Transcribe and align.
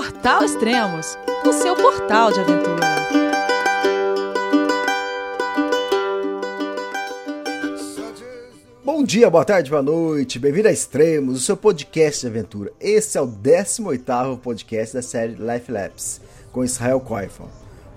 Portal 0.00 0.42
Extremos, 0.42 1.18
o 1.44 1.52
seu 1.52 1.76
portal 1.76 2.32
de 2.32 2.40
aventura. 2.40 2.86
Bom 8.82 9.04
dia, 9.04 9.28
boa 9.28 9.44
tarde, 9.44 9.68
boa 9.68 9.82
noite, 9.82 10.38
bem-vindo 10.38 10.68
a 10.68 10.72
Extremos, 10.72 11.36
o 11.36 11.40
seu 11.40 11.54
podcast 11.54 12.22
de 12.22 12.28
aventura. 12.28 12.72
Esse 12.80 13.18
é 13.18 13.20
o 13.20 13.26
18º 13.26 14.38
podcast 14.38 14.94
da 14.94 15.02
série 15.02 15.34
Life 15.34 15.70
Labs, 15.70 16.22
com 16.50 16.64
Israel 16.64 17.00
Koifan. 17.00 17.44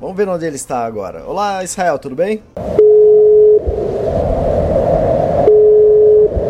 Vamos 0.01 0.17
ver 0.17 0.27
onde 0.27 0.45
ele 0.45 0.57
está 0.57 0.83
agora. 0.83 1.23
Olá, 1.25 1.63
Israel, 1.63 1.97
tudo 1.97 2.17
bem? 2.17 2.43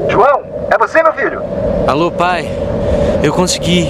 João, 0.09 0.41
é 0.71 0.77
você, 0.79 1.03
meu 1.03 1.13
filho? 1.13 1.43
Alô, 1.87 2.11
pai. 2.11 2.47
Eu 3.23 3.31
consegui. 3.31 3.89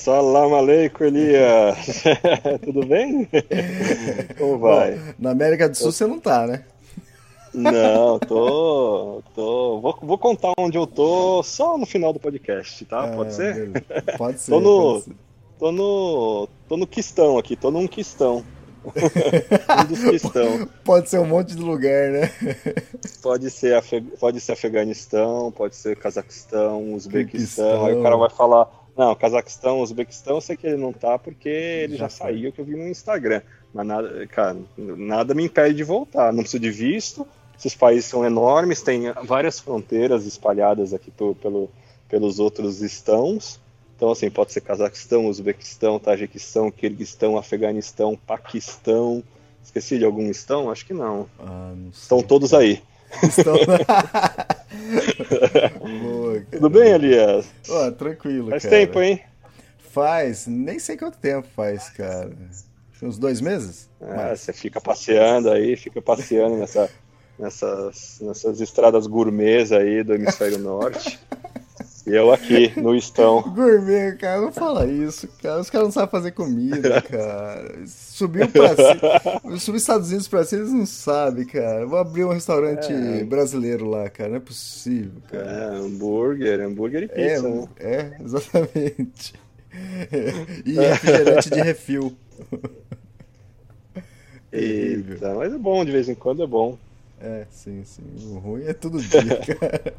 Salam 0.00 0.54
aleikum, 0.54 1.04
Elias. 1.04 2.04
Tudo 2.64 2.86
bem? 2.86 3.28
Como 4.38 4.58
vai? 4.58 4.94
Bom, 4.94 5.14
na 5.18 5.30
América 5.32 5.68
do 5.68 5.76
Sul 5.76 5.92
você 5.92 6.06
não 6.06 6.18
tá, 6.18 6.46
né? 6.46 6.64
Não, 7.52 8.18
tô. 8.18 9.22
tô 9.34 9.78
vou, 9.78 9.98
vou, 10.00 10.16
contar 10.16 10.54
onde 10.58 10.78
eu 10.78 10.86
tô 10.86 11.42
só 11.42 11.76
no 11.76 11.84
final 11.84 12.14
do 12.14 12.18
podcast, 12.18 12.82
tá? 12.86 13.04
Ah, 13.04 13.08
pode 13.08 13.34
ser? 13.34 13.54
Beleza. 13.54 13.84
Pode 14.16 14.40
ser. 14.40 14.50
tô, 14.52 14.60
no, 14.60 14.92
pode 14.92 15.04
ser. 15.04 15.14
tô 15.58 15.72
no. 15.72 16.48
tô 16.66 16.76
no 16.78 16.86
quistão 16.86 17.36
aqui, 17.36 17.54
tô 17.54 17.70
num 17.70 17.86
quistão. 17.86 18.42
um 18.82 19.84
dos 19.84 20.02
quistão. 20.02 20.66
Pode 20.82 21.10
ser 21.10 21.18
um 21.18 21.26
monte 21.26 21.54
de 21.54 21.62
lugar, 21.62 22.10
né? 22.10 22.30
Pode 23.22 23.50
ser, 23.50 23.82
pode 24.18 24.40
ser 24.40 24.52
Afeganistão, 24.52 25.52
pode 25.52 25.76
ser 25.76 25.94
Cazaquistão, 25.96 26.94
Uzbequistão. 26.94 27.84
Aí 27.84 27.94
o 27.94 28.02
cara 28.02 28.16
vai 28.16 28.30
falar 28.30 28.79
não, 28.96 29.14
Cazaquistão, 29.14 29.80
Uzbequistão, 29.80 30.36
eu 30.36 30.40
sei 30.40 30.56
que 30.56 30.66
ele 30.66 30.76
não 30.76 30.92
tá 30.92 31.18
porque 31.18 31.48
ele 31.48 31.96
já, 31.96 32.04
já 32.04 32.08
saiu, 32.08 32.52
que 32.52 32.60
eu 32.60 32.64
vi 32.64 32.76
no 32.76 32.88
Instagram. 32.88 33.42
Mas 33.72 33.86
nada, 33.86 34.26
cara, 34.26 34.56
nada 34.76 35.34
me 35.34 35.44
impede 35.44 35.76
de 35.76 35.84
voltar. 35.84 36.32
Não 36.32 36.42
preciso 36.42 36.60
de 36.60 36.70
visto. 36.70 37.26
Esses 37.58 37.74
países 37.74 38.06
são 38.06 38.24
enormes, 38.24 38.80
tem 38.80 39.12
várias 39.24 39.60
fronteiras 39.60 40.26
espalhadas 40.26 40.94
aqui 40.94 41.10
pelo, 41.10 41.34
pelo, 41.34 41.70
pelos 42.08 42.38
outros 42.38 42.80
estãos. 42.80 43.60
Então, 43.94 44.10
assim, 44.10 44.30
pode 44.30 44.50
ser 44.50 44.62
Cazaquistão, 44.62 45.26
Uzbequistão, 45.26 45.98
Tajiquistão, 45.98 46.70
Kirguistão, 46.70 47.36
Afeganistão, 47.36 48.16
Paquistão. 48.26 49.22
Esqueci 49.62 49.98
de 49.98 50.06
algum 50.06 50.30
estão? 50.30 50.70
Acho 50.70 50.86
que 50.86 50.94
não. 50.94 51.28
Ah, 51.38 51.74
não 51.76 51.90
Estão 51.90 52.22
todos 52.22 52.54
aí. 52.54 52.82
Estão... 53.22 53.56
Boa, 56.02 56.42
Tudo 56.50 56.70
bem, 56.70 56.92
Elias? 56.92 57.46
Oh, 57.68 57.92
tranquilo, 57.92 58.50
Faz 58.50 58.62
cara. 58.62 58.76
tempo, 58.76 59.00
hein? 59.00 59.22
Faz, 59.90 60.46
nem 60.46 60.78
sei 60.78 60.96
quanto 60.96 61.18
tempo 61.18 61.46
faz, 61.54 61.90
cara. 61.90 62.30
Uns 63.02 63.18
dois 63.18 63.40
meses? 63.40 63.88
É, 64.00 64.36
você 64.36 64.52
fica 64.52 64.80
passeando 64.80 65.50
aí, 65.50 65.76
fica 65.76 66.02
passeando 66.02 66.56
nessa, 66.56 66.90
nessas, 67.38 68.18
nessas 68.20 68.60
estradas 68.60 69.06
gourmets 69.06 69.72
aí 69.72 70.02
do 70.02 70.14
hemisfério 70.14 70.58
norte. 70.58 71.18
E 72.10 72.16
eu 72.16 72.32
aqui 72.32 72.72
no 72.80 72.94
estão. 72.96 73.42
Gourmet, 73.54 74.16
cara, 74.16 74.40
não 74.40 74.50
fala 74.52 74.86
isso, 74.86 75.28
cara. 75.40 75.60
Os 75.60 75.70
caras 75.70 75.86
não 75.88 75.92
sabem 75.92 76.10
fazer 76.10 76.32
comida, 76.32 77.00
cara. 77.02 77.86
Subiu 77.86 78.48
pra 78.48 78.68
cima. 78.74 79.56
Subir 79.60 79.76
Estados 79.78 80.08
Unidos 80.08 80.26
pra 80.26 80.42
cima, 80.44 80.62
eles 80.62 80.72
não 80.72 80.86
sabem, 80.86 81.44
cara. 81.44 81.86
Vou 81.86 81.98
abrir 81.98 82.24
um 82.24 82.32
restaurante 82.32 82.92
É. 82.92 83.22
brasileiro 83.24 83.88
lá, 83.88 84.08
cara. 84.10 84.30
Não 84.30 84.36
é 84.36 84.40
possível, 84.40 85.20
cara. 85.30 85.44
É, 85.50 85.76
hambúrguer, 85.78 86.60
hambúrguer 86.60 87.02
e 87.02 87.04
É, 87.20 87.34
pizza, 87.34 87.48
né? 87.48 87.68
é, 87.78 88.16
exatamente. 88.24 89.34
E 90.66 90.72
refrigerante 90.72 91.48
de 91.50 91.60
refil. 91.60 92.12
Eita, 94.52 95.34
mas 95.34 95.52
é 95.52 95.58
bom, 95.58 95.84
de 95.84 95.92
vez 95.92 96.08
em 96.08 96.14
quando 96.14 96.42
é 96.42 96.46
bom. 96.46 96.76
É, 97.20 97.46
sim, 97.50 97.84
sim. 97.84 98.02
O 98.34 98.38
ruim 98.38 98.64
é 98.64 98.72
todo 98.72 98.98
dia, 99.02 99.36
cara. 99.44 99.94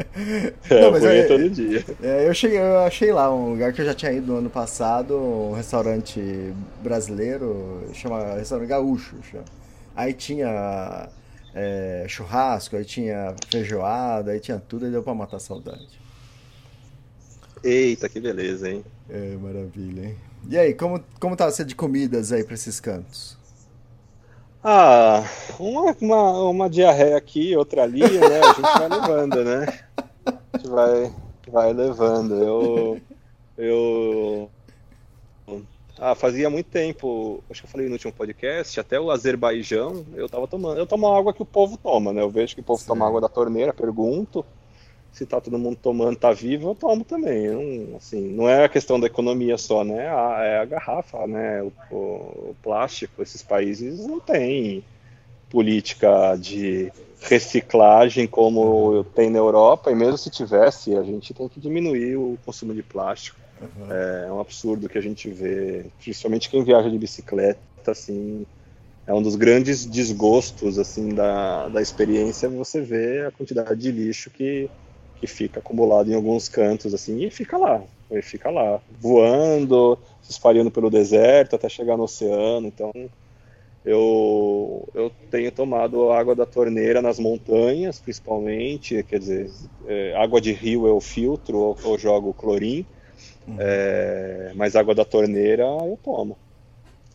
É, 0.70 0.80
Não, 0.82 0.92
mas 0.92 1.04
ruim 1.04 1.06
é- 1.06 1.20
é 1.20 1.24
todo 1.24 1.50
dia. 1.50 1.86
É, 2.02 2.28
eu, 2.28 2.34
cheguei, 2.34 2.60
eu 2.60 2.80
achei 2.80 3.12
lá 3.14 3.34
um 3.34 3.52
lugar 3.52 3.74
que 3.74 3.82
eu 3.82 3.86
já 3.86 3.94
tinha 3.94 4.12
ido 4.12 4.28
no 4.34 4.38
ano 4.40 4.50
passado, 4.50 5.16
um 5.18 5.54
restaurante 5.54 6.20
brasileiro, 6.82 7.88
chama 7.94 8.36
Restaurante 8.36 8.68
Gaúcho. 8.70 9.18
Chama. 9.24 9.46
Aí 9.96 10.14
tinha 10.14 11.10
é, 11.54 12.06
churrasco, 12.10 12.76
aí 12.76 12.86
tinha 12.86 13.36
feijoada, 13.52 14.32
aí 14.32 14.40
tinha 14.40 14.60
tudo, 14.60 14.86
aí 14.86 14.92
deu 14.92 15.04
pra 15.04 15.14
matar 15.14 15.38
a 15.38 15.40
saudade. 15.40 16.02
Eita, 17.64 18.08
que 18.10 18.20
beleza, 18.20 18.70
hein? 18.70 18.84
É, 19.10 19.36
maravilha, 19.38 20.06
hein? 20.06 20.16
E 20.50 20.58
aí, 20.58 20.74
como, 20.74 21.04
como 21.20 21.36
tá 21.36 21.50
você 21.50 21.64
de 21.64 21.76
comidas 21.76 22.32
aí 22.32 22.44
pra 22.44 22.56
esses 22.56 22.80
cantos? 22.80 23.38
Ah, 24.64 25.24
uma, 25.60 25.96
uma, 26.00 26.40
uma 26.50 26.70
diarreia 26.70 27.18
aqui, 27.18 27.56
outra 27.56 27.84
ali, 27.84 28.02
né? 28.02 28.40
A 28.40 28.54
gente 28.54 28.78
vai 28.78 28.90
levando, 28.90 29.44
né? 29.44 29.80
A 30.28 30.58
gente 30.58 30.70
vai, 30.70 31.14
vai 31.48 31.74
levando. 31.74 32.36
Eu, 32.36 33.02
eu, 33.58 34.52
ah, 35.98 36.16
fazia 36.16 36.50
muito 36.50 36.68
tempo, 36.68 37.44
acho 37.50 37.62
que 37.62 37.68
eu 37.68 37.72
falei 37.72 37.88
no 37.88 37.94
último 37.94 38.14
podcast, 38.14 38.80
até 38.80 39.00
o 39.00 39.12
Azerbaijão, 39.12 40.06
eu 40.16 40.30
tava 40.30 40.48
tomando, 40.48 40.78
eu 40.78 40.86
tomo 40.86 41.08
água 41.08 41.34
que 41.34 41.42
o 41.42 41.46
povo 41.46 41.78
toma, 41.78 42.14
né? 42.14 42.22
Eu 42.22 42.30
vejo 42.30 42.56
que 42.56 42.62
o 42.62 42.64
povo 42.64 42.82
Sim. 42.82 42.88
toma 42.88 43.08
água 43.08 43.22
da 43.22 43.30
torneira, 43.30 43.74
pergunto 43.74 44.46
se 45.12 45.26
tá 45.26 45.42
todo 45.42 45.58
mundo 45.60 45.78
tomando, 45.78 46.18
tá 46.18 46.32
vivo, 46.32 46.70
eu 46.72 46.76
tomo 46.76 47.04
também. 47.04 47.46
Eu 47.46 47.62
não, 47.62 47.98
assim, 47.98 48.22
não 48.34 48.50
é 48.50 48.66
a 48.66 48.70
questão 48.70 49.00
da 49.00 49.08
economia 49.08 49.58
só, 49.58 49.84
né? 49.84 50.08
A, 50.10 50.44
é 50.44 50.58
a 50.60 50.66
garrafa, 50.66 51.28
né? 51.28 51.62
O, 51.64 51.74
o- 51.90 52.52
o 52.52 52.56
plástico, 52.62 53.22
esses 53.22 53.42
países 53.44 54.06
não 54.08 54.20
têm 54.20 54.84
política 55.50 56.36
de 56.38 56.92
reciclagem 57.22 58.28
como 58.28 59.04
tem 59.16 59.30
na 59.30 59.38
Europa, 59.40 59.92
e 59.92 59.96
mesmo 59.96 60.18
se 60.18 60.30
tivesse, 60.30 60.96
a 60.96 61.04
gente 61.04 61.34
tem 61.34 61.48
que 61.50 61.60
diminuir 61.60 62.16
o 62.18 62.38
consumo 62.46 62.74
de 62.74 62.84
plástico. 62.84 63.38
É 64.26 64.32
um 64.32 64.40
absurdo 64.40 64.88
que 64.90 64.98
a 64.98 65.02
gente 65.02 65.30
vê, 65.30 65.86
principalmente 66.00 66.50
quem 66.50 66.64
viaja 66.64 66.90
de 66.90 66.98
bicicleta, 66.98 67.60
assim, 67.88 68.46
é 69.08 69.14
um 69.14 69.22
dos 69.22 69.36
grandes 69.36 69.86
desgostos 69.86 70.80
assim 70.80 71.10
da, 71.10 71.70
da 71.70 71.82
experiência 71.82 72.50
você 72.50 72.82
vê 72.82 73.26
a 73.26 73.32
quantidade 73.32 73.80
de 73.82 73.92
lixo 73.92 74.30
que, 74.32 74.70
que 75.22 75.28
fica 75.28 75.60
acumulado 75.60 76.12
em 76.12 76.16
alguns 76.16 76.50
cantos 76.50 76.94
assim 76.94 77.24
e 77.24 77.30
fica 77.30 77.56
lá, 77.58 77.84
e 78.10 78.22
fica 78.24 78.50
lá, 78.50 78.82
voando, 79.00 79.98
se 80.20 80.32
espalhando 80.32 80.72
pelo 80.72 80.90
deserto 80.90 81.56
até 81.56 81.70
chegar 81.70 81.96
no 81.96 82.04
oceano. 82.04 82.68
Então 82.68 82.92
eu, 83.86 84.90
eu 84.96 85.12
tenho 85.30 85.52
tomado 85.52 86.12
água 86.12 86.36
da 86.36 86.46
torneira 86.46 87.04
nas 87.04 87.20
montanhas, 87.20 88.00
principalmente, 88.00 89.04
quer 89.04 89.20
dizer, 89.20 89.52
é, 89.88 90.16
água 90.18 90.42
de 90.42 90.52
rio 90.52 90.88
eu 90.88 91.00
filtro 91.00 91.58
ou, 91.58 91.78
ou 91.84 91.98
jogo 92.00 92.34
clorim, 92.34 92.84
é, 93.60 94.52
mas 94.56 94.76
água 94.76 94.96
da 94.96 95.06
torneira 95.06 95.64
eu 95.64 96.00
tomo. 96.04 96.36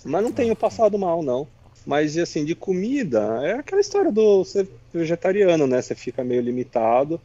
Mas 0.04 0.22
não 0.22 0.30
tenho 0.30 0.54
passado 0.54 0.96
mal, 0.96 1.22
não. 1.24 1.48
Mas, 1.84 2.18
assim, 2.18 2.44
de 2.44 2.54
comida, 2.54 3.40
é 3.44 3.54
aquela 3.54 3.80
história 3.80 4.10
do 4.10 4.44
ser 4.44 4.68
vegetariano, 4.92 5.66
né? 5.68 5.80
Você 5.80 5.94
fica 5.94 6.24
meio 6.24 6.42
limitado. 6.42 7.20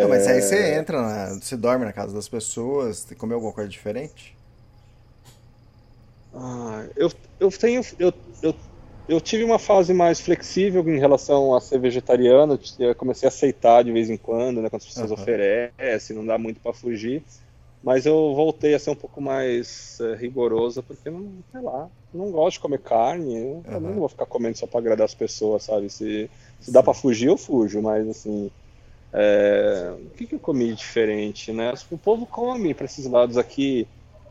Não, 0.00 0.08
mas 0.08 0.26
É. 0.26 0.28
aí 0.28 0.40
você 0.42 0.74
entra, 0.74 1.00
na, 1.02 1.40
você 1.40 1.56
dorme 1.56 1.84
na 1.84 1.92
casa 1.92 2.14
das 2.14 2.28
pessoas, 2.28 3.04
tem 3.04 3.10
que 3.14 3.20
comer 3.20 3.34
alguma 3.34 3.52
coisa 3.52 3.68
diferente? 3.70 4.36
Ah, 6.32 6.86
eu, 6.96 7.10
eu 7.38 7.50
tenho. 7.50 7.82
Eu, 7.98 8.12
eu, 8.42 8.54
eu 9.08 9.20
tive 9.20 9.42
uma 9.44 9.58
fase 9.58 9.92
mais 9.92 10.20
flexível 10.20 10.88
em 10.88 10.98
relação 10.98 11.54
a 11.54 11.60
ser 11.60 11.78
vegetariano. 11.80 12.58
Eu 12.78 12.94
comecei 12.94 13.26
a 13.26 13.30
aceitar 13.30 13.82
de 13.84 13.92
vez 13.92 14.08
em 14.10 14.16
quando, 14.16 14.62
né? 14.62 14.70
Quando 14.70 14.82
as 14.82 14.88
pessoas 14.88 15.10
Aham. 15.10 15.10
oferecem, 15.10 16.14
não 16.16 16.24
dá 16.24 16.38
muito 16.38 16.60
para 16.60 16.72
fugir. 16.72 17.24
Mas 17.82 18.06
eu 18.06 18.34
voltei 18.34 18.74
a 18.74 18.78
ser 18.78 18.90
um 18.90 18.96
pouco 18.96 19.20
mais 19.20 19.98
eh, 20.00 20.16
rigoroso, 20.16 20.82
porque 20.82 21.10
não, 21.10 21.42
sei 21.52 21.60
lá, 21.62 21.90
não 22.12 22.30
gosto 22.30 22.56
de 22.56 22.60
comer 22.60 22.80
carne. 22.80 23.36
Eu 23.38 23.66
também 23.72 23.92
Aham. 23.92 23.94
não 23.94 24.00
vou 24.00 24.08
ficar 24.08 24.26
comendo 24.26 24.58
só 24.58 24.66
para 24.66 24.80
agradar 24.80 25.06
as 25.06 25.14
pessoas, 25.14 25.64
sabe? 25.64 25.90
Se, 25.90 26.30
se 26.60 26.70
dá 26.72 26.82
para 26.82 26.94
fugir, 26.94 27.28
eu 27.28 27.38
fujo, 27.38 27.82
mas 27.82 28.08
assim. 28.08 28.50
É, 29.12 29.92
o 29.96 30.16
que, 30.16 30.26
que 30.26 30.34
eu 30.34 30.40
comi 30.40 30.72
diferente, 30.74 31.52
né? 31.52 31.72
O 31.90 31.98
povo 31.98 32.26
come 32.26 32.74
para 32.74 32.84
esses 32.86 33.06
lados 33.06 33.36
aqui 33.36 33.86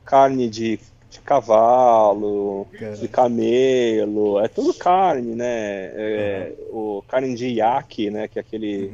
carne 0.05 0.49
de 0.49 0.79
de 1.09 1.19
cavalo, 1.21 2.67
Cara. 2.77 2.95
de 2.95 3.07
camelo, 3.07 4.39
é 4.39 4.47
tudo 4.47 4.73
carne, 4.75 5.33
né? 5.35 5.45
É, 5.47 6.53
o 6.69 7.03
carne 7.07 7.33
de 7.33 7.47
iaque, 7.47 8.11
né? 8.11 8.27
Que 8.27 8.37
é 8.37 8.41
aquele 8.41 8.91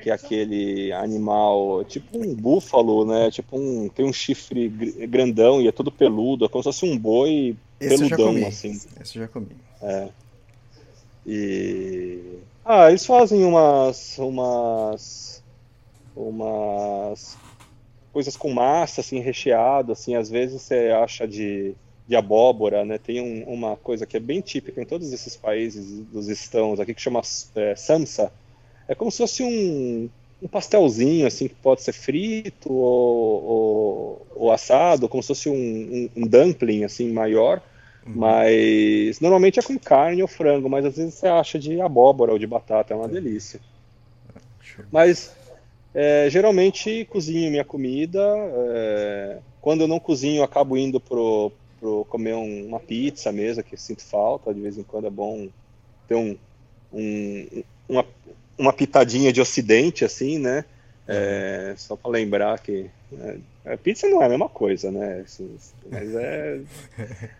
que 0.00 0.08
é 0.08 0.12
aquele 0.12 0.92
animal, 0.92 1.84
tipo 1.84 2.16
um 2.16 2.32
búfalo, 2.32 3.04
né? 3.04 3.28
Tipo 3.32 3.58
um 3.58 3.88
tem 3.88 4.06
um 4.06 4.12
chifre 4.12 4.68
gr- 4.68 5.06
grandão 5.08 5.60
e 5.60 5.66
é 5.66 5.72
todo 5.72 5.90
peludo, 5.90 6.44
é 6.44 6.48
como 6.48 6.62
se 6.62 6.68
fosse 6.68 6.86
um 6.86 6.96
boi 6.96 7.56
Esse 7.80 7.96
peludão 7.96 8.26
comi. 8.28 8.44
assim. 8.44 8.80
Esse 9.00 9.18
eu 9.18 9.22
já 9.22 9.28
comi. 9.28 9.48
E 11.26 12.20
ah, 12.68 12.88
eles 12.90 13.06
fazem 13.06 13.44
umas 13.44 14.18
umas 14.18 15.42
umas 16.16 17.40
coisas 18.12 18.36
com 18.36 18.52
massa 18.52 19.02
assim 19.02 19.20
recheado, 19.20 19.92
assim, 19.92 20.14
às 20.16 20.30
vezes 20.30 20.62
você 20.62 20.90
acha 20.90 21.26
de 21.28 21.76
de 22.08 22.16
abóbora, 22.16 22.84
né? 22.84 22.98
Tem 22.98 23.20
um- 23.20 23.44
uma 23.52 23.76
coisa 23.76 24.06
que 24.06 24.16
é 24.16 24.20
bem 24.20 24.40
típica 24.42 24.82
em 24.82 24.86
todos 24.86 25.12
esses 25.12 25.36
países 25.36 26.04
dos 26.06 26.28
estãos 26.28 26.80
aqui 26.80 26.94
que 26.94 27.02
chama 27.02 27.22
é, 27.56 27.76
samsa. 27.76 28.32
É 28.88 28.94
como 28.94 29.10
se 29.10 29.18
fosse 29.18 29.42
um, 29.42 30.10
um 30.42 30.48
pastelzinho 30.48 31.26
assim 31.26 31.48
que 31.48 31.54
pode 31.56 31.82
ser 31.82 31.92
frito 31.92 32.72
ou, 32.72 33.44
ou, 33.44 34.26
ou 34.36 34.52
assado, 34.52 35.08
como 35.08 35.22
se 35.22 35.28
fosse 35.28 35.48
um, 35.50 35.54
um, 35.54 36.10
um 36.16 36.26
dumpling 36.26 36.84
assim 36.84 37.12
maior. 37.12 37.62
Mas 38.14 39.20
normalmente 39.20 39.58
é 39.58 39.62
com 39.62 39.78
carne 39.78 40.22
ou 40.22 40.28
frango, 40.28 40.68
mas 40.68 40.84
às 40.84 40.96
vezes 40.96 41.14
você 41.14 41.26
acha 41.28 41.58
de 41.58 41.80
abóbora 41.80 42.32
ou 42.32 42.38
de 42.38 42.46
batata, 42.46 42.92
é 42.92 42.96
uma 42.96 43.08
delícia. 43.08 43.60
Mas 44.90 45.32
é, 45.94 46.28
geralmente 46.30 47.04
cozinho 47.06 47.50
minha 47.50 47.64
comida. 47.64 48.20
é, 48.74 49.38
quando 49.60 49.82
eu 49.82 49.88
não 49.88 49.98
cozinho, 50.00 50.38
eu 50.38 50.44
acabo 50.44 50.76
indo 50.76 51.00
pro, 51.00 51.52
pro 51.80 52.04
comer 52.06 52.34
um- 52.34 52.66
uma 52.66 52.80
pizza 52.80 53.30
mesmo, 53.32 53.62
que 53.62 53.76
sinto 53.76 54.02
falta. 54.02 54.54
De 54.54 54.60
vez 54.60 54.78
em 54.78 54.82
quando 54.82 55.06
é 55.06 55.10
bom 55.10 55.48
ter 56.06 56.14
um, 56.14 56.36
um- 56.92 57.62
uma, 57.88 58.04
uma 58.56 58.72
pitadinha 58.72 59.32
de 59.32 59.40
ocidente, 59.40 60.04
assim, 60.04 60.38
né? 60.38 60.64
É, 61.06 61.74
só 61.76 61.96
para 61.96 62.10
lembrar 62.10 62.58
que 62.60 62.90
é, 63.12 63.36
a 63.57 63.57
pizza 63.76 64.08
não 64.08 64.22
é 64.22 64.26
a 64.26 64.28
mesma 64.28 64.48
coisa, 64.48 64.90
né? 64.90 65.22
Assim, 65.24 65.50
mas 65.90 66.14
é, 66.14 66.60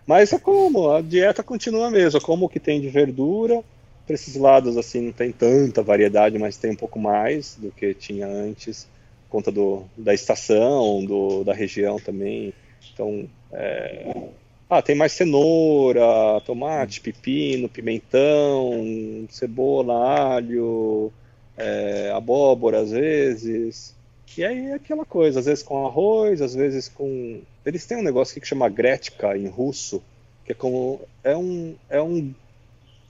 mas 0.07 0.33
é 0.33 0.39
como 0.39 0.91
a 0.91 1.01
dieta 1.01 1.43
continua 1.43 1.91
mesmo. 1.91 2.19
Eu 2.19 2.23
como 2.23 2.47
o 2.47 2.49
que 2.49 2.61
tem 2.61 2.81
de 2.81 2.89
verdura. 2.89 3.63
Para 4.07 4.15
esses 4.15 4.37
lados 4.37 4.77
assim 4.79 5.03
não 5.03 5.13
tem 5.13 5.31
tanta 5.31 5.83
variedade, 5.83 6.39
mas 6.39 6.57
tem 6.57 6.71
um 6.71 6.77
pouco 6.77 6.99
mais 6.99 7.57
do 7.57 7.71
que 7.71 7.93
tinha 7.93 8.27
antes, 8.27 8.85
por 9.25 9.37
conta 9.37 9.53
do, 9.53 9.85
da 9.97 10.15
estação, 10.15 11.05
do, 11.05 11.45
da 11.45 11.53
região 11.53 11.99
também. 11.99 12.55
Então, 12.95 13.29
é, 13.53 14.29
ah, 14.71 14.83
tem 14.83 14.95
mais 14.95 15.13
cenoura, 15.13 16.03
tomate, 16.45 17.01
pepino, 17.01 17.69
pimentão, 17.69 19.27
cebola, 19.31 20.35
alho, 20.35 21.13
é, 21.57 22.11
abóbora 22.15 22.81
às 22.81 22.91
vezes. 22.91 23.95
E 24.37 24.45
aí 24.45 24.67
é 24.67 24.75
aquela 24.75 25.05
coisa, 25.05 25.41
às 25.41 25.47
vezes 25.47 25.63
com 25.63 25.87
arroz, 25.87 26.41
às 26.41 26.55
vezes 26.55 26.89
com. 26.89 27.41
Eles 27.65 27.87
têm 27.87 27.99
um 27.99 28.03
negócio 28.03 28.33
aqui 28.33 28.41
que 28.41 28.47
chama 28.47 28.69
gretka 28.69 29.37
em 29.37 29.49
russo, 29.49 30.03
que 30.45 30.53
é 30.53 30.55
como. 30.55 31.01
É 31.25 31.37
um. 31.37 31.75
É 31.89 32.01
um. 32.01 32.35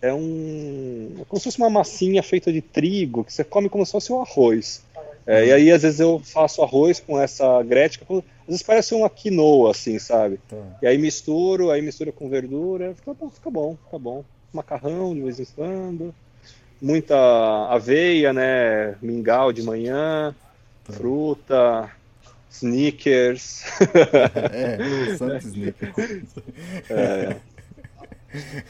É 0.01 0.13
um. 0.13 1.17
É 1.21 1.25
como 1.25 1.39
se 1.41 1.45
fosse 1.45 1.59
uma 1.59 1.71
massinha 1.71 2.23
feita 2.23 2.53
de 2.53 2.61
trigo, 2.61 3.25
que 3.25 3.33
você 3.33 3.45
come 3.45 3.69
como 3.69 3.85
se 3.85 3.93
fosse 3.93 4.13
um 4.13 4.21
arroz. 4.21 4.83
É, 5.29 5.45
e 5.45 5.53
aí, 5.53 5.71
às 5.71 5.83
vezes, 5.83 6.01
eu 6.01 6.19
faço 6.25 6.63
arroz 6.63 7.01
com 7.01 7.21
essa 7.21 7.63
gretka, 7.63 8.03
às 8.09 8.25
vezes 8.47 8.63
parece 8.63 8.95
uma 8.95 9.11
quinoa, 9.11 9.73
assim, 9.73 9.99
sabe? 9.99 10.41
Tá. 10.49 10.57
E 10.81 10.87
aí 10.87 10.97
misturo, 10.97 11.71
aí 11.71 11.83
mistura 11.83 12.11
com 12.11 12.31
verdura, 12.31 12.95
fica 12.95 13.13
bom, 13.13 13.29
fica 13.29 13.51
bom, 13.51 13.77
fica 13.85 13.99
bom. 13.99 14.25
Macarrão 14.51 15.15
de 15.15 15.21
vez 15.21 15.39
em 15.39 15.45
quando, 15.55 16.15
muita 16.81 17.15
aveia, 17.69 18.33
né? 18.33 18.97
Mingau 19.03 19.53
de 19.53 19.63
manhã, 19.63 20.35
fruta, 20.91 21.91
sneakers. 22.51 23.65
É, 24.53 25.17
Santos 25.17 25.47
Snicker. 25.47 25.93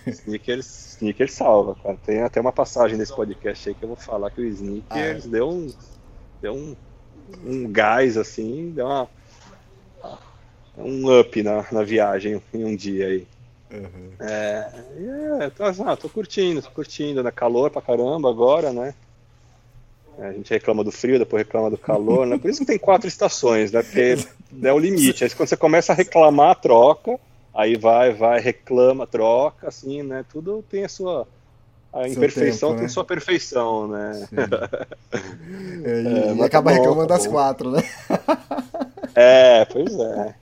Sneakers, 0.06 0.96
sneakers 0.96 1.32
salva, 1.32 1.74
cara. 1.82 1.98
Tem 2.04 2.22
até 2.22 2.40
uma 2.40 2.52
passagem 2.52 2.96
desse 2.96 3.14
podcast 3.14 3.68
aí 3.68 3.74
que 3.74 3.82
eu 3.82 3.88
vou 3.88 3.96
falar 3.96 4.30
que 4.30 4.40
o 4.40 4.44
Sneakers 4.44 5.26
deu 5.26 5.48
um, 5.48 5.72
deu 6.40 6.54
um, 6.54 6.76
um 7.44 7.70
gás 7.70 8.16
assim, 8.16 8.70
deu 8.70 8.86
uma, 8.86 9.08
um 10.76 11.20
up 11.20 11.42
na, 11.42 11.66
na 11.72 11.82
viagem 11.82 12.40
em 12.54 12.64
um 12.64 12.76
dia 12.76 13.08
aí. 13.08 13.26
Uhum. 13.70 14.12
É, 14.20 14.72
é, 15.40 15.50
tô, 15.50 15.64
ah, 15.64 15.96
tô 15.96 16.08
curtindo, 16.08 16.62
tô 16.62 16.70
curtindo, 16.70 17.22
né? 17.22 17.30
Calor 17.30 17.70
pra 17.70 17.82
caramba 17.82 18.30
agora, 18.30 18.72
né? 18.72 18.94
É, 20.18 20.28
a 20.28 20.32
gente 20.32 20.50
reclama 20.50 20.82
do 20.82 20.90
frio, 20.90 21.18
depois 21.18 21.44
reclama 21.44 21.70
do 21.70 21.78
calor, 21.78 22.26
né? 22.26 22.36
Por 22.36 22.50
isso 22.50 22.60
que 22.60 22.66
tem 22.66 22.78
quatro 22.78 23.06
estações, 23.06 23.70
né? 23.70 23.82
Porque 23.82 24.16
é 24.62 24.72
o 24.72 24.78
limite. 24.78 25.22
Aí 25.22 25.30
quando 25.30 25.48
você 25.48 25.56
começa 25.56 25.92
a 25.92 25.94
reclamar, 25.94 26.56
troca, 26.56 27.18
aí 27.54 27.76
vai, 27.76 28.12
vai, 28.12 28.40
reclama, 28.40 29.06
troca, 29.06 29.68
assim, 29.68 30.02
né? 30.02 30.24
Tudo 30.28 30.64
tem 30.68 30.84
a 30.84 30.88
sua. 30.88 31.26
A 31.92 32.02
Seu 32.02 32.12
imperfeição 32.12 32.68
tempo, 32.70 32.80
tem 32.80 32.88
né? 32.88 32.92
sua 32.92 33.04
perfeição, 33.04 33.88
né? 33.88 34.28
É, 35.84 36.02
e, 36.02 36.06
É, 36.06 36.34
e 36.34 36.42
acaba 36.42 36.48
tá 36.48 36.60
bom, 36.60 36.70
reclamando 36.70 37.08
tá 37.08 37.16
das 37.16 37.26
quatro, 37.26 37.70
né? 37.70 37.82
É, 39.14 39.64
pois 39.64 39.98
é. 39.98 40.34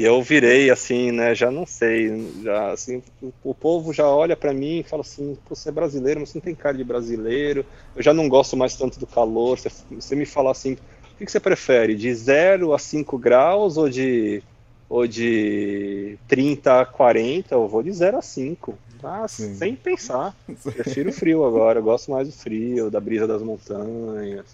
E 0.00 0.04
eu 0.04 0.22
virei 0.22 0.70
assim, 0.70 1.12
né? 1.12 1.34
Já 1.34 1.50
não 1.50 1.66
sei, 1.66 2.32
já 2.42 2.72
assim, 2.72 3.02
o, 3.44 3.52
povo 3.52 3.92
já 3.92 4.08
olha 4.08 4.34
pra 4.34 4.50
mim 4.50 4.78
e 4.78 4.82
fala 4.82 5.02
assim: 5.02 5.36
você 5.46 5.68
é 5.68 5.72
brasileiro, 5.72 6.20
mas 6.20 6.30
você 6.30 6.38
não 6.38 6.42
tem 6.42 6.54
cara 6.54 6.74
de 6.74 6.82
brasileiro. 6.82 7.66
Eu 7.94 8.02
já 8.02 8.14
não 8.14 8.26
gosto 8.26 8.56
mais 8.56 8.74
tanto 8.74 8.98
do 8.98 9.06
calor. 9.06 9.58
Você, 9.58 9.70
você 9.90 10.16
me 10.16 10.24
fala 10.24 10.52
assim: 10.52 10.72
o 10.72 11.16
que, 11.18 11.26
que 11.26 11.30
você 11.30 11.38
prefere? 11.38 11.94
De 11.94 12.14
0 12.14 12.72
a 12.72 12.78
5 12.78 13.18
graus 13.18 13.76
ou 13.76 13.90
de, 13.90 14.42
ou 14.88 15.06
de 15.06 16.16
30 16.26 16.80
a 16.80 16.86
40? 16.86 17.54
Eu 17.54 17.68
vou 17.68 17.82
de 17.82 17.92
0 17.92 18.16
a 18.16 18.22
5. 18.22 18.78
Ah, 19.02 19.28
Sim. 19.28 19.54
sem 19.54 19.76
pensar. 19.76 20.34
Prefiro 20.64 21.10
o 21.10 21.12
frio 21.12 21.44
agora, 21.44 21.78
eu 21.78 21.82
gosto 21.82 22.10
mais 22.10 22.26
do 22.26 22.32
frio, 22.32 22.90
da 22.90 23.00
brisa 23.00 23.26
das 23.26 23.42
montanhas. 23.42 24.46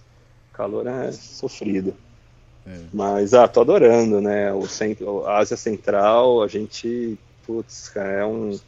O 0.51 0.57
calor 0.57 0.89
é 0.89 1.13
sofrido. 1.13 1.95
Mas, 2.93 3.33
ah, 3.33 3.47
tô 3.47 3.61
adorando, 3.61 4.21
né? 4.21 4.53
O 4.53 4.67
centro, 4.67 5.25
a 5.25 5.39
Ásia 5.39 5.57
Central, 5.57 6.43
a 6.43 6.49
gente, 6.49 7.17
putz, 7.47 7.89
cara, 7.89 8.13
é 8.13 8.27
um. 8.27 8.59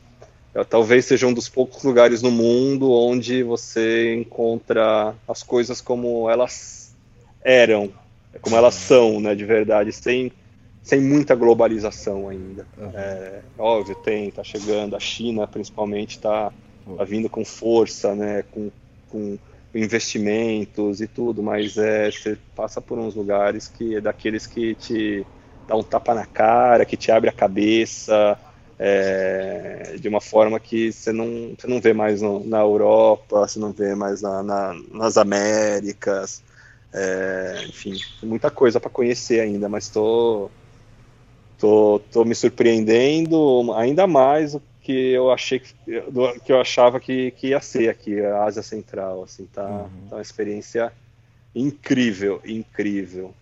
é, 0.54 0.62
talvez 0.64 1.04
seja 1.04 1.26
um 1.26 1.32
dos 1.32 1.48
poucos 1.48 1.82
lugares 1.82 2.22
no 2.22 2.30
mundo 2.30 2.90
onde 2.92 3.42
você 3.42 4.14
encontra 4.14 5.14
as 5.26 5.42
coisas 5.42 5.80
como 5.80 6.30
elas 6.30 6.94
eram, 7.42 7.90
como 8.40 8.56
elas 8.56 8.74
são, 8.74 9.20
né, 9.20 9.34
de 9.34 9.44
verdade, 9.44 9.92
sem, 9.92 10.30
sem 10.82 11.00
muita 11.00 11.34
globalização 11.34 12.28
ainda. 12.28 12.66
Uhum. 12.76 12.90
É, 12.94 13.40
óbvio, 13.58 13.96
tem, 13.96 14.30
tá 14.30 14.44
chegando, 14.44 14.94
a 14.94 15.00
China 15.00 15.46
principalmente 15.46 16.18
tá, 16.18 16.52
tá 16.96 17.04
vindo 17.04 17.28
com 17.28 17.44
força, 17.44 18.14
né, 18.14 18.44
com, 18.50 18.70
com 19.08 19.38
investimentos 19.74 21.00
e 21.00 21.06
tudo, 21.06 21.42
mas 21.42 21.76
é, 21.76 22.10
você 22.10 22.36
passa 22.54 22.80
por 22.80 22.98
uns 22.98 23.14
lugares 23.14 23.68
que 23.68 23.96
é 23.96 24.00
daqueles 24.00 24.46
que 24.46 24.74
te 24.74 25.26
dá 25.66 25.76
um 25.76 25.82
tapa 25.82 26.14
na 26.14 26.26
cara, 26.26 26.84
que 26.86 26.96
te 26.96 27.10
abre 27.12 27.28
a 27.28 27.32
cabeça, 27.32 28.38
é, 28.78 29.96
de 30.00 30.08
uma 30.08 30.20
forma 30.20 30.58
que 30.58 30.92
você 30.92 31.12
não, 31.12 31.54
você 31.58 31.66
não 31.66 31.80
vê 31.80 31.92
mais 31.92 32.22
no- 32.22 32.44
na 32.46 32.60
Europa, 32.60 33.40
você 33.46 33.58
não 33.58 33.72
vê 33.72 33.94
mais 33.94 34.22
na, 34.22 34.42
na- 34.42 34.74
nas 34.92 35.16
Américas, 35.18 36.42
é, 36.92 37.66
enfim, 37.68 37.98
muita 38.22 38.50
coisa 38.50 38.80
para 38.80 38.90
conhecer 38.90 39.40
ainda, 39.40 39.68
mas 39.68 39.84
estou 39.84 40.50
tô, 41.58 41.98
tô 42.12 42.24
me 42.24 42.34
surpreendendo 42.34 43.72
ainda 43.74 44.06
mais 44.06 44.56
que 44.88 45.10
eu 45.12 45.30
achei 45.30 45.58
que, 45.60 45.74
que 46.46 46.50
eu 46.50 46.58
achava 46.58 46.98
que, 46.98 47.30
que 47.32 47.48
ia 47.48 47.60
ser 47.60 47.90
aqui 47.90 48.18
a 48.22 48.44
Ásia 48.44 48.62
Central, 48.62 49.22
assim, 49.22 49.44
tá, 49.44 49.90
tá 50.08 50.16
uma 50.16 50.22
experiência 50.22 50.90
incrível, 51.54 52.40
incrível. 52.46 53.34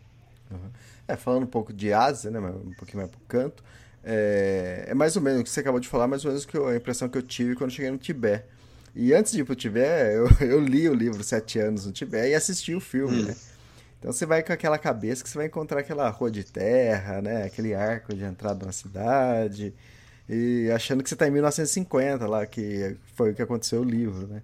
É, 1.06 1.14
falando 1.16 1.44
um 1.44 1.46
pouco 1.46 1.72
de 1.72 1.92
Ásia, 1.92 2.32
né, 2.32 2.40
um 2.40 2.72
pouquinho 2.72 2.98
mais 2.98 3.10
pro 3.10 3.20
canto, 3.28 3.62
é, 4.02 4.86
é 4.88 4.94
mais 4.94 5.14
ou 5.14 5.22
menos 5.22 5.40
o 5.40 5.44
que 5.44 5.50
você 5.50 5.60
acabou 5.60 5.78
de 5.78 5.88
falar, 5.88 6.08
mais 6.08 6.24
ou 6.24 6.30
menos 6.32 6.44
que 6.44 6.56
eu- 6.56 6.66
a 6.66 6.76
impressão 6.76 7.08
que 7.08 7.16
eu 7.16 7.22
tive 7.22 7.54
quando 7.54 7.70
cheguei 7.70 7.90
no 7.92 7.98
Tibete. 7.98 8.44
E 8.94 9.14
antes 9.14 9.32
de 9.32 9.40
ir 9.40 9.44
pro 9.44 9.54
Tibete, 9.54 10.16
eu, 10.16 10.26
eu 10.48 10.60
li 10.60 10.88
o 10.88 10.94
livro 10.94 11.22
Sete 11.22 11.60
Anos 11.60 11.86
no 11.86 11.92
Tibete 11.92 12.30
e 12.30 12.34
assisti 12.34 12.74
o 12.74 12.80
filme, 12.80 13.22
né? 13.22 13.36
Então 13.98 14.12
você 14.12 14.26
vai 14.26 14.42
com 14.42 14.52
aquela 14.52 14.78
cabeça 14.78 15.22
que 15.22 15.30
você 15.30 15.38
vai 15.38 15.46
encontrar 15.46 15.80
aquela 15.80 16.08
rua 16.10 16.30
de 16.30 16.44
terra, 16.44 17.22
né? 17.22 17.44
Aquele 17.44 17.74
arco 17.74 18.14
de 18.14 18.24
entrada 18.24 18.66
na 18.66 18.72
cidade. 18.72 19.74
E 20.28 20.70
achando 20.70 21.02
que 21.02 21.08
você 21.08 21.16
tá 21.16 21.28
em 21.28 21.30
1950 21.30 22.26
lá, 22.26 22.46
que 22.46 22.96
foi 23.14 23.30
o 23.30 23.34
que 23.34 23.42
aconteceu 23.42 23.84
no 23.84 23.90
livro, 23.90 24.26
né? 24.26 24.42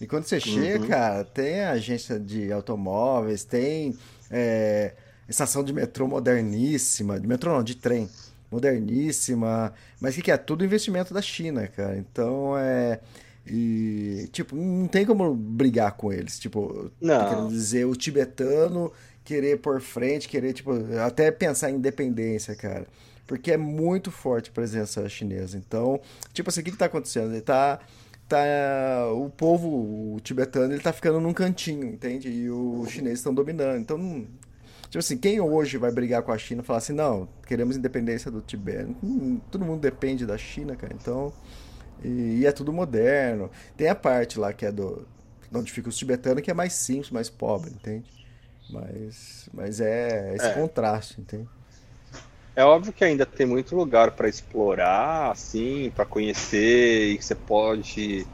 E 0.00 0.06
quando 0.06 0.24
você 0.24 0.38
chega, 0.38 0.86
cara, 0.86 1.24
tem 1.24 1.60
agência 1.60 2.18
de 2.18 2.52
automóveis, 2.52 3.44
tem 3.44 3.96
é, 4.30 4.94
estação 5.28 5.64
de 5.64 5.72
metrô 5.72 6.06
moderníssima, 6.06 7.18
de 7.18 7.26
metrô 7.26 7.52
não, 7.52 7.62
de 7.62 7.74
trem, 7.74 8.08
moderníssima. 8.50 9.72
Mas 10.00 10.14
o 10.14 10.16
que, 10.16 10.22
que 10.22 10.30
é? 10.30 10.36
Tudo 10.36 10.64
investimento 10.64 11.12
da 11.12 11.20
China, 11.20 11.66
cara. 11.66 11.96
Então 11.96 12.56
é. 12.56 13.00
E, 13.46 14.28
tipo, 14.30 14.54
não 14.54 14.86
tem 14.86 15.06
como 15.06 15.34
brigar 15.34 15.92
com 15.92 16.12
eles. 16.12 16.38
Tipo, 16.38 16.90
Não. 17.00 17.28
querendo 17.28 17.48
dizer, 17.48 17.86
o 17.86 17.96
tibetano 17.96 18.92
querer 19.24 19.58
por 19.58 19.80
frente, 19.80 20.28
querer, 20.28 20.52
tipo, 20.52 20.72
até 21.04 21.30
pensar 21.30 21.70
em 21.70 21.76
independência, 21.76 22.54
cara. 22.54 22.86
Porque 23.28 23.52
é 23.52 23.56
muito 23.56 24.10
forte 24.10 24.50
a 24.50 24.52
presença 24.52 25.08
chinesa. 25.08 25.56
Então, 25.56 26.00
tipo 26.32 26.48
assim, 26.48 26.62
o 26.62 26.64
que, 26.64 26.72
que 26.72 26.76
tá 26.76 26.86
acontecendo? 26.86 27.30
Ele 27.32 27.40
tá. 27.42 27.78
Tá, 28.28 29.10
o 29.14 29.30
povo 29.30 30.14
o 30.14 30.20
tibetano 30.20 30.74
ele 30.74 30.82
tá 30.82 30.92
ficando 30.92 31.18
num 31.18 31.32
cantinho, 31.32 31.86
entende? 31.86 32.28
E 32.28 32.50
os 32.50 32.90
chineses 32.90 33.20
estão 33.20 33.32
dominando. 33.32 33.78
Então, 33.78 34.26
tipo 34.82 34.98
assim, 34.98 35.16
quem 35.16 35.40
hoje 35.40 35.78
vai 35.78 35.90
brigar 35.90 36.22
com 36.22 36.30
a 36.30 36.36
China 36.36 36.60
e 36.60 36.64
falar 36.64 36.78
assim, 36.80 36.92
não, 36.92 37.26
queremos 37.46 37.74
independência 37.78 38.30
do 38.30 38.42
Tibete? 38.42 38.94
Hum, 39.02 39.40
Todo 39.50 39.64
mundo 39.64 39.80
depende 39.80 40.26
da 40.26 40.36
China, 40.36 40.76
cara. 40.76 40.92
Então, 40.94 41.32
e, 42.04 42.40
e 42.40 42.46
é 42.46 42.52
tudo 42.52 42.70
moderno. 42.70 43.50
Tem 43.78 43.88
a 43.88 43.94
parte 43.94 44.38
lá 44.38 44.52
que 44.52 44.66
é 44.66 44.72
do. 44.72 45.06
Onde 45.54 45.72
fica 45.72 45.88
os 45.88 45.96
tibetanos, 45.96 46.42
que 46.42 46.50
é 46.50 46.54
mais 46.54 46.74
simples, 46.74 47.10
mais 47.10 47.30
pobre, 47.30 47.70
entende? 47.70 48.04
Mas, 48.68 49.48
mas 49.54 49.80
é 49.80 50.34
esse 50.34 50.48
É. 50.48 50.52
contraste, 50.52 51.18
entende? 51.18 51.48
É 52.58 52.64
óbvio 52.64 52.92
que 52.92 53.04
ainda 53.04 53.24
tem 53.24 53.46
muito 53.46 53.76
lugar 53.76 54.10
para 54.16 54.28
explorar, 54.28 55.30
assim, 55.30 55.92
para 55.94 56.04
conhecer 56.04 57.12
e 57.12 57.16
que 57.16 57.24
você 57.24 57.36
pode 57.36 58.28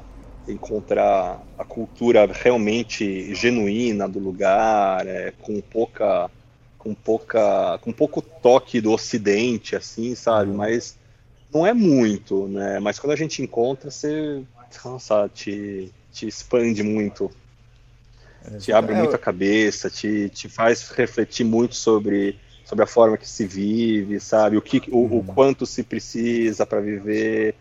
encontrar 0.49 1.47
a 1.59 1.65
cultura 1.65 2.27
realmente 2.33 3.35
genuína 3.35 4.09
do 4.09 4.19
lugar, 4.19 5.07
é, 5.07 5.31
com 5.33 5.61
pouca, 5.61 6.31
com 6.79 6.95
pouca, 6.95 7.79
com 7.83 7.93
pouco 7.93 8.23
toque 8.23 8.81
do 8.81 8.93
Ocidente, 8.93 9.77
assim, 9.77 10.15
sabe? 10.15 10.53
Mas 10.53 10.99
não 11.53 11.67
é 11.67 11.75
muito, 11.75 12.49
né? 12.49 12.81
Mas 12.81 12.99
quando 12.99 13.13
a 13.13 13.17
gente 13.17 13.43
encontra, 13.43 13.91
você, 13.91 14.43
nossa, 14.85 15.29
te, 15.29 15.95
te 16.11 16.27
expande 16.27 16.83
muito, 16.83 17.31
te 18.57 18.73
abre 18.73 18.95
É, 18.95 18.95
muito 18.95 19.15
a 19.15 19.19
cabeça, 19.19 19.91
te, 19.91 20.31
te 20.31 20.49
faz 20.49 20.89
refletir 20.91 21.45
muito 21.45 21.75
sobre, 21.75 22.41
sobre 22.65 22.85
a 22.85 22.87
forma 22.87 23.17
que 23.17 23.29
se 23.29 23.47
vive, 23.47 24.19
sabe? 24.19 24.57
O, 24.57 24.63
que, 24.63 24.83
o, 24.91 25.19
o 25.19 25.25
quanto 25.25 25.67
se 25.67 25.83
precisa 25.83 26.65
para 26.65 26.81
viver, 26.81 27.55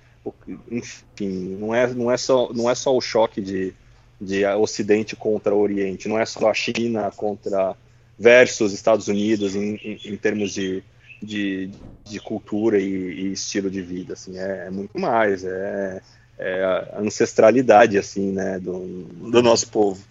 enfim, 0.72 1.58
não 1.60 1.76
é, 1.76 1.88
não 1.94 2.12
é, 2.12 2.18
só, 2.18 2.52
não 2.54 2.70
é 2.70 2.76
só 2.76 2.96
o 2.96 3.02
choque 3.02 3.42
de, 3.42 3.74
de 4.20 4.46
Ocidente 4.46 5.16
contra 5.16 5.54
Oriente, 5.54 6.08
não 6.08 6.18
é 6.18 6.26
só 6.26 6.50
a 6.50 6.54
China 6.54 7.12
contra 7.12 7.76
versus 8.18 8.72
Estados 8.72 9.08
Unidos 9.08 9.56
em, 9.56 9.76
em, 9.76 10.00
em 10.06 10.18
termos 10.18 10.54
de, 10.54 10.82
de, 11.22 11.70
de 12.06 12.20
cultura 12.20 12.80
e, 12.80 12.86
e 12.86 13.32
estilo 13.34 13.70
de 13.70 13.82
vida, 13.82 14.14
assim, 14.14 14.38
é, 14.38 14.68
é 14.68 14.70
muito 14.70 14.98
mais, 14.98 15.44
é, 15.44 16.02
é 16.38 16.64
a 16.64 17.00
ancestralidade, 17.00 17.98
assim, 17.98 18.32
né, 18.32 18.60
do, 18.60 19.04
do 19.30 19.42
nosso 19.42 19.70
povo. 19.70 20.02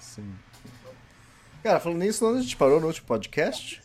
Sim. 0.00 0.32
Cara, 1.62 1.80
falando 1.80 1.98
nisso, 1.98 2.26
onde 2.26 2.38
a 2.38 2.42
gente 2.42 2.56
parou 2.56 2.80
no 2.80 2.86
último 2.86 3.06
podcast? 3.06 3.83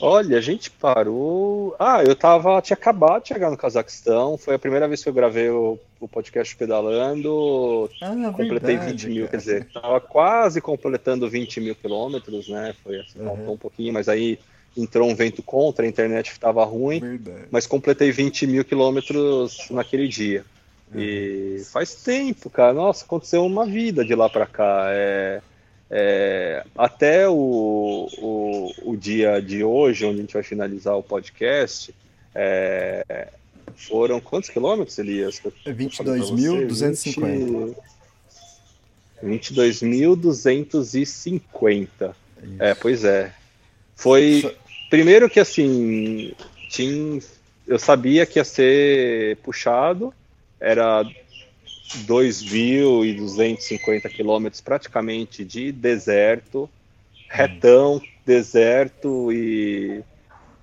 Olha, 0.00 0.38
a 0.38 0.40
gente 0.40 0.70
parou. 0.70 1.74
Ah, 1.78 2.02
eu 2.04 2.14
tava. 2.14 2.60
Tinha 2.62 2.76
acabado 2.76 3.22
de 3.22 3.28
chegar 3.28 3.50
no 3.50 3.56
Cazaquistão. 3.56 4.38
Foi 4.38 4.54
a 4.54 4.58
primeira 4.58 4.86
vez 4.86 5.02
que 5.02 5.08
eu 5.08 5.12
gravei 5.12 5.50
o, 5.50 5.78
o 6.00 6.08
podcast 6.08 6.54
pedalando. 6.56 7.90
Ah, 8.00 8.14
Completei 8.32 8.76
verdade, 8.76 8.92
20 8.92 9.08
mil, 9.08 9.26
cara. 9.26 9.30
quer 9.30 9.36
dizer, 9.38 9.64
tava 9.72 10.00
quase 10.00 10.60
completando 10.60 11.28
20 11.28 11.60
mil 11.60 11.74
quilômetros, 11.74 12.48
né? 12.48 12.74
Foi 12.84 13.00
assim, 13.00 13.18
faltou 13.18 13.46
Uhum. 13.46 13.52
um 13.54 13.58
pouquinho, 13.58 13.92
mas 13.92 14.08
aí 14.08 14.38
entrou 14.76 15.08
um 15.08 15.14
vento 15.14 15.42
contra, 15.42 15.84
a 15.84 15.88
internet 15.88 16.30
estava 16.30 16.64
ruim, 16.64 17.00
Verdade. 17.00 17.48
mas 17.50 17.66
completei 17.66 18.12
20 18.12 18.46
mil 18.46 18.64
quilômetros 18.64 19.68
naquele 19.70 20.06
dia. 20.06 20.44
E 20.94 21.62
faz 21.70 21.94
tempo, 22.02 22.48
cara. 22.48 22.72
Nossa, 22.72 23.04
aconteceu 23.04 23.44
uma 23.44 23.66
vida 23.66 24.04
de 24.04 24.14
lá 24.14 24.28
pra 24.28 24.46
cá. 24.46 24.86
É, 24.90 25.42
é, 25.90 26.64
até 26.76 27.26
o, 27.28 28.08
o, 28.18 28.72
o 28.84 28.96
dia 28.96 29.40
de 29.40 29.64
hoje, 29.64 30.04
onde 30.04 30.18
a 30.18 30.20
gente 30.22 30.34
vai 30.34 30.42
finalizar 30.42 30.94
o 30.96 31.02
podcast, 31.02 31.94
é, 32.34 33.28
foram 33.76 34.20
quantos 34.20 34.50
quilômetros, 34.50 34.98
Elias? 34.98 35.38
Que 35.38 35.46
eu 35.48 35.52
É 35.64 35.72
falei 35.72 35.88
pra 35.88 36.04
você? 36.26 36.32
22.250. 36.32 37.74
22.250. 39.24 42.14
É, 42.58 42.74
pois 42.74 43.04
é. 43.04 43.32
Foi. 43.96 44.54
Primeiro 44.90 45.28
que 45.28 45.40
assim. 45.40 46.32
Tinha, 46.70 47.20
eu 47.66 47.78
sabia 47.78 48.24
que 48.26 48.38
ia 48.38 48.44
ser 48.44 49.36
puxado. 49.38 50.12
Era 50.60 51.04
2.250 51.96 54.08
quilômetros 54.08 54.60
praticamente 54.60 55.44
de 55.44 55.72
deserto, 55.72 56.70
retão, 57.28 58.00
deserto 58.24 59.32
e, 59.32 60.04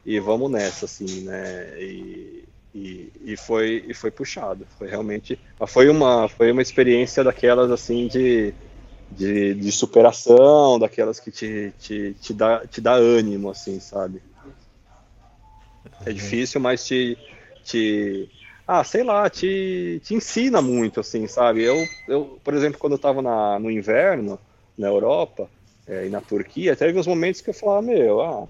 e 0.06 0.20
vamos 0.20 0.50
nessa, 0.52 0.86
assim, 0.86 1.22
né? 1.22 1.82
E, 1.82 2.46
e, 2.74 3.12
e 3.24 3.38
foi, 3.38 3.86
e 3.88 3.94
foi 3.94 4.12
puxado. 4.12 4.68
Foi 4.78 4.88
realmente. 4.88 5.40
Foi 5.68 5.90
uma, 5.90 6.28
foi 6.28 6.52
uma 6.52 6.62
experiência 6.62 7.24
daquelas 7.24 7.72
assim 7.72 8.08
de, 8.08 8.54
de, 9.10 9.54
de 9.54 9.72
superação, 9.72 10.78
daquelas 10.78 11.20
que 11.20 11.32
te, 11.32 11.74
te, 11.80 12.16
te, 12.22 12.34
dá, 12.34 12.68
te 12.68 12.82
dá 12.82 12.94
ânimo, 12.94 13.50
assim, 13.50 13.80
sabe? 13.80 14.22
É 16.06 16.12
difícil, 16.12 16.60
mas 16.60 16.86
te, 16.86 17.18
te 17.64 18.30
ah, 18.68 18.84
sei 18.84 19.04
lá, 19.04 19.30
te, 19.30 20.02
te 20.04 20.14
ensina 20.16 20.62
muito, 20.62 21.00
assim, 21.00 21.28
sabe? 21.28 21.64
Eu, 21.64 21.88
eu 22.08 22.40
por 22.44 22.54
exemplo, 22.54 22.80
quando 22.80 22.94
eu 22.94 22.98
estava 22.98 23.22
no 23.60 23.72
inverno, 23.72 24.40
na 24.78 24.88
Europa 24.88 25.50
é, 25.88 26.08
e 26.08 26.10
na 26.10 26.22
Turquia, 26.22 26.76
teve 26.76 26.98
uns 27.00 27.08
momentos 27.08 27.42
que 27.42 27.50
eu 27.50 27.54
falava, 27.54 27.82
meu, 27.84 28.22
ah, 28.22 28.48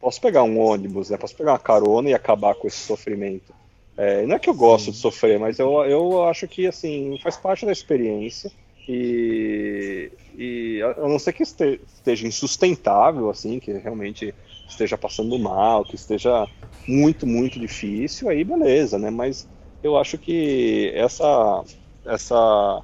posso 0.00 0.20
pegar 0.20 0.42
um 0.42 0.58
ônibus, 0.58 1.10
né? 1.10 1.16
Posso 1.16 1.36
pegar 1.36 1.52
uma 1.52 1.58
carona 1.58 2.10
e 2.10 2.14
acabar 2.14 2.54
com 2.54 2.66
esse 2.66 2.78
sofrimento. 2.78 3.52
É, 3.96 4.24
não 4.26 4.36
é 4.36 4.38
que 4.38 4.48
eu 4.48 4.54
gosto 4.54 4.92
de 4.92 4.96
sofrer, 4.96 5.38
mas 5.40 5.58
eu, 5.58 5.84
eu 5.84 6.24
acho 6.24 6.46
que, 6.46 6.66
assim, 6.66 7.18
faz 7.22 7.36
parte 7.36 7.66
da 7.66 7.72
experiência 7.72 8.50
e, 8.86 10.10
e 10.36 10.80
a 10.82 11.08
não 11.08 11.18
ser 11.18 11.32
que 11.32 11.42
este- 11.42 11.80
esteja 11.96 12.26
insustentável, 12.26 13.28
assim, 13.28 13.58
que 13.58 13.72
realmente 13.72 14.32
esteja 14.68 14.98
passando 14.98 15.38
mal, 15.38 15.84
que 15.84 15.94
esteja 15.94 16.48
muito, 16.86 17.26
muito 17.26 17.58
difícil, 17.58 18.28
aí 18.28 18.44
beleza, 18.44 18.98
né? 18.98 19.10
Mas 19.10 19.48
eu 19.82 19.96
acho 19.96 20.18
que 20.18 20.90
essa, 20.94 21.64
essa 22.04 22.82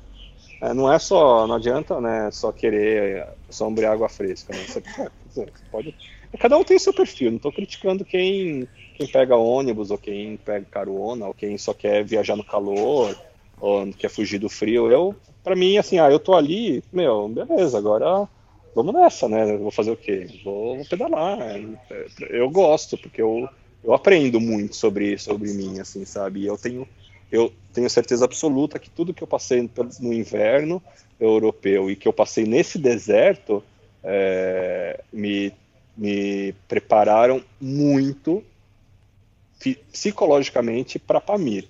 é, 0.61 0.73
não 0.73 0.93
é 0.93 0.99
só, 0.99 1.47
não 1.47 1.57
adianta, 1.57 2.01
né, 2.01 2.31
só 2.31 2.53
querer 2.53 3.27
sombrear 3.51 3.93
água 3.93 4.09
fresca, 4.09 4.55
né? 4.55 4.63
Você, 4.65 4.79
é, 4.79 5.11
você 5.27 5.47
pode, 5.71 5.95
cada 6.39 6.57
um 6.57 6.65
tem 6.65 6.77
o 6.77 6.81
seu 6.81 6.93
perfil, 6.93 7.31
não 7.31 7.37
estou 7.37 7.53
criticando 7.53 8.05
quem, 8.05 8.69
quem 8.95 9.07
pega 9.07 9.37
ônibus, 9.37 9.91
ou 9.91 9.99
quem 9.99 10.37
pega 10.37 10.67
carona, 10.71 11.27
ou 11.27 11.35
quem 11.35 11.59
só 11.59 11.75
quer 11.75 12.05
viajar 12.05 12.37
no 12.37 12.45
calor, 12.45 13.17
ou 13.61 13.93
quer 13.93 14.09
fugir 14.09 14.39
do 14.39 14.49
frio. 14.49 14.91
Eu, 14.91 15.17
para 15.43 15.57
mim, 15.57 15.77
assim, 15.77 15.99
ah, 15.99 16.11
eu 16.11 16.19
tô 16.19 16.35
ali, 16.35 16.83
meu, 16.93 17.29
beleza, 17.29 17.77
agora 17.77 18.29
vamos 18.75 18.95
nessa, 18.95 19.29
né? 19.29 19.57
Vou 19.57 19.71
fazer 19.71 19.91
o 19.91 19.97
quê? 19.97 20.27
Vou, 20.45 20.77
vou 20.77 20.87
pedalar. 20.87 21.39
Eu 22.29 22.51
gosto, 22.51 22.99
porque 22.99 23.23
eu, 23.23 23.49
eu 23.83 23.93
aprendo 23.95 24.41
muito 24.41 24.77
sobre, 24.77 25.19
sobre 25.19 25.53
mim, 25.53 25.79
assim, 25.81 26.05
sabe? 26.05 26.41
E 26.41 26.47
eu 26.47 26.59
tenho, 26.59 26.87
eu 27.31 27.53
tenho 27.73 27.89
certeza 27.89 28.25
absoluta 28.25 28.79
que 28.79 28.91
tudo 28.91 29.15
que 29.15 29.23
eu 29.23 29.29
passei 29.29 29.69
no 30.01 30.13
inverno 30.13 30.83
europeu 31.21 31.91
e 31.91 31.97
que 31.97 32.09
eu 32.09 32.13
passei 32.13 32.45
nesse 32.45 32.79
deserto 32.79 33.63
é, 34.03 35.01
me, 35.13 35.53
me 35.97 36.53
prepararam 36.69 37.43
muito 37.61 38.43
psicologicamente 39.91 40.99
para 40.99 41.21
Pamir. 41.21 41.67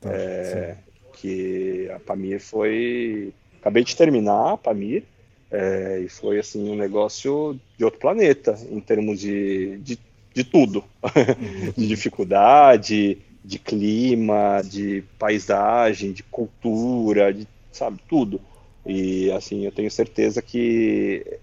Tá, 0.00 0.10
É, 0.10 0.76
que 1.14 1.90
a 1.94 1.98
Pamir 1.98 2.40
foi. 2.40 3.32
Acabei 3.60 3.82
de 3.84 3.96
terminar 3.96 4.52
a 4.52 4.56
Pamir, 4.56 5.04
é, 5.50 6.00
e 6.04 6.08
foi 6.08 6.38
assim 6.38 6.68
um 6.70 6.76
negócio 6.76 7.58
de 7.78 7.84
outro 7.84 8.00
planeta, 8.00 8.58
em 8.70 8.80
termos 8.80 9.20
de, 9.20 9.78
de, 9.78 9.98
de 10.34 10.44
tudo. 10.44 10.84
de 11.76 11.86
dificuldade, 11.86 13.18
de 13.44 13.58
clima, 13.58 14.60
de 14.64 15.04
paisagem, 15.18 16.12
de 16.12 16.22
cultura, 16.24 17.32
de, 17.32 17.46
sabe, 17.70 18.00
tudo. 18.08 18.40
E 18.84 19.30
assim, 19.30 19.64
eu 19.64 19.72
tenho 19.72 19.90
certeza 19.90 20.42
que 20.42 21.38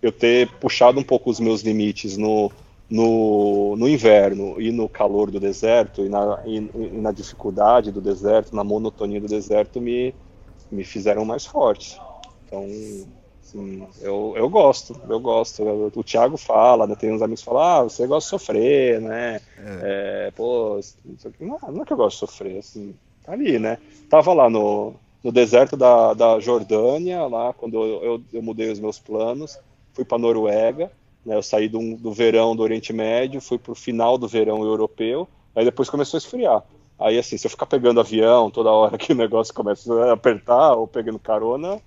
eu 0.00 0.10
ter 0.10 0.48
puxado 0.58 0.98
um 0.98 1.02
pouco 1.02 1.30
os 1.30 1.40
meus 1.40 1.62
limites 1.62 2.16
no, 2.16 2.50
no, 2.88 3.76
no 3.76 3.88
inverno 3.88 4.60
e 4.60 4.70
no 4.70 4.88
calor 4.88 5.30
do 5.30 5.38
deserto 5.38 6.04
e 6.04 6.08
na, 6.08 6.42
e, 6.46 6.56
e 6.56 6.98
na 6.98 7.12
dificuldade 7.12 7.92
do 7.92 8.00
deserto, 8.00 8.56
na 8.56 8.64
monotonia 8.64 9.20
do 9.20 9.26
deserto, 9.26 9.80
me, 9.80 10.14
me 10.70 10.84
fizeram 10.84 11.24
mais 11.24 11.44
forte. 11.44 12.00
Então, 12.46 12.66
Assim, 13.48 13.86
eu, 14.02 14.34
eu 14.36 14.48
gosto, 14.48 15.00
eu 15.08 15.18
gosto. 15.18 15.62
O 15.96 16.04
Thiago 16.04 16.36
fala, 16.36 16.86
né, 16.86 16.94
tem 16.94 17.10
uns 17.12 17.22
amigos 17.22 17.40
que 17.40 17.46
falam, 17.46 17.62
ah, 17.62 17.82
você 17.84 18.06
gosta 18.06 18.26
de 18.26 18.30
sofrer, 18.30 19.00
né? 19.00 19.40
É. 19.56 20.28
É, 20.28 20.30
pô, 20.32 20.78
não, 21.40 21.58
não 21.72 21.82
é 21.82 21.84
que 21.86 21.92
eu 21.92 21.96
gosto 21.96 22.16
de 22.16 22.30
sofrer, 22.30 22.58
assim, 22.58 22.94
tá 23.24 23.32
ali, 23.32 23.58
né? 23.58 23.78
Tava 24.10 24.34
lá 24.34 24.50
no, 24.50 24.92
no 25.24 25.32
deserto 25.32 25.78
da, 25.78 26.12
da 26.12 26.38
Jordânia, 26.40 27.26
lá 27.26 27.54
quando 27.54 27.82
eu, 27.82 28.04
eu, 28.04 28.22
eu 28.34 28.42
mudei 28.42 28.70
os 28.70 28.78
meus 28.78 28.98
planos, 28.98 29.58
fui 29.94 30.04
para 30.04 30.18
Noruega, 30.18 30.92
né, 31.24 31.34
eu 31.34 31.42
saí 31.42 31.70
do, 31.70 31.96
do 31.96 32.12
verão 32.12 32.54
do 32.54 32.62
Oriente 32.62 32.92
Médio, 32.92 33.40
fui 33.40 33.56
para 33.56 33.72
o 33.72 33.74
final 33.74 34.18
do 34.18 34.28
verão 34.28 34.62
europeu, 34.62 35.26
aí 35.56 35.64
depois 35.64 35.88
começou 35.88 36.18
a 36.18 36.20
esfriar. 36.20 36.62
Aí, 36.98 37.16
assim, 37.16 37.38
se 37.38 37.46
eu 37.46 37.50
ficar 37.50 37.66
pegando 37.66 38.00
avião 38.00 38.50
toda 38.50 38.70
hora 38.70 38.98
que 38.98 39.12
o 39.12 39.16
negócio 39.16 39.54
começa 39.54 39.90
a 40.04 40.12
apertar 40.12 40.74
ou 40.74 40.86
pegando 40.86 41.18
carona, 41.18 41.80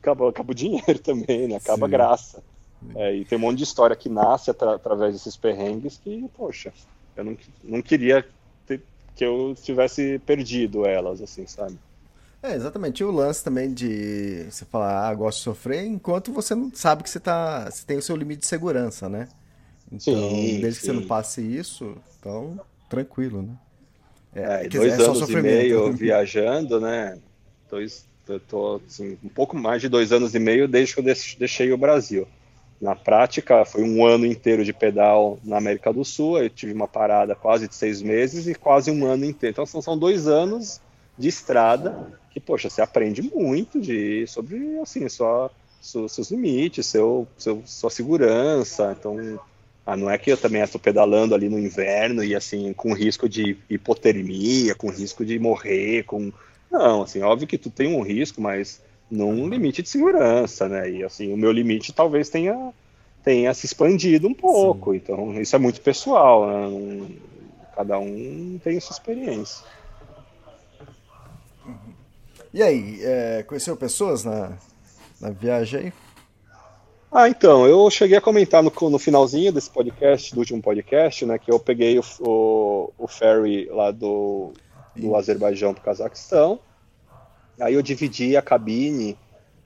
acaba, 0.00 0.28
acaba 0.28 0.52
o 0.52 0.54
dinheiro 0.54 0.98
também, 1.02 1.48
né? 1.48 1.56
Acaba 1.56 1.86
a 1.86 1.88
graça. 1.88 2.42
É, 2.94 3.14
e 3.14 3.24
tem 3.24 3.36
um 3.36 3.40
monte 3.40 3.58
de 3.58 3.64
história 3.64 3.96
que 3.96 4.08
nasce 4.08 4.50
atra 4.50 4.76
através 4.76 5.12
desses 5.12 5.36
perrengues 5.36 5.98
que, 5.98 6.28
poxa, 6.36 6.72
eu 7.16 7.24
não, 7.24 7.36
não 7.64 7.82
queria 7.82 8.24
ter, 8.66 8.80
que 9.16 9.24
eu 9.24 9.54
tivesse 9.60 10.20
perdido 10.24 10.86
elas, 10.86 11.20
assim, 11.20 11.46
sabe? 11.46 11.76
É, 12.42 12.54
exatamente. 12.54 13.00
E 13.00 13.04
o 13.04 13.10
lance 13.10 13.42
também 13.42 13.74
de 13.74 14.46
você 14.48 14.64
falar, 14.64 15.08
ah, 15.08 15.14
gosto 15.14 15.38
de 15.38 15.44
sofrer, 15.44 15.84
enquanto 15.84 16.32
você 16.32 16.54
não 16.54 16.70
sabe 16.72 17.02
que 17.02 17.10
você, 17.10 17.18
tá, 17.18 17.68
você 17.68 17.84
tem 17.84 17.96
o 17.96 18.02
seu 18.02 18.14
limite 18.14 18.42
de 18.42 18.46
segurança, 18.46 19.08
né? 19.08 19.28
Então, 19.90 19.98
sim, 20.14 20.60
desde 20.60 20.74
sim. 20.74 20.80
que 20.80 20.86
você 20.86 20.92
não 20.92 21.06
passe 21.06 21.40
isso, 21.40 21.96
então, 22.18 22.60
tranquilo, 22.88 23.42
né? 23.42 23.56
É, 24.34 24.66
é 24.66 24.68
dois 24.68 24.92
dizer, 24.92 25.02
é 25.02 25.04
anos 25.04 25.28
e 25.28 25.36
meio 25.36 25.92
viajando, 25.96 26.80
né? 26.80 27.18
Dois, 27.68 28.07
tô 28.38 28.80
assim, 28.86 29.16
um 29.24 29.28
pouco 29.28 29.56
mais 29.56 29.80
de 29.80 29.88
dois 29.88 30.12
anos 30.12 30.34
e 30.34 30.38
meio 30.38 30.68
desde 30.68 30.94
que 30.94 31.00
eu 31.00 31.04
deixei 31.04 31.72
o 31.72 31.78
Brasil. 31.78 32.26
Na 32.80 32.94
prática, 32.94 33.64
foi 33.64 33.82
um 33.82 34.06
ano 34.06 34.24
inteiro 34.24 34.64
de 34.64 34.72
pedal 34.72 35.38
na 35.42 35.56
América 35.56 35.92
do 35.92 36.04
Sul. 36.04 36.38
Eu 36.38 36.48
tive 36.48 36.72
uma 36.72 36.86
parada 36.86 37.34
quase 37.34 37.66
de 37.66 37.74
seis 37.74 38.00
meses 38.00 38.46
e 38.46 38.54
quase 38.54 38.90
um 38.90 39.04
ano 39.04 39.24
inteiro. 39.24 39.52
Então, 39.52 39.66
são 39.66 39.98
dois 39.98 40.28
anos 40.28 40.80
de 41.18 41.28
estrada 41.28 42.12
que, 42.30 42.38
poxa, 42.38 42.70
você 42.70 42.80
aprende 42.80 43.20
muito 43.20 43.80
de, 43.80 44.24
sobre, 44.28 44.78
assim, 44.78 45.08
sua, 45.08 45.50
seus 45.80 46.30
limites, 46.30 46.86
seu, 46.86 47.26
seu, 47.36 47.62
sua 47.66 47.90
segurança. 47.90 48.94
Então, 48.96 49.40
ah, 49.84 49.96
não 49.96 50.08
é 50.08 50.16
que 50.16 50.30
eu 50.30 50.36
também 50.36 50.62
estou 50.62 50.80
pedalando 50.80 51.34
ali 51.34 51.48
no 51.48 51.58
inverno 51.58 52.22
e, 52.22 52.32
assim, 52.36 52.72
com 52.72 52.92
risco 52.92 53.28
de 53.28 53.56
hipotermia, 53.68 54.74
com 54.74 54.88
risco 54.88 55.24
de 55.24 55.38
morrer, 55.38 56.04
com... 56.04 56.32
Não, 56.70 57.02
assim, 57.02 57.22
óbvio 57.22 57.48
que 57.48 57.58
tu 57.58 57.70
tem 57.70 57.94
um 57.94 58.02
risco, 58.02 58.40
mas 58.40 58.82
num 59.10 59.48
limite 59.48 59.82
de 59.82 59.88
segurança, 59.88 60.68
né? 60.68 60.90
E, 60.90 61.04
assim, 61.04 61.32
o 61.32 61.36
meu 61.36 61.50
limite 61.50 61.92
talvez 61.92 62.28
tenha, 62.28 62.72
tenha 63.24 63.52
se 63.54 63.66
expandido 63.66 64.28
um 64.28 64.34
pouco. 64.34 64.92
Sim. 64.92 64.96
Então, 64.98 65.40
isso 65.40 65.56
é 65.56 65.58
muito 65.58 65.80
pessoal, 65.80 66.46
né? 66.46 67.08
Cada 67.74 67.98
um 67.98 68.60
tem 68.62 68.78
sua 68.80 68.92
experiência. 68.92 69.64
E 72.52 72.62
aí, 72.62 73.00
é, 73.02 73.42
conheceu 73.44 73.76
pessoas 73.76 74.24
na, 74.24 74.56
na 75.20 75.30
viagem 75.30 75.80
aí? 75.80 75.92
Ah, 77.10 77.28
então, 77.28 77.66
eu 77.66 77.88
cheguei 77.90 78.18
a 78.18 78.20
comentar 78.20 78.62
no, 78.62 78.72
no 78.90 78.98
finalzinho 78.98 79.50
desse 79.50 79.70
podcast, 79.70 80.34
do 80.34 80.40
último 80.40 80.60
podcast, 80.60 81.24
né, 81.24 81.38
que 81.38 81.50
eu 81.50 81.58
peguei 81.58 81.98
o, 81.98 82.04
o, 82.20 82.92
o 82.98 83.08
ferry 83.08 83.66
lá 83.70 83.90
do, 83.90 84.52
do 84.98 85.16
Azerbaijão 85.16 85.72
para 85.72 85.80
o 85.80 85.84
Cazaquistão, 85.84 86.58
aí 87.60 87.74
eu 87.74 87.82
dividi 87.82 88.36
a 88.36 88.42
cabine 88.42 89.16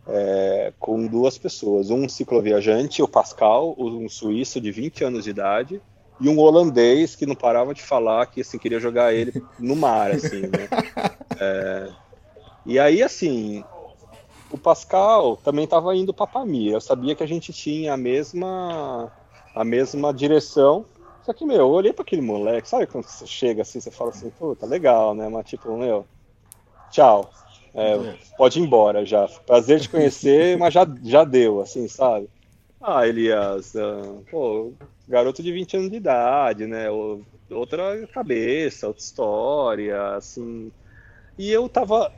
é, 0.07 0.73
com 0.79 1.07
duas 1.07 1.39
pessoas, 1.39 1.91
um 1.91 2.09
cicloviajante, 2.09 3.03
o 3.03 3.09
Pascal, 3.09 3.75
um 3.79 4.09
suíço 4.09 4.61
de 4.61 4.71
20 4.71 5.05
anos 5.05 5.25
de 5.25 5.31
idade, 5.31 5.81
e 6.21 6.29
um 6.29 6.39
holandês 6.39 7.17
que 7.17 7.27
não 7.27 7.35
parava 7.35 7.75
de 7.75 7.83
falar 7.83 8.27
que 8.27 8.43
assim 8.43 8.59
queria 8.59 8.79
jogar 8.79 9.13
ele 9.13 9.43
no 9.59 9.75
mar, 9.75 10.11
assim, 10.13 10.43
né? 10.43 10.69
É, 11.41 11.89
e 12.65 12.79
aí, 12.79 13.03
assim, 13.03 13.65
o 14.51 14.57
Pascal 14.57 15.37
também 15.37 15.65
estava 15.65 15.97
indo 15.97 16.15
para 16.15 16.27
Pamir. 16.27 16.73
Eu 16.73 16.81
sabia 16.81 17.15
que 17.15 17.23
a 17.23 17.27
gente 17.27 17.53
tinha 17.53 17.95
a 17.95 17.97
mesma 17.97 19.11
a 19.55 19.65
mesma 19.65 20.13
direção. 20.13 20.85
Só 21.23 21.33
que, 21.33 21.45
meu, 21.45 21.57
eu 21.57 21.69
olhei 21.69 21.93
para 21.93 22.03
aquele 22.03 22.23
moleque, 22.23 22.69
sabe 22.69 22.87
quando 22.87 23.05
você 23.05 23.27
chega 23.27 23.63
assim, 23.63 23.81
você 23.81 23.91
fala 23.91 24.11
assim, 24.11 24.31
puta, 24.31 24.67
legal, 24.67 25.15
né? 25.15 25.29
Mas 25.29 25.49
tipo, 25.49 25.77
meu, 25.77 26.07
tchau. 26.91 27.31
É, 27.75 27.97
pode 28.37 28.59
ir 28.59 28.63
embora 28.63 29.05
já. 29.05 29.27
Prazer 29.47 29.81
te 29.81 29.89
conhecer, 29.89 30.59
mas 30.59 30.75
já, 30.75 30.87
já 31.03 31.25
deu, 31.25 31.61
assim, 31.61 31.89
sabe? 31.89 32.29
Ah, 32.81 33.07
Elias, 33.07 33.75
uh, 33.75 34.25
pô, 34.31 34.73
garoto 35.09 35.43
de 35.43 35.53
20 35.53 35.77
anos 35.77 35.91
de 35.91 35.97
idade, 35.97 36.67
né? 36.67 36.89
Outra 37.51 38.07
cabeça, 38.09 38.89
outra 38.89 39.03
história, 39.03 40.17
assim. 40.17 40.73
E 41.39 41.51
eu 41.51 41.69
tava 41.69 42.11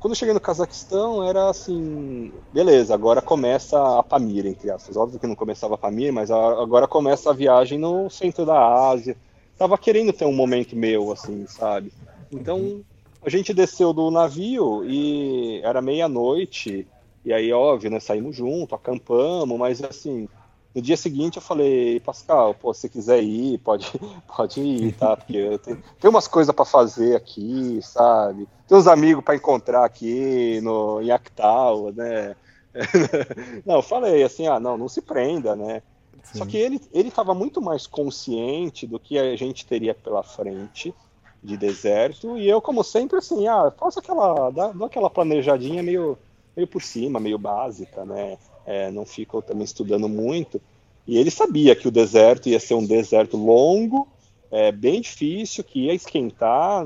quando 0.00 0.12
eu 0.12 0.16
cheguei 0.16 0.32
no 0.32 0.40
Cazaquistão, 0.40 1.22
era 1.22 1.50
assim, 1.50 2.32
beleza, 2.50 2.94
agora 2.94 3.20
começa 3.20 3.98
a 3.98 4.02
Pamir, 4.02 4.46
entre 4.46 4.70
aspas. 4.70 4.96
Óbvio 4.96 5.20
que 5.20 5.26
não 5.26 5.36
começava 5.36 5.74
a 5.74 5.78
Pamir, 5.78 6.10
mas 6.10 6.30
agora 6.30 6.88
começa 6.88 7.28
a 7.28 7.34
viagem 7.34 7.78
no 7.78 8.08
centro 8.08 8.46
da 8.46 8.88
Ásia. 8.88 9.14
Tava 9.58 9.76
querendo 9.76 10.10
ter 10.10 10.24
um 10.24 10.32
momento 10.32 10.74
meu, 10.74 11.12
assim, 11.12 11.46
sabe? 11.46 11.92
Então, 12.32 12.80
a 13.22 13.28
gente 13.28 13.52
desceu 13.52 13.92
do 13.92 14.10
navio 14.10 14.82
e 14.86 15.60
era 15.62 15.82
meia-noite, 15.82 16.88
e 17.22 17.30
aí, 17.30 17.52
óbvio, 17.52 17.90
né, 17.90 18.00
saímos 18.00 18.34
junto, 18.34 18.74
acampamos, 18.74 19.58
mas 19.58 19.84
assim, 19.84 20.26
no 20.74 20.80
dia 20.80 20.96
seguinte 20.96 21.36
eu 21.36 21.42
falei, 21.42 21.98
Pascal, 22.00 22.54
pô, 22.54 22.72
se 22.72 22.88
quiser 22.88 23.22
ir, 23.22 23.58
pode, 23.58 23.90
pode 24.36 24.60
ir, 24.60 24.92
tá? 24.94 25.16
Porque 25.16 25.58
tem, 25.58 25.82
tem 26.00 26.10
umas 26.10 26.28
coisas 26.28 26.54
para 26.54 26.64
fazer 26.64 27.16
aqui, 27.16 27.80
sabe? 27.82 28.48
Tem 28.68 28.78
uns 28.78 28.86
amigos 28.86 29.24
para 29.24 29.34
encontrar 29.34 29.84
aqui 29.84 30.60
no, 30.62 31.02
em 31.02 31.10
Actal, 31.10 31.92
né? 31.92 32.36
não, 33.66 33.76
eu 33.76 33.82
falei 33.82 34.22
assim, 34.22 34.46
ah, 34.46 34.60
não, 34.60 34.76
não 34.78 34.88
se 34.88 35.02
prenda, 35.02 35.56
né? 35.56 35.82
Sim. 36.22 36.38
Só 36.38 36.46
que 36.46 36.56
ele 36.56 36.80
ele 36.92 37.08
estava 37.08 37.34
muito 37.34 37.60
mais 37.60 37.86
consciente 37.86 38.86
do 38.86 39.00
que 39.00 39.18
a 39.18 39.34
gente 39.36 39.66
teria 39.66 39.94
pela 39.94 40.22
frente 40.22 40.94
de 41.42 41.56
deserto 41.56 42.36
e 42.36 42.48
eu 42.48 42.60
como 42.60 42.84
sempre 42.84 43.18
assim, 43.18 43.48
ah, 43.48 43.72
faço 43.76 43.98
aquela 43.98 44.50
dá, 44.50 44.68
dá 44.68 44.86
aquela 44.86 45.08
planejadinha 45.08 45.82
meio 45.82 46.18
meio 46.54 46.68
por 46.68 46.82
cima, 46.82 47.18
meio 47.18 47.38
básica, 47.38 48.04
né? 48.04 48.36
É, 48.66 48.90
não 48.90 49.04
ficam 49.04 49.40
também 49.40 49.64
estudando 49.64 50.08
muito. 50.08 50.60
E 51.06 51.18
ele 51.18 51.30
sabia 51.30 51.74
que 51.74 51.88
o 51.88 51.90
deserto 51.90 52.48
ia 52.48 52.60
ser 52.60 52.74
um 52.74 52.86
deserto 52.86 53.36
longo, 53.36 54.06
é, 54.50 54.70
bem 54.70 55.00
difícil, 55.00 55.64
que 55.64 55.86
ia 55.86 55.94
esquentar 55.94 56.84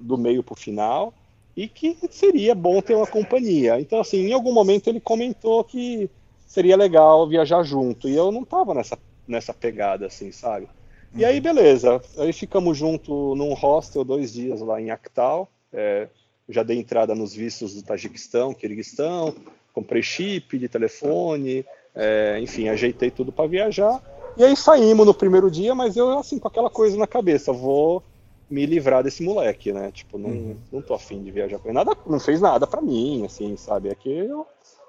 do 0.00 0.16
meio 0.16 0.42
para 0.42 0.52
o 0.52 0.56
final 0.56 1.12
e 1.56 1.66
que 1.66 1.96
seria 2.10 2.54
bom 2.54 2.80
ter 2.80 2.94
uma 2.94 3.06
companhia. 3.06 3.80
Então, 3.80 4.00
assim, 4.00 4.28
em 4.28 4.32
algum 4.32 4.52
momento 4.52 4.88
ele 4.88 5.00
comentou 5.00 5.64
que 5.64 6.08
seria 6.46 6.76
legal 6.76 7.28
viajar 7.28 7.62
junto. 7.62 8.08
E 8.08 8.14
eu 8.14 8.30
não 8.30 8.42
estava 8.42 8.74
nessa, 8.74 8.98
nessa 9.26 9.52
pegada, 9.52 10.06
assim, 10.06 10.30
sabe? 10.30 10.68
E 11.14 11.24
aí, 11.24 11.40
beleza. 11.40 12.00
Aí 12.16 12.32
ficamos 12.32 12.76
junto 12.76 13.34
num 13.34 13.54
hostel 13.54 14.04
dois 14.04 14.32
dias 14.32 14.60
lá 14.60 14.80
em 14.80 14.90
Actal. 14.90 15.48
É, 15.72 16.08
já 16.48 16.62
dei 16.62 16.78
entrada 16.78 17.14
nos 17.14 17.34
vistos 17.34 17.74
do 17.74 17.82
Tajiquistão, 17.82 18.54
Quirguistão, 18.54 19.34
comprei 19.78 20.02
chip 20.02 20.58
de 20.58 20.68
telefone, 20.68 21.64
é, 21.94 22.38
enfim, 22.40 22.68
ajeitei 22.68 23.10
tudo 23.10 23.30
para 23.30 23.48
viajar. 23.48 24.02
E 24.36 24.44
aí 24.44 24.56
saímos 24.56 25.06
no 25.06 25.14
primeiro 25.14 25.50
dia, 25.50 25.74
mas 25.74 25.96
eu, 25.96 26.18
assim, 26.18 26.38
com 26.38 26.48
aquela 26.48 26.68
coisa 26.68 26.96
na 26.96 27.06
cabeça, 27.06 27.52
vou 27.52 28.02
me 28.50 28.66
livrar 28.66 29.04
desse 29.04 29.22
moleque, 29.22 29.72
né? 29.72 29.90
Tipo, 29.92 30.18
não, 30.18 30.30
uhum. 30.30 30.56
não 30.72 30.82
tô 30.82 30.94
afim 30.94 31.22
de 31.22 31.30
viajar 31.30 31.58
com 31.58 31.68
ele. 31.68 31.74
Nada, 31.74 31.96
não 32.06 32.18
fez 32.18 32.40
nada 32.40 32.66
para 32.66 32.80
mim, 32.80 33.24
assim, 33.24 33.56
sabe? 33.56 33.88
É 33.88 33.94
que 33.94 34.10
eu, 34.10 34.46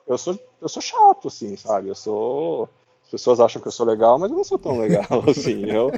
eu, 0.07 0.17
sou, 0.17 0.39
eu 0.61 0.69
sou 0.69 0.81
chato, 0.81 1.27
assim, 1.27 1.55
sabe? 1.55 1.89
Eu 1.89 1.95
sou. 1.95 2.69
As 3.03 3.11
pessoas 3.11 3.39
acham 3.39 3.59
que 3.59 3.67
eu 3.67 3.71
sou 3.71 3.87
legal, 3.87 4.19
mas 4.19 4.29
eu 4.29 4.37
não 4.37 4.43
sou 4.43 4.59
tão 4.59 4.79
legal, 4.79 5.03
assim. 5.27 5.65
Eu, 5.65 5.91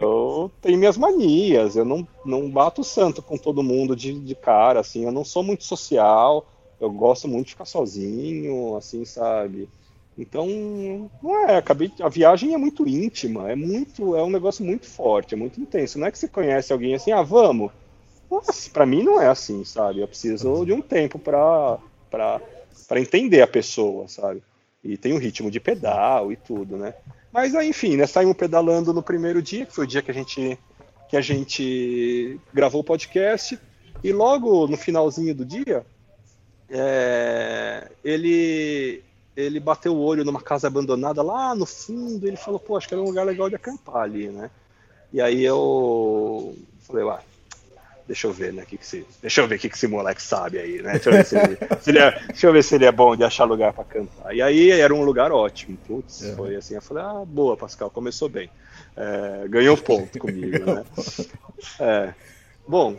eu 0.00 0.50
tenho 0.60 0.78
minhas 0.78 0.96
manias, 0.96 1.76
eu 1.76 1.84
não, 1.84 2.06
não 2.24 2.50
bato 2.50 2.82
santo 2.82 3.20
com 3.20 3.36
todo 3.36 3.62
mundo 3.62 3.94
de, 3.94 4.18
de 4.18 4.34
cara, 4.34 4.80
assim. 4.80 5.04
Eu 5.04 5.12
não 5.12 5.24
sou 5.24 5.42
muito 5.42 5.64
social 5.64 6.46
eu 6.80 6.90
gosto 6.90 7.26
muito 7.26 7.46
de 7.46 7.52
ficar 7.52 7.64
sozinho, 7.64 8.76
assim, 8.76 9.04
sabe? 9.04 9.68
Então, 10.18 10.46
não 11.22 11.48
é, 11.48 11.56
acabei, 11.56 11.92
a 12.00 12.08
viagem 12.08 12.54
é 12.54 12.56
muito 12.56 12.88
íntima, 12.88 13.50
é 13.50 13.54
muito, 13.54 14.16
é 14.16 14.22
um 14.22 14.30
negócio 14.30 14.64
muito 14.64 14.86
forte, 14.86 15.34
é 15.34 15.36
muito 15.36 15.60
intenso. 15.60 15.98
Não 15.98 16.06
é 16.06 16.10
que 16.10 16.18
você 16.18 16.26
conhece 16.26 16.72
alguém 16.72 16.94
assim, 16.94 17.12
ah, 17.12 17.22
vamos. 17.22 17.70
Para 18.72 18.86
mim 18.86 19.02
não 19.02 19.20
é 19.20 19.28
assim, 19.28 19.62
sabe? 19.64 20.00
Eu 20.00 20.08
preciso 20.08 20.64
de 20.64 20.72
um 20.72 20.80
tempo 20.80 21.18
para 21.18 21.78
para 22.88 23.00
entender 23.00 23.42
a 23.42 23.46
pessoa, 23.46 24.06
sabe? 24.08 24.42
E 24.82 24.96
tem 24.96 25.12
um 25.12 25.18
ritmo 25.18 25.50
de 25.50 25.58
pedal 25.58 26.30
e 26.30 26.36
tudo, 26.36 26.76
né? 26.76 26.94
Mas 27.32 27.52
enfim, 27.54 27.96
né, 27.96 28.06
saímos 28.06 28.36
pedalando 28.36 28.92
no 28.92 29.02
primeiro 29.02 29.42
dia, 29.42 29.66
que 29.66 29.74
foi 29.74 29.84
o 29.84 29.88
dia 29.88 30.02
que 30.02 30.10
a 30.10 30.14
gente 30.14 30.58
que 31.08 31.16
a 31.16 31.20
gente 31.20 32.40
gravou 32.52 32.80
o 32.80 32.84
podcast, 32.84 33.58
e 34.02 34.12
logo 34.12 34.66
no 34.66 34.76
finalzinho 34.76 35.34
do 35.34 35.44
dia, 35.44 35.86
é, 36.70 37.90
ele 38.04 39.02
ele 39.36 39.60
bateu 39.60 39.94
o 39.94 40.00
olho 40.00 40.24
numa 40.24 40.40
casa 40.40 40.66
abandonada 40.66 41.22
lá 41.22 41.54
no 41.54 41.66
fundo, 41.66 42.26
ele 42.26 42.38
falou, 42.38 42.58
pô, 42.58 42.76
acho 42.76 42.88
que 42.88 42.94
era 42.94 43.02
um 43.02 43.06
lugar 43.06 43.26
legal 43.26 43.50
de 43.50 43.54
acampar 43.54 44.02
ali, 44.02 44.28
né? 44.28 44.50
E 45.12 45.20
aí 45.20 45.44
eu 45.44 46.56
falei, 46.80 47.04
uai, 47.04 47.22
deixa 48.06 48.26
eu 48.26 48.32
ver, 48.32 48.52
né? 48.52 48.64
Que 48.66 48.78
que 48.78 48.86
se, 48.86 49.06
deixa 49.20 49.42
eu 49.42 49.48
ver 49.48 49.56
o 49.56 49.58
que, 49.58 49.68
que 49.68 49.76
esse 49.76 49.86
moleque 49.86 50.22
sabe 50.22 50.58
aí, 50.58 50.80
né? 50.80 50.92
Deixa 50.92 51.10
eu, 51.10 51.12
ver 51.12 51.26
se 51.26 51.36
ele, 51.36 51.58
se 51.80 51.90
ele 51.90 51.98
é, 51.98 52.10
deixa 52.28 52.46
eu 52.46 52.52
ver 52.52 52.64
se 52.64 52.74
ele 52.76 52.84
é 52.86 52.92
bom 52.92 53.14
de 53.14 53.24
achar 53.24 53.44
lugar 53.44 53.72
para 53.72 53.82
acampar. 53.82 54.34
E 54.34 54.40
aí 54.40 54.70
era 54.70 54.94
um 54.94 55.04
lugar 55.04 55.30
ótimo, 55.30 55.76
putz, 55.86 56.22
é. 56.22 56.34
foi 56.34 56.56
assim, 56.56 56.74
eu 56.74 56.82
falei, 56.82 57.02
ah, 57.04 57.24
boa, 57.26 57.56
Pascal, 57.56 57.90
começou 57.90 58.28
bem. 58.28 58.50
É, 58.96 59.46
ganhou 59.48 59.76
ponto 59.76 60.18
comigo, 60.18 60.64
né? 60.64 60.84
É, 61.78 62.14
bom, 62.66 62.96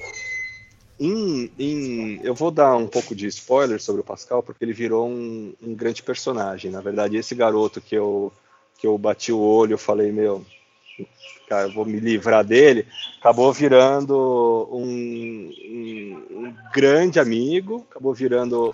em, 0.99 1.51
em, 1.59 2.19
eu 2.23 2.33
vou 2.33 2.49
dar 2.49 2.75
um 2.75 2.87
pouco 2.87 3.15
de 3.15 3.27
spoiler 3.27 3.79
sobre 3.79 4.01
o 4.01 4.05
Pascal, 4.05 4.41
porque 4.41 4.63
ele 4.63 4.73
virou 4.73 5.07
um, 5.07 5.53
um, 5.61 5.75
grande 5.75 6.01
personagem. 6.01 6.71
Na 6.71 6.81
verdade, 6.81 7.17
esse 7.17 7.35
garoto 7.35 7.79
que 7.79 7.95
eu, 7.95 8.33
que 8.77 8.87
eu 8.87 8.97
bati 8.97 9.31
o 9.31 9.39
olho, 9.39 9.73
eu 9.73 9.77
falei, 9.77 10.11
meu, 10.11 10.43
cara, 11.47 11.67
eu 11.67 11.73
vou 11.73 11.85
me 11.85 11.99
livrar 11.99 12.43
dele, 12.43 12.85
acabou 13.19 13.53
virando 13.53 14.67
um, 14.71 15.51
um 16.31 16.55
grande 16.73 17.19
amigo, 17.19 17.85
acabou 17.89 18.13
virando 18.13 18.73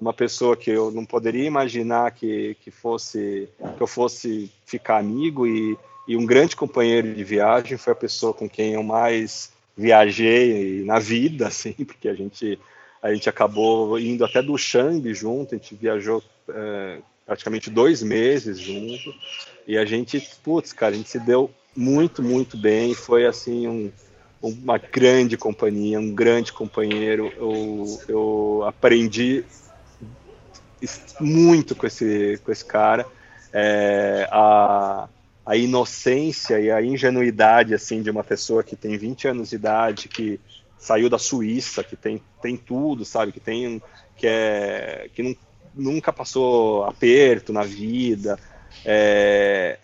uma 0.00 0.12
pessoa 0.12 0.56
que 0.56 0.70
eu 0.70 0.90
não 0.90 1.04
poderia 1.04 1.44
imaginar 1.44 2.10
que, 2.12 2.56
que, 2.60 2.70
fosse, 2.70 3.48
que 3.76 3.82
eu 3.82 3.86
fosse 3.86 4.50
ficar 4.64 4.98
amigo 4.98 5.46
e, 5.46 5.78
e 6.08 6.16
um 6.16 6.24
grande 6.26 6.56
companheiro 6.56 7.14
de 7.14 7.24
viagem. 7.24 7.76
Foi 7.76 7.92
a 7.92 7.96
pessoa 7.96 8.32
com 8.32 8.48
quem 8.48 8.74
eu 8.74 8.82
mais 8.82 9.50
viajei 9.80 10.84
na 10.84 10.98
vida, 10.98 11.48
assim, 11.48 11.72
porque 11.84 12.08
a 12.08 12.14
gente 12.14 12.58
a 13.02 13.14
gente 13.14 13.30
acabou 13.30 13.98
indo 13.98 14.26
até 14.26 14.42
do 14.42 14.58
Xambi 14.58 15.14
junto, 15.14 15.54
a 15.54 15.58
gente 15.58 15.74
viajou 15.74 16.22
é, 16.50 16.98
praticamente 17.24 17.70
dois 17.70 18.02
meses 18.02 18.58
junto, 18.58 19.14
e 19.66 19.78
a 19.78 19.86
gente, 19.86 20.20
putz, 20.44 20.74
cara, 20.74 20.92
a 20.92 20.98
gente 20.98 21.08
se 21.08 21.18
deu 21.18 21.50
muito, 21.74 22.22
muito 22.22 22.58
bem, 22.58 22.92
foi 22.92 23.24
assim 23.24 23.66
um, 23.66 23.90
uma 24.42 24.76
grande 24.76 25.38
companhia, 25.38 25.98
um 25.98 26.14
grande 26.14 26.52
companheiro, 26.52 27.32
eu, 27.38 28.00
eu 28.06 28.64
aprendi 28.66 29.46
muito 31.18 31.74
com 31.74 31.86
esse, 31.86 32.38
com 32.44 32.52
esse 32.52 32.64
cara, 32.66 33.06
é, 33.50 34.28
a 34.30 35.08
a 35.50 35.56
inocência 35.56 36.60
e 36.60 36.70
a 36.70 36.80
ingenuidade 36.80 37.74
assim 37.74 38.02
de 38.02 38.08
uma 38.08 38.22
pessoa 38.22 38.62
que 38.62 38.76
tem 38.76 38.96
20 38.96 39.26
anos 39.26 39.50
de 39.50 39.56
idade, 39.56 40.06
que 40.06 40.38
saiu 40.78 41.10
da 41.10 41.18
Suíça, 41.18 41.82
que 41.82 41.96
tem, 41.96 42.22
tem 42.40 42.56
tudo, 42.56 43.04
sabe, 43.04 43.32
que 43.32 43.40
tem 43.40 43.82
que 44.16 44.28
é 44.28 45.10
que 45.12 45.24
não, 45.24 45.34
nunca 45.74 46.12
passou 46.12 46.84
aperto 46.84 47.52
na 47.52 47.64
vida. 47.64 48.38
É, 48.84 49.78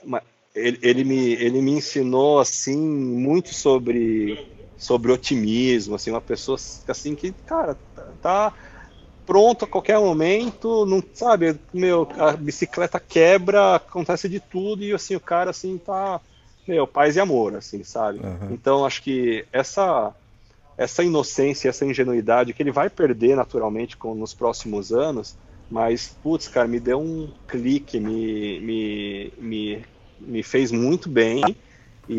ele, 0.54 0.78
ele, 0.82 1.02
me, 1.02 1.32
ele 1.32 1.60
me 1.60 1.72
ensinou 1.72 2.38
assim 2.38 2.78
muito 2.78 3.52
sobre 3.52 4.38
sobre 4.78 5.10
otimismo, 5.10 5.96
assim, 5.96 6.12
uma 6.12 6.20
pessoa 6.20 6.56
assim 6.86 7.16
que, 7.16 7.32
cara, 7.44 7.76
tá 8.22 8.52
pronto 9.26 9.64
a 9.64 9.68
qualquer 9.68 9.98
momento, 9.98 10.86
não 10.86 11.02
sabe, 11.12 11.58
meu, 11.74 12.08
a 12.16 12.32
bicicleta 12.32 13.00
quebra, 13.00 13.76
acontece 13.76 14.28
de 14.28 14.38
tudo 14.38 14.84
e 14.84 14.92
assim 14.92 15.16
o 15.16 15.20
cara 15.20 15.50
assim 15.50 15.76
tá, 15.76 16.20
meu, 16.66 16.86
paz 16.86 17.16
e 17.16 17.20
amor, 17.20 17.56
assim, 17.56 17.82
sabe? 17.82 18.20
Uhum. 18.20 18.52
Então 18.52 18.86
acho 18.86 19.02
que 19.02 19.44
essa 19.52 20.14
essa 20.78 21.02
inocência, 21.02 21.70
essa 21.70 21.86
ingenuidade 21.86 22.52
que 22.52 22.62
ele 22.62 22.70
vai 22.70 22.90
perder 22.90 23.34
naturalmente 23.34 23.96
com, 23.96 24.14
nos 24.14 24.34
próximos 24.34 24.92
anos, 24.92 25.34
mas 25.70 26.14
putz, 26.22 26.48
cara, 26.48 26.68
me 26.68 26.78
deu 26.78 27.00
um 27.00 27.30
clique, 27.48 27.98
me 27.98 28.60
me, 28.60 29.32
me, 29.38 29.84
me 30.20 30.42
fez 30.42 30.70
muito 30.70 31.08
bem. 31.08 31.42
E, 32.08 32.14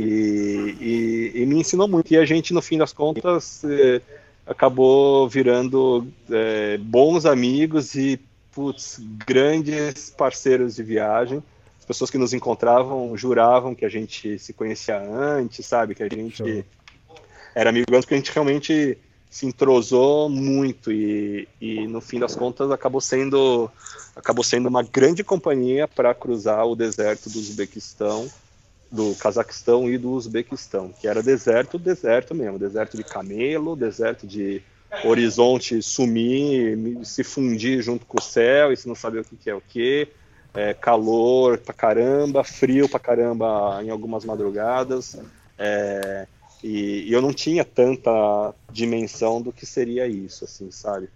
e, 0.81 1.31
e, 1.41 1.45
me 1.45 1.61
ensinou 1.61 1.87
muito. 1.87 2.11
E 2.11 2.17
a 2.17 2.25
gente, 2.25 2.53
no 2.53 2.61
fim 2.61 2.77
das 2.77 2.91
contas, 2.91 3.63
eh, 3.63 4.01
acabou 4.47 5.27
virando 5.27 6.07
é, 6.29 6.77
bons 6.77 7.25
amigos 7.25 7.95
e 7.95 8.19
putz, 8.51 8.99
grandes 9.25 10.09
parceiros 10.09 10.75
de 10.75 10.83
viagem. 10.83 11.43
As 11.79 11.85
pessoas 11.85 12.09
que 12.09 12.17
nos 12.17 12.33
encontravam 12.33 13.15
juravam 13.15 13.75
que 13.75 13.85
a 13.85 13.89
gente 13.89 14.39
se 14.39 14.53
conhecia 14.53 14.99
antes, 14.99 15.65
sabe? 15.65 15.93
Que 15.93 16.03
a 16.03 16.09
gente 16.09 16.65
era 17.53 17.69
amigo 17.69 17.85
antes, 17.91 18.05
porque 18.05 18.15
a 18.15 18.17
gente 18.17 18.31
realmente 18.31 18.97
se 19.29 19.45
entrosou 19.45 20.29
muito 20.29 20.91
e, 20.91 21.47
e 21.59 21.85
no 21.87 21.99
fim 21.99 22.17
das 22.17 22.35
contas 22.35 22.71
acabou 22.71 23.01
sendo 23.01 23.69
acabou 24.15 24.43
sendo 24.43 24.67
uma 24.67 24.81
grande 24.81 25.23
companhia 25.23 25.87
para 25.87 26.13
cruzar 26.15 26.65
o 26.65 26.75
deserto 26.75 27.29
do 27.29 27.37
Uzbequistão 27.37 28.27
do 28.91 29.15
Cazaquistão 29.15 29.89
e 29.89 29.97
do 29.97 30.11
Uzbequistão, 30.11 30.93
que 30.99 31.07
era 31.07 31.21
deserto, 31.21 31.77
deserto 31.77 32.33
mesmo, 32.33 32.57
deserto 32.57 32.95
de 32.95 33.03
camelo, 33.03 33.75
deserto 33.75 34.25
de 34.25 34.61
horizonte 35.03 35.81
sumir, 35.81 36.77
se 37.03 37.23
fundir 37.23 37.81
junto 37.81 38.05
com 38.05 38.17
o 38.17 38.21
céu 38.21 38.71
e 38.71 38.77
se 38.77 38.87
não 38.87 38.95
saber 38.95 39.19
o 39.19 39.23
que 39.23 39.49
é 39.49 39.53
o 39.53 39.61
que, 39.61 40.07
é, 40.53 40.73
calor 40.73 41.57
pra 41.57 41.73
caramba, 41.73 42.43
frio 42.43 42.87
pra 42.87 42.99
caramba 42.99 43.79
em 43.83 43.89
algumas 43.89 44.23
madrugadas, 44.23 45.17
é, 45.57 46.27
e, 46.63 47.07
e, 47.07 47.13
eu 47.13 47.21
não 47.21 47.33
tinha 47.33 47.63
tanta 47.63 48.53
dimensão 48.71 49.41
do 49.41 49.51
que 49.51 49.65
seria 49.65 50.07
isso, 50.07 50.45
assim, 50.45 50.71
sabe? 50.71 51.09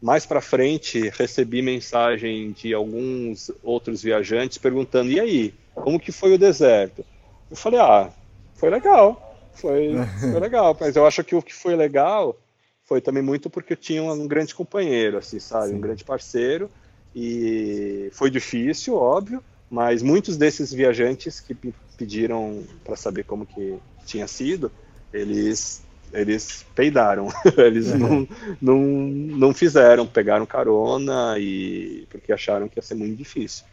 Mais 0.00 0.26
para 0.26 0.40
frente 0.40 1.08
recebi 1.16 1.62
mensagem 1.62 2.52
de 2.52 2.74
alguns 2.74 3.50
outros 3.62 4.02
viajantes 4.02 4.58
perguntando 4.58 5.10
e 5.10 5.18
aí 5.18 5.54
como 5.76 6.00
que 6.00 6.12
foi 6.12 6.34
o 6.34 6.38
deserto? 6.38 7.04
Eu 7.50 7.56
falei, 7.56 7.80
ah, 7.80 8.10
foi 8.54 8.70
legal, 8.70 9.20
foi, 9.54 9.94
foi 10.20 10.40
legal, 10.40 10.76
mas 10.78 10.96
eu 10.96 11.06
acho 11.06 11.22
que 11.22 11.34
o 11.34 11.42
que 11.42 11.54
foi 11.54 11.76
legal 11.76 12.36
foi 12.84 13.00
também 13.00 13.22
muito 13.22 13.50
porque 13.50 13.72
eu 13.72 13.76
tinha 13.76 14.02
um 14.02 14.26
grande 14.26 14.54
companheiro, 14.54 15.18
assim, 15.18 15.38
sabe, 15.38 15.68
Sim. 15.68 15.76
um 15.76 15.80
grande 15.80 16.04
parceiro, 16.04 16.70
e 17.14 18.10
foi 18.12 18.30
difícil, 18.30 18.94
óbvio, 18.94 19.42
mas 19.70 20.02
muitos 20.02 20.36
desses 20.36 20.72
viajantes 20.72 21.40
que 21.40 21.56
pediram 21.96 22.62
para 22.84 22.94
saber 22.94 23.24
como 23.24 23.46
que 23.46 23.78
tinha 24.04 24.28
sido, 24.28 24.70
eles 25.12 25.84
eles 26.12 26.64
peidaram, 26.74 27.28
eles 27.58 27.92
não, 27.94 28.28
não, 28.60 28.78
não 28.78 29.52
fizeram, 29.52 30.06
pegaram 30.06 30.46
carona 30.46 31.36
e 31.38 32.06
porque 32.08 32.32
acharam 32.32 32.68
que 32.68 32.78
ia 32.78 32.82
ser 32.82 32.94
muito 32.94 33.16
difícil. 33.16 33.64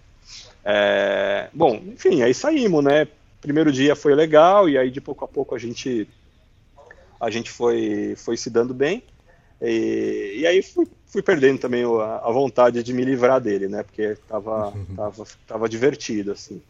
É, 0.63 1.49
bom, 1.53 1.75
enfim, 1.87 2.21
aí 2.21 2.33
saímos, 2.33 2.83
né? 2.83 3.07
Primeiro 3.41 3.71
dia 3.71 3.95
foi 3.95 4.15
legal 4.15 4.69
e 4.69 4.77
aí 4.77 4.89
de 4.89 5.01
pouco 5.01 5.25
a 5.25 5.27
pouco 5.27 5.53
a 5.53 5.59
gente 5.59 6.07
a 7.19 7.29
gente 7.29 7.51
foi 7.51 8.15
foi 8.15 8.37
se 8.37 8.49
dando 8.49 8.73
bem 8.73 9.03
e, 9.61 10.39
e 10.39 10.47
aí 10.47 10.61
fui, 10.61 10.85
fui 11.05 11.21
perdendo 11.21 11.59
também 11.59 11.83
a, 11.83 12.21
a, 12.23 12.31
vontade 12.31 12.83
de 12.83 12.93
me 12.93 13.05
livrar 13.05 13.39
dele, 13.39 13.69
né? 13.69 13.83
Porque 13.83 14.17
tava 14.27 14.73
tava, 14.95 15.23
tava 15.47 15.69
divertido 15.69 16.33
assim. 16.33 16.61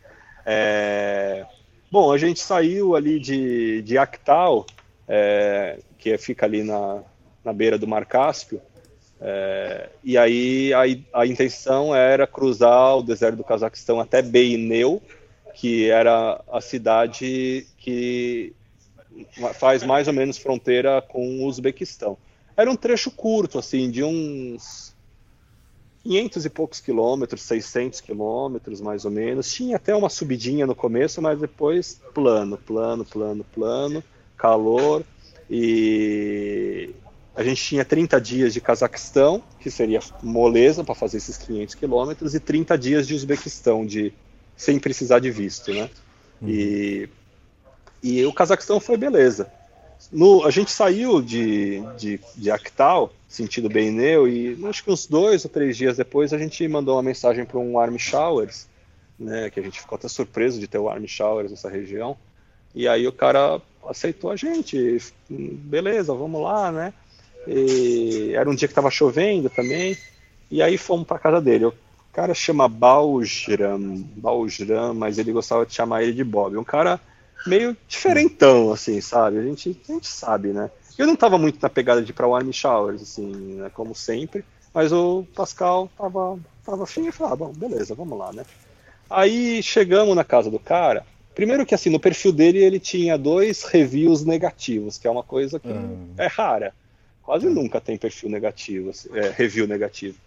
É, 0.45 1.45
bom, 1.91 2.11
a 2.11 2.17
gente 2.17 2.39
saiu 2.39 2.95
ali 2.95 3.19
de, 3.19 3.81
de 3.81 3.97
Actal, 3.97 4.65
é, 5.07 5.79
que 5.97 6.15
fica 6.17 6.45
ali 6.45 6.63
na, 6.63 7.01
na 7.43 7.51
beira 7.51 7.77
do 7.77 7.87
Mar 7.87 8.05
Cáspio, 8.05 8.61
é, 9.25 9.89
e 10.03 10.17
aí 10.17 10.73
a, 10.73 11.21
a, 11.21 11.25
intenção 11.25 11.95
era 11.95 12.27
cruzar 12.27 12.97
o 12.97 13.01
deserto 13.01 13.37
do 13.37 13.43
Cazaquistão 13.43 14.01
até 14.01 14.21
Beineu, 14.21 15.01
que 15.55 15.89
era 15.89 16.43
a 16.51 16.59
cidade 16.59 17.65
que 17.77 18.51
faz 19.53 19.81
mais 19.83 20.09
ou 20.09 20.13
menos 20.13 20.37
fronteira 20.37 21.01
com 21.01 21.39
o 21.39 21.45
Uzbequistão. 21.45 22.17
Era 22.57 22.69
um 22.69 22.75
trecho 22.75 23.09
curto, 23.11 23.57
assim, 23.57 23.89
de 23.89 24.03
uns 24.03 24.93
500 26.03 26.45
e 26.45 26.49
poucos 26.49 26.81
quilômetros, 26.81 27.43
600 27.43 28.01
quilômetros 28.01 28.81
mais 28.81 29.05
ou 29.05 29.11
menos. 29.11 29.53
Tinha 29.53 29.77
até 29.77 29.95
uma 29.95 30.09
subidinha 30.09 30.67
no 30.67 30.75
começo, 30.75 31.21
mas 31.21 31.39
depois 31.39 32.01
plano, 32.13 32.57
plano, 32.57 33.05
plano, 33.05 33.45
plano, 33.53 34.03
calor. 34.35 35.05
E 35.49 36.93
a 37.35 37.43
gente 37.43 37.63
tinha 37.63 37.83
30 37.83 38.21
dias 38.21 38.53
de 38.53 38.61
Cazaquistão, 38.61 39.41
que 39.59 39.71
seria 39.71 39.99
moleza 40.21 40.83
para 40.83 40.93
fazer 40.93 41.17
esses 41.17 41.37
500 41.37 41.75
quilômetros, 41.75 42.35
e 42.35 42.39
30 42.39 42.77
dias 42.77 43.07
de 43.07 43.15
Uzbequistão, 43.15 43.85
de, 43.85 44.13
sem 44.55 44.77
precisar 44.77 45.19
de 45.19 45.31
visto, 45.31 45.73
né? 45.73 45.89
Uhum. 46.41 46.49
E, 46.49 47.09
e 48.03 48.25
o 48.25 48.33
Cazaquistão 48.33 48.79
foi 48.79 48.97
beleza. 48.97 49.51
No, 50.11 50.45
a 50.45 50.51
gente 50.51 50.71
saiu 50.71 51.21
de, 51.21 51.81
de, 51.97 52.19
de 52.35 52.51
Actal, 52.51 53.11
sentido 53.27 53.69
Beineu, 53.69 54.27
e 54.27 54.59
acho 54.67 54.83
que 54.83 54.91
uns 54.91 55.07
dois 55.07 55.43
ou 55.43 55.49
três 55.49 55.75
dias 55.75 55.97
depois 55.97 56.33
a 56.33 56.37
gente 56.37 56.67
mandou 56.67 56.95
uma 56.95 57.03
mensagem 57.03 57.45
para 57.45 57.57
um 57.57 57.79
Army 57.79 57.97
Showers, 57.97 58.67
né, 59.17 59.49
que 59.49 59.59
a 59.59 59.63
gente 59.63 59.79
ficou 59.79 59.95
até 59.95 60.07
surpreso 60.07 60.59
de 60.59 60.67
ter 60.67 60.77
o 60.77 60.89
Army 60.89 61.07
Showers 61.07 61.49
nessa 61.49 61.69
região. 61.69 62.15
E 62.75 62.87
aí 62.87 63.07
o 63.07 63.11
cara 63.11 63.59
aceitou 63.87 64.29
a 64.29 64.35
gente, 64.35 64.97
beleza, 65.29 66.13
vamos 66.13 66.41
lá, 66.41 66.71
né? 66.71 66.93
E 67.47 68.33
era 68.35 68.49
um 68.49 68.55
dia 68.55 68.67
que 68.67 68.71
estava 68.71 68.91
chovendo 68.91 69.49
também. 69.49 69.97
E 70.49 70.61
aí 70.61 70.77
fomos 70.77 71.07
para 71.07 71.19
casa 71.19 71.41
dele. 71.41 71.65
Eu 71.65 71.73
cara 72.13 72.33
chama 72.35 72.69
Baujram, 72.69 74.05
Baujram, 74.15 74.93
mas 74.93 75.17
ele 75.17 75.33
gostava 75.33 75.65
de 75.65 75.73
chamar 75.73 76.03
ele 76.03 76.13
de 76.13 76.23
Bob. 76.23 76.55
Um 76.55 76.63
cara 76.63 77.01
meio 77.45 77.75
diferentão, 77.87 78.71
assim, 78.71 79.01
sabe? 79.01 79.39
A 79.39 79.41
gente, 79.41 79.81
a 79.89 79.91
gente 79.91 80.07
sabe, 80.07 80.49
né? 80.49 80.69
Eu 80.97 81.07
não 81.07 81.15
tava 81.15 81.39
muito 81.39 81.59
na 81.59 81.69
pegada 81.69 82.03
de 82.03 82.11
ir 82.11 82.13
pra 82.13 82.27
Warm 82.27 82.51
Showers, 82.51 83.01
assim, 83.01 83.55
né, 83.55 83.71
como 83.73 83.95
sempre, 83.95 84.45
mas 84.71 84.93
o 84.93 85.25
Pascal 85.35 85.89
tava, 85.97 86.39
tava 86.63 86.83
afim 86.83 87.07
e 87.07 87.11
falou, 87.11 87.33
ah, 87.33 87.35
bom, 87.35 87.51
beleza, 87.51 87.95
vamos 87.95 88.17
lá, 88.17 88.31
né? 88.31 88.45
Aí 89.09 89.61
chegamos 89.63 90.15
na 90.15 90.23
casa 90.23 90.51
do 90.51 90.59
cara, 90.59 91.03
primeiro 91.33 91.65
que 91.65 91.73
assim, 91.73 91.89
no 91.89 91.99
perfil 91.99 92.31
dele 92.31 92.59
ele 92.59 92.79
tinha 92.79 93.17
dois 93.17 93.63
reviews 93.63 94.23
negativos, 94.23 94.99
que 94.99 95.07
é 95.07 95.11
uma 95.11 95.23
coisa 95.23 95.59
que 95.59 95.67
hum. 95.67 96.13
é 96.15 96.27
rara. 96.27 96.75
Quase 97.23 97.47
hum. 97.47 97.53
nunca 97.53 97.81
tem 97.81 97.97
perfil 97.97 98.29
negativo, 98.29 98.89
assim, 98.89 99.09
é, 99.17 99.29
review 99.29 99.67
negativo. 99.67 100.17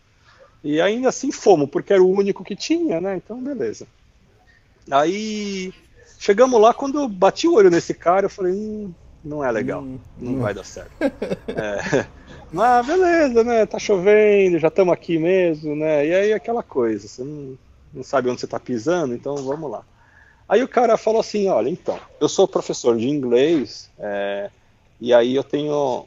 E 0.64 0.80
ainda 0.80 1.10
assim 1.10 1.30
fomos, 1.30 1.70
porque 1.70 1.92
era 1.92 2.02
o 2.02 2.10
único 2.10 2.42
que 2.42 2.56
tinha, 2.56 3.00
né? 3.00 3.16
Então, 3.16 3.40
beleza. 3.40 3.86
Aí 4.90 5.72
chegamos 6.18 6.60
lá, 6.60 6.72
quando 6.72 6.98
eu 6.98 7.08
bati 7.08 7.46
o 7.46 7.54
olho 7.54 7.70
nesse 7.70 7.94
cara, 7.94 8.26
eu 8.26 8.30
falei, 8.30 8.52
hum, 8.52 8.92
não 9.22 9.44
é 9.44 9.50
legal, 9.50 9.82
hum, 9.82 9.98
não 10.18 10.32
hum. 10.34 10.40
vai 10.40 10.54
dar 10.54 10.64
certo. 10.64 10.90
é, 11.00 12.06
mas 12.52 12.86
beleza, 12.86 13.44
né? 13.44 13.66
Tá 13.66 13.78
chovendo, 13.78 14.58
já 14.58 14.68
estamos 14.68 14.92
aqui 14.92 15.18
mesmo, 15.18 15.76
né? 15.76 16.06
E 16.06 16.14
aí 16.14 16.32
aquela 16.32 16.62
coisa, 16.62 17.06
você 17.06 17.22
não, 17.22 17.58
não 17.92 18.02
sabe 18.02 18.30
onde 18.30 18.40
você 18.40 18.46
está 18.46 18.58
pisando, 18.58 19.14
então 19.14 19.36
vamos 19.36 19.70
lá. 19.70 19.84
Aí 20.48 20.62
o 20.62 20.68
cara 20.68 20.96
falou 20.96 21.20
assim, 21.20 21.48
olha, 21.48 21.68
então, 21.68 21.98
eu 22.20 22.28
sou 22.28 22.46
professor 22.46 22.96
de 22.96 23.08
inglês, 23.08 23.90
é, 23.98 24.48
e 25.00 25.12
aí 25.12 25.34
eu 25.34 25.42
tenho 25.42 26.06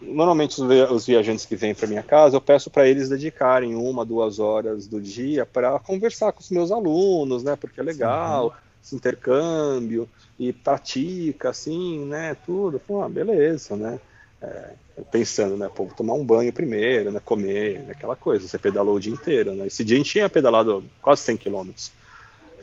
normalmente 0.00 0.60
os 0.62 1.06
viajantes 1.06 1.44
que 1.44 1.56
vêm 1.56 1.74
para 1.74 1.86
minha 1.86 2.02
casa, 2.02 2.36
eu 2.36 2.40
peço 2.40 2.70
para 2.70 2.88
eles 2.88 3.08
dedicarem 3.08 3.74
uma, 3.74 4.04
duas 4.04 4.38
horas 4.38 4.86
do 4.86 5.00
dia 5.00 5.44
para 5.44 5.78
conversar 5.78 6.32
com 6.32 6.40
os 6.40 6.50
meus 6.50 6.70
alunos, 6.70 7.42
né? 7.42 7.56
Porque 7.56 7.80
é 7.80 7.82
legal, 7.82 8.56
esse 8.82 8.94
intercâmbio 8.94 10.08
e 10.38 10.52
pratica, 10.52 11.50
assim, 11.50 12.04
né? 12.06 12.36
Tudo. 12.46 12.78
Pô, 12.78 13.02
ah, 13.02 13.08
beleza, 13.08 13.76
né? 13.76 14.00
É, 14.40 14.72
pensando, 15.10 15.56
né? 15.56 15.68
Pô, 15.74 15.86
tomar 15.96 16.14
um 16.14 16.24
banho 16.24 16.52
primeiro, 16.52 17.10
né? 17.10 17.20
Comer, 17.24 17.80
né, 17.80 17.92
aquela 17.92 18.14
coisa. 18.14 18.46
Você 18.46 18.58
pedalou 18.58 18.96
o 18.96 19.00
dia 19.00 19.12
inteiro, 19.12 19.52
né? 19.54 19.66
Esse 19.66 19.84
dia 19.84 19.96
a 19.96 19.98
gente 19.98 20.10
tinha 20.10 20.28
pedalado 20.28 20.84
quase 21.02 21.22
100 21.22 21.36
quilômetros. 21.36 21.92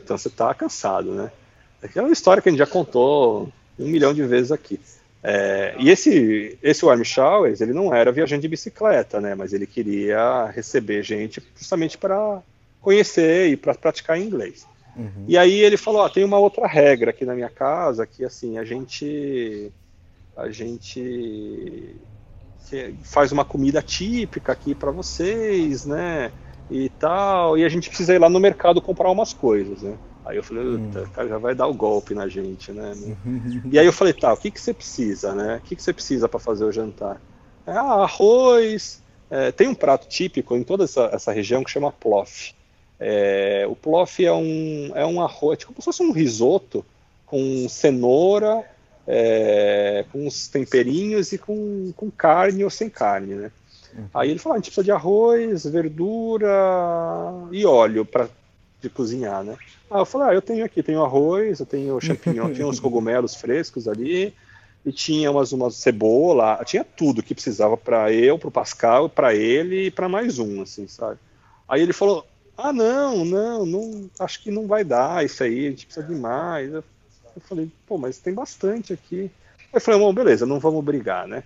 Então 0.02 0.16
você 0.16 0.28
está 0.28 0.54
cansado, 0.54 1.12
né? 1.12 1.30
É 1.94 2.00
uma 2.00 2.12
história 2.12 2.42
que 2.42 2.48
a 2.48 2.52
gente 2.52 2.58
já 2.58 2.66
contou 2.66 3.52
um 3.78 3.86
milhão 3.86 4.14
de 4.14 4.22
vezes 4.22 4.50
aqui. 4.50 4.80
É, 5.28 5.74
e 5.80 5.90
esse, 5.90 6.56
esse 6.62 6.84
Warm 6.84 7.02
Showers, 7.02 7.60
ele 7.60 7.72
não 7.72 7.92
era 7.92 8.12
viajante 8.12 8.42
de 8.42 8.48
bicicleta, 8.48 9.20
né? 9.20 9.34
Mas 9.34 9.52
ele 9.52 9.66
queria 9.66 10.46
receber 10.54 11.02
gente 11.02 11.42
justamente 11.58 11.98
para 11.98 12.40
conhecer 12.80 13.48
e 13.48 13.56
para 13.56 13.74
praticar 13.74 14.20
inglês. 14.20 14.64
Uhum. 14.94 15.24
E 15.26 15.36
aí 15.36 15.58
ele 15.58 15.76
falou, 15.76 16.02
ó, 16.02 16.08
tem 16.08 16.22
uma 16.22 16.38
outra 16.38 16.68
regra 16.68 17.10
aqui 17.10 17.24
na 17.24 17.34
minha 17.34 17.48
casa, 17.48 18.06
que 18.06 18.24
assim, 18.24 18.56
a 18.56 18.64
gente 18.64 19.72
a 20.36 20.48
gente 20.48 21.96
faz 23.02 23.32
uma 23.32 23.44
comida 23.44 23.82
típica 23.82 24.52
aqui 24.52 24.76
para 24.76 24.92
vocês, 24.92 25.84
né? 25.84 26.30
E 26.70 26.88
tal, 27.00 27.58
e 27.58 27.64
a 27.64 27.68
gente 27.68 27.88
precisa 27.88 28.14
ir 28.14 28.20
lá 28.20 28.28
no 28.28 28.38
mercado 28.38 28.80
comprar 28.80 29.10
umas 29.10 29.32
coisas, 29.32 29.82
né? 29.82 29.96
Aí 30.26 30.36
eu 30.36 30.42
falei, 30.42 30.64
hum. 30.64 30.90
o 30.90 31.10
cara 31.10 31.28
já 31.28 31.38
vai 31.38 31.54
dar 31.54 31.68
o 31.68 31.74
golpe 31.74 32.12
na 32.12 32.26
gente, 32.26 32.72
né? 32.72 32.92
e 33.70 33.78
aí 33.78 33.86
eu 33.86 33.92
falei, 33.92 34.12
tá, 34.12 34.32
o 34.32 34.36
que, 34.36 34.50
que 34.50 34.60
você 34.60 34.74
precisa, 34.74 35.32
né? 35.32 35.56
O 35.56 35.60
que, 35.60 35.76
que 35.76 35.82
você 35.82 35.92
precisa 35.92 36.28
para 36.28 36.40
fazer 36.40 36.64
o 36.64 36.72
jantar? 36.72 37.20
É, 37.64 37.70
ah, 37.70 38.02
arroz. 38.02 39.00
É, 39.30 39.52
tem 39.52 39.68
um 39.68 39.74
prato 39.74 40.08
típico 40.08 40.56
em 40.56 40.64
toda 40.64 40.84
essa, 40.84 41.10
essa 41.12 41.32
região 41.32 41.62
que 41.62 41.70
chama 41.70 41.92
plof. 41.92 42.52
É, 42.98 43.66
o 43.68 43.76
plof 43.76 44.24
é 44.24 44.32
um, 44.32 44.90
é 44.94 45.06
um 45.06 45.22
arroz, 45.22 45.58
tipo 45.58 45.72
como 45.72 45.80
se 45.80 45.84
fosse 45.84 46.02
um 46.02 46.12
risoto 46.12 46.84
com 47.24 47.68
cenoura, 47.68 48.64
é, 49.06 50.04
com 50.10 50.26
uns 50.26 50.48
temperinhos 50.48 51.32
e 51.32 51.38
com, 51.38 51.92
com 51.96 52.10
carne 52.10 52.64
ou 52.64 52.70
sem 52.70 52.88
carne, 52.88 53.34
né? 53.34 53.52
Uhum. 53.96 54.08
Aí 54.14 54.30
ele 54.30 54.38
falou, 54.38 54.54
ah, 54.54 54.56
a 54.56 54.58
gente 54.58 54.66
precisa 54.66 54.84
de 54.84 54.92
arroz, 54.92 55.64
verdura 55.64 56.48
e 57.52 57.64
óleo 57.64 58.04
para 58.04 58.28
de 58.80 58.90
cozinhar, 58.90 59.42
né? 59.42 59.56
Ah, 59.90 59.98
eu 59.98 60.04
falei, 60.04 60.28
ah, 60.28 60.34
eu 60.34 60.42
tenho 60.42 60.64
aqui, 60.64 60.82
tenho 60.82 61.02
arroz, 61.02 61.60
eu 61.60 61.66
tenho 61.66 62.00
champignon, 62.00 62.52
tinha 62.54 62.66
uns 62.66 62.80
cogumelos 62.80 63.34
frescos 63.34 63.88
ali, 63.88 64.34
e 64.84 64.92
tinha 64.92 65.30
umas, 65.30 65.52
umas 65.52 65.76
cebola, 65.76 66.62
tinha 66.64 66.84
tudo 66.84 67.22
que 67.22 67.34
precisava 67.34 67.76
para 67.76 68.12
eu, 68.12 68.38
para 68.38 68.48
o 68.48 68.52
Pascal, 68.52 69.08
para 69.08 69.34
ele 69.34 69.86
e 69.86 69.90
para 69.90 70.08
mais 70.08 70.38
um, 70.38 70.62
assim, 70.62 70.86
sabe? 70.86 71.18
Aí 71.68 71.82
ele 71.82 71.92
falou, 71.92 72.24
ah, 72.56 72.72
não, 72.72 73.24
não, 73.24 73.66
não, 73.66 74.10
acho 74.18 74.42
que 74.42 74.50
não 74.50 74.66
vai 74.66 74.84
dar 74.84 75.24
isso 75.24 75.42
aí, 75.42 75.66
a 75.66 75.70
gente 75.70 75.86
precisa 75.86 76.06
de 76.06 76.14
mais. 76.14 76.72
Eu, 76.72 76.84
eu 77.34 77.42
falei, 77.42 77.70
pô, 77.86 77.98
mas 77.98 78.18
tem 78.18 78.32
bastante 78.32 78.92
aqui. 78.92 79.30
Aí 79.58 79.68
eu 79.74 79.80
falei, 79.80 80.00
bom, 80.00 80.12
beleza, 80.14 80.46
não 80.46 80.60
vamos 80.60 80.84
brigar, 80.84 81.26
né? 81.26 81.42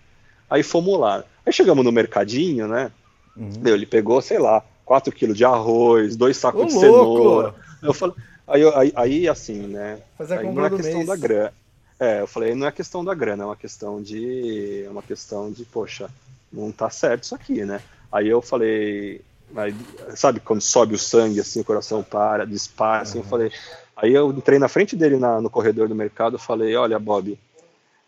Aí 0.49 0.63
fomos 0.63 0.99
lá. 0.99 1.25
Aí 1.45 1.53
chegamos 1.53 1.85
no 1.85 1.91
mercadinho, 1.93 2.69
né? 2.69 2.93
Uhum. 3.37 3.63
Ele 3.65 3.87
pegou, 3.87 4.21
sei 4.21 4.39
lá, 4.39 4.63
4 4.91 5.15
quilos 5.15 5.37
de 5.37 5.45
arroz, 5.45 6.17
dois 6.17 6.37
sacos 6.37 6.63
Ô, 6.63 6.67
de 6.67 6.73
cenoura. 6.73 7.55
Eu 7.81 7.95
falei, 7.95 8.17
aí, 8.45 8.63
aí, 8.75 8.93
aí, 8.97 9.29
assim, 9.29 9.69
né? 9.69 10.01
Fazer 10.19 10.39
aí 10.39 10.53
não 10.53 10.67
é 10.67 10.69
questão 10.69 10.95
mês. 10.95 11.07
da 11.07 11.15
grana. 11.15 11.53
É, 12.01 12.21
eu 12.23 12.27
falei, 12.27 12.57
não 12.57 12.67
é 12.67 12.73
questão 12.73 13.05
da 13.05 13.15
grana, 13.15 13.45
é 13.45 13.47
uma 13.47 13.55
questão 13.55 14.03
de. 14.03 14.83
É 14.85 14.91
uma 14.91 15.01
questão 15.01 15.53
de, 15.53 15.65
poxa, 15.65 16.11
não 16.53 16.73
tá 16.73 16.91
certo 16.91 17.23
isso 17.23 17.37
aqui, 17.37 17.65
né? 17.65 17.81
Aí 18.11 18.27
eu 18.27 18.43
falei, 18.43 19.21
aí, 19.55 19.73
sabe, 20.17 20.41
quando 20.41 20.61
sobe 20.61 20.97
o 20.97 20.99
sangue, 20.99 21.39
assim, 21.39 21.61
o 21.61 21.65
coração 21.65 22.03
para, 22.03 22.45
dispara, 22.45 23.03
assim, 23.03 23.19
uhum. 23.19 23.25
eu 23.25 23.31
falei. 23.31 23.53
Aí 23.95 24.13
eu 24.13 24.33
entrei 24.33 24.59
na 24.59 24.67
frente 24.67 24.97
dele 24.97 25.19
na, 25.19 25.41
no 25.41 25.49
corredor 25.49 25.87
do 25.87 25.95
mercado 25.95 26.35
e 26.37 26.41
falei, 26.41 26.75
olha, 26.75 26.99
Bob, 26.99 27.39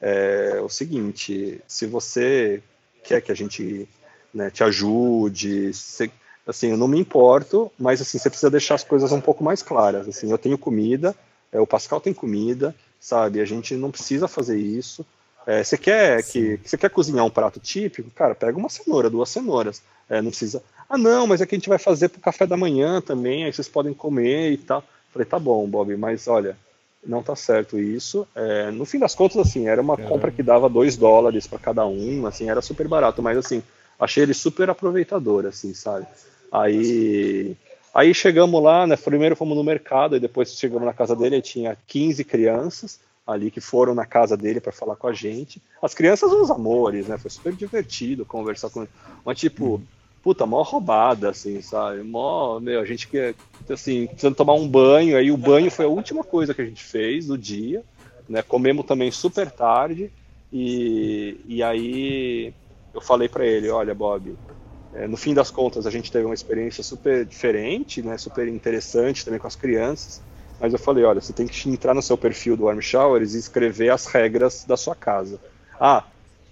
é, 0.00 0.54
é 0.56 0.60
o 0.60 0.68
seguinte, 0.68 1.60
se 1.64 1.86
você 1.86 2.60
quer 3.04 3.20
que 3.20 3.30
a 3.30 3.36
gente 3.36 3.88
né, 4.34 4.50
te 4.50 4.64
ajude, 4.64 5.72
se, 5.72 6.10
assim, 6.46 6.70
eu 6.70 6.76
não 6.76 6.88
me 6.88 6.98
importo, 6.98 7.70
mas 7.78 8.00
assim, 8.00 8.18
você 8.18 8.28
precisa 8.28 8.50
deixar 8.50 8.74
as 8.74 8.84
coisas 8.84 9.12
um 9.12 9.20
pouco 9.20 9.44
mais 9.44 9.62
claras. 9.62 10.08
Assim, 10.08 10.30
eu 10.30 10.38
tenho 10.38 10.58
comida, 10.58 11.14
é, 11.52 11.60
o 11.60 11.66
Pascal 11.66 12.00
tem 12.00 12.12
comida, 12.12 12.74
sabe? 12.98 13.40
A 13.40 13.44
gente 13.44 13.74
não 13.74 13.90
precisa 13.90 14.26
fazer 14.28 14.58
isso. 14.58 15.04
É, 15.46 15.62
você 15.62 15.76
quer 15.76 16.22
que 16.22 16.60
você 16.64 16.76
quer 16.76 16.90
cozinhar 16.90 17.24
um 17.24 17.30
prato 17.30 17.58
típico, 17.58 18.10
cara, 18.10 18.34
pega 18.34 18.56
uma 18.56 18.68
cenoura, 18.68 19.10
duas 19.10 19.28
cenouras. 19.28 19.82
É, 20.08 20.20
não 20.20 20.30
precisa. 20.30 20.62
Ah, 20.88 20.98
não, 20.98 21.26
mas 21.26 21.40
é 21.40 21.46
que 21.46 21.54
a 21.54 21.58
gente 21.58 21.68
vai 21.68 21.78
fazer 21.78 22.08
para 22.08 22.18
o 22.18 22.22
café 22.22 22.46
da 22.46 22.56
manhã 22.56 23.00
também, 23.00 23.44
aí 23.44 23.52
vocês 23.52 23.68
podem 23.68 23.94
comer 23.94 24.52
e 24.52 24.56
tal. 24.56 24.84
Falei, 25.12 25.26
tá 25.26 25.38
bom, 25.38 25.66
Bob, 25.68 25.96
mas 25.96 26.28
olha, 26.28 26.56
não 27.04 27.22
tá 27.22 27.34
certo 27.34 27.78
isso. 27.78 28.26
É, 28.34 28.70
no 28.70 28.84
fim 28.84 28.98
das 28.98 29.14
contas, 29.14 29.36
assim, 29.38 29.66
era 29.66 29.80
uma 29.80 29.96
Caramba. 29.96 30.14
compra 30.14 30.30
que 30.30 30.42
dava 30.42 30.68
dois 30.68 30.96
dólares 30.96 31.46
para 31.46 31.58
cada 31.58 31.86
um, 31.86 32.26
assim, 32.26 32.48
era 32.48 32.62
super 32.62 32.86
barato, 32.86 33.22
mas 33.22 33.36
assim, 33.36 33.62
achei 33.98 34.22
ele 34.22 34.34
super 34.34 34.70
aproveitador, 34.70 35.46
assim, 35.46 35.74
sabe? 35.74 36.06
Aí, 36.52 37.56
aí 37.94 38.12
chegamos 38.12 38.62
lá, 38.62 38.86
né? 38.86 38.96
Primeiro 38.96 39.34
fomos 39.34 39.56
no 39.56 39.64
mercado, 39.64 40.16
e 40.16 40.20
depois 40.20 40.54
chegamos 40.54 40.84
na 40.84 40.92
casa 40.92 41.16
dele, 41.16 41.40
tinha 41.40 41.76
15 41.86 42.22
crianças 42.24 43.00
ali 43.26 43.50
que 43.50 43.60
foram 43.60 43.94
na 43.94 44.04
casa 44.04 44.36
dele 44.36 44.60
para 44.60 44.72
falar 44.72 44.96
com 44.96 45.06
a 45.06 45.12
gente. 45.12 45.62
As 45.80 45.94
crianças, 45.94 46.30
uns 46.30 46.50
amores, 46.50 47.06
né? 47.06 47.16
Foi 47.16 47.30
super 47.30 47.54
divertido 47.54 48.26
conversar 48.26 48.68
com 48.68 48.80
eles. 48.80 48.92
Mas, 49.24 49.38
tipo, 49.38 49.80
puta, 50.22 50.44
mó 50.44 50.62
roubada, 50.62 51.30
assim, 51.30 51.62
sabe? 51.62 52.02
Mó, 52.02 52.60
meu, 52.60 52.80
a 52.80 52.84
gente 52.84 53.08
que, 53.08 53.34
assim, 53.70 54.06
precisando 54.06 54.36
tomar 54.36 54.54
um 54.54 54.68
banho, 54.68 55.16
aí 55.16 55.30
o 55.30 55.36
banho 55.36 55.70
foi 55.70 55.86
a 55.86 55.88
última 55.88 56.22
coisa 56.22 56.52
que 56.52 56.60
a 56.60 56.64
gente 56.66 56.82
fez 56.82 57.28
no 57.28 57.38
dia, 57.38 57.82
né? 58.28 58.42
Comemos 58.42 58.84
também 58.84 59.10
super 59.10 59.50
tarde, 59.50 60.12
e, 60.52 61.40
e 61.46 61.62
aí 61.62 62.52
eu 62.92 63.00
falei 63.00 63.28
para 63.28 63.46
ele, 63.46 63.70
olha, 63.70 63.94
Bob, 63.94 64.36
é, 64.94 65.06
no 65.06 65.16
fim 65.16 65.32
das 65.32 65.50
contas, 65.50 65.86
a 65.86 65.90
gente 65.90 66.12
teve 66.12 66.24
uma 66.24 66.34
experiência 66.34 66.82
super 66.82 67.24
diferente, 67.24 68.02
né, 68.02 68.18
super 68.18 68.46
interessante 68.46 69.24
também 69.24 69.40
com 69.40 69.46
as 69.46 69.56
crianças. 69.56 70.20
Mas 70.60 70.72
eu 70.72 70.78
falei, 70.78 71.02
olha, 71.02 71.20
você 71.20 71.32
tem 71.32 71.46
que 71.46 71.68
entrar 71.68 71.94
no 71.94 72.02
seu 72.02 72.16
perfil 72.16 72.56
do 72.56 72.64
Warm 72.64 72.80
Showers 72.80 73.34
e 73.34 73.38
escrever 73.38 73.90
as 73.90 74.06
regras 74.06 74.64
da 74.64 74.76
sua 74.76 74.94
casa. 74.94 75.40
Ah, 75.80 76.04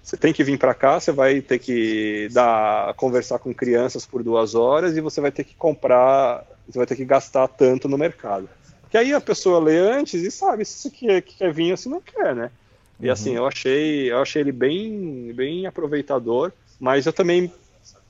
você 0.02 0.16
tem 0.16 0.32
que 0.32 0.42
vir 0.42 0.58
para 0.58 0.74
cá, 0.74 0.98
você 0.98 1.12
vai 1.12 1.40
ter 1.40 1.58
que 1.58 2.28
dar, 2.32 2.94
conversar 2.94 3.38
com 3.38 3.54
crianças 3.54 4.06
por 4.06 4.22
duas 4.22 4.54
horas 4.54 4.96
e 4.96 5.00
você 5.00 5.20
vai 5.20 5.30
ter 5.30 5.44
que 5.44 5.54
comprar, 5.54 6.44
você 6.66 6.78
vai 6.78 6.86
ter 6.86 6.96
que 6.96 7.04
gastar 7.04 7.46
tanto 7.46 7.88
no 7.88 7.98
mercado. 7.98 8.48
Que 8.90 8.98
aí 8.98 9.14
a 9.14 9.20
pessoa 9.20 9.60
lê 9.60 9.78
antes 9.78 10.22
e 10.22 10.30
sabe 10.30 10.64
se 10.64 10.78
você 10.78 10.90
quer, 10.90 11.22
quer 11.22 11.52
vir 11.52 11.70
ou 11.70 11.76
se 11.76 11.88
não 11.88 12.00
quer, 12.00 12.34
né? 12.34 12.50
E 12.98 13.06
uhum. 13.06 13.12
assim, 13.12 13.36
eu 13.36 13.46
achei, 13.46 14.10
eu 14.10 14.20
achei 14.20 14.42
ele 14.42 14.50
bem, 14.50 15.32
bem 15.32 15.66
aproveitador, 15.66 16.50
mas 16.80 17.06
eu 17.06 17.12
também 17.12 17.52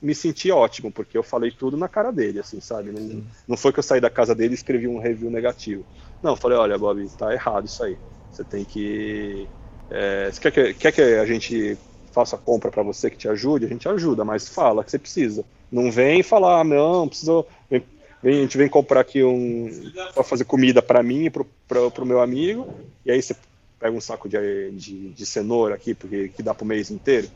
me 0.01 0.15
senti 0.15 0.51
ótimo, 0.51 0.91
porque 0.91 1.17
eu 1.17 1.23
falei 1.23 1.51
tudo 1.51 1.77
na 1.77 1.87
cara 1.87 2.11
dele, 2.11 2.39
assim, 2.39 2.59
sabe? 2.59 2.91
Não, 2.91 3.23
não 3.47 3.55
foi 3.57 3.71
que 3.71 3.79
eu 3.79 3.83
saí 3.83 4.01
da 4.01 4.09
casa 4.09 4.33
dele 4.33 4.53
e 4.53 4.55
escrevi 4.55 4.87
um 4.87 4.99
review 4.99 5.29
negativo. 5.29 5.85
Não, 6.23 6.35
falei, 6.35 6.57
olha, 6.57 6.77
Bob, 6.77 7.07
tá 7.17 7.31
errado 7.33 7.65
isso 7.65 7.83
aí. 7.83 7.97
Você 8.31 8.43
tem 8.43 8.65
que. 8.65 9.47
É, 9.89 10.31
você 10.31 10.39
quer 10.39 10.51
que, 10.51 10.73
quer 10.73 10.91
que 10.91 11.01
a 11.01 11.25
gente 11.25 11.77
faça 12.11 12.35
a 12.35 12.39
compra 12.39 12.71
para 12.71 12.83
você 12.83 13.09
que 13.09 13.17
te 13.17 13.27
ajude? 13.27 13.65
A 13.65 13.69
gente 13.69 13.87
ajuda, 13.87 14.25
mas 14.25 14.47
fala 14.47 14.83
que 14.83 14.89
você 14.91 14.97
precisa. 14.97 15.45
Não 15.71 15.91
vem 15.91 16.23
falar, 16.23 16.61
ah, 16.61 16.63
não, 16.63 17.07
precisa. 17.07 17.45
vem, 17.69 17.83
a 18.23 18.31
gente 18.31 18.57
vem 18.57 18.69
comprar 18.69 19.01
aqui 19.01 19.23
um. 19.23 19.69
para 20.13 20.23
fazer 20.23 20.45
comida 20.45 20.81
para 20.81 21.03
mim 21.03 21.25
e 21.25 21.29
pro, 21.29 21.45
pro, 21.67 21.91
pro 21.91 22.05
meu 22.05 22.21
amigo, 22.21 22.73
e 23.05 23.11
aí 23.11 23.21
você 23.21 23.35
pega 23.79 23.95
um 23.95 24.01
saco 24.01 24.29
de, 24.29 24.71
de, 24.71 25.09
de 25.09 25.25
cenoura 25.25 25.75
aqui, 25.75 25.93
porque 25.95 26.29
que 26.29 26.43
dá 26.43 26.53
pro 26.53 26.65
mês 26.65 26.91
inteiro. 26.91 27.29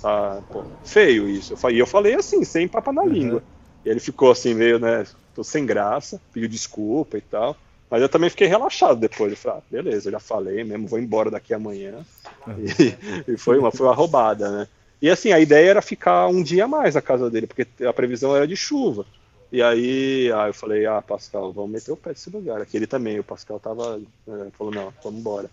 Tá, 0.00 0.42
pô, 0.50 0.64
feio 0.84 1.28
isso. 1.28 1.54
E 1.70 1.78
eu 1.78 1.86
falei 1.86 2.14
assim, 2.14 2.44
sem 2.44 2.66
papa 2.66 2.92
na 2.92 3.02
uhum. 3.02 3.08
língua. 3.08 3.42
E 3.84 3.88
ele 3.88 4.00
ficou 4.00 4.30
assim, 4.30 4.54
meio, 4.54 4.78
né, 4.78 5.06
tô 5.34 5.44
sem 5.44 5.66
graça, 5.66 6.20
pediu 6.32 6.48
desculpa 6.48 7.18
e 7.18 7.20
tal. 7.20 7.56
Mas 7.90 8.00
eu 8.00 8.08
também 8.08 8.30
fiquei 8.30 8.46
relaxado 8.46 8.98
depois. 8.98 9.32
Eu 9.32 9.36
falei, 9.36 9.58
ah, 9.58 9.62
beleza, 9.70 10.08
eu 10.08 10.12
já 10.12 10.20
falei 10.20 10.64
mesmo, 10.64 10.88
vou 10.88 10.98
embora 10.98 11.30
daqui 11.30 11.52
amanhã. 11.52 12.04
Uhum. 12.46 12.64
E, 13.28 13.32
e, 13.32 13.36
foi, 13.36 13.58
uma, 13.58 13.70
foi 13.70 13.86
uma 13.86 13.94
roubada, 13.94 14.50
né? 14.50 14.68
E 15.00 15.10
assim, 15.10 15.32
a 15.32 15.40
ideia 15.40 15.70
era 15.70 15.82
ficar 15.82 16.28
um 16.28 16.42
dia 16.42 16.64
a 16.64 16.68
mais 16.68 16.94
na 16.94 17.02
casa 17.02 17.28
dele, 17.28 17.46
porque 17.46 17.66
a 17.84 17.92
previsão 17.92 18.34
era 18.36 18.46
de 18.46 18.56
chuva. 18.56 19.04
E 19.50 19.60
aí, 19.60 20.32
ah, 20.32 20.46
eu 20.46 20.54
falei, 20.54 20.86
ah, 20.86 21.02
Pascal, 21.02 21.52
vamos 21.52 21.72
meter 21.72 21.92
o 21.92 21.96
pé 21.96 22.10
nesse 22.10 22.30
lugar. 22.30 22.62
Aqui 22.62 22.76
ele 22.76 22.86
também, 22.86 23.18
o 23.18 23.24
Pascal 23.24 23.60
tava, 23.60 24.00
né, 24.26 24.48
falou, 24.56 24.72
não, 24.72 24.92
vamos 25.04 25.20
embora. 25.20 25.50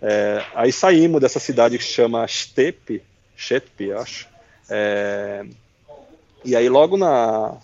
É, 0.00 0.42
aí 0.54 0.72
saímos 0.72 1.20
dessa 1.20 1.38
cidade 1.38 1.76
que 1.76 1.84
chama 1.84 2.26
Steppe, 2.26 3.02
Steppe, 3.36 3.92
acho. 3.92 4.28
É, 4.68 5.44
e 6.44 6.54
aí 6.56 6.68
logo 6.68 6.96
na 6.96 7.56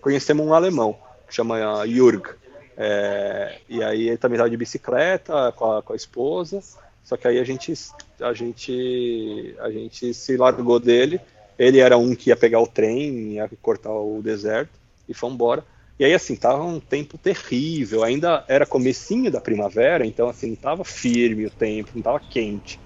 conhecemos 0.00 0.46
um 0.46 0.54
alemão 0.54 0.96
que 1.26 1.34
chama 1.34 1.86
Jürg. 1.86 2.28
É, 2.76 3.58
e 3.68 3.82
aí 3.82 4.08
ele 4.08 4.18
também 4.18 4.36
estava 4.36 4.50
de 4.50 4.56
bicicleta 4.56 5.52
com 5.52 5.72
a, 5.72 5.82
com 5.82 5.92
a 5.92 5.96
esposa. 5.96 6.60
Só 7.02 7.16
que 7.16 7.26
aí 7.28 7.38
a 7.38 7.44
gente, 7.44 7.72
a 8.20 8.32
gente, 8.32 9.54
a 9.60 9.70
gente 9.70 10.12
se 10.12 10.36
largou 10.36 10.78
dele. 10.78 11.20
Ele 11.58 11.78
era 11.78 11.96
um 11.96 12.14
que 12.14 12.30
ia 12.30 12.36
pegar 12.36 12.60
o 12.60 12.66
trem, 12.66 13.34
ia 13.34 13.50
cortar 13.62 13.92
o 13.92 14.20
deserto 14.22 14.72
e 15.08 15.14
foi 15.14 15.30
embora. 15.30 15.64
E 15.98 16.04
aí 16.04 16.12
assim, 16.12 16.36
tava 16.36 16.62
um 16.62 16.78
tempo 16.78 17.16
terrível, 17.16 18.02
ainda 18.02 18.44
era 18.48 18.66
comecinho 18.66 19.30
da 19.30 19.40
primavera, 19.40 20.04
então 20.04 20.28
assim, 20.28 20.48
não 20.48 20.56
tava 20.56 20.84
firme 20.84 21.46
o 21.46 21.50
tempo, 21.50 21.92
não 21.94 22.02
tava 22.02 22.20
quente. 22.20 22.78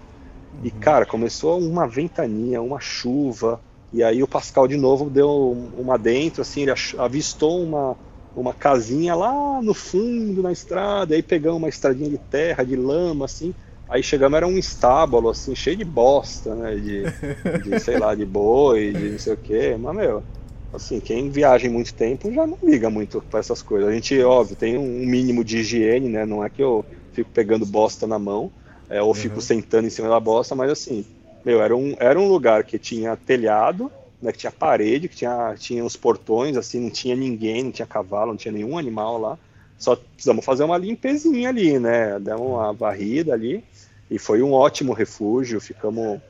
E 0.63 0.69
uhum. 0.69 0.81
cara, 0.81 1.07
começou 1.07 1.59
uma 1.61 1.87
ventania, 1.87 2.61
uma 2.61 2.81
chuva, 2.81 3.61
e 3.93 4.03
aí 4.03 4.23
o 4.23 4.29
Pascal 4.29 4.69
de 4.69 4.77
novo 4.77 5.09
deu 5.09 5.53
uma 5.77 5.97
dentro, 5.99 6.43
assim, 6.43 6.63
ele 6.63 6.73
avistou 6.99 7.63
uma, 7.63 7.97
uma 8.35 8.53
casinha 8.53 9.15
lá 9.15 9.61
no 9.63 9.75
fundo 9.75 10.43
na 10.43 10.53
estrada, 10.53 11.15
aí 11.15 11.23
pegamos 11.23 11.59
uma 11.59 11.69
estradinha 11.69 12.11
de 12.11 12.19
terra, 12.19 12.65
de 12.65 12.77
lama, 12.77 13.25
assim, 13.25 13.55
Aí 13.91 14.05
chegamos, 14.05 14.37
era 14.37 14.47
um 14.47 14.57
estábulo, 14.57 15.31
assim, 15.31 15.53
cheio 15.53 15.77
de 15.77 15.85
bosta, 15.85 16.55
né? 16.55 16.77
De, 16.77 17.03
de 17.65 17.81
sei 17.81 17.99
lá, 17.99 18.15
de 18.15 18.25
boi, 18.25 18.93
de 18.93 19.11
não 19.11 19.19
sei 19.19 19.33
o 19.33 19.37
quê. 19.37 19.77
Mas, 19.77 19.97
meu, 19.97 20.23
assim, 20.73 21.01
quem 21.01 21.29
viaja 21.29 21.67
em 21.67 21.71
muito 21.71 21.93
tempo 21.93 22.33
já 22.33 22.47
não 22.47 22.57
liga 22.63 22.89
muito 22.89 23.21
para 23.21 23.41
essas 23.41 23.61
coisas. 23.61 23.89
A 23.89 23.93
gente, 23.93 24.17
óbvio, 24.23 24.55
tem 24.55 24.79
um 24.79 25.05
mínimo 25.05 25.43
de 25.43 25.59
higiene, 25.59 26.09
né? 26.09 26.25
Não 26.25 26.45
é 26.45 26.49
que 26.49 26.63
eu 26.63 26.87
fico 27.13 27.29
pegando 27.35 27.67
bosta 27.67 28.07
na 28.07 28.17
mão, 28.17 28.53
é, 28.91 29.01
ou 29.01 29.09
uhum. 29.09 29.15
fico 29.15 29.41
sentando 29.41 29.87
em 29.87 29.91
cima 29.91 30.09
da 30.09 30.19
bosta, 30.19 30.55
mas 30.57 30.69
assim, 30.69 31.07
meu, 31.45 31.63
era 31.63 31.75
um, 31.75 31.95
era 31.99 32.19
um 32.19 32.29
lugar 32.29 32.65
que 32.65 32.77
tinha 32.77 33.17
telhado, 33.17 33.91
né? 34.21 34.33
Que 34.33 34.39
tinha 34.39 34.51
parede, 34.53 35.09
que 35.09 35.17
tinha, 35.17 35.55
tinha 35.57 35.85
os 35.85 35.97
portões, 35.97 36.57
assim, 36.57 36.81
não 36.81 36.91
tinha 36.91 37.15
ninguém, 37.15 37.63
não 37.63 37.71
tinha 37.71 37.87
cavalo, 37.87 38.33
não 38.33 38.37
tinha 38.37 38.53
nenhum 38.53 38.77
animal 38.77 39.19
lá. 39.19 39.39
Só 39.79 39.97
precisamos 39.97 40.45
fazer 40.45 40.65
uma 40.65 40.77
limpezinha 40.77 41.49
ali, 41.49 41.79
né? 41.79 42.19
Demos 42.19 42.49
uma 42.49 42.73
varrida 42.73 43.33
ali 43.33 43.65
e 44.11 44.19
foi 44.19 44.43
um 44.43 44.53
ótimo 44.53 44.93
refúgio, 44.93 45.61
ficamos 45.61 46.21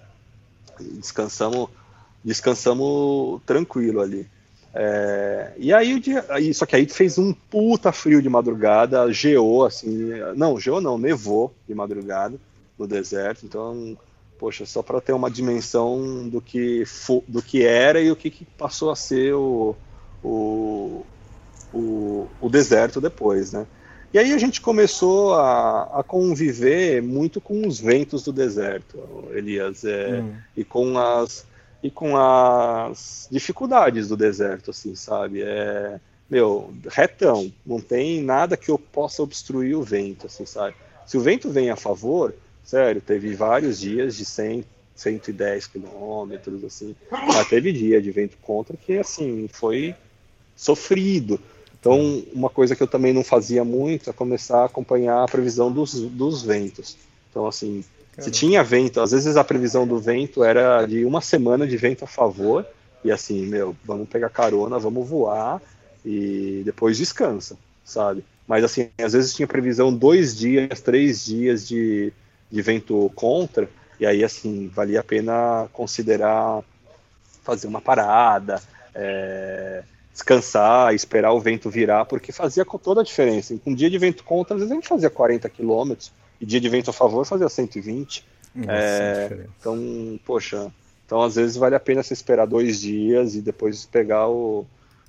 descansamos 0.79 1.68
descansamos 2.23 3.40
tranquilo 3.46 4.01
ali. 4.01 4.27
É, 4.73 5.53
e 5.57 5.73
aí 5.73 5.94
o 5.94 6.01
dia, 6.01 6.25
aí, 6.29 6.55
só 6.55 6.64
que 6.64 6.77
aí 6.77 6.87
fez 6.87 7.18
um 7.18 7.33
puta 7.33 7.90
frio 7.90 8.23
de 8.23 8.29
madrugada, 8.29 9.11
geou 9.12 9.64
assim, 9.64 10.11
não, 10.37 10.61
geou 10.61 10.81
não, 10.81 10.96
nevou 10.96 11.53
de 11.66 11.75
madrugada 11.75 12.38
no 12.81 12.87
deserto, 12.87 13.45
então, 13.45 13.97
poxa, 14.38 14.64
só 14.64 14.83
para 14.83 15.01
ter 15.01 15.12
uma 15.12 15.31
dimensão 15.31 16.27
do 16.29 16.40
que 16.40 16.85
do 17.29 17.43
que 17.43 17.62
era 17.62 18.01
e 18.01 18.11
o 18.11 18.16
que, 18.16 18.31
que 18.31 18.45
passou 18.45 18.90
a 18.90 18.97
ser 18.97 19.35
o, 19.35 19.77
o, 20.25 21.05
o, 21.73 22.27
o 22.40 22.49
deserto 22.49 23.01
depois, 23.01 23.53
né? 23.53 23.66
E 24.12 24.19
aí 24.19 24.33
a 24.33 24.38
gente 24.38 24.61
começou 24.61 25.35
a, 25.35 26.01
a 26.01 26.03
conviver 26.03 27.01
muito 27.01 27.40
com 27.40 27.64
os 27.66 27.79
ventos 27.79 28.25
do 28.25 28.33
deserto, 28.33 28.99
Elias, 29.31 29.85
é, 29.85 30.21
hum. 30.21 30.35
e 30.57 30.64
com 30.64 30.99
as 30.99 31.47
e 31.83 31.90
com 31.90 32.14
as 32.16 33.27
dificuldades 33.31 34.09
do 34.09 34.16
deserto, 34.16 34.71
assim, 34.71 34.95
sabe? 34.95 35.43
É, 35.43 35.99
meu, 36.29 36.73
retão, 36.88 37.51
não 37.64 37.81
tem 37.81 38.23
nada 38.23 38.57
que 38.57 38.71
eu 38.71 38.79
possa 38.79 39.23
obstruir 39.23 39.75
o 39.75 39.83
vento, 39.83 40.27
assim, 40.27 40.45
sabe? 40.45 40.77
Se 41.07 41.16
o 41.16 41.21
vento 41.21 41.49
vem 41.51 41.71
a 41.71 41.77
favor, 41.77 42.35
sério, 42.64 43.01
teve 43.01 43.35
vários 43.35 43.81
dias 43.81 44.16
de 44.16 44.25
100, 44.25 44.64
110 44.94 45.66
quilômetros, 45.66 46.62
assim, 46.64 46.94
mas 47.11 47.49
teve 47.49 47.73
dia 47.73 48.01
de 48.01 48.11
vento 48.11 48.37
contra 48.42 48.77
que, 48.77 48.99
assim, 48.99 49.49
foi 49.53 49.94
sofrido. 50.55 51.40
Então, 51.81 52.23
uma 52.35 52.51
coisa 52.51 52.77
que 52.77 52.83
eu 52.83 52.87
também 52.87 53.12
não 53.12 53.25
fazia 53.25 53.64
muito 53.64 54.11
é 54.11 54.12
começar 54.12 54.62
a 54.62 54.64
acompanhar 54.66 55.25
a 55.25 55.29
previsão 55.29 55.73
dos, 55.73 55.94
dos 55.94 56.42
ventos. 56.42 56.99
Então, 57.31 57.46
assim, 57.46 57.83
Caramba. 58.12 58.23
se 58.23 58.31
tinha 58.31 58.62
vento, 58.62 59.01
às 59.01 59.12
vezes 59.12 59.37
a 59.37 59.42
previsão 59.42 59.87
do 59.87 59.99
vento 59.99 60.44
era 60.44 60.85
de 60.85 61.05
uma 61.07 61.23
semana 61.23 61.66
de 61.66 61.77
vento 61.79 62.05
a 62.05 62.09
favor, 62.09 62.66
e 63.03 63.11
assim, 63.11 63.46
meu, 63.46 63.75
vamos 63.83 64.07
pegar 64.09 64.29
carona, 64.29 64.79
vamos 64.79 65.09
voar, 65.09 65.62
e 66.05 66.61
depois 66.64 66.99
descansa, 66.99 67.57
sabe? 67.83 68.23
Mas, 68.46 68.62
assim, 68.62 68.90
às 69.03 69.14
vezes 69.14 69.35
tinha 69.35 69.46
previsão 69.49 69.94
dois 69.94 70.37
dias, 70.37 70.81
três 70.81 71.25
dias 71.25 71.66
de, 71.66 72.12
de 72.51 72.63
vento 72.63 73.11
contra, 73.15 73.69
e 73.99 74.07
aí, 74.07 74.25
assim, 74.25 74.69
valia 74.69 75.01
a 75.01 75.05
pena 75.05 75.69
considerar 75.73 76.63
fazer 77.43 77.67
uma 77.67 77.81
parada, 77.81 78.63
é, 78.95 79.83
descansar, 80.13 80.95
esperar 80.95 81.33
o 81.33 81.41
vento 81.41 81.71
virar, 81.71 82.05
porque 82.05 82.33
fazia 82.33 82.65
toda 82.65 83.01
a 83.01 83.05
diferença. 83.05 83.59
Um 83.67 83.75
dia 83.75 83.91
de 83.91 83.99
vento 83.99 84.25
contra, 84.25 84.55
às 84.55 84.61
vezes 84.61 84.73
a 84.73 84.75
gente 84.75 84.89
fazia 84.89 85.11
40 85.11 85.49
km, 85.49 85.93
e 86.41 86.47
dia 86.47 86.61
de 86.61 86.69
vento 86.69 86.91
a 86.91 86.93
favor 86.93 87.25
fazia 87.27 87.49
120. 87.49 88.25
Nossa, 88.55 88.73
é, 88.73 89.47
então, 89.59 90.21
poxa, 90.25 90.73
então 91.07 91.23
às 91.23 91.37
vezes 91.37 91.57
vale 91.57 91.75
a 91.75 91.81
pena 91.81 92.03
você 92.03 92.15
esperar 92.15 92.47
dois 92.47 92.81
dias 92.81 93.35
e 93.35 93.41
depois 93.41 93.85
pegar 93.85 94.29
o, 94.29 94.67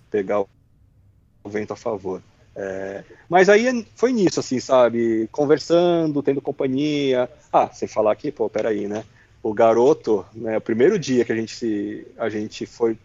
pegar 0.10 0.42
o 0.42 1.50
vento 1.50 1.74
a 1.74 1.76
favor. 1.76 2.22
É, 2.56 3.04
mas 3.30 3.50
aí 3.50 3.86
foi 3.96 4.12
nisso, 4.12 4.40
assim, 4.40 4.60
sabe? 4.60 5.28
Conversando, 5.32 6.22
tendo 6.22 6.42
companhia. 6.42 7.30
Ah, 7.52 7.70
sem 7.72 7.88
falar 7.88 8.12
aqui, 8.12 8.32
pô, 8.32 8.50
peraí, 8.50 8.88
né? 8.88 9.04
O 9.42 9.54
garoto, 9.54 10.26
né, 10.34 10.58
o 10.58 10.62
primeiro 10.62 11.00
dia 11.00 11.26
que 11.26 11.32
a 11.32 11.36
gente, 11.36 12.06
a 12.18 12.30
gente 12.30 12.66
foi 12.66 12.98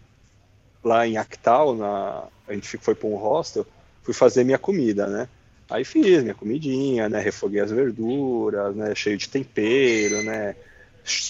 lá 0.84 1.06
em 1.06 1.16
Actal, 1.16 1.74
na, 1.74 2.24
a 2.46 2.52
gente 2.52 2.76
foi 2.78 2.94
para 2.94 3.08
um 3.08 3.16
hostel, 3.16 3.66
fui 4.02 4.14
fazer 4.14 4.44
minha 4.44 4.58
comida, 4.58 5.06
né? 5.06 5.28
Aí 5.68 5.84
fiz 5.84 6.22
minha 6.22 6.34
comidinha, 6.34 7.08
né? 7.08 7.20
Refoguei 7.20 7.60
as 7.60 7.70
verduras, 7.72 8.74
né? 8.76 8.94
Cheio 8.94 9.16
de 9.16 9.28
tempero, 9.28 10.22
né? 10.22 10.54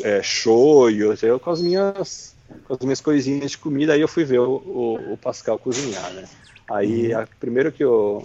É, 0.02 0.22
shoyu, 0.22 1.14
com 1.40 1.50
as 1.50 1.60
minhas 1.60 2.35
com 2.64 2.74
as 2.74 2.80
minhas 2.80 3.00
coisinhas 3.00 3.52
de 3.52 3.58
comida, 3.58 3.92
aí 3.92 4.00
eu 4.00 4.08
fui 4.08 4.24
ver 4.24 4.40
o, 4.40 4.56
o, 4.56 5.12
o 5.12 5.16
Pascal 5.16 5.58
cozinhar, 5.58 6.12
né? 6.12 6.24
Aí, 6.68 7.14
uhum. 7.14 7.20
a, 7.20 7.28
primeiro 7.38 7.70
que 7.70 7.84
eu 7.84 8.24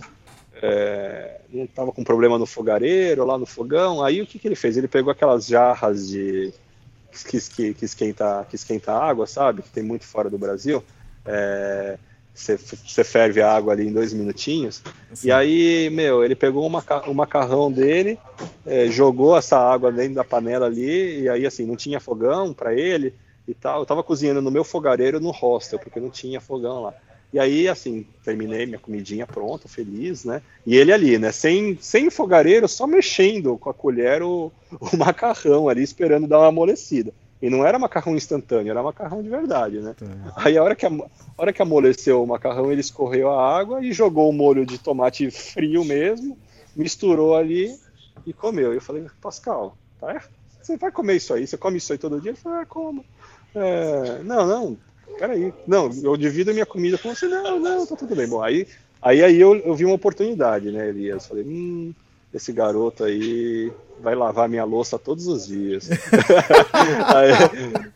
é, 0.62 1.42
não 1.50 1.68
tava 1.68 1.92
com 1.92 2.04
problema 2.04 2.38
no 2.38 2.46
fogareiro, 2.46 3.26
lá 3.26 3.38
no 3.38 3.46
fogão, 3.46 4.04
aí 4.04 4.22
o 4.22 4.28
que, 4.28 4.40
que 4.40 4.48
ele 4.48 4.56
fez? 4.56 4.78
Ele 4.78 4.88
pegou 4.88 5.12
aquelas 5.12 5.46
jarras 5.46 6.08
de 6.08 6.54
que, 7.28 7.40
que, 7.40 7.74
que, 7.74 7.86
esquenta, 7.86 8.46
que 8.50 8.56
esquenta 8.56 8.94
água, 8.94 9.28
sabe? 9.28 9.62
Que 9.62 9.70
tem 9.70 9.84
muito 9.84 10.06
fora 10.06 10.30
do 10.30 10.38
Brasil. 10.38 10.84
É, 11.26 11.98
você, 12.34 12.58
você 12.58 13.04
ferve 13.04 13.42
a 13.42 13.52
água 13.52 13.74
ali 13.74 13.88
em 13.88 13.94
dois 13.94 14.14
minutinhos. 14.14 14.82
E 15.24 15.32
aí, 15.32 15.90
meu, 15.90 16.24
ele 16.24 16.36
pegou 16.36 16.66
uma, 16.66 16.84
o 17.08 17.14
macarrão 17.14 17.72
dele, 17.72 18.18
é, 18.66 18.88
jogou 18.88 19.38
essa 19.38 19.58
água 19.58 19.92
dentro 19.92 20.16
da 20.16 20.24
panela 20.24 20.66
ali, 20.66 21.22
e 21.22 21.30
aí, 21.30 21.46
assim, 21.46 21.66
não 21.66 21.76
tinha 21.76 22.00
fogão 22.00 22.54
para 22.54 22.74
ele 22.74 23.14
e 23.52 23.54
tal. 23.54 23.82
Eu 23.82 23.86
tava 23.86 24.04
cozinhando 24.04 24.42
no 24.42 24.52
meu 24.52 24.64
fogareiro 24.64 25.20
no 25.20 25.32
hostel, 25.32 25.80
porque 25.80 26.00
não 26.00 26.10
tinha 26.10 26.42
fogão 26.42 26.82
lá. 26.82 26.94
E 27.34 27.40
aí, 27.40 27.70
assim, 27.70 28.06
terminei 28.24 28.66
minha 28.66 28.80
comidinha 28.80 29.26
pronta, 29.26 29.68
feliz, 29.68 30.26
né? 30.26 30.42
E 30.66 30.76
ele 30.76 30.92
ali, 30.92 31.18
né? 31.18 31.32
Sem, 31.32 31.78
sem 31.80 32.10
fogareiro, 32.10 32.68
só 32.68 32.86
mexendo 32.86 33.58
com 33.58 33.70
a 33.70 33.74
colher 33.74 34.22
o, 34.22 34.52
o 34.72 34.96
macarrão 34.98 35.70
ali, 35.70 35.82
esperando 35.82 36.28
dar 36.28 36.40
uma 36.40 36.48
amolecida. 36.48 37.14
E 37.42 37.50
não 37.50 37.66
era 37.66 37.80
macarrão 37.80 38.16
instantâneo, 38.16 38.70
era 38.70 38.84
macarrão 38.84 39.24
de 39.24 39.30
verdade, 39.30 39.80
né? 39.80 39.96
Tá. 39.98 40.06
Aí 40.36 40.58
a 40.58 40.64
hora, 40.64 40.76
que 40.76 40.86
a, 40.86 40.90
a 40.90 41.42
hora 41.42 41.54
que 41.54 41.62
amoleceu 41.62 42.22
o 42.22 42.28
macarrão, 42.28 42.72
ele 42.72 42.82
escorreu 42.82 43.32
a 43.32 43.58
água 43.58 43.84
e 43.84 43.94
jogou 43.94 44.30
o 44.30 44.34
molho 44.34 44.66
de 44.66 44.78
tomate 44.78 45.32
frio 45.32 45.86
mesmo, 45.86 46.38
misturou 46.76 47.36
ali 47.36 47.74
e 48.28 48.34
comeu. 48.34 48.74
Eu 48.74 48.82
falei, 48.82 49.08
Pascal, 49.22 49.76
tá? 50.00 50.22
você 50.62 50.78
vai 50.78 50.92
comer 50.92 51.16
isso 51.16 51.34
aí? 51.34 51.48
Você 51.48 51.58
come 51.58 51.78
isso 51.78 51.92
aí 51.92 51.98
todo 51.98 52.22
dia? 52.22 52.32
Ele 52.32 52.38
falou, 52.38 52.60
é, 52.60 52.66
como? 52.66 53.06
É, 53.56 54.24
não, 54.24 54.48
não, 54.48 54.78
peraí. 55.18 55.54
Não, 55.68 55.90
eu 56.04 56.16
divido 56.16 56.52
a 56.52 56.54
minha 56.54 56.66
comida 56.66 56.98
com 56.98 57.14
você. 57.14 57.28
Não, 57.28 57.60
não, 57.60 57.86
tá 57.86 57.96
tudo 57.96 58.16
bem. 58.16 58.28
Bom, 58.28 58.42
aí 58.42 58.68
Aí 59.02 59.24
aí 59.24 59.40
eu, 59.40 59.56
eu 59.56 59.74
vi 59.74 59.84
uma 59.84 59.96
oportunidade, 59.96 60.72
né, 60.72 60.90
Elias? 60.90 61.26
Falei, 61.26 61.44
hum, 61.44 61.92
esse 62.32 62.54
garoto 62.54 63.04
aí 63.04 63.72
vai 64.00 64.14
lavar 64.14 64.48
minha 64.48 64.64
louça 64.64 65.00
todos 65.00 65.26
os 65.26 65.48
dias. 65.48 65.90
aí, 67.08 67.92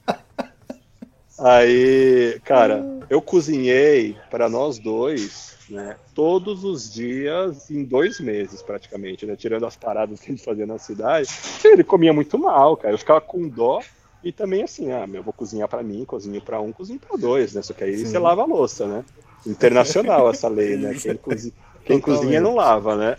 aí, 1.38 2.40
cara, 2.44 2.84
eu 3.08 3.22
cozinhei 3.22 4.18
para 4.32 4.50
nós 4.50 4.80
dois, 4.80 5.56
né, 5.70 5.96
todos 6.16 6.64
os 6.64 6.92
dias 6.92 7.70
em 7.70 7.84
dois 7.84 8.20
meses 8.20 8.64
praticamente, 8.64 9.28
né, 9.28 9.36
tirando 9.36 9.68
as 9.68 9.76
paradas 9.76 10.20
que 10.20 10.32
a 10.32 10.36
gente 10.36 10.44
fazia 10.44 10.66
na 10.66 10.80
cidade. 10.80 11.30
Ele 11.64 11.84
comia 11.84 12.12
muito 12.12 12.36
mal, 12.40 12.76
cara. 12.76 12.96
Eu 12.96 13.00
ficava 13.00 13.22
com 13.22 13.48
dó 13.48 13.80
e 14.26 14.32
também 14.32 14.64
assim, 14.64 14.92
ah, 14.92 15.08
eu 15.14 15.22
vou 15.22 15.32
cozinhar 15.32 15.68
para 15.68 15.84
mim, 15.84 16.04
cozinho 16.04 16.42
para 16.42 16.60
um, 16.60 16.72
cozinho 16.72 17.00
para 17.00 17.16
dois, 17.16 17.54
né? 17.54 17.62
Só 17.62 17.76
que 17.76 17.84
aí 17.84 17.96
Sim. 17.96 18.08
você 18.08 18.18
lava 18.18 18.42
a 18.42 18.46
louça, 18.46 18.88
né? 18.88 19.06
Internacional 19.46 20.32
essa 20.32 20.48
lei, 20.48 20.76
né? 20.76 20.96
Quem, 20.96 21.16
cozinha, 21.16 21.54
quem 21.86 22.00
cozinha 22.00 22.42
não 22.42 22.56
lava, 22.56 22.96
né? 22.96 23.16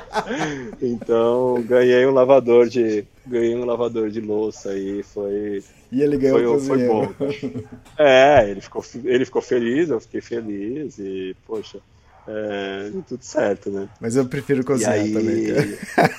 então 0.80 1.62
ganhei 1.68 2.06
um 2.06 2.14
lavador 2.14 2.66
de 2.66 3.04
ganhei 3.26 3.54
um 3.54 3.66
lavador 3.66 4.08
de 4.08 4.22
louça 4.22 4.70
aí 4.70 5.02
foi 5.02 5.62
e 5.92 6.02
ele 6.02 6.16
ganhou 6.16 6.58
foi, 6.58 6.78
foi 6.78 6.88
bom. 6.88 7.12
É, 7.98 8.48
ele 8.48 8.62
ficou 8.62 8.82
ele 9.04 9.26
ficou 9.26 9.42
feliz, 9.42 9.90
eu 9.90 10.00
fiquei 10.00 10.22
feliz 10.22 10.98
e 10.98 11.36
poxa 11.46 11.78
é, 12.26 12.90
tudo 13.06 13.22
certo, 13.22 13.70
né? 13.70 13.86
Mas 14.00 14.16
eu 14.16 14.24
prefiro 14.24 14.64
cozinhar 14.64 14.92
aí... 14.92 15.12
também. 15.12 15.46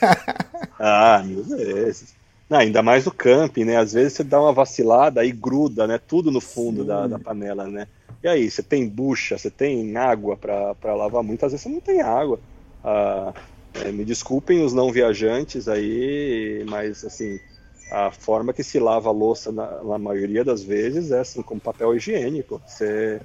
ah, 0.78 1.24
mil 1.26 1.44
vezes. 1.44 2.22
Não, 2.54 2.60
ainda 2.60 2.84
mais 2.84 3.04
no 3.04 3.12
camping, 3.12 3.66
né? 3.66 3.78
Às 3.78 3.94
vezes 3.94 4.14
você 4.14 4.24
dá 4.24 4.40
uma 4.40 4.54
vacilada 4.54 5.22
aí 5.22 5.32
gruda, 5.32 5.88
né? 5.88 5.98
Tudo 5.98 6.30
no 6.30 6.40
fundo 6.40 6.84
da, 6.86 7.08
da, 7.08 7.18
panela, 7.18 7.66
né? 7.66 7.88
E 8.22 8.28
aí, 8.28 8.48
você 8.48 8.62
tem 8.62 8.88
bucha, 8.88 9.40
você 9.40 9.50
tem 9.50 9.98
água 9.98 10.38
para 10.38 10.94
lavar? 10.94 11.24
Muitas 11.24 11.52
vezes 11.52 11.64
você 11.64 11.70
não 11.70 11.80
tem 11.80 12.02
água. 12.02 12.40
Ah, 12.84 13.34
é, 13.84 13.92
me 13.92 14.06
desculpem 14.06 14.64
os 14.64 14.72
não 14.72 14.92
viajantes 14.92 15.68
aí, 15.68 16.64
mas 16.70 17.04
assim, 17.04 17.40
a 17.92 18.12
forma 18.12 18.54
que 18.54 18.64
se 18.64 18.78
lava 18.78 19.10
a 19.10 19.12
louça 19.12 19.52
na, 19.52 19.84
na 19.84 19.98
maioria 19.98 20.44
das 20.44 20.62
vezes 20.62 21.10
é 21.10 21.22
assim, 21.22 21.42
com 21.42 21.58
papel 21.58 21.96
higiênico. 21.96 22.62
Você, 22.68 23.20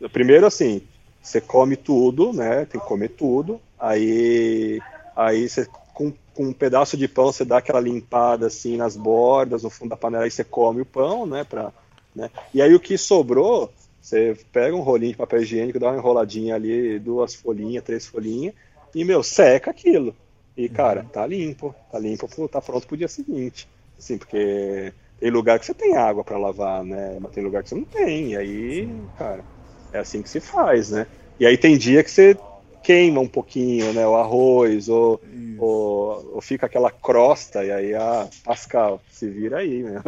é. 0.00 0.08
Primeiro 0.08 0.46
assim, 0.46 0.80
você 1.20 1.38
come 1.38 1.76
tudo, 1.76 2.32
né? 2.32 2.64
Tem 2.64 2.80
que 2.80 2.86
comer 2.86 3.10
tudo. 3.10 3.60
Aí, 3.78 4.80
aí 5.14 5.46
você 5.46 5.68
com, 6.00 6.14
com 6.34 6.44
um 6.44 6.52
pedaço 6.52 6.96
de 6.96 7.06
pão 7.06 7.30
você 7.30 7.44
dá 7.44 7.58
aquela 7.58 7.78
limpada 7.78 8.46
assim 8.46 8.74
nas 8.78 8.96
bordas, 8.96 9.62
no 9.62 9.68
fundo 9.68 9.90
da 9.90 9.96
panela, 9.98 10.26
e 10.26 10.30
você 10.30 10.42
come 10.42 10.80
o 10.80 10.86
pão, 10.86 11.26
né? 11.26 11.44
Pra, 11.44 11.70
né? 12.16 12.30
E 12.54 12.62
aí 12.62 12.74
o 12.74 12.80
que 12.80 12.96
sobrou, 12.96 13.70
você 14.00 14.34
pega 14.50 14.74
um 14.74 14.80
rolinho 14.80 15.12
de 15.12 15.18
papel 15.18 15.42
higiênico, 15.42 15.78
dá 15.78 15.88
uma 15.90 15.98
enroladinha 15.98 16.54
ali, 16.54 16.98
duas 16.98 17.34
folhinhas, 17.34 17.84
três 17.84 18.06
folhinhas, 18.06 18.54
e, 18.94 19.04
meu, 19.04 19.22
seca 19.22 19.70
aquilo. 19.70 20.16
E, 20.56 20.70
cara, 20.70 21.04
tá 21.12 21.26
limpo, 21.26 21.74
tá 21.92 21.98
limpo, 21.98 22.48
tá 22.48 22.62
pronto 22.62 22.86
pro 22.86 22.96
dia 22.96 23.06
seguinte. 23.06 23.68
Assim, 23.98 24.16
porque 24.16 24.94
tem 25.20 25.30
lugar 25.30 25.58
que 25.58 25.66
você 25.66 25.74
tem 25.74 25.96
água 25.96 26.24
para 26.24 26.38
lavar, 26.38 26.82
né? 26.82 27.18
Mas 27.20 27.32
tem 27.32 27.44
lugar 27.44 27.62
que 27.62 27.68
você 27.68 27.74
não 27.74 27.84
tem. 27.84 28.32
E 28.32 28.36
aí, 28.36 28.88
cara, 29.18 29.44
é 29.92 29.98
assim 29.98 30.22
que 30.22 30.30
se 30.30 30.40
faz, 30.40 30.90
né? 30.90 31.06
E 31.38 31.46
aí 31.46 31.58
tem 31.58 31.76
dia 31.76 32.02
que 32.02 32.10
você 32.10 32.36
queima 32.82 33.20
um 33.20 33.28
pouquinho, 33.28 33.92
né? 33.92 34.06
O 34.06 34.16
arroz, 34.16 34.88
ou, 34.88 35.20
ou, 35.58 36.34
ou, 36.34 36.40
fica 36.40 36.66
aquela 36.66 36.90
crosta, 36.90 37.64
e 37.64 37.70
aí, 37.70 37.94
ah, 37.94 38.28
Pascal, 38.44 39.00
se 39.10 39.28
vira 39.28 39.58
aí, 39.58 39.82
meu. 39.82 40.00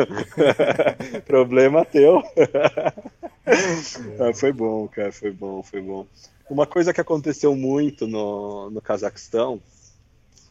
Problema 1.26 1.84
teu. 1.84 2.22
ah, 4.18 4.34
foi 4.34 4.52
bom, 4.52 4.88
cara, 4.88 5.12
foi 5.12 5.30
bom, 5.30 5.62
foi 5.62 5.80
bom. 5.80 6.06
Uma 6.48 6.66
coisa 6.66 6.92
que 6.92 7.00
aconteceu 7.00 7.54
muito 7.54 8.06
no, 8.06 8.70
no 8.70 8.80
Cazaquistão, 8.80 9.60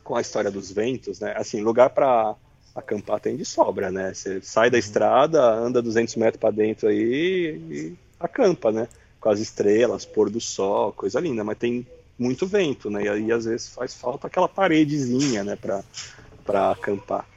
com 0.03 0.15
a 0.15 0.21
história 0.21 0.49
dos 0.49 0.71
ventos, 0.71 1.19
né? 1.19 1.33
Assim, 1.37 1.61
lugar 1.61 1.91
para 1.91 2.35
acampar 2.75 3.19
tem 3.19 3.35
de 3.35 3.45
sobra, 3.45 3.91
né? 3.91 4.13
Você 4.13 4.41
sai 4.41 4.69
da 4.69 4.75
uhum. 4.75 4.79
estrada, 4.79 5.41
anda 5.41 5.81
200 5.81 6.15
metros 6.15 6.39
para 6.39 6.51
dentro 6.51 6.87
aí 6.87 7.61
e 7.69 7.93
acampa, 8.19 8.71
né? 8.71 8.87
Com 9.19 9.29
as 9.29 9.39
estrelas, 9.39 10.05
pôr 10.05 10.29
do 10.29 10.41
sol, 10.41 10.91
coisa 10.93 11.19
linda. 11.19 11.43
Mas 11.43 11.57
tem 11.57 11.85
muito 12.21 12.45
vento, 12.45 12.89
né? 12.89 13.03
E 13.03 13.09
aí 13.09 13.31
às 13.31 13.45
vezes 13.45 13.69
faz 13.69 13.93
falta 13.93 14.27
aquela 14.27 14.47
paredezinha, 14.47 15.43
né, 15.43 15.57
para 15.57 16.71
acampar. 16.71 17.27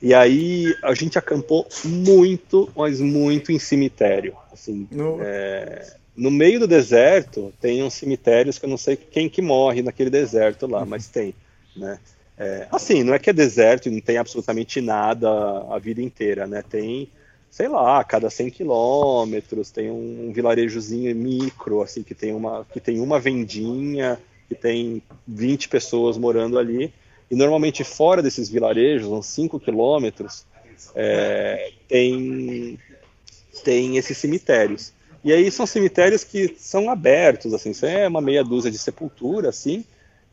E 0.00 0.14
aí 0.14 0.74
a 0.82 0.94
gente 0.94 1.18
acampou 1.18 1.66
muito, 1.84 2.70
mas 2.76 3.00
muito 3.00 3.52
em 3.52 3.58
cemitério. 3.58 4.34
Assim, 4.52 4.86
no... 4.90 5.18
É, 5.20 5.96
no 6.14 6.30
meio 6.30 6.60
do 6.60 6.68
deserto 6.68 7.52
tem 7.60 7.82
uns 7.82 7.94
cemitérios 7.94 8.58
que 8.58 8.66
eu 8.66 8.70
não 8.70 8.76
sei 8.76 8.96
quem 8.96 9.28
que 9.30 9.40
morre 9.40 9.82
naquele 9.82 10.10
deserto 10.10 10.66
lá, 10.66 10.84
mas 10.84 11.08
tem, 11.08 11.34
né? 11.74 11.98
É, 12.36 12.66
assim, 12.70 13.02
não 13.02 13.14
é 13.14 13.18
que 13.18 13.30
é 13.30 13.32
deserto 13.32 13.88
e 13.88 13.92
não 13.92 14.00
tem 14.00 14.18
absolutamente 14.18 14.80
nada 14.80 15.28
a 15.70 15.78
vida 15.78 16.02
inteira, 16.02 16.46
né? 16.46 16.62
Tem, 16.68 17.08
sei 17.52 17.68
lá, 17.68 18.00
a 18.00 18.04
cada 18.04 18.30
100 18.30 18.48
quilômetros 18.48 19.70
tem 19.70 19.90
um, 19.90 20.32
vilarejozinho 20.32 21.14
micro, 21.14 21.82
assim, 21.82 22.02
que 22.02 22.14
tem 22.14 22.32
uma, 22.32 22.66
que 22.72 22.80
tem 22.80 22.98
uma 22.98 23.20
vendinha, 23.20 24.18
que 24.48 24.54
tem 24.54 25.02
20 25.28 25.68
pessoas 25.68 26.16
morando 26.16 26.58
ali. 26.58 26.90
E 27.30 27.36
normalmente 27.36 27.84
fora 27.84 28.22
desses 28.22 28.48
vilarejos, 28.48 29.06
uns 29.06 29.26
5 29.26 29.60
quilômetros, 29.60 30.46
é, 30.94 31.72
tem, 31.86 32.78
tem 33.62 33.98
esses 33.98 34.16
cemitérios. 34.16 34.94
E 35.22 35.30
aí 35.30 35.50
são 35.50 35.66
cemitérios 35.66 36.24
que 36.24 36.56
são 36.58 36.88
abertos, 36.88 37.52
assim, 37.52 37.72
é 37.82 38.08
uma 38.08 38.22
meia 38.22 38.42
dúzia 38.42 38.70
de 38.70 38.78
sepultura, 38.78 39.50
assim, 39.50 39.84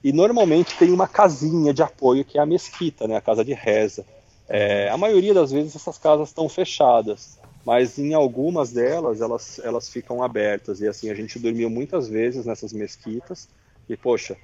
e 0.01 0.13
normalmente 0.13 0.77
tem 0.77 0.89
uma 0.89 1.07
casinha 1.07 1.73
de 1.73 1.83
apoio 1.83 2.23
que 2.23 2.37
é 2.37 2.41
a 2.41 2.45
mesquita, 2.45 3.09
né, 3.09 3.17
a 3.17 3.21
casa 3.21 3.43
de 3.43 3.53
reza. 3.53 4.05
É, 4.49 4.89
a 4.89 4.97
maioria 4.97 5.33
das 5.33 5.51
vezes 5.51 5.75
essas 5.75 5.99
casas 5.99 6.29
estão 6.29 6.49
fechadas, 6.49 7.37
mas 7.63 7.99
em 7.99 8.15
algumas 8.15 8.71
delas 8.71 9.21
elas, 9.21 9.61
elas 9.63 9.87
ficam 9.87 10.23
abertas. 10.23 10.81
E 10.81 10.87
assim, 10.87 11.11
a 11.11 11.15
gente 11.15 11.37
dormiu 11.37 11.69
muitas 11.69 12.09
vezes 12.09 12.45
nessas 12.45 12.73
mesquitas, 12.73 13.47
e 13.87 13.95
poxa, 13.95 14.35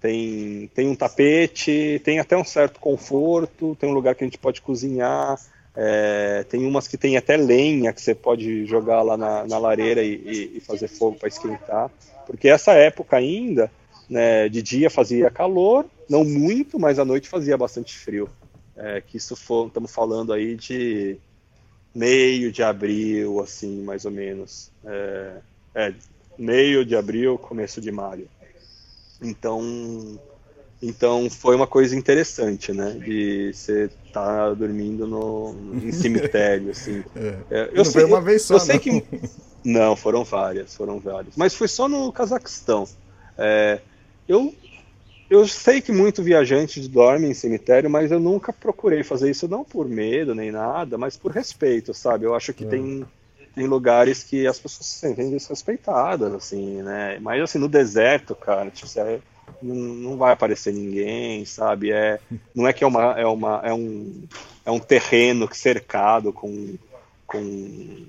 tem, 0.00 0.70
tem 0.74 0.86
um 0.86 0.94
tapete, 0.94 1.98
tem 2.04 2.20
até 2.20 2.36
um 2.36 2.44
certo 2.44 2.78
conforto, 2.78 3.74
tem 3.80 3.88
um 3.88 3.94
lugar 3.94 4.14
que 4.14 4.22
a 4.22 4.26
gente 4.26 4.36
pode 4.36 4.60
cozinhar, 4.60 5.40
é, 5.74 6.44
tem 6.48 6.66
umas 6.66 6.86
que 6.86 6.98
tem 6.98 7.16
até 7.16 7.38
lenha 7.38 7.92
que 7.92 8.02
você 8.02 8.14
pode 8.14 8.66
jogar 8.66 9.00
lá 9.00 9.16
na, 9.16 9.46
na 9.46 9.58
lareira 9.58 10.02
e, 10.02 10.56
e, 10.56 10.60
fazer 10.60 10.88
fogo 10.88 11.16
para 11.18 11.28
esquentar. 11.28 11.90
Porque 12.26 12.48
essa 12.48 12.72
época 12.74 13.16
ainda, 13.16 13.70
né, 14.08 14.46
de 14.48 14.62
dia 14.62 14.90
fazia 14.90 15.30
calor, 15.30 15.86
não 16.08 16.22
muito, 16.22 16.78
mas 16.78 16.98
à 16.98 17.04
noite 17.04 17.28
fazia 17.28 17.56
bastante 17.56 17.96
frio. 17.96 18.28
É, 18.76 19.00
que 19.00 19.16
isso 19.16 19.36
for, 19.36 19.68
estamos 19.68 19.92
falando 19.92 20.32
aí 20.32 20.56
de 20.56 21.16
meio 21.94 22.50
de 22.50 22.62
abril, 22.62 23.40
assim, 23.40 23.82
mais 23.82 24.04
ou 24.04 24.10
menos. 24.10 24.70
É, 24.84 25.36
é, 25.74 25.94
meio 26.36 26.84
de 26.84 26.96
abril, 26.96 27.38
começo 27.38 27.80
de 27.80 27.92
maio. 27.92 28.28
Então, 29.22 30.18
então 30.82 31.30
foi 31.30 31.54
uma 31.54 31.66
coisa 31.66 31.94
interessante, 31.96 32.72
né? 32.72 32.90
De 32.92 33.52
você 33.52 33.90
estar 34.06 34.48
tá 34.48 34.54
dormindo 34.54 35.06
no, 35.06 35.54
em 35.82 35.90
cemitério, 35.92 36.70
assim. 36.70 37.04
É. 37.14 37.36
é 37.50 37.68
eu 37.70 37.76
não 37.76 37.84
sei, 37.84 38.02
foi 38.02 38.04
uma 38.04 38.20
vez 38.20 38.42
só, 38.42 38.54
eu 38.54 38.60
sei 38.60 38.78
que 38.78 39.04
não, 39.64 39.96
foram 39.96 40.24
várias, 40.24 40.74
foram 40.74 40.98
várias. 40.98 41.36
Mas 41.36 41.54
foi 41.54 41.68
só 41.68 41.88
no 41.88 42.12
Cazaquistão. 42.12 42.86
É, 43.38 43.80
eu 44.28 44.54
eu 45.34 45.48
sei 45.48 45.80
que 45.80 45.90
muito 45.90 46.22
viajante 46.22 46.80
dorme 46.88 47.28
em 47.28 47.34
cemitério, 47.34 47.90
mas 47.90 48.12
eu 48.12 48.20
nunca 48.20 48.52
procurei 48.52 49.02
fazer 49.02 49.30
isso 49.30 49.48
não 49.48 49.64
por 49.64 49.88
medo 49.88 50.34
nem 50.34 50.52
nada, 50.52 50.96
mas 50.96 51.16
por 51.16 51.32
respeito, 51.32 51.92
sabe? 51.92 52.24
Eu 52.24 52.34
acho 52.34 52.52
que 52.54 52.64
é. 52.64 52.68
tem 52.68 53.04
tem 53.54 53.66
lugares 53.68 54.24
que 54.24 54.48
as 54.48 54.58
pessoas 54.58 54.86
se 54.86 54.98
sentem 54.98 55.30
desrespeitadas, 55.30 56.32
assim, 56.32 56.82
né? 56.82 57.18
Mas 57.20 57.40
assim, 57.40 57.58
no 57.58 57.68
deserto, 57.68 58.34
cara, 58.34 58.68
tipo, 58.68 58.88
você 58.88 59.20
não, 59.62 59.74
não 59.74 60.16
vai 60.16 60.32
aparecer 60.32 60.72
ninguém, 60.72 61.44
sabe? 61.44 61.92
É, 61.92 62.18
não 62.54 62.66
é 62.66 62.72
que 62.72 62.82
é 62.82 62.86
uma 62.86 63.18
é 63.18 63.26
uma 63.26 63.60
é 63.64 63.72
um 63.72 64.24
é 64.64 64.70
um 64.70 64.80
terreno 64.80 65.48
cercado 65.52 66.32
com 66.32 66.74
com 67.26 68.06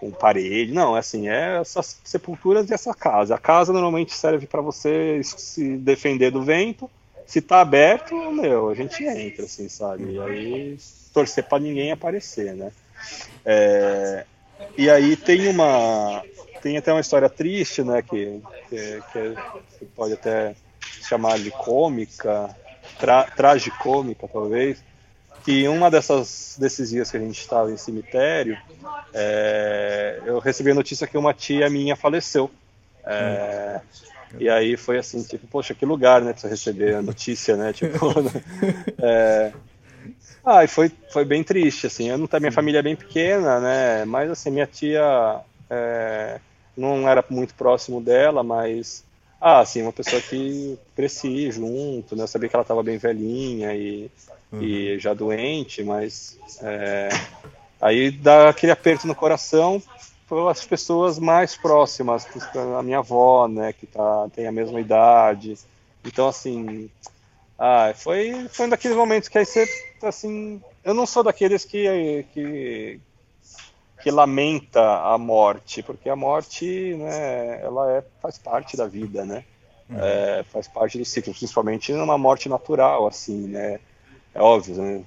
com 0.00 0.10
parede, 0.10 0.72
não, 0.72 0.96
é 0.96 1.00
assim, 1.00 1.28
é 1.28 1.60
essas 1.60 2.00
sepulturas 2.02 2.70
e 2.70 2.72
essa 2.72 2.94
casa. 2.94 3.34
A 3.34 3.38
casa 3.38 3.70
normalmente 3.70 4.14
serve 4.14 4.46
para 4.46 4.62
você 4.62 5.20
se 5.22 5.76
defender 5.76 6.30
do 6.30 6.42
vento. 6.42 6.90
Se 7.26 7.42
tá 7.42 7.60
aberto, 7.60 8.14
meu, 8.32 8.70
a 8.70 8.74
gente 8.74 9.04
entra, 9.04 9.44
assim, 9.44 9.68
sabe? 9.68 10.14
E 10.14 10.18
aí 10.18 10.78
torcer 11.12 11.44
para 11.44 11.62
ninguém 11.62 11.92
aparecer, 11.92 12.54
né? 12.54 12.72
É, 13.44 14.24
e 14.76 14.88
aí 14.88 15.16
tem 15.16 15.46
uma 15.48 16.24
tem 16.62 16.76
até 16.76 16.92
uma 16.92 17.00
história 17.00 17.28
triste, 17.28 17.82
né, 17.82 18.02
que, 18.02 18.40
que, 18.68 19.02
que 19.78 19.84
pode 19.96 20.12
até 20.12 20.54
chamar 21.00 21.38
de 21.38 21.50
cômica, 21.50 22.54
tra, 22.98 23.24
tragicômica 23.24 24.28
talvez, 24.28 24.82
que 25.44 25.66
uma 25.68 25.90
dessas 25.90 26.56
desses 26.58 26.90
dias 26.90 27.10
que 27.10 27.16
a 27.16 27.20
gente 27.20 27.38
estava 27.40 27.70
em 27.72 27.76
cemitério, 27.76 28.58
é, 29.12 30.22
eu 30.24 30.38
recebi 30.40 30.70
a 30.72 30.74
notícia 30.74 31.06
que 31.06 31.18
uma 31.18 31.34
tia 31.34 31.70
minha 31.70 31.96
faleceu. 31.96 32.50
É, 33.04 33.80
E 34.38 34.48
aí 34.48 34.76
foi 34.76 34.98
assim, 34.98 35.22
tipo, 35.24 35.46
poxa, 35.48 35.74
que 35.74 35.84
lugar, 35.84 36.22
né, 36.22 36.32
pra 36.32 36.40
você 36.40 36.48
receber 36.48 36.94
a 36.96 37.02
notícia, 37.02 37.56
né, 37.56 37.72
tipo, 37.72 37.98
é... 39.02 39.54
Ah, 40.44 40.64
e 40.64 40.68
foi, 40.68 40.90
foi 41.12 41.24
bem 41.24 41.44
triste, 41.44 41.86
assim, 41.86 42.08
eu 42.08 42.18
não 42.18 42.26
tá, 42.26 42.40
minha 42.40 42.52
família 42.52 42.78
é 42.80 42.82
bem 42.82 42.96
pequena, 42.96 43.60
né, 43.60 44.04
mas 44.06 44.30
assim, 44.30 44.50
minha 44.50 44.66
tia 44.66 45.02
é... 45.68 46.40
não 46.76 47.08
era 47.08 47.24
muito 47.30 47.54
próximo 47.54 48.00
dela, 48.00 48.42
mas, 48.42 49.04
ah, 49.40 49.60
assim, 49.60 49.82
uma 49.82 49.92
pessoa 49.92 50.22
que 50.22 50.78
cresci 50.96 51.50
junto, 51.52 52.16
né, 52.16 52.22
eu 52.24 52.28
sabia 52.28 52.48
que 52.48 52.56
ela 52.56 52.64
tava 52.64 52.82
bem 52.82 52.98
velhinha 52.98 53.74
e, 53.74 54.10
uhum. 54.52 54.62
e 54.62 54.98
já 54.98 55.14
doente, 55.14 55.82
mas 55.82 56.38
é... 56.62 57.08
aí 57.80 58.10
dá 58.10 58.48
aquele 58.48 58.72
aperto 58.72 59.06
no 59.06 59.14
coração, 59.14 59.82
as 60.48 60.64
pessoas 60.64 61.18
mais 61.18 61.56
próximas, 61.56 62.26
a 62.78 62.82
minha 62.82 62.98
avó, 62.98 63.48
né, 63.48 63.72
que 63.72 63.86
tá, 63.86 64.28
tem 64.34 64.46
a 64.46 64.52
mesma 64.52 64.80
idade. 64.80 65.58
Então, 66.04 66.28
assim, 66.28 66.88
ah, 67.58 67.92
foi, 67.94 68.48
foi 68.48 68.66
um 68.66 68.68
daqueles 68.68 68.96
momentos 68.96 69.28
que 69.28 69.38
aí 69.38 69.44
você, 69.44 69.66
assim, 70.02 70.62
eu 70.84 70.94
não 70.94 71.04
sou 71.04 71.22
daqueles 71.22 71.64
que, 71.64 72.24
que, 72.32 73.00
que 74.02 74.10
lamenta 74.10 74.80
a 74.80 75.18
morte, 75.18 75.82
porque 75.82 76.08
a 76.08 76.16
morte, 76.16 76.94
né, 76.94 77.60
ela 77.62 77.90
é, 77.98 78.04
faz 78.22 78.38
parte 78.38 78.76
da 78.76 78.86
vida, 78.86 79.24
né, 79.24 79.44
uhum. 79.90 79.98
é, 79.98 80.44
faz 80.44 80.68
parte 80.68 80.96
do 80.96 81.04
ciclo, 81.04 81.34
principalmente 81.34 81.92
numa 81.92 82.16
morte 82.16 82.48
natural, 82.48 83.06
assim, 83.06 83.48
né, 83.48 83.80
é 84.34 84.40
óbvio, 84.40 84.76
né, 84.76 85.04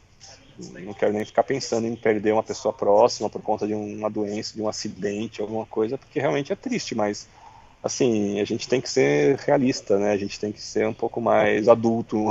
não 0.57 0.93
quero 0.93 1.13
nem 1.13 1.25
ficar 1.25 1.43
pensando 1.43 1.87
em 1.87 1.95
perder 1.95 2.33
uma 2.33 2.43
pessoa 2.43 2.73
próxima 2.73 3.29
por 3.29 3.41
conta 3.41 3.65
de 3.65 3.73
uma 3.73 4.09
doença, 4.09 4.53
de 4.53 4.61
um 4.61 4.67
acidente, 4.67 5.41
alguma 5.41 5.65
coisa, 5.65 5.97
porque 5.97 6.19
realmente 6.19 6.53
é 6.53 6.55
triste, 6.55 6.93
mas 6.93 7.27
assim, 7.81 8.39
a 8.39 8.45
gente 8.45 8.67
tem 8.67 8.79
que 8.79 8.89
ser 8.89 9.37
realista, 9.39 9.97
né? 9.97 10.11
A 10.11 10.17
gente 10.17 10.39
tem 10.39 10.51
que 10.51 10.61
ser 10.61 10.87
um 10.87 10.93
pouco 10.93 11.19
mais 11.19 11.67
adulto 11.67 12.27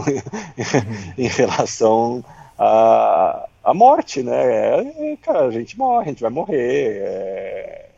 em 1.18 1.28
relação 1.28 2.24
à, 2.58 3.48
à 3.62 3.74
morte, 3.74 4.22
né? 4.22 4.32
É, 4.34 5.16
cara, 5.20 5.46
a 5.46 5.50
gente 5.50 5.76
morre, 5.76 6.04
a 6.06 6.08
gente 6.08 6.22
vai 6.22 6.30
morrer, 6.30 7.02
é, 7.02 7.88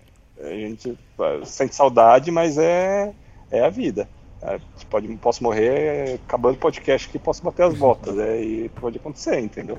a 0.40 0.51
gente 0.51 0.99
sente 1.45 1.74
saudade, 1.74 2.30
mas 2.30 2.59
é, 2.59 3.12
é 3.51 3.61
a 3.64 3.68
vida. 3.70 4.09
É, 4.45 4.61
pode, 4.90 5.09
posso 5.16 5.42
morrer 5.42 6.20
acabando 6.26 6.57
o 6.57 6.59
podcast 6.59 7.09
aqui, 7.09 7.18
posso 7.18 7.42
bater 7.42 7.64
as 7.64 7.74
botas, 7.74 8.18
é, 8.18 8.42
e 8.42 8.68
pode 8.68 8.99
acontecer, 8.99 9.38
entendeu? 9.40 9.78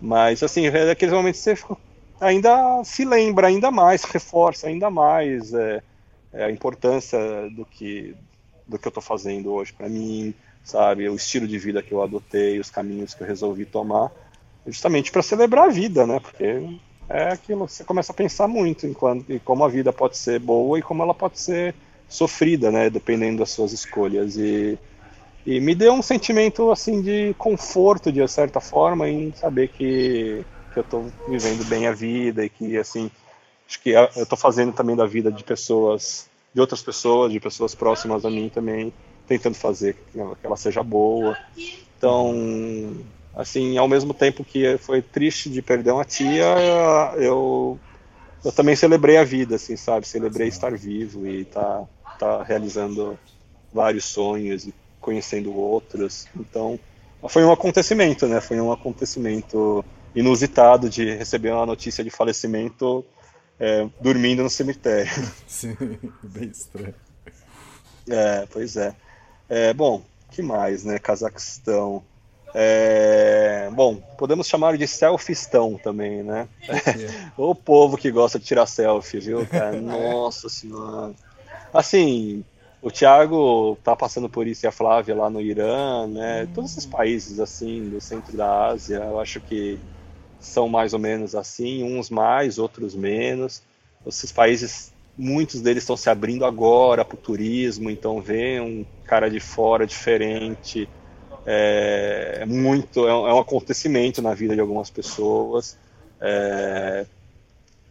Mas, 0.00 0.42
assim, 0.42 0.66
é 0.66 0.86
daqueles 0.86 1.14
momentos 1.14 1.42
que 1.42 1.54
você 1.54 1.76
ainda 2.20 2.82
se 2.82 3.04
lembra 3.04 3.46
ainda 3.46 3.70
mais, 3.70 4.02
reforça 4.02 4.66
ainda 4.66 4.90
mais 4.90 5.54
é, 5.54 5.82
é 6.32 6.44
a 6.44 6.50
importância 6.50 7.18
do 7.50 7.64
que, 7.64 8.14
do 8.66 8.76
que 8.76 8.88
eu 8.88 8.90
estou 8.90 9.02
fazendo 9.02 9.52
hoje 9.52 9.72
para 9.72 9.88
mim, 9.88 10.34
sabe? 10.64 11.08
O 11.08 11.14
estilo 11.14 11.46
de 11.46 11.56
vida 11.56 11.80
que 11.80 11.92
eu 11.92 12.02
adotei, 12.02 12.58
os 12.58 12.70
caminhos 12.70 13.14
que 13.14 13.22
eu 13.22 13.26
resolvi 13.26 13.64
tomar, 13.64 14.10
justamente 14.66 15.12
para 15.12 15.22
celebrar 15.22 15.68
a 15.68 15.72
vida, 15.72 16.04
né? 16.04 16.18
Porque 16.18 16.44
é 17.08 17.28
aquilo 17.28 17.66
que 17.66 17.72
você 17.72 17.84
começa 17.84 18.10
a 18.10 18.14
pensar 18.14 18.48
muito 18.48 18.84
em, 18.84 18.92
quando, 18.92 19.24
em 19.30 19.38
como 19.38 19.64
a 19.64 19.68
vida 19.68 19.92
pode 19.92 20.18
ser 20.18 20.40
boa 20.40 20.76
e 20.76 20.82
como 20.82 21.04
ela 21.04 21.14
pode 21.14 21.38
ser 21.38 21.72
sofrida, 22.08 22.70
né? 22.70 22.90
Dependendo 22.90 23.38
das 23.38 23.50
suas 23.50 23.72
escolhas. 23.72 24.36
E 24.36 24.78
e 25.46 25.60
me 25.60 25.76
deu 25.76 25.92
um 25.92 26.02
sentimento 26.02 26.72
assim 26.72 27.00
de 27.00 27.32
conforto, 27.38 28.10
de 28.10 28.26
certa 28.26 28.60
forma, 28.60 29.08
em 29.08 29.32
saber 29.32 29.68
que, 29.68 30.44
que 30.72 30.78
eu 30.78 30.82
estou 30.82 31.12
vivendo 31.28 31.64
bem 31.68 31.86
a 31.86 31.92
vida 31.92 32.44
e 32.44 32.48
que 32.48 32.76
assim 32.76 33.08
acho 33.68 33.80
que 33.80 33.90
eu 33.90 34.08
estou 34.16 34.36
fazendo 34.36 34.72
também 34.72 34.96
da 34.96 35.06
vida 35.06 35.30
de 35.30 35.44
pessoas, 35.44 36.28
de 36.52 36.60
outras 36.60 36.82
pessoas, 36.82 37.30
de 37.30 37.38
pessoas 37.38 37.76
próximas 37.76 38.24
a 38.24 38.30
mim 38.30 38.48
também, 38.52 38.92
tentando 39.26 39.54
fazer 39.54 39.94
que 40.12 40.18
ela 40.42 40.56
seja 40.56 40.82
boa. 40.82 41.36
Então, 41.96 42.96
assim, 43.34 43.78
ao 43.78 43.88
mesmo 43.88 44.12
tempo 44.12 44.44
que 44.44 44.76
foi 44.78 45.00
triste 45.00 45.48
de 45.48 45.62
perder 45.62 45.92
uma 45.92 46.04
tia, 46.04 46.44
eu 47.18 47.78
eu 48.44 48.52
também 48.52 48.76
celebrei 48.76 49.16
a 49.16 49.24
vida, 49.24 49.56
assim, 49.56 49.76
sabe? 49.76 50.06
Celebrei 50.06 50.46
estar 50.46 50.72
vivo 50.72 51.26
e 51.26 51.42
estar 51.42 51.60
tá, 51.60 51.88
tá 52.18 52.42
realizando 52.42 53.18
vários 53.72 54.04
sonhos 54.04 54.66
e 54.66 54.74
conhecendo 55.00 55.54
outras. 55.54 56.26
Então, 56.36 56.78
foi 57.28 57.44
um 57.44 57.52
acontecimento, 57.52 58.26
né? 58.26 58.40
Foi 58.40 58.60
um 58.60 58.72
acontecimento 58.72 59.84
inusitado 60.14 60.88
de 60.88 61.14
receber 61.14 61.52
uma 61.52 61.66
notícia 61.66 62.02
de 62.02 62.10
falecimento 62.10 63.04
é, 63.60 63.86
dormindo 64.00 64.42
no 64.42 64.50
cemitério. 64.50 65.12
Sim, 65.46 65.76
bem 66.22 66.48
estranho. 66.48 66.94
É, 68.08 68.46
pois 68.50 68.76
é. 68.76 68.94
é 69.48 69.74
bom, 69.74 70.02
que 70.30 70.42
mais, 70.42 70.84
né? 70.84 70.98
Cazaquistão. 70.98 72.02
É, 72.54 73.68
bom, 73.72 73.96
podemos 74.16 74.46
chamar 74.46 74.78
de 74.78 74.86
selfistão 74.86 75.78
também, 75.82 76.22
né? 76.22 76.48
o 77.36 77.54
povo 77.54 77.96
que 77.98 78.10
gosta 78.10 78.38
de 78.38 78.46
tirar 78.46 78.66
selfie, 78.66 79.20
viu, 79.20 79.46
cara? 79.46 79.78
Nossa 79.80 80.48
senhora. 80.48 81.14
Assim, 81.72 82.44
o 82.80 82.90
Thiago 82.90 83.76
tá 83.82 83.96
passando 83.96 84.28
por 84.28 84.46
isso 84.46 84.64
e 84.64 84.68
a 84.68 84.72
Flávia 84.72 85.14
lá 85.14 85.28
no 85.28 85.40
Irã, 85.40 86.06
né? 86.06 86.48
Todos 86.54 86.72
esses 86.72 86.86
países 86.86 87.40
assim 87.40 87.88
do 87.88 88.00
centro 88.00 88.36
da 88.36 88.66
Ásia, 88.66 88.96
eu 88.98 89.18
acho 89.18 89.40
que 89.40 89.78
são 90.38 90.68
mais 90.68 90.92
ou 90.92 90.98
menos 90.98 91.34
assim, 91.34 91.82
uns 91.82 92.10
mais, 92.10 92.58
outros 92.58 92.94
menos. 92.94 93.62
Esses 94.06 94.30
países, 94.30 94.92
muitos 95.18 95.60
deles 95.60 95.82
estão 95.82 95.96
se 95.96 96.08
abrindo 96.08 96.44
agora 96.44 97.04
para 97.04 97.16
o 97.16 97.18
turismo, 97.18 97.90
então 97.90 98.20
vem 98.20 98.60
um 98.60 98.86
cara 99.04 99.28
de 99.28 99.40
fora 99.40 99.86
diferente. 99.86 100.88
É, 101.44 102.38
é 102.42 102.46
muito, 102.46 103.06
é 103.06 103.14
um, 103.14 103.28
é 103.28 103.34
um 103.34 103.38
acontecimento 103.38 104.22
na 104.22 104.34
vida 104.34 104.54
de 104.54 104.60
algumas 104.60 104.90
pessoas. 104.90 105.76
É, 106.20 107.06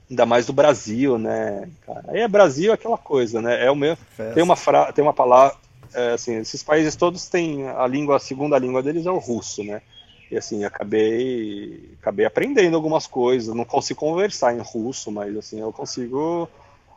ainda 0.10 0.26
mais 0.26 0.46
do 0.46 0.54
Brasil, 0.54 1.18
né? 1.18 1.70
Cara, 1.86 2.04
aí 2.08 2.22
é 2.22 2.28
Brasil 2.28 2.72
aquela 2.72 2.98
coisa, 2.98 3.42
né? 3.42 3.64
É 3.66 3.72
o 3.72 3.76
mesmo. 3.76 3.98
Tem 4.34 4.44
uma 4.44 4.56
fra... 4.56 4.92
tem 4.92 5.04
uma 5.04 5.14
palavra, 5.14 5.58
é, 5.94 6.14
assim, 6.14 6.36
esses 6.38 6.64
países 6.64 6.96
todos 6.96 7.28
têm 7.28 7.68
a 7.68 7.88
língua, 7.88 8.18
a 8.18 8.20
segunda 8.20 8.58
língua 8.58 8.84
deles 8.84 9.06
é 9.06 9.12
o 9.12 9.18
russo, 9.18 9.64
né? 9.64 9.82
E 10.30 10.38
assim, 10.38 10.64
acabei 10.64 11.96
acabei 12.02 12.26
aprendendo 12.26 12.76
algumas 12.76 13.06
coisas, 13.08 13.54
não 13.54 13.66
consigo 13.66 14.00
conversar 14.00 14.56
em 14.56 14.60
russo, 14.60 15.12
mas 15.12 15.36
assim, 15.38 15.60
eu 15.60 15.72
consigo 15.72 16.50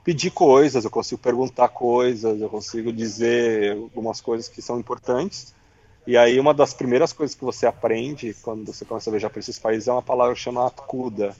pedir 0.02 0.30
coisas, 0.30 0.84
eu 0.84 0.90
consigo 0.90 1.20
perguntar 1.20 1.68
coisas, 1.68 2.40
eu 2.40 2.48
consigo 2.48 2.92
dizer 2.92 3.72
algumas 3.72 4.20
coisas 4.20 4.48
que 4.48 4.62
são 4.62 4.78
importantes. 4.80 5.54
E 6.06 6.16
aí 6.16 6.40
uma 6.40 6.54
das 6.54 6.72
primeiras 6.72 7.12
coisas 7.12 7.36
que 7.36 7.44
você 7.44 7.66
aprende 7.66 8.34
quando 8.40 8.72
você 8.72 8.84
começa 8.86 9.11
a 9.11 9.12
viajar 9.12 9.28
para 9.28 9.40
esses 9.40 9.59
países 9.59 9.88
é 9.88 9.92
uma 9.92 10.02
palavra 10.02 10.34
chamada 10.34 10.68
atkuda, 10.68 11.36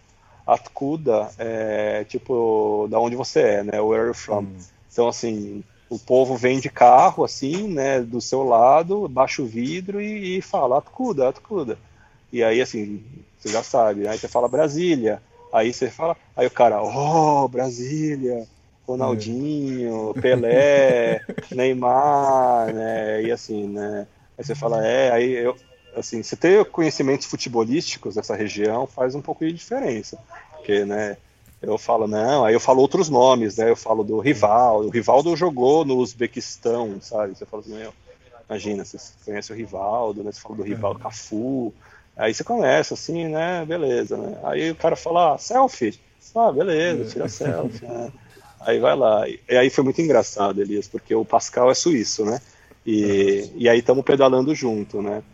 Atkuda 0.49 1.31
é 1.39 2.05
tipo 2.05 2.89
da 2.91 2.99
onde 2.99 3.15
você 3.15 3.41
é, 3.41 3.63
né? 3.63 3.81
Where 3.81 4.01
are 4.01 4.09
you 4.09 4.15
from? 4.15 4.41
Hum. 4.41 4.59
Então 4.91 5.07
assim, 5.07 5.63
o 5.91 5.99
povo 5.99 6.37
vem 6.37 6.59
de 6.59 6.71
carro 6.71 7.23
assim, 7.23 7.69
né, 7.69 8.01
do 8.01 8.21
seu 8.21 8.43
lado, 8.43 9.07
baixa 9.09 9.43
o 9.43 9.47
vidro 9.47 10.01
e, 10.01 10.39
e 10.39 10.43
fala 10.43 10.79
Atkuda, 10.79 11.29
Atkuda. 11.29 11.79
E 12.33 12.43
aí 12.43 12.63
assim, 12.63 13.05
você 13.39 13.51
já 13.51 13.63
sabe, 13.63 14.09
aí 14.09 14.19
você 14.19 14.27
fala 14.27 14.49
Brasília, 14.49 15.23
aí 15.53 15.73
você 15.73 15.91
fala, 15.91 16.17
aí 16.35 16.47
o 16.47 16.51
cara, 16.51 16.83
oh, 16.83 17.47
Brasília, 17.47 18.47
Ronaldinho, 18.87 20.15
é. 20.17 20.21
Pelé, 20.21 21.21
Neymar, 21.53 22.73
né? 22.73 23.23
E 23.23 23.31
assim, 23.31 23.69
né? 23.69 24.07
Aí 24.37 24.45
você 24.45 24.55
fala, 24.55 24.87
é, 24.87 25.11
aí 25.11 25.33
eu, 25.33 25.55
assim, 25.97 26.23
você 26.23 26.37
ter 26.37 26.65
conhecimentos 26.67 27.27
futebolísticos 27.27 28.15
dessa 28.15 28.35
região 28.35 28.87
faz 28.87 29.15
um 29.15 29.21
pouco 29.21 29.45
de 29.45 29.53
diferença, 29.53 30.19
porque, 30.57 30.85
né, 30.85 31.17
eu 31.61 31.77
falo, 31.77 32.07
não, 32.07 32.45
aí 32.45 32.55
eu 32.55 32.61
falo 32.61 32.81
outros 32.81 33.09
nomes, 33.09 33.57
né, 33.57 33.71
eu 33.71 33.77
falo 33.77 34.05
do 34.05 34.19
rival, 34.21 34.85
o 34.85 34.91
Rivaldo 34.91 35.37
jogou 35.37 35.85
no 35.85 35.97
Uzbequistão, 35.97 36.99
sabe, 37.01 37.37
você 37.37 37.45
fala 37.45 37.63
assim, 37.63 37.75
meu, 37.75 37.93
imagina, 38.49 38.85
você 38.85 38.99
conhece 39.25 39.53
o 39.53 39.57
Rivaldo, 39.57 40.23
né, 40.23 40.31
você 40.31 40.41
fala 40.41 40.57
do 40.57 40.63
Rivaldo 40.63 41.01
Cafu, 41.01 41.75
aí 42.17 42.33
você 42.33 42.45
começa 42.45 42.95
assim, 42.95 43.27
né, 43.27 43.65
beleza, 43.67 44.17
né, 44.17 44.39
aí 44.45 44.71
o 44.71 44.77
cara 44.77 44.95
fala, 44.95 45.35
ah, 45.35 45.39
selfie, 45.39 45.99
ah, 46.35 46.53
beleza, 46.53 47.11
tira 47.11 47.29
selfie, 47.29 47.87
né, 47.87 48.13
aí 48.61 48.79
vai 48.79 48.95
lá, 48.95 49.29
e 49.29 49.41
aí 49.57 49.69
foi 49.69 49.83
muito 49.83 50.01
engraçado, 50.01 50.61
Elias, 50.61 50.87
porque 50.87 51.13
o 51.15 51.25
Pascal 51.25 51.71
é 51.71 51.75
suíço, 51.75 52.25
né, 52.25 52.41
e, 52.87 53.51
e 53.57 53.69
aí 53.69 53.81
estamos 53.81 54.05
pedalando 54.05 54.55
junto, 54.55 55.03
né, 55.03 55.25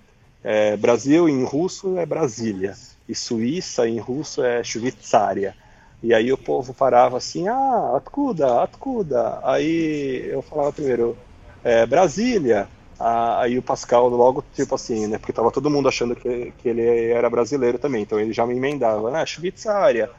é, 0.45 0.77
Brasil 0.77 1.27
em 1.27 1.43
russo 1.43 1.99
é 1.99 2.05
Brasília, 2.05 2.77
e 3.09 3.15
Suíça 3.15 3.89
em 3.89 3.99
russo 3.99 4.45
é 4.45 4.63
Shvitsária. 4.63 5.57
E 6.03 6.13
aí 6.13 6.31
o 6.31 6.37
povo 6.37 6.75
parava 6.75 7.17
assim, 7.17 7.49
ah, 7.49 7.95
Atkuda, 7.97 8.63
Atkuda. 8.63 9.41
Aí 9.43 10.29
eu 10.29 10.43
falava 10.43 10.71
primeiro, 10.71 11.17
é, 11.63 11.87
Brasília. 11.87 12.69
Ah, 13.01 13.41
aí 13.41 13.59
o 13.59 13.63
Pascal 13.63 14.09
logo, 14.09 14.45
tipo 14.53 14.75
assim, 14.75 15.07
né, 15.07 15.19
porque 15.19 15.33
tava 15.33 15.51
todo 15.51 15.71
mundo 15.71 15.89
achando 15.89 16.15
que, 16.15 16.53
que 16.59 16.69
ele 16.69 17.11
era 17.11 17.29
brasileiro 17.29 17.79
também, 17.79 18.03
então 18.03 18.21
ele 18.21 18.33
já 18.33 18.47
me 18.47 18.55
emendava, 18.55 19.11
né, 19.11 19.25
Shvitsária. 19.27 20.11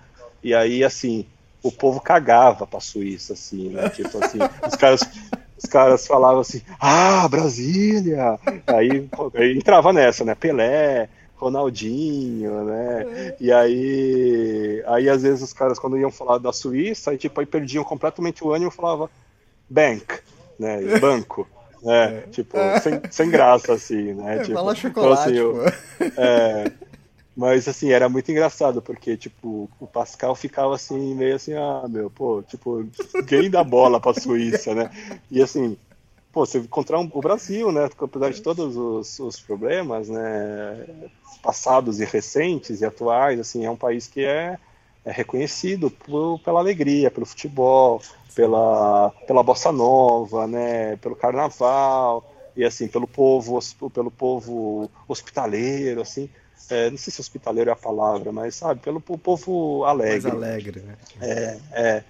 E 0.43 0.53
aí, 0.53 0.84
assim, 0.84 1.26
o 1.63 1.71
povo 1.71 2.01
cagava 2.01 2.67
pra 2.67 2.80
Suíça, 2.80 3.34
assim, 3.34 3.69
né, 3.69 3.89
tipo 3.89 4.23
assim, 4.23 4.39
os 4.67 4.76
caras 4.76 5.01
os 5.58 5.70
caras 5.70 6.06
falavam 6.06 6.41
assim, 6.41 6.62
ah, 6.80 7.28
Brasília! 7.28 8.39
Aí, 8.68 9.10
aí 9.34 9.58
entrava 9.58 9.93
nessa, 9.93 10.24
né? 10.26 10.36
Pelé, 10.36 11.10
Ronaldinho, 11.36 12.64
né? 12.66 13.36
E 13.39 13.51
aí, 13.51 14.84
aí 14.88 15.10
às 15.10 15.24
vezes 15.24 15.41
os 15.41 15.53
caras 15.53 15.80
quando 15.80 15.97
iam 15.97 16.12
falar 16.12 16.38
da 16.38 16.51
Suíça, 16.53 17.12
aí 17.12 17.18
tipo 17.18 17.39
aí 17.39 17.45
perdiam 17.45 17.84
completamente 17.84 18.43
o 18.43 18.53
ânimo 18.53 18.72
e 18.72 18.76
falava 18.76 19.10
bank, 19.70 20.06
né? 20.60 20.82
Banco. 20.99 21.47
É, 21.88 22.22
tipo, 22.32 22.58
sem, 22.82 22.99
sem 23.12 23.30
graça, 23.30 23.74
assim, 23.74 24.14
né? 24.14 24.38
É, 24.38 24.39
tipo, 24.39 24.56
fala 24.56 24.74
chocolate, 24.74 25.32
então, 25.32 25.62
assim, 25.62 25.70
eu, 25.99 26.14
é, 26.18 26.72
mas 27.36 27.67
assim, 27.67 27.91
era 27.91 28.07
muito 28.07 28.31
engraçado, 28.31 28.81
porque, 28.81 29.17
tipo, 29.17 29.69
o 29.79 29.88
Pascal 29.88 30.33
ficava 30.36 30.73
assim, 30.73 31.13
meio 31.13 31.36
assim, 31.36 31.53
ah, 31.53 31.86
meu, 31.89 32.09
pô, 32.09 32.41
tipo, 32.41 32.88
quem 33.27 33.49
dá 33.49 33.63
bola 33.63 33.99
pra 33.99 34.13
Suíça, 34.13 34.73
né? 34.73 34.89
E 35.29 35.41
assim, 35.41 35.77
pô, 36.31 36.45
você 36.45 36.59
encontrar 36.59 36.99
um, 36.99 37.09
o 37.13 37.21
Brasil, 37.21 37.71
né? 37.73 37.89
Apesar 37.99 38.31
de 38.31 38.41
todos 38.41 38.77
os, 38.77 39.19
os 39.19 39.39
problemas, 39.39 40.07
né? 40.07 40.86
Passados 41.43 41.99
e 41.99 42.05
recentes 42.05 42.79
e 42.79 42.86
atuais, 42.86 43.39
assim, 43.39 43.65
é 43.65 43.69
um 43.69 43.75
país 43.75 44.07
que 44.07 44.23
é, 44.23 44.57
é 45.03 45.11
reconhecido 45.11 45.91
por, 45.91 46.39
pela 46.39 46.61
alegria, 46.61 47.11
pelo 47.11 47.25
futebol, 47.25 48.01
pela, 48.33 49.09
pela 49.27 49.43
bossa 49.43 49.73
nova, 49.73 50.47
né? 50.47 50.95
Pelo 50.97 51.17
carnaval 51.17 52.31
e 52.55 52.63
assim 52.63 52.88
pelo 52.88 53.07
povo, 53.07 53.59
pelo 53.93 54.09
povo 54.09 54.89
hospitaleiro, 55.07 56.01
assim. 56.01 56.29
É, 56.70 56.89
não 56.89 56.97
sei 56.97 57.13
se 57.13 57.22
hospitaleiro 57.22 57.70
é 57.70 57.74
a 57.74 57.76
palavra, 57.76 58.32
mas 58.32 58.55
sabe, 58.55 58.82
pelo 58.82 58.99
povo 58.99 59.84
alegre. 59.86 60.24
Mais 60.24 60.36
alegre, 60.36 60.80
né? 60.82 60.95
É, 61.22 61.57
é. 61.72 62.03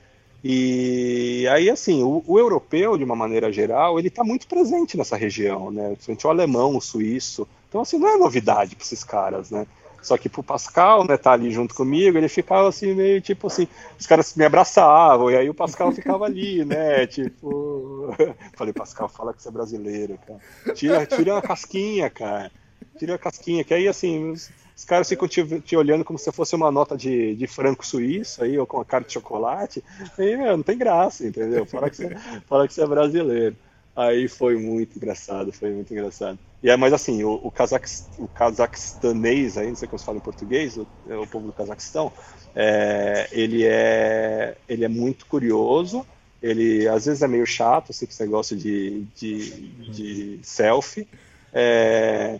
E 0.43 1.47
aí, 1.51 1.69
assim, 1.69 2.03
o, 2.03 2.23
o 2.27 2.37
europeu, 2.37 2.97
de 2.97 3.03
uma 3.03 3.15
maneira 3.15 3.51
geral, 3.51 3.97
ele 3.97 4.09
está 4.09 4.23
muito 4.23 4.47
presente 4.47 4.95
nessa 4.95 5.17
região, 5.17 5.71
né? 5.71 5.89
Principalmente 5.89 6.27
o 6.27 6.29
alemão, 6.29 6.77
o 6.77 6.81
suíço. 6.81 7.47
Então, 7.67 7.81
assim, 7.81 7.97
não 7.97 8.07
é 8.07 8.17
novidade 8.17 8.75
para 8.75 8.85
esses 8.85 9.03
caras, 9.03 9.49
né? 9.49 9.65
Só 10.05 10.19
que 10.19 10.29
pro 10.29 10.43
Pascal, 10.43 11.03
né, 11.03 11.17
tá 11.17 11.31
ali 11.31 11.49
junto 11.49 11.73
comigo, 11.73 12.15
ele 12.15 12.29
ficava 12.29 12.69
assim, 12.69 12.93
meio 12.93 13.19
tipo 13.19 13.47
assim, 13.47 13.67
os 13.99 14.05
caras 14.05 14.35
me 14.35 14.45
abraçavam, 14.45 15.31
e 15.31 15.35
aí 15.35 15.49
o 15.49 15.53
Pascal 15.53 15.91
ficava 15.91 16.25
ali, 16.25 16.61
né? 16.63 17.07
Tipo. 17.07 18.13
Falei, 18.55 18.71
Pascal, 18.71 19.09
fala 19.09 19.33
que 19.33 19.41
você 19.41 19.49
é 19.49 19.51
brasileiro, 19.51 20.19
cara. 20.27 20.75
Tira, 20.75 21.05
tira 21.07 21.39
a 21.39 21.41
casquinha, 21.41 22.07
cara. 22.07 22.51
Tira 22.97 23.15
a 23.15 23.19
casquinha, 23.19 23.63
que 23.63 23.73
aí 23.73 23.87
assim. 23.87 24.31
Os, 24.31 24.49
os 24.75 24.83
caras 24.83 25.07
ficam 25.07 25.27
te, 25.27 25.61
te, 25.61 25.77
olhando 25.77 26.03
como 26.03 26.19
se 26.19 26.29
fosse 26.33 26.53
uma 26.53 26.69
nota 26.69 26.97
de, 26.97 27.33
de 27.35 27.47
franco 27.47 27.85
suíço 27.85 28.43
aí, 28.43 28.59
ou 28.59 28.67
com 28.67 28.77
uma 28.77 28.85
cara 28.85 29.05
de 29.05 29.13
chocolate. 29.13 29.81
E, 30.19 30.35
meu, 30.35 30.57
não 30.57 30.63
tem 30.63 30.77
graça, 30.77 31.25
entendeu? 31.25 31.65
Fala 31.65 31.89
que, 31.89 31.95
você, 31.95 32.09
fala 32.45 32.67
que 32.67 32.73
você 32.73 32.81
é 32.81 32.87
brasileiro. 32.87 33.55
Aí 33.95 34.27
foi 34.27 34.57
muito 34.57 34.97
engraçado, 34.97 35.53
foi 35.53 35.71
muito 35.71 35.93
engraçado. 35.93 36.37
E 36.61 36.69
é, 36.69 36.75
mas 36.75 36.91
assim, 36.91 37.23
o, 37.23 37.39
o, 37.41 37.49
Cazaquist, 37.49 38.07
o 38.17 38.27
cazaquestanês, 38.27 39.57
aí, 39.57 39.69
não 39.69 39.75
sei 39.75 39.87
como 39.87 39.97
se 39.97 40.03
fala 40.03 40.17
em 40.17 40.21
português, 40.21 40.75
o, 40.75 40.85
é 41.07 41.15
o 41.15 41.25
povo 41.25 41.47
do 41.47 41.53
Cazaquistão, 41.53 42.11
é, 42.53 43.29
ele, 43.31 43.63
é, 43.65 44.57
ele 44.67 44.83
é 44.83 44.89
muito 44.89 45.25
curioso, 45.27 46.05
ele 46.43 46.85
às 46.89 47.05
vezes 47.05 47.21
é 47.21 47.27
meio 47.27 47.45
chato, 47.45 47.91
assim, 47.91 48.05
esse 48.05 48.21
negócio 48.21 48.57
de, 48.57 49.05
de, 49.15 49.49
de 49.89 50.39
selfie. 50.43 51.07
É, 51.53 52.37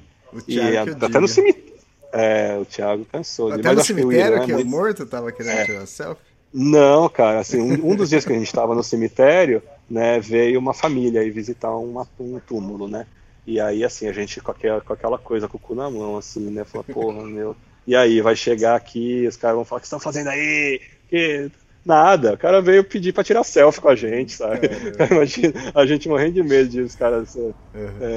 e 0.48 0.60
até 0.78 1.20
no 1.20 1.28
cemitério. 1.28 1.76
É, 2.12 2.58
o 2.58 2.66
Thiago 2.66 3.06
cansou. 3.12 3.52
Até 3.52 3.74
no 3.74 3.84
cemitério, 3.84 4.46
que 4.46 4.54
o 4.54 4.66
morto 4.66 5.06
tava 5.06 5.32
querendo 5.32 5.60
é. 5.60 5.66
tirar 5.66 5.86
selfie? 5.86 6.24
Não, 6.54 7.10
cara, 7.10 7.40
assim, 7.40 7.60
um, 7.60 7.92
um 7.92 7.96
dos 7.96 8.10
dias 8.10 8.24
que 8.24 8.32
a 8.32 8.36
gente 8.36 8.48
estava 8.48 8.74
no 8.74 8.82
cemitério, 8.82 9.62
né, 9.90 10.22
veio 10.22 10.58
uma 10.58 10.74
família 10.74 11.20
aí 11.20 11.30
visitar 11.30 11.76
uma, 11.76 12.08
um 12.18 12.40
túmulo, 12.40 12.88
né? 12.88 13.06
E 13.46 13.60
aí, 13.60 13.84
assim, 13.84 14.08
a 14.08 14.14
gente 14.14 14.40
com 14.40 14.52
aquela, 14.52 14.80
com 14.80 14.94
aquela 14.94 15.18
coisa 15.18 15.50
com 15.50 15.58
o 15.58 15.60
cu 15.60 15.76
na 15.76 15.90
mão, 15.90 16.18
assim, 16.18 16.50
né? 16.50 16.64
Fala, 16.64 16.86
porra, 16.86 17.24
meu. 17.26 17.56
E 17.86 17.96
aí, 17.96 18.22
vai 18.22 18.36
chegar 18.36 18.76
aqui, 18.76 19.28
os 19.28 19.36
caras 19.36 19.58
vão 19.58 19.66
falar: 19.66 19.80
o 19.80 19.82
que 19.82 19.88
estão 19.88 20.00
fazendo 20.00 20.30
aí? 20.30 20.82
Que... 21.10 21.52
Nada, 21.86 22.34
o 22.34 22.38
cara 22.38 22.62
veio 22.62 22.84
pedir 22.84 23.14
pra 23.14 23.24
tirar 23.24 23.44
selfie 23.44 23.80
com 23.80 23.90
a 23.90 23.96
gente, 23.96 24.32
sabe? 24.34 24.68
É, 24.98 25.06
Imagina, 25.14 25.54
a 25.74 25.86
gente 25.86 26.08
morrendo 26.10 26.34
de 26.34 26.44
medo 26.44 26.68
de 26.68 26.82
os 26.82 26.96
caras, 26.96 27.36
uhum. 27.74 28.16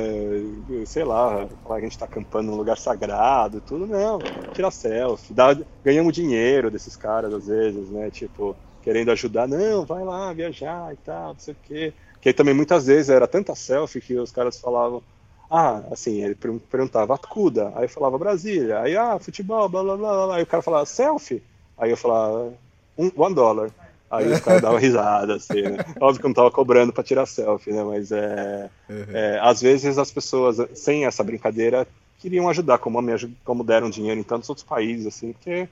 é, 0.80 0.86
sei 0.86 1.04
lá, 1.04 1.46
falar 1.62 1.78
que 1.80 1.84
a 1.86 1.88
gente 1.88 1.98
tá 1.98 2.06
acampando 2.06 2.50
num 2.50 2.56
lugar 2.56 2.78
sagrado 2.78 3.58
e 3.58 3.60
tudo, 3.60 3.86
não, 3.86 4.24
tirar 4.52 4.70
selfie, 4.70 5.34
dá, 5.34 5.48
ganhamos 5.84 6.14
dinheiro 6.14 6.70
desses 6.70 6.96
caras 6.96 7.32
às 7.34 7.46
vezes, 7.46 7.90
né? 7.90 8.10
Tipo, 8.10 8.58
querendo 8.80 9.10
ajudar, 9.10 9.46
não, 9.46 9.84
vai 9.84 10.02
lá 10.02 10.32
viajar 10.32 10.94
e 10.94 10.96
tal, 10.96 11.32
não 11.34 11.38
sei 11.38 11.52
o 11.54 11.58
quê. 11.62 11.94
Que 12.22 12.30
aí 12.30 12.34
também 12.34 12.54
muitas 12.54 12.86
vezes 12.86 13.10
era 13.10 13.28
tanta 13.28 13.54
selfie 13.54 14.00
que 14.00 14.18
os 14.18 14.32
caras 14.32 14.58
falavam, 14.58 15.04
ah, 15.50 15.78
assim, 15.92 16.22
ele 16.22 16.34
perguntava 16.34 17.14
Atcuda, 17.14 17.70
aí 17.76 17.84
eu 17.84 17.88
falava 17.88 18.18
Brasília, 18.18 18.80
aí 18.80 18.96
ah, 18.96 19.18
futebol, 19.18 19.68
blá 19.68 19.82
blá 19.82 19.96
blá, 19.96 20.26
blá. 20.26 20.36
aí 20.36 20.42
o 20.42 20.46
cara 20.46 20.62
falava 20.62 20.86
selfie, 20.86 21.42
aí 21.76 21.90
eu 21.90 21.96
falava 21.96 22.58
um, 22.98 23.10
one 23.16 23.34
dollar. 23.34 23.70
Aí 24.10 24.26
os 24.26 24.40
caras 24.40 24.62
davam 24.62 24.78
risada, 24.78 25.36
assim, 25.36 25.62
né? 25.62 25.84
Óbvio 26.00 26.20
que 26.20 26.26
eu 26.26 26.28
não 26.28 26.34
tava 26.34 26.50
cobrando 26.50 26.92
para 26.92 27.04
tirar 27.04 27.26
selfie, 27.26 27.72
né? 27.72 27.84
Mas 27.84 28.10
é, 28.10 28.70
uhum. 28.88 29.04
é, 29.12 29.38
às 29.42 29.60
vezes 29.60 29.98
as 29.98 30.10
pessoas, 30.10 30.56
sem 30.74 31.04
essa 31.04 31.22
brincadeira, 31.22 31.86
queriam 32.18 32.48
ajudar, 32.48 32.78
como, 32.78 32.98
como 33.44 33.62
deram 33.62 33.90
dinheiro 33.90 34.18
em 34.18 34.24
tantos 34.24 34.48
outros 34.48 34.66
países, 34.66 35.06
assim, 35.06 35.32
porque 35.32 35.68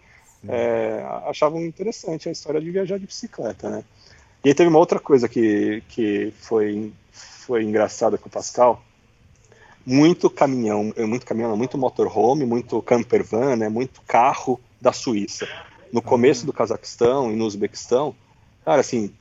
é, 0.47 1.03
achavam 1.27 1.64
interessante 1.64 2.29
a 2.29 2.33
história 2.33 2.61
de 2.61 2.70
viajar 2.70 2.99
de 2.99 3.07
bicicleta, 3.07 3.70
né? 3.70 3.85
E 4.45 4.51
aí 4.51 4.55
teve 4.55 4.68
uma 4.68 4.79
outra 4.79 5.01
coisa 5.01 5.29
que, 5.29 5.83
que 5.89 6.33
foi, 6.39 6.93
foi 7.11 7.64
engraçada 7.64 8.16
com 8.16 8.29
o 8.29 8.31
Pascal, 8.31 8.83
muito 9.85 10.29
caminhão, 10.29 10.93
muito 10.99 11.24
caminhão, 11.24 11.57
muito 11.57 11.79
motorhome, 11.79 12.45
muito 12.45 12.81
camper 12.83 13.24
van, 13.24 13.57
né, 13.57 13.68
muito 13.68 14.01
carro 14.07 14.61
da 14.81 14.93
Suíça. 14.93 15.49
No 15.97 16.03
começo 16.03 16.44
do 16.44 16.53
Cazaquistão 16.53 17.32
e 17.32 17.36
no 17.36 17.47
Uzbequistão, 17.47 18.14
cara, 18.66 18.82
assim, 18.82 19.14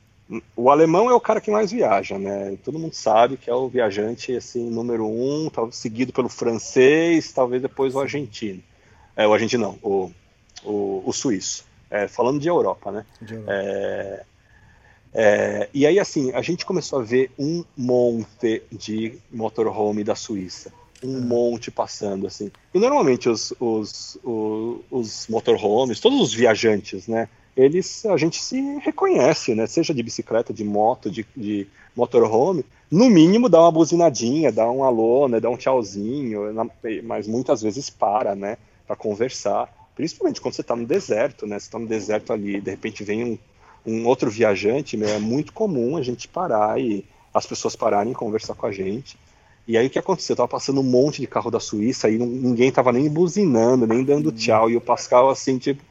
o 0.54 0.70
alemão 0.70 1.08
é 1.08 1.14
o 1.14 1.20
cara 1.20 1.40
que 1.40 1.50
mais 1.50 1.72
viaja, 1.72 2.18
né? 2.18 2.54
Todo 2.62 2.78
mundo 2.78 2.92
sabe 2.92 3.38
que 3.38 3.48
é 3.48 3.54
o 3.54 3.66
viajante 3.66 4.36
assim 4.36 4.68
número 4.68 5.06
um, 5.06 5.48
talvez 5.48 5.76
seguido 5.76 6.12
pelo 6.12 6.28
francês, 6.28 7.32
talvez 7.32 7.62
depois 7.62 7.94
o 7.94 7.98
argentino. 8.00 8.62
É, 9.16 9.26
o 9.26 9.32
argentino 9.32 9.62
não, 9.62 9.78
o, 9.82 10.12
o, 10.62 11.02
o 11.06 11.12
suíço. 11.14 11.64
É, 11.90 12.08
falando 12.08 12.38
de 12.38 12.46
Europa, 12.46 12.92
né? 12.92 13.06
De 13.22 13.32
Europa. 13.32 13.52
É, 13.54 14.24
é, 15.14 15.68
e 15.72 15.86
aí, 15.86 15.98
assim, 15.98 16.30
a 16.34 16.42
gente 16.42 16.66
começou 16.66 16.98
a 16.98 17.02
ver 17.02 17.30
um 17.38 17.64
monte 17.74 18.62
de 18.70 19.18
motorhome 19.32 20.04
da 20.04 20.14
Suíça. 20.14 20.70
Um 21.02 21.20
monte 21.20 21.70
passando, 21.70 22.26
assim. 22.26 22.50
E 22.72 22.78
normalmente 22.78 23.28
os, 23.28 23.52
os, 23.60 24.18
os, 24.24 24.80
os 24.90 25.28
motorhomes, 25.28 26.00
todos 26.00 26.20
os 26.20 26.32
viajantes, 26.32 27.06
né? 27.06 27.28
Eles, 27.56 28.04
a 28.06 28.16
gente 28.16 28.42
se 28.42 28.60
reconhece, 28.78 29.54
né? 29.54 29.66
Seja 29.66 29.94
de 29.94 30.02
bicicleta, 30.02 30.52
de 30.52 30.64
moto, 30.64 31.10
de, 31.10 31.26
de 31.36 31.66
motorhome. 31.94 32.64
No 32.90 33.08
mínimo 33.08 33.48
dá 33.48 33.60
uma 33.60 33.72
buzinadinha, 33.72 34.52
dá 34.52 34.70
um 34.70 34.84
alô, 34.84 35.28
né? 35.28 35.40
Dá 35.40 35.48
um 35.48 35.56
tchauzinho, 35.56 36.42
mas 37.02 37.26
muitas 37.26 37.62
vezes 37.62 37.88
para, 37.88 38.34
né? 38.34 38.58
Para 38.86 38.96
conversar. 38.96 39.74
Principalmente 39.94 40.40
quando 40.40 40.54
você 40.54 40.60
está 40.60 40.76
no 40.76 40.86
deserto, 40.86 41.46
né? 41.46 41.58
Você 41.58 41.66
está 41.66 41.78
no 41.78 41.86
deserto 41.86 42.32
ali, 42.32 42.60
de 42.60 42.70
repente 42.70 43.02
vem 43.02 43.24
um 43.24 43.38
um 43.86 44.06
outro 44.06 44.28
viajante, 44.28 44.96
meu, 44.96 45.08
é 45.08 45.18
muito 45.18 45.52
comum 45.52 45.96
a 45.96 46.02
gente 46.02 46.26
parar 46.26 46.80
e 46.80 47.04
as 47.32 47.46
pessoas 47.46 47.76
pararem 47.76 48.12
e 48.12 48.14
conversar 48.14 48.54
com 48.54 48.66
a 48.66 48.72
gente. 48.72 49.16
E 49.66 49.76
aí 49.76 49.86
o 49.86 49.90
que 49.90 49.98
aconteceu? 49.98 50.34
Eu 50.34 50.36
tava 50.38 50.48
passando 50.48 50.80
um 50.80 50.84
monte 50.84 51.20
de 51.20 51.26
carro 51.26 51.50
da 51.50 51.58
Suíça 51.58 52.08
e 52.08 52.18
ninguém 52.18 52.70
tava 52.70 52.92
nem 52.92 53.08
buzinando, 53.08 53.86
nem 53.86 54.04
dando 54.04 54.30
tchau. 54.32 54.70
E 54.70 54.76
o 54.76 54.80
Pascal 54.80 55.28
assim, 55.28 55.58
tipo, 55.58 55.82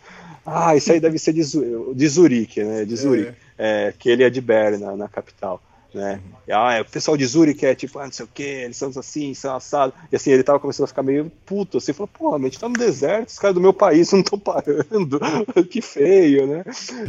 ah, 0.45 0.75
isso 0.75 0.91
aí 0.91 0.99
deve 0.99 1.19
ser 1.19 1.33
de, 1.33 1.41
de 1.41 2.07
Zurique, 2.07 2.63
né? 2.63 2.85
De 2.85 2.95
Zurique. 2.95 3.35
É. 3.57 3.87
É, 3.87 3.93
que 3.97 4.09
ele 4.09 4.23
é 4.23 4.29
de 4.29 4.41
Berna, 4.41 4.95
na 4.95 5.07
capital 5.07 5.61
né? 5.95 6.21
E, 6.45 6.51
ah, 6.51 6.73
é, 6.73 6.81
o 6.81 6.85
pessoal 6.85 7.15
de 7.15 7.25
Zurich 7.25 7.65
é 7.65 7.73
tipo, 7.73 7.97
ah, 7.97 8.05
não 8.05 8.11
sei 8.11 8.25
o 8.25 8.29
que, 8.31 8.43
eles 8.43 8.75
são 8.77 8.89
assim, 8.89 9.33
são 9.33 9.55
assados. 9.55 9.95
E 10.11 10.15
assim, 10.15 10.29
ele 10.29 10.43
tava 10.43 10.59
começando 10.59 10.83
a 10.83 10.87
ficar 10.87 11.01
meio 11.01 11.31
puto, 11.45 11.77
assim, 11.77 11.93
falou, 11.93 12.09
pô, 12.09 12.35
a 12.35 12.39
gente 12.39 12.59
tá 12.59 12.67
no 12.67 12.75
deserto, 12.75 13.29
os 13.29 13.39
caras 13.39 13.55
do 13.55 13.61
meu 13.61 13.73
país 13.73 14.11
não 14.11 14.19
estão 14.19 14.37
parando, 14.37 15.19
que 15.71 15.81
feio, 15.81 16.45
né? 16.45 16.63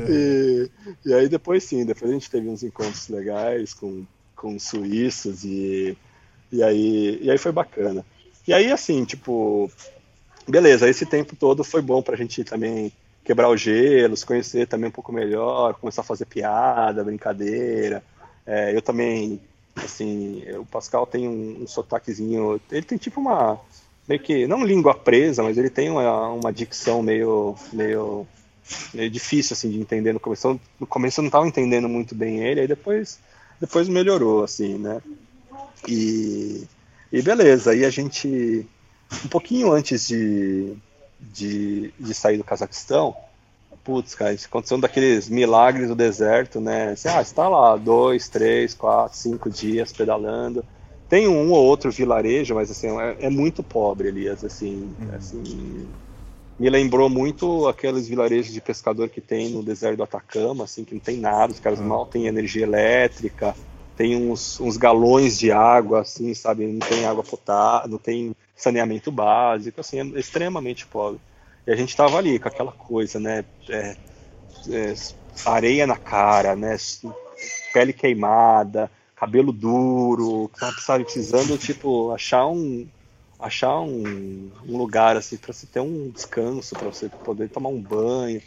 E, 0.08 0.70
e, 1.04 1.12
aí 1.12 1.28
depois 1.28 1.64
sim, 1.64 1.84
depois 1.84 2.10
a 2.10 2.14
gente 2.14 2.30
teve 2.30 2.48
uns 2.48 2.62
encontros 2.62 3.08
legais 3.08 3.74
com, 3.74 4.04
com 4.36 4.58
suíços 4.58 5.44
e, 5.44 5.98
e, 6.52 6.62
aí, 6.62 7.18
e 7.22 7.30
aí 7.30 7.38
foi 7.38 7.52
bacana. 7.52 8.04
E 8.46 8.54
aí, 8.54 8.70
assim, 8.70 9.04
tipo, 9.04 9.70
beleza, 10.46 10.88
esse 10.88 11.04
tempo 11.04 11.34
todo 11.36 11.64
foi 11.64 11.82
bom 11.82 12.02
pra 12.02 12.16
gente 12.16 12.44
também 12.44 12.92
quebrar 13.24 13.48
o 13.48 13.56
gelo, 13.56 14.16
se 14.16 14.24
conhecer 14.24 14.68
também 14.68 14.88
um 14.88 14.92
pouco 14.92 15.12
melhor, 15.12 15.74
começar 15.74 16.02
a 16.02 16.04
fazer 16.04 16.26
piada, 16.26 17.02
brincadeira, 17.02 18.02
é, 18.46 18.74
eu 18.74 18.80
também, 18.80 19.40
assim, 19.74 20.44
o 20.56 20.64
Pascal 20.64 21.06
tem 21.06 21.28
um, 21.28 21.62
um 21.62 21.66
sotaquezinho, 21.66 22.60
ele 22.70 22.86
tem 22.86 22.96
tipo 22.96 23.20
uma, 23.20 23.60
meio 24.08 24.20
que, 24.20 24.46
não 24.46 24.64
língua 24.64 24.94
presa, 24.94 25.42
mas 25.42 25.58
ele 25.58 25.68
tem 25.68 25.90
uma, 25.90 26.28
uma 26.28 26.52
dicção 26.52 27.02
meio, 27.02 27.56
meio, 27.72 28.26
meio 28.94 29.10
difícil, 29.10 29.54
assim, 29.54 29.70
de 29.70 29.80
entender 29.80 30.12
no 30.12 30.20
começo. 30.20 30.60
No 30.78 30.86
começo 30.86 31.18
eu 31.18 31.22
não 31.22 31.28
estava 31.28 31.48
entendendo 31.48 31.88
muito 31.88 32.14
bem 32.14 32.38
ele, 32.38 32.60
aí 32.60 32.68
depois 32.68 33.18
depois 33.60 33.88
melhorou, 33.88 34.44
assim, 34.44 34.78
né? 34.78 35.00
E, 35.88 36.64
e 37.12 37.22
beleza, 37.22 37.70
aí 37.70 37.84
a 37.84 37.90
gente, 37.90 38.66
um 39.24 39.28
pouquinho 39.28 39.72
antes 39.72 40.06
de, 40.06 40.74
de, 41.20 41.92
de 41.98 42.14
sair 42.14 42.36
do 42.36 42.44
Cazaquistão, 42.44 43.14
putz, 43.86 44.16
cara, 44.16 44.34
aconteceu 44.34 44.76
um 44.76 44.80
daqueles 44.80 45.28
milagres 45.28 45.88
do 45.88 45.94
deserto, 45.94 46.60
né? 46.60 46.90
Assim, 46.90 47.08
ah, 47.08 47.22
está 47.22 47.48
lá 47.48 47.76
dois, 47.76 48.28
três, 48.28 48.74
quatro, 48.74 49.16
cinco 49.16 49.48
dias 49.48 49.92
pedalando. 49.92 50.64
Tem 51.08 51.28
um 51.28 51.52
ou 51.52 51.64
outro 51.64 51.90
vilarejo, 51.92 52.52
mas 52.52 52.68
assim, 52.68 52.88
é, 52.98 53.26
é 53.26 53.30
muito 53.30 53.62
pobre, 53.62 54.08
Elias, 54.08 54.44
assim, 54.44 54.92
uhum. 55.00 55.14
assim, 55.16 55.86
me 56.58 56.68
lembrou 56.68 57.08
muito 57.08 57.68
aqueles 57.68 58.08
vilarejos 58.08 58.52
de 58.52 58.60
pescador 58.60 59.08
que 59.08 59.20
tem 59.20 59.50
no 59.50 59.62
deserto 59.62 59.98
do 59.98 60.02
Atacama, 60.02 60.64
assim, 60.64 60.82
que 60.82 60.94
não 60.94 61.00
tem 61.00 61.18
nada, 61.18 61.52
os 61.52 61.60
caras 61.60 61.78
uhum. 61.78 61.86
mal 61.86 62.06
têm 62.06 62.26
energia 62.26 62.64
elétrica, 62.64 63.54
tem 63.96 64.14
uns, 64.14 64.60
uns 64.60 64.76
galões 64.76 65.38
de 65.38 65.50
água, 65.50 66.02
assim, 66.02 66.34
sabe, 66.34 66.66
não 66.66 66.80
tem 66.86 67.06
água 67.06 67.24
potável, 67.24 67.88
não 67.88 67.98
tem 67.98 68.36
saneamento 68.54 69.10
básico, 69.10 69.80
assim, 69.80 70.00
é 70.00 70.20
extremamente 70.20 70.86
pobre. 70.86 71.20
E 71.66 71.72
a 71.72 71.76
gente 71.76 71.88
estava 71.88 72.18
ali 72.18 72.38
com 72.38 72.46
aquela 72.48 72.72
coisa, 72.72 73.18
né, 73.18 73.44
é, 73.68 73.96
é, 74.70 74.94
areia 75.46 75.86
na 75.86 75.96
cara, 75.96 76.54
né, 76.54 76.76
pele 77.72 77.92
queimada, 77.92 78.90
cabelo 79.16 79.50
duro, 79.50 80.50
sabe, 80.78 81.04
precisando, 81.04 81.56
tipo, 81.56 82.12
achar 82.12 82.46
um, 82.46 82.86
achar 83.38 83.80
um, 83.80 84.52
um 84.68 84.76
lugar 84.76 85.16
assim 85.16 85.36
para 85.36 85.52
você 85.52 85.66
ter 85.66 85.80
um 85.80 86.10
descanso, 86.10 86.76
para 86.76 86.88
você 86.88 87.08
poder 87.24 87.48
tomar 87.48 87.70
um 87.70 87.80
banho. 87.80 88.42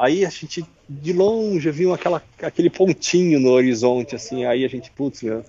Aí 0.00 0.24
a 0.24 0.30
gente 0.30 0.64
de 0.88 1.12
longe 1.12 1.70
viu 1.70 1.92
aquela, 1.92 2.22
aquele 2.42 2.70
pontinho 2.70 3.38
no 3.38 3.50
horizonte 3.50 4.16
assim, 4.16 4.46
aí 4.46 4.64
a 4.64 4.68
gente, 4.68 4.90
putz, 4.90 5.22
meu, 5.22 5.44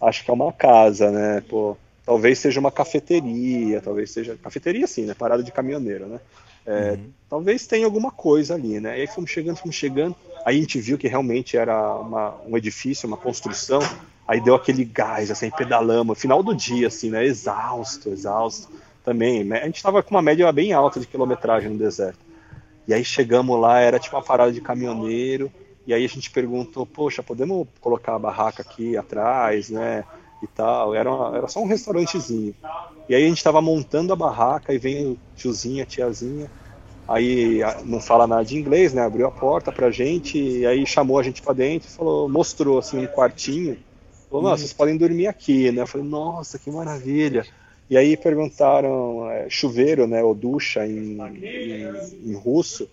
acho 0.00 0.24
que 0.24 0.30
é 0.30 0.34
uma 0.34 0.52
casa, 0.52 1.10
né? 1.10 1.42
Pô, 1.48 1.76
talvez 2.06 2.38
seja 2.38 2.60
uma 2.60 2.70
cafeteria, 2.70 3.80
talvez 3.80 4.12
seja 4.12 4.38
cafeteria 4.40 4.86
sim, 4.86 5.04
né? 5.04 5.14
Parada 5.14 5.42
de 5.42 5.50
caminhoneiro, 5.50 6.06
né? 6.06 6.20
É, 6.64 6.92
uhum. 6.92 7.10
Talvez 7.28 7.66
tenha 7.66 7.86
alguma 7.86 8.12
coisa 8.12 8.54
ali, 8.54 8.78
né? 8.78 8.98
E 8.98 9.00
aí 9.00 9.06
fomos 9.08 9.30
chegando, 9.30 9.56
fomos 9.56 9.74
chegando, 9.74 10.14
aí 10.44 10.58
a 10.58 10.60
gente 10.60 10.78
viu 10.78 10.96
que 10.96 11.08
realmente 11.08 11.56
era 11.56 11.96
uma, 11.96 12.36
um 12.46 12.56
edifício, 12.56 13.08
uma 13.08 13.16
construção 13.16 13.80
Aí 14.28 14.42
deu 14.42 14.54
aquele 14.54 14.84
gás, 14.84 15.30
assim, 15.30 15.50
pedalamos, 15.50 16.20
final 16.20 16.42
do 16.42 16.54
dia, 16.54 16.88
assim, 16.88 17.08
né? 17.08 17.24
Exausto, 17.24 18.10
exausto 18.10 18.68
também. 19.02 19.50
A 19.54 19.64
gente 19.64 19.82
tava 19.82 20.02
com 20.02 20.10
uma 20.14 20.20
média 20.20 20.52
bem 20.52 20.74
alta 20.74 21.00
de 21.00 21.06
quilometragem 21.06 21.70
no 21.70 21.78
deserto. 21.78 22.27
E 22.88 22.94
aí 22.94 23.04
chegamos 23.04 23.60
lá, 23.60 23.80
era 23.80 24.00
tipo 24.00 24.16
uma 24.16 24.22
parada 24.24 24.52
de 24.52 24.62
caminhoneiro. 24.62 25.52
E 25.86 25.94
aí 25.94 26.04
a 26.04 26.08
gente 26.08 26.30
perguntou, 26.30 26.86
poxa, 26.86 27.22
podemos 27.22 27.68
colocar 27.80 28.16
a 28.16 28.18
barraca 28.18 28.62
aqui 28.62 28.96
atrás, 28.96 29.70
né? 29.70 30.04
E 30.42 30.48
tal. 30.48 30.94
Era, 30.94 31.12
uma, 31.12 31.36
era 31.36 31.48
só 31.48 31.60
um 31.60 31.66
restaurantezinho. 31.66 32.54
E 33.08 33.14
aí 33.14 33.24
a 33.24 33.28
gente 33.28 33.44
tava 33.44 33.60
montando 33.62 34.12
a 34.12 34.16
barraca 34.16 34.74
e 34.74 34.78
vem 34.78 35.12
o 35.12 35.18
tiozinho, 35.36 35.82
a 35.82 35.86
tiazinha. 35.86 36.50
Aí 37.06 37.60
não 37.84 38.00
fala 38.00 38.26
nada 38.26 38.44
de 38.44 38.56
inglês, 38.56 38.92
né? 38.92 39.02
Abriu 39.02 39.26
a 39.26 39.30
porta 39.30 39.72
pra 39.72 39.90
gente 39.90 40.38
e 40.38 40.66
aí 40.66 40.86
chamou 40.86 41.18
a 41.18 41.22
gente 41.22 41.42
para 41.42 41.54
dentro 41.54 41.88
e 41.88 41.92
falou, 41.92 42.28
mostrou 42.28 42.78
assim 42.78 42.98
um 42.98 43.06
quartinho 43.06 43.78
Falou, 44.28 44.44
nossa, 44.44 44.58
vocês 44.60 44.72
podem 44.74 44.96
dormir 44.96 45.26
aqui, 45.26 45.72
né? 45.72 45.82
Eu 45.82 45.86
falei, 45.86 46.06
nossa, 46.06 46.58
que 46.58 46.70
maravilha. 46.70 47.46
E 47.90 47.96
aí 47.96 48.16
perguntaram, 48.16 49.30
é, 49.30 49.48
chuveiro, 49.48 50.06
né, 50.06 50.22
ou 50.22 50.34
ducha 50.34 50.86
em, 50.86 51.18
em, 51.18 52.30
em 52.30 52.34
russo, 52.34 52.88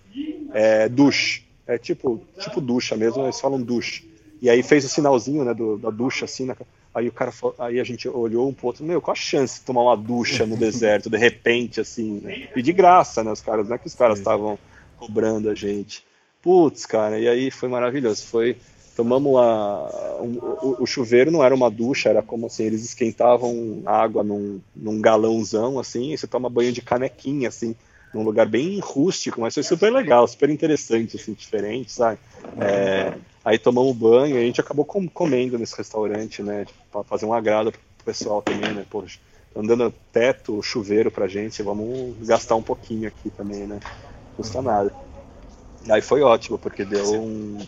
é 0.54 0.88
dush, 0.88 1.44
é 1.68 1.78
tipo, 1.78 2.22
tipo 2.40 2.62
ducha 2.62 2.96
mesmo, 2.96 3.24
eles 3.24 3.40
falam 3.40 3.62
dush. 3.62 4.04
E 4.42 4.50
aí 4.50 4.64
fez 4.64 4.86
o 4.86 4.90
sinalzinho, 4.90 5.44
né, 5.44 5.54
do, 5.54 5.78
da 5.78 5.90
ducha 5.90 6.26
assim, 6.26 6.46
na, 6.46 6.56
aí 6.94 7.10
o 7.10 7.12
cara, 7.12 7.34
aí 7.60 7.80
a 7.80 7.84
gente 7.84 8.08
olhou 8.08 8.48
um 8.48 8.54
pro 8.54 8.68
outro, 8.68 8.86
meu, 8.86 9.02
qual 9.02 9.14
a 9.14 9.16
chance 9.16 9.60
de 9.60 9.66
tomar 9.66 9.82
uma 9.82 9.98
ducha 9.98 10.46
no 10.46 10.56
deserto, 10.58 11.10
de 11.10 11.18
repente, 11.18 11.82
assim, 11.82 12.22
né? 12.24 12.48
E 12.56 12.62
de 12.62 12.72
graça, 12.72 13.22
né, 13.22 13.32
os 13.32 13.42
caras, 13.42 13.68
não 13.68 13.76
é 13.76 13.78
que 13.78 13.88
os 13.88 13.96
caras 13.96 14.18
estavam 14.18 14.58
cobrando 14.98 15.50
a 15.50 15.56
gente. 15.56 16.06
Putz, 16.42 16.86
cara, 16.86 17.20
e 17.20 17.28
aí 17.28 17.52
foi 17.52 17.68
maravilhoso, 17.68 18.24
foi 18.28 18.56
tomamos 18.96 19.38
a, 19.38 20.05
o, 20.22 20.84
o, 20.84 20.86
chuveiro 20.86 21.32
não 21.32 21.44
era 21.44 21.54
uma 21.54 21.70
ducha, 21.70 22.10
era 22.10 22.22
como 22.22 22.48
assim, 22.48 22.64
eles 22.64 22.84
esquentavam 22.84 23.82
água 23.86 24.24
num, 24.24 24.62
num 24.76 25.02
galãozão, 25.02 25.80
assim, 25.80 26.14
e 26.14 26.18
você 26.18 26.28
toma 26.28 26.50
banho 26.50 26.72
de 26.72 26.82
canequinha, 26.82 27.50
assim, 27.50 27.76
num 28.14 28.24
lugar 28.24 28.48
bem 28.48 28.80
rústico, 28.80 29.42
mas 29.42 29.54
foi 29.54 29.64
super 29.64 29.92
legal, 29.92 30.28
super 30.28 30.50
interessante, 30.50 31.18
assim, 31.18 31.34
diferente, 31.34 31.92
sabe? 31.92 32.18
É, 32.58 33.14
aí 33.44 33.58
tomamos 33.58 33.96
banho 33.96 34.36
e 34.36 34.40
a 34.40 34.46
gente 34.46 34.62
acabou 34.62 34.86
com, 34.86 35.08
comendo 35.08 35.58
nesse 35.58 35.76
restaurante, 35.78 36.42
né, 36.42 36.66
tipo, 36.66 36.80
para 36.92 37.04
fazer 37.04 37.26
um 37.26 37.34
agrado 37.34 37.72
pro 37.72 37.82
pessoal 38.06 38.42
também, 38.42 38.74
né, 38.74 38.86
poxa, 38.90 39.20
andando 39.56 39.94
teto, 40.12 40.62
chuveiro 40.62 41.12
pra 41.12 41.28
gente, 41.28 41.62
vamos 41.62 42.16
gastar 42.28 42.56
um 42.56 42.64
pouquinho 42.64 43.08
aqui 43.08 43.30
também, 43.30 43.68
né, 43.68 43.80
custa 44.36 44.62
nada. 44.62 44.94
Aí 45.90 46.02
foi 46.02 46.22
ótimo, 46.22 46.58
porque 46.58 46.84
deu 46.84 47.22
um 47.22 47.60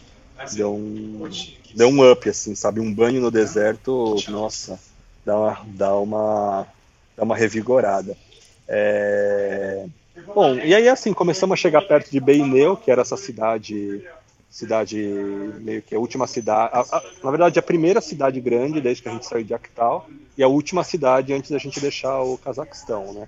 deu 0.54 0.74
um, 0.74 1.30
deu 1.74 1.88
um 1.90 2.12
up, 2.12 2.30
assim, 2.30 2.56
sabe? 2.56 2.80
Um 2.80 2.94
banho 2.94 3.22
no 3.22 3.32
deserto, 3.32 4.16
nossa, 4.30 4.80
dá 5.26 5.38
uma, 5.38 5.66
dá 5.68 5.96
uma, 5.98 6.68
dá 7.16 7.24
uma 7.24 7.36
revigorada. 7.36 8.16
É... 8.68 9.86
Bom, 10.34 10.56
e 10.56 10.74
aí 10.74 10.90
assim, 10.90 11.14
começamos 11.14 11.54
a 11.54 11.62
chegar 11.62 11.82
perto 11.82 12.10
de 12.12 12.20
Beineu, 12.20 12.76
que 12.76 12.90
era 12.90 13.02
essa 13.02 13.16
cidade, 13.16 14.04
cidade 14.50 14.98
meio 15.60 15.82
que 15.82 15.96
a 15.96 16.00
última 16.00 16.26
cidade, 16.28 16.72
a, 16.74 16.80
a, 16.80 17.04
na 17.24 17.30
verdade 17.30 17.60
a 17.60 17.64
primeira 17.64 18.02
cidade 18.02 18.42
grande 18.42 18.82
desde 18.82 19.04
que 19.04 19.10
a 19.10 19.12
gente 19.12 19.26
saiu 19.26 19.44
de 19.44 19.54
Akhtal, 19.54 20.08
e 20.38 20.44
a 20.44 20.48
última 20.48 20.84
cidade 20.84 21.34
antes 21.34 21.52
da 21.52 21.58
gente 21.58 21.80
deixar 21.80 22.22
o 22.22 22.38
Cazaquistão, 22.38 23.14
né? 23.14 23.28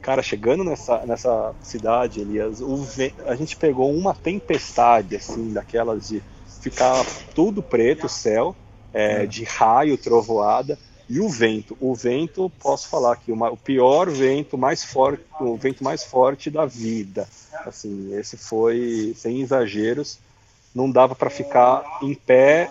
Cara, 0.00 0.22
chegando 0.22 0.64
nessa, 0.64 1.04
nessa 1.04 1.54
cidade, 1.62 2.20
Elias, 2.20 2.60
o, 2.60 2.86
a 3.26 3.34
gente 3.34 3.54
pegou 3.56 3.92
uma 3.94 4.14
tempestade, 4.14 5.16
assim, 5.16 5.52
daquelas 5.52 6.08
de 6.08 6.22
ficar 6.60 7.04
tudo 7.34 7.62
preto, 7.62 8.08
céu, 8.08 8.54
é, 8.92 9.22
é, 9.22 9.26
de 9.26 9.44
raio, 9.44 9.96
trovoada 9.96 10.78
e 11.08 11.18
o 11.20 11.28
vento. 11.28 11.76
O 11.80 11.94
vento, 11.94 12.50
posso 12.60 12.88
falar 12.88 13.14
aqui, 13.14 13.32
uma, 13.32 13.50
o 13.50 13.56
pior 13.56 14.08
vento 14.08 14.56
mais 14.56 14.84
forte, 14.84 15.24
o 15.40 15.56
vento 15.56 15.82
mais 15.82 16.04
forte 16.04 16.50
da 16.50 16.66
vida. 16.66 17.26
Assim, 17.66 18.14
esse 18.14 18.36
foi 18.36 19.12
sem 19.16 19.40
exageros, 19.40 20.18
não 20.74 20.90
dava 20.90 21.14
para 21.14 21.30
ficar 21.30 21.98
em 22.02 22.14
pé 22.14 22.70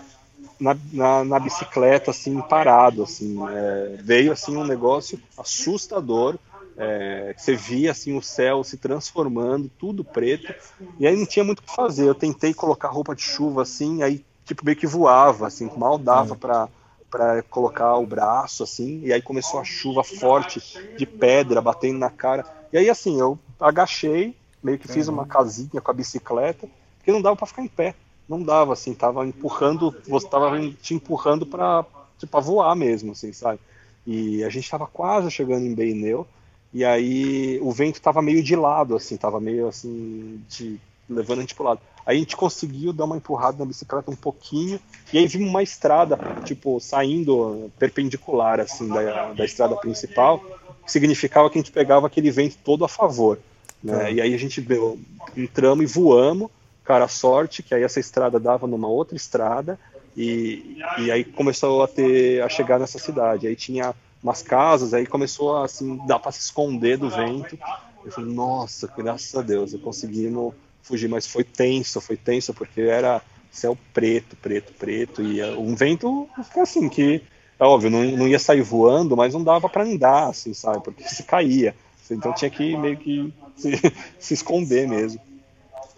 na, 0.58 0.76
na, 0.92 1.24
na, 1.24 1.38
bicicleta 1.38 2.10
assim 2.10 2.40
parado, 2.40 3.02
assim, 3.02 3.36
é, 3.50 3.96
veio 4.02 4.32
assim 4.32 4.56
um 4.56 4.64
negócio 4.64 5.20
assustador 5.36 6.38
é, 6.82 7.34
você 7.36 7.54
via 7.54 7.90
assim 7.90 8.16
o 8.16 8.22
céu 8.22 8.64
se 8.64 8.78
transformando, 8.78 9.70
tudo 9.78 10.02
preto, 10.02 10.54
e 10.98 11.06
aí 11.06 11.14
não 11.14 11.26
tinha 11.26 11.44
muito 11.44 11.58
o 11.58 11.62
que 11.62 11.76
fazer. 11.76 12.08
Eu 12.08 12.14
tentei 12.14 12.54
colocar 12.54 12.88
roupa 12.88 13.14
de 13.14 13.20
chuva 13.20 13.62
assim, 13.62 14.02
aí 14.02 14.24
tipo 14.46 14.64
meio 14.64 14.76
que 14.78 14.86
voava, 14.86 15.46
assim, 15.46 15.70
mal 15.76 15.98
dava 15.98 16.34
para 16.34 16.68
para 17.10 17.42
colocar 17.42 17.96
o 17.96 18.06
braço 18.06 18.62
assim, 18.62 19.00
e 19.02 19.12
aí 19.12 19.20
começou 19.20 19.58
a 19.58 19.64
chuva 19.64 20.04
forte 20.04 20.62
de 20.96 21.04
pedra 21.04 21.60
batendo 21.60 21.98
na 21.98 22.08
cara. 22.08 22.46
E 22.72 22.78
aí 22.78 22.88
assim, 22.88 23.20
eu 23.20 23.36
agachei, 23.58 24.34
meio 24.62 24.78
que 24.78 24.86
fiz 24.86 25.08
uma 25.08 25.26
casinha 25.26 25.80
com 25.82 25.90
a 25.90 25.94
bicicleta, 25.94 26.68
porque 26.96 27.10
não 27.10 27.20
dava 27.20 27.36
para 27.36 27.46
ficar 27.46 27.62
em 27.62 27.68
pé. 27.68 27.94
Não 28.28 28.40
dava 28.40 28.72
assim, 28.72 28.94
tava 28.94 29.26
empurrando, 29.26 29.94
você 30.08 30.28
tava 30.28 30.56
te 30.80 30.94
empurrando 30.94 31.44
para 31.44 31.84
tipo, 32.16 32.40
voar 32.40 32.76
mesmo, 32.76 33.10
assim, 33.10 33.32
sabe? 33.32 33.58
E 34.06 34.44
a 34.44 34.48
gente 34.48 34.64
estava 34.64 34.86
quase 34.86 35.30
chegando 35.32 35.66
em 35.66 35.74
Beineu, 35.74 36.26
e 36.72 36.84
aí 36.84 37.58
o 37.62 37.72
vento 37.72 37.96
estava 37.96 38.22
meio 38.22 38.42
de 38.42 38.54
lado, 38.54 38.94
assim, 38.94 39.16
tava 39.16 39.40
meio 39.40 39.68
assim, 39.68 40.40
de, 40.48 40.78
levando 41.08 41.38
a 41.38 41.40
gente 41.42 41.54
pro 41.54 41.64
lado. 41.64 41.80
Aí 42.06 42.16
a 42.16 42.20
gente 42.20 42.36
conseguiu 42.36 42.92
dar 42.92 43.04
uma 43.04 43.16
empurrada 43.16 43.58
na 43.58 43.64
bicicleta 43.64 44.10
um 44.10 44.16
pouquinho, 44.16 44.80
e 45.12 45.18
aí 45.18 45.26
vimos 45.26 45.48
uma 45.48 45.62
estrada, 45.62 46.18
tipo, 46.44 46.80
saindo 46.80 47.70
perpendicular, 47.78 48.60
assim, 48.60 48.88
da, 48.88 49.32
da 49.32 49.44
estrada 49.44 49.76
principal, 49.76 50.42
que 50.84 50.90
significava 50.90 51.50
que 51.50 51.58
a 51.58 51.60
gente 51.60 51.72
pegava 51.72 52.06
aquele 52.06 52.30
vento 52.30 52.56
todo 52.64 52.84
a 52.84 52.88
favor. 52.88 53.38
Né? 53.82 54.10
É. 54.10 54.12
E 54.14 54.20
aí 54.20 54.34
a 54.34 54.38
gente 54.38 54.60
veio, 54.60 54.98
entramos 55.36 55.84
e 55.84 55.92
voamos, 55.92 56.50
cara, 56.84 57.06
sorte 57.08 57.62
que 57.62 57.74
aí 57.74 57.82
essa 57.82 58.00
estrada 58.00 58.38
dava 58.38 58.66
numa 58.66 58.88
outra 58.88 59.16
estrada, 59.16 59.78
e, 60.16 60.78
e 60.98 61.10
aí 61.10 61.24
começou 61.24 61.82
a 61.82 61.88
ter 61.88 62.42
a 62.42 62.48
chegar 62.48 62.78
nessa 62.78 62.98
cidade. 62.98 63.46
Aí 63.46 63.54
tinha 63.54 63.94
umas 64.22 64.42
casas, 64.42 64.92
aí 64.92 65.06
começou 65.06 65.56
a 65.56 65.64
assim, 65.64 65.98
dar 66.06 66.18
para 66.18 66.32
se 66.32 66.40
esconder 66.40 66.98
do 66.98 67.08
vento. 67.08 67.58
Eu 68.04 68.12
falei, 68.12 68.32
nossa, 68.32 68.90
graças 68.96 69.34
a 69.34 69.42
Deus, 69.42 69.72
eu 69.72 69.78
conseguimos 69.78 70.54
fugir, 70.82 71.08
mas 71.08 71.26
foi 71.26 71.44
tenso, 71.44 72.00
foi 72.00 72.16
tenso, 72.16 72.52
porque 72.52 72.80
era 72.82 73.22
céu 73.50 73.76
preto, 73.92 74.36
preto, 74.36 74.72
preto, 74.74 75.22
e 75.22 75.42
um 75.56 75.74
vento 75.74 76.28
assim, 76.56 76.88
que, 76.88 77.22
é 77.58 77.64
óbvio, 77.64 77.90
não, 77.90 78.02
não 78.02 78.28
ia 78.28 78.38
sair 78.38 78.62
voando, 78.62 79.16
mas 79.16 79.34
não 79.34 79.42
dava 79.42 79.68
para 79.68 79.84
andar, 79.84 80.28
assim, 80.28 80.54
sabe, 80.54 80.82
porque 80.82 81.02
se 81.04 81.22
caía. 81.24 81.74
Então 82.10 82.32
tinha 82.32 82.50
que 82.50 82.76
meio 82.76 82.96
que 82.96 83.32
se, 83.56 83.70
se 84.18 84.34
esconder 84.34 84.88
mesmo. 84.88 85.20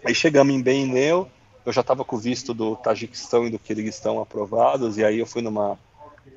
Aí 0.03 0.13
chegamos 0.13 0.53
em 0.53 0.61
Beineu, 0.61 1.27
eu 1.65 1.71
já 1.71 1.81
estava 1.81 2.03
com 2.03 2.15
o 2.15 2.19
visto 2.19 2.53
do 2.53 2.75
Tajiquistão 2.75 3.47
e 3.47 3.49
do 3.49 3.57
Quirguistão 3.57 4.21
aprovados, 4.21 4.97
e 4.97 5.03
aí 5.03 5.19
eu 5.19 5.25
fui 5.25 5.41
numa, 5.41 5.79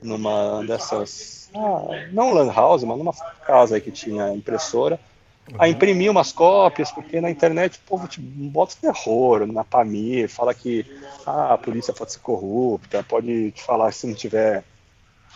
numa 0.03 0.65
dessas, 0.65 1.36
ah, 1.55 2.09
não 2.13 2.33
lan 2.33 2.53
house, 2.53 2.85
mas 2.85 2.99
numa 2.99 3.13
casa 3.47 3.77
aí 3.77 3.81
que 3.81 3.91
tinha 3.91 4.33
impressora, 4.33 4.99
uhum. 5.51 5.57
a 5.59 5.69
imprimir 5.69 6.11
umas 6.11 6.33
cópias, 6.33 6.91
porque 6.91 7.21
na 7.21 7.31
internet 7.31 7.79
o 7.79 7.89
povo 7.89 8.09
te 8.09 8.21
bota 8.21 8.75
terror, 8.81 9.47
na 9.47 9.65
Pamir, 9.65 10.29
fala 10.29 10.55
que 10.55 10.85
ah, 11.27 11.55
a 11.55 11.59
polícia 11.59 11.93
pode 11.93 12.13
ser 12.13 12.21
corrupta, 12.21 13.05
pode 13.09 13.53
te 13.53 13.63
falar 13.63 13.93
se 13.93 14.07
não 14.07 14.15
tiver 14.15 14.65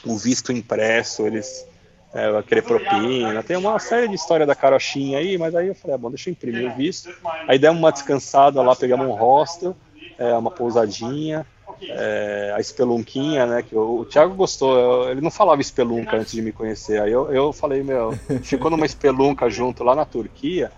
o 0.04 0.16
visto 0.16 0.52
impresso, 0.52 1.26
eles 1.26 1.66
é, 2.12 2.30
vai 2.30 2.42
querer 2.42 2.62
propina. 2.62 3.42
Tem 3.42 3.56
uma 3.56 3.78
série 3.78 4.08
de 4.08 4.14
história 4.14 4.46
da 4.46 4.54
carochinha 4.54 5.18
aí, 5.18 5.38
mas 5.38 5.54
aí 5.54 5.68
eu 5.68 5.74
falei, 5.74 5.94
ah, 5.94 5.98
bom, 5.98 6.10
deixa 6.10 6.28
eu 6.28 6.32
imprimir 6.32 6.70
o 6.70 6.74
visto. 6.74 7.10
Aí 7.46 7.58
demos 7.58 7.78
uma 7.78 7.92
descansada 7.92 8.60
lá, 8.62 8.74
pegamos 8.74 9.06
um 9.06 9.12
hostel, 9.12 9.76
é, 10.18 10.34
uma 10.34 10.50
pousadinha, 10.50 11.46
é, 11.82 12.52
a 12.54 12.60
espelunquinha, 12.60 13.46
né? 13.46 13.62
Que 13.62 13.74
o, 13.74 14.00
o 14.00 14.04
Thiago 14.04 14.34
gostou, 14.34 14.78
eu, 14.78 15.10
ele 15.10 15.20
não 15.20 15.30
falava 15.30 15.60
espelunca 15.60 16.16
antes 16.16 16.32
de 16.32 16.42
me 16.42 16.52
conhecer. 16.52 17.00
Aí 17.00 17.12
eu, 17.12 17.32
eu 17.32 17.52
falei, 17.52 17.82
meu, 17.82 18.12
ficou 18.42 18.70
numa 18.70 18.86
espelunca 18.86 19.48
junto 19.48 19.84
lá 19.84 19.94
na 19.94 20.04
Turquia. 20.04 20.70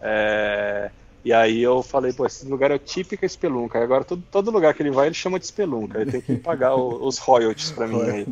É, 0.00 0.90
e 1.22 1.32
aí 1.32 1.62
eu 1.62 1.82
falei, 1.82 2.12
pô, 2.12 2.24
esse 2.24 2.46
lugar 2.48 2.70
é 2.70 2.78
típica 2.78 3.26
espelunca. 3.26 3.82
Agora 3.82 4.04
todo, 4.04 4.22
todo 4.30 4.50
lugar 4.50 4.72
que 4.72 4.82
ele 4.82 4.90
vai, 4.90 5.06
ele 5.06 5.14
chama 5.14 5.38
de 5.38 5.44
espelunca. 5.44 6.00
Ele 6.00 6.10
tem 6.10 6.20
que 6.20 6.36
pagar 6.36 6.74
o, 6.74 7.06
os 7.06 7.18
royalties 7.18 7.70
para 7.70 7.86
mim 7.86 8.00
aí. 8.02 8.26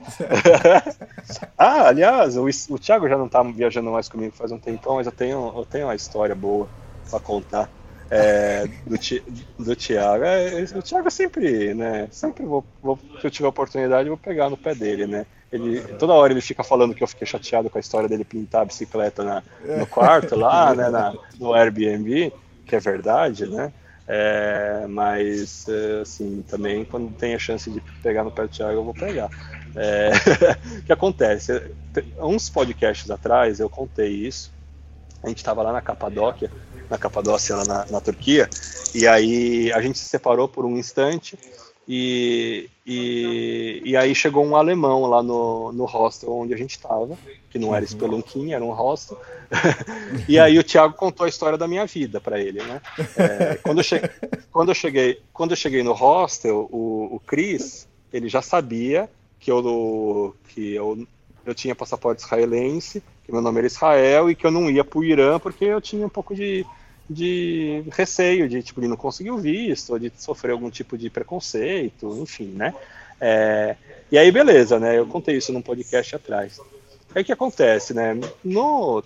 ah, 1.56 1.88
aliás, 1.88 2.36
o, 2.36 2.46
o 2.46 2.78
Thiago 2.78 3.08
já 3.08 3.18
não 3.18 3.28
tá 3.28 3.42
viajando 3.42 3.90
mais 3.90 4.08
comigo 4.08 4.34
faz 4.34 4.50
um 4.50 4.58
tempão, 4.58 4.96
mas 4.96 5.06
eu 5.06 5.12
tenho, 5.12 5.52
eu 5.54 5.66
tenho 5.66 5.86
uma 5.86 5.94
história 5.94 6.34
boa 6.34 6.66
para 7.10 7.20
contar. 7.20 7.70
É, 8.10 8.66
do, 8.86 9.64
do 9.64 9.76
Thiago. 9.76 10.24
É, 10.24 10.64
o 10.74 10.82
Thiago 10.82 11.10
sempre, 11.10 11.74
né? 11.74 12.08
Sempre 12.10 12.46
vou, 12.46 12.64
vou, 12.82 12.98
se 13.20 13.26
eu 13.26 13.30
tiver 13.30 13.48
oportunidade, 13.48 14.08
vou 14.08 14.18
pegar 14.18 14.48
no 14.48 14.56
pé 14.56 14.74
dele, 14.74 15.06
né? 15.06 15.26
Ele, 15.50 15.80
toda 15.98 16.12
hora 16.12 16.32
ele 16.32 16.40
fica 16.40 16.62
falando 16.62 16.94
que 16.94 17.02
eu 17.02 17.08
fiquei 17.08 17.26
chateado 17.26 17.70
com 17.70 17.78
a 17.78 17.80
história 17.80 18.08
dele 18.08 18.24
pintar 18.24 18.62
a 18.62 18.64
bicicleta 18.66 19.24
na, 19.24 19.42
no 19.78 19.86
quarto 19.86 20.36
lá, 20.36 20.74
né? 20.74 20.90
Na, 20.90 21.14
no 21.38 21.54
Airbnb 21.54 22.32
que 22.68 22.76
é 22.76 22.78
verdade, 22.78 23.46
né? 23.46 23.72
É, 24.06 24.86
mas, 24.88 25.66
é, 25.68 26.00
assim, 26.02 26.44
também 26.48 26.84
quando 26.84 27.12
tem 27.14 27.34
a 27.34 27.38
chance 27.38 27.70
de 27.70 27.80
pegar 28.02 28.22
no 28.22 28.30
pé 28.30 28.42
do 28.42 28.48
Thiago, 28.48 28.78
eu 28.78 28.84
vou 28.84 28.94
pegar. 28.94 29.30
É, 29.74 30.10
o 30.78 30.82
que 30.82 30.92
acontece? 30.92 31.72
Uns 32.20 32.48
podcasts 32.48 33.10
atrás 33.10 33.58
eu 33.58 33.68
contei 33.68 34.08
isso. 34.08 34.52
A 35.22 35.28
gente 35.28 35.38
estava 35.38 35.62
lá 35.62 35.72
na 35.72 35.80
Capadóquia, 35.80 36.50
na 36.90 36.98
Capadócia, 36.98 37.56
lá 37.56 37.64
na, 37.64 37.86
na 37.90 38.00
Turquia, 38.00 38.48
e 38.94 39.06
aí 39.06 39.72
a 39.72 39.80
gente 39.80 39.98
se 39.98 40.06
separou 40.06 40.48
por 40.48 40.64
um 40.64 40.76
instante 40.76 41.38
e, 41.90 42.68
e, 42.86 43.80
e, 43.82 43.96
aí 43.96 44.14
chegou 44.14 44.44
um 44.44 44.54
alemão 44.54 45.06
lá 45.06 45.22
no, 45.22 45.72
no 45.72 45.86
hostel 45.86 46.30
onde 46.30 46.52
a 46.52 46.56
gente 46.56 46.72
estava, 46.72 47.16
que 47.48 47.58
não 47.58 47.74
era 47.74 47.82
uhum. 47.82 47.90
Spelunking, 47.90 48.52
era 48.52 48.62
um 48.62 48.72
hostel. 48.72 49.18
e 50.28 50.38
aí 50.38 50.58
o 50.58 50.62
Thiago 50.62 50.92
contou 50.92 51.24
a 51.24 51.30
história 51.30 51.56
da 51.56 51.66
minha 51.66 51.86
vida 51.86 52.20
para 52.20 52.38
ele, 52.38 52.62
né? 52.62 52.82
É, 53.16 53.54
quando, 53.62 53.78
eu 53.78 53.84
cheguei, 53.84 54.10
quando, 54.52 54.68
eu 54.68 54.74
cheguei, 54.74 55.22
quando 55.32 55.52
eu 55.52 55.56
cheguei 55.56 55.82
no 55.82 55.94
hostel, 55.94 56.68
o, 56.70 57.16
o 57.16 57.20
Chris, 57.26 57.88
ele 58.12 58.28
já 58.28 58.42
sabia 58.42 59.08
que 59.40 59.50
eu, 59.50 60.36
que 60.48 60.74
eu, 60.74 61.06
eu 61.46 61.54
tinha 61.54 61.74
passaporte 61.74 62.22
israelense, 62.22 63.02
que 63.24 63.32
meu 63.32 63.40
nome 63.40 63.60
era 63.60 63.66
Israel 63.66 64.30
e 64.30 64.34
que 64.34 64.44
eu 64.44 64.50
não 64.50 64.68
ia 64.68 64.84
para 64.84 64.98
o 64.98 65.04
Irã 65.04 65.38
porque 65.38 65.64
eu 65.64 65.80
tinha 65.80 66.04
um 66.04 66.10
pouco 66.10 66.34
de 66.34 66.66
de 67.08 67.82
receio 67.90 68.48
de 68.48 68.62
tipo 68.62 68.80
de 68.80 68.88
não 68.88 68.96
conseguir 68.96 69.30
o 69.30 69.38
visto, 69.38 69.90
ou 69.90 69.98
de 69.98 70.12
sofrer 70.16 70.52
algum 70.52 70.70
tipo 70.70 70.98
de 70.98 71.08
preconceito, 71.08 72.18
enfim, 72.20 72.52
né? 72.54 72.74
É, 73.20 73.76
e 74.12 74.18
aí 74.18 74.30
beleza, 74.30 74.78
né? 74.78 74.98
Eu 74.98 75.06
contei 75.06 75.36
isso 75.36 75.52
num 75.52 75.62
podcast 75.62 76.16
atrás. 76.16 76.60
Aí 77.14 77.22
o 77.22 77.24
que 77.24 77.32
acontece, 77.32 77.94
né? 77.94 78.18
No 78.44 79.02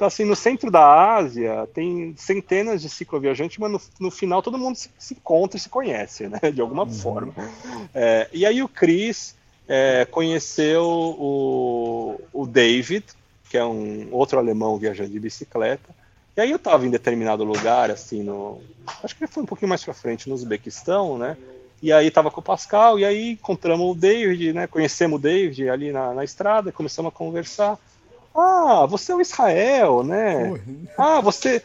assim 0.00 0.24
no 0.24 0.34
centro 0.34 0.70
da 0.70 1.16
Ásia 1.16 1.68
tem 1.74 2.14
centenas 2.16 2.80
de 2.80 2.88
cicloviajantes, 2.88 3.58
mas 3.58 3.70
no, 3.70 3.80
no 4.00 4.10
final 4.10 4.42
todo 4.42 4.56
mundo 4.56 4.76
se, 4.76 4.90
se, 4.98 5.12
encontra 5.12 5.58
e 5.58 5.60
se 5.60 5.68
conhece, 5.68 6.28
né? 6.28 6.38
De 6.52 6.60
alguma 6.60 6.84
uhum. 6.84 6.92
forma. 6.92 7.34
É, 7.94 8.28
e 8.32 8.46
aí 8.46 8.62
o 8.62 8.68
Chris 8.68 9.34
é, 9.68 10.06
conheceu 10.10 10.84
o, 10.84 12.20
o 12.32 12.46
David, 12.46 13.04
que 13.48 13.56
é 13.56 13.64
um 13.64 14.08
outro 14.10 14.38
alemão 14.38 14.76
viajante 14.78 15.10
de 15.10 15.20
bicicleta, 15.20 15.99
e 16.40 16.44
aí 16.44 16.50
eu 16.50 16.56
estava 16.56 16.86
em 16.86 16.90
determinado 16.90 17.44
lugar, 17.44 17.90
assim, 17.90 18.22
no. 18.22 18.62
Acho 19.04 19.14
que 19.14 19.26
foi 19.26 19.42
um 19.42 19.46
pouquinho 19.46 19.68
mais 19.68 19.84
para 19.84 19.92
frente, 19.92 20.26
no 20.26 20.34
Uzbequistão, 20.34 21.18
né? 21.18 21.36
E 21.82 21.92
aí 21.92 22.06
estava 22.06 22.30
com 22.30 22.40
o 22.40 22.44
Pascal, 22.44 22.98
e 22.98 23.04
aí 23.04 23.32
encontramos 23.32 23.90
o 23.90 23.94
David, 23.94 24.54
né? 24.54 24.66
Conhecemos 24.66 25.18
o 25.18 25.22
David 25.22 25.68
ali 25.68 25.92
na, 25.92 26.14
na 26.14 26.24
estrada, 26.24 26.72
começamos 26.72 27.12
a 27.12 27.14
conversar. 27.14 27.78
Ah, 28.34 28.86
você 28.86 29.12
é 29.12 29.14
o 29.16 29.20
Israel, 29.20 30.02
né? 30.02 30.58
Ah, 30.96 31.20
você. 31.20 31.62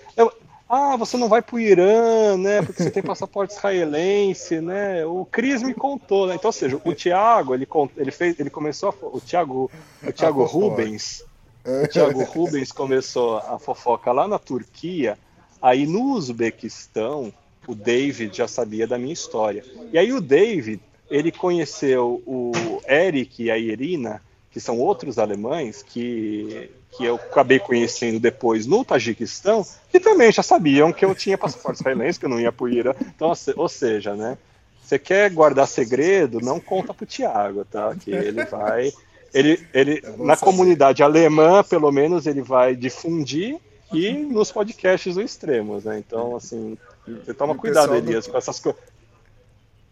Ah, 0.67 0.97
você 0.97 1.15
não 1.15 1.29
vai 1.29 1.41
para 1.41 1.55
o 1.55 1.59
Irã, 1.59 2.35
né? 2.35 2.61
Porque 2.61 2.83
você 2.83 2.91
tem 2.91 3.01
passaporte 3.01 3.53
israelense, 3.53 4.59
né? 4.59 5.05
O 5.05 5.23
Cris 5.23 5.63
me 5.63 5.73
contou, 5.73 6.27
né? 6.27 6.35
Então, 6.35 6.49
ou 6.49 6.53
seja, 6.53 6.81
o 6.83 6.93
Thiago, 6.93 7.53
ele, 7.53 7.67
ele 7.95 8.11
fez, 8.11 8.37
ele 8.41 8.49
começou 8.49 8.89
a, 8.89 9.05
o 9.05 9.21
Thiago, 9.21 9.71
o 10.05 10.11
Thiago 10.11 10.43
Rubens, 10.43 11.23
o 11.65 11.87
Thiago 11.89 12.23
Rubens 12.23 12.71
começou 12.71 13.37
a 13.37 13.57
fofoca 13.57 14.11
lá 14.11 14.27
na 14.27 14.37
Turquia, 14.39 15.17
aí 15.61 15.87
no 15.87 16.13
Uzbequistão, 16.13 17.33
o 17.67 17.73
David 17.73 18.37
já 18.37 18.47
sabia 18.47 18.85
da 18.85 18.97
minha 18.97 19.13
história. 19.13 19.63
E 19.91 19.97
aí 19.97 20.13
o 20.13 20.21
David, 20.21 20.79
ele 21.09 21.31
conheceu 21.31 22.21
o 22.25 22.51
Eric 22.87 23.43
e 23.43 23.51
a 23.51 23.57
Irina, 23.57 24.21
que 24.51 24.59
são 24.59 24.79
outros 24.79 25.19
alemães 25.19 25.83
que, 25.83 26.69
que 26.91 27.03
eu 27.03 27.15
acabei 27.15 27.59
conhecendo 27.59 28.19
depois 28.19 28.65
no 28.65 28.85
Tajiquistão, 28.85 29.65
que 29.91 29.99
também 29.99 30.31
já 30.31 30.43
sabiam 30.43 30.93
que 30.93 31.03
eu 31.03 31.13
tinha 31.13 31.37
passaporte 31.37 31.81
israelense, 31.81 32.19
que 32.19 32.25
eu 32.25 32.29
não 32.29 32.39
ia 32.39 32.51
para 32.51 32.63
o 32.63 32.69
Irã. 32.69 32.93
Então, 33.01 33.33
ou 33.57 33.67
seja, 33.67 34.15
né? 34.15 34.37
Você 34.81 34.99
quer 34.99 35.31
guardar 35.31 35.67
segredo, 35.67 36.39
não 36.39 36.59
conta 36.59 36.93
pro 36.93 37.07
Tiago, 37.07 37.65
tá? 37.65 37.95
Que 37.95 38.11
ele 38.11 38.45
vai 38.45 38.93
ele, 39.35 39.67
ele 39.73 40.01
na 40.17 40.37
comunidade 40.37 41.03
alemã, 41.03 41.61
pelo 41.63 41.91
menos, 41.91 42.25
ele 42.25 42.41
vai 42.41 42.75
difundir 42.75 43.59
e 43.93 44.13
nos 44.13 44.51
podcasts 44.51 45.15
do 45.15 45.21
Extremos, 45.21 45.83
né? 45.83 45.99
Então, 45.99 46.35
assim, 46.35 46.77
você 47.05 47.33
toma 47.33 47.53
cuidado, 47.53 47.93
Elias, 47.95 48.25
do... 48.25 48.31
com 48.31 48.37
essas 48.37 48.59
coisas. 48.59 48.81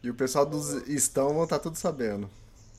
E 0.01 0.09
o 0.09 0.13
pessoal 0.13 0.45
dos 0.45 0.71
estão 0.87 1.33
vão 1.33 1.43
estar 1.43 1.57
tá 1.57 1.63
tudo 1.63 1.77
sabendo. 1.77 2.29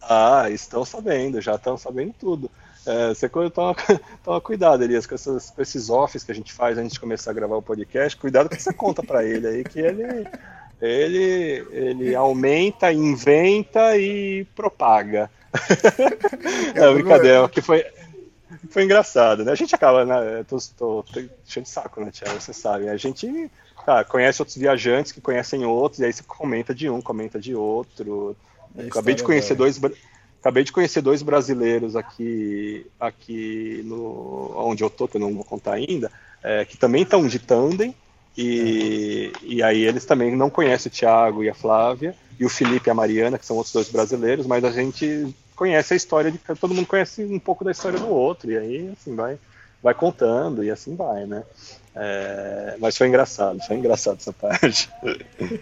Ah, 0.01 0.49
estão 0.51 0.85
sabendo, 0.85 1.41
já 1.41 1.55
estão 1.55 1.77
sabendo 1.77 2.15
tudo. 2.19 2.51
É, 2.87 3.09
você 3.09 3.29
toma, 3.29 3.75
toma 4.25 4.41
cuidado, 4.41 4.85
Elias, 4.85 5.07
com, 5.07 5.15
essas, 5.15 5.51
com 5.51 5.61
esses 5.63 5.89
offs 5.89 6.25
que 6.25 6.33
a 6.33 6.35
gente 6.35 6.53
faz 6.53 6.77
antes 6.79 6.95
de 6.95 7.01
começar 7.01 7.31
a 7.31 7.35
gravar 7.35 7.57
o 7.57 7.63
podcast. 7.63 8.17
Cuidado 8.17 8.49
que 8.49 8.61
você 8.61 8.73
conta 8.73 9.03
para 9.03 9.25
ele 9.25 9.47
aí 9.47 9.65
que 9.65 9.81
ele, 9.81 10.27
ele, 10.81 11.67
ele 11.71 12.15
aumenta, 12.15 12.93
inventa 12.93 13.97
e 13.97 14.47
propaga. 14.57 15.31
é, 16.75 16.93
brincadeira, 16.93 17.49
que 17.49 17.61
foi, 17.61 17.85
foi 18.69 18.85
engraçado, 18.85 19.45
né? 19.45 19.53
A 19.53 19.55
gente 19.55 19.75
acaba, 19.75 20.05
né? 20.05 20.45
Tô, 20.49 20.59
tô, 20.77 21.03
tô 21.03 21.21
cheio 21.47 21.65
de 21.65 21.69
saco, 21.69 22.01
né, 22.01 22.11
Tiago? 22.11 22.41
Você 22.41 22.53
sabe. 22.53 22.89
A 22.89 22.97
gente 22.97 23.51
tá, 23.85 24.05
conhece 24.05 24.43
outros 24.43 24.57
viajantes 24.57 25.13
que 25.13 25.21
conhecem 25.21 25.65
outros, 25.65 26.01
e 26.01 26.05
aí 26.05 26.13
você 26.13 26.23
comenta 26.23 26.75
de 26.75 26.91
um, 26.91 27.01
comenta 27.01 27.39
de 27.39 27.55
outro. 27.55 28.37
É 28.77 28.87
acabei 28.87 29.15
de 29.15 29.23
conhecer 29.23 29.55
dois. 29.55 29.81
Acabei 30.41 30.63
de 30.63 30.73
conhecer 30.73 31.01
dois 31.01 31.23
brasileiros 31.23 31.97
aqui, 31.97 32.87
aqui 33.01 33.81
no, 33.87 34.53
onde 34.57 34.85
eu 34.85 34.91
tô, 34.91 35.09
que 35.09 35.17
eu 35.17 35.21
não 35.21 35.33
vou 35.33 35.43
contar 35.43 35.73
ainda, 35.73 36.13
é, 36.43 36.67
que 36.67 36.77
também 36.77 37.03
estão 37.03 37.27
de 37.27 37.39
tandem, 37.39 37.95
e, 38.37 39.33
e 39.43 39.63
aí 39.63 39.87
eles 39.87 40.05
também 40.05 40.37
não 40.37 40.51
conhecem 40.51 40.91
o 40.91 40.95
Thiago 40.95 41.43
e 41.43 41.49
a 41.49 41.55
Flávia, 41.55 42.15
e 42.39 42.45
o 42.45 42.51
Felipe 42.51 42.89
e 42.89 42.91
a 42.91 42.95
Mariana, 42.95 43.39
que 43.39 43.47
são 43.47 43.57
outros 43.57 43.73
dois 43.73 43.89
brasileiros, 43.89 44.47
mas 44.47 44.63
a 44.65 44.71
gente 44.71 45.35
conhece 45.55 45.95
a 45.95 45.97
história 45.97 46.31
de 46.31 46.39
todo 46.39 46.75
mundo 46.75 46.87
conhece 46.87 47.25
um 47.25 47.39
pouco 47.39 47.65
da 47.65 47.71
história 47.71 47.99
do 47.99 48.09
outro 48.09 48.51
e 48.51 48.59
aí 48.59 48.93
assim 48.93 49.15
vai 49.15 49.39
vai 49.83 49.95
contando 49.95 50.65
e 50.65 50.71
assim 50.71 50.97
vai, 50.97 51.27
né? 51.27 51.45
É, 51.95 52.77
mas 52.81 52.97
foi 52.97 53.07
engraçado, 53.07 53.61
foi 53.67 53.77
engraçado 53.77 54.17
essa 54.19 54.33
parte. 54.33 54.91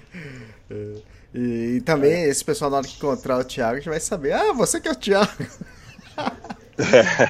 É, 0.70 1.38
e, 1.38 1.76
e, 1.76 1.80
também 1.82 2.24
é. 2.24 2.28
esse 2.28 2.43
pessoal 2.43 2.70
na 2.70 2.78
hora 2.78 2.86
que 2.86 2.97
encontrar 2.97 3.36
o 3.36 3.45
Thiago 3.45 3.80
já 3.82 3.90
vai 3.90 4.01
saber, 4.01 4.32
ah, 4.32 4.55
você 4.55 4.80
que 4.80 4.88
é 4.88 4.93
o 4.93 4.97
Thiago. 4.97 5.30
É. 6.78 7.28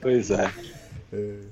Pois 0.00 0.30
é. 0.32 0.50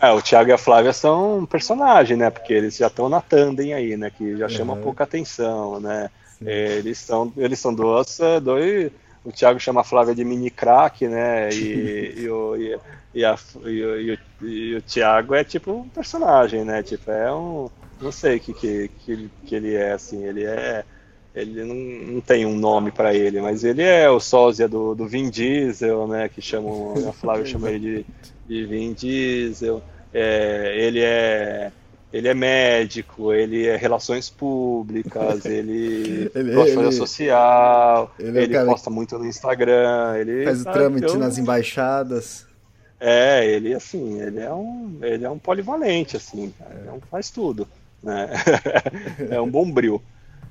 É, 0.00 0.10
o 0.10 0.20
Thiago 0.20 0.50
e 0.50 0.52
a 0.52 0.58
Flávia 0.58 0.92
são 0.92 1.38
um 1.38 1.46
personagem, 1.46 2.16
né? 2.16 2.28
Porque 2.30 2.52
eles 2.52 2.76
já 2.76 2.88
estão 2.88 3.08
na 3.08 3.20
tandem 3.20 3.72
aí, 3.72 3.96
né? 3.96 4.10
Que 4.10 4.36
já 4.36 4.48
chama 4.48 4.74
uhum. 4.74 4.82
pouca 4.82 5.04
atenção, 5.04 5.78
né? 5.78 6.10
Eles 6.40 6.98
são, 6.98 7.32
eles 7.36 7.60
são 7.60 7.72
dois, 7.72 8.18
dois 8.42 8.90
o 9.24 9.30
Thiago 9.30 9.60
chama 9.60 9.82
a 9.82 9.84
Flávia 9.84 10.14
de 10.14 10.24
mini 10.24 10.50
crack, 10.50 11.06
né? 11.06 11.50
E, 11.52 12.14
e, 12.22 12.28
o, 12.28 12.56
e, 12.56 12.78
e, 13.14 13.24
a, 13.24 13.36
e, 13.64 13.84
o, 13.84 14.00
e, 14.00 14.74
o, 14.74 14.78
o 14.78 14.82
Thiago 14.82 15.34
é 15.34 15.44
tipo 15.44 15.72
um 15.72 15.88
personagem, 15.88 16.64
né? 16.64 16.82
Tipo, 16.82 17.10
é 17.10 17.32
um, 17.32 17.70
não 18.00 18.10
sei 18.10 18.40
que, 18.40 18.52
que, 18.52 18.88
que, 18.88 19.12
ele, 19.12 19.30
que 19.46 19.54
ele 19.54 19.74
é, 19.74 19.92
assim, 19.92 20.24
ele 20.24 20.44
é. 20.44 20.84
Ele 21.34 21.64
não, 21.64 22.12
não 22.14 22.20
tem 22.20 22.44
um 22.44 22.54
nome 22.54 22.90
para 22.90 23.14
ele, 23.14 23.40
mas 23.40 23.64
ele 23.64 23.82
é 23.82 24.10
o 24.10 24.20
sósia 24.20 24.68
do, 24.68 24.94
do 24.94 25.06
Vin 25.06 25.30
Diesel, 25.30 26.06
né? 26.06 26.28
Que 26.28 26.42
chamam, 26.42 26.92
a 27.08 27.12
Flávia 27.12 27.46
chama 27.46 27.70
ele 27.70 28.04
de, 28.46 28.60
de 28.60 28.66
Vin 28.66 28.92
Diesel. 28.92 29.82
É, 30.12 30.74
ele 30.76 31.00
é 31.00 31.72
ele 32.12 32.28
é 32.28 32.34
médico, 32.34 33.32
ele 33.32 33.66
é 33.66 33.76
relações 33.76 34.28
públicas, 34.28 35.44
ele, 35.46 36.30
ele 36.34 36.54
gosta 36.54 36.88
de 36.88 36.94
social, 36.94 38.14
ele, 38.18 38.38
é 38.38 38.42
ele 38.42 38.56
é 38.56 38.64
posta 38.64 38.90
muito 38.90 39.18
no 39.18 39.26
Instagram, 39.26 40.16
ele 40.18 40.44
faz 40.44 40.60
o 40.60 40.64
trâmite 40.64 41.06
eu... 41.06 41.18
nas 41.18 41.38
embaixadas. 41.38 42.46
É, 43.00 43.44
ele 43.44 43.74
assim, 43.74 44.20
ele 44.20 44.38
é 44.38 44.52
um, 44.52 44.98
ele 45.02 45.24
é 45.24 45.30
um 45.30 45.38
polivalente 45.38 46.16
assim, 46.16 46.54
é 46.86 46.92
um, 46.92 47.00
faz 47.10 47.30
tudo, 47.30 47.66
né? 48.02 48.30
é 49.28 49.40
um 49.40 49.50
bombril. 49.50 50.00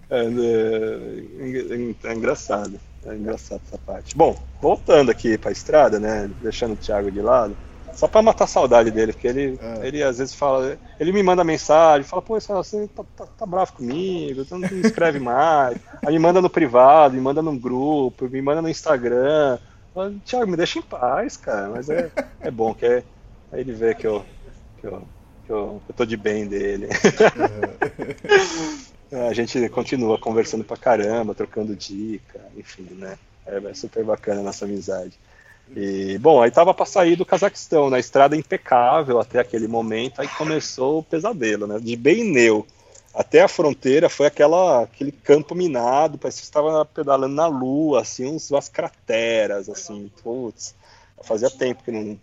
É, 0.10 0.20
é, 0.20 2.10
é, 2.10 2.14
engraçado, 2.14 2.78
é 3.06 3.16
engraçado 3.16 3.62
essa 3.66 3.78
parte. 3.78 4.18
Bom, 4.18 4.38
voltando 4.62 5.10
aqui 5.10 5.38
para 5.38 5.50
a 5.50 5.54
estrada, 5.54 5.98
né? 5.98 6.30
Deixando 6.42 6.74
o 6.74 6.76
Thiago 6.76 7.10
de 7.10 7.22
lado. 7.22 7.56
Só 7.94 8.08
pra 8.08 8.22
matar 8.22 8.46
a 8.46 8.48
saudade 8.48 8.92
dele, 8.92 9.14
porque 9.14 9.28
ele, 9.28 9.60
é. 9.62 9.88
ele 9.88 10.04
às 10.04 10.18
vezes 10.18 10.34
fala. 10.34 10.78
Ele 11.00 11.12
me 11.12 11.22
manda 11.22 11.44
mensagem, 11.44 12.08
fala, 12.08 12.22
pô, 12.22 12.40
você 12.40 12.88
tá, 12.88 13.04
tá, 13.16 13.26
tá 13.26 13.46
bravo 13.46 13.74
comigo, 13.74 14.44
você 14.44 14.54
não 14.54 14.62
me 14.62 14.82
escreve 14.82 15.20
mais. 15.22 15.78
Aí 16.06 16.14
me 16.14 16.20
manda 16.20 16.42
no 16.42 16.50
privado, 16.50 17.16
me 17.16 17.22
manda 17.22 17.42
no 17.42 17.58
grupo, 17.58 18.30
me 18.30 18.42
manda 18.42 18.62
no 18.62 18.70
Instagram. 18.70 19.60
Fala, 19.94 20.14
Thiago, 20.26 20.50
me 20.50 20.58
deixa 20.58 20.80
em 20.80 20.84
paz, 20.84 21.38
cara. 21.38 21.70
Mas 21.70 21.90
é, 21.90 22.12
é 22.40 22.50
bom, 22.50 22.74
que 22.74 22.86
é, 22.86 23.04
aí 23.52 23.62
ele 23.62 23.74
vê 23.74 23.94
que 23.94 24.08
eu, 24.08 24.26
que 24.80 24.88
eu, 24.88 25.04
que 25.46 25.52
eu, 25.52 25.82
que 25.86 25.92
eu 25.92 25.96
tô 25.96 26.06
de 26.06 26.18
bem 26.18 26.48
dele. 26.48 26.88
É. 29.12 29.28
a 29.30 29.34
gente 29.34 29.68
continua 29.70 30.18
conversando 30.18 30.64
pra 30.64 30.78
caramba, 30.78 31.36
trocando 31.36 31.76
dica, 31.76 32.40
enfim, 32.56 32.88
né? 32.92 33.18
É, 33.46 33.58
é 33.58 33.74
super 33.74 34.04
bacana 34.04 34.40
a 34.40 34.44
nossa 34.44 34.66
amizade. 34.66 35.20
E, 35.76 36.18
bom, 36.18 36.42
aí 36.42 36.52
tava 36.52 36.74
para 36.74 36.86
sair 36.86 37.16
do 37.16 37.26
Cazaquistão, 37.26 37.90
na 37.90 38.00
estrada 38.00 38.36
impecável 38.36 39.20
até 39.20 39.40
aquele 39.40 39.68
momento, 39.68 40.22
aí 40.22 40.28
começou 40.28 41.00
o 41.00 41.04
pesadelo, 41.04 41.66
né? 41.66 41.80
De 41.80 41.96
Beineu 41.96 42.66
até 43.14 43.42
a 43.42 43.48
fronteira 43.48 44.10
foi 44.10 44.28
aquela, 44.28 44.84
aquele 44.84 45.12
campo 45.12 45.54
minado, 45.54 46.18
parece 46.18 46.40
que 46.40 46.46
estava 46.46 46.86
pedalando 46.86 47.36
na 47.36 47.48
lua, 47.48 48.02
assim, 48.02 48.26
uns, 48.26 48.50
umas 48.50 48.70
crateras, 48.70 49.68
assim, 49.70 50.10
putz, 50.24 50.74
fazia 51.22 51.50
tempo 51.50 51.84
que 51.84 51.92
não, 51.92 52.18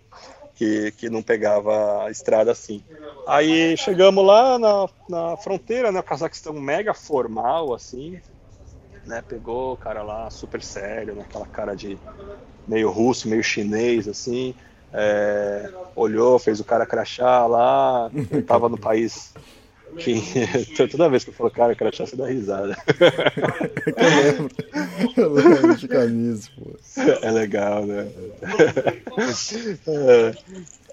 que, 0.54 0.90
que 0.92 1.10
não 1.10 1.22
pegava 1.22 2.04
a 2.04 2.10
estrada 2.10 2.52
assim. 2.52 2.82
Aí 3.26 3.76
chegamos 3.76 4.24
lá 4.24 4.58
na, 4.58 4.88
na 5.08 5.36
fronteira, 5.36 5.92
né, 5.92 6.00
o 6.00 6.02
Cazaquistão 6.02 6.54
mega 6.54 6.94
formal, 6.94 7.74
assim, 7.74 8.18
né, 9.08 9.22
pegou 9.26 9.72
o 9.72 9.76
cara 9.76 10.02
lá 10.02 10.28
super 10.30 10.62
sério, 10.62 11.14
naquela 11.14 11.44
né, 11.44 11.50
cara 11.50 11.74
de 11.74 11.98
meio 12.66 12.90
russo, 12.90 13.28
meio 13.28 13.42
chinês, 13.42 14.06
assim. 14.06 14.54
É, 14.92 15.70
olhou, 15.96 16.38
fez 16.38 16.60
o 16.60 16.64
cara 16.64 16.86
crachá 16.86 17.46
lá, 17.46 18.10
tava 18.46 18.68
no 18.68 18.78
país 18.78 19.32
que 19.98 20.20
toda 20.90 21.08
vez 21.08 21.24
que 21.24 21.30
eu 21.30 21.34
falo 21.34 21.50
cara, 21.50 21.74
crachá, 21.74 22.04
você 22.04 22.16
dá 22.16 22.26
risada. 22.26 22.76
eu 23.96 24.22
lembro. 24.22 24.54
Eu 25.16 25.32
lembro 25.32 25.76
de 25.76 25.88
camisa, 25.88 26.48
pô. 26.54 26.76
É 27.22 27.30
legal, 27.30 27.86
né? 27.86 28.08
É. 29.86 30.34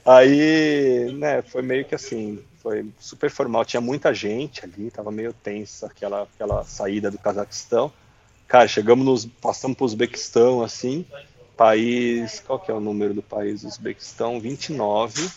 Aí, 0.05 1.11
né, 1.13 1.41
foi 1.41 1.61
meio 1.61 1.83
que 1.83 1.95
assim, 1.95 2.39
foi 2.61 2.85
super 2.99 3.29
formal, 3.29 3.65
tinha 3.65 3.81
muita 3.81 4.13
gente 4.13 4.63
ali, 4.63 4.89
tava 4.89 5.11
meio 5.11 5.33
tensa 5.33 5.87
aquela, 5.87 6.23
aquela 6.23 6.63
saída 6.63 7.11
do 7.11 7.17
Cazaquistão. 7.17 7.91
Cara, 8.47 8.67
chegamos 8.67 9.05
nos. 9.05 9.25
passamos 9.25 9.75
pro 9.77 9.85
Uzbequistão, 9.85 10.61
assim, 10.61 11.05
país. 11.57 12.41
Qual 12.45 12.59
que 12.59 12.71
é 12.71 12.73
o 12.73 12.79
número 12.79 13.13
do 13.13 13.21
país? 13.21 13.63
Uzbequistão 13.63 14.39
29. 14.39 15.29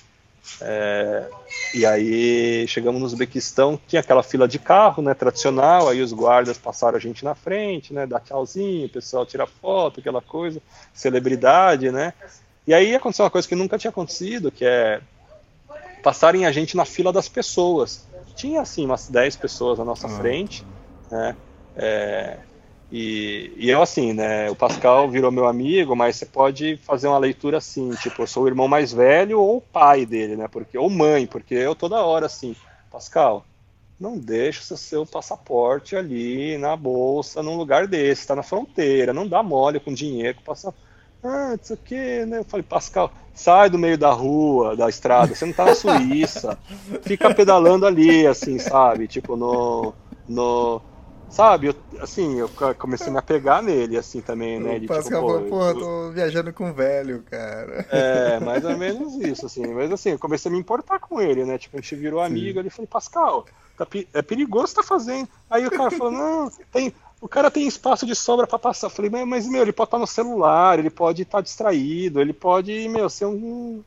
É, 0.61 1.29
e 1.75 1.85
aí 1.85 2.67
chegamos 2.67 3.01
no 3.01 3.07
Uzbequistão, 3.07 3.79
tinha 3.87 4.01
aquela 4.01 4.23
fila 4.23 4.49
de 4.49 4.59
carro, 4.59 5.03
né, 5.03 5.15
tradicional, 5.15 5.89
aí 5.89 6.01
os 6.01 6.13
guardas 6.13 6.57
passaram 6.57 6.97
a 6.97 7.01
gente 7.01 7.25
na 7.25 7.35
frente, 7.35 7.93
né, 7.93 8.07
dá 8.07 8.19
tchauzinho, 8.19 8.87
o 8.87 8.89
pessoal 8.89 9.27
tira 9.27 9.47
foto, 9.47 10.01
aquela 10.01 10.23
coisa, 10.23 10.61
celebridade, 10.93 11.91
né. 11.91 12.15
E 12.67 12.75
aí 12.75 12.95
aconteceu 12.95 13.25
uma 13.25 13.31
coisa 13.31 13.47
que 13.47 13.55
nunca 13.55 13.79
tinha 13.79 13.91
acontecido, 13.91 14.51
que 14.51 14.65
é 14.65 15.01
passarem 16.03 16.47
a 16.47 16.53
gente 16.53 16.77
na 16.77 16.85
fila 16.85 17.13
das 17.13 17.29
pessoas. 17.29 18.07
Tinha 18.35 18.61
assim 18.61 18.85
umas 18.85 19.09
10 19.09 19.37
pessoas 19.37 19.79
à 19.79 19.85
nossa 19.85 20.07
ah. 20.07 20.11
frente, 20.11 20.65
né, 21.11 21.37
é, 21.77 22.39
e, 22.91 23.53
e, 23.57 23.69
eu 23.69 23.83
assim, 23.83 24.13
né? 24.13 24.51
O 24.51 24.55
Pascal 24.55 25.11
virou 25.11 25.31
meu 25.31 25.47
amigo, 25.47 25.95
mas 25.95 26.17
você 26.17 26.27
pode 26.27 26.77
fazer 26.79 27.07
uma 27.09 27.19
leitura 27.19 27.59
assim, 27.59 27.91
tipo, 27.97 28.23
eu 28.23 28.27
sou 28.27 28.45
o 28.45 28.49
irmão 28.49 28.67
mais 28.67 28.93
velho 28.93 29.41
ou 29.41 29.59
o 29.59 29.61
pai 29.61 30.07
dele, 30.07 30.37
né? 30.37 30.49
Porque 30.49 30.79
ou 30.79 30.89
mãe, 30.89 31.27
porque 31.27 31.55
eu 31.55 31.75
toda 31.75 32.03
hora 32.03 32.27
assim, 32.27 32.57
Pascal, 32.91 33.45
não 34.01 34.17
deixa 34.17 34.75
o 34.75 34.77
seu 34.77 35.05
passaporte 35.05 35.97
ali 35.97 36.57
na 36.57 36.77
bolsa, 36.77 37.43
num 37.43 37.57
lugar 37.57 37.87
desse, 37.87 38.23
está 38.23 38.35
na 38.35 38.43
fronteira, 38.43 39.13
não 39.13 39.29
dá 39.29 39.43
mole 39.43 39.81
com 39.81 39.93
dinheiro, 39.93 40.39
passa 40.45 40.73
ah, 41.23 41.57
isso 41.61 41.73
aqui, 41.73 42.25
né? 42.27 42.39
Eu 42.39 42.45
falei, 42.45 42.63
Pascal, 42.63 43.13
sai 43.35 43.69
do 43.69 43.77
meio 43.77 43.99
da 43.99 44.13
rua, 44.13 44.77
da 44.77 44.89
estrada, 44.89 45.35
você 45.35 45.45
não 45.45 45.53
tá 45.53 45.65
na 45.65 45.75
Suíça, 45.75 46.57
fica 47.03 47.35
pedalando 47.35 47.85
ali, 47.87 48.25
assim, 48.27 48.59
sabe? 48.59 49.09
Tipo, 49.09 49.37
no, 49.37 49.93
no, 50.29 50.81
Sabe, 51.31 51.67
eu, 51.69 51.75
assim, 52.01 52.39
eu 52.39 52.51
comecei 52.79 53.09
a 53.09 53.11
me 53.11 53.19
apegar 53.19 53.63
nele, 53.63 53.99
assim, 53.99 54.21
também, 54.21 54.59
né? 54.59 54.81
Pascal 54.81 55.03
tipo, 55.03 55.49
falou, 55.49 55.75
pô, 55.75 55.79
tô 55.79 56.11
viajando 56.11 56.53
com 56.53 56.73
velho, 56.73 57.23
cara. 57.31 57.87
É, 57.91 58.41
mais 58.45 58.65
ou 58.65 58.77
menos 58.77 59.15
isso, 59.17 59.47
assim. 59.47 59.67
Mas, 59.67 59.93
assim, 59.93 60.11
eu 60.11 60.19
comecei 60.19 60.51
a 60.51 60.53
me 60.53 60.59
importar 60.59 60.99
com 60.99 61.21
ele, 61.21 61.45
né? 61.45 61.59
Tipo, 61.59 61.77
a 61.77 61.81
gente 61.81 61.95
virou 61.97 62.21
amigo, 62.21 62.59
ele 62.59 62.71
falou, 62.71 62.89
Pascal, 62.89 63.45
tá, 63.77 63.87
é 64.15 64.23
perigoso 64.23 64.75
tá 64.75 64.83
fazendo. 64.83 65.29
Aí 65.51 65.67
o 65.67 65.71
cara 65.71 65.91
falou, 65.91 66.13
não, 66.13 66.51
tem... 66.73 66.93
O 67.21 67.27
cara 67.27 67.51
tem 67.51 67.67
espaço 67.67 68.07
de 68.07 68.15
sobra 68.15 68.47
para 68.47 68.61
passar. 68.61 68.87
Eu 68.87 68.91
falei, 68.91 69.11
mas, 69.11 69.49
meu, 69.49 69.63
ele 69.63 69.73
pode 69.73 69.89
estar 69.89 69.99
no 69.99 70.07
celular, 70.07 70.79
ele 70.79 70.89
pode 70.89 71.23
estar 71.23 71.41
distraído, 71.41 72.21
ele 72.21 72.33
pode, 72.33 72.89
meu, 72.89 73.11
ser 73.11 73.27
um, 73.27 73.83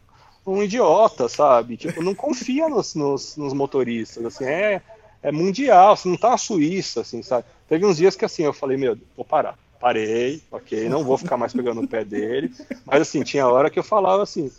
um 0.46 0.62
idiota, 0.62 1.30
sabe? 1.30 1.78
Tipo, 1.78 2.04
não 2.04 2.14
confia 2.14 2.68
nos, 2.68 2.94
nos, 2.94 3.38
nos 3.38 3.54
motoristas, 3.54 4.26
assim, 4.26 4.44
é 4.44 4.82
é 5.24 5.32
mundial, 5.32 5.95
você 5.95 6.07
não 6.07 6.17
tá 6.17 6.32
na 6.32 6.38
Suíça, 6.38 7.01
assim, 7.01 7.22
sabe? 7.22 7.45
Teve 7.67 7.86
uns 7.86 7.97
dias 7.97 8.15
que 8.15 8.26
assim, 8.26 8.43
eu 8.43 8.53
falei, 8.53 8.78
meu, 8.78 8.97
vou 9.15 9.26
parar. 9.26 9.57
Parei, 9.80 10.41
ok, 10.51 10.88
não 10.89 11.03
vou 11.03 11.17
ficar 11.17 11.38
mais 11.38 11.53
pegando 11.53 11.82
o 11.82 11.88
pé 11.88 12.03
dele. 12.03 12.51
Mas 12.86 13.01
assim, 13.01 13.24
tinha 13.24 13.47
hora 13.47 13.69
que 13.69 13.80
eu 13.80 13.84
falava 13.84 14.22
assim, 14.22 14.51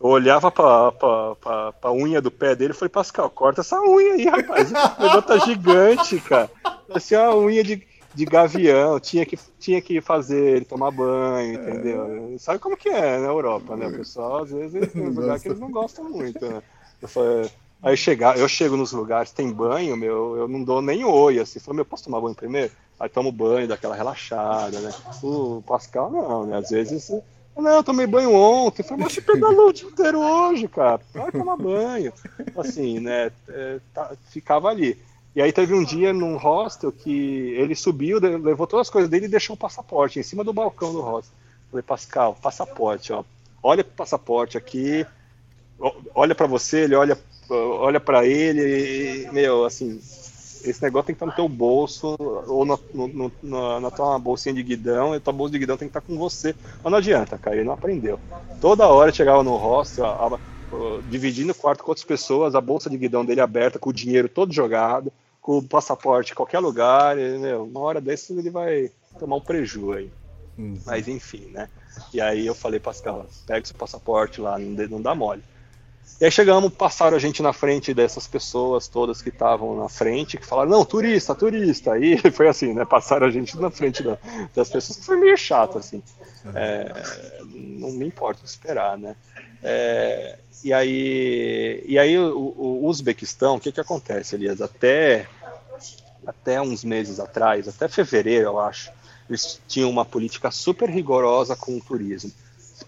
eu 0.00 0.08
olhava 0.08 0.50
pra, 0.50 0.92
pra, 0.92 1.34
pra, 1.34 1.72
pra 1.72 1.92
unha 1.92 2.22
do 2.22 2.30
pé 2.30 2.54
dele 2.54 2.72
e 2.72 2.76
falei, 2.76 2.88
Pascal, 2.88 3.28
corta 3.30 3.60
essa 3.60 3.80
unha 3.80 4.14
aí, 4.14 4.26
rapaz. 4.26 4.70
O 4.70 5.02
negócio 5.02 5.22
tá 5.22 5.38
gigante, 5.38 6.20
cara. 6.20 6.50
Parecia 6.88 7.30
uma 7.30 7.36
unha 7.36 7.62
de, 7.62 7.86
de 8.14 8.24
gavião, 8.24 8.98
tinha 8.98 9.26
que, 9.26 9.38
tinha 9.58 9.80
que 9.82 10.00
fazer 10.00 10.56
ele 10.56 10.64
tomar 10.64 10.90
banho, 10.90 11.54
entendeu? 11.54 12.36
Sabe 12.38 12.58
como 12.58 12.76
que 12.76 12.88
é 12.88 13.18
na 13.18 13.26
Europa, 13.26 13.76
né? 13.76 13.88
O 13.88 13.96
pessoal, 13.96 14.44
às 14.44 14.50
vezes, 14.50 14.92
tem 14.92 15.02
um 15.02 15.10
lugar 15.10 15.38
que 15.38 15.48
eles 15.48 15.60
não 15.60 15.70
gostam 15.70 16.08
muito, 16.08 16.48
né? 16.48 16.62
Eu 17.02 17.08
falei, 17.08 17.50
Aí 17.82 17.96
chegar, 17.96 18.38
eu 18.38 18.46
chego 18.46 18.76
nos 18.76 18.92
lugares, 18.92 19.32
tem 19.32 19.50
banho, 19.50 19.96
meu, 19.96 20.36
eu 20.36 20.48
não 20.48 20.62
dou 20.62 20.82
nem 20.82 21.04
oi, 21.04 21.38
assim, 21.38 21.58
falo, 21.58 21.76
meu, 21.76 21.84
posso 21.84 22.04
tomar 22.04 22.20
banho 22.20 22.34
primeiro? 22.34 22.70
Aí 22.98 23.08
tomo 23.08 23.32
banho, 23.32 23.66
dá 23.66 23.74
aquela 23.74 23.96
relaxada, 23.96 24.78
né? 24.80 24.92
O 25.22 25.62
Pascal 25.66 26.10
não, 26.10 26.46
né? 26.46 26.58
Às 26.58 26.68
vezes, 26.68 27.10
não, 27.56 27.70
eu 27.70 27.84
tomei 27.84 28.06
banho 28.06 28.34
ontem, 28.34 28.82
falei, 28.82 29.04
mas 29.04 29.14
você 29.14 29.20
pedalou 29.20 29.68
o 29.68 29.72
dia 29.72 29.88
inteiro 29.88 30.20
hoje, 30.20 30.68
cara, 30.68 31.00
vai 31.14 31.32
tomar 31.32 31.56
banho. 31.56 32.12
Assim, 32.56 33.00
né? 33.00 33.30
É, 33.48 33.80
tá, 33.94 34.12
ficava 34.30 34.68
ali. 34.68 35.00
E 35.34 35.40
aí 35.40 35.52
teve 35.52 35.74
um 35.74 35.84
dia 35.84 36.12
num 36.12 36.36
hostel 36.36 36.90
que 36.90 37.54
ele 37.56 37.74
subiu, 37.74 38.18
levou 38.18 38.66
todas 38.66 38.88
as 38.88 38.90
coisas 38.90 39.10
dele 39.10 39.26
e 39.26 39.28
deixou 39.28 39.54
o 39.54 39.58
passaporte 39.58 40.18
em 40.18 40.22
cima 40.22 40.42
do 40.42 40.52
balcão 40.52 40.92
do 40.92 41.00
hostel. 41.00 41.34
Falei, 41.70 41.82
Pascal, 41.82 42.36
passaporte, 42.40 43.12
ó. 43.12 43.24
Olha 43.62 43.84
pro 43.84 43.94
passaporte 43.94 44.56
aqui, 44.58 45.06
olha 46.14 46.34
para 46.34 46.46
você, 46.46 46.80
ele 46.80 46.94
olha 46.94 47.18
olha 47.54 48.00
para 48.00 48.26
ele 48.26 49.26
e, 49.26 49.32
meu, 49.32 49.64
assim, 49.64 50.00
esse 50.64 50.82
negócio 50.82 51.06
tem 51.06 51.14
que 51.14 51.24
estar 51.24 51.26
no 51.26 51.32
teu 51.32 51.48
bolso 51.48 52.16
ou 52.18 52.64
na, 52.64 52.78
no, 52.92 53.32
na, 53.42 53.80
na, 53.80 53.90
tua 53.90 54.18
bolsinha 54.18 54.54
de 54.54 54.62
guidão, 54.62 55.14
e 55.14 55.20
tua 55.20 55.32
bolsa 55.32 55.52
de 55.52 55.58
guidão 55.58 55.76
tem 55.76 55.88
que 55.88 55.96
estar 55.96 56.00
com 56.00 56.16
você. 56.18 56.54
Mas 56.82 56.90
não 56.90 56.98
adianta, 56.98 57.38
cara, 57.38 57.56
ele 57.56 57.64
não 57.64 57.74
aprendeu. 57.74 58.18
Toda 58.60 58.88
hora 58.88 59.12
chegava 59.12 59.42
no 59.42 59.56
hostel, 59.56 60.04
a, 60.04 60.26
a, 60.26 60.38
dividindo 61.08 61.52
o 61.52 61.54
quarto 61.54 61.82
com 61.82 61.90
outras 61.90 62.04
pessoas, 62.04 62.54
a 62.54 62.60
bolsa 62.60 62.90
de 62.90 62.98
guidão 62.98 63.24
dele 63.24 63.40
aberta, 63.40 63.78
com 63.78 63.90
o 63.90 63.94
dinheiro 63.94 64.28
todo 64.28 64.52
jogado, 64.52 65.12
com 65.40 65.58
o 65.58 65.62
passaporte 65.62 66.32
em 66.32 66.36
qualquer 66.36 66.58
lugar, 66.58 67.18
e, 67.18 67.38
meu, 67.38 67.64
uma 67.64 67.80
hora 67.80 68.00
dessas 68.00 68.36
ele 68.36 68.50
vai 68.50 68.90
tomar 69.18 69.36
um 69.36 69.40
preju 69.40 69.92
aí. 69.92 70.10
Uhum. 70.58 70.78
Mas 70.84 71.08
enfim, 71.08 71.46
né? 71.52 71.68
E 72.12 72.20
aí 72.20 72.46
eu 72.46 72.54
falei, 72.54 72.78
Pascal, 72.78 73.26
pega 73.46 73.64
seu 73.64 73.76
passaporte 73.76 74.40
lá, 74.40 74.58
não 74.58 75.00
dá 75.00 75.14
mole. 75.14 75.42
E 76.20 76.26
aí 76.26 76.30
chegamos, 76.30 76.70
passaram 76.74 77.16
a 77.16 77.20
gente 77.20 77.42
na 77.42 77.50
frente 77.50 77.94
dessas 77.94 78.26
pessoas 78.26 78.86
todas 78.86 79.22
que 79.22 79.30
estavam 79.30 79.74
na 79.74 79.88
frente, 79.88 80.36
que 80.36 80.44
falaram, 80.44 80.70
não, 80.70 80.84
turista, 80.84 81.34
turista. 81.34 81.94
Aí 81.94 82.18
foi 82.30 82.46
assim, 82.46 82.74
né? 82.74 82.84
Passaram 82.84 83.26
a 83.26 83.30
gente 83.30 83.58
na 83.58 83.70
frente 83.70 84.02
da, 84.02 84.18
das 84.54 84.68
pessoas, 84.68 85.04
foi 85.04 85.18
meio 85.18 85.36
chato, 85.38 85.78
assim. 85.78 86.02
É, 86.54 87.40
não 87.54 87.92
me 87.92 88.06
importa 88.06 88.44
esperar, 88.44 88.98
né? 88.98 89.16
É, 89.62 90.38
e 90.62 90.74
aí, 90.74 91.82
e 91.86 91.98
aí 91.98 92.18
o, 92.18 92.36
o 92.36 92.86
Uzbequistão, 92.86 93.56
o 93.56 93.60
que, 93.60 93.72
que 93.72 93.80
acontece, 93.80 94.34
Elias? 94.34 94.60
Até, 94.60 95.26
até 96.26 96.60
uns 96.60 96.84
meses 96.84 97.18
atrás, 97.18 97.66
até 97.66 97.88
fevereiro, 97.88 98.44
eu 98.44 98.60
acho, 98.60 98.90
eles 99.26 99.58
tinham 99.66 99.88
uma 99.88 100.04
política 100.04 100.50
super 100.50 100.90
rigorosa 100.90 101.56
com 101.56 101.78
o 101.78 101.80
turismo 101.80 102.30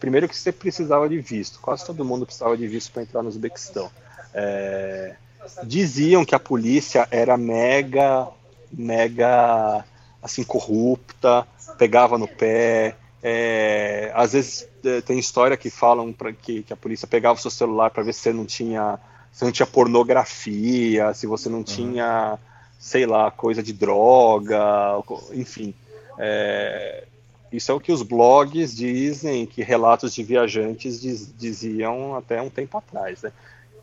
primeiro 0.03 0.29
que 0.29 0.37
você 0.37 0.51
precisava 0.51 1.09
de 1.09 1.21
visto, 1.21 1.61
quase 1.61 1.87
todo 1.87 2.05
mundo 2.05 2.27
precisava 2.27 2.57
de 2.57 2.67
visto 2.67 2.91
para 2.91 3.03
entrar 3.03 3.23
no 3.23 3.29
Uzbequistão. 3.29 3.89
É, 4.35 5.15
diziam 5.63 6.25
que 6.25 6.35
a 6.35 6.41
polícia 6.41 7.07
era 7.09 7.37
mega, 7.37 8.27
mega, 8.73 9.85
assim, 10.21 10.43
corrupta, 10.43 11.47
pegava 11.79 12.19
no 12.19 12.27
pé. 12.27 12.97
É, 13.23 14.11
às 14.13 14.33
vezes 14.33 14.69
é, 14.85 15.01
tem 15.03 15.21
história 15.21 15.57
que 15.57 15.71
falam 15.71 16.13
pra, 16.13 16.33
que, 16.33 16.65
que 16.65 16.73
a 16.73 16.77
polícia 16.77 17.07
pegava 17.07 17.39
o 17.39 17.41
seu 17.41 17.53
celular 17.53 17.89
para 17.91 18.03
ver 18.03 18.13
se 18.13 18.23
você 18.23 18.33
não 18.33 18.45
tinha 18.45 18.99
se 19.33 19.45
não 19.45 19.53
tinha 19.53 19.67
pornografia, 19.67 21.15
se 21.15 21.29
você 21.29 21.49
não 21.49 21.59
uhum. 21.59 21.65
tinha, 21.65 22.41
sei 22.77 23.07
lá, 23.07 23.31
coisa 23.31 23.63
de 23.63 23.73
droga, 23.73 25.01
enfim. 25.33 25.73
É, 26.19 27.05
isso 27.53 27.71
é 27.71 27.75
o 27.75 27.81
que 27.81 27.93
os 27.93 28.03
blogs 28.03 28.75
dizem, 28.75 29.45
que 29.45 29.63
relatos 29.63 30.15
de 30.15 30.23
viajantes 30.23 31.01
diz, 31.01 31.33
diziam 31.37 32.17
até 32.17 32.41
um 32.41 32.49
tempo 32.49 32.79
atrás, 32.79 33.23
né? 33.23 33.33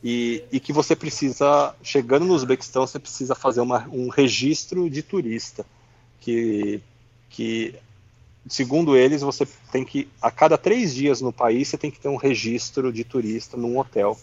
E, 0.04 0.44
e, 0.52 0.60
que 0.60 0.72
você 0.72 0.96
precisa, 0.96 1.76
chegando 1.84 2.26
no 2.26 2.34
Uzbequistão, 2.34 2.88
você 2.88 2.98
precisa 2.98 3.36
fazer 3.36 3.60
uma, 3.60 3.88
um 3.92 4.08
registro 4.08 4.90
de 4.90 5.04
turista, 5.04 5.66
que, 6.22 6.82
que, 7.30 7.76
segundo 8.48 8.96
eles, 8.96 9.22
você 9.22 9.46
tem 9.72 9.84
que, 9.84 10.08
a 10.22 10.32
cada 10.32 10.58
três 10.58 10.96
dias 10.96 11.20
no 11.20 11.34
país, 11.34 11.68
você 11.68 11.78
tem 11.78 11.92
que 11.92 12.00
ter 12.00 12.08
um 12.08 12.16
registro 12.16 12.94
de 12.94 13.04
turista 13.04 13.58
num 13.58 13.78
hotel. 13.78 14.18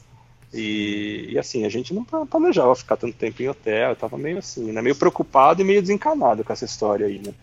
E, 0.53 1.29
e 1.33 1.39
assim, 1.39 1.67
a 1.67 1.69
gente 1.69 1.93
não 1.93 2.05
planejava 2.05 2.75
ficar 2.75 2.97
tanto 2.97 3.15
tempo 3.15 3.43
em 3.43 3.49
hotel, 3.49 3.89
eu 3.89 3.93
estava 3.93 4.17
meio 4.17 4.39
assim, 4.39 4.73
né, 4.73 4.81
meio 4.81 4.97
preocupado 4.97 5.61
e 5.61 5.65
meio 5.65 5.83
desencanado 5.83 6.43
com 6.43 6.53
essa 6.53 6.65
história 6.65 7.07
aí, 7.07 7.19
né? 7.19 7.35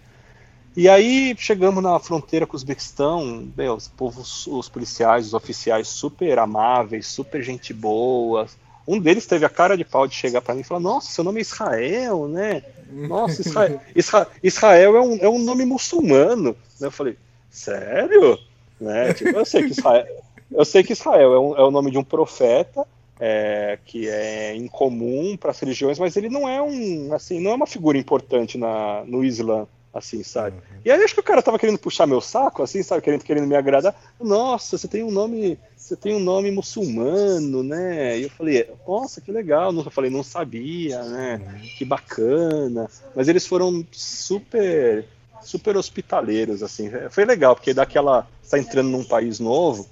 E 0.75 0.89
aí 0.89 1.35
chegamos 1.37 1.83
na 1.83 1.99
fronteira 1.99 2.47
com 2.47 2.53
o 2.53 2.55
Uzbequistão, 2.55 3.47
meu, 3.55 3.75
os 3.75 3.87
povos, 3.87 4.47
os 4.47 4.67
policiais, 4.67 5.27
os 5.27 5.33
oficiais 5.35 5.87
super 5.87 6.39
amáveis, 6.39 7.05
super 7.05 7.43
gente 7.43 7.71
boa. 7.71 8.47
Um 8.87 8.99
deles 8.99 9.27
teve 9.27 9.45
a 9.45 9.49
cara 9.49 9.77
de 9.77 9.85
pau 9.85 10.07
de 10.07 10.15
chegar 10.15 10.41
para 10.41 10.55
mim 10.55 10.61
e 10.61 10.63
falar: 10.63 10.79
Nossa, 10.79 11.11
seu 11.11 11.23
nome 11.23 11.39
é 11.39 11.41
Israel, 11.41 12.27
né? 12.27 12.63
Nossa, 12.91 13.41
Israel, 13.41 13.79
Isra, 13.95 14.27
Israel 14.41 14.97
é, 14.97 15.01
um, 15.01 15.17
é 15.17 15.29
um 15.29 15.39
nome 15.39 15.63
muçulmano. 15.63 16.55
Eu 16.81 16.91
falei: 16.91 17.17
Sério? 17.51 18.39
Né? 18.81 19.13
Tipo, 19.13 19.37
eu 19.37 19.45
sei 19.45 19.63
que 19.63 19.71
Israel, 19.71 20.07
eu 20.51 20.65
sei 20.65 20.83
que 20.83 20.93
Israel 20.93 21.33
é, 21.33 21.39
um, 21.39 21.55
é 21.55 21.61
o 21.61 21.71
nome 21.71 21.91
de 21.91 21.99
um 21.99 22.03
profeta 22.03 22.83
é, 23.19 23.77
que 23.85 24.09
é 24.09 24.55
incomum 24.55 25.37
para 25.37 25.51
as 25.51 25.59
religiões, 25.59 25.99
mas 25.99 26.17
ele 26.17 26.29
não 26.29 26.49
é 26.49 26.59
um 26.59 27.13
assim, 27.13 27.39
não 27.39 27.51
é 27.51 27.53
uma 27.53 27.67
figura 27.67 27.95
importante 27.95 28.57
na, 28.57 29.03
no 29.05 29.23
Islã 29.23 29.67
assim, 29.93 30.23
sabe? 30.23 30.55
Uhum. 30.55 30.81
E 30.83 30.91
aí 30.91 31.03
acho 31.03 31.13
que 31.13 31.19
o 31.19 31.23
cara 31.23 31.41
tava 31.41 31.59
querendo 31.59 31.77
puxar 31.77 32.07
meu 32.07 32.19
saco, 32.19 32.63
assim, 32.63 32.81
sabe, 32.81 33.03
querendo, 33.03 33.23
querendo 33.23 33.47
me 33.47 33.55
agradar. 33.55 33.95
Nossa, 34.19 34.77
você 34.77 34.87
tem 34.87 35.03
um 35.03 35.11
nome, 35.11 35.59
você 35.77 35.95
tem 35.95 36.15
um 36.15 36.19
nome 36.19 36.49
muçulmano, 36.49 37.61
né? 37.61 38.17
E 38.17 38.23
eu 38.23 38.29
falei, 38.31 38.67
nossa, 38.87 39.21
que 39.21 39.31
legal. 39.31 39.71
Eu 39.71 39.91
falei, 39.91 40.09
não 40.09 40.23
sabia, 40.23 41.03
né? 41.03 41.41
Uhum. 41.45 41.59
Que 41.77 41.85
bacana. 41.85 42.89
Mas 43.15 43.27
eles 43.27 43.45
foram 43.45 43.85
super, 43.91 45.05
super 45.43 45.77
hospitaleiros, 45.77 46.63
assim. 46.63 46.89
Foi 47.11 47.23
legal, 47.23 47.55
porque 47.55 47.73
daquela, 47.73 48.27
você 48.41 48.51
tá 48.51 48.59
entrando 48.59 48.89
num 48.89 49.03
país 49.03 49.39
novo, 49.39 49.87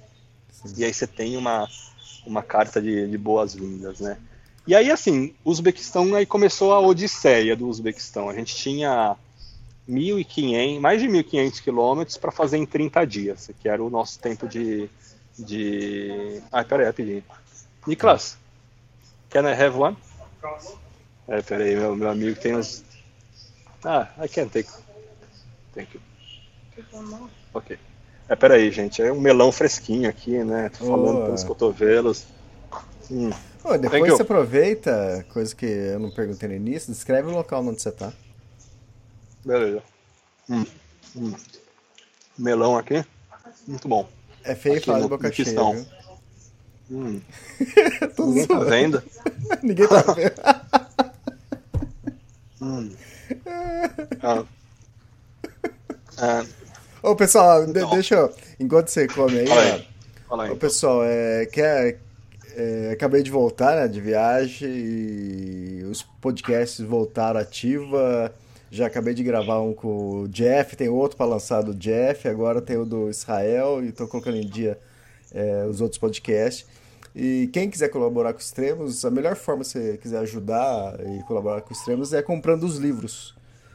Sim. 0.50 0.74
e 0.78 0.84
aí 0.84 0.92
você 0.92 1.06
tem 1.06 1.36
uma, 1.36 1.68
uma 2.26 2.42
carta 2.42 2.82
de, 2.82 3.06
de 3.06 3.16
boas-vindas, 3.16 4.00
né? 4.00 4.18
E 4.64 4.76
aí, 4.76 4.92
assim, 4.92 5.34
o 5.44 5.50
Uzbequistão, 5.50 6.14
aí 6.14 6.24
começou 6.24 6.72
a 6.72 6.80
odisseia 6.80 7.56
do 7.56 7.68
Uzbequistão. 7.68 8.28
A 8.28 8.34
gente 8.34 8.54
tinha 8.54 9.16
1.500, 9.88 10.80
mais 10.80 11.00
de 11.00 11.08
1.500 11.08 11.62
quilômetros 11.62 12.16
para 12.16 12.30
fazer 12.30 12.56
em 12.56 12.66
30 12.66 13.04
dias, 13.04 13.50
que 13.60 13.68
era 13.68 13.82
o 13.82 13.90
nosso 13.90 14.18
tempo 14.18 14.46
de. 14.46 14.88
de... 15.38 16.40
Ah, 16.50 16.64
peraí, 16.64 16.86
rapidinho. 16.86 17.24
Niklas, 17.86 18.38
can 19.30 19.48
I 19.48 19.52
have 19.52 19.76
one? 19.76 19.96
É, 21.26 21.42
peraí, 21.42 21.76
meu, 21.76 21.96
meu 21.96 22.10
amigo 22.10 22.38
tem 22.38 22.56
uns. 22.56 22.84
Ah, 23.84 24.08
I 24.22 24.28
can 24.28 24.48
take. 24.48 24.68
Thank 25.74 25.94
you. 25.94 26.00
Ok. 27.52 27.78
É, 28.28 28.36
peraí, 28.36 28.70
gente, 28.70 29.02
é 29.02 29.12
um 29.12 29.20
melão 29.20 29.50
fresquinho 29.50 30.08
aqui, 30.08 30.42
né? 30.44 30.70
Tô 30.70 30.86
falando 30.86 31.22
oh. 31.22 31.24
pelos 31.24 31.44
cotovelos. 31.44 32.24
Hum. 33.10 33.30
Oh, 33.64 33.76
depois 33.76 34.12
você 34.12 34.22
aproveita, 34.22 35.24
coisa 35.32 35.54
que 35.54 35.66
eu 35.66 35.98
não 35.98 36.10
perguntei 36.10 36.48
no 36.48 36.54
início, 36.54 36.92
descreve 36.92 37.28
o 37.28 37.32
local 37.32 37.64
onde 37.64 37.80
você 37.80 37.92
tá. 37.92 38.12
Beleza. 39.44 39.82
Hum, 40.48 40.64
hum. 41.16 41.34
Melão 42.38 42.76
aqui. 42.76 43.04
Muito 43.66 43.88
bom. 43.88 44.08
É 44.44 44.54
feio 44.54 44.76
aqui 44.76 44.86
falar 44.86 45.00
de 45.00 45.08
boca 45.08 45.32
cheia. 45.32 45.60
Hum. 46.90 47.20
Ninguém 48.18 48.46
tá 48.46 48.58
vendo? 48.60 49.02
Ninguém 49.62 49.88
tá 49.88 50.02
vendo. 50.12 50.34
hum. 52.60 52.92
ah. 54.22 54.44
Ah. 56.18 56.44
Ô, 57.02 57.16
pessoal, 57.16 57.64
então. 57.64 57.90
deixa 57.90 58.14
eu. 58.14 58.34
Enquanto 58.60 58.88
você 58.88 59.08
come 59.08 59.40
aí. 59.40 59.46
Fala 59.46 59.62
aí. 59.62 59.88
Fala 60.28 60.44
aí 60.44 60.50
Ô, 60.50 60.56
pessoal, 60.56 61.02
é, 61.04 61.46
quer, 61.46 61.98
é, 62.54 62.90
acabei 62.92 63.22
de 63.22 63.30
voltar 63.30 63.74
né, 63.76 63.88
de 63.88 64.00
viagem 64.00 64.70
e 64.70 65.84
os 65.84 66.02
podcasts 66.02 66.84
voltaram 66.84 67.40
ativa. 67.40 68.32
Já 68.72 68.86
acabei 68.86 69.12
de 69.12 69.22
gravar 69.22 69.60
um 69.60 69.74
com 69.74 70.22
o 70.22 70.28
Jeff, 70.28 70.74
tem 70.76 70.88
outro 70.88 71.14
para 71.14 71.26
lançar 71.26 71.60
do 71.60 71.74
Jeff, 71.74 72.26
agora 72.26 72.58
tem 72.62 72.78
o 72.78 72.86
do 72.86 73.10
Israel 73.10 73.84
e 73.84 73.90
estou 73.90 74.08
colocando 74.08 74.38
em 74.38 74.46
dia 74.46 74.78
é, 75.30 75.66
os 75.68 75.82
outros 75.82 75.98
podcasts. 75.98 76.66
E 77.14 77.50
quem 77.52 77.68
quiser 77.68 77.90
colaborar 77.90 78.32
com 78.32 78.38
os 78.38 78.46
Extremos, 78.46 79.04
a 79.04 79.10
melhor 79.10 79.36
forma 79.36 79.62
se 79.62 79.72
você 79.78 79.98
quiser 79.98 80.20
ajudar 80.20 80.98
e 81.00 81.22
colaborar 81.24 81.60
com 81.60 81.70
os 81.70 81.80
Extremos 81.80 82.14
é 82.14 82.22
comprando 82.22 82.62
os 82.62 82.78
livros. 82.78 83.34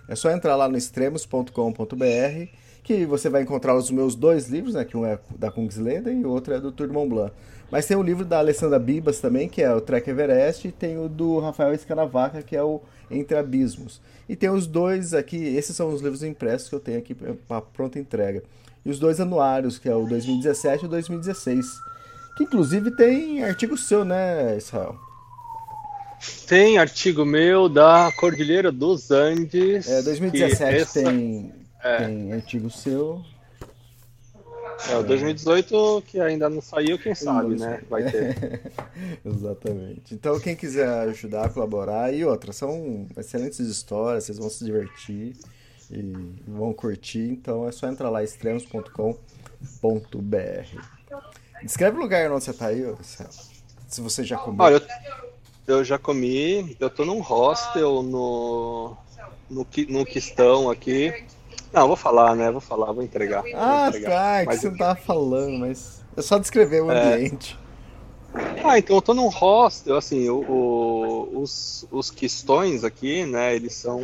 É 0.10 0.15
só 0.15 0.32
entrar 0.32 0.56
lá 0.56 0.68
no 0.68 0.76
extremos.com.br 0.76 2.48
que 2.84 3.06
você 3.06 3.30
vai 3.30 3.44
encontrar 3.44 3.76
os 3.76 3.91
meus 3.91 4.15
dois 4.15 4.48
livros, 4.48 4.74
né, 4.74 4.84
que 4.84 4.98
um 4.98 5.06
é 5.06 5.19
da 5.38 5.52
Kungsleden 5.52 6.22
e 6.22 6.26
o 6.26 6.30
outro 6.32 6.56
é 6.56 6.60
do 6.60 6.72
Tour 6.72 6.88
de 6.88 6.94
Mont 6.94 7.07
Blanc. 7.07 7.34
Mas 7.69 7.86
tem 7.86 7.95
o 7.95 8.02
livro 8.02 8.26
da 8.26 8.40
Alessandra 8.40 8.80
Bibas 8.80 9.19
também, 9.19 9.48
que 9.48 9.61
é 9.61 9.72
o 9.72 9.82
Trek 9.82 10.10
Everest, 10.10 10.69
e 10.69 10.72
tem 10.72 10.98
o 10.98 11.07
do 11.07 11.38
Rafael 11.40 11.74
Escanavaca, 11.74 12.41
que 12.41 12.56
é 12.56 12.64
o 12.64 12.82
Entre 13.11 13.38
Abismos. 13.38 14.02
E 14.28 14.36
tem 14.36 14.49
os 14.49 14.68
dois 14.68 15.14
aqui, 15.14 15.38
esses 15.38 15.76
são 15.76 15.90
os 15.90 16.02
livros 16.02 16.24
impressos 16.24 16.70
que 16.70 16.76
eu 16.76 16.80
tenho 16.80 16.98
aqui 16.98 17.16
para 17.16 17.62
pronta 17.62 17.98
entrega. 17.98 18.44
E 18.86 18.90
os 18.90 18.99
dois 18.99 19.20
anuários, 19.20 19.78
que 19.78 19.90
é 19.90 19.95
o 19.95 20.06
2017 20.06 20.84
e 20.84 20.88
o 20.88 20.90
2016. 20.90 21.66
Que 22.36 22.44
inclusive 22.44 22.91
tem 22.91 23.44
artigo 23.44 23.78
seu, 23.78 24.06
né, 24.06 24.58
Israel? 24.58 24.95
Tem 26.48 26.78
artigo 26.78 27.26
meu 27.26 27.70
da 27.70 28.12
Cordilheira 28.18 28.72
dos 28.72 29.12
Andes. 29.12 29.88
É, 29.88 30.02
2017 30.02 30.76
essa... 30.76 31.04
tem, 31.04 31.54
é. 31.84 31.98
tem 31.98 32.34
artigo 32.34 32.70
seu. 32.70 33.24
É, 34.90 34.95
o 34.95 35.04
2018 35.04 36.04
que 36.06 36.20
ainda 36.20 36.49
não 36.49 36.62
saiu, 36.62 36.99
quem 36.99 37.16
sabe, 37.16 37.60
né? 37.60 37.82
Vai 37.90 38.10
ter. 38.10 38.72
Exatamente. 39.26 40.14
Então, 40.14 40.40
quem 40.40 40.56
quiser 40.56 40.88
ajudar, 41.10 41.49
colaborar, 41.49 42.14
e 42.14 42.24
outra, 42.24 42.54
são 42.54 43.08
excelentes 43.18 43.60
histórias, 43.60 44.26
vocês 44.26 44.38
vão 44.38 44.49
se 44.49 44.64
divertir 44.64 45.36
e 45.90 46.14
vão 46.48 46.74
curtir, 46.74 47.30
então 47.30 47.68
é 47.68 47.72
só 47.72 47.88
entrar 47.88 48.10
lá, 48.10 48.24
extremos.com.br. 48.24 49.18
Descreve 51.64 51.98
o 51.98 52.02
lugar 52.02 52.32
onde 52.32 52.44
você 52.44 52.54
tá 52.54 52.68
aí, 52.68 52.84
se 53.88 54.02
você 54.02 54.24
já 54.24 54.38
comeu. 54.38 54.64
Olha, 54.64 54.76
eu, 55.66 55.78
eu 55.78 55.84
já 55.84 55.98
comi, 55.98 56.78
eu 56.80 56.90
tô 56.90 57.04
num 57.04 57.20
hostel 57.20 58.04
no, 58.04 58.95
no, 59.49 59.68
no 59.90 60.06
Quistão 60.06 60.70
aqui, 60.70 61.26
não, 61.73 61.88
vou 61.88 61.95
falar, 61.95 62.35
né? 62.35 62.52
Vou 62.52 62.61
falar, 62.61 62.91
vou 62.91 63.03
entregar. 63.03 63.44
Ah, 63.53 63.89
vou 63.89 63.99
entregar. 63.99 64.10
tá, 64.10 64.41
é 64.41 64.45
que 64.45 64.57
você 64.57 64.69
não 64.69 64.77
tava 64.77 64.95
falando, 64.95 65.60
mas 65.60 66.03
é 66.15 66.22
só 66.22 66.38
descrever 66.38 66.81
o 66.81 66.91
é... 66.91 67.14
ambiente. 67.14 67.57
Ah, 68.64 68.77
então 68.77 68.95
eu 68.95 69.02
tô 69.02 69.14
num 69.14 69.30
hostel, 69.30 69.95
assim, 69.95 70.30
o, 70.30 70.39
o, 70.41 71.41
os, 71.41 71.88
os 71.89 72.11
quistões 72.11 72.84
aqui, 72.84 73.26
né, 73.26 73.56
eles 73.56 73.73
são 73.73 73.99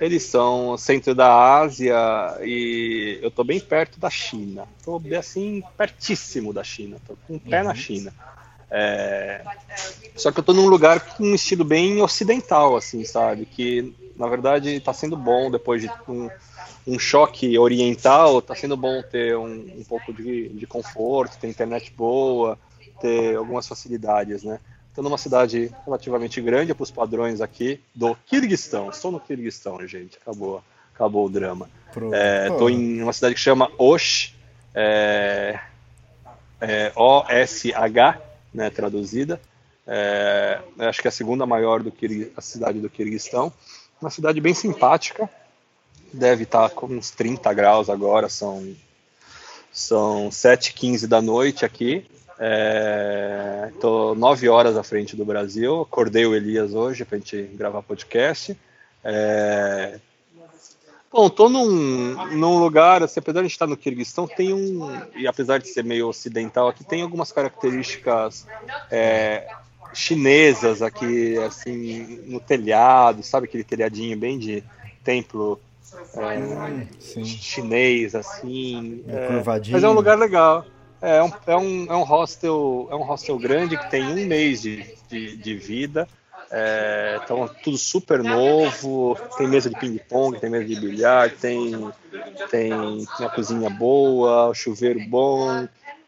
eles 0.00 0.24
são 0.24 0.76
centro 0.76 1.14
da 1.14 1.32
Ásia 1.60 1.96
e 2.42 3.18
eu 3.22 3.30
tô 3.30 3.44
bem 3.44 3.60
perto 3.60 3.98
da 3.98 4.10
China. 4.10 4.66
Tô 4.84 4.98
bem 4.98 5.16
assim, 5.16 5.62
pertíssimo 5.78 6.52
da 6.52 6.64
China, 6.64 6.96
tô 7.06 7.16
com 7.26 7.34
um 7.34 7.38
pé 7.38 7.60
uhum. 7.60 7.68
na 7.68 7.74
China. 7.74 8.12
É... 8.70 9.42
Só 10.16 10.32
que 10.32 10.38
eu 10.38 10.42
estou 10.42 10.54
num 10.54 10.66
lugar 10.66 11.00
com 11.00 11.24
um 11.24 11.34
estilo 11.34 11.64
bem 11.64 12.02
ocidental, 12.02 12.76
assim, 12.76 13.04
sabe? 13.04 13.46
Que 13.46 13.94
na 14.16 14.28
verdade 14.28 14.70
está 14.70 14.92
sendo 14.92 15.16
bom 15.16 15.50
depois 15.50 15.82
de 15.82 15.90
um, 16.08 16.28
um 16.86 16.98
choque 16.98 17.58
oriental, 17.58 18.38
está 18.38 18.54
sendo 18.54 18.76
bom 18.76 19.02
ter 19.02 19.36
um, 19.36 19.78
um 19.78 19.84
pouco 19.88 20.12
de, 20.12 20.48
de, 20.50 20.66
conforto, 20.66 21.38
ter 21.38 21.48
internet 21.48 21.92
boa, 21.96 22.58
ter 23.00 23.36
algumas 23.36 23.66
facilidades, 23.66 24.42
né? 24.42 24.60
Estou 24.88 25.02
numa 25.02 25.18
cidade 25.18 25.74
relativamente 25.84 26.40
grande 26.40 26.72
para 26.72 26.84
os 26.84 26.90
padrões 26.90 27.40
aqui 27.40 27.80
do 27.92 28.14
Kirguistão. 28.26 28.90
Estou 28.90 29.10
no 29.10 29.18
Kirguistão, 29.18 29.84
gente. 29.88 30.16
Acabou, 30.18 30.62
acabou 30.94 31.26
o 31.26 31.28
drama. 31.28 31.68
Estou 31.88 32.68
é, 32.68 32.72
em 32.72 33.02
uma 33.02 33.12
cidade 33.12 33.34
que 33.34 33.40
chama 33.40 33.68
Osh, 33.76 34.36
é, 34.72 35.58
é, 36.60 36.92
O-S-H, 36.94 38.20
né, 38.52 38.70
traduzida. 38.70 39.40
É, 39.84 40.60
acho 40.78 41.02
que 41.02 41.08
é 41.08 41.10
a 41.10 41.12
segunda 41.12 41.44
maior 41.44 41.82
do 41.82 41.90
que 41.90 42.32
a 42.36 42.40
cidade 42.40 42.78
do 42.78 42.88
Kirguistão. 42.88 43.52
Uma 44.00 44.10
cidade 44.10 44.40
bem 44.40 44.54
simpática. 44.54 45.28
Deve 46.12 46.44
estar 46.44 46.70
com 46.70 46.86
uns 46.86 47.10
30 47.10 47.52
graus 47.52 47.90
agora, 47.90 48.28
são, 48.28 48.74
são 49.72 50.28
7h15 50.28 51.06
da 51.06 51.20
noite 51.20 51.64
aqui. 51.64 52.06
Estou 53.72 54.12
é, 54.12 54.16
9 54.16 54.48
horas 54.48 54.76
à 54.76 54.82
frente 54.82 55.16
do 55.16 55.24
Brasil. 55.24 55.82
Acordei 55.82 56.26
o 56.26 56.34
Elias 56.34 56.74
hoje 56.74 57.04
para 57.04 57.16
a 57.16 57.18
gente 57.18 57.42
gravar 57.54 57.82
podcast. 57.82 58.56
É, 59.02 59.98
Bom, 61.14 61.30
tô 61.30 61.48
num, 61.48 62.34
num 62.34 62.58
lugar, 62.58 63.00
assim, 63.00 63.20
apesar 63.20 63.34
de 63.34 63.38
a 63.38 63.42
gente 63.44 63.52
estar 63.52 63.68
no 63.68 63.76
Kirguistão, 63.76 64.26
tem 64.26 64.52
um, 64.52 65.00
e 65.14 65.28
apesar 65.28 65.58
de 65.58 65.68
ser 65.68 65.84
meio 65.84 66.08
ocidental 66.08 66.66
aqui, 66.66 66.82
tem 66.82 67.02
algumas 67.02 67.30
características 67.30 68.44
é, 68.90 69.46
chinesas 69.94 70.82
aqui, 70.82 71.38
assim, 71.38 72.20
no 72.26 72.40
telhado, 72.40 73.22
sabe 73.22 73.46
aquele 73.46 73.64
telhadinho 73.64 74.16
bem 74.16 74.38
de 74.38 74.62
templo 75.02 75.60
é, 76.14 77.24
chinês, 77.24 78.14
assim. 78.14 79.04
É, 79.08 79.42
mas 79.70 79.84
é 79.84 79.88
um 79.88 79.92
lugar 79.92 80.18
legal. 80.18 80.64
É, 81.00 81.18
é 81.18 81.22
um, 81.22 81.32
é, 81.46 81.56
um, 81.56 81.86
é 81.90 81.96
um 81.96 82.02
hostel, 82.02 82.88
é 82.90 82.94
um 82.94 83.02
hostel 83.02 83.38
grande 83.38 83.76
que 83.76 83.90
tem 83.90 84.04
um 84.04 84.26
mês 84.26 84.62
de, 84.62 84.84
de, 85.08 85.36
de 85.36 85.54
vida. 85.56 86.08
É, 86.50 87.20
então, 87.22 87.48
tudo 87.62 87.76
super 87.76 88.22
novo. 88.22 89.18
Tem 89.36 89.46
mesa 89.48 89.68
de 89.68 89.76
ping-pong, 89.76 90.38
tem 90.38 90.48
mesa 90.48 90.64
de 90.64 90.76
bilhar, 90.76 91.30
tem, 91.30 91.90
tem 92.50 92.72
uma 92.72 93.30
cozinha 93.30 93.68
boa, 93.68 94.52
chuveiro 94.54 95.00
bom, 95.08 95.66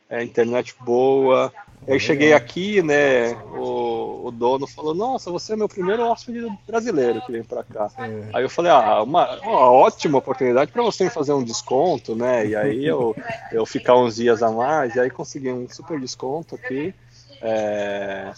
é, 0.09 0.23
internet 0.23 0.75
boa. 0.81 1.53
Aí 1.89 2.01
cheguei 2.01 2.33
aqui, 2.33 2.83
né? 2.83 3.33
O, 3.57 4.27
o, 4.27 4.31
dono 4.31 4.67
falou: 4.67 4.95
Nossa, 4.95 5.31
você 5.31 5.53
é 5.53 5.57
meu 5.57 5.69
primeiro 5.69 6.03
hóspede 6.03 6.47
brasileiro 6.67 7.21
que 7.23 7.33
vem 7.33 7.45
para 7.45 7.63
cá. 7.63 7.91
É. 7.99 8.31
Aí 8.33 8.45
eu 8.45 8.51
falei: 8.51 8.73
Ah, 8.73 9.03
uma, 9.03 9.39
uma 9.41 9.71
ótima 9.71 10.19
oportunidade 10.19 10.73
para 10.73 10.83
você 10.83 11.09
fazer 11.09 11.33
um 11.33 11.45
desconto, 11.45 12.15
né? 12.15 12.47
E 12.47 12.57
aí 12.57 12.85
eu, 12.85 13.15
eu 13.53 13.65
ficar 13.65 13.97
uns 13.97 14.17
dias 14.17 14.43
a 14.43 14.51
mais, 14.51 14.95
e 14.95 15.01
aí 15.01 15.11
consegui 15.11 15.51
um 15.51 15.69
super 15.69 16.01
desconto 16.01 16.57
aqui. 16.57 16.93
É... 17.41 18.33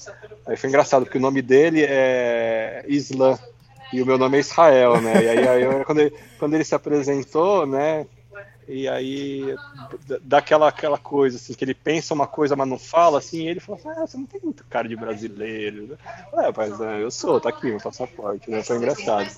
Aí 0.46 0.56
foi 0.56 0.68
engraçado, 0.68 1.04
porque 1.04 1.18
o 1.18 1.20
nome 1.20 1.40
dele 1.40 1.84
é 1.88 2.84
Islam 2.88 3.38
e 3.92 4.02
o 4.02 4.06
meu 4.06 4.18
nome 4.18 4.36
é 4.36 4.40
Israel, 4.40 5.00
né? 5.00 5.24
E 5.24 5.28
aí, 5.28 5.48
aí 5.48 5.84
quando, 5.84 6.00
ele, 6.00 6.14
quando 6.38 6.54
ele 6.54 6.64
se 6.64 6.74
apresentou, 6.74 7.66
né? 7.66 8.06
E 8.68 8.86
aí 8.86 9.56
dá 10.22 10.38
aquela, 10.38 10.98
coisa, 10.98 11.36
assim, 11.36 11.54
que 11.54 11.64
ele 11.64 11.74
pensa 11.74 12.12
uma 12.12 12.26
coisa, 12.26 12.54
mas 12.54 12.68
não 12.68 12.78
fala, 12.78 13.18
assim, 13.18 13.48
ele 13.48 13.60
fala 13.60 13.78
assim, 13.78 13.88
ah, 13.88 14.06
você 14.06 14.16
não 14.18 14.26
tem 14.26 14.40
muito 14.44 14.62
cara 14.68 14.86
de 14.86 14.94
brasileiro. 14.94 15.98
É, 16.34 16.52
mas 16.54 16.78
eu 17.00 17.10
sou, 17.10 17.40
tá 17.40 17.48
aqui 17.48 17.66
meu 17.66 17.80
passaporte, 17.80 18.50
né? 18.50 18.62
Foi 18.62 18.76
engraçado. 18.76 19.30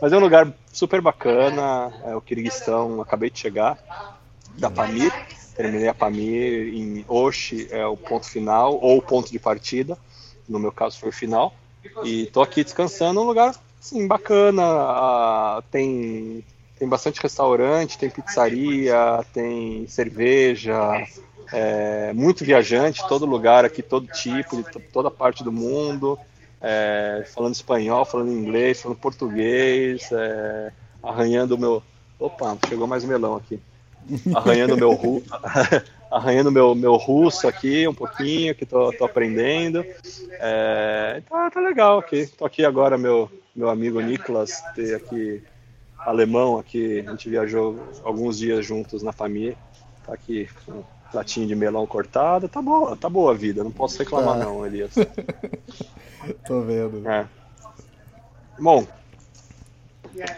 Mas 0.00 0.12
é 0.12 0.16
um 0.16 0.20
lugar 0.20 0.50
super 0.72 1.02
bacana, 1.02 1.92
é 2.04 2.16
o 2.16 2.22
Kirguistão, 2.22 3.02
acabei 3.02 3.28
de 3.28 3.38
chegar, 3.38 3.78
da 4.56 4.70
Pamir. 4.70 5.12
Terminei 5.54 5.88
a 5.88 5.94
Pamir 5.94 6.74
em 6.74 7.04
Oshi, 7.06 7.68
é 7.70 7.84
o 7.84 7.98
ponto 7.98 8.24
final, 8.24 8.78
ou 8.80 8.96
o 8.96 9.02
ponto 9.02 9.30
de 9.30 9.38
partida. 9.38 9.98
No 10.48 10.58
meu 10.58 10.72
caso 10.72 10.98
foi 10.98 11.10
o 11.10 11.12
final. 11.12 11.54
E 12.02 12.26
tô 12.26 12.40
aqui 12.40 12.64
descansando, 12.64 13.20
um 13.20 13.24
lugar 13.24 13.54
assim, 13.78 14.06
bacana. 14.06 15.62
tem, 15.70 16.42
tem 16.80 16.88
bastante 16.88 17.20
restaurante, 17.20 17.98
tem 17.98 18.08
pizzaria, 18.08 19.22
tem 19.32 19.86
cerveja, 19.86 21.06
é, 21.52 22.10
muito 22.14 22.42
viajante, 22.42 23.06
todo 23.06 23.26
lugar 23.26 23.66
aqui, 23.66 23.82
todo 23.82 24.08
tipo, 24.08 24.56
de 24.56 24.64
toda 24.90 25.10
parte 25.10 25.44
do 25.44 25.52
mundo. 25.52 26.18
É, 26.62 27.24
falando 27.34 27.54
espanhol, 27.54 28.04
falando 28.04 28.32
inglês, 28.32 28.80
falando 28.80 28.98
português, 28.98 30.10
é, 30.10 30.72
arranhando 31.02 31.54
o 31.54 31.58
meu. 31.58 31.82
Opa, 32.18 32.56
chegou 32.66 32.86
mais 32.86 33.04
melão 33.04 33.36
aqui 33.36 33.60
arranhando 34.34 34.76
meu 34.76 34.98
arranhando 36.10 36.50
meu, 36.50 36.74
meu 36.74 36.96
russo 36.96 37.46
aqui 37.46 37.86
um 37.86 37.94
pouquinho, 37.94 38.54
que 38.54 38.66
tô, 38.66 38.92
tô 38.92 39.04
aprendendo. 39.04 39.84
É, 40.32 41.22
tá, 41.28 41.50
tá 41.50 41.60
legal 41.60 41.98
aqui. 41.98 42.26
Tô 42.26 42.44
aqui 42.44 42.64
agora, 42.64 42.98
meu, 42.98 43.30
meu 43.54 43.68
amigo 43.68 44.00
Nicolas, 44.00 44.60
ter 44.74 44.96
aqui 44.96 45.42
alemão 46.04 46.58
aqui, 46.58 47.00
a 47.00 47.10
gente 47.10 47.28
viajou 47.28 47.78
alguns 48.02 48.38
dias 48.38 48.64
juntos 48.64 49.02
na 49.02 49.12
família. 49.12 49.56
Tá 50.06 50.14
aqui 50.14 50.48
com 50.64 50.72
um 50.72 50.84
platinho 51.10 51.46
de 51.46 51.54
melão 51.54 51.86
cortado. 51.86 52.48
Tá 52.48 52.60
boa, 52.62 52.96
tá 52.96 53.08
boa 53.08 53.32
a 53.32 53.34
vida, 53.34 53.64
não 53.64 53.70
posso 53.70 53.98
reclamar 53.98 54.38
tá. 54.38 54.44
não, 54.44 54.66
Elias. 54.66 54.94
Tô 56.46 56.62
vendo. 56.62 57.08
É. 57.08 57.26
Bom, 58.58 58.86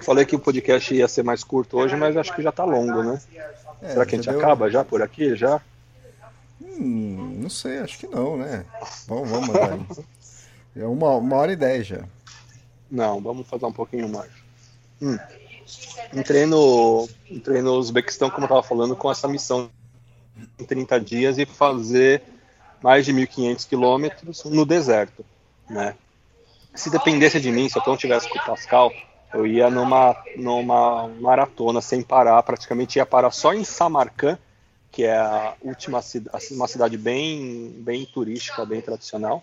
Falei 0.03 0.25
que 0.25 0.37
o 0.37 0.39
podcast 0.39 0.95
ia 0.95 1.09
ser 1.09 1.23
mais 1.23 1.43
curto 1.43 1.79
hoje, 1.79 1.97
mas 1.97 2.17
acho 2.17 2.35
que 2.35 2.43
já 2.43 2.53
tá 2.53 2.65
longo, 2.65 3.03
né? 3.03 3.21
É, 3.81 3.89
Será 3.89 4.07
que 4.07 4.15
a 4.15 4.19
gente 4.19 4.29
deu... 4.29 4.39
acaba 4.39 4.71
já 4.71 4.85
por 4.85 5.03
aqui, 5.03 5.35
já? 5.35 5.61
Hum, 6.61 7.39
não 7.41 7.49
sei, 7.49 7.79
acho 7.79 7.99
que 7.99 8.07
não, 8.07 8.37
né? 8.37 8.65
Vamos, 9.09 9.31
vamos 9.31 9.49
mandar 9.49 9.79
É 10.77 10.87
uma, 10.87 11.17
uma 11.17 11.37
hora 11.37 11.53
e 11.53 11.57
dez 11.57 11.87
já. 11.87 12.05
Não, 12.91 13.21
vamos 13.21 13.47
fazer 13.49 13.65
um 13.65 13.73
pouquinho 13.73 14.09
mais. 14.09 14.31
Hum. 15.01 15.19
Entrei 16.13 16.47
no, 16.47 17.09
entrei 17.31 17.63
no 17.63 17.75
Uzbequistão, 17.75 18.31
como 18.31 18.45
eu 18.45 18.49
tava 18.49 18.63
falando, 18.63 18.95
com 18.95 19.11
essa 19.11 19.27
missão 19.27 19.71
em 20.59 20.65
30 20.65 21.01
dias 21.01 21.39
e 21.39 21.47
fazer 21.47 22.23
mais 22.83 23.07
de 23.07 23.13
1.500 23.13 23.69
quilômetros 23.69 24.45
no 24.45 24.67
deserto, 24.67 25.25
né? 25.69 25.95
Se 26.75 26.91
dependesse 26.91 27.41
de 27.41 27.51
mim, 27.51 27.69
se 27.69 27.79
eu 27.79 27.83
não 27.87 27.97
tivesse 27.97 28.29
com 28.29 28.39
o 28.39 28.45
Pascal, 28.45 28.91
eu 29.33 29.47
ia 29.47 29.71
numa, 29.71 30.17
numa 30.37 31.09
maratona 31.09 31.81
sem 31.81 32.03
parar, 32.03 32.43
praticamente 32.43 32.99
ia 32.99 33.07
parar 33.07 33.31
só 33.31 33.53
em 33.53 33.65
Samarcã, 33.65 34.39
que 34.91 35.05
é 35.05 35.17
a 35.17 35.55
última 35.63 36.03
cidade, 36.03 36.47
uma 36.51 36.69
cidade 36.69 36.99
bem, 36.99 37.73
bem 37.79 38.05
turística, 38.05 38.65
bem 38.65 38.81
tradicional. 38.81 39.43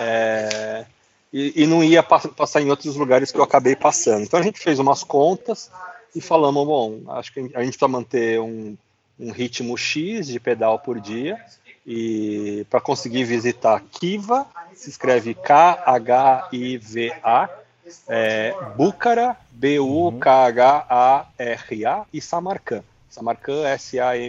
É, 0.00 0.86
e, 1.32 1.62
e, 1.62 1.66
não 1.66 1.84
ia 1.84 2.02
passar 2.02 2.62
em 2.62 2.70
outros 2.70 2.96
lugares 2.96 3.30
que 3.30 3.38
eu 3.38 3.42
acabei 3.42 3.76
passando. 3.76 4.22
Então 4.22 4.40
a 4.40 4.42
gente 4.42 4.58
fez 4.58 4.78
umas 4.78 5.04
contas 5.04 5.70
e 6.14 6.20
falamos, 6.20 6.66
bom, 6.66 7.00
acho 7.08 7.32
que 7.32 7.40
a 7.40 7.62
gente 7.62 7.76
precisa 7.76 7.88
manter 7.88 8.40
um, 8.40 8.76
um 9.18 9.30
ritmo 9.30 9.76
X 9.76 10.28
de 10.28 10.40
pedal 10.40 10.78
por 10.78 11.00
dia 11.00 11.38
e 11.86 12.66
para 12.68 12.80
conseguir 12.80 13.24
visitar 13.24 13.82
Kiva, 13.90 14.46
se 14.74 14.90
escreve 14.90 15.32
K-H-I-V-A, 15.34 15.88
é, 18.06 18.54
Búcara, 18.76 19.34
B-U-K-H-A-R-A, 19.50 20.06
e 22.12 22.20
Samarcã. 22.20 22.82
Samarcã, 23.08 23.66
S-A-M-A-R-K-N-D, 23.68 24.28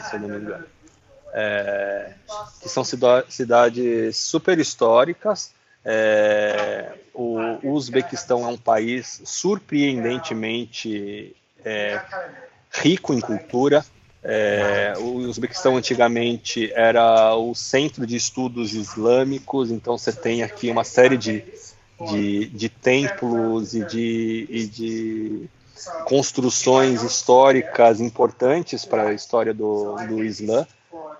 se 0.00 0.16
eu 0.16 0.20
não 0.20 0.28
me 0.28 0.38
engano. 0.38 0.64
É, 1.32 2.12
que 2.60 2.68
são 2.68 2.84
cidades 2.84 4.16
super 4.16 4.58
históricas. 4.58 5.52
É, 5.84 6.92
o, 7.14 7.38
o 7.62 7.72
Uzbequistão 7.72 8.44
é 8.44 8.48
um 8.48 8.58
país 8.58 9.22
surpreendentemente 9.24 11.34
é, 11.64 12.00
rico 12.70 13.14
em 13.14 13.20
cultura. 13.20 13.84
É, 14.22 14.94
o 14.98 15.16
Uzbequistão 15.16 15.76
antigamente 15.76 16.70
era 16.74 17.34
o 17.34 17.54
centro 17.54 18.06
de 18.06 18.16
estudos 18.16 18.74
islâmicos, 18.74 19.70
então 19.70 19.96
você 19.96 20.12
tem 20.12 20.42
aqui 20.42 20.70
uma 20.70 20.84
série 20.84 21.16
de, 21.16 21.42
de, 22.10 22.46
de 22.46 22.68
templos 22.68 23.74
e 23.74 23.84
de, 23.84 24.46
e 24.50 24.66
de 24.66 25.48
construções 26.04 27.02
históricas 27.02 28.00
importantes 28.00 28.84
para 28.84 29.08
a 29.08 29.14
história 29.14 29.54
do, 29.54 29.96
do 30.06 30.22
Islã. 30.22 30.66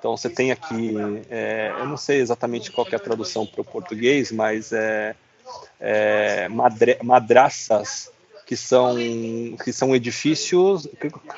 Então 0.01 0.17
você 0.17 0.31
tem 0.31 0.51
aqui, 0.51 0.95
é, 1.29 1.75
eu 1.79 1.87
não 1.87 1.99
sei 1.99 2.21
exatamente 2.21 2.73
qual 2.73 2.87
é 2.91 2.97
a 2.97 2.99
tradução 2.99 3.47
para 3.47 3.61
o 3.61 3.65
português, 3.65 4.33
mas 4.33 4.73
é, 4.73 5.15
é 5.79 6.49
madre, 6.49 6.97
madraças 7.03 8.11
que 8.47 8.57
são, 8.57 8.97
que 9.63 9.73
são 9.75 9.95
edifícios 9.95 10.89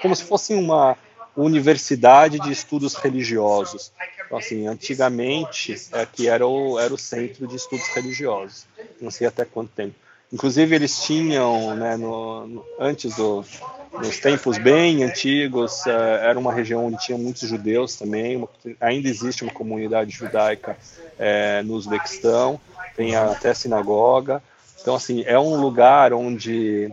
como 0.01 0.15
se 0.15 0.23
fossem 0.23 0.57
uma 0.57 0.97
universidade 1.37 2.39
de 2.39 2.53
estudos 2.53 2.95
religiosos. 2.95 3.91
Então, 4.25 4.39
assim, 4.39 4.69
antigamente 4.69 5.75
aqui 5.91 6.29
era 6.29 6.47
o, 6.47 6.79
era 6.79 6.95
o 6.95 6.99
centro 6.99 7.49
de 7.49 7.57
estudos 7.57 7.89
religiosos. 7.89 8.65
Não 9.01 9.11
sei 9.11 9.27
até 9.27 9.45
quanto 9.45 9.73
tempo. 9.73 9.97
Inclusive 10.33 10.75
eles 10.75 11.03
tinham, 11.03 11.75
né, 11.77 11.97
no, 11.97 12.47
no, 12.47 12.65
antes 12.79 13.15
do, 13.17 13.45
nos 13.93 14.19
tempos 14.19 14.57
bem 14.57 15.05
antigos, 15.05 15.85
uh, 15.85 15.91
era 15.91 16.39
uma 16.39 16.53
região 16.53 16.87
onde 16.87 16.97
tinha 17.05 17.19
muitos 17.19 17.47
judeus 17.47 17.97
também. 17.97 18.37
Uma, 18.37 18.49
ainda 18.81 19.09
existe 19.09 19.43
uma 19.43 19.53
comunidade 19.53 20.11
judaica 20.11 20.77
é, 21.19 21.63
no 21.63 21.75
Uzbequistão, 21.75 22.59
tem 22.97 23.15
até 23.15 23.53
sinagoga. 23.53 24.43
Então, 24.81 24.95
assim, 24.95 25.23
é 25.27 25.39
um 25.39 25.61
lugar 25.61 26.15
onde, 26.15 26.91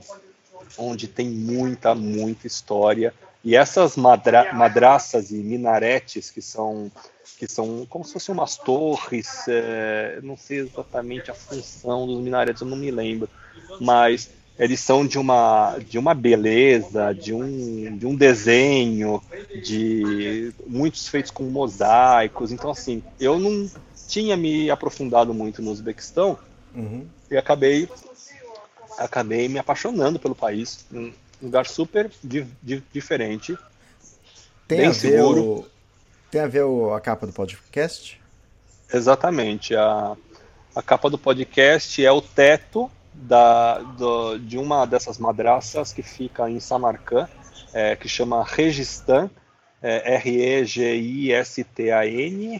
onde 0.77 1.07
tem 1.07 1.29
muita, 1.29 1.95
muita 1.95 2.45
história. 2.45 3.13
E 3.43 3.55
essas 3.55 3.95
madra 3.95 4.53
madraças 4.53 5.31
e 5.31 5.35
minaretes 5.35 6.29
que 6.29 6.41
são 6.41 6.91
que 7.37 7.47
são 7.47 7.85
como 7.89 8.03
se 8.03 8.13
fossem 8.13 8.33
umas 8.33 8.57
torres, 8.57 9.47
é, 9.47 10.19
não 10.21 10.35
sei 10.35 10.59
exatamente 10.59 11.31
a 11.31 11.33
função 11.33 12.05
dos 12.05 12.19
minaretos, 12.21 12.61
eu 12.61 12.67
não 12.67 12.77
me 12.77 12.91
lembro, 12.91 13.29
mas 13.79 14.29
eles 14.59 14.81
são 14.81 15.07
de 15.07 15.17
uma, 15.17 15.77
de 15.79 15.97
uma 15.97 16.13
beleza, 16.13 17.13
de 17.13 17.33
um, 17.33 17.97
de 17.97 18.05
um 18.05 18.13
desenho, 18.13 19.23
de 19.63 20.53
muitos 20.67 21.07
feitos 21.07 21.31
com 21.31 21.43
mosaicos. 21.43 22.51
Então, 22.51 22.69
assim, 22.69 23.01
eu 23.17 23.39
não 23.39 23.69
tinha 24.09 24.35
me 24.35 24.69
aprofundado 24.69 25.33
muito 25.33 25.61
no 25.61 25.71
Uzbequistão 25.71 26.37
uhum. 26.75 27.07
e 27.31 27.37
acabei, 27.37 27.87
acabei 28.97 29.47
me 29.47 29.59
apaixonando 29.59 30.19
pelo 30.19 30.35
país. 30.35 30.85
Um 30.91 31.13
lugar 31.41 31.65
super 31.65 32.11
di, 32.21 32.45
di, 32.61 32.83
diferente. 32.91 33.57
Tem 34.67 34.79
bem 34.79 34.87
a 34.87 34.93
seguro. 34.93 35.61
Ver 35.61 35.78
tem 36.29 36.41
a 36.41 36.47
ver 36.47 36.63
o, 36.63 36.93
a 36.93 37.01
capa 37.01 37.25
do 37.25 37.33
podcast? 37.33 38.19
Exatamente. 38.93 39.75
A, 39.75 40.15
a 40.75 40.81
capa 40.81 41.09
do 41.09 41.17
podcast 41.17 42.05
é 42.05 42.11
o 42.11 42.21
teto 42.21 42.91
da, 43.13 43.79
do, 43.79 44.37
de 44.37 44.57
uma 44.57 44.85
dessas 44.85 45.17
madraças 45.17 45.91
que 45.91 46.01
fica 46.01 46.49
em 46.49 46.59
Samarcã, 46.59 47.27
é, 47.73 47.95
que 47.95 48.07
chama 48.07 48.43
Registan, 48.43 49.29
é, 49.81 50.15
R-E-G-I-S-T-A-N, 50.15 50.69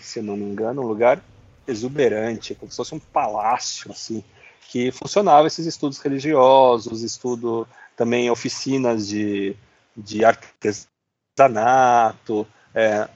se 0.01 0.21
não 0.21 0.37
me 0.37 0.45
engano, 0.45 0.81
um 0.81 0.87
lugar 0.87 1.21
exuberante, 1.67 2.55
como 2.55 2.71
se 2.71 2.77
fosse 2.77 2.95
um 2.95 2.99
palácio, 2.99 3.91
assim, 3.91 4.23
que 4.69 4.91
funcionava 4.91 5.47
esses 5.47 5.65
estudos 5.65 5.99
religiosos, 5.99 7.03
estudo 7.03 7.67
também 7.95 8.29
oficinas 8.29 9.07
de, 9.07 9.55
de 9.95 10.23
artesanato, 10.25 10.87
é, 12.73 13.07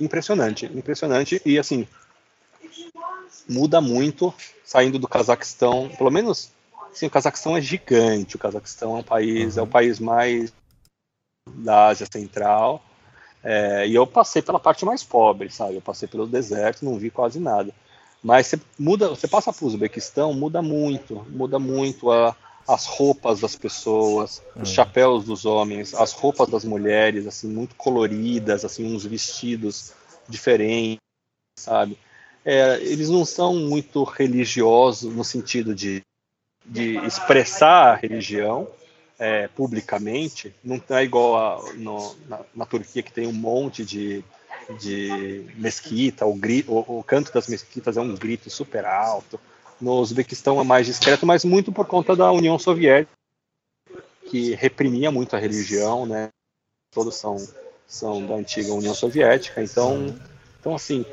impressionante, 0.00 0.66
impressionante 0.66 1.40
e 1.44 1.58
assim 1.58 1.86
muda 3.48 3.80
muito 3.80 4.32
saindo 4.64 4.98
do 4.98 5.08
Cazaquistão, 5.08 5.88
pelo 5.96 6.10
menos 6.10 6.50
sim, 6.92 7.06
o 7.06 7.10
Cazaquistão 7.10 7.56
é 7.56 7.60
gigante, 7.60 8.36
o 8.36 8.38
Cazaquistão 8.38 8.96
é 8.96 9.00
um 9.00 9.02
país, 9.02 9.56
uhum. 9.56 9.60
é 9.60 9.64
o 9.64 9.66
país 9.66 9.98
mais 9.98 10.52
da 11.48 11.88
Ásia 11.88 12.06
Central, 12.10 12.82
é, 13.42 13.86
e 13.86 13.94
eu 13.94 14.06
passei 14.06 14.42
pela 14.42 14.60
parte 14.60 14.84
mais 14.84 15.02
pobre, 15.02 15.50
sabe? 15.50 15.74
Eu 15.74 15.80
passei 15.80 16.06
pelo 16.06 16.26
deserto, 16.26 16.84
não 16.84 16.98
vi 16.98 17.10
quase 17.10 17.40
nada. 17.40 17.72
Mas 18.22 18.46
você 18.46 18.60
muda, 18.78 19.08
você 19.08 19.26
passa 19.26 19.52
para 19.52 19.64
o 19.64 19.68
Uzbequistão, 19.68 20.34
muda 20.34 20.60
muito, 20.60 21.26
muda 21.30 21.58
muito 21.58 22.10
a, 22.10 22.36
as 22.66 22.86
roupas 22.86 23.40
das 23.40 23.56
pessoas, 23.56 24.42
os 24.54 24.70
hum. 24.70 24.72
chapéus 24.74 25.24
dos 25.24 25.44
homens, 25.44 25.94
as 25.94 26.12
roupas 26.12 26.48
das 26.48 26.64
mulheres, 26.64 27.26
assim, 27.26 27.48
muito 27.48 27.74
coloridas, 27.74 28.64
assim, 28.64 28.94
uns 28.94 29.04
vestidos 29.04 29.92
diferentes, 30.28 31.00
sabe? 31.58 31.98
É, 32.44 32.80
eles 32.80 33.10
não 33.10 33.24
são 33.24 33.54
muito 33.54 34.02
religiosos 34.04 35.12
no 35.12 35.24
sentido 35.24 35.74
de, 35.74 36.02
de 36.64 36.96
expressar 37.06 37.92
a 37.92 37.94
religião 37.96 38.68
é, 39.18 39.48
publicamente, 39.48 40.54
não 40.64 40.82
é 40.88 41.04
igual 41.04 41.36
a, 41.36 41.72
no, 41.74 42.16
na, 42.26 42.40
na, 42.54 42.64
Turquia 42.64 43.02
que 43.02 43.12
tem 43.12 43.26
um 43.26 43.32
monte 43.32 43.84
de, 43.84 44.24
de 44.78 45.44
mesquita, 45.56 46.24
o, 46.24 46.34
grito, 46.34 46.72
o, 46.72 47.00
o 47.00 47.04
canto 47.04 47.30
das 47.30 47.46
mesquitas 47.46 47.98
é 47.98 48.00
um 48.00 48.14
grito 48.14 48.48
super 48.48 48.86
alto, 48.86 49.38
no 49.80 49.94
Uzbequistão 49.94 50.60
é 50.60 50.64
mais 50.64 50.86
discreto, 50.86 51.26
mas 51.26 51.44
muito 51.44 51.72
por 51.72 51.86
conta 51.86 52.14
da 52.14 52.30
União 52.30 52.58
Soviética, 52.58 53.12
que 54.28 54.54
reprimia 54.54 55.10
muito 55.10 55.34
a 55.34 55.38
religião, 55.38 56.06
né? 56.06 56.28
Todos 56.92 57.14
são, 57.14 57.36
são 57.86 58.24
da 58.26 58.34
antiga 58.34 58.72
União 58.72 58.94
Soviética, 58.94 59.62
então, 59.62 60.14
então 60.60 60.74
assim, 60.74 61.04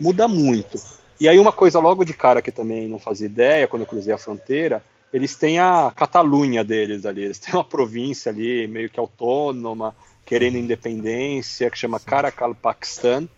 muda 0.00 0.26
muito. 0.26 0.80
E 1.18 1.28
aí 1.28 1.38
uma 1.38 1.52
coisa 1.52 1.78
logo 1.78 2.04
de 2.04 2.12
cara 2.12 2.42
que 2.42 2.52
também 2.52 2.88
não 2.88 2.98
fazia 2.98 3.26
ideia 3.26 3.66
quando 3.66 3.82
eu 3.82 3.86
cruzei 3.88 4.12
a 4.12 4.18
fronteira, 4.18 4.82
eles 5.12 5.34
têm 5.36 5.58
a 5.58 5.92
Catalunha 5.94 6.62
deles 6.62 7.06
ali, 7.06 7.22
eles 7.22 7.38
têm 7.38 7.54
uma 7.54 7.64
província 7.64 8.30
ali 8.30 8.66
meio 8.66 8.90
que 8.90 9.00
autônoma, 9.00 9.94
querendo 10.24 10.58
independência, 10.58 11.70
que 11.70 11.78
chama 11.78 12.00
Karakalpakstan, 12.00 13.28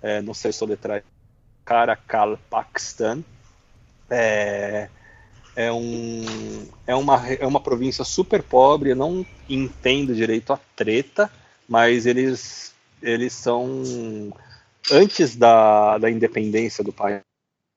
é, 0.00 0.22
não 0.22 0.32
sei 0.32 0.52
soletrar, 0.52 1.02
Karakalpakstan, 1.64 3.22
é, 4.10 4.88
é, 5.54 5.72
um, 5.72 6.66
é, 6.86 6.94
uma, 6.94 7.28
é 7.28 7.46
uma 7.46 7.60
província 7.60 8.04
super 8.04 8.42
pobre, 8.42 8.90
eu 8.90 8.96
não 8.96 9.24
entendo 9.48 10.14
direito 10.14 10.52
a 10.52 10.60
treta, 10.74 11.30
mas 11.68 12.06
eles, 12.06 12.74
eles 13.02 13.32
são. 13.32 13.82
Antes 14.90 15.34
da, 15.34 15.98
da 15.98 16.10
independência 16.10 16.84
do 16.84 16.92
país, 16.92 17.20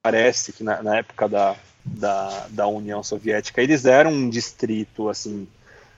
parece 0.02 0.52
que 0.52 0.62
na, 0.62 0.82
na 0.82 0.98
época 0.98 1.28
da, 1.28 1.56
da, 1.84 2.46
da 2.50 2.66
União 2.66 3.02
Soviética, 3.02 3.60
eles 3.62 3.84
eram 3.84 4.12
um 4.12 4.30
distrito 4.30 5.08
assim 5.08 5.48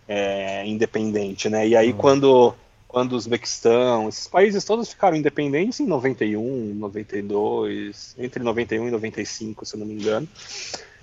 é, 0.08 0.66
independente, 0.66 1.48
né? 1.48 1.66
E 1.68 1.76
aí 1.76 1.92
uhum. 1.92 1.98
quando 1.98 2.54
quando 2.92 3.14
o 3.14 3.16
Uzbequistão, 3.16 4.06
esses 4.06 4.28
países 4.28 4.62
todos 4.64 4.90
ficaram 4.90 5.16
independentes 5.16 5.80
em 5.80 5.86
91, 5.86 6.74
92, 6.74 8.14
entre 8.18 8.42
91 8.42 8.86
e 8.86 8.90
95, 8.90 9.64
se 9.64 9.74
eu 9.74 9.80
não 9.80 9.86
me 9.86 9.94
engano. 9.94 10.28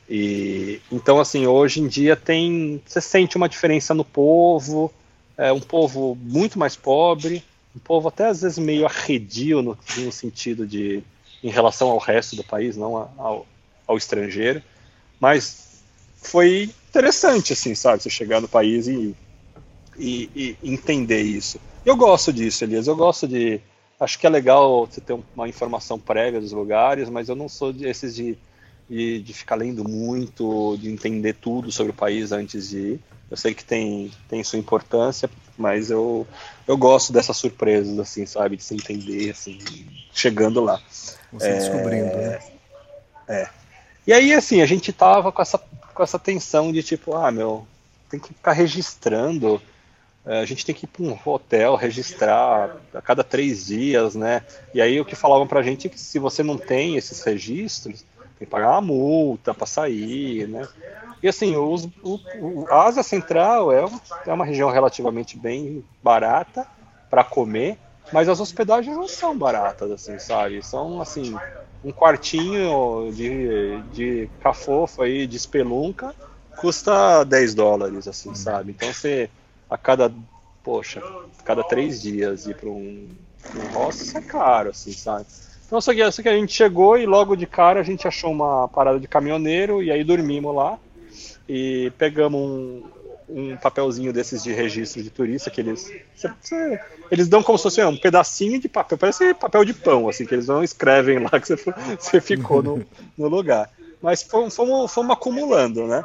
E 0.07 0.79
então 0.91 1.19
assim, 1.19 1.47
hoje 1.47 1.81
em 1.81 1.87
dia 1.87 2.15
tem, 2.15 2.79
você 2.85 3.01
sente 3.01 3.35
uma 3.35 3.49
diferença 3.49 3.95
no 3.95 4.05
povo, 4.05 4.93
é 5.35 5.51
um 5.51 5.59
povo 5.59 6.15
muito 6.21 6.59
mais 6.59 6.75
pobre, 6.75 7.43
um 7.75 7.79
povo 7.79 8.07
até 8.07 8.27
às 8.27 8.43
vezes 8.43 8.59
meio 8.59 8.85
arredio 8.85 9.63
no, 9.63 9.77
no 9.97 10.11
sentido 10.11 10.67
de 10.67 11.03
em 11.43 11.49
relação 11.49 11.89
ao 11.89 11.97
resto 11.97 12.35
do 12.35 12.43
país, 12.43 12.77
não 12.77 12.95
ao, 13.17 13.47
ao 13.87 13.97
estrangeiro, 13.97 14.61
mas 15.19 15.81
foi 16.21 16.69
interessante 16.89 17.53
assim, 17.53 17.73
sabe, 17.73 18.03
você 18.03 18.11
chegar 18.11 18.41
no 18.41 18.47
país 18.47 18.87
e, 18.87 19.15
e, 19.97 20.29
e 20.35 20.57
entender 20.61 21.21
isso. 21.21 21.59
Eu 21.85 21.95
gosto 21.95 22.31
disso, 22.33 22.63
Elias. 22.63 22.87
Eu 22.87 22.95
gosto 22.95 23.27
de. 23.27 23.59
Acho 23.99 24.17
que 24.17 24.25
é 24.25 24.29
legal 24.29 24.85
você 24.85 25.01
ter 25.01 25.17
uma 25.35 25.47
informação 25.47 25.99
prévia 25.99 26.39
dos 26.39 26.51
lugares, 26.51 27.09
mas 27.09 27.27
eu 27.27 27.35
não 27.35 27.49
sou 27.49 27.73
desses 27.73 28.15
de, 28.15 28.37
de, 28.89 29.21
de, 29.21 29.33
ficar 29.33 29.55
lendo 29.55 29.87
muito, 29.87 30.77
de 30.77 30.89
entender 30.89 31.33
tudo 31.33 31.71
sobre 31.71 31.91
o 31.91 31.95
país 31.95 32.31
antes 32.31 32.69
de 32.69 32.77
ir. 32.77 32.99
Eu 33.29 33.35
sei 33.35 33.53
que 33.53 33.63
tem, 33.63 34.09
tem 34.27 34.43
sua 34.43 34.57
importância, 34.57 35.29
mas 35.57 35.91
eu, 35.91 36.25
eu 36.65 36.77
gosto 36.77 37.11
dessas 37.11 37.35
surpresas, 37.37 37.99
assim, 37.99 38.25
sabe? 38.25 38.55
De 38.55 38.63
se 38.63 38.73
entender, 38.73 39.31
assim, 39.31 39.59
chegando 40.13 40.61
lá. 40.61 40.81
Você 41.33 41.49
é, 41.49 41.57
descobrindo, 41.57 42.15
né? 42.15 42.39
É. 43.27 43.49
E 44.07 44.13
aí, 44.13 44.33
assim, 44.33 44.61
a 44.61 44.65
gente 44.65 44.91
tava 44.93 45.31
com 45.31 45.41
essa, 45.41 45.59
com 45.93 46.01
essa 46.01 46.17
tensão 46.17 46.71
de 46.71 46.81
tipo, 46.81 47.15
ah, 47.15 47.29
meu, 47.29 47.67
tem 48.09 48.19
que 48.19 48.29
ficar 48.29 48.53
registrando 48.53 49.61
a 50.37 50.45
gente 50.45 50.65
tem 50.65 50.75
que 50.75 50.85
ir 50.85 50.87
para 50.87 51.03
um 51.03 51.17
hotel 51.25 51.75
registrar 51.75 52.77
a 52.93 53.01
cada 53.01 53.23
três 53.23 53.65
dias, 53.65 54.13
né? 54.15 54.43
E 54.73 54.81
aí 54.81 55.01
o 55.01 55.05
que 55.05 55.15
falavam 55.15 55.47
para 55.47 55.59
a 55.59 55.63
gente 55.63 55.87
é 55.87 55.89
que 55.89 55.99
se 55.99 56.19
você 56.19 56.43
não 56.43 56.57
tem 56.57 56.95
esses 56.97 57.23
registros, 57.23 58.05
tem 58.37 58.45
que 58.45 58.51
pagar 58.51 58.71
uma 58.71 58.81
multa 58.81 59.53
para 59.53 59.65
sair, 59.65 60.47
né? 60.47 60.67
E 61.21 61.27
assim, 61.27 61.55
o, 61.55 61.75
o, 62.03 62.65
a 62.69 62.83
Ásia 62.83 63.01
Central 63.01 63.71
é, 63.71 63.83
é 64.27 64.33
uma 64.33 64.45
região 64.45 64.69
relativamente 64.69 65.37
bem 65.37 65.83
barata 66.01 66.65
para 67.09 67.23
comer, 67.23 67.77
mas 68.13 68.29
as 68.29 68.39
hospedagens 68.39 68.95
não 68.95 69.07
são 69.07 69.37
baratas, 69.37 69.91
assim, 69.91 70.19
sabe? 70.19 70.63
São, 70.63 71.01
assim, 71.01 71.35
um 71.83 71.91
quartinho 71.91 73.11
de, 73.11 73.81
de 73.91 74.29
cafofa 74.41 75.03
aí, 75.03 75.25
de 75.25 75.37
espelunca, 75.37 76.13
custa 76.57 77.23
10 77.23 77.55
dólares, 77.55 78.07
assim, 78.07 78.35
sabe? 78.35 78.71
Então 78.71 78.93
você 78.93 79.29
a 79.69 79.77
cada, 79.77 80.11
poxa, 80.63 81.01
cada 81.45 81.63
três 81.63 82.01
dias 82.01 82.47
ir 82.47 82.55
para 82.55 82.69
um, 82.69 83.07
um 83.55 83.77
hostel, 83.77 84.21
é 84.21 84.23
caro, 84.23 84.69
assim, 84.69 84.91
sabe? 84.91 85.25
Então, 85.65 85.79
só 85.79 85.93
que, 85.93 86.11
só 86.11 86.21
que 86.23 86.29
a 86.29 86.35
gente 86.35 86.51
chegou 86.51 86.97
e 86.97 87.05
logo 87.05 87.35
de 87.35 87.45
cara 87.45 87.79
a 87.79 87.83
gente 87.83 88.07
achou 88.07 88.31
uma 88.31 88.67
parada 88.67 88.99
de 88.99 89.07
caminhoneiro 89.07 89.83
e 89.83 89.91
aí 89.91 90.03
dormimos 90.03 90.55
lá 90.55 90.79
e 91.47 91.91
pegamos 91.95 92.41
um, 92.41 92.83
um 93.29 93.57
papelzinho 93.57 94.11
desses 94.11 94.41
de 94.41 94.51
registro 94.51 95.03
de 95.03 95.11
turista 95.11 95.51
que 95.51 95.61
eles. 95.61 95.91
Cê, 96.15 96.31
cê, 96.41 96.79
eles 97.11 97.27
dão 97.27 97.43
como 97.43 97.57
se 97.57 97.63
fosse 97.63 97.83
um 97.83 97.95
pedacinho 97.95 98.59
de 98.59 98.67
papel, 98.67 98.97
parece 98.97 99.33
papel 99.35 99.63
de 99.63 99.73
pão, 99.73 100.09
assim, 100.09 100.25
que 100.25 100.33
eles 100.33 100.47
não 100.47 100.63
escrevem 100.63 101.19
lá 101.19 101.39
que 101.39 101.47
você 101.47 102.19
ficou 102.21 102.63
no, 102.63 102.83
no 103.15 103.27
lugar. 103.27 103.69
Mas 104.01 104.23
fomos, 104.23 104.55
fomos, 104.55 104.91
fomos 104.91 105.11
acumulando, 105.11 105.85
né? 105.85 106.03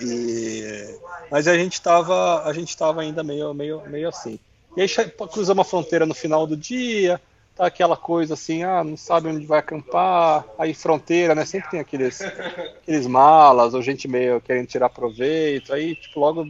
E, 0.00 0.98
mas 1.30 1.46
a 1.46 1.56
gente 1.56 1.74
estava 1.74 2.42
a 2.44 2.52
gente 2.52 2.76
tava 2.76 3.02
ainda 3.02 3.22
meio, 3.22 3.52
meio, 3.54 3.82
meio 3.86 4.08
assim. 4.08 4.38
E 4.76 4.82
aí 4.82 4.88
cruzamos 5.32 5.66
a 5.66 5.68
fronteira 5.68 6.06
no 6.06 6.14
final 6.14 6.46
do 6.46 6.56
dia, 6.56 7.20
tá 7.56 7.66
aquela 7.66 7.96
coisa 7.96 8.34
assim, 8.34 8.62
ah, 8.62 8.82
não 8.84 8.96
sabe 8.96 9.28
onde 9.28 9.44
vai 9.44 9.58
acampar, 9.58 10.44
aí 10.58 10.72
fronteira, 10.72 11.34
né? 11.34 11.44
Sempre 11.44 11.70
tem 11.70 11.80
aqueles, 11.80 12.20
aqueles 12.22 13.06
malas, 13.06 13.74
ou 13.74 13.82
gente 13.82 14.06
meio 14.06 14.40
querendo 14.40 14.66
tirar 14.66 14.88
proveito, 14.88 15.72
aí 15.72 15.96
tipo, 15.96 16.20
logo, 16.20 16.48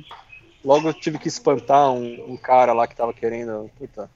logo 0.65 0.89
eu 0.89 0.95
tive 0.95 1.19
que 1.19 1.29
espantar 1.29 1.91
um, 1.91 2.33
um 2.33 2.37
cara 2.37 2.73
lá 2.73 2.87
que 2.87 2.95
tava 2.95 3.13
querendo, 3.13 3.71
puta, 3.79 4.11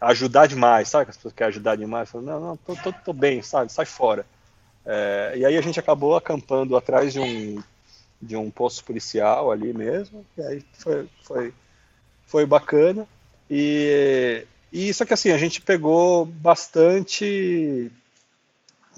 ajudar 0.00 0.46
demais, 0.46 0.88
sabe? 0.88 1.10
As 1.10 1.16
pessoas 1.16 1.34
querem 1.34 1.48
ajudar 1.50 1.76
demais, 1.76 2.10
falei, 2.10 2.26
não, 2.26 2.40
não, 2.40 2.56
tô, 2.56 2.74
tô, 2.76 2.92
tô 2.92 3.12
bem, 3.12 3.42
sabe? 3.42 3.72
Sai 3.72 3.86
fora. 3.86 4.26
É, 4.84 5.34
e 5.36 5.44
aí 5.44 5.56
a 5.56 5.60
gente 5.60 5.80
acabou 5.80 6.16
acampando 6.16 6.76
atrás 6.76 7.12
de 7.12 7.20
um 7.20 7.62
de 8.20 8.36
um 8.36 8.50
posto 8.50 8.84
policial 8.84 9.50
ali 9.50 9.72
mesmo, 9.72 10.24
e 10.36 10.42
aí 10.42 10.64
foi, 10.72 11.08
foi, 11.22 11.54
foi 12.26 12.46
bacana. 12.46 13.06
E, 13.50 14.44
e 14.72 14.88
isso 14.88 15.04
que 15.06 15.14
assim, 15.14 15.30
a 15.30 15.38
gente 15.38 15.60
pegou 15.60 16.24
bastante 16.24 17.90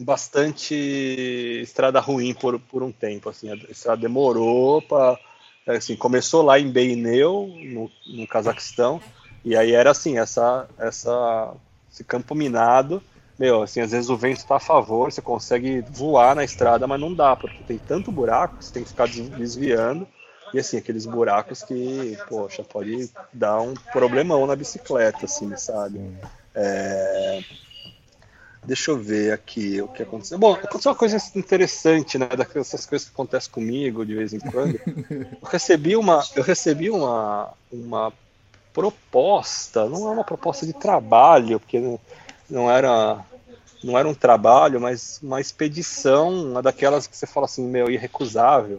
bastante 0.00 0.74
estrada 1.60 1.98
ruim 1.98 2.32
por, 2.32 2.58
por 2.60 2.84
um 2.84 2.92
tempo, 2.92 3.28
assim, 3.28 3.50
a 3.50 3.54
estrada 3.54 4.00
demorou 4.00 4.80
para 4.80 5.18
assim, 5.66 5.96
começou 5.96 6.42
lá 6.42 6.58
em 6.58 6.70
Beineu, 6.70 7.52
no, 7.64 7.90
no 8.06 8.26
Cazaquistão, 8.26 9.02
e 9.44 9.56
aí 9.56 9.72
era 9.72 9.90
assim, 9.90 10.18
essa 10.18 10.68
essa 10.78 11.52
esse 11.92 12.04
campo 12.04 12.34
minado, 12.34 13.02
meu, 13.38 13.62
assim, 13.62 13.80
às 13.80 13.92
vezes 13.92 14.10
o 14.10 14.16
vento 14.16 14.38
está 14.38 14.56
a 14.56 14.60
favor, 14.60 15.12
você 15.12 15.22
consegue 15.22 15.80
voar 15.90 16.34
na 16.34 16.42
estrada, 16.42 16.86
mas 16.86 17.00
não 17.00 17.14
dá, 17.14 17.36
porque 17.36 17.62
tem 17.62 17.78
tanto 17.78 18.10
buraco 18.10 18.58
que 18.58 18.64
você 18.64 18.72
tem 18.72 18.82
que 18.82 18.90
ficar 18.90 19.06
desviando. 19.06 20.06
E 20.52 20.58
assim, 20.58 20.78
aqueles 20.78 21.06
buracos 21.06 21.62
que, 21.62 22.16
poxa, 22.28 22.64
pode 22.64 23.10
dar 23.32 23.60
um 23.60 23.74
problemão 23.92 24.46
na 24.46 24.56
bicicleta, 24.56 25.26
assim, 25.26 25.54
sabe? 25.56 26.00
É... 26.54 27.40
Deixa 28.64 28.90
eu 28.90 28.98
ver 28.98 29.32
aqui 29.32 29.80
o 29.80 29.88
que 29.88 30.02
aconteceu. 30.02 30.38
Bom, 30.38 30.54
aconteceu 30.54 30.90
uma 30.90 30.98
coisa 30.98 31.16
interessante, 31.34 32.18
né? 32.18 32.28
Dessas 32.36 32.84
coisas 32.84 33.08
que 33.08 33.14
acontecem 33.14 33.50
comigo 33.50 34.04
de 34.04 34.14
vez 34.14 34.32
em 34.32 34.40
quando. 34.40 34.78
Eu 35.40 35.48
recebi 35.48 35.96
uma, 35.96 36.22
eu 36.34 36.42
recebi 36.42 36.90
uma, 36.90 37.50
uma 37.72 38.12
proposta, 38.72 39.88
não 39.88 40.08
é 40.08 40.10
uma 40.10 40.24
proposta 40.24 40.66
de 40.66 40.72
trabalho, 40.72 41.58
porque 41.60 41.80
não, 41.80 42.00
não 42.50 42.70
era 42.70 43.24
não 43.82 43.98
era 43.98 44.08
um 44.08 44.14
trabalho, 44.14 44.80
mas 44.80 45.20
uma 45.22 45.40
expedição, 45.40 46.50
uma 46.50 46.62
daquelas 46.62 47.06
que 47.06 47.16
você 47.16 47.26
fala 47.26 47.46
assim, 47.46 47.66
meu, 47.66 47.90
irrecusável 47.90 48.78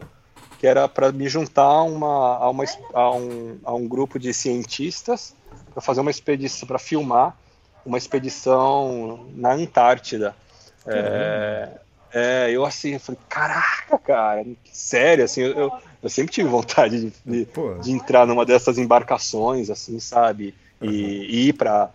que 0.60 0.66
era 0.66 0.86
para 0.86 1.10
me 1.10 1.26
juntar 1.26 1.62
a, 1.62 1.82
uma, 1.82 2.36
a, 2.36 2.50
uma, 2.50 2.64
a, 2.92 3.10
um, 3.12 3.58
a 3.64 3.74
um 3.74 3.88
grupo 3.88 4.18
de 4.18 4.34
cientistas 4.34 5.34
para 5.72 5.80
fazer 5.80 6.02
uma 6.02 6.10
expedição, 6.10 6.68
para 6.68 6.78
filmar 6.78 7.34
uma 7.84 7.96
expedição 7.96 9.26
na 9.34 9.54
Antártida. 9.54 10.36
É, 10.86 11.68
é, 12.12 12.50
eu 12.50 12.66
assim, 12.66 12.90
eu 12.90 13.00
falei, 13.00 13.18
caraca, 13.26 13.98
cara, 13.98 14.44
sério, 14.70 15.24
assim, 15.24 15.40
eu, 15.40 15.72
eu 16.02 16.10
sempre 16.10 16.30
tive 16.30 16.50
vontade 16.50 17.10
de, 17.10 17.12
de, 17.24 17.48
de, 17.82 17.90
entrar 17.90 18.26
numa 18.26 18.44
dessas 18.44 18.76
embarcações, 18.76 19.70
assim, 19.70 19.98
sabe, 19.98 20.54
e, 20.82 20.86
uhum. 20.86 20.92
e 20.92 21.48
ir 21.48 21.52
para 21.54 21.88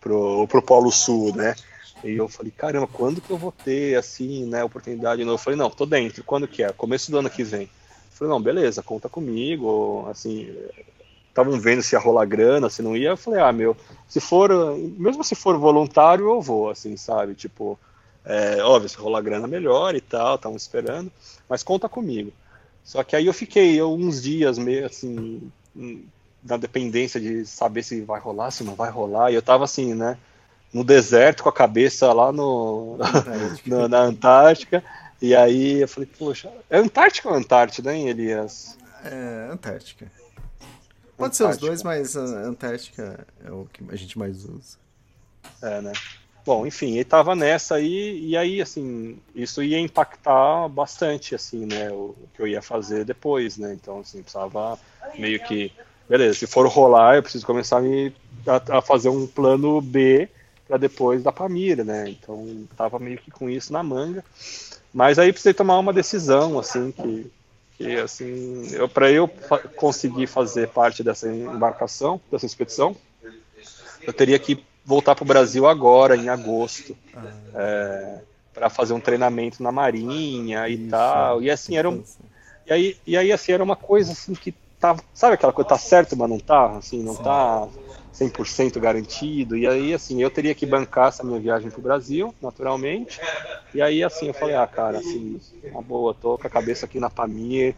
pro, 0.00 0.46
pro 0.46 0.62
Polo 0.62 0.92
Sul, 0.92 1.34
né? 1.34 1.56
E 2.04 2.16
eu 2.16 2.28
falei, 2.28 2.52
caramba, 2.56 2.86
quando 2.86 3.20
que 3.20 3.30
eu 3.30 3.36
vou 3.36 3.52
ter, 3.52 3.96
assim, 3.96 4.44
né, 4.46 4.64
oportunidade? 4.64 5.22
Eu 5.22 5.38
falei, 5.38 5.58
não, 5.58 5.70
tô 5.70 5.86
dentro, 5.86 6.24
quando 6.24 6.48
que 6.48 6.62
é? 6.62 6.72
Começo 6.72 7.10
do 7.10 7.18
ano 7.18 7.30
que 7.30 7.44
vem. 7.44 7.68
Falei, 8.10 8.32
não, 8.32 8.40
beleza, 8.40 8.82
conta 8.82 9.08
comigo, 9.08 10.06
assim, 10.10 10.54
estavam 11.28 11.58
vendo 11.58 11.82
se 11.82 11.94
ia 11.94 11.98
rolar 11.98 12.26
grana, 12.26 12.68
se 12.68 12.82
não 12.82 12.96
ia, 12.96 13.10
eu 13.10 13.16
falei, 13.16 13.40
ah, 13.40 13.52
meu, 13.52 13.76
se 14.06 14.20
for, 14.20 14.50
mesmo 14.76 15.24
se 15.24 15.34
for 15.34 15.56
voluntário, 15.56 16.28
eu 16.28 16.40
vou, 16.40 16.70
assim, 16.70 16.96
sabe, 16.96 17.34
tipo, 17.34 17.78
é, 18.24 18.62
óbvio, 18.62 18.88
se 18.88 18.96
rolar 18.96 19.22
grana 19.22 19.46
melhor 19.46 19.94
e 19.94 20.00
tal, 20.00 20.36
estavam 20.36 20.56
esperando, 20.56 21.10
mas 21.48 21.62
conta 21.62 21.88
comigo. 21.88 22.32
Só 22.84 23.02
que 23.02 23.16
aí 23.16 23.26
eu 23.26 23.32
fiquei 23.32 23.74
eu, 23.80 23.94
uns 23.94 24.22
dias 24.22 24.58
meio 24.58 24.86
assim, 24.86 25.50
na 26.42 26.56
dependência 26.56 27.20
de 27.20 27.46
saber 27.46 27.82
se 27.82 28.00
vai 28.02 28.20
rolar, 28.20 28.50
se 28.50 28.62
não 28.62 28.74
vai 28.74 28.90
rolar, 28.90 29.30
e 29.30 29.34
eu 29.34 29.42
tava 29.42 29.64
assim, 29.64 29.94
né, 29.94 30.18
no 30.72 30.82
deserto 30.82 31.42
com 31.42 31.48
a 31.48 31.52
cabeça 31.52 32.12
lá 32.12 32.32
no, 32.32 32.96
na, 33.66 33.88
na 33.88 33.98
Antártica, 34.00 34.82
e 35.20 35.36
aí 35.36 35.82
eu 35.82 35.88
falei, 35.88 36.08
poxa, 36.18 36.50
é 36.68 36.78
Antártica 36.78 37.28
ou 37.28 37.34
Antártida, 37.34 37.94
hein, 37.94 38.08
Elias? 38.08 38.76
É, 39.04 39.48
Antártica. 39.52 40.10
Pode 41.16 41.34
Antártica. 41.34 41.36
ser 41.36 41.44
os 41.44 41.56
dois, 41.58 41.82
mas 41.82 42.16
a 42.16 42.20
Antártica 42.20 43.26
é 43.44 43.50
o 43.50 43.66
que 43.72 43.84
a 43.88 43.96
gente 43.96 44.18
mais 44.18 44.44
usa. 44.44 44.78
É, 45.60 45.80
né? 45.80 45.92
Bom, 46.44 46.66
enfim, 46.66 46.94
ele 46.94 47.04
tava 47.04 47.36
nessa 47.36 47.76
aí, 47.76 48.18
e 48.20 48.36
aí, 48.36 48.60
assim, 48.60 49.16
isso 49.32 49.62
ia 49.62 49.78
impactar 49.78 50.68
bastante, 50.68 51.36
assim, 51.36 51.66
né, 51.66 51.88
o 51.92 52.16
que 52.34 52.42
eu 52.42 52.48
ia 52.48 52.60
fazer 52.60 53.04
depois, 53.04 53.56
né, 53.56 53.72
então, 53.72 54.00
assim, 54.00 54.22
precisava 54.22 54.76
meio 55.16 55.38
que, 55.44 55.70
beleza, 56.08 56.40
se 56.40 56.48
for 56.48 56.66
rolar, 56.66 57.14
eu 57.14 57.22
preciso 57.22 57.46
começar 57.46 57.78
a, 57.78 57.80
me, 57.80 58.12
a, 58.44 58.78
a 58.78 58.82
fazer 58.82 59.08
um 59.08 59.24
plano 59.24 59.80
B 59.80 60.28
para 60.72 60.78
depois 60.78 61.22
da 61.22 61.30
Pamira, 61.30 61.84
né, 61.84 62.08
então 62.08 62.66
tava 62.74 62.98
meio 62.98 63.18
que 63.18 63.30
com 63.30 63.50
isso 63.50 63.70
na 63.70 63.82
manga, 63.82 64.24
mas 64.90 65.18
aí 65.18 65.30
precisei 65.30 65.52
tomar 65.52 65.78
uma 65.78 65.92
decisão, 65.92 66.58
assim, 66.58 66.90
que, 66.90 67.30
que 67.76 67.96
assim, 67.96 68.66
eu, 68.72 68.88
para 68.88 69.10
eu 69.10 69.28
fa 69.28 69.58
conseguir 69.58 70.26
fazer 70.26 70.68
parte 70.68 71.02
dessa 71.02 71.28
embarcação, 71.28 72.18
dessa 72.30 72.46
expedição, 72.46 72.96
eu 74.06 74.14
teria 74.14 74.38
que 74.38 74.64
voltar 74.82 75.14
para 75.14 75.24
o 75.24 75.26
Brasil 75.26 75.66
agora, 75.66 76.16
em 76.16 76.30
agosto, 76.30 76.96
ah. 77.14 77.26
é, 77.54 78.20
para 78.54 78.70
fazer 78.70 78.94
um 78.94 79.00
treinamento 79.00 79.62
na 79.62 79.70
Marinha 79.70 80.66
e 80.70 80.74
Isso, 80.74 80.88
tal. 80.88 81.42
E 81.42 81.50
assim 81.50 81.76
era 81.76 81.90
um, 81.90 82.02
e 82.66 82.72
aí, 82.72 82.96
e 83.06 83.14
aí 83.14 83.30
assim 83.30 83.52
era 83.52 83.62
uma 83.62 83.76
coisa 83.76 84.12
assim 84.12 84.32
que 84.32 84.54
tava, 84.80 85.02
sabe 85.12 85.34
aquela 85.34 85.52
coisa 85.52 85.68
tá 85.68 85.76
certo, 85.76 86.16
mas 86.16 86.30
não 86.30 86.38
tá, 86.38 86.78
assim, 86.78 87.02
não 87.02 87.14
Sim. 87.14 87.22
tá 87.22 87.68
100% 88.12 88.78
garantido. 88.78 89.56
E 89.56 89.66
aí, 89.66 89.94
assim, 89.94 90.22
eu 90.22 90.30
teria 90.30 90.54
que 90.54 90.66
bancar 90.66 91.08
essa 91.08 91.24
minha 91.24 91.40
viagem 91.40 91.70
para 91.70 91.80
o 91.80 91.82
Brasil, 91.82 92.34
naturalmente. 92.40 93.20
E 93.74 93.80
aí, 93.80 94.04
assim, 94.04 94.28
eu 94.28 94.34
falei, 94.34 94.54
ah, 94.54 94.66
cara, 94.66 94.98
assim, 94.98 95.40
uma 95.64 95.80
boa, 95.80 96.14
tô 96.14 96.36
com 96.36 96.46
a 96.46 96.50
cabeça 96.50 96.84
aqui 96.84 97.00
na 97.00 97.08
Pamir, 97.08 97.74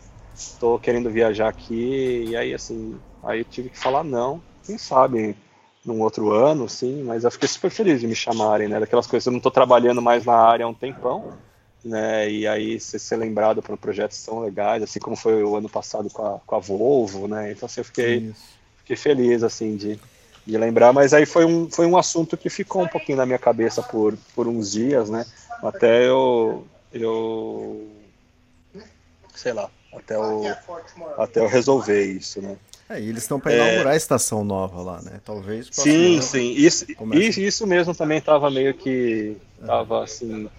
tô 0.59 0.79
querendo 0.79 1.11
viajar 1.11 1.49
aqui. 1.49 2.25
E 2.29 2.37
aí, 2.37 2.53
assim, 2.53 2.99
aí 3.23 3.41
eu 3.41 3.45
tive 3.45 3.71
que 3.71 3.79
falar 3.79 4.03
não. 4.03 4.43
Quem 4.65 4.77
sabe 4.77 5.37
num 5.85 6.01
outro 6.01 6.33
ano, 6.33 6.69
sim, 6.69 7.03
mas 7.05 7.25
eu 7.25 7.31
fiquei 7.31 7.49
super 7.49 7.71
feliz 7.71 8.01
de 8.01 8.07
me 8.07 8.15
chamarem, 8.17 8.69
né? 8.69 8.81
Daquelas 8.81 9.07
coisas, 9.07 9.27
eu 9.27 9.33
não 9.33 9.41
tô 9.41 9.51
trabalhando 9.51 10.03
mais 10.03 10.25
na 10.25 10.35
área 10.35 10.65
há 10.65 10.69
um 10.69 10.75
tempão. 10.75 11.33
Né, 11.85 12.31
e 12.31 12.47
aí 12.47 12.81
ser, 12.81 12.99
ser 12.99 13.17
lembrado 13.17 13.63
por 13.63 13.77
projetos 13.77 14.25
tão 14.25 14.41
legais, 14.41 14.83
assim 14.83 14.99
como 14.99 15.15
foi 15.15 15.45
o 15.45 15.55
ano 15.55 15.69
passado 15.69 16.09
com 16.09 16.25
a, 16.25 16.39
com 16.39 16.57
a 16.57 16.59
Volvo, 16.59 17.29
né? 17.29 17.53
Então 17.53 17.67
assim, 17.67 17.83
eu 17.83 17.85
fiquei, 17.85 18.33
fiquei 18.79 18.97
feliz 18.97 19.43
assim 19.43 19.77
de, 19.77 20.01
de 20.47 20.59
lembrar, 20.59 20.93
mas 20.93 21.15
aí 21.15 21.25
foi 21.25 21.45
um, 21.45 21.71
foi 21.71 21.87
um 21.87 21.97
assunto 21.97 22.37
que 22.37 22.51
ficou 22.51 22.83
um 22.83 22.89
pouquinho 22.89 23.19
na 23.19 23.27
minha 23.27 23.39
cabeça 23.39 23.83
por, 23.83 24.17
por 24.35 24.47
uns 24.47 24.73
dias, 24.73 25.09
né? 25.09 25.25
Até 25.63 26.07
eu, 26.07 26.67
eu 26.93 27.89
sei 29.35 29.53
lá, 29.53 29.71
até 29.93 30.17
eu, 30.17 30.43
até 31.17 31.41
eu 31.41 31.49
resolver 31.49 32.05
isso, 32.05 32.43
né? 32.43 32.57
É, 32.89 33.01
e 33.01 33.09
eles 33.09 33.23
estão 33.23 33.41
para 33.41 33.55
inaugurar 33.55 33.93
é... 33.93 33.95
a 33.95 33.97
estação 33.97 34.45
nova 34.45 34.83
lá, 34.83 35.01
né? 35.01 35.21
Talvez. 35.25 35.69
Sim, 35.71 36.21
sim. 36.21 36.53
Isso, 36.53 36.85
isso, 37.15 37.41
isso 37.41 37.67
mesmo 37.67 37.95
também 37.95 38.19
estava 38.19 38.51
meio 38.51 38.75
que 38.75 39.37
tava 39.65 40.05
assim 40.05 40.51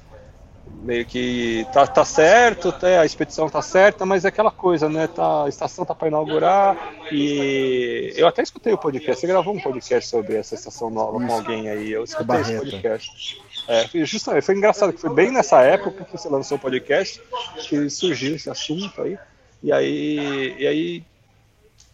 meio 0.85 1.05
que 1.05 1.65
tá, 1.73 1.87
tá 1.87 2.05
certo, 2.05 2.71
tá, 2.71 3.01
a 3.01 3.05
expedição 3.05 3.49
tá 3.49 3.61
certa, 3.61 4.05
mas 4.05 4.23
é 4.23 4.27
aquela 4.27 4.51
coisa, 4.51 4.87
né? 4.87 5.07
Tá, 5.07 5.45
a 5.45 5.49
estação 5.49 5.83
tá 5.83 5.95
para 5.95 6.07
inaugurar 6.07 6.77
e 7.11 8.13
eu 8.15 8.27
até 8.27 8.43
escutei 8.43 8.71
o 8.71 8.77
podcast. 8.77 9.19
Você 9.19 9.27
gravou 9.27 9.55
um 9.55 9.59
podcast 9.59 10.09
sobre 10.09 10.35
essa 10.35 10.53
estação 10.53 10.89
nova 10.89 11.19
com 11.19 11.33
alguém 11.33 11.69
aí? 11.69 11.91
Eu 11.91 12.03
escutei 12.03 12.41
esse 12.41 12.57
podcast. 12.57 13.41
É, 13.67 14.05
justamente, 14.05 14.45
foi 14.45 14.55
engraçado 14.55 14.93
que 14.93 15.01
foi 15.01 15.09
bem 15.09 15.31
nessa 15.31 15.61
época 15.61 16.05
que 16.05 16.11
você 16.11 16.29
lançou 16.29 16.57
o 16.57 16.61
podcast 16.61 17.21
que 17.67 17.89
surgiu 17.89 18.35
esse 18.35 18.49
assunto 18.49 19.01
aí. 19.01 19.17
E 19.63 19.71
aí, 19.71 20.55
e 20.59 20.67
aí 20.67 21.03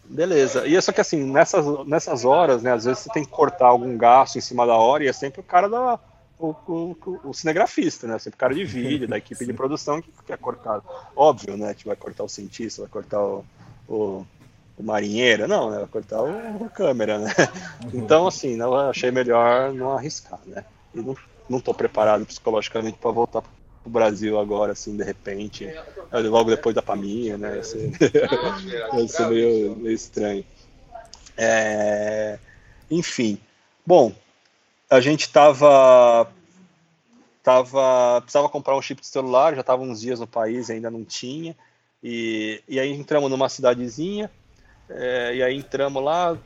beleza. 0.04 0.66
E 0.66 0.76
é 0.76 0.80
só 0.80 0.92
que 0.92 1.00
assim, 1.00 1.24
nessas, 1.24 1.64
nessas 1.86 2.24
horas, 2.26 2.62
né, 2.62 2.72
às 2.72 2.84
vezes 2.84 3.00
você 3.00 3.10
tem 3.10 3.24
que 3.24 3.30
cortar 3.30 3.68
algum 3.68 3.96
gasto 3.96 4.36
em 4.36 4.42
cima 4.42 4.66
da 4.66 4.74
hora 4.74 5.04
e 5.04 5.08
é 5.08 5.12
sempre 5.12 5.40
o 5.40 5.44
cara 5.44 5.68
da 5.68 5.98
o, 6.42 6.56
o, 6.66 7.20
o, 7.30 7.32
cinegrafista, 7.32 8.06
né? 8.06 8.18
Sempre 8.18 8.36
o 8.36 8.40
cara 8.40 8.54
de 8.54 8.64
vídeo, 8.64 9.06
da 9.06 9.16
equipe 9.16 9.46
de 9.46 9.52
produção 9.54 10.02
que 10.02 10.10
quer 10.26 10.36
cortar. 10.36 10.82
Óbvio, 11.14 11.56
né? 11.56 11.72
Que 11.72 11.86
vai 11.86 11.94
cortar 11.94 12.24
o 12.24 12.28
cientista, 12.28 12.82
vai 12.82 12.90
cortar 12.90 13.22
o, 13.22 13.44
o, 13.88 14.26
o 14.76 14.82
marinheiro, 14.82 15.46
não, 15.46 15.70
né? 15.70 15.86
Cortar 15.90 16.22
o, 16.22 16.64
a 16.64 16.68
câmera, 16.68 17.18
né? 17.18 17.32
Então, 17.94 18.26
assim, 18.26 18.58
eu 18.58 18.74
achei 18.74 19.10
melhor 19.12 19.72
não 19.72 19.92
arriscar, 19.92 20.40
né? 20.46 20.64
E 20.92 21.00
não, 21.00 21.16
não 21.48 21.60
tô 21.60 21.72
preparado 21.72 22.26
psicologicamente 22.26 22.98
para 22.98 23.10
voltar 23.12 23.42
pro 23.42 23.90
Brasil 23.90 24.38
agora, 24.38 24.72
assim, 24.72 24.96
de 24.96 25.04
repente, 25.04 25.68
logo 26.12 26.50
depois 26.50 26.74
da 26.74 26.82
pandemia, 26.82 27.38
né? 27.38 27.56
Ia 27.56 27.62
ser, 27.62 27.92
ia 28.98 29.08
ser 29.08 29.28
meio, 29.28 29.76
meio 29.76 29.94
estranho. 29.94 30.44
É... 31.36 32.38
Enfim, 32.90 33.38
bom, 33.86 34.12
a 34.92 35.00
gente 35.00 35.30
tava 35.30 36.28
tava 37.42 38.20
precisava 38.20 38.48
comprar 38.48 38.76
um 38.76 38.82
chip 38.82 39.00
de 39.00 39.06
celular, 39.06 39.54
já 39.54 39.62
estava 39.62 39.82
uns 39.82 40.02
dias 40.02 40.20
no 40.20 40.26
país 40.26 40.68
ainda 40.68 40.90
não 40.90 41.02
tinha. 41.02 41.56
E, 42.04 42.62
e 42.68 42.78
aí 42.78 42.92
entramos 42.92 43.30
numa 43.30 43.48
cidadezinha, 43.48 44.30
é, 44.90 45.36
e 45.36 45.42
aí 45.42 45.56
entramos 45.56 46.04
lá, 46.04 46.36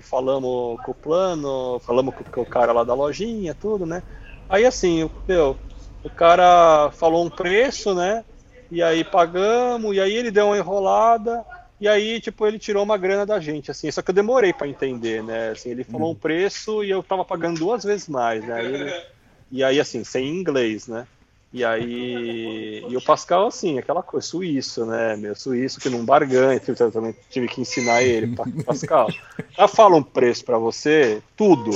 falamos 0.00 0.80
com 0.84 0.92
o 0.92 0.94
plano, 0.94 1.80
falamos 1.80 2.14
com, 2.14 2.22
com, 2.22 2.42
o 2.42 2.46
cara 2.46 2.72
lá 2.72 2.84
da 2.84 2.94
lojinha, 2.94 3.52
tudo, 3.52 3.84
né? 3.84 4.00
Aí 4.48 4.64
assim, 4.64 5.10
meu, 5.26 5.58
o 6.04 6.10
cara 6.10 6.92
falou 6.92 7.24
um 7.24 7.30
preço, 7.30 7.94
né? 7.94 8.24
E 8.70 8.80
aí 8.80 9.02
pagamos, 9.02 9.96
e 9.96 10.00
aí 10.00 10.14
ele 10.14 10.30
deu 10.30 10.46
uma 10.46 10.58
enrolada, 10.58 11.44
e 11.80 11.88
aí, 11.88 12.20
tipo, 12.20 12.46
ele 12.46 12.58
tirou 12.58 12.82
uma 12.82 12.98
grana 12.98 13.24
da 13.24 13.40
gente, 13.40 13.70
assim, 13.70 13.90
só 13.90 14.02
que 14.02 14.10
eu 14.10 14.14
demorei 14.14 14.52
para 14.52 14.68
entender, 14.68 15.22
né? 15.22 15.50
Assim, 15.50 15.70
ele 15.70 15.82
falou 15.82 16.12
um 16.12 16.14
preço 16.14 16.84
e 16.84 16.90
eu 16.90 17.02
tava 17.02 17.24
pagando 17.24 17.58
duas 17.58 17.82
vezes 17.82 18.06
mais, 18.06 18.44
né? 18.44 18.62
Ele, 18.62 19.02
e 19.50 19.64
aí, 19.64 19.80
assim, 19.80 20.04
sem 20.04 20.28
inglês, 20.28 20.86
né? 20.86 21.06
E 21.52 21.64
aí, 21.64 22.84
e 22.88 22.96
o 22.96 23.02
Pascal, 23.02 23.48
assim, 23.48 23.78
aquela 23.78 24.02
coisa, 24.02 24.24
suíço, 24.24 24.84
né? 24.84 25.16
Meu 25.16 25.34
suíço 25.34 25.80
que 25.80 25.88
não 25.88 26.04
barganha, 26.04 26.60
eu 26.64 26.92
também 26.92 27.14
tive 27.28 27.48
que 27.48 27.60
ensinar 27.60 28.02
ele, 28.02 28.36
Pascal, 28.64 29.08
já 29.56 29.66
fala 29.66 29.96
um 29.96 30.02
preço 30.02 30.44
para 30.44 30.58
você, 30.58 31.20
tudo, 31.36 31.72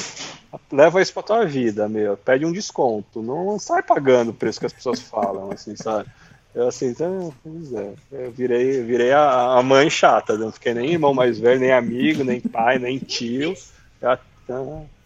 leva 0.70 1.02
isso 1.02 1.12
pra 1.12 1.22
tua 1.22 1.44
vida, 1.44 1.88
meu, 1.88 2.16
pede 2.16 2.44
um 2.44 2.52
desconto, 2.52 3.20
não 3.20 3.58
sai 3.58 3.82
pagando 3.82 4.30
o 4.30 4.34
preço 4.34 4.60
que 4.60 4.66
as 4.66 4.72
pessoas 4.72 5.00
falam, 5.00 5.50
assim, 5.50 5.74
sabe? 5.74 6.08
Eu 6.54 6.68
assim, 6.68 6.86
então, 6.86 7.34
pois 7.42 7.72
é, 7.72 7.94
eu 8.12 8.30
virei, 8.30 8.80
virei 8.82 9.10
a, 9.10 9.58
a 9.58 9.62
mãe 9.62 9.90
chata, 9.90 10.38
não 10.38 10.52
fiquei 10.52 10.72
nem 10.72 10.92
irmão 10.92 11.12
mais 11.12 11.38
velho, 11.38 11.58
nem 11.58 11.72
amigo, 11.72 12.22
nem 12.22 12.40
pai, 12.40 12.78
nem 12.78 12.96
tio, 12.98 13.54
já, 14.00 14.18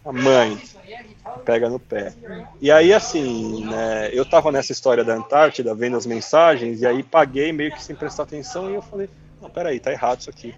a 0.05 0.11
mãe 0.11 0.59
pega 1.43 1.67
no 1.69 1.79
pé. 1.79 2.13
E 2.61 2.71
aí, 2.71 2.93
assim, 2.93 3.65
né, 3.65 4.09
eu 4.13 4.23
tava 4.25 4.51
nessa 4.51 4.71
história 4.71 5.03
da 5.03 5.15
Antártida, 5.15 5.73
vendo 5.73 5.97
as 5.97 6.05
mensagens, 6.05 6.81
e 6.81 6.85
aí 6.85 7.01
paguei 7.01 7.51
meio 7.51 7.71
que 7.71 7.83
sem 7.83 7.95
prestar 7.95 8.23
atenção, 8.23 8.69
e 8.69 8.75
eu 8.75 8.81
falei, 8.81 9.09
não, 9.41 9.49
peraí, 9.49 9.79
tá 9.79 9.91
errado 9.91 10.21
isso 10.21 10.29
aqui. 10.29 10.53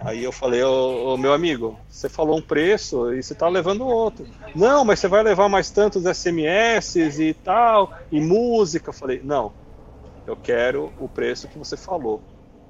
Aí 0.00 0.24
eu 0.24 0.32
falei, 0.32 0.62
ô, 0.62 1.12
ô, 1.12 1.16
meu 1.18 1.32
amigo, 1.32 1.78
você 1.88 2.08
falou 2.08 2.38
um 2.38 2.42
preço 2.42 3.12
e 3.12 3.22
você 3.22 3.34
tá 3.34 3.48
levando 3.48 3.86
outro. 3.86 4.26
Não, 4.54 4.82
mas 4.82 4.98
você 4.98 5.08
vai 5.08 5.22
levar 5.22 5.48
mais 5.48 5.70
tantos 5.70 6.04
SMS 6.04 6.96
e 6.96 7.34
tal, 7.34 7.92
e 8.10 8.18
música. 8.18 8.88
Eu 8.88 8.94
falei, 8.94 9.20
não, 9.22 9.52
eu 10.30 10.36
quero 10.36 10.92
o 10.98 11.08
preço 11.08 11.48
que 11.48 11.58
você 11.58 11.76
falou. 11.76 12.22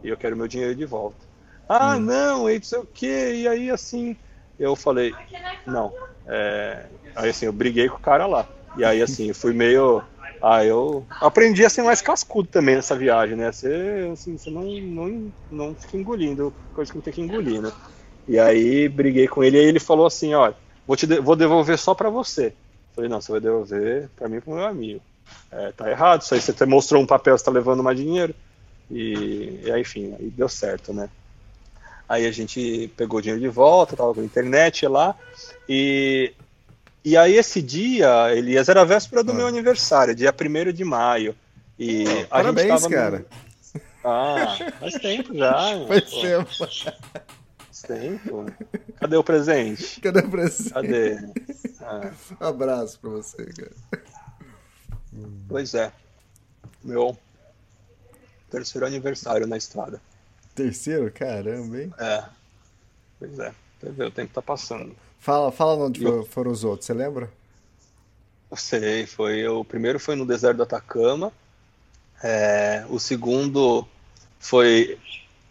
E 0.03 0.09
eu 0.09 0.17
quero 0.17 0.37
meu 0.37 0.49
dinheiro 0.49 0.75
de 0.75 0.85
volta. 0.85 1.19
Ah, 1.69 1.97
hum. 1.97 2.01
não, 2.01 2.51
e 2.51 2.57
não 2.57 2.63
sei 2.63 2.79
o 2.79 2.87
quê. 2.87 3.33
E 3.35 3.49
aí, 3.49 3.71
assim, 3.71 4.17
eu 4.59 4.75
falei, 4.75 5.15
não. 5.67 5.93
É... 6.27 6.87
Aí, 7.15 7.31
assim, 7.31 7.47
eu 7.47 7.53
briguei 7.53 7.89
com 7.89 7.97
o 7.97 8.01
cara 8.01 8.27
lá. 8.27 8.49
E 8.77 8.85
aí, 8.85 9.03
assim, 9.03 9.29
eu 9.29 9.35
fui 9.35 9.53
meio. 9.53 10.03
Ah, 10.43 10.65
eu 10.65 11.07
aprendi 11.21 11.65
a 11.65 11.69
ser 11.71 11.83
mais 11.83 12.01
cascudo 12.01 12.49
também 12.49 12.77
nessa 12.77 12.97
viagem, 12.97 13.37
né? 13.37 13.53
Você, 13.53 14.09
assim, 14.11 14.39
você 14.39 14.49
não, 14.49 14.65
não, 14.65 15.33
não 15.51 15.75
fica 15.75 15.99
engolindo 15.99 16.55
coisa 16.73 16.91
que 16.91 16.97
não 16.97 17.03
tem 17.03 17.13
que 17.13 17.21
engolir, 17.21 17.61
né? 17.61 17.71
E 18.27 18.39
aí 18.39 18.89
briguei 18.89 19.29
com 19.29 19.45
ele 19.45 19.59
e 19.59 19.61
ele 19.61 19.81
falou 19.81 20.07
assim, 20.07 20.33
olha, 20.33 20.57
vou, 20.87 20.97
te 20.97 21.07
de 21.07 21.21
vou 21.21 21.37
devolver 21.37 21.77
só 21.77 21.95
para 21.95 22.09
você. 22.09 22.55
falei, 22.95 23.11
não, 23.11 23.21
você 23.21 23.33
vai 23.33 23.41
devolver 23.41 24.09
para 24.17 24.29
mim 24.29 24.37
e 24.37 24.41
pro 24.41 24.55
meu 24.55 24.65
amigo. 24.65 25.03
É, 25.51 25.73
tá 25.73 25.91
errado, 25.91 26.23
isso 26.23 26.35
aí 26.35 26.41
você 26.41 26.65
mostrou 26.65 27.03
um 27.03 27.07
papel, 27.07 27.37
você 27.37 27.45
tá 27.45 27.51
levando 27.51 27.83
mais 27.83 27.99
dinheiro. 27.99 28.35
E, 28.91 29.61
e 29.65 29.71
aí, 29.71 29.81
enfim, 29.81 30.15
aí 30.19 30.31
deu 30.31 30.49
certo, 30.49 30.93
né? 30.93 31.09
Aí 32.09 32.27
a 32.27 32.33
gente 32.33 32.91
pegou 32.97 33.19
o 33.19 33.23
dinheiro 33.23 33.41
de 33.41 33.49
volta, 33.49 33.97
tava 33.97 34.13
com 34.15 34.21
a 34.21 34.25
internet 34.25 34.87
lá. 34.87 35.15
E, 35.69 36.33
e 37.05 37.17
aí 37.17 37.37
esse 37.37 37.63
dia, 37.63 38.35
Elias, 38.35 38.69
era 38.69 38.83
a 38.83 38.85
véspera 38.85 39.23
do 39.23 39.31
ah. 39.31 39.35
meu 39.35 39.47
aniversário, 39.47 40.15
dia 40.15 40.35
1 40.35 40.73
de 40.73 40.85
maio. 40.85 41.37
E 41.79 42.05
oh, 42.05 42.27
parabéns, 42.27 42.87
cara. 42.87 43.19
No... 43.21 43.81
Ah, 44.03 44.57
faz 44.81 44.95
tempo 44.95 45.37
já. 45.37 45.53
Faz 45.87 46.11
pô. 46.11 46.21
tempo. 46.21 46.51
Faz 46.51 47.83
tempo. 47.87 48.47
Cadê 48.99 49.17
o 49.17 49.25
presente? 49.25 50.01
Cadê 50.01 50.21
o 50.21 50.31
presente? 50.31 50.71
Cadê? 50.71 51.17
Ah. 51.83 52.13
Um 52.39 52.47
abraço 52.47 53.01
pra 53.01 53.09
você, 53.09 53.43
cara. 53.47 53.71
Pois 55.49 55.75
é. 55.75 55.93
Meu 56.83 57.17
terceiro 58.51 58.87
aniversário 58.87 59.47
na 59.47 59.57
estrada. 59.57 60.01
Terceiro? 60.55 61.11
Caramba, 61.13 61.83
hein? 61.83 61.93
É. 61.99 62.25
Pois 63.19 63.39
é. 63.39 63.53
O 63.83 64.11
tempo 64.11 64.33
tá 64.33 64.43
passando. 64.43 64.95
Fala, 65.19 65.51
fala 65.53 65.87
onde 65.87 66.05
eu... 66.05 66.25
foram 66.27 66.51
os 66.51 66.65
outros, 66.65 66.87
você 66.87 66.95
lembra? 66.95 67.31
Eu 68.51 68.57
sei, 68.57 69.07
foi. 69.07 69.47
O 69.47 69.65
primeiro 69.65 70.01
foi 70.01 70.17
no 70.17 70.27
deserto 70.27 70.59
do 70.59 70.63
Atacama. 70.65 71.33
É, 72.23 72.85
o 72.91 72.99
segundo 72.99 73.87
foi 74.39 74.99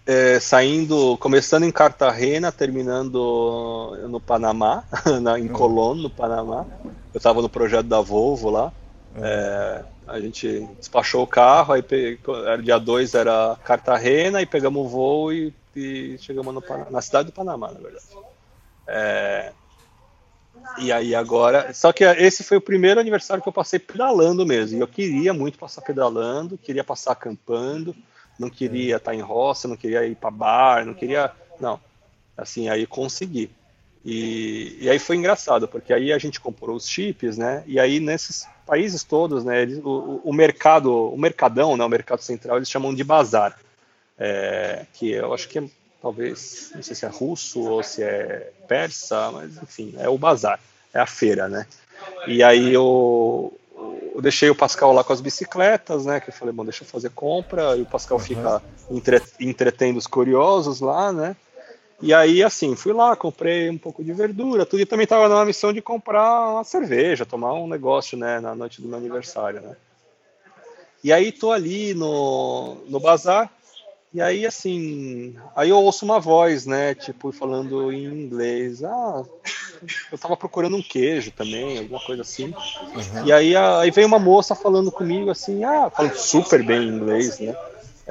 é, 0.06 0.40
saindo, 0.40 1.18
começando 1.18 1.64
em 1.64 1.72
Cartagena, 1.72 2.52
terminando 2.52 3.98
no 4.10 4.19
Panamá, 4.19 4.84
na, 5.22 5.40
em 5.40 5.48
uhum. 5.48 5.53
Colón, 5.53 5.95
no 5.95 6.10
Panamá. 6.10 6.65
Eu 7.14 7.18
estava 7.18 7.41
no 7.41 7.49
projeto 7.49 7.88
da 7.88 8.02
Volvo 8.02 8.49
lá. 8.49 8.73
É, 9.15 9.84
a 10.07 10.19
gente 10.19 10.68
despachou 10.77 11.23
o 11.23 11.27
carro, 11.27 11.73
aí 11.73 11.84
era 12.45 12.61
dia 12.61 12.77
2 12.77 13.14
era 13.14 13.57
Cartagena, 13.64 14.41
e 14.41 14.45
pegamos 14.45 14.86
o 14.86 14.90
voo 14.90 15.34
e, 15.34 15.53
e 15.76 16.18
chegamos 16.19 16.53
no, 16.53 16.64
na 16.90 17.02
cidade 17.02 17.27
do 17.27 17.34
Panamá, 17.34 17.72
na 17.72 17.80
verdade. 17.80 18.06
É, 18.88 19.52
e 20.77 20.91
aí 20.91 21.15
agora. 21.15 21.73
Só 21.73 21.91
que 21.91 22.03
esse 22.03 22.44
foi 22.44 22.57
o 22.57 22.61
primeiro 22.61 22.99
aniversário 22.99 23.41
que 23.41 23.49
eu 23.49 23.53
passei 23.53 23.80
pedalando 23.80 24.45
mesmo. 24.45 24.77
E 24.77 24.81
eu 24.81 24.88
queria 24.88 25.34
muito 25.34 25.57
passar 25.57 25.81
pedalando, 25.81 26.57
queria 26.57 26.84
passar 26.84 27.11
acampando, 27.11 27.95
não 28.38 28.49
queria 28.49 28.98
estar 28.98 29.14
em 29.14 29.22
roça, 29.22 29.68
não 29.68 29.76
queria 29.76 30.06
ir 30.06 30.15
para 30.15 30.31
bar, 30.31 30.86
não 30.86 30.94
queria. 30.94 31.31
Não. 31.60 31.80
Assim, 32.38 32.69
aí 32.69 32.86
consegui. 32.86 33.52
E, 34.11 34.76
e 34.81 34.90
aí 34.90 34.98
foi 34.98 35.18
engraçado, 35.18 35.68
porque 35.68 35.94
aí 35.94 36.11
a 36.11 36.18
gente 36.18 36.40
comprou 36.40 36.76
os 36.76 36.90
chips, 36.90 37.38
né? 37.38 37.64
E 37.68 37.80
aí 37.80 37.99
nesses 37.99 38.48
países 38.65 39.03
todos, 39.03 39.45
né, 39.45 39.61
eles, 39.61 39.77
o, 39.84 40.19
o, 40.23 40.34
mercado, 40.34 40.91
o 40.91 41.15
mercadão, 41.15 41.77
né, 41.77 41.86
o 41.86 41.90
mercado 41.90 42.19
central, 42.19 42.57
eles 42.57 42.72
chamam 42.72 42.91
de 42.91 43.03
bazar, 43.03 43.56
é, 44.18 44.88
que 44.95 45.11
eu 45.11 45.31
acho 45.31 45.48
que 45.48 45.60
é, 45.60 45.64
talvez, 46.02 46.72
não 46.73 46.81
sei 46.81 46.95
se 46.95 47.06
é 47.06 47.07
russo 47.07 47.61
ou 47.61 47.84
se 47.84 48.02
é 48.02 48.52
persa, 48.68 49.31
mas 49.31 49.57
enfim, 49.61 49.94
é 49.99 50.10
o 50.10 50.18
bazar, 50.18 50.60
é 50.91 50.99
a 50.99 51.06
feira, 51.06 51.48
né? 51.48 51.68
E 52.26 52.41
aí 52.41 52.73
eu, 52.73 53.56
eu 54.15 54.22
deixei 54.23 54.49
o 54.49 54.56
Pascal 54.56 54.91
lá 54.91 55.03
com 55.03 55.14
as 55.14 55.22
bicicletas, 55.22 56.07
né? 56.07 56.19
Que 56.19 56.30
eu 56.30 56.34
falei, 56.34 56.52
bom, 56.52 56.64
deixa 56.64 56.84
eu 56.84 56.88
fazer 56.88 57.11
compra, 57.11 57.77
e 57.77 57.84
o 57.84 57.86
Pascal 57.86 58.18
fica 58.18 58.60
entre, 58.90 59.22
entretendo 59.40 59.98
os 59.98 60.07
curiosos 60.07 60.80
lá, 60.80 61.14
né? 61.14 61.36
E 62.01 62.13
aí, 62.13 62.41
assim, 62.43 62.76
fui 62.76 62.93
lá, 62.93 63.15
comprei 63.15 63.69
um 63.69 63.77
pouco 63.77 64.03
de 64.03 64.13
verdura, 64.13 64.65
tudo, 64.65 64.81
e 64.81 64.85
também 64.85 65.03
estava 65.03 65.27
numa 65.27 65.43
missão 65.43 65.73
de 65.73 65.81
comprar 65.81 66.49
uma 66.51 66.63
cerveja, 66.63 67.26
tomar 67.26 67.53
um 67.53 67.67
negócio, 67.67 68.17
né, 68.17 68.39
na 68.39 68.55
noite 68.55 68.81
do 68.81 68.88
meu 68.88 68.97
aniversário, 68.97 69.59
né. 69.59 69.76
E 71.03 71.11
aí 71.11 71.31
tô 71.31 71.51
ali 71.51 71.93
no, 71.93 72.77
no 72.88 72.99
bazar, 72.99 73.51
e 74.13 74.21
aí, 74.21 74.45
assim, 74.45 75.35
aí 75.55 75.69
eu 75.69 75.77
ouço 75.77 76.05
uma 76.05 76.19
voz, 76.19 76.65
né, 76.65 76.95
tipo, 76.95 77.34
falando 77.34 77.91
em 77.91 78.05
inglês, 78.05 78.81
ah, 78.81 79.23
eu 80.09 80.17
tava 80.17 80.38
procurando 80.38 80.77
um 80.77 80.81
queijo 80.81 81.31
também, 81.31 81.80
alguma 81.80 81.99
coisa 81.99 82.21
assim, 82.21 82.45
uhum. 82.45 83.26
e 83.26 83.31
aí, 83.34 83.55
aí 83.55 83.91
veio 83.91 84.07
uma 84.07 84.19
moça 84.19 84.55
falando 84.55 84.89
comigo, 84.89 85.30
assim, 85.30 85.65
ah, 85.65 85.89
falando 85.89 86.15
super 86.15 86.63
bem 86.63 86.88
inglês, 86.88 87.39
né, 87.39 87.53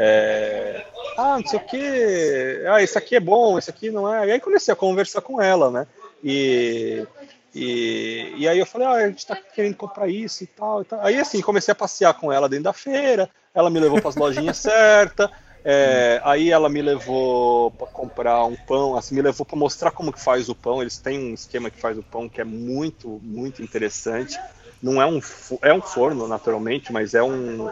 é, 0.01 0.85
ah, 1.17 1.41
não 1.41 1.47
sei 1.47 1.59
o 1.59 1.65
que, 1.65 2.65
ah, 2.71 2.81
esse 2.81 2.97
aqui 2.97 3.17
é 3.17 3.21
bom, 3.21 3.59
esse 3.59 3.69
aqui 3.69 3.91
não 3.91 4.13
é. 4.13 4.29
E 4.29 4.31
aí 4.31 4.41
comecei 4.41 4.73
a 4.73 4.77
conversar 4.77 5.21
com 5.21 5.43
ela, 5.43 5.73
né? 5.73 5.89
E, 6.23 7.05
e, 7.53 8.33
e 8.37 8.49
aí 8.49 8.61
eu 8.61 8.65
falei, 8.65 8.87
ah, 8.87 8.93
a 8.93 9.09
gente 9.09 9.27
tá 9.27 9.35
querendo 9.35 9.75
comprar 9.75 10.07
isso 10.09 10.45
e 10.45 10.47
tal, 10.47 10.83
e 10.83 10.85
tal. 10.85 11.01
Aí 11.03 11.19
assim, 11.19 11.41
comecei 11.41 11.73
a 11.73 11.75
passear 11.75 12.15
com 12.15 12.33
ela 12.33 12.49
dentro 12.49 12.65
da 12.65 12.73
feira, 12.73 13.29
ela 13.53 13.69
me 13.69 13.81
levou 13.81 14.01
para 14.01 14.11
as 14.11 14.15
lojinhas 14.15 14.59
certas, 14.63 15.29
é, 15.65 16.21
aí 16.23 16.53
ela 16.53 16.69
me 16.69 16.81
levou 16.81 17.73
para 17.73 17.89
comprar 17.89 18.45
um 18.45 18.55
pão, 18.55 18.97
assim, 18.97 19.17
me 19.17 19.23
levou 19.23 19.45
para 19.45 19.59
mostrar 19.59 19.91
como 19.91 20.13
que 20.13 20.21
faz 20.21 20.49
o 20.49 20.55
pão. 20.55 20.81
Eles 20.81 20.97
têm 20.99 21.19
um 21.19 21.35
esquema 21.35 21.71
que 21.71 21.81
faz 21.81 21.99
o 21.99 22.05
pão 22.05 22.29
que 22.29 22.41
é 22.41 22.45
muito, 22.45 23.21
muito 23.21 23.61
interessante. 23.61 24.39
Não 24.81 25.03
é 25.03 25.07
um, 25.07 25.21
é 25.61 25.75
um 25.75 25.83
forno, 25.83 26.29
naturalmente, 26.29 26.93
mas 26.93 27.15
é 27.15 27.23
um, 27.23 27.69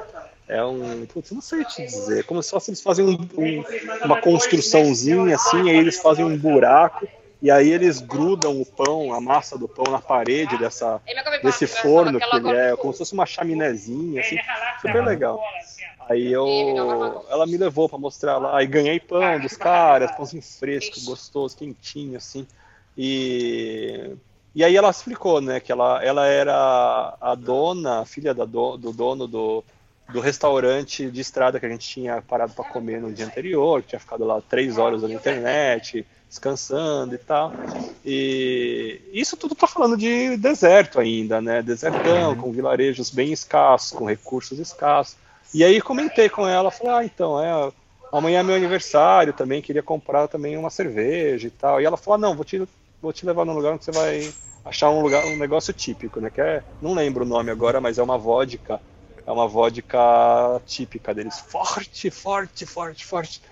é 0.49 0.65
um. 0.65 1.07
Putz, 1.07 1.31
não 1.33 1.41
sei 1.41 1.65
te 1.65 1.85
dizer. 1.85 2.25
Como 2.25 2.43
se 2.43 2.55
eles 2.69 2.81
fazem 2.81 3.05
um, 3.05 3.19
um, 3.37 3.65
uma 4.05 4.21
construçãozinha 4.21 5.35
assim, 5.35 5.69
aí 5.71 5.77
eles 5.77 5.99
fazem 5.99 6.25
um 6.25 6.37
buraco 6.37 7.07
e 7.43 7.51
aí 7.51 7.71
eles 7.71 8.01
grudam 8.01 8.61
o 8.61 8.65
pão, 8.65 9.13
a 9.13 9.21
massa 9.21 9.59
do 9.59 9.69
pão 9.69 9.85
na 9.91 10.01
parede 10.01 10.57
dessa, 10.57 11.01
desse 11.43 11.67
forno 11.67 12.19
que 12.19 12.37
ele 12.37 12.51
é, 12.51 12.77
como 12.77 12.93
se 12.93 12.99
fosse 13.01 13.13
uma 13.13 13.27
chaminézinha, 13.27 14.21
assim, 14.21 14.39
super 14.81 15.05
legal. 15.05 15.41
Aí 16.09 16.33
eu, 16.33 17.25
ela 17.29 17.47
me 17.47 17.57
levou 17.57 17.89
para 17.89 17.99
mostrar 17.99 18.39
lá, 18.39 18.63
e 18.63 18.67
ganhei 18.67 18.99
pão 18.99 19.39
dos 19.41 19.57
caras, 19.57 20.13
pãozinho 20.13 20.43
fresco, 20.43 21.01
gostoso, 21.05 21.57
quentinho, 21.57 22.17
assim. 22.17 22.47
E, 22.97 24.17
e 24.55 24.65
aí 24.65 24.75
ela 24.75 24.89
explicou, 24.89 25.41
né, 25.41 25.61
que 25.61 25.71
ela, 25.71 26.03
ela 26.03 26.27
era 26.27 27.17
a 27.21 27.35
dona, 27.35 28.01
a 28.01 28.07
filha 28.07 28.33
da 28.33 28.45
do, 28.45 28.79
do 28.79 28.93
dono 28.93 29.27
do, 29.27 29.63
do 30.13 30.21
restaurante 30.21 31.11
de 31.11 31.21
estrada 31.21 31.59
que 31.59 31.67
a 31.67 31.69
gente 31.69 31.87
tinha 31.87 32.23
parado 32.23 32.53
para 32.53 32.65
comer 32.65 33.01
no 33.01 33.13
dia 33.13 33.27
anterior, 33.27 33.83
que 33.83 33.89
tinha 33.89 34.01
ficado 34.01 34.25
lá 34.25 34.41
três 34.41 34.79
horas 34.79 35.03
na 35.03 35.13
internet, 35.13 36.07
descansando 36.29 37.15
e 37.15 37.19
tal. 37.19 37.53
E 38.05 39.01
isso 39.13 39.37
tudo 39.37 39.55
está 39.55 39.67
falando 39.67 39.97
de 39.97 40.37
deserto 40.37 41.01
ainda, 41.01 41.41
né? 41.41 41.63
Desertão, 41.63 42.37
com 42.37 42.53
vilarejos 42.53 43.11
bem 43.11 43.33
escassos, 43.33 43.99
com 43.99 44.05
recursos 44.05 44.59
escassos. 44.59 45.17
E 45.53 45.65
aí 45.65 45.81
comentei 45.81 46.29
com 46.29 46.47
ela, 46.47 46.71
falei, 46.71 46.93
ah, 46.93 47.05
então, 47.05 47.43
é, 47.43 47.73
amanhã 48.13 48.41
é 48.41 48.43
meu 48.43 48.57
aniversário 48.57 49.33
também, 49.33 49.63
queria 49.63 49.83
comprar 49.83 50.29
também 50.29 50.57
uma 50.57 50.71
cerveja 50.71 51.49
e 51.49 51.51
tal. 51.51 51.81
E 51.81 51.85
ela 51.85 51.97
falou, 51.97 52.15
ah, 52.15 52.29
não, 52.29 52.37
vou 52.37 52.45
te, 52.45 52.63
vou 53.03 53.13
te 53.13 53.27
levar 53.27 53.45
num 53.45 53.55
lugar 53.55 53.73
onde 53.73 53.85
você 53.85 53.93
vai 53.93 54.33
achar 54.65 54.91
um 54.91 55.01
lugar, 55.01 55.25
um 55.25 55.37
negócio 55.37 55.73
típico, 55.73 56.21
né? 56.21 56.31
Que 56.31 56.41
é, 56.41 56.63
não 56.81 56.95
lembro 56.95 57.25
o 57.25 57.29
nome 57.29 57.51
agora, 57.51 57.81
mas 57.81 57.99
é 57.99 58.03
uma 58.03 58.19
vodka 58.19 58.81
é 59.27 59.33
uma 59.33 59.49
vodka 59.49 59.99
típica 60.67 61.13
deles. 61.13 61.39
Forte, 61.39 62.11
forte, 62.11 62.65
forte, 62.65 63.05
forte. 63.05 63.43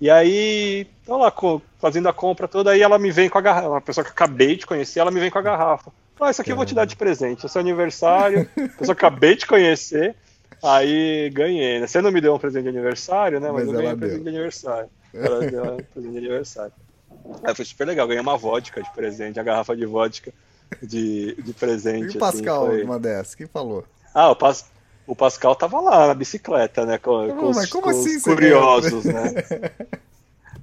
E 0.00 0.10
aí, 0.10 0.86
tô 1.04 1.16
lá 1.16 1.32
fazendo 1.78 2.08
a 2.08 2.12
compra 2.12 2.46
toda, 2.46 2.70
aí 2.70 2.82
ela 2.82 2.98
me 2.98 3.10
vem 3.10 3.28
com 3.28 3.38
a 3.38 3.40
garrafa. 3.40 3.68
Uma 3.68 3.80
pessoa 3.80 4.04
que 4.04 4.10
acabei 4.10 4.56
de 4.56 4.66
conhecer, 4.66 5.00
ela 5.00 5.10
me 5.10 5.20
vem 5.20 5.30
com 5.30 5.38
a 5.38 5.42
garrafa. 5.42 5.92
Ah, 6.20 6.30
isso 6.30 6.40
aqui 6.40 6.52
eu 6.52 6.56
vou 6.56 6.64
te 6.64 6.74
dar 6.74 6.84
de 6.84 6.96
presente. 6.96 7.44
É 7.44 7.48
seu 7.48 7.60
aniversário, 7.60 8.48
pessoa 8.78 8.94
que 8.94 9.04
acabei 9.04 9.36
de 9.36 9.46
conhecer. 9.46 10.14
Aí 10.62 11.30
ganhei. 11.30 11.80
Né? 11.80 11.86
Você 11.86 12.00
não 12.00 12.12
me 12.12 12.20
deu 12.20 12.34
um 12.34 12.38
presente 12.38 12.62
de 12.62 12.68
aniversário, 12.68 13.40
né? 13.40 13.50
Mas, 13.50 13.66
Mas 13.66 13.74
eu 13.74 13.80
ganhei 13.80 13.92
um 13.92 13.98
presente 13.98 14.22
de 14.22 14.28
aniversário. 14.28 14.90
Ela 15.12 15.40
deu 15.50 15.62
um 15.62 15.76
presente 15.92 16.12
de 16.12 16.18
aniversário. 16.18 16.72
Aí 17.42 17.54
foi 17.54 17.64
super 17.64 17.86
legal. 17.86 18.06
Ganhei 18.06 18.22
uma 18.22 18.36
vodka 18.36 18.82
de 18.82 18.90
presente, 18.92 19.40
a 19.40 19.42
garrafa 19.42 19.76
de 19.76 19.84
vodka 19.84 20.32
de, 20.82 21.34
de 21.42 21.52
presente. 21.52 22.14
E 22.14 22.16
o 22.16 22.20
Pascal, 22.20 22.66
assim, 22.66 22.74
foi... 22.74 22.84
uma 22.84 22.98
dessas, 22.98 23.34
quem 23.34 23.46
falou? 23.46 23.84
Ah, 24.14 24.30
o, 24.30 24.36
Pas, 24.36 24.64
o 25.06 25.14
Pascal 25.14 25.54
tava 25.54 25.80
lá 25.80 26.08
na 26.08 26.14
bicicleta, 26.14 26.86
né? 26.86 26.98
Com, 26.98 27.28
com 27.28 27.50
os, 27.50 27.66
com 27.66 27.88
assim, 27.88 28.20
curiosos, 28.20 29.04
né? 29.04 29.34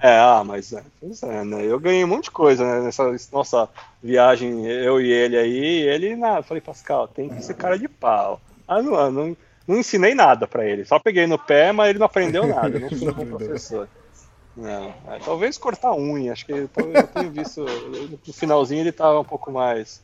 É, 0.03 0.17
ah, 0.17 0.43
mas 0.43 0.73
é, 0.73 0.83
é, 1.21 1.43
né? 1.43 1.63
Eu 1.63 1.79
ganhei 1.79 2.03
um 2.03 2.07
monte 2.07 2.23
de 2.23 2.31
coisa 2.31 2.65
né? 2.65 2.81
nessa 2.81 3.03
nossa 3.31 3.69
viagem, 4.01 4.65
eu 4.65 4.99
e 4.99 5.11
ele 5.11 5.37
aí. 5.37 5.81
ele, 5.87 6.15
na, 6.15 6.41
falei, 6.41 6.59
Pascal, 6.59 7.07
tem 7.07 7.29
que 7.29 7.43
ser 7.43 7.53
cara 7.53 7.77
de 7.77 7.87
pau. 7.87 8.41
Ah, 8.67 8.81
não, 8.81 9.11
não, 9.11 9.37
não 9.67 9.77
ensinei 9.77 10.15
nada 10.15 10.47
para 10.47 10.65
ele. 10.65 10.85
Só 10.85 10.97
peguei 10.97 11.27
no 11.27 11.37
pé, 11.37 11.71
mas 11.71 11.91
ele 11.91 11.99
não 11.99 12.07
aprendeu 12.07 12.47
nada. 12.47 12.79
Não 12.79 12.89
fui 12.89 13.09
um 13.13 13.29
professor. 13.29 13.87
Não, 14.57 14.91
é, 15.07 15.19
talvez 15.23 15.59
cortar 15.59 15.93
unha. 15.93 16.31
Acho 16.31 16.47
que 16.47 16.51
eu 16.51 16.67
tenho 16.67 17.29
visto. 17.29 17.63
No 17.63 18.33
finalzinho 18.33 18.81
ele 18.81 18.91
tava 18.91 19.19
um 19.19 19.25
pouco 19.25 19.51
mais, 19.51 20.01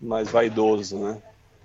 mais 0.00 0.30
vaidoso, 0.30 0.96
né? 0.96 1.18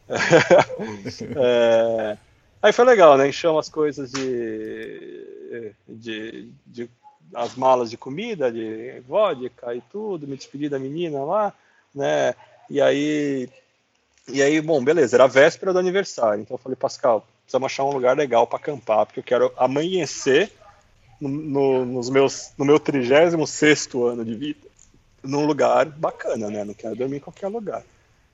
é, 1.37 2.17
aí 2.61 2.73
foi 2.73 2.85
legal, 2.85 3.17
né? 3.17 3.29
Encheu 3.29 3.57
as 3.59 3.69
coisas 3.69 4.11
de, 4.11 5.73
de, 5.87 6.49
de, 6.65 6.89
as 7.33 7.55
malas 7.55 7.89
de 7.89 7.97
comida, 7.97 8.51
de 8.51 9.01
vodka 9.07 9.73
e 9.75 9.81
tudo, 9.91 10.27
me 10.27 10.35
despedi 10.35 10.67
da 10.67 10.79
menina 10.79 11.23
lá, 11.23 11.53
né? 11.93 12.33
E 12.69 12.81
aí, 12.81 13.49
e 14.27 14.41
aí, 14.41 14.59
bom, 14.61 14.83
beleza, 14.83 15.15
era 15.15 15.25
a 15.25 15.27
véspera 15.27 15.73
do 15.73 15.79
aniversário, 15.79 16.41
então 16.41 16.55
eu 16.55 16.61
falei, 16.61 16.75
Pascal, 16.75 17.25
precisamos 17.43 17.65
achar 17.65 17.83
um 17.83 17.93
lugar 17.93 18.17
legal 18.17 18.45
para 18.45 18.59
acampar, 18.59 19.05
porque 19.05 19.19
eu 19.19 19.23
quero 19.23 19.53
amanhecer 19.57 20.51
no, 21.19 21.29
no, 21.29 21.85
nos 21.85 22.09
meus, 22.09 22.51
no 22.57 22.65
meu 22.65 22.79
36 22.79 23.33
ano 23.95 24.25
de 24.25 24.35
vida 24.35 24.69
num 25.23 25.45
lugar 25.45 25.85
bacana, 25.85 26.49
né? 26.49 26.63
Não 26.63 26.73
quero 26.73 26.95
dormir 26.95 27.17
em 27.17 27.21
qualquer 27.21 27.47
lugar. 27.47 27.83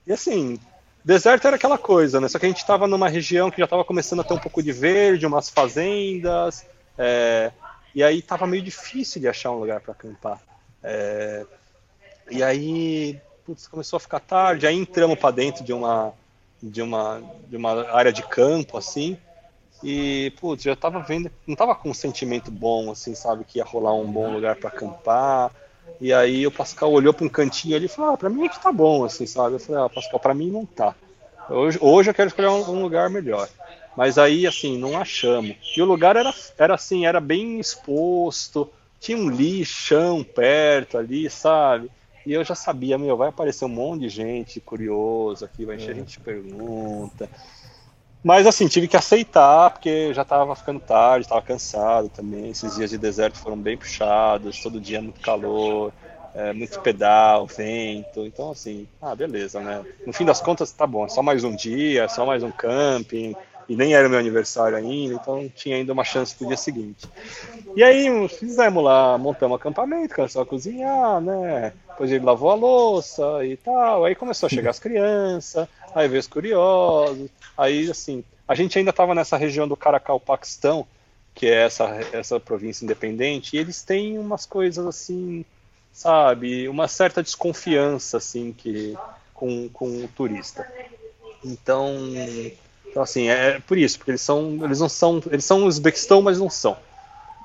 E 0.06 0.14
assim, 0.14 0.60
Deserto 1.06 1.46
era 1.46 1.56
aquela 1.56 1.78
coisa, 1.78 2.20
né? 2.20 2.28
Só 2.28 2.40
que 2.40 2.48
a 2.48 2.50
gente 2.50 2.58
estava 2.58 2.88
numa 2.88 3.08
região 3.08 3.52
que 3.52 3.60
já 3.60 3.66
estava 3.66 3.86
começando 3.86 4.22
a 4.22 4.24
ter 4.24 4.34
um 4.34 4.40
pouco 4.40 4.64
de 4.64 4.72
verde, 4.72 5.28
umas 5.28 5.52
fazendas, 5.52 6.66
é, 6.98 7.52
e 7.94 8.04
aí 8.04 8.18
estava 8.18 8.48
meio 8.48 8.64
difícil 8.64 9.22
de 9.22 9.28
achar 9.28 9.52
um 9.52 9.60
lugar 9.60 9.82
para 9.82 9.92
acampar. 9.92 10.42
É, 10.82 11.46
e 12.32 12.42
aí, 12.42 13.22
putz, 13.46 13.68
começou 13.68 13.98
a 13.98 14.00
ficar 14.00 14.20
tarde, 14.20 14.66
aí 14.66 14.76
entramos 14.76 15.20
para 15.20 15.30
dentro 15.30 15.64
de 15.64 15.72
uma, 15.72 16.12
de, 16.62 16.82
uma, 16.82 17.22
de 17.48 17.56
uma 17.56 17.88
área 17.92 18.12
de 18.12 18.24
campo, 18.24 18.76
assim, 18.76 19.16
e, 19.84 20.34
putz, 20.40 20.64
já 20.64 20.74
estava 20.74 21.02
vendo, 21.02 21.32
não 21.46 21.54
estava 21.54 21.76
com 21.76 21.92
um 21.92 21.94
sentimento 21.94 22.50
bom, 22.50 22.90
assim, 22.90 23.14
sabe, 23.14 23.44
que 23.44 23.60
ia 23.60 23.64
rolar 23.64 23.94
um 23.94 24.12
bom 24.12 24.34
lugar 24.34 24.56
para 24.56 24.70
acampar. 24.70 25.52
E 26.00 26.14
aí 26.14 26.46
o 26.46 26.52
Pascal 26.52 26.92
olhou 26.92 27.14
para 27.14 27.26
um 27.26 27.30
cantinho 27.30 27.76
ali 27.76 27.86
e 27.86 27.90
falou: 27.90 28.14
Ah, 28.14 28.18
para 28.18 28.30
mim 28.30 28.46
aqui 28.46 28.62
tá 28.62 28.72
bom, 28.72 29.04
assim, 29.06 29.26
sabe? 29.26 29.56
Eu 29.56 29.60
falei: 29.60 29.82
Ah, 29.82 29.90
Pascal, 29.90 30.20
para 30.20 30.34
mim 30.34 30.52
não 30.52 30.66
tá. 30.66 30.96
Hoje, 31.50 31.78
hoje 31.80 32.10
eu 32.10 32.14
quero 32.14 32.28
escolher 32.28 32.50
um, 32.50 32.70
um, 32.72 32.82
lugar 32.82 33.10
melhor. 33.10 33.48
Mas 33.96 34.18
aí, 34.18 34.46
assim, 34.46 34.78
não 34.78 35.00
achamos. 35.00 35.56
E 35.76 35.82
o 35.82 35.86
lugar 35.86 36.16
era, 36.16 36.34
era 36.58 36.74
assim, 36.74 37.06
era 37.06 37.22
bem 37.22 37.60
exposto, 37.60 38.70
tinha 39.00 39.18
um 39.18 39.30
lixão 39.30 40.24
perto 40.24 40.98
ali, 40.98 41.30
sabe? 41.30 41.90
E 42.26 42.34
eu 42.34 42.44
já 42.44 42.56
sabia, 42.56 42.98
meu, 42.98 43.16
vai 43.16 43.30
aparecer 43.30 43.66
um 43.66 43.70
monte 43.70 44.02
de 44.02 44.10
gente 44.10 44.60
curiosa 44.60 45.46
aqui, 45.46 45.64
vai 45.64 45.76
encher 45.76 45.90
é. 45.90 45.92
a 45.92 45.96
gente 45.96 46.18
de 46.18 46.20
pergunta. 46.20 47.30
Mas 48.26 48.48
assim, 48.48 48.68
tive 48.68 48.88
que 48.88 48.98
aceitar, 48.98 49.70
porque 49.70 50.12
já 50.12 50.24
estava 50.24 50.56
ficando 50.56 50.80
tarde, 50.80 51.28
estava 51.28 51.44
cansado 51.44 52.10
também. 52.10 52.50
Esses 52.50 52.76
dias 52.76 52.90
de 52.90 52.98
deserto 52.98 53.38
foram 53.38 53.56
bem 53.56 53.78
puxados, 53.78 54.64
todo 54.64 54.82
dia 54.82 55.00
muito 55.00 55.22
calor, 55.22 55.94
é, 56.34 56.52
muito 56.52 56.82
pedal, 56.82 57.46
vento. 57.46 58.26
Então, 58.26 58.50
assim, 58.50 58.88
ah, 59.00 59.14
beleza, 59.14 59.60
né? 59.60 59.86
No 60.08 60.12
fim 60.12 60.26
das 60.26 60.42
contas, 60.42 60.72
tá 60.72 60.88
bom, 60.88 61.06
é 61.06 61.10
só 61.10 61.22
mais 61.22 61.44
um 61.44 61.56
dia, 61.56 62.10
só 62.10 62.26
mais 62.26 62.42
um 62.42 62.50
camping. 62.50 63.36
E 63.70 63.76
nem 63.76 63.94
era 63.94 64.10
meu 64.10 64.18
aniversário 64.18 64.76
ainda, 64.76 65.14
então 65.14 65.48
tinha 65.56 65.76
ainda 65.76 65.94
uma 65.94 66.04
chance 66.04 66.34
pro 66.36 66.48
dia 66.48 66.58
seguinte. 66.58 67.08
E 67.76 67.84
aí 67.84 68.28
fizemos 68.28 68.84
lá, 68.84 69.20
montamos 69.20 69.56
acampamento, 69.56 70.16
começou 70.16 70.42
a 70.42 70.46
cozinhar, 70.48 71.22
né? 71.22 71.74
Depois 71.90 72.12
ele 72.12 72.26
lavou 72.26 72.50
a 72.50 72.56
louça 72.56 73.46
e 73.46 73.56
tal. 73.58 74.04
Aí 74.04 74.16
começou 74.16 74.48
a 74.48 74.50
chegar 74.50 74.72
as 74.72 74.80
crianças, 74.80 75.68
aí 75.96 76.08
veio 76.08 76.20
os 76.20 76.28
curiosos. 76.28 77.30
Aí, 77.58 77.90
assim, 77.90 78.24
a 78.48 78.54
gente 78.54 78.78
ainda 78.78 78.92
estava 78.92 79.16
nessa 79.16 79.38
região 79.38 79.68
do 79.68 79.78
Caracal, 79.78 80.20
Paquistão, 80.20 80.86
que 81.34 81.48
é 81.48 81.64
essa, 81.64 81.86
essa 82.14 82.40
província 82.40 82.84
independente, 82.84 83.56
e 83.56 83.60
eles 83.60 83.82
têm 83.82 84.18
umas 84.18 84.46
coisas 84.46 84.86
assim, 84.86 85.44
sabe, 85.92 86.68
uma 86.68 86.88
certa 86.88 87.24
desconfiança, 87.24 88.18
assim, 88.18 88.54
que 88.54 88.96
com, 89.34 89.68
com 89.70 90.04
o 90.04 90.08
turista. 90.08 90.66
Então, 91.44 91.94
então 92.88 93.04
assim, 93.04 93.28
é 93.28 93.60
por 93.60 93.78
isso, 93.78 93.98
porque 93.98 94.12
eles 94.12 94.22
são, 94.22 94.60
eles 94.64 94.80
não 94.80 94.90
são, 94.90 95.22
eles 95.30 95.44
são 95.44 95.66
Uzbequistão, 95.66 96.22
mas 96.22 96.40
não 96.40 96.50
são. 96.50 96.78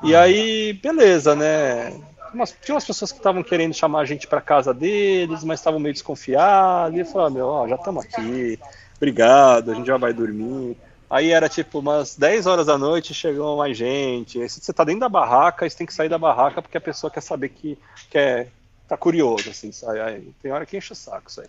E 0.03 0.15
aí, 0.15 0.73
beleza, 0.75 1.35
né? 1.35 1.93
Umas, 2.33 2.53
tinha 2.53 2.75
umas 2.75 2.85
pessoas 2.85 3.11
que 3.13 3.19
estavam 3.19 3.43
querendo 3.43 3.75
chamar 3.75 4.01
a 4.01 4.05
gente 4.05 4.27
para 4.27 4.41
casa 4.41 4.73
deles, 4.73 5.43
mas 5.45 5.61
estavam 5.61 5.81
meio 5.81 5.93
desconfiados. 5.93 6.97
E 6.97 7.01
eu 7.01 7.07
falei, 7.07 7.27
ah, 7.27 7.31
meu, 7.31 7.47
ó, 7.47 7.69
já 7.69 7.77
estamos 7.77 8.05
aqui, 8.05 8.59
obrigado, 8.97 9.73
a 9.73 9.75
gente 9.75 9.87
já 9.87 9.97
vai 9.97 10.13
dormir. 10.13 10.77
Aí 11.11 11.33
era 11.33 11.49
tipo 11.49 11.81
umas 11.81 12.17
10 12.17 12.47
horas 12.47 12.67
da 12.67 12.79
noite, 12.79 13.13
chegou 13.13 13.57
mais 13.57 13.77
gente. 13.77 14.41
Aí, 14.41 14.49
você 14.49 14.73
tá 14.73 14.85
dentro 14.85 15.01
da 15.01 15.09
barraca, 15.09 15.69
você 15.69 15.77
tem 15.77 15.87
que 15.87 15.93
sair 15.93 16.09
da 16.09 16.19
barraca 16.19 16.63
porque 16.63 16.79
a 16.79 16.81
pessoa 16.81 17.11
quer 17.11 17.21
saber 17.21 17.49
que 17.49 17.77
quer, 18.09 18.49
tá 18.87 18.97
curioso, 18.97 19.51
assim, 19.51 19.73
sabe? 19.73 20.01
Aí, 20.01 20.33
tem 20.41 20.53
hora 20.53 20.65
que 20.65 20.77
enche 20.77 20.93
o 20.93 20.97
saco 20.97 21.29
isso 21.29 21.41
aí. 21.41 21.49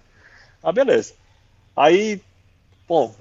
Ah, 0.63 0.71
beleza. 0.71 1.13
Aí, 1.75 2.19
bom, 2.87 3.13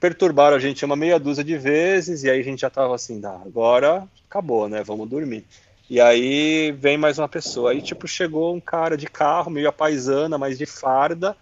perturbaram 0.00 0.56
a 0.56 0.60
gente 0.60 0.84
uma 0.84 0.96
meia 0.96 1.18
dúzia 1.18 1.44
de 1.44 1.58
vezes 1.58 2.24
e 2.24 2.30
aí 2.30 2.40
a 2.40 2.44
gente 2.44 2.60
já 2.60 2.70
tava 2.70 2.94
assim, 2.94 3.20
ah, 3.24 3.40
agora 3.44 4.08
acabou, 4.28 4.70
né? 4.70 4.82
Vamos 4.82 5.08
dormir. 5.08 5.44
E 5.88 6.00
aí 6.00 6.72
vem 6.72 6.98
mais 6.98 7.18
uma 7.18 7.28
pessoa. 7.28 7.70
Aí, 7.70 7.80
tipo, 7.80 8.08
chegou 8.08 8.54
um 8.54 8.60
cara 8.60 8.96
de 8.96 9.06
carro, 9.06 9.50
meio 9.50 9.68
apaisana, 9.68 10.36
mas 10.36 10.58
de 10.58 10.66
farda 10.66 11.36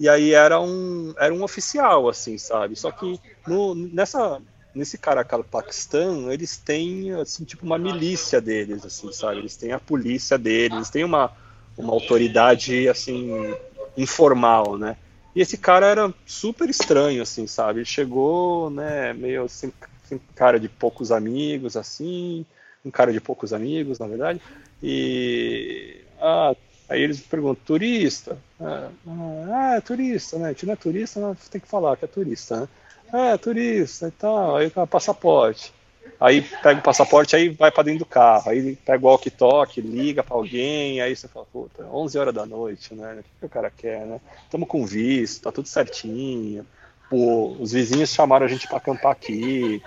e 0.00 0.08
aí 0.08 0.32
era 0.32 0.58
um, 0.58 1.12
era 1.18 1.32
um 1.32 1.42
oficial, 1.42 2.08
assim, 2.08 2.38
sabe? 2.38 2.74
Só 2.74 2.90
que 2.90 3.20
no, 3.46 3.74
nessa, 3.74 4.40
nesse 4.74 4.96
Caracal 4.96 5.44
Paquistão, 5.44 6.32
eles 6.32 6.56
têm, 6.56 7.12
assim, 7.12 7.44
tipo 7.44 7.66
uma 7.66 7.76
milícia 7.76 8.40
deles, 8.40 8.82
assim, 8.82 9.12
sabe? 9.12 9.40
Eles 9.40 9.56
têm 9.58 9.72
a 9.72 9.78
polícia 9.78 10.38
deles, 10.38 10.74
eles 10.74 10.88
têm 10.88 11.04
uma, 11.04 11.30
uma 11.76 11.92
autoridade, 11.92 12.88
assim, 12.88 13.54
informal, 13.94 14.78
né? 14.78 14.96
E 15.36 15.42
esse 15.42 15.58
cara 15.58 15.86
era 15.86 16.14
super 16.24 16.70
estranho, 16.70 17.22
assim, 17.22 17.46
sabe? 17.46 17.80
Ele 17.80 17.84
chegou, 17.84 18.70
né, 18.70 19.12
meio 19.12 19.44
assim, 19.44 19.70
assim, 20.02 20.18
cara 20.34 20.58
de 20.58 20.70
poucos 20.70 21.12
amigos, 21.12 21.76
assim, 21.76 22.46
um 22.84 22.90
cara 22.90 23.12
de 23.12 23.20
poucos 23.20 23.52
amigos, 23.52 23.98
na 23.98 24.06
verdade. 24.06 24.40
E 24.82 26.00
ah, 26.20 26.54
aí 26.88 27.02
eles 27.02 27.20
perguntam, 27.20 27.64
turista? 27.64 28.38
Ah, 28.60 28.88
ah, 29.06 29.74
é 29.76 29.80
turista, 29.80 30.38
né? 30.38 30.46
A 30.46 30.52
gente 30.52 30.66
não 30.66 30.72
é 30.72 30.76
turista, 30.76 31.20
mas 31.20 31.48
tem 31.48 31.60
que 31.60 31.68
falar 31.68 31.96
que 31.96 32.04
é 32.04 32.08
turista, 32.08 32.60
né? 32.60 32.68
É, 33.12 33.36
turista 33.36 34.08
e 34.08 34.10
tal, 34.12 34.56
aí 34.56 34.70
passaporte. 34.88 35.72
Aí 36.18 36.42
pega 36.42 36.80
o 36.80 36.82
passaporte, 36.82 37.34
aí 37.34 37.48
vai 37.48 37.70
para 37.70 37.84
dentro 37.84 38.00
do 38.00 38.04
carro, 38.04 38.50
aí 38.50 38.76
pega 38.76 39.04
o 39.04 39.08
walkie-talkie, 39.08 39.80
liga 39.80 40.22
para 40.22 40.36
alguém, 40.36 41.00
aí 41.00 41.16
você 41.16 41.26
fala, 41.26 41.46
puta, 41.50 41.82
11 41.84 42.18
horas 42.18 42.34
da 42.34 42.44
noite, 42.44 42.94
né? 42.94 43.20
O 43.20 43.40
que 43.40 43.46
o 43.46 43.48
cara 43.48 43.70
quer, 43.70 44.06
né? 44.06 44.20
Estamos 44.44 44.68
com 44.68 44.84
visto, 44.84 45.42
tá 45.42 45.50
tudo 45.50 45.66
certinho. 45.66 46.66
Pô, 47.08 47.56
os 47.58 47.72
vizinhos 47.72 48.10
chamaram 48.10 48.44
a 48.44 48.48
gente 48.48 48.68
para 48.68 48.76
acampar 48.76 49.12
aqui, 49.12 49.82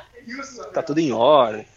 tá 0.73 0.81
tudo 0.81 0.99
em 0.99 1.11
ordem. 1.11 1.67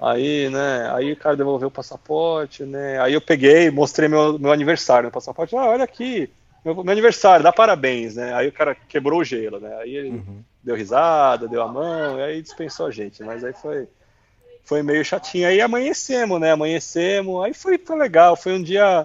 Aí, 0.00 0.48
né, 0.48 0.88
aí 0.92 1.12
o 1.12 1.16
cara 1.16 1.36
devolveu 1.36 1.68
o 1.68 1.72
passaporte, 1.72 2.62
né? 2.62 3.00
Aí 3.00 3.14
eu 3.14 3.20
peguei, 3.20 3.68
mostrei 3.68 4.08
meu, 4.08 4.38
meu 4.38 4.52
aniversário 4.52 5.06
no 5.06 5.12
passaporte. 5.12 5.56
Ah, 5.56 5.66
olha 5.66 5.82
aqui, 5.82 6.30
meu, 6.64 6.84
meu 6.84 6.92
aniversário, 6.92 7.42
dá 7.42 7.52
parabéns, 7.52 8.14
né? 8.14 8.32
Aí 8.34 8.46
o 8.46 8.52
cara 8.52 8.74
quebrou 8.74 9.20
o 9.20 9.24
gelo, 9.24 9.58
né? 9.58 9.74
Aí 9.80 9.96
ele 9.96 10.10
uhum. 10.10 10.42
deu 10.62 10.76
risada, 10.76 11.48
deu 11.48 11.62
a 11.62 11.68
mão, 11.68 12.18
e 12.18 12.22
aí 12.22 12.42
dispensou 12.42 12.86
a 12.86 12.90
gente. 12.92 13.24
Mas 13.24 13.42
aí 13.42 13.52
foi, 13.52 13.88
foi 14.64 14.82
meio 14.84 15.04
chatinho. 15.04 15.48
Aí 15.48 15.60
amanhecemos, 15.60 16.40
né? 16.40 16.52
Amanhecemos, 16.52 17.44
aí 17.44 17.52
foi, 17.52 17.76
foi 17.78 17.96
legal, 17.98 18.36
foi 18.36 18.52
um 18.52 18.62
dia, 18.62 19.04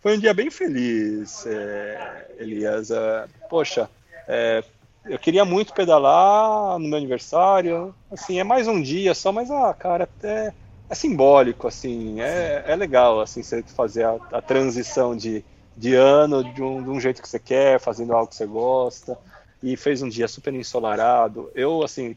foi 0.00 0.16
um 0.16 0.18
dia 0.18 0.34
bem 0.34 0.50
feliz, 0.50 1.46
é, 1.46 2.26
Elias. 2.40 2.90
É, 2.90 3.26
poxa, 3.48 3.88
é, 4.26 4.64
eu 5.04 5.18
queria 5.18 5.44
muito 5.44 5.72
pedalar 5.72 6.78
no 6.78 6.88
meu 6.88 6.98
aniversário. 6.98 7.94
Assim, 8.10 8.38
é 8.38 8.44
mais 8.44 8.68
um 8.68 8.80
dia 8.80 9.14
só, 9.14 9.32
mas, 9.32 9.50
ah, 9.50 9.74
cara, 9.74 10.08
é, 10.22 10.52
é 10.88 10.94
simbólico, 10.94 11.66
assim, 11.66 12.20
é, 12.20 12.64
é 12.66 12.76
legal, 12.76 13.20
assim, 13.20 13.42
você 13.42 13.62
fazer 13.62 14.04
a, 14.04 14.14
a 14.32 14.40
transição 14.40 15.16
de, 15.16 15.44
de 15.76 15.94
ano 15.94 16.44
de 16.44 16.62
um, 16.62 16.82
de 16.82 16.90
um 16.90 17.00
jeito 17.00 17.20
que 17.20 17.28
você 17.28 17.38
quer, 17.38 17.80
fazendo 17.80 18.12
algo 18.12 18.28
que 18.28 18.36
você 18.36 18.46
gosta. 18.46 19.18
E 19.62 19.76
fez 19.76 20.02
um 20.02 20.08
dia 20.08 20.26
super 20.26 20.52
ensolarado. 20.52 21.50
Eu, 21.54 21.84
assim, 21.84 22.16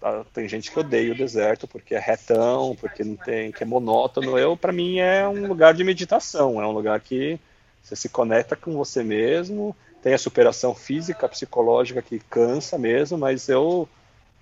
tá, 0.00 0.24
tem 0.32 0.48
gente 0.48 0.70
que 0.70 0.78
odeia 0.78 1.12
o 1.12 1.16
deserto 1.16 1.66
porque 1.66 1.94
é 1.94 1.98
retão, 1.98 2.76
porque 2.80 3.02
não 3.02 3.16
tem, 3.16 3.50
que 3.50 3.62
é 3.62 3.66
monótono. 3.66 4.38
Eu, 4.38 4.56
para 4.56 4.72
mim, 4.72 4.98
é 4.98 5.26
um 5.26 5.48
lugar 5.48 5.74
de 5.74 5.82
meditação, 5.82 6.60
é 6.62 6.66
um 6.66 6.72
lugar 6.72 7.00
que 7.00 7.38
você 7.82 7.96
se 7.96 8.08
conecta 8.08 8.54
com 8.54 8.72
você 8.72 9.02
mesmo 9.02 9.74
tem 10.02 10.14
a 10.14 10.18
superação 10.18 10.74
física, 10.74 11.28
psicológica 11.28 12.02
que 12.02 12.18
cansa 12.18 12.78
mesmo, 12.78 13.18
mas 13.18 13.48
eu, 13.48 13.88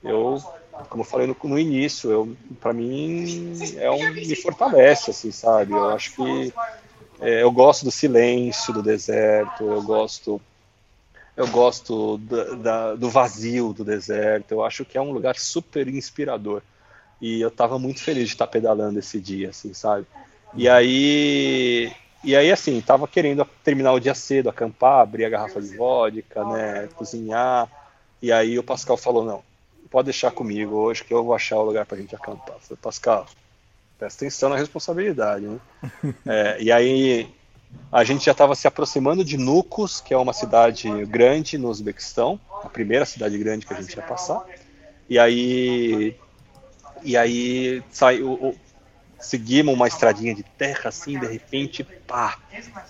eu 0.02 0.42
como 0.90 1.02
eu 1.02 1.06
falei 1.06 1.26
no, 1.26 1.36
no 1.44 1.58
início, 1.58 2.10
eu, 2.10 2.36
para 2.60 2.72
mim 2.72 3.54
é 3.76 3.90
um, 3.90 4.12
me 4.12 4.36
fortalece, 4.36 5.10
assim, 5.10 5.30
sabe? 5.30 5.72
Eu 5.72 5.90
acho 5.90 6.14
que 6.14 6.52
é, 7.20 7.42
eu 7.42 7.50
gosto 7.50 7.84
do 7.84 7.90
silêncio 7.90 8.74
do 8.74 8.82
deserto, 8.82 9.64
eu 9.64 9.82
gosto 9.82 10.40
eu 11.36 11.46
gosto 11.48 12.16
da, 12.18 12.44
da, 12.54 12.94
do 12.94 13.10
vazio 13.10 13.72
do 13.72 13.84
deserto, 13.84 14.52
eu 14.52 14.64
acho 14.64 14.84
que 14.86 14.96
é 14.96 15.00
um 15.00 15.12
lugar 15.12 15.36
super 15.36 15.86
inspirador. 15.86 16.62
E 17.20 17.40
eu 17.40 17.48
estava 17.48 17.78
muito 17.78 18.02
feliz 18.02 18.28
de 18.28 18.34
estar 18.34 18.46
pedalando 18.46 18.98
esse 18.98 19.20
dia, 19.20 19.50
assim, 19.50 19.74
sabe? 19.74 20.06
E 20.54 20.68
aí 20.68 21.92
e 22.24 22.34
aí, 22.34 22.50
assim, 22.50 22.80
tava 22.80 23.06
querendo 23.06 23.44
terminar 23.62 23.92
o 23.92 24.00
dia 24.00 24.14
cedo, 24.14 24.48
acampar, 24.48 25.00
abrir 25.00 25.24
a 25.24 25.28
garrafa 25.28 25.60
de 25.60 25.76
vodka, 25.76 26.44
né, 26.44 26.88
cozinhar. 26.94 27.68
E 28.20 28.32
aí 28.32 28.58
o 28.58 28.62
Pascal 28.62 28.96
falou, 28.96 29.24
não, 29.24 29.42
pode 29.90 30.06
deixar 30.06 30.30
comigo 30.30 30.74
hoje 30.74 31.04
que 31.04 31.14
eu 31.14 31.24
vou 31.24 31.34
achar 31.34 31.56
o 31.58 31.64
lugar 31.64 31.86
pra 31.86 31.96
gente 31.96 32.14
acampar. 32.14 32.56
Eu 32.56 32.60
falei, 32.60 32.78
Pascal, 32.82 33.26
presta 33.98 34.24
atenção 34.24 34.48
na 34.48 34.56
responsabilidade, 34.56 35.46
né? 35.46 35.60
é, 36.26 36.56
e 36.60 36.72
aí 36.72 37.28
a 37.92 38.04
gente 38.04 38.24
já 38.24 38.32
estava 38.32 38.54
se 38.54 38.66
aproximando 38.66 39.24
de 39.24 39.36
Nukus, 39.36 40.00
que 40.00 40.12
é 40.12 40.16
uma 40.16 40.32
cidade 40.32 40.88
grande 41.06 41.56
no 41.56 41.68
Uzbequistão, 41.68 42.40
a 42.62 42.68
primeira 42.68 43.04
cidade 43.04 43.38
grande 43.38 43.66
que 43.66 43.72
a 43.72 43.80
gente 43.80 43.94
ia 43.94 44.02
passar. 44.02 44.44
E 45.08 45.18
aí, 45.18 46.16
e 47.02 47.16
aí 47.16 47.82
saiu, 47.90 48.56
seguimos 49.26 49.74
uma 49.74 49.88
estradinha 49.88 50.34
de 50.34 50.42
terra 50.42 50.88
assim, 50.88 51.18
de 51.18 51.26
repente, 51.26 51.84
pá, 52.06 52.38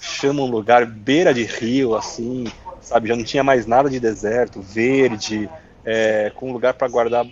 chama 0.01 0.43
um 0.43 0.51
lugar 0.51 0.85
beira 0.85 1.33
de 1.33 1.45
rio, 1.45 1.95
assim, 1.95 2.45
sabe? 2.81 3.09
Já 3.09 3.17
não 3.17 3.25
tinha 3.25 3.43
mais 3.43 3.67
nada 3.67 3.89
de 3.89 3.99
deserto, 3.99 4.61
verde, 4.61 5.49
é, 5.85 6.31
com 6.35 6.51
um 6.51 6.53
lugar 6.53 6.75
para 6.75 6.89
guardar, 6.89 7.27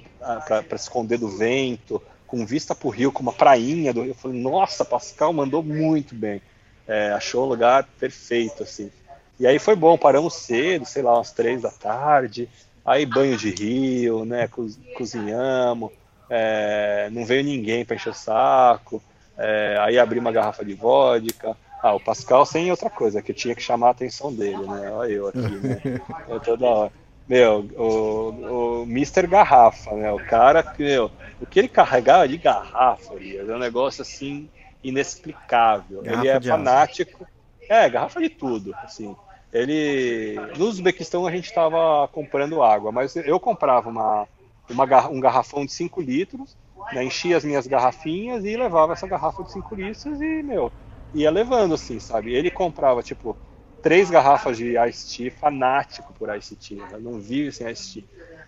para 0.47 0.77
esconder 0.77 1.19
do 1.19 1.29
vento, 1.29 2.03
com 2.27 2.47
vista 2.47 2.75
para 2.75 2.89
o 2.89 2.91
rio, 2.91 3.13
com 3.13 3.23
uma 3.23 3.33
prainha 3.33 3.93
do 3.93 4.03
rio. 4.03 4.11
Eu 4.11 4.15
falei, 4.15 4.41
nossa, 4.41 4.85
Pascal 4.85 5.33
mandou 5.33 5.63
muito 5.63 6.15
bem. 6.15 6.41
É, 6.87 7.13
achou 7.13 7.45
um 7.45 7.49
lugar 7.49 7.85
perfeito, 7.99 8.63
assim. 8.63 8.91
E 9.39 9.47
aí 9.47 9.59
foi 9.59 9.77
bom, 9.77 9.99
paramos 9.99 10.35
cedo, 10.35 10.87
sei 10.87 11.03
lá, 11.03 11.15
umas 11.15 11.33
três 11.33 11.63
da 11.63 11.71
tarde. 11.71 12.49
Aí 12.85 13.05
banho 13.05 13.37
de 13.37 13.51
rio, 13.51 14.25
né? 14.25 14.49
Cozinhamos 14.97 15.91
é, 16.37 17.09
não 17.13 17.25
veio 17.25 17.45
ninguém 17.45 17.85
para 17.85 17.95
encher 17.95 18.11
o 18.11 18.15
saco, 18.15 19.01
é, 19.39 19.77
aí 19.81 20.01
abri 20.01 20.19
uma 20.19 20.33
garrafa 20.33 20.65
de 20.65 20.75
vodka. 20.75 21.57
Ah, 21.81 21.95
o 21.95 22.01
Pascal 22.01 22.45
sem 22.45 22.71
outra 22.73 22.91
coisa, 22.91 23.23
que 23.23 23.31
eu 23.31 23.37
tinha 23.37 23.55
que 23.55 23.63
chamar 23.63 23.89
a 23.89 23.91
atenção 23.91 24.35
dele, 24.35 24.67
né? 24.67 24.91
Olha 24.91 25.13
eu 25.13 25.29
aqui, 25.29 25.39
né? 25.39 25.81
Eu 26.27 26.41
toda 26.41 26.67
hora. 26.67 26.93
Meu, 27.29 27.61
o, 27.77 28.83
o 28.83 28.83
Mr. 28.85 29.27
Garrafa, 29.27 29.93
né? 29.93 30.11
O 30.11 30.19
cara, 30.19 30.75
meu, 30.79 31.11
o 31.41 31.47
que 31.47 31.59
ele 31.59 31.69
carregava 31.69 32.27
de 32.27 32.37
garrafa, 32.37 33.15
é 33.15 33.43
um 33.45 33.59
negócio 33.59 34.03
assim 34.03 34.49
inexplicável. 34.83 36.03
Garrafa 36.03 36.21
ele 36.21 36.29
é 36.29 36.41
fanático. 36.41 37.27
É, 37.69 37.89
garrafa 37.89 38.21
de 38.21 38.29
tudo, 38.29 38.75
assim. 38.83 39.15
Ele. 39.53 40.35
No 40.59 40.67
Uzbequistão 40.67 41.27
a 41.27 41.31
gente 41.31 41.47
estava 41.47 42.09
comprando 42.09 42.63
água, 42.63 42.91
mas 42.91 43.15
eu 43.15 43.39
comprava 43.39 43.89
uma, 43.89 44.27
uma, 44.71 45.09
um 45.09 45.21
garrafão 45.21 45.65
de 45.65 45.73
5 45.73 46.01
litros, 46.01 46.57
né, 46.93 47.05
enchia 47.05 47.37
as 47.37 47.45
minhas 47.45 47.67
garrafinhas 47.67 48.45
e 48.45 48.57
levava 48.57 48.93
essa 48.93 49.07
garrafa 49.07 49.43
de 49.43 49.53
5 49.53 49.75
litros 49.75 50.21
e, 50.21 50.43
meu, 50.43 50.73
ia 51.13 51.31
levando 51.31 51.75
assim, 51.75 51.99
sabe? 52.01 52.35
Ele 52.35 52.51
comprava, 52.51 53.03
tipo, 53.03 53.37
três 53.83 54.11
garrafas 54.11 54.57
de 54.57 54.75
Ice 54.89 55.17
Tea, 55.17 55.31
fanático 55.31 56.13
por 56.15 56.35
Ice 56.37 56.57
Tea, 56.57 56.87
né? 56.87 56.99
não 57.01 57.19
vive 57.19 57.53
sem 57.53 57.71
Ice 57.71 58.01
Tea. 58.01 58.05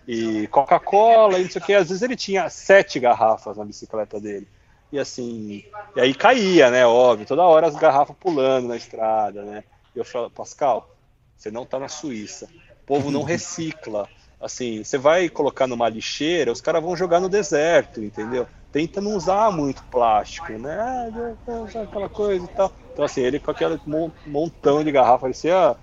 E 0.09 0.47
Coca-Cola, 0.49 1.39
e 1.39 1.45
não 1.45 1.51
sei 1.51 1.61
o 1.61 1.65
que, 1.65 1.75
às 1.75 1.89
vezes 1.89 2.03
ele 2.03 2.17
tinha 2.17 2.49
sete 2.49 2.99
garrafas 3.01 3.57
na 3.57 3.65
bicicleta 3.65 4.21
dele. 4.21 4.49
E 4.91 4.99
assim, 4.99 5.65
e 5.97 6.01
aí 6.01 6.15
caía, 6.15 6.71
né? 6.71 6.87
Óbvio, 6.87 7.27
toda 7.27 7.43
hora 7.43 7.67
as 7.67 7.77
garrafas 7.77 8.17
pulando 8.19 8.69
na 8.69 8.77
estrada, 8.77 9.43
né? 9.43 9.65
E 9.95 9.99
eu 9.99 10.05
falo, 10.05 10.31
Pascal, 10.31 10.89
você 11.37 11.51
não 11.51 11.67
tá 11.67 11.79
na 11.79 11.89
Suíça. 11.89 12.49
O 12.83 12.87
povo 12.87 13.11
não 13.11 13.23
recicla. 13.23 14.09
Assim, 14.41 14.85
você 14.85 14.99
vai 14.99 15.29
colocar 15.29 15.67
numa 15.67 15.89
lixeira, 15.89 16.53
os 16.53 16.61
caras 16.61 16.83
vão 16.83 16.95
jogar 16.95 17.21
no 17.21 17.29
deserto, 17.29 18.03
entendeu? 18.03 18.47
Tenta 18.71 19.01
não 19.01 19.17
usar 19.17 19.51
muito 19.51 19.83
plástico, 19.85 20.53
né? 20.53 20.79
Ah, 20.79 21.83
aquela 21.83 22.09
coisa 22.09 22.45
e 22.45 22.49
tal. 22.49 22.71
Então, 22.93 23.05
assim, 23.05 23.23
ele 23.23 23.41
com 23.41 23.51
aquele 23.51 23.81
montão 24.27 24.85
de 24.85 24.93
garrafa, 24.93 25.21
parecia, 25.21 25.77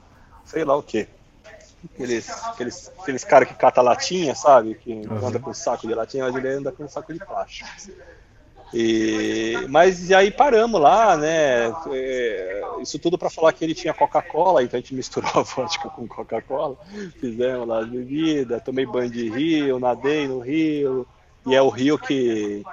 sei 0.45 0.63
lá 0.63 0.75
o 0.75 0.83
quê. 0.83 1.07
Aqueles, 1.93 2.29
aqueles, 2.29 2.91
aqueles 2.99 3.23
caras 3.23 3.47
que 3.47 3.55
cata 3.55 3.81
latinha, 3.81 4.35
sabe? 4.35 4.75
Que 4.75 4.93
uhum. 4.93 5.27
anda 5.27 5.39
com 5.39 5.53
saco 5.53 5.87
de 5.87 5.93
latinha, 5.93 6.23
mas 6.25 6.35
ele 6.35 6.47
anda 6.47 6.71
com 6.71 6.87
saco 6.87 7.11
de 7.11 7.19
plástico. 7.19 7.67
E, 8.73 9.67
mas 9.69 10.11
aí 10.11 10.31
paramos 10.31 10.81
lá, 10.81 11.15
né? 11.15 11.71
É, 11.91 12.61
isso 12.81 12.97
tudo 12.97 13.19
para 13.19 13.29
falar 13.29 13.53
que 13.53 13.63
ele 13.63 13.75
tinha 13.75 13.93
Coca-Cola, 13.93 14.63
então 14.63 14.77
a 14.77 14.81
gente 14.81 14.95
misturou 14.95 15.29
a 15.35 15.43
vodka 15.43 15.89
com 15.89 16.07
Coca-Cola, 16.07 16.75
fizemos 17.19 17.67
lá 17.67 17.79
as 17.79 17.87
bebidas, 17.87 18.63
tomei 18.63 18.85
banho 18.85 19.11
de 19.11 19.29
rio, 19.29 19.79
nadei 19.79 20.27
no 20.27 20.39
rio, 20.39 21.05
e 21.45 21.53
é 21.53 21.61
o 21.61 21.69
rio 21.69 21.99
que, 21.99 22.63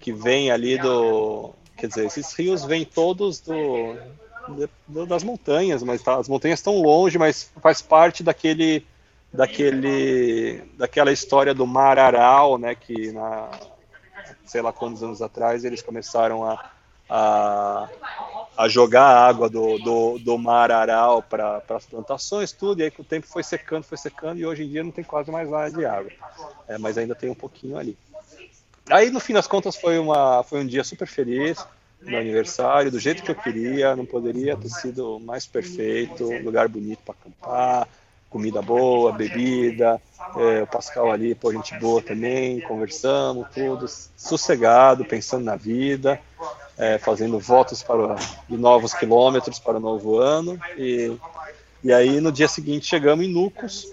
que 0.00 0.12
vem 0.12 0.50
ali 0.50 0.78
do. 0.78 1.52
Quer 1.76 1.88
dizer, 1.88 2.06
esses 2.06 2.32
rios 2.32 2.64
vêm 2.64 2.84
todos 2.84 3.38
do, 3.38 3.94
do 4.88 5.06
das 5.06 5.22
montanhas, 5.22 5.82
mas 5.82 6.02
tá, 6.02 6.16
as 6.16 6.28
montanhas 6.28 6.58
estão 6.58 6.80
longe, 6.80 7.18
mas 7.18 7.52
faz 7.62 7.80
parte 7.80 8.24
daquele 8.24 8.84
daquele 9.32 10.62
daquela 10.76 11.12
história 11.12 11.54
do 11.54 11.66
mar 11.66 11.98
Aral, 11.98 12.58
né, 12.58 12.74
que 12.74 13.12
na 13.12 13.50
sei 14.46 14.62
lá 14.62 14.72
quantos 14.72 15.02
anos 15.02 15.20
atrás, 15.20 15.64
eles 15.64 15.82
começaram 15.82 16.44
a, 16.44 16.70
a, 17.08 17.88
a 18.56 18.68
jogar 18.68 19.04
a 19.04 19.26
água 19.26 19.48
do, 19.48 19.78
do, 19.78 20.18
do 20.18 20.38
mar 20.38 20.70
Aral 20.70 21.22
para 21.22 21.62
as 21.68 21.86
plantações, 21.86 22.52
tudo, 22.52 22.80
e 22.80 22.84
aí 22.84 22.90
com 22.90 23.02
o 23.02 23.04
tempo 23.04 23.26
foi 23.26 23.42
secando, 23.42 23.84
foi 23.84 23.98
secando, 23.98 24.38
e 24.38 24.46
hoje 24.46 24.64
em 24.64 24.68
dia 24.68 24.82
não 24.82 24.90
tem 24.90 25.04
quase 25.04 25.30
mais 25.30 25.50
nada 25.50 25.70
de 25.70 25.84
água. 25.84 26.10
É, 26.68 26.78
mas 26.78 26.96
ainda 26.96 27.14
tem 27.14 27.30
um 27.30 27.34
pouquinho 27.34 27.76
ali. 27.78 27.96
Aí, 28.88 29.10
no 29.10 29.18
fim 29.18 29.32
das 29.32 29.48
contas, 29.48 29.76
foi, 29.76 29.98
uma, 29.98 30.44
foi 30.44 30.60
um 30.60 30.66
dia 30.66 30.84
super 30.84 31.08
feliz, 31.08 31.64
meu 32.00 32.20
aniversário, 32.20 32.90
do 32.90 33.00
jeito 33.00 33.22
que 33.22 33.30
eu 33.30 33.34
queria, 33.34 33.96
não 33.96 34.06
poderia 34.06 34.56
ter 34.56 34.68
sido 34.68 35.18
mais 35.18 35.44
perfeito, 35.46 36.24
lugar 36.42 36.68
bonito 36.68 37.00
para 37.04 37.14
acampar, 37.14 37.88
comida 38.36 38.60
boa, 38.60 39.12
bebida, 39.12 39.98
é, 40.36 40.62
o 40.62 40.66
Pascal 40.66 41.10
ali, 41.10 41.34
pô, 41.34 41.50
gente 41.50 41.74
boa 41.78 42.02
também, 42.02 42.60
conversamos, 42.60 43.46
tudo, 43.54 43.86
sossegado, 44.14 45.06
pensando 45.06 45.42
na 45.42 45.56
vida, 45.56 46.20
é, 46.76 46.98
fazendo 46.98 47.38
votos 47.38 47.82
para 47.82 48.14
de 48.46 48.58
novos 48.58 48.92
quilômetros 48.92 49.58
para 49.58 49.78
o 49.78 49.80
novo 49.80 50.18
ano. 50.18 50.60
E, 50.76 51.16
e 51.82 51.90
aí 51.94 52.20
no 52.20 52.30
dia 52.30 52.46
seguinte 52.46 52.84
chegamos 52.84 53.24
em 53.24 53.32
Nucos 53.32 53.90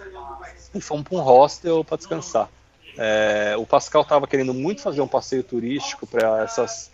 e 0.75 0.81
fomos 0.81 1.07
para 1.07 1.17
um 1.17 1.21
hostel 1.21 1.81
para 1.85 1.95
descansar. 1.95 2.49
É, 2.97 3.55
o 3.57 3.65
Pascal 3.65 4.01
estava 4.01 4.27
querendo 4.27 4.53
muito 4.53 4.81
fazer 4.81 4.99
um 4.99 5.07
passeio 5.07 5.41
turístico 5.41 6.05
para 6.05 6.43
essas. 6.43 6.91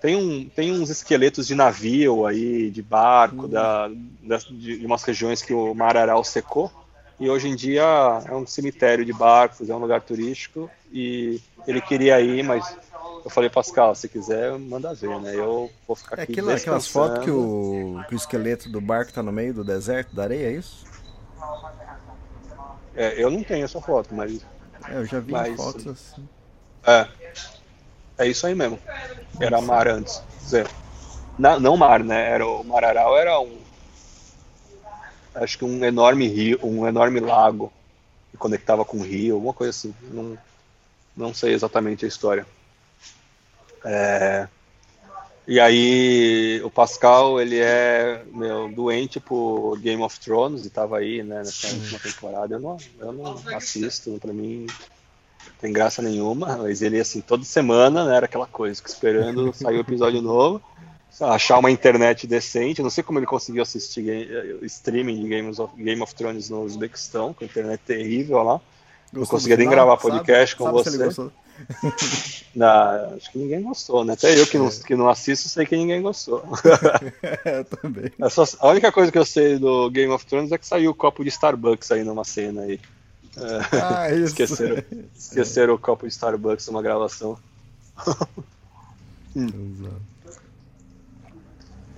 Tem, 0.00 0.14
um, 0.14 0.48
tem 0.48 0.70
uns 0.70 0.90
esqueletos 0.90 1.48
de 1.48 1.56
navio 1.56 2.24
aí, 2.24 2.70
de 2.70 2.82
barco, 2.82 3.48
da, 3.48 3.88
da, 4.22 4.38
de 4.48 4.86
umas 4.86 5.02
regiões 5.02 5.42
que 5.42 5.52
o 5.52 5.74
mar 5.74 5.96
Aral 5.96 6.22
secou. 6.22 6.70
E 7.20 7.30
hoje 7.30 7.48
em 7.48 7.54
dia 7.56 7.82
é 8.26 8.32
um 8.34 8.46
cemitério 8.46 9.04
de 9.04 9.12
barcos, 9.12 9.68
é 9.70 9.74
um 9.74 9.78
lugar 9.78 10.00
turístico. 10.00 10.70
E 10.92 11.40
ele 11.66 11.80
queria 11.80 12.20
ir, 12.20 12.42
mas 12.42 12.76
eu 13.24 13.30
falei, 13.30 13.48
Pascal, 13.48 13.94
se 13.94 14.08
quiser, 14.08 14.58
manda 14.58 14.92
ver, 14.94 15.18
né? 15.20 15.34
Eu 15.34 15.70
vou 15.86 15.96
ficar 15.96 16.18
É 16.18 16.22
aqui. 16.22 16.32
aquilo, 16.32 16.50
aquelas 16.50 16.86
fotos 16.88 17.24
que 17.24 17.30
o, 17.30 18.02
que 18.08 18.14
o 18.14 18.16
esqueleto 18.16 18.68
do 18.68 18.80
barco 18.80 19.12
tá 19.12 19.22
no 19.22 19.32
meio 19.32 19.54
do 19.54 19.64
deserto, 19.64 20.14
da 20.14 20.24
areia, 20.24 20.48
é 20.48 20.52
isso? 20.52 20.84
É, 22.96 23.20
eu 23.22 23.30
não 23.30 23.42
tenho 23.42 23.64
essa 23.64 23.80
foto, 23.80 24.14
mas. 24.14 24.44
É, 24.88 24.96
eu 24.96 25.04
já 25.06 25.18
vi 25.20 25.32
Mas- 25.32 25.56
fotos 25.56 25.86
assim. 25.86 26.28
É. 26.86 27.08
É 28.18 28.26
isso 28.28 28.46
aí 28.46 28.54
mesmo. 28.54 28.78
Era 29.40 29.60
mar 29.60 29.88
antes. 29.88 30.18
Quer 30.38 30.44
dizer, 30.44 30.68
na- 31.38 31.58
não 31.58 31.76
mar, 31.76 32.04
né? 32.04 32.30
Era, 32.30 32.46
o 32.46 32.62
Mar 32.62 32.84
Aral 32.84 33.16
era 33.18 33.40
um. 33.40 33.58
Acho 35.34 35.58
que 35.58 35.64
um 35.64 35.84
enorme 35.84 36.28
rio, 36.28 36.58
um 36.62 36.86
enorme 36.86 37.20
lago 37.20 37.72
que 38.30 38.36
conectava 38.36 38.84
com 38.84 38.98
o 38.98 39.02
rio, 39.02 39.34
alguma 39.34 39.52
coisa 39.52 39.70
assim. 39.70 39.94
Não, 40.10 40.38
não 41.16 41.34
sei 41.34 41.52
exatamente 41.52 42.04
a 42.04 42.08
história. 42.08 42.46
É, 43.84 44.48
e 45.46 45.60
aí 45.60 46.60
o 46.64 46.70
Pascal 46.70 47.38
ele 47.38 47.58
é 47.58 48.24
meu, 48.32 48.72
doente 48.72 49.20
por 49.20 49.78
Game 49.78 50.02
of 50.02 50.18
Thrones 50.18 50.64
e 50.64 50.70
tava 50.70 50.98
aí 50.98 51.22
né, 51.22 51.38
nessa 51.38 51.68
última 51.68 51.98
temporada. 51.98 52.54
Eu 52.54 52.60
não, 52.60 52.78
eu 52.98 53.12
não 53.12 53.34
assisto, 53.54 54.18
pra 54.20 54.32
mim 54.32 54.66
tem 55.60 55.70
graça 55.70 56.00
nenhuma, 56.00 56.56
mas 56.56 56.80
ele 56.80 56.98
assim, 56.98 57.20
toda 57.20 57.44
semana 57.44 58.06
né, 58.06 58.16
era 58.16 58.24
aquela 58.24 58.46
coisa, 58.46 58.76
fica 58.76 58.88
esperando 58.88 59.52
sair 59.52 59.76
o 59.76 59.80
episódio 59.80 60.22
novo, 60.22 60.62
achar 61.20 61.58
uma 61.58 61.70
internet 61.70 62.26
decente. 62.26 62.82
Não 62.82 62.90
sei 62.90 63.02
como 63.04 63.18
ele 63.18 63.26
conseguiu 63.26 63.62
assistir 63.62 64.02
ga- 64.02 64.66
streaming 64.66 65.22
de 65.22 65.28
Games 65.28 65.58
of, 65.58 65.74
Game 65.82 66.00
of 66.02 66.14
Thrones 66.14 66.48
no 66.50 66.62
Uzbequistão, 66.62 67.32
com 67.32 67.44
internet 67.44 67.80
terrível 67.86 68.38
lá. 68.42 68.60
Não 69.12 69.20
Gostou 69.20 69.24
do 69.24 69.28
conseguia 69.28 69.56
nem 69.56 69.68
gravar 69.68 69.96
Sabe- 69.98 70.10
podcast 70.18 70.56
com 70.56 70.64
sabe 70.64 70.82
se 70.82 70.88
ele 70.88 70.96
você. 70.98 71.04
gostou? 71.04 71.32
Não, 72.56 73.14
acho 73.16 73.30
que 73.30 73.38
ninguém 73.38 73.62
gostou, 73.62 74.04
né? 74.04 74.14
Até 74.14 74.36
eu 74.40 74.44
que 74.46 74.58
não, 74.58 74.68
que 74.68 74.96
não 74.96 75.08
assisto 75.08 75.48
sei 75.48 75.64
que 75.64 75.76
ninguém 75.76 76.02
gostou. 76.02 76.42
eu 77.44 77.64
também. 77.64 78.10
É 78.20 78.28
só- 78.28 78.44
a 78.58 78.68
única 78.70 78.90
coisa 78.90 79.12
que 79.12 79.18
eu 79.18 79.24
sei 79.24 79.56
do 79.58 79.88
Game 79.90 80.12
of 80.12 80.26
Thrones 80.26 80.50
é 80.50 80.58
que 80.58 80.66
saiu 80.66 80.90
o 80.90 80.94
copo 80.94 81.22
de 81.22 81.28
Starbucks 81.30 81.92
aí 81.92 82.02
numa 82.02 82.24
cena 82.24 82.62
aí. 82.62 82.80
É, 83.36 83.76
Ah, 83.80 84.10
isso. 84.14 84.24
esqueceram, 84.40 84.82
esqueceram 85.16 85.74
o 85.74 85.78
copo 85.78 86.06
de 86.08 86.12
Starbucks 86.12 86.66
numa 86.66 86.82
gravação. 86.82 87.38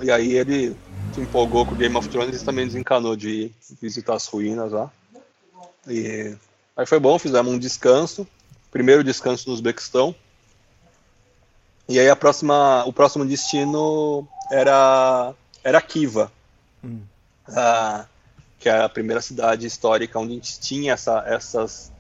E 0.01 0.10
aí 0.10 0.35
ele 0.35 0.77
se 1.12 1.20
empolgou 1.20 1.64
com 1.64 1.74
o 1.74 1.78
Game 1.78 1.97
of 1.97 2.09
Thrones 2.09 2.40
e 2.40 2.44
também 2.44 2.66
desencanou 2.66 3.16
de 3.16 3.51
visitar 3.81 4.14
as 4.14 4.27
ruínas 4.27 4.73
lá. 4.73 4.90
E 5.86 6.36
aí 6.77 6.86
foi 6.86 6.98
bom, 6.98 7.18
fizemos 7.18 7.52
um 7.52 7.59
descanso. 7.59 8.27
Primeiro 8.70 9.02
descanso 9.02 9.48
no 9.48 9.55
Uzbequistão. 9.55 10.14
E 11.89 11.98
aí 11.98 12.09
a 12.09 12.16
próxima, 12.16 12.85
o 12.85 12.93
próximo 12.93 13.24
destino 13.24 14.27
era, 14.51 15.32
era 15.62 15.81
Kiva. 15.81 16.31
Ah, 17.48 18.06
que 18.59 18.68
é 18.68 18.82
a 18.82 18.89
primeira 18.89 19.23
cidade 19.23 19.66
histórica 19.66 20.18
onde 20.18 20.32
a 20.32 20.35
gente 20.35 20.60
tinha 20.60 20.93
essa, 20.93 21.23
essas 21.27 21.93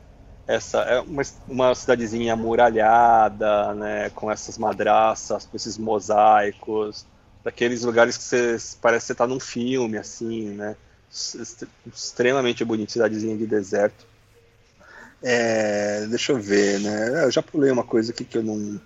essa 0.46 0.78
é 0.82 1.00
uma, 1.00 1.22
uma 1.48 1.74
cidadezinha 1.74 2.34
amuralhada, 2.34 3.74
né, 3.74 4.10
com 4.10 4.30
essas 4.30 4.56
madraças, 4.56 5.44
com 5.44 5.56
esses 5.56 5.76
mosaicos, 5.76 7.04
daqueles 7.46 7.84
lugares 7.84 8.16
que 8.16 8.24
você 8.24 8.58
parece 8.82 9.04
que 9.04 9.06
você 9.06 9.14
tá 9.14 9.24
num 9.24 9.38
filme, 9.38 9.96
assim, 9.96 10.48
né, 10.48 10.74
extremamente 11.86 12.64
bonito, 12.64 12.90
cidadezinha 12.90 13.36
de 13.36 13.46
deserto. 13.46 14.04
É, 15.22 16.06
deixa 16.08 16.32
eu 16.32 16.40
ver, 16.40 16.80
né, 16.80 17.24
eu 17.24 17.30
já 17.30 17.40
pulei 17.40 17.70
uma 17.70 17.84
coisa 17.84 18.10
aqui 18.10 18.24
que 18.24 18.36
eu 18.36 18.42
não 18.42 18.80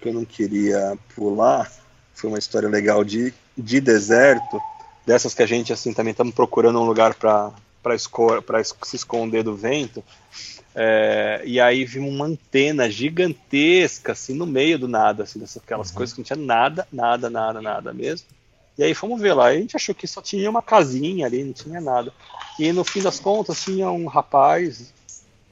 que 0.00 0.08
eu 0.08 0.12
não 0.12 0.24
queria 0.24 0.98
pular, 1.14 1.70
foi 2.12 2.28
uma 2.28 2.40
história 2.40 2.68
legal 2.68 3.04
de, 3.04 3.32
de 3.56 3.80
deserto, 3.80 4.60
dessas 5.06 5.32
que 5.32 5.44
a 5.44 5.46
gente 5.46 5.72
assim 5.72 5.92
também 5.92 6.10
estamos 6.10 6.34
procurando 6.34 6.80
um 6.80 6.84
lugar 6.84 7.14
para 7.14 7.52
para 7.80 8.64
se 8.64 8.96
esconder 8.96 9.44
do 9.44 9.54
vento. 9.54 10.02
É, 10.74 11.42
e 11.44 11.60
aí 11.60 11.84
vimos 11.84 12.12
uma 12.12 12.24
antena 12.24 12.90
gigantesca, 12.90 14.12
assim, 14.12 14.34
no 14.34 14.46
meio 14.46 14.78
do 14.78 14.88
nada, 14.88 15.24
assim, 15.24 15.38
dessas 15.38 15.62
aquelas 15.62 15.90
coisas 15.90 16.14
que 16.14 16.20
não 16.20 16.24
tinha 16.24 16.36
nada, 16.36 16.86
nada, 16.92 17.28
nada, 17.28 17.60
nada 17.60 17.92
mesmo. 17.92 18.26
E 18.78 18.82
aí 18.82 18.94
fomos 18.94 19.20
ver 19.20 19.34
lá, 19.34 19.52
e 19.52 19.58
a 19.58 19.60
gente 19.60 19.76
achou 19.76 19.94
que 19.94 20.06
só 20.06 20.22
tinha 20.22 20.48
uma 20.48 20.62
casinha 20.62 21.26
ali, 21.26 21.44
não 21.44 21.52
tinha 21.52 21.80
nada. 21.80 22.12
E 22.58 22.72
no 22.72 22.84
fim 22.84 23.02
das 23.02 23.20
contas 23.20 23.62
tinha 23.62 23.90
um 23.90 24.06
rapaz, 24.06 24.92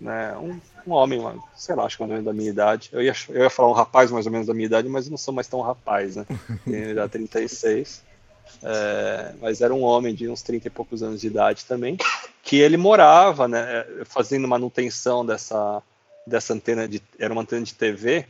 né, 0.00 0.36
um, 0.38 0.58
um 0.86 0.92
homem, 0.92 1.20
sei 1.54 1.74
lá, 1.74 1.84
acho 1.84 1.98
que 1.98 2.02
mais 2.02 2.10
ou 2.10 2.16
menos 2.16 2.24
da 2.24 2.32
minha 2.32 2.50
idade. 2.50 2.88
Eu 2.90 3.02
ia, 3.02 3.14
eu 3.28 3.42
ia 3.42 3.50
falar 3.50 3.68
um 3.68 3.74
rapaz 3.74 4.10
mais 4.10 4.24
ou 4.24 4.32
menos 4.32 4.46
da 4.46 4.54
minha 4.54 4.66
idade, 4.66 4.88
mas 4.88 5.04
eu 5.04 5.10
não 5.10 5.18
sou 5.18 5.34
mais 5.34 5.46
tão 5.46 5.60
rapaz, 5.60 6.16
né? 6.16 6.26
Tenho 6.64 6.94
já 6.94 7.06
36. 7.06 8.02
É, 8.62 9.32
mas 9.40 9.60
era 9.60 9.74
um 9.74 9.82
homem 9.82 10.14
de 10.14 10.28
uns 10.28 10.42
30 10.42 10.68
e 10.68 10.70
poucos 10.70 11.02
anos 11.02 11.20
de 11.20 11.26
idade 11.26 11.64
também, 11.64 11.96
que 12.42 12.56
ele 12.56 12.76
morava, 12.76 13.48
né, 13.48 13.84
fazendo 14.04 14.46
manutenção 14.46 15.24
dessa, 15.24 15.82
dessa 16.26 16.52
antena 16.52 16.86
de, 16.86 17.02
era 17.18 17.32
uma 17.32 17.42
antena 17.42 17.64
de 17.64 17.74
TV, 17.74 18.26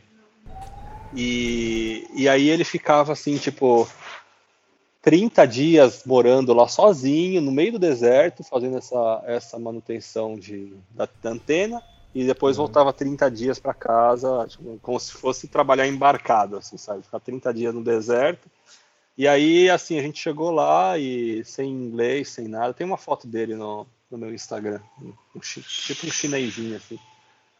e, 1.13 2.07
e 2.15 2.29
aí 2.29 2.49
ele 2.49 2.63
ficava 2.63 3.11
assim, 3.11 3.37
tipo, 3.37 3.87
30 5.01 5.45
dias 5.45 6.03
morando 6.05 6.53
lá 6.53 6.67
sozinho, 6.67 7.41
no 7.41 7.51
meio 7.51 7.73
do 7.73 7.79
deserto, 7.79 8.43
fazendo 8.43 8.77
essa, 8.77 9.23
essa 9.25 9.59
manutenção 9.59 10.37
de, 10.37 10.73
da, 10.91 11.07
da 11.21 11.31
antena, 11.31 11.81
e 12.13 12.25
depois 12.25 12.57
voltava 12.57 12.91
30 12.93 13.29
dias 13.31 13.59
para 13.59 13.73
casa, 13.73 14.45
tipo, 14.47 14.77
como 14.81 14.99
se 14.99 15.13
fosse 15.13 15.47
trabalhar 15.47 15.87
embarcado, 15.87 16.57
assim, 16.57 16.77
sabe? 16.77 17.03
Ficar 17.03 17.19
30 17.19 17.53
dias 17.53 17.73
no 17.73 17.83
deserto, 17.83 18.49
e 19.17 19.27
aí, 19.27 19.69
assim, 19.69 19.99
a 19.99 20.01
gente 20.01 20.19
chegou 20.19 20.51
lá 20.51 20.97
e 20.97 21.43
sem 21.43 21.69
inglês, 21.69 22.29
sem 22.29 22.47
nada. 22.47 22.73
Tem 22.73 22.87
uma 22.87 22.97
foto 22.97 23.27
dele 23.27 23.55
no, 23.55 23.85
no 24.09 24.17
meu 24.17 24.33
Instagram, 24.33 24.79
um 25.35 25.39
tipo 25.39 26.07
um 26.07 26.11
chinesinho, 26.11 26.77
assim. 26.77 26.97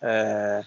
É, 0.02 0.64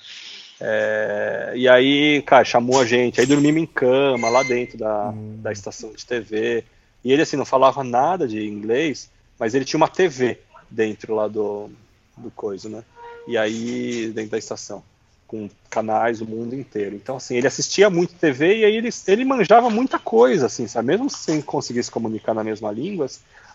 é, 0.61 1.53
e 1.57 1.69
aí, 1.69 2.23
cara, 2.23 2.45
chamou 2.45 2.81
a 2.81 2.87
gente. 2.87 3.21
Aí 3.21 3.27
dormimos 3.27 3.63
em 3.63 3.67
cama, 3.67 4.29
lá 4.29 4.43
dentro 4.43 4.79
da, 4.79 5.13
da 5.39 5.53
estação 5.53 5.93
de 5.93 6.05
TV. 6.05 6.65
E 7.03 7.13
ele, 7.13 7.23
assim, 7.23 7.37
não 7.37 7.45
falava 7.45 7.83
nada 7.83 8.29
de 8.29 8.47
inglês, 8.47 9.11
mas 9.39 9.55
ele 9.55 9.65
tinha 9.65 9.79
uma 9.79 9.89
TV 9.89 10.41
dentro 10.71 11.15
lá 11.15 11.29
do, 11.29 11.71
do 12.17 12.31
coisa, 12.31 12.69
né? 12.69 12.85
E 13.27 13.37
aí, 13.37 14.13
dentro 14.13 14.31
da 14.33 14.39
estação 14.39 14.83
com 15.35 15.51
canais 15.69 16.21
do 16.21 16.27
mundo 16.27 16.55
inteiro. 16.55 16.95
Então, 16.95 17.17
assim, 17.17 17.37
ele 17.37 17.49
assistia 17.49 17.91
muito 17.91 18.15
TV 18.15 18.59
e 18.59 18.65
aí 18.65 18.77
ele, 18.77 18.91
ele 19.09 19.25
manjava 19.25 19.69
muita 19.69 19.99
coisa, 19.99 20.47
assim, 20.47 20.69
sabe? 20.69 20.89
Mesmo 20.89 21.11
sem 21.11 21.43
conseguir 21.43 21.83
se 21.83 21.91
comunicar 21.91 22.35
na 22.35 22.45
mesma 22.45 22.71
língua, 22.71 23.07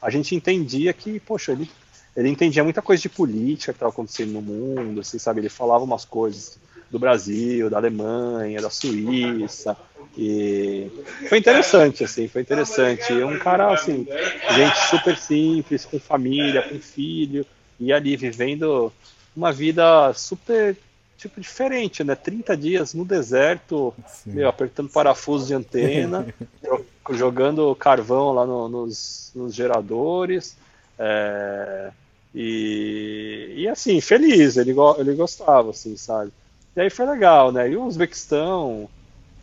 a 0.02 0.10
gente 0.10 0.36
entendia 0.36 0.92
que, 0.92 1.22
poxa, 1.22 1.54
ele, 1.54 1.70
ele 2.18 2.28
entendia 2.28 2.66
muita 2.66 2.82
coisa 2.82 3.02
de 3.02 3.08
política 3.08 3.72
que 3.72 3.78
estava 3.78 3.92
acontecendo 3.94 4.34
no 4.34 4.42
mundo, 4.42 5.00
assim, 5.00 5.18
sabe? 5.18 5.40
Ele 5.40 5.48
falava 5.48 5.86
umas 5.86 6.04
coisas 6.04 6.60
do 6.92 7.00
Brasil, 7.00 7.70
da 7.70 7.78
Alemanha, 7.78 8.62
da 8.62 8.70
Suíça, 8.70 9.78
e 10.18 10.92
foi 11.30 11.38
interessante, 11.38 12.04
assim, 12.04 12.28
foi 12.28 12.42
interessante. 12.42 13.14
Um 13.14 13.40
cara, 13.40 13.74
assim, 13.74 14.06
gente 14.54 14.90
super 14.90 15.16
simples, 15.16 15.86
com 15.86 15.98
família, 15.98 16.62
com 16.64 16.78
filho, 16.80 17.46
e 17.80 17.94
ali 17.94 18.18
vivendo 18.18 18.92
uma 19.34 19.54
vida 19.54 20.12
super 20.14 20.76
tipo 21.20 21.42
diferente, 21.42 22.04
né? 22.04 22.16
30 22.16 22.58
dias 22.58 22.94
no 22.94 23.06
deserto, 23.06 23.94
meu, 24.34 24.50
apertando 24.50 24.90
parafuso 24.90 25.48
de 25.48 25.54
antena, 25.56 26.28
jo- 26.64 26.86
jogando 27.16 27.76
carvão 27.76 28.34
lá 28.34 28.46
no- 28.46 28.70
nos, 28.70 29.32
nos 29.36 29.54
geradores. 29.56 30.58
é, 30.98 31.92
e, 32.34 33.54
e 33.58 33.68
assim, 33.68 34.00
feliz, 34.02 34.58
ele, 34.58 34.74
ele 35.00 35.16
gostava, 35.16 35.72
assim, 35.72 35.98
sabe? 35.98 36.32
E 36.76 36.82
aí 36.82 36.90
foi 36.90 37.06
legal, 37.06 37.52
né? 37.52 37.70
E 37.70 37.76
o 37.76 37.86
Uzbequistão, 37.86 38.90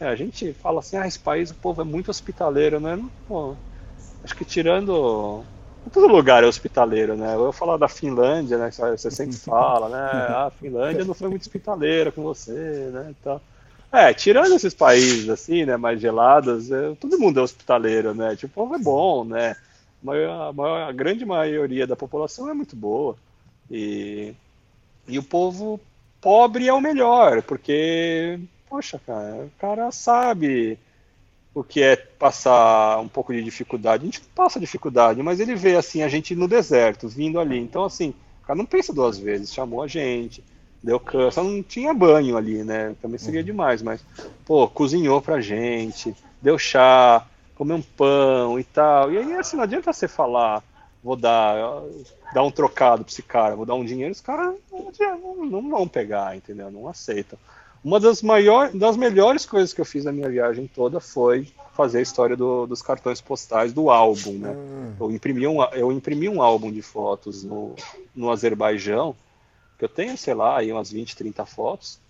é, 0.01 0.07
a 0.07 0.17
gente 0.17 0.53
fala 0.55 0.81
assim, 0.81 0.97
ah, 0.97 1.07
esse 1.07 1.19
país, 1.19 1.51
o 1.51 1.55
povo 1.55 1.83
é 1.83 1.85
muito 1.85 2.11
hospitaleiro, 2.11 2.81
né? 2.81 2.97
Não, 2.97 3.11
pô, 3.29 3.57
acho 4.25 4.35
que 4.37 4.45
tirando 4.45 5.45
todo 5.91 6.07
lugar 6.07 6.43
é 6.43 6.47
hospitaleiro, 6.47 7.17
né? 7.17 7.35
Eu 7.35 7.39
vou 7.39 7.53
falar 7.53 7.77
da 7.77 7.89
Finlândia, 7.89 8.59
né? 8.59 8.71
Você 8.71 9.11
sempre 9.11 9.37
fala, 9.39 9.89
né? 9.89 10.27
Ah, 10.29 10.47
a 10.47 10.51
Finlândia 10.51 11.05
não 11.05 11.15
foi 11.15 11.29
muito 11.29 11.43
hospitaleira 11.43 12.13
com 12.13 12.23
você, 12.23 12.53
né? 12.93 13.15
Então, 13.19 13.41
é, 13.93 14.13
tirando 14.13 14.55
esses 14.55 14.75
países 14.75 15.29
assim, 15.29 15.65
né, 15.65 15.77
mais 15.77 16.01
gelados, 16.01 16.71
é, 16.71 16.95
todo 17.01 17.19
mundo 17.19 17.41
é 17.41 17.43
hospitaleiro, 17.43 18.15
né? 18.15 18.37
Tipo, 18.37 18.63
o 18.63 18.65
povo 18.65 18.75
é 18.75 18.79
bom, 18.79 19.25
né? 19.25 19.57
A, 20.03 20.53
maior, 20.53 20.89
a 20.89 20.93
grande 20.93 21.25
maioria 21.25 21.87
da 21.87 21.97
população 21.97 22.49
é 22.51 22.55
muito 22.55 22.77
boa. 22.77 23.17
E, 23.71 24.35
e 25.09 25.19
o 25.19 25.23
povo 25.23 25.81
pobre 26.21 26.69
é 26.69 26.73
o 26.73 26.81
melhor, 26.81 27.43
porque, 27.43 28.39
poxa, 28.69 29.01
cara, 29.07 29.45
o 29.45 29.51
cara 29.59 29.91
sabe 29.91 30.79
o 31.57 31.65
que 31.65 31.83
é 31.83 31.97
passar 31.97 33.01
um 33.01 33.09
pouco 33.09 33.33
de 33.33 33.43
dificuldade. 33.43 34.03
A 34.03 34.05
gente 34.05 34.21
passa 34.35 34.61
dificuldade, 34.61 35.23
mas 35.23 35.41
ele 35.41 35.55
vê 35.55 35.75
assim 35.75 36.03
a 36.03 36.09
gente 36.09 36.37
no 36.37 36.47
deserto, 36.47 37.09
vindo 37.09 37.41
ali. 37.41 37.59
Então, 37.59 37.83
assim, 37.83 38.11
o 38.43 38.47
cara 38.47 38.59
não 38.59 38.67
pensa 38.67 38.93
duas 38.93 39.19
vezes, 39.19 39.55
chamou 39.55 39.83
a 39.83 39.89
gente, 39.89 40.45
deu 40.83 41.01
câncer, 41.01 41.33
só 41.33 41.43
não 41.43 41.63
tinha 41.63 41.95
banho 41.95 42.37
ali, 42.37 42.63
né? 42.63 42.95
Também 43.01 43.17
seria 43.17 43.41
uhum. 43.41 43.47
demais, 43.47 43.81
mas, 43.81 44.05
pô, 44.45 44.69
cozinhou 44.69 45.23
pra 45.23 45.41
gente, 45.41 46.15
deu 46.43 46.59
chá, 46.59 47.27
comeu 47.55 47.79
um 47.79 47.83
pão 47.83 48.61
e 48.61 48.65
tal. 48.65 49.11
E 49.11 49.17
aí, 49.17 49.33
assim, 49.37 49.57
não 49.57 49.65
adianta 49.65 49.91
você 49.91 50.07
falar, 50.07 50.63
vou 51.03 51.17
dar, 51.17 51.57
dar 52.35 52.43
um 52.43 52.51
trocado 52.51 53.03
pra 53.03 53.11
esse 53.11 53.23
cara, 53.23 53.57
vou 53.57 53.65
dar 53.65 53.77
um 53.77 53.85
dinheiro, 53.85 54.13
os 54.13 54.21
caras 54.21 54.55
não, 54.71 55.47
não 55.47 55.71
vão 55.71 55.89
pegar, 55.89 56.37
entendeu? 56.37 56.71
Não 56.71 56.87
aceitam. 56.87 57.39
Uma 57.87 58.01
das, 58.01 58.21
maiores, 58.21 58.75
das 58.75 58.97
melhores 58.97 59.47
coisas 59.47 59.73
que 59.73 59.81
eu 59.81 59.85
fiz 59.85 60.05
na 60.05 60.11
minha 60.11 60.29
viagem 60.29 60.67
toda 60.67 60.99
foi 60.99 61.47
fazer 61.73 61.99
a 61.99 62.03
história 62.03 62.37
do, 62.37 62.67
dos 62.67 62.83
cartões 62.83 63.21
postais 63.21 63.73
do 63.73 63.91
álbum, 63.91 64.33
né? 64.33 64.51
Hum. 64.51 64.97
Eu, 64.99 65.13
imprimi 65.13 65.47
um, 65.47 65.63
eu 65.67 65.93
imprimi 65.93 66.29
um 66.29 66.43
álbum 66.43 66.73
de 66.73 66.83
fotos 66.83 67.45
no, 67.45 67.77
no 68.13 68.29
Azerbaijão, 68.33 69.15
que 69.79 69.85
eu 69.85 69.89
tenho, 69.89 70.19
sei 70.19 70.35
lá, 70.35 70.59
aí 70.59 70.73
umas 70.73 70.91
20, 70.91 71.15
30 71.15 71.47
fotos. 71.47 72.01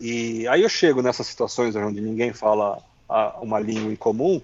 E 0.00 0.48
aí 0.48 0.62
eu 0.62 0.68
chego 0.70 1.02
nessas 1.02 1.26
situações 1.26 1.76
onde 1.76 2.00
ninguém 2.00 2.32
fala 2.32 2.82
a, 3.06 3.38
uma 3.42 3.60
língua 3.60 3.92
em 3.92 3.96
comum, 3.96 4.40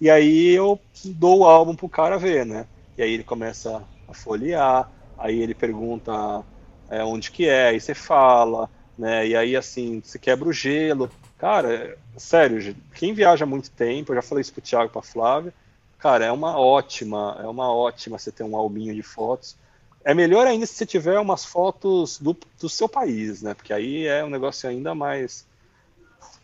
e 0.00 0.08
aí 0.08 0.52
eu 0.52 0.78
dou 1.04 1.40
o 1.40 1.44
álbum 1.44 1.74
pro 1.74 1.88
cara 1.88 2.16
ver, 2.16 2.46
né? 2.46 2.68
E 2.96 3.02
aí 3.02 3.12
ele 3.12 3.24
começa 3.24 3.82
a 4.06 4.14
folhear, 4.14 4.88
aí 5.18 5.42
ele 5.42 5.52
pergunta 5.52 6.44
é, 6.88 7.02
onde 7.02 7.32
que 7.32 7.48
é, 7.48 7.70
aí 7.70 7.80
você 7.80 7.92
fala, 7.92 8.70
né? 8.98 9.26
E 9.26 9.36
aí, 9.36 9.56
assim, 9.56 10.00
você 10.04 10.18
quebra 10.18 10.48
o 10.48 10.52
gelo. 10.52 11.10
Cara, 11.38 11.98
sério, 12.16 12.74
quem 12.94 13.12
viaja 13.12 13.44
muito 13.44 13.70
tempo, 13.70 14.12
eu 14.12 14.16
já 14.16 14.22
falei 14.22 14.42
isso 14.42 14.52
pro 14.52 14.62
Thiago 14.62 14.90
pra 14.90 15.02
Flávia, 15.02 15.52
cara, 15.98 16.24
é 16.24 16.32
uma 16.32 16.58
ótima, 16.58 17.36
é 17.40 17.46
uma 17.46 17.72
ótima 17.72 18.18
você 18.18 18.32
ter 18.32 18.42
um 18.42 18.56
albinho 18.56 18.94
de 18.94 19.02
fotos. 19.02 19.56
É 20.04 20.14
melhor 20.14 20.46
ainda 20.46 20.64
se 20.66 20.74
você 20.74 20.86
tiver 20.86 21.18
umas 21.18 21.44
fotos 21.44 22.18
do, 22.18 22.36
do 22.60 22.68
seu 22.68 22.88
país, 22.88 23.42
né? 23.42 23.54
Porque 23.54 23.72
aí 23.72 24.06
é 24.06 24.24
um 24.24 24.30
negócio 24.30 24.68
ainda 24.68 24.94
mais. 24.94 25.44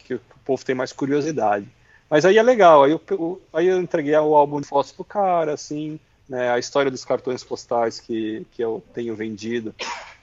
que 0.00 0.14
o 0.14 0.20
povo 0.44 0.64
tem 0.64 0.74
mais 0.74 0.92
curiosidade. 0.92 1.68
Mas 2.10 2.24
aí 2.24 2.36
é 2.36 2.42
legal, 2.42 2.84
aí 2.84 2.90
eu, 2.90 3.40
aí 3.52 3.68
eu 3.68 3.80
entreguei 3.80 4.14
o 4.16 4.34
álbum 4.34 4.60
de 4.60 4.66
fotos 4.66 4.92
pro 4.92 5.04
cara, 5.04 5.54
assim, 5.54 5.98
né, 6.32 6.50
a 6.50 6.58
história 6.58 6.90
dos 6.90 7.04
cartões 7.04 7.44
postais 7.44 8.00
que, 8.00 8.46
que 8.52 8.64
eu 8.64 8.82
tenho 8.94 9.14
vendido, 9.14 9.74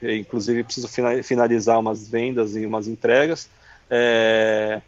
inclusive 0.02 0.64
preciso 0.64 0.90
finalizar 1.24 1.80
umas 1.80 2.08
vendas 2.08 2.56
e 2.56 2.66
umas 2.66 2.88
entregas. 2.88 3.48
É, 3.88 4.82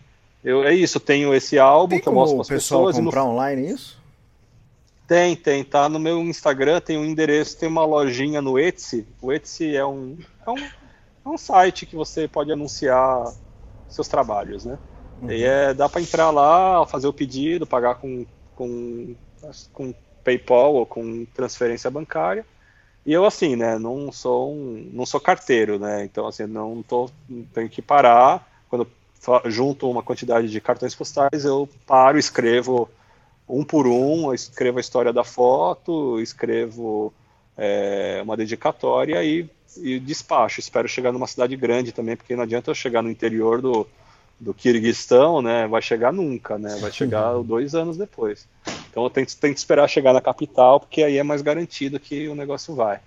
eu, 0.43 0.63
é 0.63 0.73
isso, 0.73 0.99
tenho 0.99 1.31
esse 1.31 1.59
álbum 1.59 1.91
tem 1.91 2.01
que 2.01 2.09
eu 2.09 2.13
mostro 2.13 2.37
para 2.37 2.41
as 2.41 2.49
pessoas. 2.49 2.95
comprar 2.95 3.23
no... 3.23 3.29
online 3.29 3.71
isso? 3.71 4.01
Tem, 5.07 5.35
tem, 5.35 5.63
tá 5.63 5.87
no 5.87 5.99
meu 5.99 6.19
Instagram, 6.21 6.81
tem 6.81 6.97
um 6.97 7.05
endereço, 7.05 7.55
tem 7.55 7.69
uma 7.69 7.85
lojinha 7.85 8.41
no 8.41 8.57
Etsy. 8.57 9.05
O 9.21 9.31
Etsy 9.31 9.75
é 9.75 9.85
um, 9.85 10.17
é 10.47 10.49
um, 10.49 10.57
é 10.57 11.29
um 11.29 11.37
site 11.37 11.85
que 11.85 11.95
você 11.95 12.27
pode 12.27 12.51
anunciar 12.51 13.31
seus 13.87 14.07
trabalhos, 14.07 14.65
né? 14.65 14.79
Uhum. 15.21 15.29
E 15.29 15.43
é, 15.43 15.71
dá 15.71 15.87
para 15.87 16.01
entrar 16.01 16.31
lá, 16.31 16.83
fazer 16.87 17.07
o 17.07 17.13
pedido, 17.13 17.67
pagar 17.67 17.95
com, 17.95 18.25
com, 18.55 19.13
com 19.71 19.93
PayPal 20.23 20.75
ou 20.75 20.85
com 20.85 21.25
transferência 21.33 21.89
bancária. 21.89 22.45
E 23.05 23.11
eu 23.13 23.25
assim, 23.25 23.55
né, 23.55 23.79
não 23.79 24.11
sou 24.11 24.53
um, 24.53 24.89
não 24.93 25.05
sou 25.05 25.19
carteiro, 25.19 25.79
né? 25.79 26.03
Então 26.03 26.27
assim, 26.27 26.45
não 26.45 26.83
tô 26.83 27.09
tenho 27.53 27.69
que 27.69 27.81
parar 27.81 28.47
quando 28.69 28.87
junto 29.45 29.89
uma 29.89 30.03
quantidade 30.03 30.49
de 30.49 30.61
cartões 30.61 30.95
postais, 30.95 31.45
eu 31.45 31.69
paro, 31.85 32.17
escrevo 32.17 32.89
um 33.47 33.63
por 33.63 33.85
um, 33.85 34.33
escrevo 34.33 34.77
a 34.77 34.81
história 34.81 35.11
da 35.11 35.23
foto, 35.23 36.19
escrevo 36.19 37.13
é, 37.57 38.21
uma 38.23 38.37
dedicatória 38.37 39.23
e, 39.23 39.49
e 39.77 39.99
despacho. 39.99 40.59
Espero 40.59 40.87
chegar 40.87 41.11
numa 41.11 41.27
cidade 41.27 41.55
grande 41.55 41.91
também, 41.91 42.15
porque 42.15 42.35
não 42.35 42.43
adianta 42.43 42.71
eu 42.71 42.75
chegar 42.75 43.01
no 43.01 43.09
interior 43.11 43.61
do, 43.61 43.87
do 44.41 44.55
Kirguistão, 44.55 45.39
né? 45.39 45.67
Vai 45.67 45.83
chegar 45.83 46.11
nunca, 46.11 46.57
né? 46.57 46.75
Vai 46.81 46.91
chegar 46.91 47.37
dois 47.43 47.75
anos 47.75 47.95
depois. 47.95 48.47
Então 48.89 49.03
eu 49.03 49.09
tento, 49.09 49.37
tento 49.37 49.55
esperar 49.55 49.87
chegar 49.87 50.13
na 50.13 50.19
capital, 50.19 50.79
porque 50.79 51.03
aí 51.03 51.17
é 51.17 51.23
mais 51.23 51.43
garantido 51.43 51.99
que 51.99 52.27
o 52.27 52.33
negócio 52.33 52.73
vai. 52.73 52.99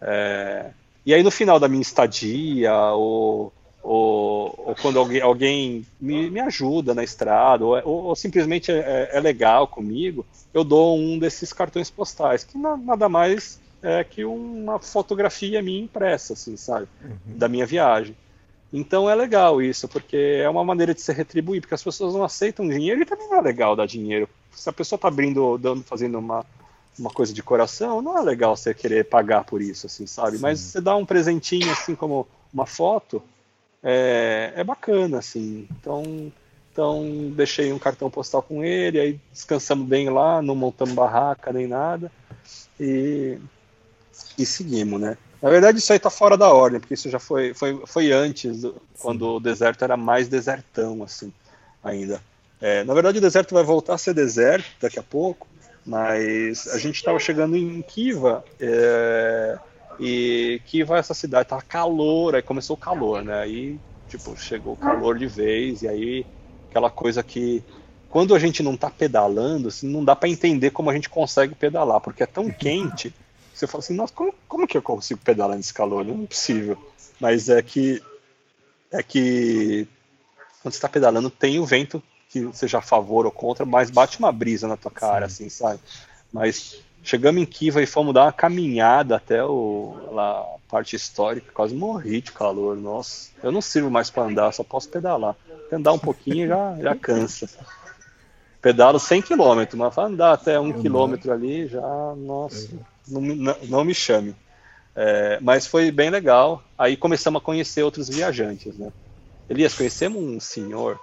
É... 0.00 0.70
E 1.06 1.14
aí 1.14 1.22
no 1.22 1.30
final 1.30 1.60
da 1.60 1.68
minha 1.68 1.80
estadia, 1.80 2.74
ou, 2.92 3.52
ou, 3.82 4.52
ou 4.66 4.74
quando 4.82 4.98
alguém, 4.98 5.20
alguém 5.20 5.86
me, 6.00 6.28
me, 6.28 6.40
ajuda 6.40 6.92
na 6.92 7.04
estrada, 7.04 7.64
ou, 7.64 7.80
ou, 7.84 8.16
simplesmente 8.16 8.72
é, 8.72 9.10
é, 9.12 9.20
legal 9.20 9.68
comigo, 9.68 10.26
eu 10.52 10.64
dou 10.64 10.98
um 10.98 11.18
desses 11.18 11.52
cartões 11.52 11.88
postais, 11.88 12.42
que 12.42 12.58
nada 12.58 13.08
mais 13.08 13.60
é 13.80 14.02
que 14.02 14.24
uma 14.24 14.80
fotografia 14.80 15.62
minha 15.62 15.84
impressa, 15.84 16.32
assim, 16.32 16.56
sabe? 16.56 16.88
Uhum. 17.04 17.38
Da 17.38 17.48
minha 17.48 17.66
viagem. 17.66 18.16
Então 18.76 19.08
é 19.08 19.14
legal 19.14 19.62
isso, 19.62 19.86
porque 19.86 20.16
é 20.16 20.48
uma 20.48 20.64
maneira 20.64 20.92
de 20.92 21.00
se 21.00 21.12
retribuir, 21.12 21.60
porque 21.60 21.76
as 21.76 21.84
pessoas 21.84 22.12
não 22.12 22.24
aceitam 22.24 22.68
dinheiro 22.68 23.00
e 23.00 23.04
também 23.04 23.28
não 23.28 23.36
é 23.36 23.40
legal 23.40 23.76
dar 23.76 23.86
dinheiro. 23.86 24.28
Se 24.50 24.68
a 24.68 24.72
pessoa 24.72 24.96
está 24.96 25.06
abrindo, 25.06 25.56
dando, 25.58 25.84
fazendo 25.84 26.18
uma, 26.18 26.44
uma 26.98 27.08
coisa 27.08 27.32
de 27.32 27.40
coração, 27.40 28.02
não 28.02 28.18
é 28.18 28.22
legal 28.22 28.56
você 28.56 28.74
querer 28.74 29.04
pagar 29.04 29.44
por 29.44 29.62
isso, 29.62 29.86
assim, 29.86 30.08
sabe? 30.08 30.38
Sim. 30.38 30.42
Mas 30.42 30.58
você 30.58 30.80
dá 30.80 30.96
um 30.96 31.06
presentinho, 31.06 31.70
assim, 31.70 31.94
como 31.94 32.26
uma 32.52 32.66
foto, 32.66 33.22
é, 33.80 34.52
é 34.56 34.64
bacana, 34.64 35.18
assim. 35.20 35.68
Então, 35.78 36.32
então, 36.72 37.32
deixei 37.36 37.72
um 37.72 37.78
cartão 37.78 38.10
postal 38.10 38.42
com 38.42 38.64
ele, 38.64 38.98
aí 38.98 39.20
descansamos 39.32 39.86
bem 39.86 40.10
lá, 40.10 40.42
não 40.42 40.56
montamos 40.56 40.96
barraca 40.96 41.52
nem 41.52 41.68
nada, 41.68 42.10
e, 42.80 43.38
e 44.36 44.44
seguimos, 44.44 45.00
né? 45.00 45.16
Na 45.44 45.50
verdade, 45.50 45.76
isso 45.76 45.92
aí 45.92 45.98
tá 45.98 46.08
fora 46.08 46.38
da 46.38 46.48
ordem, 46.48 46.80
porque 46.80 46.94
isso 46.94 47.10
já 47.10 47.18
foi, 47.18 47.52
foi, 47.52 47.78
foi 47.84 48.10
antes, 48.10 48.62
do, 48.62 48.80
quando 48.98 49.28
o 49.28 49.38
deserto 49.38 49.84
era 49.84 49.94
mais 49.94 50.26
desertão, 50.26 51.02
assim, 51.02 51.30
ainda. 51.82 52.18
É, 52.62 52.82
na 52.82 52.94
verdade, 52.94 53.18
o 53.18 53.20
deserto 53.20 53.52
vai 53.52 53.62
voltar 53.62 53.92
a 53.92 53.98
ser 53.98 54.14
deserto 54.14 54.64
daqui 54.80 54.98
a 54.98 55.02
pouco, 55.02 55.46
mas 55.84 56.66
a 56.68 56.78
gente 56.78 56.94
estava 56.94 57.18
chegando 57.18 57.58
em 57.58 57.82
Kiva, 57.82 58.42
é, 58.58 59.58
e 60.00 60.62
Kiva, 60.64 60.96
essa 60.96 61.12
cidade, 61.12 61.50
tava 61.50 61.60
calor, 61.60 62.34
aí 62.34 62.40
começou 62.40 62.74
o 62.74 62.80
calor, 62.80 63.22
né? 63.22 63.38
Aí, 63.40 63.78
tipo, 64.08 64.34
chegou 64.38 64.72
o 64.72 64.78
calor 64.78 65.18
de 65.18 65.26
vez, 65.26 65.82
e 65.82 65.88
aí 65.88 66.26
aquela 66.70 66.88
coisa 66.88 67.22
que 67.22 67.62
quando 68.08 68.34
a 68.34 68.38
gente 68.38 68.62
não 68.62 68.72
está 68.72 68.88
pedalando, 68.88 69.68
assim, 69.68 69.88
não 69.88 70.02
dá 70.02 70.16
para 70.16 70.30
entender 70.30 70.70
como 70.70 70.88
a 70.88 70.94
gente 70.94 71.10
consegue 71.10 71.54
pedalar, 71.54 72.00
porque 72.00 72.22
é 72.22 72.26
tão 72.26 72.48
quente 72.50 73.12
você 73.54 73.66
fala 73.66 73.82
assim, 73.82 73.94
nossa, 73.94 74.12
como, 74.12 74.34
como 74.48 74.66
que 74.66 74.76
eu 74.76 74.82
consigo 74.82 75.20
pedalar 75.20 75.56
nesse 75.56 75.72
calor? 75.72 76.04
Não 76.04 76.24
é 76.24 76.26
possível. 76.26 76.76
Mas 77.20 77.48
é 77.48 77.62
que 77.62 78.02
é 78.90 79.02
que 79.02 79.86
quando 80.62 80.72
você 80.72 80.78
está 80.78 80.88
pedalando 80.88 81.30
tem 81.30 81.58
o 81.58 81.64
vento 81.64 82.02
que 82.28 82.48
seja 82.52 82.78
a 82.78 82.82
favor 82.82 83.26
ou 83.26 83.32
contra, 83.32 83.64
mas 83.64 83.90
bate 83.90 84.18
uma 84.18 84.32
brisa 84.32 84.66
na 84.66 84.76
tua 84.76 84.90
cara, 84.90 85.28
Sim. 85.28 85.44
assim, 85.44 85.48
sabe? 85.48 85.80
Mas 86.32 86.80
chegamos 87.02 87.40
em 87.40 87.46
Kiva 87.46 87.80
e 87.80 87.86
fomos 87.86 88.12
dar 88.12 88.24
uma 88.24 88.32
caminhada 88.32 89.16
até 89.16 89.44
o, 89.44 89.96
lá, 90.10 90.40
a 90.40 90.58
parte 90.68 90.96
histórica, 90.96 91.52
quase 91.52 91.74
morri 91.74 92.20
de 92.20 92.32
calor, 92.32 92.76
nossa. 92.76 93.30
Eu 93.42 93.52
não 93.52 93.60
sirvo 93.60 93.90
mais 93.90 94.10
para 94.10 94.24
andar, 94.24 94.52
só 94.52 94.64
posso 94.64 94.88
pedalar. 94.88 95.36
Andar 95.70 95.92
um 95.92 95.98
pouquinho 95.98 96.48
já, 96.48 96.76
já 96.80 96.94
cansa. 96.96 97.48
Pedalo 98.60 98.98
100 98.98 99.22
km, 99.22 99.76
mas 99.76 99.98
andar 99.98 100.32
até 100.32 100.58
um 100.58 100.72
quilômetro 100.72 101.32
ali 101.32 101.68
já, 101.68 102.14
nossa 102.16 102.93
não, 103.06 103.20
não, 103.20 103.56
não 103.64 103.84
me 103.84 103.94
chame. 103.94 104.34
É, 104.96 105.38
mas 105.40 105.66
foi 105.66 105.90
bem 105.90 106.10
legal. 106.10 106.62
Aí 106.78 106.96
começamos 106.96 107.40
a 107.40 107.44
conhecer 107.44 107.82
outros 107.82 108.08
viajantes, 108.08 108.76
né? 108.78 108.92
Elias, 109.48 109.74
conhecemos 109.74 110.22
um 110.22 110.40
senhor, 110.40 110.98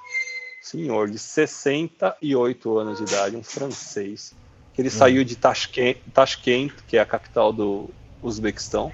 senhor 0.61 1.09
de 1.09 1.19
68 1.19 2.77
anos 2.77 2.97
de 2.97 3.03
idade, 3.03 3.35
um 3.35 3.43
francês, 3.43 4.33
que 4.73 4.81
ele 4.81 4.89
hum. 4.89 4.91
saiu 4.91 5.23
de 5.23 5.35
Tashkent, 5.35 5.97
Tashkent, 6.13 6.73
que 6.87 6.97
é 6.97 7.01
a 7.01 7.05
capital 7.05 7.53
do 7.53 7.89
Uzbequistão, 8.21 8.91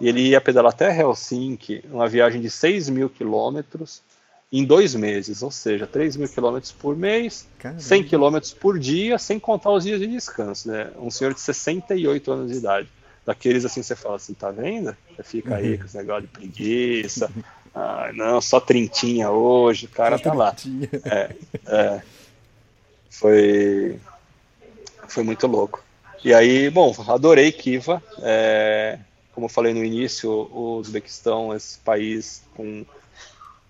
e 0.00 0.08
ele 0.08 0.20
ia 0.20 0.40
pedalar 0.40 0.72
até 0.72 0.94
Helsinki, 0.94 1.82
uma 1.90 2.08
viagem 2.08 2.40
de 2.40 2.50
6 2.50 2.90
mil 2.90 3.08
quilômetros, 3.08 4.02
em 4.52 4.64
dois 4.64 4.94
meses, 4.94 5.42
ou 5.42 5.50
seja, 5.50 5.86
3 5.86 6.16
mil 6.16 6.28
quilômetros 6.28 6.70
por 6.70 6.96
mês, 6.96 7.46
Caramba. 7.58 7.80
100 7.80 8.04
quilômetros 8.04 8.52
por 8.52 8.78
dia, 8.78 9.18
sem 9.18 9.38
contar 9.38 9.70
os 9.70 9.84
dias 9.84 9.98
de 9.98 10.06
descanso, 10.06 10.68
né? 10.68 10.90
Um 10.96 11.10
senhor 11.10 11.34
de 11.34 11.40
68 11.40 12.30
anos 12.30 12.52
de 12.52 12.58
idade. 12.58 12.88
Daqueles 13.26 13.64
assim, 13.64 13.82
você 13.82 13.96
fala 13.96 14.16
assim, 14.16 14.34
tá 14.34 14.50
vendo? 14.50 14.96
Você 15.16 15.22
fica 15.22 15.56
aí 15.56 15.78
com 15.78 15.86
esse 15.86 15.96
negócio 15.96 16.22
de 16.22 16.28
preguiça. 16.28 17.30
Ah, 17.76 18.12
não, 18.14 18.40
só 18.40 18.60
trintinha 18.60 19.32
hoje, 19.32 19.86
o 19.86 19.88
cara 19.88 20.16
tá 20.16 20.32
lá. 20.32 20.54
É, 21.04 21.34
é. 21.66 22.02
Foi, 23.10 23.98
foi 25.08 25.24
muito 25.24 25.44
louco. 25.48 25.82
E 26.24 26.32
aí, 26.32 26.70
bom, 26.70 26.94
adorei 27.08 27.50
Kiva. 27.50 28.00
É, 28.22 29.00
como 29.32 29.46
eu 29.46 29.50
falei 29.50 29.74
no 29.74 29.84
início, 29.84 30.30
o 30.30 30.78
Uzbequistão 30.78 31.52
esse 31.52 31.78
país 31.78 32.44
com 32.54 32.86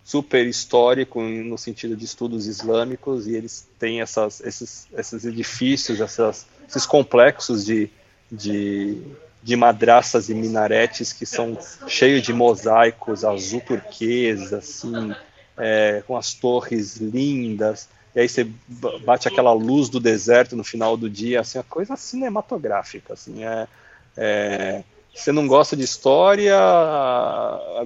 super 0.05 0.47
histórico 0.47 1.23
no 1.23 1.57
sentido 1.57 1.97
de 1.97 2.05
estudos 2.05 2.47
islâmicos 2.47 3.27
e 3.27 3.35
eles 3.35 3.67
têm 3.79 4.03
essas, 4.03 4.41
esses, 4.43 4.87
esses 4.95 5.25
edifícios, 5.25 5.99
essas, 5.99 6.47
esses 6.69 6.85
complexos 6.85 7.65
de, 7.65 7.89
de, 8.31 9.03
de 9.43 9.57
madraças 9.57 10.29
e 10.29 10.35
minaretes 10.35 11.11
que 11.11 11.25
são 11.25 11.59
cheios 11.89 12.23
de 12.23 12.35
mosaicos 12.35 13.25
azul 13.25 13.63
turquesa, 13.63 14.59
assim, 14.59 15.15
é, 15.57 16.03
com 16.07 16.19
as 16.19 16.35
torres 16.35 16.97
lindas. 16.99 17.89
E 18.15 18.21
aí 18.21 18.29
você 18.29 18.47
bate 19.05 19.27
aquela 19.27 19.55
luz 19.55 19.89
do 19.89 19.99
deserto 19.99 20.55
no 20.55 20.63
final 20.63 20.99
do 20.99 21.09
dia, 21.09 21.41
assim, 21.41 21.57
uma 21.57 21.65
coisa 21.65 21.97
cinematográfica, 21.97 23.15
assim, 23.15 23.43
é, 23.43 23.67
é 24.19 24.85
você 25.15 25.31
não 25.31 25.47
gosta 25.47 25.77
de 25.77 25.85
história, 25.85 26.59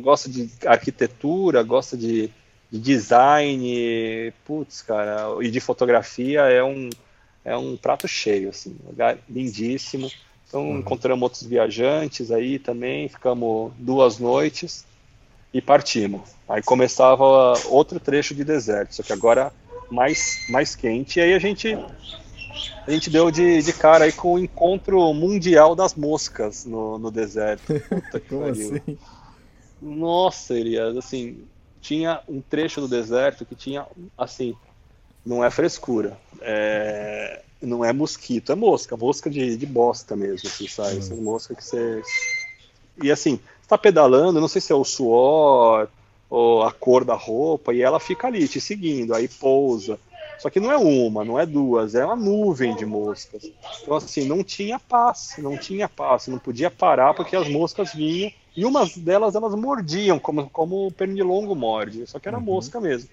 gosta 0.01 0.31
de 0.31 0.51
arquitetura, 0.67 1.63
gosta 1.63 1.97
de, 1.97 2.31
de 2.71 2.79
design, 2.79 4.33
putz, 4.47 4.81
cara, 4.81 5.37
e 5.41 5.51
de 5.51 5.61
fotografia 5.61 6.41
é 6.43 6.65
um, 6.65 6.89
é 7.45 7.57
um 7.57 7.77
prato 7.77 8.09
cheio, 8.09 8.49
assim, 8.49 8.77
um 8.83 8.89
lugar 8.89 9.19
lindíssimo. 9.29 10.11
Então 10.49 10.71
uhum. 10.71 10.79
encontramos 10.79 11.23
outros 11.23 11.43
viajantes 11.43 12.31
aí 12.31 12.59
também, 12.59 13.09
ficamos 13.09 13.73
duas 13.79 14.19
noites 14.19 14.87
e 15.53 15.61
partimos. 15.61 16.23
Aí 16.49 16.63
começava 16.63 17.53
outro 17.67 18.01
trecho 18.01 18.35
de 18.35 18.43
deserto, 18.43 18.95
só 18.95 19.03
que 19.03 19.13
agora 19.13 19.53
mais, 19.91 20.47
mais 20.49 20.75
quente. 20.75 21.19
E 21.19 21.23
aí 21.23 21.35
a 21.35 21.39
gente 21.39 21.77
a 22.86 22.90
gente 22.90 23.10
deu 23.10 23.30
de, 23.30 23.62
de 23.62 23.72
cara 23.72 24.05
aí 24.05 24.12
com 24.12 24.35
o 24.35 24.39
encontro 24.39 25.12
mundial 25.12 25.74
das 25.74 25.94
moscas 25.94 26.64
no, 26.64 26.98
no 26.98 27.10
deserto. 27.10 27.66
Puta 27.89 28.20
que 28.20 28.35
pariu. 28.35 28.74
assim? 28.74 28.98
Nossa, 29.80 30.55
Elias, 30.55 30.97
assim, 30.97 31.44
tinha 31.80 32.20
um 32.28 32.40
trecho 32.40 32.80
do 32.80 32.89
deserto 32.89 33.44
que 33.44 33.55
tinha, 33.55 33.86
assim, 34.16 34.55
não 35.24 35.44
é 35.44 35.51
frescura, 35.51 36.18
é, 36.40 37.43
não 37.60 37.85
é 37.85 37.93
mosquito, 37.93 38.51
é 38.51 38.55
mosca, 38.55 38.97
mosca 38.97 39.30
de, 39.30 39.56
de 39.56 39.66
bosta 39.66 40.16
mesmo, 40.16 40.48
assim, 40.48 40.66
sabe? 40.66 40.98
Essa 40.98 41.14
mosca 41.14 41.55
que 41.55 41.64
você... 41.64 42.02
E 43.01 43.12
assim, 43.12 43.36
você 43.62 43.68
tá 43.68 43.78
pedalando, 43.78 44.40
não 44.40 44.48
sei 44.48 44.60
se 44.60 44.72
é 44.72 44.74
o 44.74 44.85
suor 44.85 45.89
ou 46.28 46.62
a 46.62 46.72
cor 46.72 47.05
da 47.05 47.14
roupa, 47.14 47.72
e 47.72 47.80
ela 47.80 48.01
fica 48.01 48.26
ali 48.26 48.47
te 48.48 48.60
seguindo, 48.60 49.14
aí 49.14 49.28
pousa. 49.28 49.98
Só 50.39 50.48
que 50.48 50.60
não 50.60 50.70
é 50.70 50.77
uma, 50.77 51.24
não 51.24 51.39
é 51.39 51.44
duas, 51.44 51.94
é 51.94 52.05
uma 52.05 52.15
nuvem 52.15 52.74
de 52.77 52.86
moscas. 52.86 53.51
Então, 53.82 53.97
assim, 53.97 54.24
não 54.24 54.44
tinha 54.44 54.78
passe, 54.78 55.43
não 55.43 55.56
tinha 55.56 55.89
passe, 55.89 56.31
não 56.31 56.39
podia 56.39 56.70
parar 56.70 57.12
porque 57.12 57.35
as 57.35 57.48
moscas 57.48 57.93
vinham 57.93 58.31
e 58.56 58.65
umas 58.65 58.97
delas 58.97 59.35
elas 59.35 59.55
mordiam, 59.55 60.19
como, 60.19 60.48
como 60.51 60.86
o 60.86 60.93
pernilongo 60.93 61.55
morde, 61.55 62.06
só 62.06 62.19
que 62.19 62.28
era 62.28 62.40
mosca 62.40 62.81
mesmo. 62.81 63.09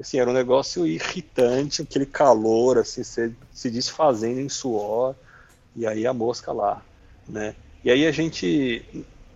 Assim, 0.00 0.18
era 0.18 0.28
um 0.28 0.34
negócio 0.34 0.86
irritante, 0.86 1.82
aquele 1.82 2.06
calor, 2.06 2.78
assim, 2.78 3.04
se, 3.04 3.32
se 3.52 3.70
desfazendo 3.70 4.40
em 4.40 4.48
suor, 4.48 5.14
e 5.76 5.86
aí 5.86 6.06
a 6.06 6.12
mosca 6.12 6.52
lá, 6.52 6.82
né? 7.28 7.54
E 7.84 7.90
aí 7.90 8.06
a 8.06 8.12
gente, 8.12 8.84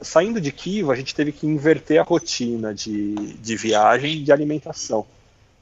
saindo 0.01 0.41
de 0.41 0.53
Kiva, 0.53 0.93
a 0.93 0.97
gente 0.97 1.15
teve 1.15 1.33
que 1.33 1.47
inverter 1.47 2.01
a 2.01 2.05
rotina 2.05 2.75
de, 2.75 3.15
de 3.15 3.57
viagem 3.57 4.17
e 4.17 4.23
de 4.23 4.33
alimentação. 4.33 5.07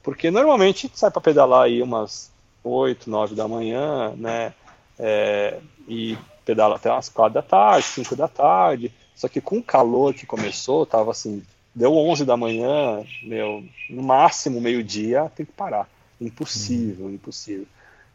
Porque 0.05 0.29
normalmente 0.29 0.89
sai 0.93 1.09
para 1.09 1.19
pedalar 1.19 1.63
aí 1.63 1.81
umas 1.81 2.29
8, 2.63 3.09
9 3.09 3.33
da 3.33 3.47
manhã, 3.47 4.13
né? 4.15 4.53
É, 4.99 5.59
e 5.87 6.15
pedala 6.45 6.75
até 6.75 6.91
umas 6.91 7.09
4 7.09 7.33
da 7.33 7.41
tarde, 7.41 7.87
5 7.87 8.15
da 8.15 8.27
tarde. 8.27 8.93
Só 9.15 9.27
que 9.27 9.41
com 9.41 9.57
o 9.57 9.63
calor 9.63 10.13
que 10.13 10.27
começou, 10.27 10.85
tava 10.85 11.09
assim, 11.09 11.41
deu 11.73 11.91
11 11.97 12.23
da 12.23 12.37
manhã, 12.37 13.03
meu, 13.23 13.63
no 13.89 14.03
máximo 14.03 14.61
meio-dia, 14.61 15.31
tem 15.35 15.43
que 15.43 15.51
parar. 15.51 15.89
Impossível, 16.21 17.09
impossível. 17.09 17.65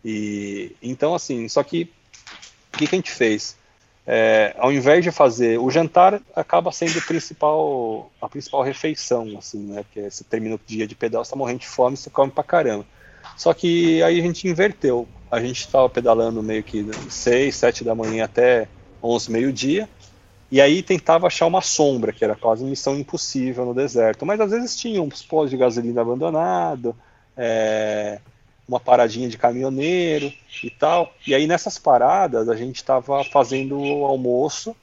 E 0.04 0.70
então 0.80 1.12
assim, 1.12 1.48
só 1.48 1.60
que 1.64 1.90
o 2.72 2.78
que, 2.78 2.86
que 2.86 2.94
a 2.94 2.98
gente 2.98 3.10
fez? 3.10 3.56
É, 4.06 4.54
ao 4.58 4.72
invés 4.72 5.04
de 5.04 5.10
fazer 5.10 5.58
o 5.58 5.70
jantar 5.70 6.20
acaba 6.34 6.72
sendo 6.72 6.98
o 6.98 7.02
principal, 7.02 8.10
a 8.20 8.28
principal 8.28 8.62
refeição 8.62 9.36
assim 9.38 9.58
né? 9.58 9.82
Porque 9.82 10.10
você 10.10 10.24
termina 10.24 10.54
o 10.54 10.60
dia 10.66 10.86
de 10.86 10.94
pedal 10.94 11.22
você 11.22 11.30
tá 11.30 11.36
morrendo 11.36 11.60
de 11.60 11.68
fome 11.68 11.96
você 11.96 12.10
come 12.10 12.30
pra 12.30 12.42
caramba. 12.42 12.84
Só 13.36 13.52
que 13.52 14.02
aí 14.02 14.18
a 14.18 14.22
gente 14.22 14.48
inverteu. 14.48 15.06
A 15.30 15.40
gente 15.40 15.60
estava 15.60 15.88
pedalando 15.88 16.42
meio 16.42 16.62
que 16.62 16.84
6, 17.08 17.54
7 17.54 17.84
da 17.84 17.94
manhã 17.94 18.24
até 18.24 18.66
11, 19.02 19.30
meio 19.30 19.52
dia 19.52 19.88
e 20.50 20.60
aí 20.60 20.82
tentava 20.82 21.28
achar 21.28 21.46
uma 21.46 21.60
sombra 21.60 22.12
que 22.12 22.24
era 22.24 22.34
quase 22.34 22.64
missão 22.64 22.96
impossível 22.98 23.64
no 23.64 23.72
deserto. 23.72 24.26
Mas 24.26 24.40
às 24.40 24.50
vezes 24.50 24.74
tinha 24.74 25.00
uns 25.00 25.22
postos 25.22 25.50
de 25.50 25.56
gasolina 25.56 26.00
abandonado 26.00 26.96
é, 27.36 28.18
uma 28.70 28.78
paradinha 28.78 29.28
de 29.28 29.36
caminhoneiro 29.36 30.32
e 30.62 30.70
tal. 30.70 31.12
E 31.26 31.34
aí 31.34 31.46
nessas 31.46 31.76
paradas 31.76 32.48
a 32.48 32.54
gente 32.54 32.76
estava 32.76 33.24
fazendo 33.24 33.78
o 33.78 34.04
almoço 34.04 34.76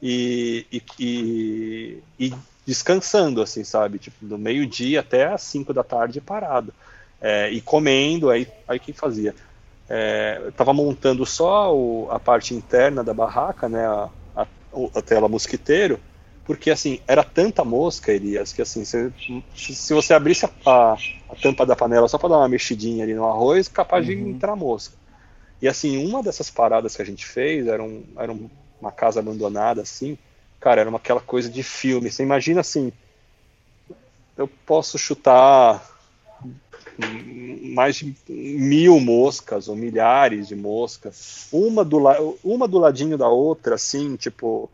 e, 0.00 0.64
e, 0.72 0.82
e, 0.98 1.98
e, 2.18 2.34
descansando, 2.64 3.42
assim, 3.42 3.64
sabe? 3.64 3.98
Tipo, 3.98 4.24
do 4.24 4.38
meio-dia 4.38 5.00
até 5.00 5.26
as 5.26 5.42
5 5.42 5.74
da 5.74 5.82
tarde 5.82 6.20
parado. 6.20 6.72
É, 7.20 7.50
e 7.50 7.60
comendo, 7.60 8.30
aí, 8.30 8.46
aí 8.66 8.78
quem 8.78 8.94
fazia? 8.94 9.34
É, 9.88 10.40
estava 10.48 10.72
montando 10.72 11.26
só 11.26 11.74
o, 11.76 12.08
a 12.10 12.20
parte 12.20 12.54
interna 12.54 13.02
da 13.02 13.12
barraca, 13.12 13.68
né? 13.68 13.84
A, 13.84 14.08
a, 14.36 14.46
a 14.94 15.02
tela 15.02 15.28
mosquiteiro 15.28 15.98
porque 16.52 16.70
assim 16.70 17.00
era 17.06 17.24
tanta 17.24 17.64
mosca, 17.64 18.12
Elias, 18.12 18.52
que 18.52 18.60
assim 18.60 18.84
se, 18.84 19.10
se 19.54 19.94
você 19.94 20.12
abrisse 20.12 20.44
a, 20.44 20.50
a, 20.66 20.92
a, 21.30 21.36
tampa 21.40 21.64
da 21.64 21.74
panela 21.74 22.06
só 22.06 22.18
para 22.18 22.28
dar 22.28 22.38
uma 22.38 22.48
mexidinha 22.48 23.04
ali 23.04 23.14
no 23.14 23.26
arroz, 23.26 23.68
capaz 23.68 24.06
uhum. 24.06 24.14
de 24.14 24.20
entrar 24.20 24.54
mosca. 24.54 24.94
E 25.62 25.66
assim 25.66 26.06
uma 26.06 26.22
dessas 26.22 26.50
paradas 26.50 26.94
que 26.94 27.00
a 27.00 27.06
gente 27.06 27.24
fez 27.24 27.66
era, 27.66 27.82
um, 27.82 28.04
era 28.18 28.36
uma 28.78 28.92
casa 28.92 29.20
abandonada 29.20 29.80
assim, 29.80 30.18
cara, 30.60 30.82
era 30.82 30.90
uma, 30.90 30.98
aquela 30.98 31.20
coisa 31.20 31.48
de 31.48 31.62
filme. 31.62 32.10
Você 32.10 32.22
imagina 32.22 32.60
assim, 32.60 32.92
eu 34.36 34.46
posso 34.46 34.98
chutar 34.98 35.82
mais 37.74 37.96
de 37.96 38.14
mil 38.28 39.00
moscas 39.00 39.68
ou 39.68 39.74
milhares 39.74 40.48
de 40.48 40.54
moscas, 40.54 41.48
uma 41.50 41.82
do, 41.82 41.98
uma 42.44 42.68
do 42.68 42.78
ladinho 42.78 43.16
da 43.16 43.28
outra, 43.28 43.76
assim, 43.76 44.16
tipo 44.16 44.70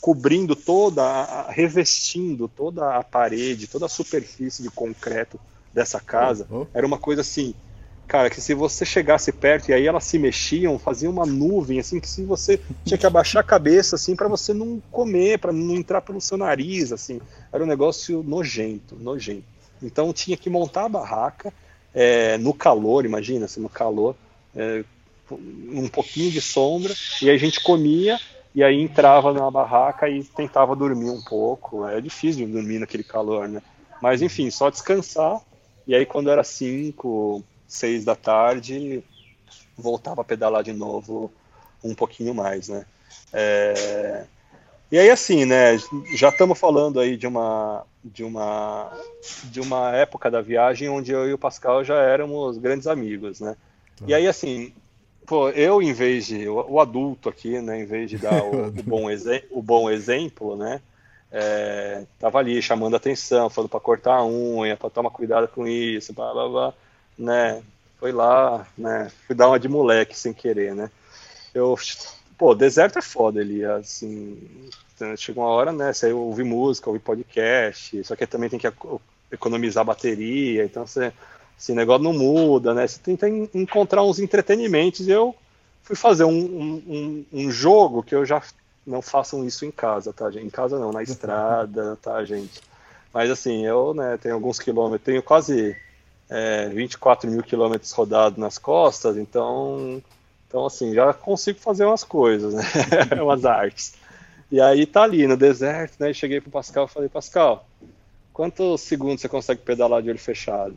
cobrindo 0.00 0.54
toda, 0.54 1.46
revestindo 1.50 2.48
toda 2.48 2.96
a 2.96 3.02
parede, 3.02 3.66
toda 3.66 3.86
a 3.86 3.88
superfície 3.88 4.62
de 4.62 4.70
concreto 4.70 5.38
dessa 5.72 6.00
casa. 6.00 6.46
Uhum. 6.50 6.66
Era 6.72 6.86
uma 6.86 6.98
coisa 6.98 7.20
assim, 7.22 7.54
cara, 8.06 8.30
que 8.30 8.40
se 8.40 8.54
você 8.54 8.84
chegasse 8.84 9.32
perto 9.32 9.68
e 9.68 9.74
aí 9.74 9.86
elas 9.86 10.04
se 10.04 10.18
mexiam, 10.18 10.78
fazia 10.78 11.10
uma 11.10 11.26
nuvem 11.26 11.80
assim 11.80 11.98
que 12.00 12.08
se 12.08 12.24
você 12.24 12.60
tinha 12.84 12.96
que 12.96 13.06
abaixar 13.06 13.40
a 13.40 13.46
cabeça 13.46 13.96
assim 13.96 14.14
para 14.14 14.28
você 14.28 14.54
não 14.54 14.80
comer, 14.90 15.38
para 15.38 15.52
não 15.52 15.74
entrar 15.74 16.00
pelo 16.00 16.20
seu 16.20 16.38
nariz, 16.38 16.92
assim, 16.92 17.20
era 17.52 17.62
um 17.62 17.66
negócio 17.66 18.22
nojento, 18.22 18.96
nojento. 18.96 19.44
Então 19.82 20.12
tinha 20.12 20.36
que 20.36 20.48
montar 20.48 20.84
a 20.84 20.88
barraca 20.88 21.52
é, 21.92 22.38
no 22.38 22.54
calor, 22.54 23.04
imagina, 23.04 23.46
assim, 23.46 23.60
no 23.60 23.68
calor, 23.68 24.14
é, 24.54 24.84
um 25.30 25.88
pouquinho 25.88 26.30
de 26.30 26.40
sombra 26.40 26.94
e 27.20 27.28
a 27.28 27.36
gente 27.36 27.60
comia 27.60 28.18
e 28.56 28.64
aí 28.64 28.80
entrava 28.80 29.34
na 29.34 29.50
barraca 29.50 30.08
e 30.08 30.24
tentava 30.24 30.74
dormir 30.74 31.10
um 31.10 31.20
pouco. 31.20 31.86
É 31.86 32.00
difícil 32.00 32.48
dormir 32.48 32.78
naquele 32.78 33.04
calor, 33.04 33.46
né? 33.46 33.60
Mas 34.00 34.22
enfim, 34.22 34.50
só 34.50 34.70
descansar. 34.70 35.42
E 35.86 35.94
aí 35.94 36.06
quando 36.06 36.30
era 36.30 36.42
5, 36.42 37.44
6 37.68 38.06
da 38.06 38.16
tarde, 38.16 39.04
voltava 39.76 40.22
a 40.22 40.24
pedalar 40.24 40.62
de 40.62 40.72
novo 40.72 41.30
um 41.84 41.94
pouquinho 41.94 42.34
mais, 42.34 42.70
né? 42.70 42.86
É... 43.30 44.24
E 44.90 44.98
aí 44.98 45.10
assim, 45.10 45.44
né? 45.44 45.76
Já 46.14 46.30
estamos 46.30 46.58
falando 46.58 46.98
aí 46.98 47.14
de 47.18 47.26
uma 47.26 47.84
de 48.02 48.24
uma 48.24 48.90
de 49.44 49.60
uma 49.60 49.94
época 49.94 50.30
da 50.30 50.40
viagem 50.40 50.88
onde 50.88 51.12
eu 51.12 51.28
e 51.28 51.32
o 51.34 51.38
Pascal 51.38 51.84
já 51.84 51.96
éramos 51.96 52.56
grandes 52.56 52.86
amigos, 52.86 53.38
né? 53.38 53.54
E 54.06 54.14
aí 54.14 54.26
assim, 54.26 54.72
pô, 55.26 55.50
eu 55.50 55.82
em 55.82 55.92
vez 55.92 56.26
de 56.26 56.48
o, 56.48 56.80
adulto 56.80 57.28
aqui, 57.28 57.60
né, 57.60 57.80
em 57.80 57.86
vez 57.86 58.10
de 58.10 58.18
dar 58.18 58.42
o, 58.44 58.68
o 58.68 58.82
bom, 58.82 59.06
o 59.50 59.62
bom 59.62 59.90
exemplo, 59.90 60.56
né, 60.56 60.80
é, 61.30 62.04
tava 62.18 62.38
ali 62.38 62.62
chamando 62.62 62.96
atenção, 62.96 63.50
falando 63.50 63.68
para 63.68 63.80
cortar 63.80 64.16
a 64.16 64.26
unha, 64.26 64.76
para 64.76 64.90
tomar 64.90 65.10
cuidado 65.10 65.48
com 65.48 65.66
isso, 65.66 66.12
blá 66.12 66.32
blá 66.32 66.48
blá, 66.48 66.74
né? 67.18 67.62
Foi 67.98 68.12
lá, 68.12 68.66
né? 68.76 69.10
Fui 69.26 69.34
dar 69.34 69.48
uma 69.48 69.58
de 69.58 69.68
moleque 69.68 70.18
sem 70.18 70.32
querer, 70.32 70.74
né? 70.74 70.90
Eu, 71.54 71.76
pô, 72.38 72.54
deserto 72.54 72.98
é 72.98 73.02
foda 73.02 73.40
ali, 73.40 73.64
assim, 73.64 74.38
chega 75.16 75.40
uma 75.40 75.48
hora, 75.48 75.72
né? 75.72 75.92
Você 75.92 76.12
ouve 76.12 76.44
música, 76.44 76.88
ouve 76.88 77.00
podcast, 77.00 78.04
só 78.04 78.14
que 78.14 78.26
também 78.26 78.48
tem 78.48 78.58
que 78.58 78.70
economizar 79.30 79.84
bateria, 79.84 80.64
então 80.64 80.86
você, 80.86 81.12
esse 81.58 81.72
negócio 81.72 82.02
não 82.02 82.12
muda, 82.12 82.74
né? 82.74 82.86
Você 82.86 83.00
tenta 83.00 83.28
encontrar 83.28 84.02
uns 84.02 84.18
entretenimentos. 84.18 85.08
Eu 85.08 85.34
fui 85.82 85.96
fazer 85.96 86.24
um, 86.24 86.82
um, 86.86 87.26
um 87.32 87.50
jogo 87.50 88.02
que 88.02 88.14
eu 88.14 88.24
já 88.24 88.42
não 88.86 89.02
façam 89.02 89.44
isso 89.44 89.64
em 89.64 89.70
casa, 89.70 90.12
tá, 90.12 90.30
gente? 90.30 90.46
Em 90.46 90.50
casa 90.50 90.78
não, 90.78 90.92
na 90.92 91.02
estrada, 91.02 91.96
tá, 92.02 92.24
gente? 92.24 92.60
Mas 93.12 93.30
assim, 93.30 93.66
eu 93.66 93.94
né, 93.94 94.18
tenho 94.20 94.34
alguns 94.34 94.58
quilômetros, 94.58 95.04
tenho 95.04 95.22
quase 95.22 95.76
é, 96.28 96.68
24 96.68 97.30
mil 97.30 97.42
quilômetros 97.42 97.90
rodados 97.92 98.38
nas 98.38 98.58
costas, 98.58 99.16
então, 99.16 100.02
então 100.46 100.66
assim, 100.66 100.92
já 100.92 101.12
consigo 101.14 101.58
fazer 101.58 101.84
umas 101.86 102.04
coisas, 102.04 102.54
né? 102.54 102.62
umas 103.22 103.44
artes. 103.44 103.94
E 104.50 104.60
aí 104.60 104.86
tá 104.86 105.02
ali 105.02 105.26
no 105.26 105.36
deserto, 105.36 105.96
né? 105.98 106.12
Cheguei 106.12 106.40
pro 106.40 106.50
Pascal 106.50 106.84
e 106.84 106.88
falei, 106.88 107.08
Pascal, 107.08 107.66
quantos 108.32 108.82
segundos 108.82 109.20
você 109.20 109.28
consegue 109.28 109.62
pedalar 109.62 110.02
de 110.02 110.10
olho 110.10 110.18
fechado? 110.18 110.76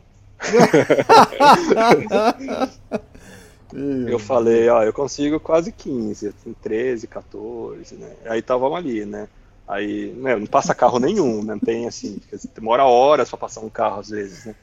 Eu 4.08 4.18
falei, 4.18 4.68
ó, 4.68 4.82
eu 4.82 4.92
consigo 4.92 5.38
quase 5.38 5.70
15, 5.70 6.32
13, 6.60 7.06
14, 7.06 7.94
né? 7.94 8.16
Aí 8.26 8.42
tava 8.42 8.66
ali, 8.74 9.04
né? 9.04 9.28
Aí, 9.68 10.12
né, 10.16 10.34
não 10.34 10.46
passa 10.46 10.74
carro 10.74 10.98
nenhum, 10.98 11.44
né? 11.44 11.54
Não 11.54 11.60
tem 11.60 11.86
assim, 11.86 12.20
demora 12.54 12.84
horas 12.84 13.28
para 13.28 13.38
passar 13.38 13.60
um 13.60 13.70
carro 13.70 14.00
às 14.00 14.08
vezes, 14.10 14.46
né? 14.46 14.54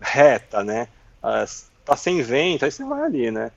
Reta, 0.00 0.64
né? 0.64 0.88
Tá 1.84 1.96
sem 1.96 2.22
vento, 2.22 2.64
aí 2.64 2.70
você 2.70 2.84
vai 2.84 3.02
ali, 3.02 3.30
né? 3.30 3.50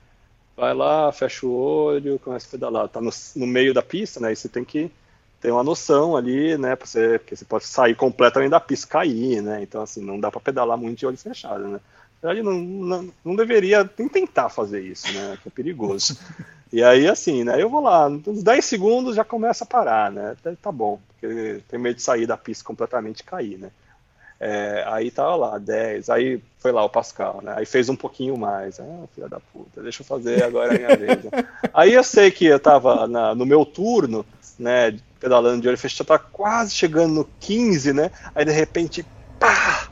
Vai 0.56 0.74
lá, 0.74 1.10
fecha 1.12 1.46
o 1.46 1.52
olho, 1.54 2.18
começa 2.18 2.46
a 2.46 2.50
pedalar. 2.50 2.88
Tá 2.88 3.00
no, 3.00 3.10
no 3.36 3.46
meio 3.46 3.72
da 3.72 3.82
pista, 3.82 4.20
né? 4.20 4.28
Aí 4.28 4.36
você 4.36 4.48
tem 4.48 4.64
que 4.64 4.90
ter 5.40 5.50
uma 5.52 5.62
noção 5.62 6.16
ali, 6.16 6.56
né? 6.58 6.76
Você, 6.76 7.18
porque 7.18 7.36
você 7.36 7.44
pode 7.44 7.66
sair 7.66 7.94
completamente 7.94 8.50
da 8.50 8.60
pista 8.60 8.86
cair, 8.86 9.42
né? 9.42 9.62
Então, 9.62 9.82
assim, 9.82 10.00
não 10.04 10.18
dá 10.18 10.30
para 10.30 10.40
pedalar 10.40 10.76
muito 10.76 10.98
de 10.98 11.06
olho 11.06 11.16
fechado, 11.16 11.66
né? 11.68 11.80
verdade, 12.20 12.42
não, 12.42 12.58
não, 12.58 13.12
não, 13.24 13.36
deveria 13.36 13.88
nem 13.96 14.08
tentar 14.08 14.48
fazer 14.48 14.80
isso, 14.80 15.12
né? 15.12 15.38
Que 15.42 15.48
é 15.48 15.50
perigoso. 15.50 16.18
E 16.70 16.84
aí, 16.84 17.08
assim, 17.08 17.44
né? 17.44 17.62
Eu 17.62 17.70
vou 17.70 17.80
lá, 17.80 18.06
uns 18.08 18.42
10 18.42 18.62
segundos 18.62 19.16
já 19.16 19.24
começa 19.24 19.64
a 19.64 19.66
parar, 19.66 20.12
né? 20.12 20.36
Tá 20.60 20.70
bom, 20.70 21.00
porque 21.08 21.62
tem 21.66 21.78
medo 21.78 21.96
de 21.96 22.02
sair 22.02 22.26
da 22.26 22.36
pista 22.36 22.62
completamente 22.62 23.20
e 23.20 23.24
cair, 23.24 23.56
né? 23.56 23.70
É, 24.40 24.84
aí 24.86 25.10
tava 25.10 25.34
lá, 25.34 25.58
10, 25.58 26.10
aí 26.10 26.40
foi 26.58 26.70
lá 26.70 26.84
o 26.84 26.90
Pascal, 26.90 27.40
né? 27.42 27.54
Aí 27.56 27.64
fez 27.64 27.88
um 27.88 27.96
pouquinho 27.96 28.36
mais. 28.36 28.78
Ah, 28.78 29.04
filha 29.14 29.28
da 29.28 29.40
puta, 29.40 29.82
deixa 29.82 30.02
eu 30.02 30.06
fazer 30.06 30.44
agora 30.44 30.74
a 30.74 30.78
minha 30.78 30.96
vez. 30.96 31.24
Né? 31.24 31.30
Aí 31.74 31.94
eu 31.94 32.04
sei 32.04 32.30
que 32.30 32.44
eu 32.44 32.60
tava 32.60 33.08
na, 33.08 33.34
no 33.34 33.44
meu 33.44 33.64
turno, 33.64 34.24
né? 34.58 34.96
Pedalando 35.18 35.62
de 35.62 35.68
olho 35.68 35.78
fechado, 35.78 36.06
tá 36.06 36.18
quase 36.18 36.72
chegando 36.72 37.14
no 37.14 37.28
15, 37.40 37.92
né? 37.92 38.10
Aí 38.34 38.44
de 38.44 38.52
repente, 38.52 39.04
pá! 39.38 39.88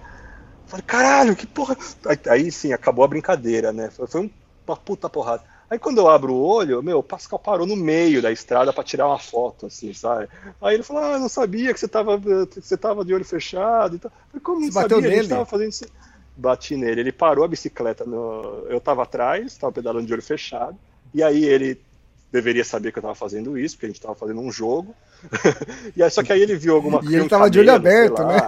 Falei, 0.67 0.85
caralho, 0.85 1.37
que 1.37 1.47
porra. 1.47 1.77
Aí, 2.07 2.19
aí 2.29 2.53
sim, 2.53 2.73
acabou 2.73 3.05
a 3.05 3.09
brincadeira, 3.09 3.73
né? 3.73 3.91
Foi, 3.91 4.07
foi 4.07 4.31
uma 4.67 4.77
puta 4.77 5.09
porrada. 5.09 5.43
Aí 5.69 5.79
quando 5.79 5.99
eu 5.99 6.09
abro 6.09 6.33
o 6.33 6.41
olho, 6.41 6.83
meu, 6.83 6.99
o 6.99 7.03
Pascal 7.03 7.39
parou 7.39 7.67
no 7.67 7.75
meio 7.75 8.23
da 8.23 8.31
estrada 8.31 8.73
para 8.73 8.85
tirar 8.85 9.09
uma 9.09 9.19
foto, 9.19 9.67
assim, 9.67 9.93
sabe? 9.93 10.29
Aí 10.63 10.75
ele 10.75 10.85
falou, 10.85 11.03
ah, 11.03 11.13
eu 11.15 11.21
não 11.21 11.29
sabia 11.29 11.75
que 11.75 11.81
você 11.81 11.89
tava, 11.89 12.21
que 12.21 12.61
você 12.61 12.77
tava 12.77 13.05
de 13.05 13.13
olho 13.13 13.25
fechado 13.25 13.97
e 13.97 13.99
tal. 13.99 14.13
Falei, 14.29 14.43
como 14.43 14.61
não 14.61 14.67
você 14.69 14.73
sabia? 14.73 14.97
Bateu 14.97 15.11
nele? 15.11 15.29
tava 15.29 15.45
fazendo 15.45 15.71
isso. 15.71 15.85
Bati 16.37 16.77
nele, 16.77 17.01
ele 17.01 17.13
parou 17.13 17.45
a 17.45 17.49
bicicleta, 17.49 18.05
no... 18.05 18.67
eu 18.69 18.79
tava 18.79 19.03
atrás, 19.03 19.57
tava 19.57 19.73
pedalando 19.73 20.07
de 20.07 20.13
olho 20.13 20.23
fechado, 20.23 20.77
e 21.15 21.23
aí 21.23 21.45
ele 21.45 21.81
deveria 22.31 22.65
saber 22.65 22.93
que 22.93 22.99
eu 22.99 23.03
tava 23.03 23.15
fazendo 23.15 23.59
isso, 23.59 23.77
porque 23.77 23.87
a 23.87 23.89
gente 23.89 24.01
tava 24.01 24.15
fazendo 24.15 24.41
um 24.41 24.51
jogo. 24.51 24.95
e 25.97 26.03
aí, 26.03 26.11
só 26.11 26.23
que 26.23 26.33
aí 26.33 26.43
ele 26.43 26.57
viu 26.57 26.75
alguma 26.75 26.99
coisa. 26.99 27.15
E 27.15 27.19
ele 27.19 27.29
tava 27.29 27.45
camelo, 27.45 27.51
de 27.51 27.59
olho 27.61 27.73
aberto, 27.73 28.25
né? 28.25 28.39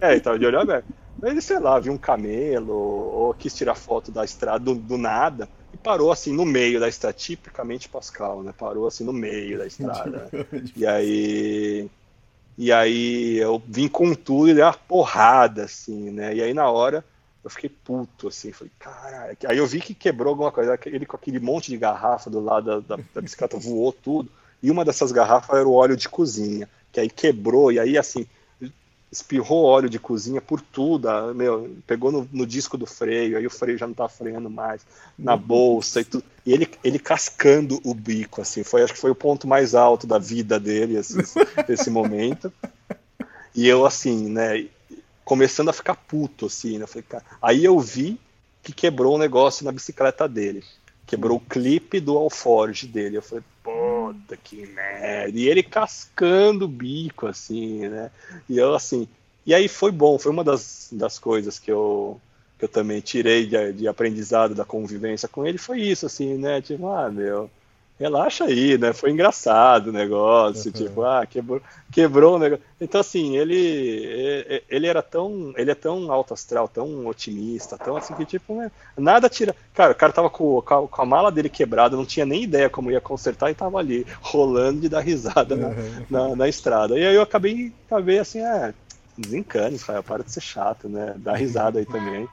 É, 0.00 0.12
ele 0.12 0.20
tava 0.20 0.38
de 0.38 0.46
olho 0.46 0.60
aberto. 0.60 0.86
Ele, 1.22 1.40
sei 1.40 1.58
lá, 1.58 1.78
viu 1.78 1.92
um 1.92 1.98
camelo, 1.98 2.72
ou 2.72 3.34
quis 3.34 3.54
tirar 3.54 3.74
foto 3.74 4.10
da 4.10 4.24
estrada 4.24 4.58
do, 4.58 4.74
do 4.74 4.98
nada, 4.98 5.48
e 5.72 5.76
parou 5.76 6.10
assim 6.10 6.32
no 6.32 6.44
meio 6.44 6.80
da 6.80 6.88
estrada, 6.88 7.14
tipicamente 7.14 7.88
Pascal, 7.88 8.42
né? 8.42 8.52
Parou 8.56 8.86
assim 8.86 9.04
no 9.04 9.12
meio 9.12 9.58
da 9.58 9.66
estrada. 9.66 10.28
e 10.76 10.86
aí. 10.86 11.90
E 12.58 12.70
aí 12.70 13.38
eu 13.38 13.62
vim 13.66 13.88
com 13.88 14.14
tudo 14.14 14.50
e 14.50 14.54
dei 14.54 14.62
uma 14.62 14.74
porrada, 14.74 15.64
assim, 15.64 16.10
né? 16.10 16.34
E 16.34 16.42
aí 16.42 16.52
na 16.52 16.70
hora 16.70 17.02
eu 17.44 17.50
fiquei 17.50 17.68
puto, 17.68 18.28
assim, 18.28 18.52
falei, 18.52 18.72
caralho. 18.78 19.36
Aí 19.46 19.58
eu 19.58 19.66
vi 19.66 19.80
que 19.80 19.94
quebrou 19.94 20.30
alguma 20.30 20.52
coisa, 20.52 20.78
ele 20.86 21.06
com 21.06 21.16
aquele 21.16 21.40
monte 21.40 21.70
de 21.70 21.76
garrafa 21.76 22.30
do 22.30 22.40
lado 22.40 22.80
da, 22.80 22.96
da, 22.96 23.02
da 23.14 23.20
bicicleta 23.20 23.58
voou 23.58 23.92
tudo, 23.92 24.30
e 24.62 24.70
uma 24.70 24.84
dessas 24.84 25.10
garrafas 25.10 25.58
era 25.58 25.68
o 25.68 25.74
óleo 25.74 25.96
de 25.96 26.08
cozinha, 26.08 26.68
que 26.92 27.00
aí 27.00 27.10
quebrou, 27.10 27.72
e 27.72 27.80
aí 27.80 27.98
assim, 27.98 28.26
espirrou 29.12 29.64
óleo 29.64 29.90
de 29.90 29.98
cozinha 29.98 30.40
por 30.40 30.58
tudo, 30.60 31.08
meu, 31.34 31.76
pegou 31.86 32.10
no, 32.10 32.26
no, 32.32 32.46
disco 32.46 32.78
do 32.78 32.86
freio, 32.86 33.36
aí 33.36 33.46
o 33.46 33.50
freio 33.50 33.76
já 33.76 33.86
não 33.86 33.92
tá 33.92 34.08
freando 34.08 34.48
mais, 34.48 34.80
na 35.18 35.36
bolsa 35.36 36.00
e 36.00 36.04
tudo. 36.04 36.24
E 36.46 36.52
ele, 36.52 36.66
ele 36.82 36.98
cascando 36.98 37.78
o 37.84 37.92
bico, 37.92 38.40
assim, 38.40 38.64
foi, 38.64 38.82
acho 38.82 38.94
que 38.94 38.98
foi 38.98 39.10
o 39.10 39.14
ponto 39.14 39.46
mais 39.46 39.74
alto 39.74 40.06
da 40.06 40.18
vida 40.18 40.58
dele, 40.58 40.96
assim, 40.96 41.18
esse 41.68 41.90
momento. 41.90 42.50
E 43.54 43.68
eu, 43.68 43.84
assim, 43.84 44.30
né, 44.30 44.66
começando 45.24 45.68
a 45.68 45.72
ficar 45.72 45.94
puto, 45.94 46.46
assim, 46.46 46.78
né, 46.78 46.86
falei, 46.86 47.04
cara... 47.08 47.24
aí 47.40 47.64
eu 47.64 47.78
vi 47.78 48.18
que 48.62 48.72
quebrou 48.72 49.16
um 49.16 49.18
negócio 49.18 49.64
na 49.64 49.72
bicicleta 49.72 50.28
dele. 50.28 50.62
Quebrou 51.06 51.36
o 51.36 51.40
clipe 51.40 52.00
do 52.00 52.16
alforge 52.16 52.86
dele. 52.86 53.16
Eu 53.16 53.22
falei, 53.22 53.42
puta 53.62 54.36
que 54.36 54.66
merda. 54.66 55.38
E 55.38 55.48
ele 55.48 55.62
cascando 55.62 56.64
o 56.64 56.68
bico, 56.68 57.26
assim, 57.26 57.88
né? 57.88 58.10
E 58.48 58.56
eu, 58.56 58.74
assim. 58.74 59.08
E 59.44 59.52
aí 59.52 59.66
foi 59.66 59.90
bom, 59.90 60.18
foi 60.18 60.30
uma 60.30 60.44
das, 60.44 60.88
das 60.92 61.18
coisas 61.18 61.58
que 61.58 61.70
eu, 61.72 62.20
que 62.56 62.64
eu 62.64 62.68
também 62.68 63.00
tirei 63.00 63.46
de, 63.46 63.72
de 63.72 63.88
aprendizado 63.88 64.54
da 64.54 64.64
convivência 64.64 65.28
com 65.28 65.44
ele. 65.44 65.58
Foi 65.58 65.80
isso, 65.80 66.06
assim, 66.06 66.38
né? 66.38 66.62
Tipo, 66.62 66.86
ah, 66.88 67.10
meu 67.10 67.50
relaxa 68.02 68.44
aí, 68.44 68.76
né? 68.76 68.92
Foi 68.92 69.10
engraçado 69.10 69.88
o 69.88 69.92
negócio, 69.92 70.72
uhum. 70.72 70.72
tipo, 70.72 71.02
ah, 71.02 71.24
quebrou, 71.24 71.62
quebrou 71.90 72.36
o 72.36 72.38
negócio. 72.38 72.64
Então, 72.80 73.00
assim, 73.00 73.36
ele, 73.36 74.62
ele 74.68 74.86
era 74.86 75.00
tão, 75.00 75.54
ele 75.56 75.70
é 75.70 75.74
tão 75.74 76.10
alto 76.10 76.34
astral, 76.34 76.66
tão 76.66 77.06
otimista, 77.06 77.78
tão 77.78 77.96
assim 77.96 78.14
que, 78.14 78.24
tipo, 78.24 78.56
né, 78.56 78.70
nada 78.98 79.28
tira. 79.28 79.54
Cara, 79.72 79.92
o 79.92 79.94
cara 79.94 80.12
tava 80.12 80.28
com, 80.28 80.60
com 80.60 81.02
a 81.02 81.06
mala 81.06 81.30
dele 81.30 81.48
quebrada, 81.48 81.96
não 81.96 82.04
tinha 82.04 82.26
nem 82.26 82.42
ideia 82.42 82.68
como 82.68 82.90
ia 82.90 83.00
consertar 83.00 83.50
e 83.50 83.54
tava 83.54 83.78
ali, 83.78 84.04
rolando 84.20 84.80
de 84.80 84.88
dar 84.88 85.00
risada 85.00 85.54
na, 85.54 85.68
uhum. 85.68 86.06
na, 86.10 86.36
na, 86.36 86.48
estrada. 86.48 86.98
E 86.98 87.06
aí 87.06 87.14
eu 87.14 87.22
acabei, 87.22 87.72
acabei 87.86 88.18
assim, 88.18 88.40
é, 88.40 88.74
desencane, 89.16 89.76
Israel, 89.76 90.02
para 90.02 90.24
de 90.24 90.32
ser 90.32 90.40
chato, 90.40 90.88
né? 90.88 91.14
Dá 91.16 91.34
risada 91.34 91.78
aí 91.78 91.86
também. 91.86 92.28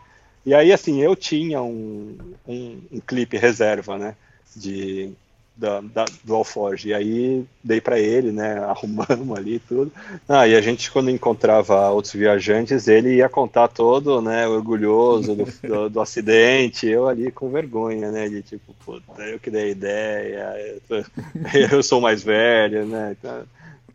E 0.45 0.53
aí, 0.53 0.73
assim, 0.73 0.99
eu 1.01 1.15
tinha 1.15 1.61
um, 1.61 2.17
um, 2.47 2.81
um 2.91 2.99
clipe 2.99 3.37
reserva, 3.37 3.97
né? 3.97 4.15
De, 4.55 5.13
da, 5.60 5.81
da, 5.81 6.06
do 6.23 6.36
Alforge. 6.36 6.90
E 6.90 6.94
aí 6.94 7.45
dei 7.64 7.81
para 7.81 7.99
ele, 7.99 8.31
né? 8.31 8.57
Arrumamos 8.64 9.38
ali 9.38 9.60
tudo. 9.60 9.91
Ah, 10.27 10.48
e 10.48 10.56
a 10.56 10.61
gente, 10.61 10.90
quando 10.90 11.10
encontrava 11.10 11.90
outros 11.90 12.14
viajantes, 12.14 12.88
ele 12.88 13.15
ia 13.15 13.27
contar 13.27 13.68
todo, 13.68 14.22
né? 14.22 14.48
Orgulhoso 14.48 15.36
do, 15.36 15.45
do, 15.68 15.90
do 15.90 16.02
acidente. 16.02 16.88
Eu 16.88 17.07
ali 17.07 17.31
com 17.31 17.49
vergonha, 17.49 18.11
né? 18.11 18.30
De 18.30 18.41
tipo, 18.41 18.73
puta, 18.86 19.22
eu 19.23 19.40
que 19.40 19.52
dei 19.52 19.64
a 19.64 19.69
ideia, 19.69 20.56
eu, 20.90 21.06
eu 21.77 21.84
sou 21.84 21.99
mais 21.99 22.23
velho, 22.23 22.86
né? 22.86 23.15
Então, 23.19 23.44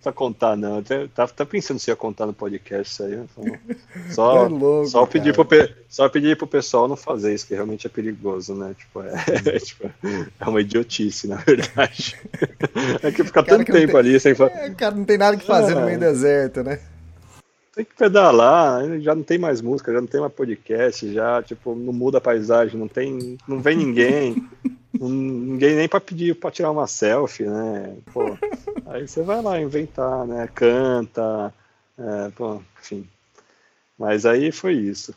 pra 0.04 0.12
contar, 0.12 0.56
não. 0.56 0.82
Tá, 0.82 1.26
tá 1.26 1.46
pensando 1.46 1.80
se 1.80 1.90
ia 1.90 1.96
contar 1.96 2.26
no 2.26 2.34
podcast 2.34 2.92
isso 2.92 3.02
aí. 3.02 3.14
Então, 3.14 3.58
só, 4.12 4.44
é 4.44 4.48
louco, 4.48 4.88
só, 4.88 5.06
pedir 5.06 5.34
pro, 5.34 5.46
só 5.88 6.08
pedir 6.08 6.36
pro 6.36 6.46
pessoal 6.46 6.86
não 6.86 6.96
fazer 6.96 7.34
isso, 7.34 7.46
que 7.46 7.54
realmente 7.54 7.86
é 7.86 7.90
perigoso, 7.90 8.54
né? 8.54 8.74
Tipo, 8.78 9.02
é, 9.02 9.14
é, 9.54 9.58
tipo, 9.58 9.90
é 10.38 10.48
uma 10.48 10.60
idiotice, 10.60 11.26
na 11.26 11.36
verdade. 11.36 12.16
É 13.02 13.10
que 13.10 13.24
fica 13.24 13.42
tanto 13.42 13.72
tempo 13.72 13.92
tem, 13.92 13.96
ali 13.96 14.20
sem 14.20 14.34
fazer. 14.34 14.52
É, 14.54 14.70
cara, 14.70 14.94
não 14.94 15.04
tem 15.04 15.16
nada 15.16 15.36
que 15.36 15.46
fazer 15.46 15.74
no 15.74 15.82
meio 15.82 15.98
do 15.98 16.00
deserto, 16.00 16.62
né? 16.62 16.80
Tem 17.74 17.84
que 17.84 17.94
pedalar, 17.94 19.00
já 19.00 19.14
não 19.14 19.24
tem 19.24 19.36
mais 19.36 19.60
música, 19.60 19.92
já 19.92 20.00
não 20.00 20.06
tem 20.06 20.20
mais 20.20 20.32
podcast, 20.32 21.12
já, 21.12 21.42
tipo, 21.42 21.74
não 21.74 21.92
muda 21.92 22.18
a 22.18 22.20
paisagem, 22.20 22.78
não 22.78 22.86
tem. 22.86 23.36
não 23.48 23.60
vem 23.60 23.76
ninguém. 23.76 24.48
ninguém 24.94 25.74
nem 25.74 25.88
para 25.88 26.00
pedir 26.00 26.36
para 26.36 26.52
tirar 26.52 26.70
uma 26.70 26.86
selfie, 26.86 27.44
né? 27.44 27.96
Pô, 28.12 28.38
aí 28.86 29.08
você 29.08 29.22
vai 29.22 29.42
lá 29.42 29.60
inventar, 29.60 30.24
né? 30.24 30.48
Canta, 30.54 31.52
é, 31.98 32.30
pô, 32.30 32.62
enfim. 32.80 33.08
Mas 33.98 34.24
aí 34.24 34.52
foi 34.52 34.74
isso. 34.74 35.12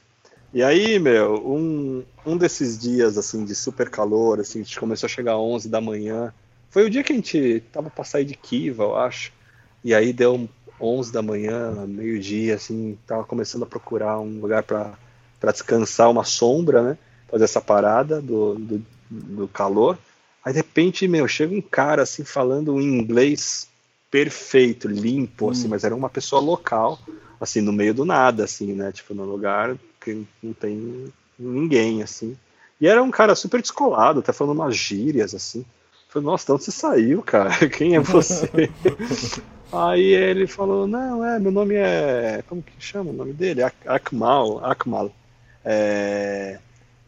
E 0.52 0.64
aí, 0.64 0.98
meu, 0.98 1.48
um, 1.48 2.04
um 2.26 2.38
desses 2.38 2.78
dias 2.80 3.18
assim 3.18 3.46
de 3.46 3.54
super 3.54 3.90
calor, 3.90 4.40
assim, 4.40 4.62
a 4.62 4.64
gente 4.64 4.80
começou 4.80 5.06
a 5.06 5.10
chegar 5.10 5.34
às 5.34 5.40
11 5.40 5.70
da 5.70 5.80
manhã. 5.80 6.34
Foi 6.72 6.84
o 6.84 6.90
dia 6.90 7.04
que 7.04 7.14
a 7.14 7.16
gente 7.16 7.64
tava 7.72 7.90
para 7.92 8.04
sair 8.04 8.26
de 8.26 8.36
Kiva, 8.36 8.84
eu 8.84 8.96
acho. 8.96 9.32
E 9.84 9.94
aí 9.94 10.12
deu 10.12 10.50
11 10.80 11.12
da 11.12 11.22
manhã, 11.22 11.86
meio-dia, 11.88 12.56
assim, 12.56 12.98
tava 13.06 13.24
começando 13.24 13.64
a 13.64 13.68
procurar 13.68 14.20
um 14.20 14.40
lugar 14.40 14.64
para 14.64 14.98
descansar, 15.52 16.10
uma 16.10 16.24
sombra, 16.24 16.82
né? 16.82 16.98
Fazer 17.30 17.44
essa 17.44 17.62
parada 17.62 18.22
do, 18.22 18.56
do, 18.56 18.86
do 19.10 19.48
calor. 19.48 19.98
Aí 20.44 20.54
de 20.54 20.60
repente, 20.60 21.08
meu, 21.08 21.28
chega 21.28 21.54
um 21.54 21.62
cara 21.62 22.04
assim 22.04 22.24
falando 22.24 22.74
um 22.74 22.82
inglês 22.82 23.68
perfeito, 24.10 24.88
limpo, 24.88 25.50
assim, 25.50 25.68
hum. 25.68 25.72
mas 25.72 25.84
era 25.84 25.96
uma 25.96 26.10
pessoa 26.10 26.42
local, 26.42 27.00
assim, 27.42 27.60
no 27.60 27.74
meio 27.74 27.94
do 27.94 28.06
nada, 28.06 28.46
assim, 28.46 28.74
né? 28.74 28.92
Tipo, 28.92 29.14
no 29.14 29.26
lugar 29.26 29.76
que 30.00 30.26
não 30.42 30.54
tem 30.54 31.12
ninguém, 31.38 32.02
assim. 32.02 32.38
E 32.80 32.88
era 32.88 33.02
um 33.02 33.12
cara 33.12 33.36
super 33.36 33.62
descolado, 33.62 34.20
até 34.20 34.32
falando 34.32 34.58
umas 34.58 34.76
gírias, 34.76 35.34
assim. 35.34 35.60
Eu 35.60 35.66
falei, 36.10 36.26
nossa, 36.28 36.46
de 36.46 36.52
onde 36.54 36.64
você 36.64 36.72
saiu, 36.72 37.22
cara? 37.22 37.50
Quem 37.70 37.96
é 37.96 38.00
você? 38.00 38.72
Aí 39.72 40.14
ele 40.14 40.48
falou, 40.48 40.88
não, 40.88 41.24
é, 41.26 41.40
meu 41.40 41.52
nome 41.52 41.76
é. 41.76 42.44
Como 42.48 42.62
que 42.62 42.74
chama 42.80 43.12
o 43.12 43.14
nome 43.14 43.34
dele? 43.34 43.62
Akmal. 43.86 44.64
Akmal. 44.64 45.12
É, 45.64 46.60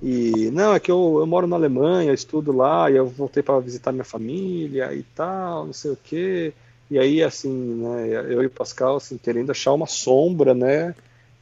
e 0.02 0.50
não, 0.52 0.74
é 0.74 0.80
que 0.80 0.92
eu, 0.92 1.18
eu 1.20 1.28
moro 1.28 1.48
na 1.48 1.56
Alemanha, 1.56 2.14
estudo 2.14 2.52
lá, 2.52 2.90
e 2.90 2.96
eu 2.96 3.08
voltei 3.08 3.44
para 3.44 3.60
visitar 3.60 3.92
minha 3.92 4.04
família 4.04 4.94
e 4.94 5.04
tal, 5.04 5.66
não 5.66 5.74
sei 5.74 5.92
o 5.92 5.98
quê. 6.02 6.54
E 6.90 6.98
aí, 6.98 7.24
assim, 7.24 7.50
né, 7.50 8.08
eu 8.10 8.42
e 8.42 8.48
o 8.48 8.50
Pascal, 8.50 8.98
assim, 8.98 9.18
querendo 9.18 9.52
achar 9.52 9.74
uma 9.74 9.86
sombra, 9.88 10.54
né? 10.54 10.96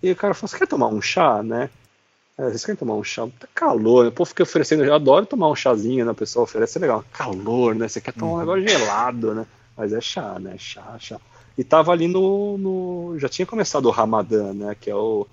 E 0.03 0.11
o 0.11 0.15
cara 0.15 0.33
falou, 0.33 0.49
você 0.49 0.57
quer 0.57 0.67
tomar 0.67 0.87
um 0.87 1.01
chá, 1.01 1.41
né? 1.41 1.69
É, 2.37 2.43
vocês 2.45 2.65
querem 2.65 2.77
tomar 2.77 2.95
um 2.95 3.03
chá? 3.03 3.27
Tá 3.39 3.47
calor, 3.53 4.03
né? 4.03 4.09
O 4.09 4.11
povo 4.11 4.27
fica 4.27 4.43
oferecendo, 4.43 4.83
eu 4.83 4.93
adoro 4.93 5.25
tomar 5.25 5.49
um 5.49 5.55
chazinho, 5.55 6.05
né? 6.05 6.11
A 6.11 6.15
pessoa 6.15 6.43
oferece, 6.43 6.77
é 6.77 6.81
legal. 6.81 7.03
Calor, 7.13 7.75
né? 7.75 7.87
Você 7.87 8.01
quer 8.01 8.13
tomar 8.13 8.27
um 8.27 8.33
uhum. 8.33 8.39
negócio 8.39 8.67
gelado, 8.67 9.33
né? 9.33 9.45
Mas 9.77 9.93
é 9.93 10.01
chá, 10.01 10.39
né? 10.39 10.55
Chá, 10.57 10.97
chá. 10.99 11.19
E 11.57 11.63
tava 11.63 11.91
ali 11.91 12.07
no, 12.07 12.57
no... 12.57 13.19
Já 13.19 13.29
tinha 13.29 13.45
começado 13.45 13.85
o 13.85 13.91
Ramadã, 13.91 14.53
né? 14.53 14.75
Que 14.79 14.89
é 14.89 14.95
o, 14.95 15.27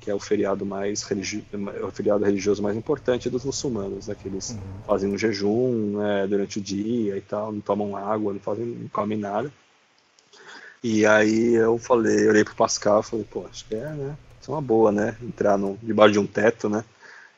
que 0.00 0.10
é 0.10 0.14
o 0.14 0.18
feriado 0.18 0.64
mais 0.64 1.02
religio... 1.02 1.44
o 1.82 1.90
feriado 1.90 2.24
religioso 2.24 2.62
mais 2.62 2.76
importante 2.76 3.28
dos 3.28 3.44
muçulmanos, 3.44 4.06
né? 4.06 4.16
Que 4.20 4.28
eles 4.28 4.50
uhum. 4.50 4.58
fazem 4.86 5.12
um 5.12 5.18
jejum 5.18 5.98
né? 5.98 6.26
durante 6.26 6.58
o 6.58 6.62
dia 6.62 7.16
e 7.16 7.20
tal, 7.20 7.52
não 7.52 7.60
tomam 7.60 7.96
água, 7.96 8.32
não 8.32 8.40
fazem, 8.40 8.64
não 8.64 8.88
comem 8.88 9.18
nada. 9.18 9.52
E 10.82 11.04
aí 11.04 11.54
eu 11.54 11.76
falei, 11.76 12.24
eu 12.24 12.30
olhei 12.30 12.44
pro 12.44 12.54
Pascal, 12.54 13.02
falei, 13.02 13.26
pô, 13.30 13.44
acho 13.50 13.66
que 13.66 13.74
é, 13.74 13.90
né? 13.90 14.16
Isso 14.40 14.50
é 14.50 14.54
uma 14.54 14.62
boa, 14.62 14.90
né? 14.90 15.14
Entrar 15.22 15.58
no, 15.58 15.78
debaixo 15.82 16.14
de 16.14 16.18
um 16.18 16.26
teto, 16.26 16.70
né? 16.70 16.82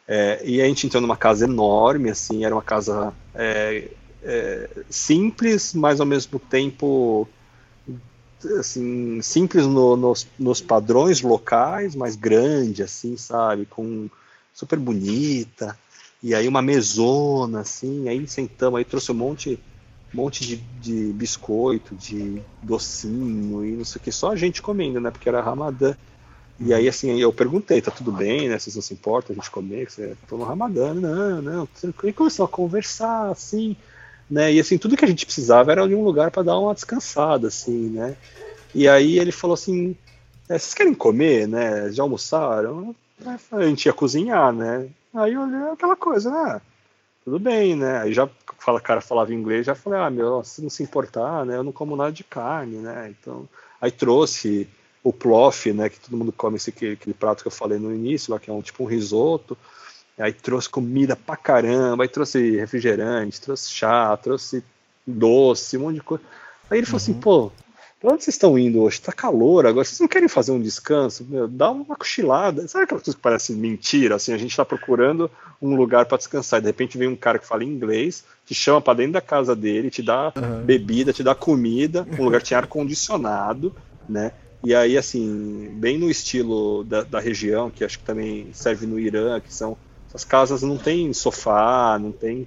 É, 0.06 0.40
e 0.44 0.60
a 0.60 0.66
gente 0.66 0.86
entrou 0.86 1.00
numa 1.00 1.16
casa 1.16 1.44
enorme, 1.44 2.10
assim, 2.10 2.44
era 2.44 2.54
uma 2.54 2.62
casa 2.62 3.12
é, 3.34 3.88
é, 4.22 4.68
simples, 4.88 5.74
mas 5.74 6.00
ao 6.00 6.06
mesmo 6.06 6.38
tempo 6.38 7.28
assim, 8.58 9.20
simples 9.22 9.66
no, 9.66 9.96
nos, 9.96 10.26
nos, 10.38 10.60
padrões 10.60 11.22
locais, 11.22 11.94
mas 11.94 12.16
grande, 12.16 12.82
assim, 12.82 13.16
sabe? 13.16 13.66
Com 13.66 14.08
super 14.52 14.78
bonita. 14.78 15.78
E 16.22 16.34
aí 16.34 16.48
uma 16.48 16.62
mesona, 16.62 17.60
assim, 17.60 18.08
aí 18.08 18.26
sentamos, 18.26 18.78
aí 18.78 18.84
trouxe 18.84 19.12
um 19.12 19.16
monte 19.16 19.60
monte 20.12 20.46
de, 20.46 20.56
de 20.56 21.12
biscoito, 21.14 21.94
de 21.94 22.42
docinho 22.62 23.64
e 23.64 23.72
não 23.72 23.84
sei 23.84 23.98
o 23.98 24.02
que, 24.04 24.12
só 24.12 24.32
a 24.32 24.36
gente 24.36 24.60
comendo, 24.60 25.00
né? 25.00 25.10
Porque 25.10 25.28
era 25.28 25.40
Ramadã. 25.40 25.96
E 26.60 26.72
aí, 26.72 26.86
assim, 26.86 27.18
eu 27.18 27.32
perguntei, 27.32 27.80
tá 27.80 27.90
tudo 27.90 28.12
bem, 28.12 28.48
né? 28.48 28.58
Vocês 28.58 28.76
não 28.76 28.82
se 28.82 28.92
importam 28.92 29.32
a 29.32 29.34
gente 29.34 29.50
comer? 29.50 29.90
Você 29.90 30.14
tô 30.28 30.36
no 30.36 30.44
Ramadã, 30.44 30.92
não, 30.94 31.40
não. 31.42 31.68
E 32.04 32.12
começou 32.12 32.44
a 32.44 32.48
conversar, 32.48 33.30
assim, 33.30 33.74
né? 34.32 34.52
E 34.52 34.60
assim, 34.60 34.78
tudo 34.78 34.96
que 34.96 35.04
a 35.04 35.08
gente 35.08 35.26
precisava 35.26 35.72
era 35.72 35.86
de 35.86 35.94
um 35.94 36.02
lugar 36.02 36.30
para 36.30 36.42
dar 36.42 36.58
uma 36.58 36.74
descansada, 36.74 37.48
assim, 37.48 37.90
né? 37.90 38.16
E 38.74 38.88
aí 38.88 39.18
ele 39.18 39.32
falou 39.32 39.54
assim: 39.54 39.96
é, 40.48 40.58
vocês 40.58 40.74
querem 40.74 40.94
comer, 40.94 41.46
né? 41.46 41.92
Já 41.92 42.02
almoçaram? 42.02 42.94
A 43.52 43.64
gente 43.64 43.86
ia 43.86 43.92
cozinhar, 43.92 44.52
né? 44.52 44.88
Aí 45.14 45.34
eu 45.34 45.42
olhei 45.42 45.70
aquela 45.70 45.94
coisa, 45.94 46.30
né? 46.30 46.60
tudo 47.24 47.38
bem, 47.38 47.76
né? 47.76 48.00
Aí 48.00 48.12
já 48.12 48.28
fala, 48.58 48.80
cara 48.80 49.00
falava 49.00 49.32
inglês, 49.32 49.66
já 49.66 49.74
falei, 49.74 50.00
ah, 50.00 50.10
meu, 50.10 50.42
se 50.44 50.62
não 50.62 50.70
se 50.70 50.82
importar, 50.82 51.44
né? 51.46 51.56
Eu 51.56 51.62
não 51.62 51.72
como 51.72 51.96
nada 51.96 52.12
de 52.12 52.24
carne, 52.24 52.78
né? 52.78 53.10
Então, 53.10 53.48
aí 53.80 53.90
trouxe 53.90 54.68
o 55.02 55.12
plof, 55.12 55.72
né? 55.72 55.88
Que 55.88 56.00
todo 56.00 56.16
mundo 56.16 56.32
come 56.32 56.56
esse 56.56 56.70
aquele 56.70 57.14
prato 57.14 57.42
que 57.42 57.48
eu 57.48 57.52
falei 57.52 57.78
no 57.78 57.94
início, 57.94 58.32
lá 58.32 58.40
que 58.40 58.50
é 58.50 58.52
um 58.52 58.62
tipo 58.62 58.82
um 58.84 58.86
risoto. 58.86 59.56
Aí 60.22 60.32
trouxe 60.32 60.68
comida 60.68 61.16
pra 61.16 61.36
caramba, 61.36 62.04
aí 62.04 62.08
trouxe 62.08 62.56
refrigerante, 62.56 63.40
trouxe 63.40 63.70
chá, 63.70 64.16
trouxe 64.16 64.64
doce, 65.06 65.76
um 65.76 65.82
monte 65.82 65.94
de 65.96 66.00
coisa. 66.02 66.24
Aí 66.70 66.78
ele 66.78 66.86
falou 66.86 66.98
assim, 66.98 67.12
uhum. 67.12 67.20
pô, 67.20 67.52
Pra 68.02 68.14
onde 68.14 68.24
vocês 68.24 68.34
estão 68.34 68.58
indo 68.58 68.80
hoje? 68.80 69.00
Tá 69.00 69.12
calor 69.12 69.64
agora. 69.64 69.84
Vocês 69.84 70.00
não 70.00 70.08
querem 70.08 70.26
fazer 70.26 70.50
um 70.50 70.60
descanso? 70.60 71.24
Meu, 71.24 71.46
dá 71.46 71.70
uma 71.70 71.94
cochilada. 71.94 72.66
Sabe 72.66 72.82
aquela 72.82 73.00
coisa 73.00 73.16
que 73.16 73.22
parece 73.22 73.52
mentira? 73.52 74.16
Assim, 74.16 74.32
a 74.32 74.36
gente 74.36 74.50
está 74.50 74.64
procurando 74.64 75.30
um 75.60 75.76
lugar 75.76 76.06
para 76.06 76.18
descansar. 76.18 76.58
E 76.58 76.62
de 76.62 76.66
repente 76.66 76.98
vem 76.98 77.06
um 77.06 77.14
cara 77.14 77.38
que 77.38 77.46
fala 77.46 77.62
inglês, 77.62 78.24
te 78.44 78.56
chama 78.56 78.80
para 78.80 78.94
dentro 78.94 79.12
da 79.12 79.20
casa 79.20 79.54
dele, 79.54 79.88
te 79.88 80.02
dá 80.02 80.32
uhum. 80.34 80.64
bebida, 80.64 81.12
te 81.12 81.22
dá 81.22 81.32
comida, 81.32 82.04
um 82.18 82.24
lugar 82.24 82.40
que 82.40 82.48
tinha 82.48 82.58
ar-condicionado, 82.58 83.72
né? 84.08 84.32
E 84.64 84.74
aí, 84.74 84.98
assim, 84.98 85.70
bem 85.74 85.96
no 85.96 86.10
estilo 86.10 86.82
da, 86.82 87.02
da, 87.04 87.20
região, 87.20 87.70
que 87.70 87.84
acho 87.84 88.00
que 88.00 88.04
também 88.04 88.48
serve 88.52 88.84
no 88.84 88.98
Irã, 88.98 89.38
que 89.38 89.54
são. 89.54 89.76
As 90.14 90.24
casas 90.24 90.62
não 90.62 90.76
tem 90.76 91.12
sofá, 91.12 91.98
não 91.98 92.12
tem 92.12 92.46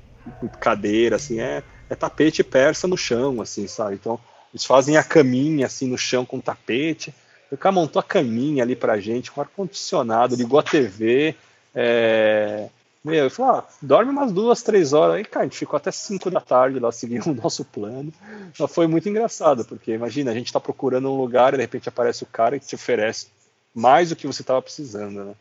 cadeira, 0.60 1.16
assim, 1.16 1.40
é, 1.40 1.64
é 1.90 1.96
tapete 1.96 2.44
persa 2.44 2.88
no 2.88 2.98
chão, 2.98 3.42
assim, 3.42 3.68
sabe? 3.68 3.96
Então 3.96 4.20
eles 4.54 4.66
fazem 4.66 4.98
a 4.98 5.04
caminha 5.04 5.66
assim 5.66 5.88
no 5.88 5.98
chão 5.98 6.26
com 6.26 6.40
tapete. 6.40 7.14
O 7.52 7.58
cara 7.58 7.74
montou 7.74 8.00
a 8.00 8.04
caminha 8.04 8.64
ali 8.64 8.76
pra 8.76 9.00
gente, 9.00 9.32
com 9.32 9.42
ar-condicionado, 9.42 10.36
ligou 10.36 10.60
a 10.60 10.64
TV. 10.64 11.36
É... 11.74 12.70
Meu, 13.04 13.26
eu 13.26 13.30
falei, 13.30 13.60
ah, 13.60 13.64
dorme 13.82 14.12
umas 14.12 14.32
duas, 14.32 14.64
três 14.64 14.94
horas. 14.94 15.18
Aí, 15.18 15.26
cara, 15.26 15.46
a 15.46 15.48
gente 15.48 15.58
ficou 15.58 15.78
até 15.78 15.92
cinco 15.92 16.32
da 16.32 16.42
tarde 16.42 16.80
lá 16.80 16.92
seguindo 16.92 17.30
o 17.32 17.36
nosso 17.36 17.64
plano. 17.64 18.12
Mas 18.58 18.72
foi 18.74 18.88
muito 18.88 19.08
engraçado, 19.08 19.64
porque 19.66 19.92
imagina, 19.92 20.32
a 20.32 20.34
gente 20.34 20.48
está 20.48 20.60
procurando 20.60 21.12
um 21.12 21.18
lugar 21.18 21.54
e 21.54 21.58
de 21.58 21.64
repente 21.64 21.90
aparece 21.90 22.24
o 22.24 22.28
cara 22.28 22.58
que 22.58 22.66
te 22.66 22.76
oferece 22.76 23.28
mais 23.74 24.10
do 24.10 24.16
que 24.16 24.26
você 24.26 24.42
estava 24.42 24.62
precisando, 24.62 25.24
né? 25.24 25.34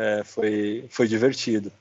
É, 0.00 0.22
foi, 0.22 0.86
foi 0.90 1.08
divertido. 1.08 1.72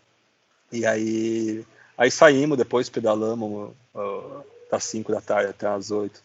E 0.72 0.88
aí, 0.88 1.64
aí 1.96 2.10
saímos, 2.10 2.58
depois 2.58 2.90
pedalamos 2.90 3.76
uh, 3.94 4.44
das 4.72 4.86
5 4.86 5.12
da 5.12 5.22
tarde 5.22 5.52
até 5.52 5.68
as 5.68 5.92
8 5.92 6.20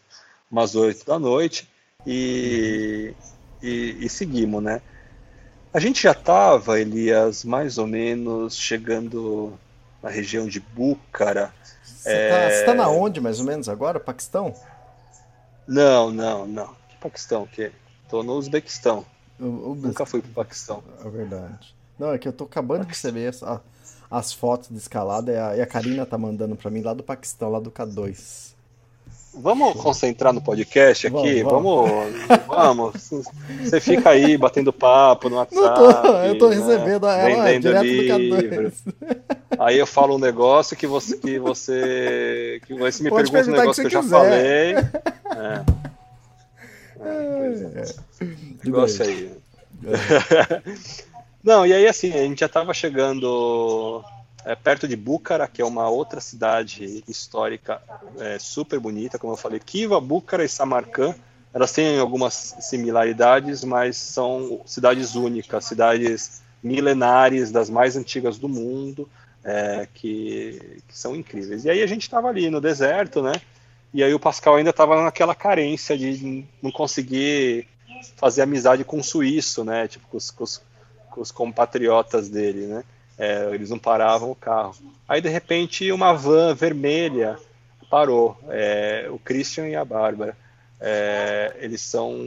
umas 0.49 0.73
8 0.73 1.05
da 1.05 1.19
noite 1.19 1.69
e, 2.05 3.13
e, 3.61 3.97
e 4.01 4.09
seguimos, 4.09 4.63
né? 4.63 4.81
A 5.71 5.79
gente 5.79 6.01
já 6.01 6.13
estava, 6.13 6.79
Elias, 6.79 7.43
mais 7.43 7.77
ou 7.77 7.85
menos 7.85 8.55
chegando 8.55 9.53
na 10.01 10.09
região 10.09 10.47
de 10.47 10.59
Búcara. 10.59 11.53
Você 11.83 12.09
é... 12.09 12.59
está 12.59 12.71
tá 12.71 12.73
na 12.73 12.89
onde, 12.89 13.21
mais 13.21 13.39
ou 13.39 13.45
menos, 13.45 13.69
agora? 13.69 13.99
Paquistão? 13.99 14.55
Não, 15.67 16.09
não, 16.09 16.47
não. 16.47 16.75
Que 16.89 16.97
Paquistão? 16.99 17.45
Que? 17.45 17.71
Tô 18.09 18.23
no 18.23 18.33
Uzbequistão. 18.33 19.05
O, 19.39 19.45
o... 19.45 19.75
Nunca 19.75 20.05
fui 20.07 20.21
pro 20.21 20.31
Paquistão. 20.31 20.83
É 21.03 21.09
verdade. 21.09 21.75
Não, 21.97 22.11
é 22.11 22.17
que 22.17 22.27
eu 22.27 22.33
tô 22.33 22.45
acabando 22.45 22.81
de 22.81 22.89
receber 22.89 23.27
as, 23.27 23.43
as 24.09 24.33
fotos 24.33 24.69
de 24.69 24.77
escalada 24.77 25.31
e 25.31 25.37
a, 25.37 25.57
e 25.57 25.61
a 25.61 25.65
Karina 25.65 26.05
tá 26.05 26.17
mandando 26.17 26.55
para 26.55 26.69
mim 26.71 26.81
lá 26.81 26.93
do 26.93 27.03
Paquistão, 27.03 27.49
lá 27.49 27.59
do 27.59 27.71
K2. 27.71 28.53
Vamos 29.35 29.73
concentrar 29.81 30.31
no 30.31 30.41
podcast 30.41 31.07
aqui? 31.07 31.41
Vamos, 31.41 31.89
vamos. 31.89 32.45
vamos. 32.47 33.25
Você 33.63 33.79
fica 33.79 34.11
aí 34.11 34.37
batendo 34.37 34.71
papo 34.71 35.27
no 35.27 35.37
WhatsApp. 35.37 35.79
Tô, 35.79 36.07
eu 36.19 36.37
tô 36.37 36.49
né? 36.49 36.55
recebendo 36.55 37.07
ela 37.07 37.59
direto 37.59 37.83
livro. 37.83 38.69
do 38.69 38.93
Aí 39.57 39.79
eu 39.79 39.87
falo 39.87 40.15
um 40.15 40.19
negócio 40.19 40.77
que 40.77 40.85
você 40.85 41.17
que 41.17 41.39
você 41.39 42.61
que 42.67 42.75
você 42.75 43.03
me 43.03 43.09
Pode 43.09 43.31
pergunta 43.31 43.55
um 43.55 43.59
negócio 43.59 43.83
que, 43.83 43.89
que 43.89 43.95
eu 43.95 44.03
já 44.03 44.07
falei. 44.07 44.75
É. 45.35 45.63
É, 47.01 47.81
é. 47.81 48.35
Negócio 48.63 49.03
aí. 49.03 49.31
Não, 51.43 51.65
e 51.65 51.73
aí 51.73 51.87
assim, 51.87 52.13
a 52.13 52.23
gente 52.23 52.39
já 52.39 52.45
estava 52.45 52.73
chegando 52.73 54.03
é, 54.45 54.55
perto 54.55 54.87
de 54.87 54.95
Búcara, 54.95 55.47
que 55.47 55.61
é 55.61 55.65
uma 55.65 55.89
outra 55.89 56.21
cidade 56.21 57.03
histórica 57.07 57.81
é, 58.17 58.39
super 58.39 58.79
bonita, 58.79 59.19
como 59.19 59.33
eu 59.33 59.37
falei. 59.37 59.59
Kiva, 59.59 59.99
Búcara 59.99 60.45
e 60.45 60.49
Samarcã, 60.49 61.13
elas 61.53 61.71
têm 61.71 61.99
algumas 61.99 62.55
similaridades, 62.61 63.63
mas 63.63 63.97
são 63.97 64.61
cidades 64.65 65.15
únicas, 65.15 65.65
cidades 65.65 66.41
milenares, 66.63 67.51
das 67.51 67.69
mais 67.69 67.97
antigas 67.97 68.37
do 68.37 68.47
mundo, 68.47 69.09
é, 69.43 69.87
que, 69.93 70.81
que, 70.87 70.97
são 70.97 71.15
incríveis. 71.15 71.65
E 71.65 71.69
aí 71.69 71.81
a 71.83 71.87
gente 71.87 72.03
estava 72.03 72.29
ali 72.29 72.49
no 72.49 72.61
deserto, 72.61 73.21
né? 73.21 73.33
E 73.93 74.01
aí 74.01 74.13
o 74.13 74.19
Pascal 74.19 74.55
ainda 74.55 74.69
estava 74.69 75.03
naquela 75.03 75.35
carência 75.35 75.97
de 75.97 76.45
não 76.61 76.71
conseguir 76.71 77.67
fazer 78.15 78.41
amizade 78.41 78.83
com 78.83 78.99
o 78.99 79.03
suíço, 79.03 79.63
né? 79.63 79.87
Tipo, 79.87 80.07
com 80.07 80.17
os, 80.17 80.31
com 80.31 80.43
os, 80.43 80.61
os 81.21 81.31
compatriotas 81.31 82.29
dele, 82.29 82.67
né? 82.67 82.83
É, 83.17 83.49
eles 83.53 83.69
não 83.69 83.77
paravam 83.77 84.31
o 84.31 84.35
carro. 84.35 84.75
Aí, 85.07 85.21
de 85.21 85.29
repente, 85.29 85.91
uma 85.91 86.13
van 86.13 86.53
vermelha 86.53 87.37
parou. 87.89 88.37
É, 88.49 89.07
o 89.11 89.19
Christian 89.19 89.67
e 89.67 89.75
a 89.75 89.85
Bárbara. 89.85 90.35
É, 90.79 91.55
eles 91.59 91.81
são 91.81 92.17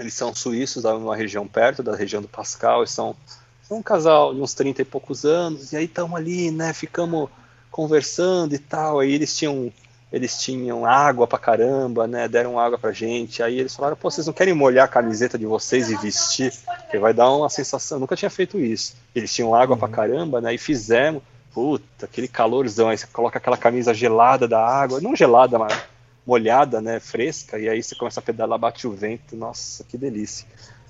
eles 0.00 0.14
são 0.14 0.34
suíços, 0.34 0.84
numa 0.84 1.14
região 1.14 1.46
perto 1.46 1.82
da 1.82 1.94
região 1.94 2.22
do 2.22 2.28
Pascal, 2.28 2.80
eles 2.80 2.90
são, 2.90 3.14
são 3.62 3.78
um 3.78 3.82
casal 3.82 4.34
de 4.34 4.40
uns 4.40 4.54
30 4.54 4.80
e 4.80 4.84
poucos 4.84 5.26
anos, 5.26 5.72
e 5.72 5.76
aí 5.76 5.84
estamos 5.84 6.18
ali, 6.18 6.50
né, 6.50 6.72
ficamos 6.72 7.28
conversando 7.70 8.54
e 8.54 8.58
tal, 8.58 9.00
aí 9.00 9.12
eles 9.12 9.36
tinham 9.36 9.70
eles 10.12 10.38
tinham 10.40 10.84
água 10.84 11.26
pra 11.26 11.38
caramba, 11.38 12.06
né? 12.06 12.26
Deram 12.26 12.58
água 12.58 12.76
pra 12.76 12.90
gente. 12.90 13.42
Aí 13.42 13.60
eles 13.60 13.74
falaram, 13.74 13.96
pô, 13.96 14.10
vocês 14.10 14.26
não 14.26 14.34
querem 14.34 14.52
molhar 14.52 14.84
a 14.84 14.88
camiseta 14.88 15.38
de 15.38 15.46
vocês 15.46 15.88
e 15.88 15.96
vestir? 15.96 16.52
Que 16.90 16.98
vai 16.98 17.14
dar 17.14 17.30
uma 17.30 17.48
sensação. 17.48 17.96
Eu 17.96 18.00
nunca 18.00 18.16
tinha 18.16 18.30
feito 18.30 18.58
isso. 18.58 18.96
Eles 19.14 19.32
tinham 19.32 19.54
água 19.54 19.74
uhum. 19.74 19.78
pra 19.78 19.88
caramba, 19.88 20.40
né? 20.40 20.52
E 20.52 20.58
fizemos. 20.58 21.22
Puta, 21.54 22.06
aquele 22.06 22.26
calorzão. 22.26 22.88
Aí 22.88 22.98
você 22.98 23.06
coloca 23.06 23.38
aquela 23.38 23.56
camisa 23.56 23.94
gelada 23.94 24.48
da 24.48 24.60
água. 24.60 25.00
Não 25.00 25.14
gelada, 25.14 25.58
mas 25.58 25.80
molhada, 26.26 26.80
né? 26.80 26.98
Fresca. 26.98 27.56
E 27.56 27.68
aí 27.68 27.80
você 27.80 27.94
começa 27.94 28.18
a 28.18 28.22
pedalar, 28.22 28.58
bate 28.58 28.88
o 28.88 28.92
vento. 28.92 29.36
Nossa, 29.36 29.84
que 29.84 29.96
delícia. 29.96 30.44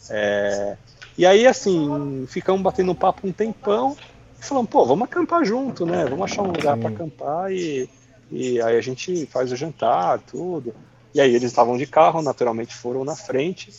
É... 0.08 0.78
E 1.18 1.26
aí, 1.26 1.46
assim, 1.46 2.26
ficamos 2.26 2.62
batendo 2.62 2.92
um 2.92 2.94
papo 2.94 3.26
um 3.28 3.32
tempão. 3.32 3.94
E 4.40 4.44
falamos, 4.44 4.70
pô, 4.70 4.86
vamos 4.86 5.04
acampar 5.04 5.44
junto, 5.44 5.84
né? 5.84 6.06
Vamos 6.06 6.24
achar 6.24 6.40
um 6.40 6.46
lugar 6.52 6.78
para 6.78 6.88
acampar 6.88 7.52
e 7.52 7.86
e 8.30 8.60
aí 8.60 8.76
a 8.76 8.80
gente 8.80 9.26
faz 9.26 9.50
o 9.50 9.56
jantar, 9.56 10.18
tudo. 10.20 10.74
E 11.12 11.20
aí 11.20 11.34
eles 11.34 11.50
estavam 11.50 11.76
de 11.76 11.86
carro, 11.86 12.22
naturalmente 12.22 12.74
foram 12.74 13.04
na 13.04 13.16
frente 13.16 13.72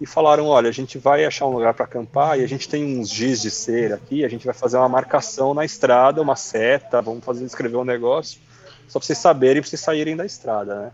e 0.00 0.06
falaram: 0.06 0.46
olha, 0.46 0.68
a 0.68 0.72
gente 0.72 0.98
vai 0.98 1.24
achar 1.24 1.46
um 1.46 1.52
lugar 1.52 1.74
para 1.74 1.84
acampar 1.84 2.38
e 2.38 2.44
a 2.44 2.46
gente 2.46 2.68
tem 2.68 2.98
uns 2.98 3.10
giz 3.10 3.42
de 3.42 3.50
cera 3.50 3.96
aqui, 3.96 4.24
a 4.24 4.28
gente 4.28 4.44
vai 4.44 4.54
fazer 4.54 4.76
uma 4.76 4.88
marcação 4.88 5.54
na 5.54 5.64
estrada, 5.64 6.22
uma 6.22 6.36
seta, 6.36 7.02
vamos 7.02 7.24
fazer 7.24 7.44
escrever 7.44 7.76
um 7.76 7.84
negócio, 7.84 8.40
só 8.88 8.98
para 8.98 9.06
vocês 9.06 9.18
saberem, 9.18 9.60
para 9.60 9.68
vocês 9.68 9.80
saírem 9.80 10.16
da 10.16 10.24
estrada, 10.24 10.74
né? 10.82 10.92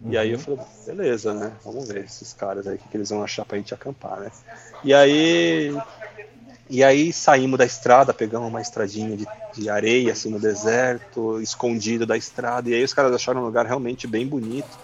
Uhum. 0.00 0.12
E 0.12 0.18
aí 0.18 0.32
eu 0.32 0.38
falei, 0.38 0.60
beleza, 0.86 1.34
né? 1.34 1.52
Vamos 1.64 1.88
ver 1.88 2.04
esses 2.04 2.32
caras 2.32 2.66
aí, 2.66 2.76
o 2.76 2.78
que, 2.78 2.88
que 2.88 2.96
eles 2.96 3.10
vão 3.10 3.22
achar 3.22 3.44
pra 3.44 3.58
gente 3.58 3.74
acampar, 3.74 4.20
né? 4.20 4.30
E 4.82 4.92
aí 4.92 5.76
e 6.68 6.82
aí 6.82 7.12
saímos 7.12 7.58
da 7.58 7.64
estrada, 7.64 8.14
pegamos 8.14 8.48
uma 8.48 8.60
estradinha 8.60 9.16
de, 9.16 9.26
de, 9.54 9.68
areia, 9.68 10.12
assim, 10.12 10.30
no 10.30 10.40
deserto, 10.40 11.40
escondido 11.40 12.06
da 12.06 12.16
estrada. 12.16 12.70
E 12.70 12.74
aí 12.74 12.82
os 12.82 12.94
caras 12.94 13.12
acharam 13.12 13.42
um 13.42 13.44
lugar 13.44 13.66
realmente 13.66 14.06
bem 14.06 14.26
bonito. 14.26 14.78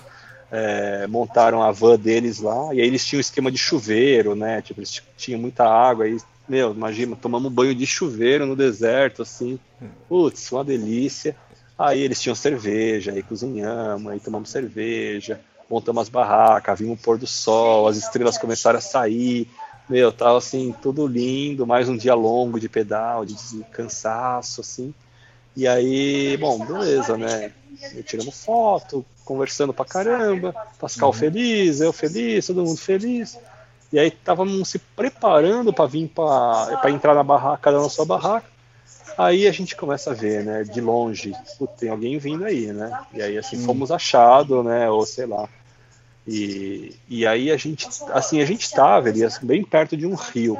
É, 0.52 1.06
montaram 1.06 1.62
a 1.62 1.70
van 1.70 1.98
deles 1.98 2.40
lá. 2.40 2.74
E 2.74 2.80
aí 2.80 2.86
eles 2.86 3.06
tinham 3.06 3.18
um 3.18 3.20
esquema 3.20 3.50
de 3.50 3.56
chuveiro, 3.56 4.34
né? 4.34 4.60
Tipo, 4.60 4.80
eles 4.80 5.02
tinham 5.16 5.40
muita 5.40 5.64
água. 5.64 6.04
Aí, 6.04 6.18
meu, 6.48 6.72
imagina, 6.72 7.16
tomamos 7.16 7.50
banho 7.50 7.74
de 7.74 7.86
chuveiro 7.86 8.44
no 8.44 8.56
deserto, 8.56 9.22
assim. 9.22 9.58
Putz, 10.08 10.52
uma 10.52 10.64
delícia. 10.64 11.34
Aí 11.78 12.02
eles 12.02 12.20
tinham 12.20 12.34
cerveja, 12.34 13.12
aí 13.12 13.22
cozinhamos, 13.22 14.12
aí 14.12 14.20
tomamos 14.20 14.50
cerveja, 14.50 15.40
montamos 15.68 16.02
as 16.02 16.08
barracas, 16.10 16.78
vimos 16.78 17.00
o 17.00 17.02
pôr 17.02 17.16
do 17.16 17.26
sol, 17.26 17.88
as 17.88 17.96
estrelas 17.96 18.36
começaram 18.36 18.78
a 18.78 18.82
sair 18.82 19.48
meu, 19.90 20.12
tava 20.12 20.38
assim, 20.38 20.72
tudo 20.80 21.04
lindo, 21.04 21.66
mais 21.66 21.88
um 21.88 21.96
dia 21.96 22.14
longo 22.14 22.60
de 22.60 22.68
pedal, 22.68 23.24
de 23.24 23.34
cansaço, 23.72 24.60
assim. 24.60 24.94
E 25.56 25.66
aí, 25.66 26.36
bom, 26.36 26.64
beleza, 26.64 27.18
né? 27.18 27.52
Tiramos 28.06 28.44
foto, 28.44 29.04
conversando 29.24 29.74
pra 29.74 29.84
caramba, 29.84 30.54
Pascal 30.78 31.08
uhum. 31.08 31.14
feliz, 31.14 31.80
eu 31.80 31.92
feliz, 31.92 32.46
todo 32.46 32.62
mundo 32.62 32.78
feliz. 32.78 33.36
E 33.92 33.98
aí 33.98 34.08
estávamos 34.08 34.68
se 34.68 34.78
preparando 34.78 35.72
para 35.72 35.86
vir 35.86 36.08
para 36.08 36.90
entrar 36.90 37.14
na 37.14 37.24
barraca 37.24 37.72
da 37.72 37.78
nossa 37.78 38.04
barraca. 38.04 38.46
Aí 39.18 39.48
a 39.48 39.52
gente 39.52 39.74
começa 39.74 40.12
a 40.12 40.14
ver, 40.14 40.44
né, 40.44 40.62
de 40.62 40.80
longe, 40.80 41.34
tem 41.78 41.90
alguém 41.90 42.16
vindo 42.16 42.44
aí, 42.44 42.66
né? 42.66 42.96
E 43.12 43.20
aí 43.20 43.36
assim 43.36 43.58
fomos 43.64 43.90
achados, 43.90 44.64
né, 44.64 44.88
ou 44.88 45.04
sei 45.04 45.26
lá. 45.26 45.48
E, 46.32 46.94
e 47.08 47.26
aí 47.26 47.50
a 47.50 47.56
gente, 47.56 47.88
assim, 48.12 48.40
a 48.40 48.46
gente 48.46 48.62
estava 48.62 49.08
ali 49.08 49.20
bem 49.42 49.64
perto 49.64 49.96
de 49.96 50.06
um 50.06 50.14
rio. 50.14 50.56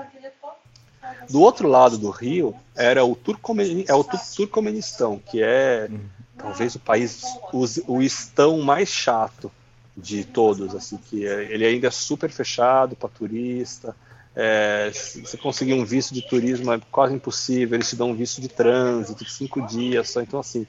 Do 1.29 1.41
outro 1.41 1.69
lado 1.69 1.97
do 1.97 2.11
rio 2.11 2.57
era 2.75 3.05
o, 3.05 3.15
Turcomen, 3.15 3.85
é 3.87 3.95
o 3.95 4.03
Turcomenistão, 4.03 5.23
que 5.31 5.41
é 5.41 5.89
talvez 6.37 6.75
o 6.75 6.81
país, 6.81 7.23
o, 7.53 7.65
o 7.87 8.03
estão 8.03 8.61
mais 8.63 8.89
chato 8.89 9.49
de 9.97 10.25
todos, 10.25 10.75
assim, 10.75 10.97
que 10.97 11.25
é, 11.25 11.45
ele 11.53 11.65
ainda 11.65 11.87
é 11.87 11.91
super 11.93 12.31
fechado 12.33 12.97
para 12.97 13.09
turista. 13.09 13.95
É, 14.35 14.91
se 14.93 15.37
conseguir 15.37 15.75
um 15.75 15.85
visto 15.85 16.13
de 16.13 16.23
turismo 16.23 16.73
é 16.73 16.81
quase 16.91 17.15
impossível, 17.15 17.77
eles 17.77 17.91
te 17.91 17.95
dão 17.95 18.11
um 18.11 18.15
visto 18.15 18.41
de 18.41 18.49
trânsito 18.49 19.25
de 19.25 19.31
cinco 19.31 19.65
dias 19.65 20.11
só. 20.11 20.21
Então, 20.21 20.41
assim, 20.41 20.67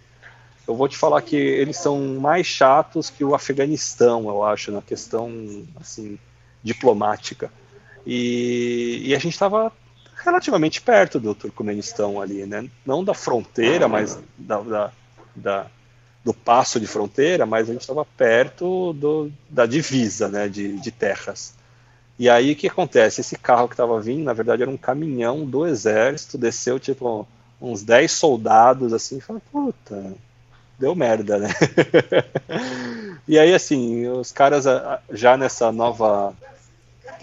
eu 0.67 0.75
vou 0.75 0.87
te 0.87 0.97
falar 0.97 1.21
que 1.21 1.35
eles 1.35 1.77
são 1.77 1.99
mais 2.19 2.45
chatos 2.45 3.09
que 3.09 3.23
o 3.23 3.33
Afeganistão, 3.33 4.27
eu 4.27 4.43
acho, 4.43 4.71
na 4.71 4.81
questão 4.81 5.65
assim 5.79 6.17
diplomática. 6.63 7.51
E, 8.05 9.01
e 9.05 9.15
a 9.15 9.19
gente 9.19 9.33
estava 9.33 9.71
relativamente 10.23 10.81
perto 10.81 11.19
do 11.19 11.33
Turcomenistão 11.33 12.21
ali, 12.21 12.45
né? 12.45 12.69
Não 12.85 13.03
da 13.03 13.13
fronteira, 13.13 13.87
mas 13.87 14.19
da, 14.37 14.59
da, 14.61 14.91
da 15.35 15.67
do 16.23 16.33
passo 16.33 16.79
de 16.79 16.85
fronteira, 16.85 17.47
mas 17.47 17.67
a 17.67 17.73
gente 17.73 17.81
estava 17.81 18.05
perto 18.05 18.93
do, 18.93 19.31
da 19.49 19.65
divisa, 19.65 20.27
né? 20.27 20.47
De, 20.47 20.79
de 20.79 20.91
terras. 20.91 21.55
E 22.19 22.29
aí 22.29 22.51
o 22.51 22.55
que 22.55 22.67
acontece? 22.67 23.21
Esse 23.21 23.35
carro 23.35 23.67
que 23.67 23.73
estava 23.73 23.99
vindo, 23.99 24.23
na 24.23 24.33
verdade, 24.33 24.61
era 24.61 24.69
um 24.69 24.77
caminhão 24.77 25.43
do 25.43 25.65
exército, 25.65 26.37
desceu 26.37 26.79
tipo 26.79 27.27
uns 27.59 27.81
10 27.83 28.11
soldados 28.11 28.93
assim, 28.93 29.17
e 29.17 29.21
falou, 29.21 29.41
puta, 29.51 30.13
deu 30.81 30.95
merda, 30.95 31.37
né? 31.37 31.49
e 33.27 33.37
aí, 33.37 33.53
assim, 33.53 34.07
os 34.07 34.31
caras 34.31 34.65
já 35.11 35.37
nessa 35.37 35.71
nova 35.71 36.33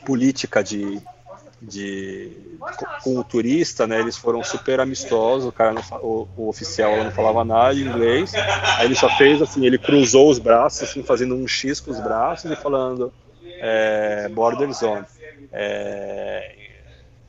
política 0.06 0.62
de, 0.62 1.00
de 1.60 2.32
com 3.02 3.18
o 3.18 3.24
turista, 3.24 3.86
né? 3.86 3.98
Eles 3.98 4.16
foram 4.16 4.44
super 4.44 4.78
amistosos. 4.78 5.48
O 5.48 5.52
cara, 5.52 5.72
não, 5.72 5.82
o, 6.00 6.28
o, 6.36 6.48
oficial 6.48 6.96
não 7.02 7.10
falava 7.10 7.44
nada 7.44 7.74
de 7.74 7.82
inglês. 7.82 8.32
Aí 8.78 8.86
ele 8.86 8.94
só 8.94 9.08
fez 9.16 9.42
assim, 9.42 9.66
ele 9.66 9.76
cruzou 9.76 10.30
os 10.30 10.38
braços, 10.38 10.88
assim, 10.88 11.02
fazendo 11.02 11.34
um 11.34 11.46
X 11.46 11.80
com 11.80 11.90
os 11.90 12.00
braços 12.00 12.50
e 12.50 12.56
falando 12.56 13.12
é, 13.60 14.28
border 14.28 14.72
zone. 14.72 15.04
É, 15.52 16.54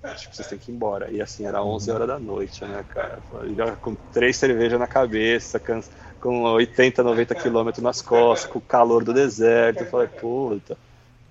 acho 0.03 0.29
que 0.29 0.35
vocês 0.35 0.47
têm 0.47 0.59
que 0.59 0.71
ir 0.71 0.75
embora. 0.75 1.09
E 1.09 1.21
assim, 1.21 1.45
era 1.45 1.63
11 1.63 1.91
horas 1.91 2.07
da 2.07 2.19
noite, 2.19 2.63
né, 2.65 2.85
cara? 2.87 3.19
Já 3.57 3.75
com 3.75 3.95
três 4.13 4.37
cervejas 4.37 4.79
na 4.79 4.87
cabeça, 4.87 5.59
cansa 5.59 5.89
com 6.19 6.43
80, 6.43 7.01
90 7.03 7.35
quilômetros 7.35 7.83
nas 7.83 8.01
costas, 8.01 8.51
com 8.51 8.59
o 8.59 8.61
calor 8.61 9.03
do 9.03 9.13
deserto. 9.13 9.81
Eu 9.81 9.87
falei, 9.87 10.07
puta. 10.07 10.77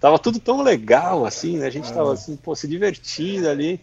Tava 0.01 0.19
tudo 0.19 0.39
tão 0.39 0.63
legal 0.63 1.27
assim, 1.27 1.59
né? 1.59 1.67
A 1.67 1.71
gente 1.71 1.93
tava 1.93 2.13
assim, 2.13 2.37
pô, 2.37 2.55
se 2.55 2.69
divertindo 2.69 3.49
ali. 3.49 3.81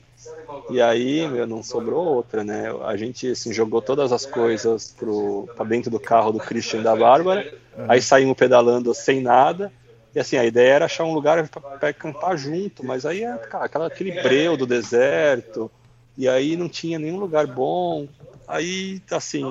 E 0.69 0.81
aí, 0.81 1.27
meu, 1.27 1.45
não 1.45 1.61
sobrou 1.61 2.05
outra, 2.05 2.43
né? 2.43 2.73
A 2.85 2.95
gente 2.95 3.31
assim, 3.31 3.53
jogou 3.53 3.81
todas 3.81 4.11
as 4.11 4.25
coisas 4.25 4.95
pro, 4.97 5.47
pra 5.55 5.65
dentro 5.65 5.91
do 5.91 5.99
carro 5.99 6.31
do 6.31 6.39
Christian 6.39 6.79
e 6.79 6.83
da 6.83 6.95
Bárbara. 6.95 7.53
Aí 7.87 8.01
saímos 8.01 8.37
pedalando 8.37 8.93
sem 8.93 9.21
nada. 9.21 9.71
E 10.15 10.19
assim, 10.19 10.37
a 10.37 10.45
ideia 10.45 10.75
era 10.75 10.85
achar 10.85 11.03
um 11.03 11.13
lugar 11.13 11.47
para 11.49 11.89
acampar 11.89 12.37
junto, 12.37 12.85
mas 12.85 13.05
aí 13.05 13.23
é 13.23 13.37
cara, 13.37 13.85
aquele 13.85 14.11
breu 14.23 14.55
do 14.55 14.65
deserto, 14.65 15.69
e 16.17 16.29
aí 16.29 16.55
não 16.55 16.69
tinha 16.69 16.97
nenhum 16.97 17.19
lugar 17.19 17.45
bom. 17.45 18.07
Aí, 18.47 19.01
assim, 19.11 19.43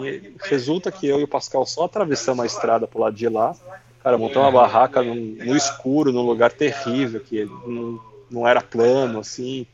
resulta 0.43 0.91
que 0.93 1.07
eu 1.07 1.21
e 1.21 1.25
o 1.25 1.29
Pascal 1.29 1.67
só 1.67 1.85
atravessamos 1.85 2.43
a 2.43 2.47
estrada 2.47 2.87
pro 2.87 3.01
lado 3.01 3.17
de 3.17 3.29
lá. 3.29 3.55
Cara, 4.03 4.19
montamos 4.19 4.47
uma 4.47 4.61
barraca 4.61 5.03
no, 5.03 5.15
no 5.15 5.57
escuro, 5.57 6.13
num 6.13 6.23
lugar 6.23 6.53
terrível, 6.53 7.21
que 7.21 7.45
não, 7.45 8.01
não 8.31 8.49
era 8.49 8.61
plano, 8.61 9.19
assim. 9.19 9.67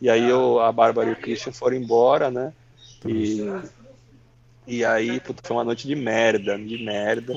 E 0.00 0.10
aí 0.10 0.28
eu, 0.28 0.60
a 0.60 0.70
Bárbara 0.70 1.10
e 1.10 1.12
o 1.12 1.16
Christian 1.16 1.52
foram 1.52 1.76
embora, 1.76 2.30
né? 2.30 2.52
E 3.06 3.40
e 4.68 4.84
aí, 4.84 5.20
puta, 5.20 5.42
foi 5.44 5.56
uma 5.56 5.64
noite 5.64 5.86
de 5.88 5.94
merda, 5.96 6.58
de 6.58 6.78
merda. 6.78 7.32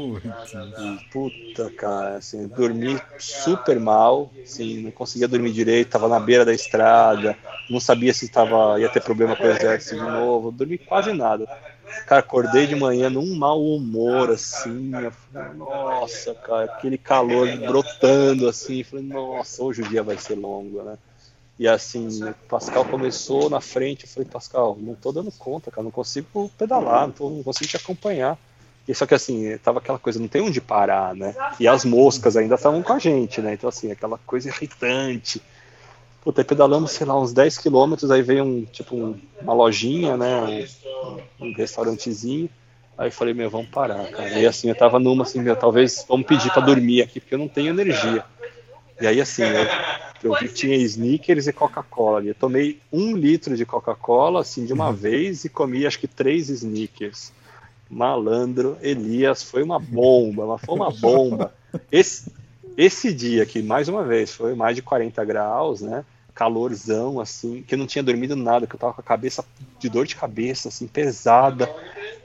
E, 0.78 1.00
puta, 1.10 1.70
cara, 1.72 2.18
assim, 2.18 2.48
dormi 2.48 3.02
super 3.18 3.80
mal, 3.80 4.34
assim, 4.44 4.82
não 4.82 4.92
conseguia 4.92 5.28
dormir 5.28 5.52
direito, 5.52 5.90
tava 5.92 6.08
na 6.08 6.20
beira 6.20 6.46
da 6.46 6.54
estrada, 6.54 7.38
não 7.70 7.80
sabia 7.80 8.14
se 8.14 8.30
tava, 8.30 8.80
ia 8.80 8.90
ter 8.90 9.02
problema 9.02 9.36
com 9.36 9.44
o 9.44 9.50
exército 9.52 9.96
de 9.96 10.10
novo, 10.10 10.52
dormi 10.52 10.78
quase 10.78 11.14
nada. 11.14 11.48
Cara, 12.08 12.22
acordei 12.22 12.68
de 12.68 12.76
manhã 12.76 13.10
num 13.10 13.36
mau 13.36 13.62
humor, 13.64 14.32
assim, 14.32 15.10
falei, 15.12 15.48
nossa, 15.54 16.36
cara, 16.36 16.66
aquele 16.66 16.98
calor 16.98 17.48
brotando, 17.58 18.48
assim, 18.48 18.84
falei, 18.84 19.06
nossa, 19.06 19.64
hoje 19.64 19.82
o 19.82 19.88
dia 19.88 20.04
vai 20.04 20.18
ser 20.18 20.36
longo, 20.36 20.82
né? 20.84 20.98
E 21.62 21.68
assim, 21.68 22.24
o 22.24 22.34
Pascal 22.50 22.84
começou 22.84 23.48
na 23.48 23.62
frente, 23.62 24.06
eu 24.06 24.10
falei, 24.10 24.28
Pascal, 24.28 24.76
não 24.82 24.96
tô 24.96 25.12
dando 25.12 25.32
conta, 25.32 25.70
cara, 25.70 25.84
não 25.84 25.92
consigo 25.92 26.52
pedalar, 26.58 27.06
não, 27.06 27.12
tô, 27.12 27.30
não 27.30 27.44
consigo 27.44 27.70
te 27.70 27.78
acompanhar. 27.78 28.36
E 28.88 28.96
só 28.96 29.06
que 29.06 29.14
assim, 29.14 29.56
tava 29.60 29.78
aquela 29.78 30.00
coisa, 30.00 30.20
não 30.20 30.28
tem 30.28 30.42
onde 30.42 30.60
parar, 30.60 31.14
né? 31.14 31.36
E 31.60 31.68
as 31.68 31.86
moscas 31.86 32.36
ainda 32.36 32.56
estavam 32.56 32.82
com 32.82 32.94
a 32.94 32.98
gente, 32.98 33.42
né? 33.42 33.54
Então 33.54 33.70
assim, 33.70 33.92
aquela 33.92 34.18
coisa 34.18 34.50
irritante. 34.50 35.40
Puta, 36.24 36.44
pedalamos, 36.44 36.94
sei 36.94 37.06
lá, 37.06 37.22
uns 37.22 37.32
10 37.32 37.60
quilômetros, 37.60 38.10
aí 38.10 38.24
veio 38.24 38.44
um, 38.44 38.66
tipo, 38.66 38.96
um, 38.96 39.22
uma 39.40 39.54
lojinha, 39.54 40.18
né? 40.18 40.66
Um, 41.40 41.46
um 41.46 41.54
restaurantezinho. 41.54 42.50
Aí 42.98 43.12
falei, 43.12 43.36
meu, 43.36 43.52
vamos 43.52 43.70
parar, 43.70 44.10
cara. 44.10 44.40
E 44.40 44.48
assim, 44.48 44.68
eu 44.68 44.76
tava 44.76 44.98
numa 44.98 45.22
assim, 45.22 45.40
meu, 45.40 45.56
talvez 45.56 46.04
vamos 46.10 46.26
pedir 46.26 46.52
para 46.52 46.66
dormir 46.66 47.04
aqui, 47.04 47.20
porque 47.20 47.36
eu 47.36 47.40
não 47.40 47.48
tenho 47.48 47.70
energia. 47.70 48.26
E 49.00 49.06
aí, 49.06 49.22
assim, 49.22 49.44
eu, 49.44 49.68
eu 50.24 50.54
tinha 50.54 50.76
sneakers 50.76 51.48
e 51.48 51.54
Coca-Cola. 51.54 52.24
Eu 52.24 52.36
tomei 52.36 52.80
um 52.92 53.16
litro 53.16 53.56
de 53.56 53.66
Coca-Cola, 53.66 54.42
assim, 54.42 54.66
de 54.66 54.74
uma 54.74 54.88
uhum. 54.90 54.94
vez 54.94 55.46
e 55.46 55.50
comi 55.50 55.86
acho 55.86 56.00
que 56.00 56.08
três 56.08 56.50
sneakers. 56.50 57.32
Malandro, 57.90 58.78
Elias, 58.82 59.44
foi 59.44 59.62
uma 59.62 59.78
bomba, 59.78 60.46
mas 60.46 60.62
foi 60.62 60.76
uma 60.76 60.90
bomba. 60.90 61.54
Esse, 61.92 62.32
esse 62.78 63.14
dia 63.14 63.44
aqui, 63.44 63.62
mais 63.62 63.88
uma 63.88 64.04
vez, 64.04 64.34
foi 64.34 64.56
mais 64.56 64.76
de 64.76 64.82
40 64.82 65.24
graus, 65.24 65.82
né? 65.82 66.04
Calorzão, 66.34 67.20
assim, 67.20 67.62
que 67.62 67.76
eu 67.76 67.80
não 67.80 67.86
tinha 67.86 68.04
dormido 68.04 68.36
nada, 68.36 68.66
que 68.66 68.76
eu 68.76 68.80
tava 68.80 68.94
com 68.94 69.02
a 69.02 69.04
cabeça 69.04 69.44
de 69.80 69.90
dor 69.90 70.06
de 70.06 70.16
cabeça, 70.16 70.70
assim, 70.70 70.88
pesada, 70.88 71.70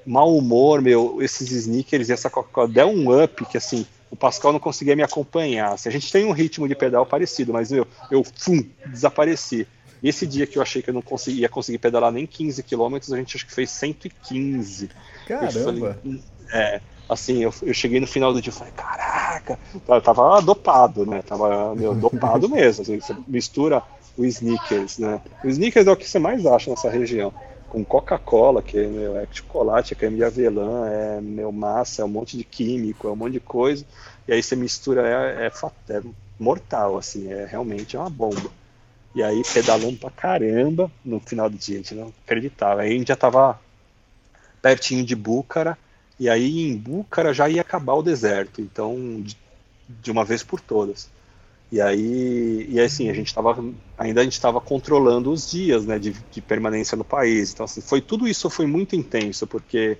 mau 0.04 0.36
humor, 0.36 0.80
meu. 0.80 1.20
Esses 1.20 1.50
sneakers 1.50 2.08
e 2.08 2.12
essa 2.12 2.30
Coca-Cola 2.30 2.68
deu 2.68 2.88
um 2.88 3.22
up 3.22 3.44
que, 3.46 3.56
assim, 3.56 3.86
o 4.10 4.16
Pascal 4.16 4.52
não 4.52 4.60
conseguia 4.60 4.96
me 4.96 5.02
acompanhar. 5.02 5.72
Assim, 5.72 5.88
a 5.88 5.92
gente 5.92 6.10
tem 6.10 6.24
um 6.24 6.32
ritmo 6.32 6.68
de 6.68 6.74
pedal 6.74 7.04
parecido, 7.04 7.52
mas 7.52 7.72
eu, 7.72 7.86
eu 8.10 8.22
fum, 8.24 8.64
desapareci. 8.86 9.66
Esse 10.02 10.26
dia 10.26 10.46
que 10.46 10.58
eu 10.58 10.62
achei 10.62 10.82
que 10.82 10.90
eu 10.90 10.94
não 10.94 11.02
conseguia 11.02 11.48
conseguir 11.48 11.78
pedalar 11.78 12.12
nem 12.12 12.26
15 12.26 12.62
quilômetros, 12.62 13.12
a 13.12 13.16
gente 13.16 13.36
acho 13.36 13.46
que 13.46 13.54
fez 13.54 13.70
115. 13.70 14.90
Caramba! 15.26 15.98
Falei, 16.04 16.20
é, 16.52 16.80
assim, 17.08 17.42
eu, 17.42 17.52
eu, 17.62 17.74
cheguei 17.74 17.98
no 17.98 18.06
final 18.06 18.32
do 18.32 18.40
dia 18.40 18.50
e 18.50 18.54
falei, 18.54 18.72
caraca, 18.74 19.58
eu 19.88 20.00
tava 20.00 20.40
dopado, 20.40 21.06
né? 21.06 21.22
Tava 21.22 21.74
meu, 21.74 21.94
dopado 21.94 22.48
mesmo. 22.48 22.82
Assim, 22.82 23.00
você 23.00 23.16
mistura 23.26 23.82
o 24.16 24.24
sneakers, 24.24 24.98
né? 24.98 25.20
O 25.42 25.48
sneakers 25.48 25.86
é 25.86 25.92
o 25.92 25.96
que 25.96 26.08
você 26.08 26.18
mais 26.18 26.44
acha 26.46 26.70
nessa 26.70 26.90
região. 26.90 27.32
Com 27.76 27.84
Coca-Cola, 27.84 28.62
que 28.62 28.86
meu, 28.86 29.18
é 29.18 29.28
chocolate, 29.30 29.92
é 29.92 29.96
creme 29.96 30.16
de 30.16 30.24
avelã, 30.24 30.88
é 30.88 31.20
meu 31.20 31.52
massa, 31.52 32.00
é 32.00 32.04
um 32.06 32.08
monte 32.08 32.34
de 32.34 32.42
químico, 32.42 33.06
é 33.06 33.10
um 33.12 33.16
monte 33.16 33.34
de 33.34 33.40
coisa. 33.40 33.84
E 34.26 34.32
aí 34.32 34.42
você 34.42 34.56
mistura, 34.56 35.06
é, 35.06 35.44
é, 35.44 35.94
é 35.94 36.02
mortal, 36.38 36.96
assim, 36.96 37.30
é 37.30 37.44
realmente 37.44 37.94
é 37.94 37.98
uma 37.98 38.08
bomba. 38.08 38.50
E 39.14 39.22
aí 39.22 39.42
pedalando 39.52 39.98
pra 39.98 40.10
caramba 40.10 40.90
no 41.04 41.20
final 41.20 41.50
do 41.50 41.58
dia, 41.58 41.74
a 41.74 41.78
gente 41.82 41.94
não 41.94 42.14
acreditava. 42.24 42.80
Aí 42.80 42.94
a 42.94 42.98
gente 42.98 43.08
já 43.08 43.16
tava 43.16 43.60
pertinho 44.62 45.04
de 45.04 45.14
Búcara, 45.14 45.76
e 46.18 46.30
aí 46.30 46.70
em 46.70 46.78
Búcara 46.78 47.34
já 47.34 47.46
ia 47.46 47.60
acabar 47.60 47.92
o 47.92 48.02
deserto, 48.02 48.62
então 48.62 49.20
de, 49.20 49.36
de 49.86 50.10
uma 50.10 50.24
vez 50.24 50.42
por 50.42 50.62
todas. 50.62 51.10
E 51.70 51.80
aí, 51.80 52.66
e 52.68 52.80
assim, 52.80 53.10
a 53.10 53.14
gente 53.14 53.26
estava 53.26 53.62
ainda 53.98 54.20
a 54.20 54.24
gente 54.24 54.34
estava 54.34 54.60
controlando 54.60 55.32
os 55.32 55.50
dias, 55.50 55.84
né, 55.84 55.98
de, 55.98 56.12
de, 56.30 56.40
permanência 56.40 56.96
no 56.96 57.04
país. 57.04 57.52
Então, 57.52 57.64
assim, 57.64 57.80
foi 57.80 58.00
tudo 58.00 58.28
isso 58.28 58.48
foi 58.48 58.66
muito 58.66 58.94
intenso, 58.94 59.46
porque 59.46 59.98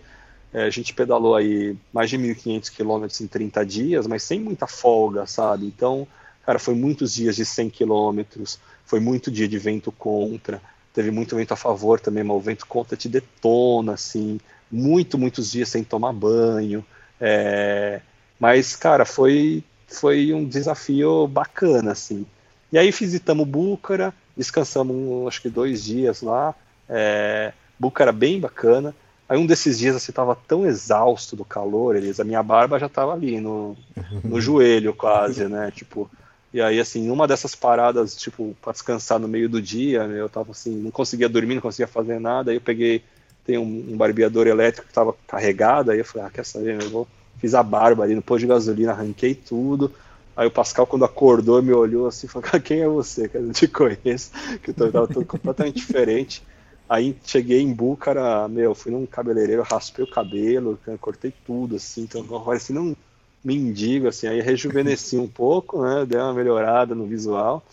é, 0.53 0.63
a 0.65 0.71
gente 0.71 0.95
pedalou 0.95 1.35
aí 1.35 1.77
mais 1.93 2.09
de 2.09 2.17
1.500 2.17 2.71
quilômetros 2.71 3.21
em 3.21 3.27
30 3.27 3.67
dias, 3.67 4.07
mas 4.07 4.23
sem 4.23 4.41
muita 4.41 4.67
folga, 4.67 5.27
sabe? 5.27 5.67
Então, 5.67 6.07
cara, 6.45 6.59
foi 6.59 6.75
muitos 6.75 7.15
dias 7.15 7.35
de 7.37 7.45
100 7.45 7.71
quilômetros, 7.71 8.61
foi 8.85 9.01
muito 9.01 9.31
dia 9.31 9.49
de 9.49 9.59
vento 9.59 9.91
contra, 9.91 10.63
teve 10.95 11.11
muito 11.11 11.35
vento 11.35 11.53
a 11.53 11.57
favor 11.57 11.99
também, 11.99 12.23
mas 12.23 12.37
o 12.37 12.41
vento 12.41 12.67
contra 12.67 12.97
te 12.97 13.09
detona, 13.09 13.95
assim 13.95 14.39
muito, 14.71 15.19
muitos 15.19 15.51
dias 15.51 15.69
sem 15.69 15.85
tomar 15.85 16.13
banho. 16.13 16.85
É, 17.21 18.01
mas, 18.39 18.77
cara, 18.77 19.05
foi, 19.05 19.65
foi 19.87 20.33
um 20.33 20.45
desafio 20.45 21.27
bacana, 21.27 21.93
assim. 21.93 22.27
E 22.73 22.79
aí 22.79 22.91
visitamos 22.91 23.47
Búcara, 23.47 24.13
descansamos 24.37 25.27
acho 25.29 25.43
que 25.43 25.49
dois 25.49 25.85
dias 25.85 26.23
lá. 26.23 26.55
É, 26.89 27.53
Búcara 27.79 28.13
bem 28.13 28.41
bacana. 28.41 28.95
Aí 29.29 29.39
um 29.39 29.47
desses 29.47 29.79
dias 29.79 29.97
assim, 29.97 30.13
tava 30.13 30.37
tão 30.47 30.65
exausto 30.67 31.35
do 31.35 31.45
calor, 31.45 31.97
Elisa, 31.97 32.23
a 32.23 32.25
minha 32.25 32.43
barba 32.43 32.79
já 32.79 32.89
tava 32.89 33.13
ali 33.13 33.41
no, 33.41 33.77
no 34.23 34.41
joelho 34.41 34.95
quase, 34.95 35.49
né? 35.49 35.73
Tipo, 35.75 36.09
e 36.53 36.61
aí 36.61 36.79
assim, 36.79 37.07
numa 37.07 37.27
dessas 37.27 37.55
paradas, 37.55 38.17
tipo, 38.17 38.57
para 38.63 38.73
descansar 38.73 39.19
no 39.19 39.27
meio 39.27 39.49
do 39.49 39.61
dia, 39.61 40.03
eu 40.03 40.29
tava 40.29 40.53
assim, 40.53 40.77
não 40.77 40.93
conseguia 40.93 41.29
dormir, 41.29 41.57
não 41.57 41.63
conseguia 41.63 41.89
fazer 41.89 42.21
nada, 42.21 42.51
aí 42.51 42.57
eu 42.57 42.61
peguei 42.61 43.03
tem 43.47 43.57
um, 43.57 43.93
um 43.93 43.97
barbeador 43.97 44.49
elétrico 44.49 44.87
que 44.87 44.91
estava 44.91 45.15
carregado, 45.27 45.93
aí 45.93 45.99
eu 45.99 46.05
falei, 46.05 46.27
ah, 46.27 46.31
quer 46.31 46.45
saber, 46.45 46.83
eu 46.83 46.91
vou... 46.91 47.09
fiz 47.39 47.55
a 47.55 47.63
barba 47.63 48.05
ali 48.05 48.15
no 48.15 48.23
posto 48.23 48.41
de 48.41 48.47
gasolina, 48.47 48.93
arranquei 48.93 49.35
tudo, 49.35 49.93
Aí 50.37 50.47
o 50.47 50.51
Pascal, 50.51 50.87
quando 50.87 51.05
acordou, 51.07 51.63
me 51.63 51.73
olhou 51.73 52.07
assim 52.07 52.27
e 52.27 52.31
falou: 52.31 52.61
Quem 52.61 52.81
é 52.81 52.89
você? 52.89 53.27
Que 53.29 53.39
eu 53.39 53.43
não 53.43 53.53
te 53.53 53.67
conheço, 53.67 54.31
que 54.63 54.71
eu 54.71 54.73
estava 54.73 55.09
todo 55.09 55.25
completamente 55.25 55.77
diferente. 55.77 56.43
Aí 56.89 57.17
cheguei 57.25 57.61
em 57.61 57.73
Búcara, 57.73 58.47
meu, 58.47 58.75
fui 58.75 58.93
num 58.93 59.07
cabeleireiro, 59.07 59.63
raspei 59.63 60.05
o 60.05 60.09
cabelo, 60.09 60.79
cortei 61.01 61.33
tudo, 61.45 61.77
assim, 61.77 62.03
então 62.03 62.25
parecia 62.45 62.81
um 62.81 62.95
mendigo, 63.43 64.07
assim, 64.07 64.29
aí 64.29 64.41
rejuvenesci 64.41 65.17
um 65.17 65.27
pouco, 65.27 65.83
né? 65.83 66.07
Dei 66.07 66.21
uma 66.21 66.33
melhorada 66.33 66.95
no 66.95 67.05
visual, 67.07 67.65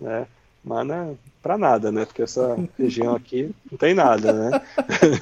né? 0.00 0.26
Mas 0.64 0.86
né, 0.86 1.14
para 1.46 1.56
nada, 1.56 1.92
né? 1.92 2.04
Porque 2.04 2.22
essa 2.22 2.56
região 2.76 3.14
aqui 3.14 3.54
não 3.70 3.78
tem 3.78 3.94
nada, 3.94 4.32
né? 4.32 4.62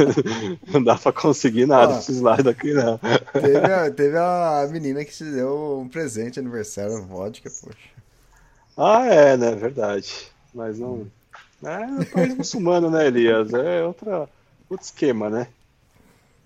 não 0.73 0.83
dá 0.83 0.97
para 0.97 1.13
conseguir 1.13 1.67
nada 1.67 1.99
esses 1.99 2.19
lados 2.19 2.47
aqui, 2.47 2.73
não. 2.73 2.99
Teve 3.33 3.57
a, 3.59 3.91
teve 3.91 4.17
a 4.17 4.67
menina 4.71 5.05
que 5.05 5.13
te 5.13 5.23
deu 5.23 5.81
um 5.85 5.89
presente 5.89 6.41
aniversário, 6.41 7.03
vodka, 7.03 7.51
poxa. 7.51 7.77
Ah, 8.75 9.05
é, 9.05 9.37
né? 9.37 9.55
Verdade. 9.55 10.29
Mas 10.55 10.79
não. 10.79 11.07
É, 11.63 12.03
é 12.03 12.05
país 12.07 12.35
muçulmano, 12.35 12.89
né, 12.91 13.07
Elias? 13.07 13.53
É 13.53 13.85
outra, 13.85 14.27
outro 14.71 14.87
esquema, 14.87 15.29
né? 15.29 15.47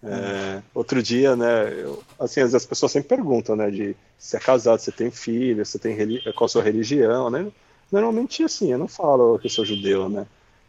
É, 0.03 0.61
outro 0.75 1.01
dia, 1.01 1.37
né? 1.37 1.73
Eu, 1.73 2.03
assim, 2.19 2.41
as 2.41 2.67
pessoas 2.67 2.91
sempre 2.91 3.11
perguntam, 3.11 3.55
né? 3.55 3.71
De 3.71 3.95
se 4.19 4.37
é 4.37 4.41
casado, 4.41 4.81
se 4.81 4.91
tem 4.91 5.13
filho, 5.13 5.65
se 5.65 5.79
tem 5.79 5.97
qual 6.35 6.47
a 6.47 6.49
sua 6.49 6.65
religião, 6.65 7.31
né? 7.31 7.47
Normalmente, 7.91 8.43
assim, 8.43 8.73
eu 8.73 8.79
não 8.79 8.89
falo 8.89 9.39
que 9.39 9.47
eu 9.47 9.51
sou 9.51 9.65
judeu, 9.65 10.09
né? 10.09 10.27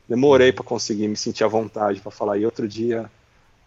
Demorei 0.08 0.52
para 0.52 0.64
conseguir 0.64 1.08
me 1.08 1.18
sentir 1.18 1.44
à 1.44 1.48
vontade 1.48 2.00
para 2.00 2.12
falar. 2.12 2.38
E 2.38 2.46
outro 2.46 2.68
dia, 2.68 3.10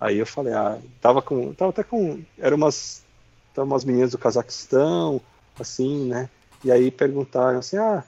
aí 0.00 0.18
eu 0.18 0.26
falei, 0.26 0.52
ah, 0.52 0.78
tava 1.00 1.22
com, 1.22 1.52
tava 1.52 1.70
até 1.70 1.82
com, 1.82 2.20
eram 2.38 2.56
umas, 2.56 3.04
tava 3.54 3.66
umas 3.66 3.84
meninas 3.84 4.10
do 4.10 4.18
Cazaquistão, 4.18 5.20
assim, 5.58 6.06
né? 6.06 6.28
E 6.64 6.72
aí 6.72 6.90
perguntaram 6.90 7.58
assim, 7.58 7.76
ah, 7.76 8.02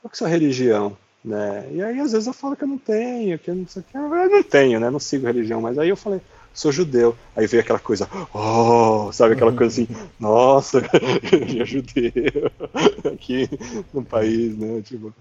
qual 0.00 0.10
que 0.10 0.14
é 0.14 0.16
a 0.16 0.18
sua 0.18 0.28
religião? 0.28 0.96
Né? 1.24 1.68
E 1.72 1.82
aí 1.82 2.00
às 2.00 2.12
vezes 2.12 2.26
eu 2.26 2.32
falo 2.32 2.56
que 2.56 2.62
eu 2.62 2.68
não 2.68 2.78
tenho, 2.78 3.38
que 3.38 3.50
eu 3.50 3.54
não 3.56 3.66
sei 3.66 3.82
o 3.82 3.84
que, 3.84 3.96
eu 3.96 4.30
não 4.30 4.42
tenho, 4.42 4.78
né? 4.78 4.90
Não 4.90 5.00
sigo 5.00 5.26
religião, 5.26 5.60
mas 5.60 5.76
aí 5.78 5.88
eu 5.88 5.96
falei, 5.96 6.20
sou 6.56 6.72
judeu. 6.72 7.16
Aí 7.36 7.46
veio 7.46 7.62
aquela 7.62 7.78
coisa, 7.78 8.08
oh, 8.34 9.12
sabe 9.12 9.34
aquela 9.34 9.52
coisa 9.52 9.82
assim, 9.82 9.88
nossa, 10.18 10.78
ele 11.30 11.60
é 11.60 11.64
judeu 11.64 12.50
aqui 13.12 13.48
no 13.92 14.04
país, 14.04 14.56
né? 14.56 14.80
Tipo, 14.82 15.14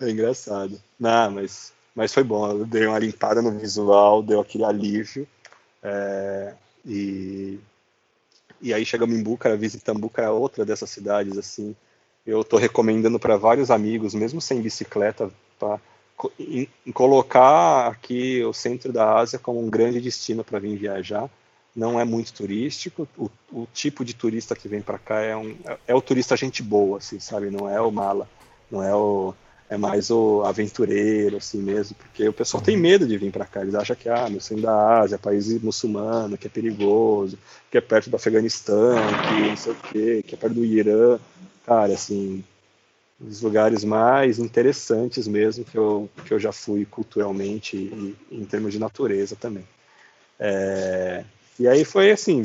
é 0.00 0.10
engraçado. 0.10 0.78
Não, 1.00 1.30
mas, 1.30 1.72
mas 1.96 2.12
foi 2.12 2.22
bom, 2.22 2.48
eu 2.50 2.66
dei 2.66 2.86
uma 2.86 2.98
limpada 2.98 3.40
no 3.40 3.58
visual, 3.58 4.22
deu 4.22 4.40
aquele 4.40 4.64
alívio. 4.64 5.26
É, 5.82 6.54
e, 6.84 7.58
e 8.60 8.74
aí 8.74 8.84
chegamos 8.84 9.16
em 9.16 9.22
Búcara, 9.22 9.56
visitamos 9.56 10.00
Búcara, 10.00 10.30
outra 10.30 10.64
dessas 10.64 10.90
cidades, 10.90 11.38
assim. 11.38 11.74
Eu 12.24 12.42
estou 12.42 12.58
recomendando 12.58 13.18
para 13.18 13.36
vários 13.36 13.70
amigos, 13.70 14.14
mesmo 14.14 14.40
sem 14.40 14.60
bicicleta, 14.60 15.28
para 15.58 15.80
em, 16.38 16.68
em 16.86 16.92
colocar 16.92 17.88
aqui 17.88 18.42
o 18.44 18.52
centro 18.52 18.92
da 18.92 19.16
Ásia 19.16 19.38
como 19.38 19.60
um 19.60 19.70
grande 19.70 20.00
destino 20.00 20.44
para 20.44 20.58
vir 20.58 20.76
viajar. 20.76 21.28
Não 21.74 21.98
é 21.98 22.04
muito 22.04 22.32
turístico. 22.32 23.08
O, 23.16 23.30
o 23.50 23.66
tipo 23.72 24.04
de 24.04 24.14
turista 24.14 24.54
que 24.54 24.68
vem 24.68 24.82
para 24.82 24.98
cá 24.98 25.20
é, 25.20 25.36
um, 25.36 25.56
é, 25.64 25.78
é, 25.88 25.94
o 25.94 26.02
turista 26.02 26.36
gente 26.36 26.62
boa, 26.62 26.98
assim, 26.98 27.18
sabe? 27.18 27.50
Não 27.50 27.68
é 27.68 27.80
o 27.80 27.90
mala, 27.90 28.28
não 28.70 28.82
é 28.82 28.94
o 28.94 29.34
é 29.72 29.76
mais 29.78 30.10
o 30.10 30.42
aventureiro, 30.42 31.38
assim 31.38 31.56
mesmo, 31.56 31.96
porque 31.96 32.28
o 32.28 32.32
pessoal 32.32 32.62
tem 32.62 32.76
medo 32.76 33.06
de 33.06 33.16
vir 33.16 33.32
para 33.32 33.46
cá. 33.46 33.62
Eles 33.62 33.74
acham 33.74 33.96
que, 33.96 34.06
ah, 34.06 34.28
meu 34.28 34.38
centro 34.38 34.64
da 34.64 35.00
Ásia, 35.00 35.16
país 35.16 35.48
muçulmano, 35.62 36.36
que 36.36 36.46
é 36.46 36.50
perigoso, 36.50 37.38
que 37.70 37.78
é 37.78 37.80
perto 37.80 38.10
do 38.10 38.16
Afeganistão, 38.16 38.98
que 39.26 39.48
não 39.48 39.56
sei 39.56 39.72
o 39.72 39.76
quê, 39.76 40.24
que 40.26 40.34
é 40.34 40.36
perto 40.36 40.52
do 40.52 40.62
Irã. 40.64 41.18
Cara, 41.64 41.94
assim, 41.94 42.44
dos 43.22 43.40
lugares 43.40 43.84
mais 43.84 44.38
interessantes 44.38 45.28
mesmo 45.28 45.64
que 45.64 45.78
eu, 45.78 46.10
que 46.26 46.34
eu 46.34 46.38
já 46.38 46.52
fui 46.52 46.84
culturalmente 46.84 47.76
e, 47.76 48.16
e 48.30 48.40
em 48.40 48.44
termos 48.44 48.72
de 48.72 48.78
natureza 48.78 49.36
também. 49.36 49.64
É, 50.38 51.24
e 51.58 51.68
aí 51.68 51.84
foi 51.84 52.10
assim, 52.10 52.42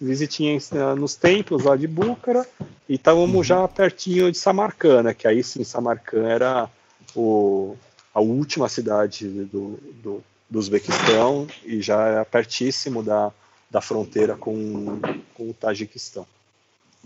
visitinha 0.00 0.58
nos 0.96 1.16
templos 1.16 1.64
lá 1.64 1.76
de 1.76 1.88
Búcara 1.88 2.46
e 2.88 2.94
estávamos 2.94 3.46
já 3.46 3.66
pertinho 3.66 4.30
de 4.30 4.38
Samarcanda, 4.38 5.12
que 5.12 5.26
aí 5.26 5.42
sim 5.42 5.64
Samarcanda 5.64 6.28
era 6.28 6.70
o, 7.14 7.76
a 8.14 8.20
última 8.20 8.68
cidade 8.68 9.26
do, 9.28 9.78
do, 10.02 10.24
do 10.48 10.58
Uzbequistão 10.58 11.46
e 11.64 11.80
já 11.80 12.06
era 12.06 12.24
pertíssimo 12.24 13.02
da, 13.02 13.32
da 13.70 13.80
fronteira 13.80 14.36
com, 14.36 15.00
com 15.34 15.50
o 15.50 15.54
Tajiquistão. 15.54 16.26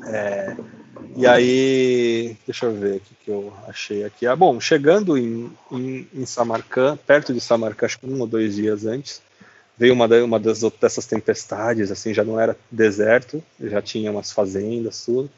É, 0.05 0.57
e 1.17 1.27
aí, 1.27 2.37
deixa 2.47 2.67
eu 2.67 2.75
ver 2.75 2.97
o 2.97 3.01
que, 3.01 3.31
eu 3.31 3.53
achei 3.67 4.05
aqui. 4.05 4.27
Ah, 4.27 4.37
bom, 4.37 4.61
chegando 4.61 5.17
em, 5.17 5.51
em, 5.71 6.09
em 6.13 6.27
Samarcand, 6.27 6.99
perto 7.07 7.33
de 7.33 7.41
Samarcand, 7.41 7.87
acho 7.87 7.99
que 7.99 8.07
um 8.07 8.21
ou 8.21 8.27
dois 8.27 8.55
dias 8.57 8.85
antes, 8.85 9.23
veio 9.79 9.95
uma, 9.95 10.07
uma 10.07 10.39
das, 10.39 10.61
dessas 10.81 11.07
tempestades, 11.07 11.91
assim, 11.91 12.13
já 12.13 12.25
não 12.25 12.39
era 12.39 12.57
deserto, 12.71 13.43
já 13.61 13.81
tinha 13.81 14.11
umas 14.11 14.33
fazendas, 14.33 15.05
tudo. 15.05 15.31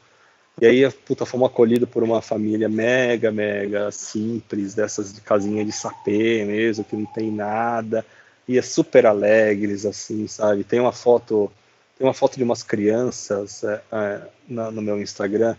E 0.61 0.65
aí, 0.65 0.91
puta, 0.91 1.25
fomos 1.25 1.49
acolhidos 1.49 1.87
por 1.87 2.03
uma 2.03 2.21
família 2.21 2.67
mega, 2.67 3.31
mega 3.31 3.89
simples, 3.91 4.73
dessas 4.73 5.13
de 5.13 5.21
casinha 5.21 5.63
de 5.63 5.71
sapê 5.71 6.43
mesmo, 6.43 6.83
que 6.83 6.97
não 6.97 7.05
tem 7.05 7.31
nada, 7.31 8.05
e 8.45 8.57
é 8.57 8.61
super 8.61 9.05
alegres, 9.05 9.85
assim, 9.85 10.27
sabe? 10.27 10.65
Tem 10.65 10.79
uma 10.79 10.91
foto, 10.91 11.49
tem 11.99 12.07
uma 12.07 12.13
foto 12.13 12.37
de 12.37 12.43
umas 12.43 12.63
crianças 12.63 13.61
é, 13.61 13.81
é, 13.91 14.21
na, 14.47 14.71
no 14.71 14.81
meu 14.81 15.01
Instagram, 15.01 15.57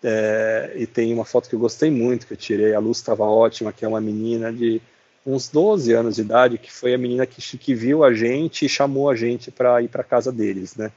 é, 0.00 0.74
e 0.76 0.86
tem 0.86 1.12
uma 1.12 1.24
foto 1.24 1.48
que 1.48 1.56
eu 1.56 1.58
gostei 1.58 1.90
muito, 1.90 2.24
que 2.24 2.32
eu 2.32 2.36
tirei, 2.36 2.72
a 2.72 2.78
luz 2.78 2.98
estava 2.98 3.24
ótima, 3.24 3.72
que 3.72 3.84
é 3.84 3.88
uma 3.88 4.00
menina 4.00 4.52
de 4.52 4.80
uns 5.26 5.48
12 5.48 5.92
anos 5.92 6.14
de 6.14 6.20
idade, 6.20 6.56
que 6.56 6.72
foi 6.72 6.94
a 6.94 6.98
menina 6.98 7.26
que, 7.26 7.40
que 7.58 7.74
viu 7.74 8.04
a 8.04 8.14
gente 8.14 8.64
e 8.64 8.68
chamou 8.68 9.10
a 9.10 9.16
gente 9.16 9.50
para 9.50 9.82
ir 9.82 9.88
para 9.88 10.04
casa 10.04 10.30
deles, 10.30 10.76
né? 10.76 10.92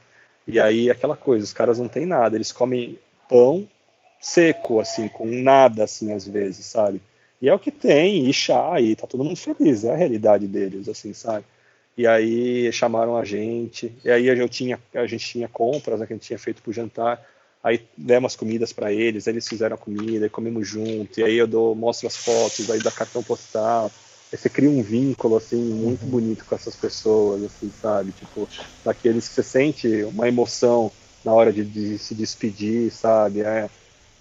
E 0.46 0.60
aí 0.60 0.88
aquela 0.88 1.16
coisa, 1.16 1.44
os 1.44 1.52
caras 1.52 1.80
não 1.80 1.88
têm 1.88 2.06
nada, 2.06 2.36
eles 2.36 2.52
comem 2.52 2.96
pão 3.28 3.68
seco, 4.20 4.78
assim, 4.78 5.08
com 5.08 5.26
nada, 5.26 5.84
assim, 5.84 6.12
às 6.12 6.26
vezes, 6.28 6.64
sabe? 6.66 7.02
E 7.42 7.48
é 7.48 7.54
o 7.54 7.58
que 7.58 7.72
tem, 7.72 8.28
e 8.28 8.32
chá, 8.32 8.80
e 8.80 8.94
tá 8.94 9.06
todo 9.06 9.24
mundo 9.24 9.36
feliz, 9.36 9.84
é 9.84 9.92
a 9.92 9.96
realidade 9.96 10.46
deles, 10.46 10.88
assim, 10.88 11.12
sabe? 11.12 11.44
E 11.96 12.06
aí 12.06 12.70
chamaram 12.72 13.16
a 13.16 13.24
gente, 13.24 13.92
e 14.04 14.10
aí 14.10 14.26
eu 14.26 14.48
tinha, 14.48 14.78
a 14.94 15.06
gente 15.06 15.26
tinha 15.26 15.48
compras 15.48 15.98
né, 15.98 16.06
que 16.06 16.12
a 16.12 16.16
gente 16.16 16.26
tinha 16.26 16.38
feito 16.38 16.62
pro 16.62 16.72
jantar, 16.72 17.24
aí 17.64 17.80
demos 17.96 18.32
as 18.32 18.36
comidas 18.36 18.72
para 18.72 18.92
eles, 18.92 19.26
eles 19.26 19.48
fizeram 19.48 19.76
a 19.76 19.78
comida, 19.78 20.26
e 20.26 20.30
comemos 20.30 20.68
junto, 20.68 21.18
e 21.18 21.24
aí 21.24 21.36
eu 21.36 21.46
dou, 21.46 21.74
mostro 21.74 22.06
as 22.06 22.16
fotos, 22.16 22.70
aí 22.70 22.80
da 22.80 22.90
cartão 22.90 23.22
postal, 23.22 23.90
Aí 24.32 24.36
você 24.36 24.48
cria 24.48 24.68
um 24.68 24.82
vínculo, 24.82 25.36
assim, 25.36 25.56
muito 25.56 26.02
uhum. 26.02 26.10
bonito 26.10 26.44
com 26.44 26.54
essas 26.54 26.74
pessoas, 26.74 27.44
assim, 27.44 27.70
sabe? 27.80 28.12
Tipo, 28.12 28.48
daqueles 28.84 29.28
que 29.28 29.34
você 29.34 29.42
sente 29.42 30.02
uma 30.04 30.26
emoção 30.26 30.90
na 31.24 31.32
hora 31.32 31.52
de, 31.52 31.64
de 31.64 31.98
se 31.98 32.14
despedir, 32.14 32.90
sabe? 32.90 33.40
É, 33.42 33.70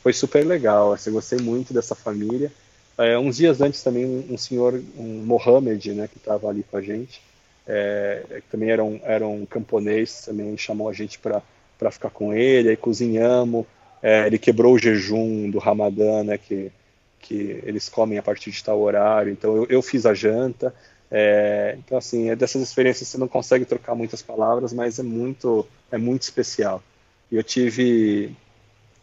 foi 0.03 0.13
super 0.13 0.45
legal, 0.45 0.93
assim, 0.93 1.11
gostei 1.11 1.39
muito 1.39 1.73
dessa 1.73 1.95
família. 1.95 2.51
É, 2.97 3.17
uns 3.17 3.37
dias 3.37 3.61
antes 3.61 3.81
também 3.81 4.05
um, 4.05 4.33
um 4.33 4.37
senhor, 4.37 4.81
um 4.95 5.25
Mohamed, 5.25 5.93
né, 5.93 6.07
que 6.07 6.17
estava 6.17 6.47
ali 6.47 6.63
com 6.63 6.77
a 6.77 6.81
gente, 6.81 7.19
é, 7.67 8.23
que 8.41 8.49
também 8.49 8.69
era 8.69 8.83
um, 8.83 8.99
era 9.03 9.27
um 9.27 9.45
camponês, 9.45 10.25
também 10.25 10.55
chamou 10.57 10.89
a 10.89 10.93
gente 10.93 11.19
para 11.19 11.91
ficar 11.91 12.09
com 12.09 12.33
ele, 12.33 12.69
aí 12.69 12.77
cozinhamos, 12.77 13.65
é, 14.01 14.27
ele 14.27 14.37
quebrou 14.37 14.73
o 14.73 14.79
jejum 14.79 15.49
do 15.49 15.59
Ramadã, 15.59 16.23
né, 16.23 16.37
que 16.37 16.71
que 17.25 17.59
eles 17.63 17.89
comem 17.89 18.19
a 18.19 18.23
partir 18.23 18.51
de 18.51 18.63
tal 18.63 18.79
horário. 18.79 19.31
Então 19.31 19.55
eu, 19.55 19.65
eu 19.67 19.81
fiz 19.81 20.05
a 20.05 20.13
janta. 20.13 20.73
É, 21.09 21.75
então 21.79 21.97
assim, 21.97 22.29
é 22.29 22.35
dessas 22.35 22.61
experiências 22.61 23.09
você 23.09 23.17
não 23.17 23.27
consegue 23.27 23.65
trocar 23.65 23.95
muitas 23.95 24.21
palavras, 24.21 24.71
mas 24.73 24.99
é 24.99 25.03
muito 25.03 25.67
é 25.91 25.97
muito 25.97 26.21
especial. 26.21 26.83
Eu 27.31 27.43
tive 27.43 28.35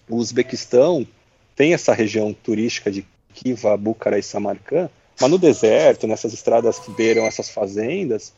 o 0.09 0.17
Uzbequistão 0.17 1.07
tem 1.55 1.75
essa 1.75 1.93
região 1.93 2.33
turística 2.33 2.91
de 2.91 3.07
Kiva, 3.35 3.77
Bukhara 3.77 4.19
e 4.19 4.23
Samarkand, 4.23 4.89
mas 5.21 5.31
no 5.31 5.39
deserto, 5.39 6.07
nessas 6.07 6.33
estradas 6.33 6.79
que 6.79 6.91
beiram 6.93 7.27
essas 7.27 7.49
fazendas, 7.49 8.33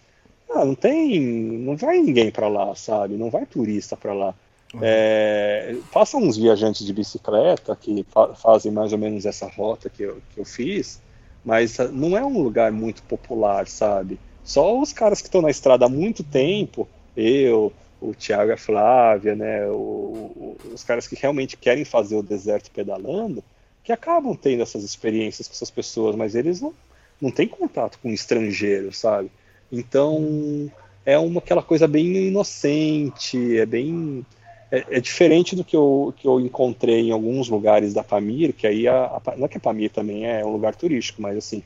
ah, 0.51 0.65
não 0.65 0.75
tem, 0.75 1.21
não 1.21 1.77
vai 1.77 1.99
ninguém 1.99 2.31
para 2.31 2.49
lá, 2.49 2.75
sabe? 2.75 3.17
Não 3.17 3.31
vai 3.31 3.47
turista 3.47 3.97
para 3.97 4.13
lá. 4.13 4.35
É, 4.83 5.77
passam 5.93 6.21
uns 6.21 6.37
viajantes 6.37 6.85
de 6.85 6.93
bicicleta 6.93 7.77
que 7.77 8.05
fa 8.11 8.35
fazem 8.35 8.73
mais 8.73 8.93
ou 8.93 8.99
menos 8.99 9.25
essa 9.25 9.47
rota 9.47 9.89
que 9.89 10.03
eu, 10.03 10.21
que 10.35 10.41
eu 10.41 10.45
fiz, 10.45 11.01
mas 11.45 11.79
ah, 11.79 11.89
não 11.89 12.17
é 12.17 12.25
um 12.25 12.43
lugar 12.43 12.73
muito 12.73 13.03
popular, 13.05 13.69
sabe? 13.69 14.19
Só 14.43 14.79
os 14.81 14.93
caras 14.93 15.21
que 15.21 15.29
estão 15.29 15.43
na 15.43 15.51
estrada 15.51 15.87
há 15.87 15.89
muito 15.89 16.25
tempo, 16.25 16.89
eu, 17.17 17.73
o 18.01 18.15
Thiago 18.15 18.51
e 18.51 18.53
a 18.55 18.57
Flávia, 18.57 19.35
né, 19.35 19.67
o, 19.69 19.73
o, 19.73 20.57
os 20.75 20.85
caras 20.85 21.07
que 21.07 21.17
realmente 21.17 21.57
querem 21.57 21.85
fazer 21.85 22.17
o 22.17 22.23
deserto 22.23 22.71
pedalando, 22.71 23.43
que 23.83 23.93
acabam 23.93 24.35
tendo 24.35 24.63
essas 24.63 24.83
experiências 24.83 25.47
com 25.47 25.55
essas 25.55 25.71
pessoas, 25.71 26.17
mas 26.17 26.35
eles 26.35 26.61
não, 26.61 26.75
não 27.21 27.31
têm 27.31 27.47
contato 27.47 27.99
com 28.01 28.11
estrangeiros, 28.11 28.99
sabe? 28.99 29.31
Então 29.79 30.71
é 31.05 31.19
uma 31.19 31.39
aquela 31.39 31.63
coisa 31.63 31.87
bem 31.87 32.29
inocente, 32.29 33.59
é 33.59 33.67
bem 33.67 34.25
é, 34.71 34.85
é, 34.97 35.01
diferente 35.01 35.55
do 35.55 35.65
que 35.65 35.77
eu, 35.77 36.15
que 36.17 36.27
eu 36.27 36.41
encontrei 36.41 37.09
em 37.09 37.11
alguns 37.11 37.49
lugares 37.49 37.93
da 37.93 38.03
Pamir, 38.03 38.53
que 38.53 38.67
aí 38.67 38.89
a, 38.89 39.21
a, 39.25 39.37
não 39.37 39.47
é 39.47 39.49
que 39.49 39.59
a 39.59 39.61
Pamir 39.61 39.91
também 39.91 40.27
é 40.27 40.45
um 40.45 40.53
lugar 40.53 40.75
turístico, 40.75 41.21
mas 41.21 41.37
assim, 41.37 41.63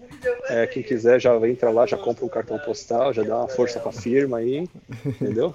É, 0.49 0.67
quem 0.69 0.85
quiser 0.85 1.21
já 1.21 1.35
entra 1.49 1.71
lá, 1.71 1.85
já 1.85 1.97
compra 1.97 2.25
um 2.25 2.29
cartão 2.29 2.57
postal, 2.61 3.13
já 3.13 3.25
dá 3.25 3.39
uma 3.39 3.49
força 3.49 3.81
para 3.81 3.91
a 3.91 3.93
firma 3.93 4.39
aí, 4.39 4.69
entendeu? 5.05 5.53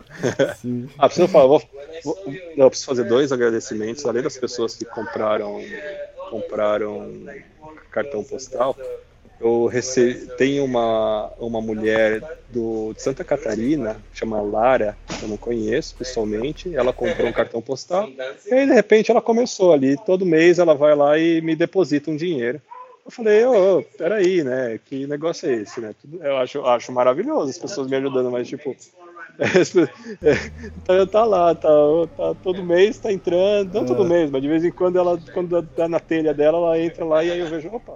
ah, 0.99 1.07
preciso 1.07 1.29
falar, 1.29 1.47
vou, 1.47 1.63
vou, 2.03 2.17
não, 2.57 2.67
preciso 2.67 2.89
fazer 2.89 3.05
dois 3.05 3.31
agradecimentos, 3.31 4.05
além 4.05 4.21
das 4.21 4.37
pessoas 4.37 4.75
que 4.75 4.83
compraram 4.83 5.61
compraram 6.29 7.11
cartão 7.91 8.23
postal. 8.23 8.75
Eu 9.47 9.65
recebi, 9.65 10.27
tem 10.35 10.59
uma, 10.59 11.31
uma 11.39 11.61
mulher 11.61 12.21
do, 12.49 12.93
de 12.93 13.01
Santa 13.01 13.23
Catarina, 13.23 13.95
chama 14.13 14.41
Lara, 14.41 14.97
eu 15.21 15.29
não 15.29 15.37
conheço 15.37 15.95
pessoalmente, 15.95 16.75
ela 16.75 16.91
comprou 16.91 17.29
um 17.29 17.31
cartão 17.31 17.61
postal, 17.61 18.09
e 18.45 18.53
aí 18.53 18.67
de 18.67 18.73
repente 18.73 19.09
ela 19.09 19.21
começou 19.21 19.71
ali, 19.71 19.95
todo 20.05 20.25
mês 20.25 20.59
ela 20.59 20.75
vai 20.75 20.93
lá 20.95 21.17
e 21.17 21.39
me 21.41 21.55
deposita 21.55 22.11
um 22.11 22.17
dinheiro. 22.17 22.61
Eu 23.05 23.11
falei, 23.11 23.45
ô, 23.45 23.77
oh, 23.77 23.83
peraí, 23.97 24.43
né? 24.43 24.77
Que 24.85 25.07
negócio 25.07 25.49
é 25.49 25.53
esse, 25.53 25.79
né? 25.79 25.95
Eu 26.19 26.35
acho, 26.37 26.65
acho 26.65 26.91
maravilhoso 26.91 27.49
as 27.49 27.57
pessoas 27.57 27.87
me 27.87 27.95
ajudando, 27.95 28.29
mas 28.29 28.49
tipo. 28.49 28.75
É, 29.39 31.05
tá 31.07 31.23
lá, 31.23 31.55
tá, 31.55 31.69
tá, 32.17 32.35
todo 32.43 32.63
mês 32.63 32.97
tá 32.97 33.09
entrando, 33.09 33.73
não 33.73 33.85
todo 33.85 34.03
é. 34.03 34.07
mês, 34.09 34.29
mas 34.29 34.41
de 34.41 34.47
vez 34.49 34.65
em 34.65 34.71
quando 34.71 34.97
ela, 34.97 35.17
quando 35.33 35.63
tá 35.63 35.87
na 35.87 36.01
telha 36.01 36.33
dela, 36.33 36.57
ela 36.57 36.79
entra 36.79 37.05
lá 37.05 37.23
e 37.23 37.31
aí 37.31 37.39
eu 37.39 37.47
vejo, 37.47 37.69
opa, 37.69 37.93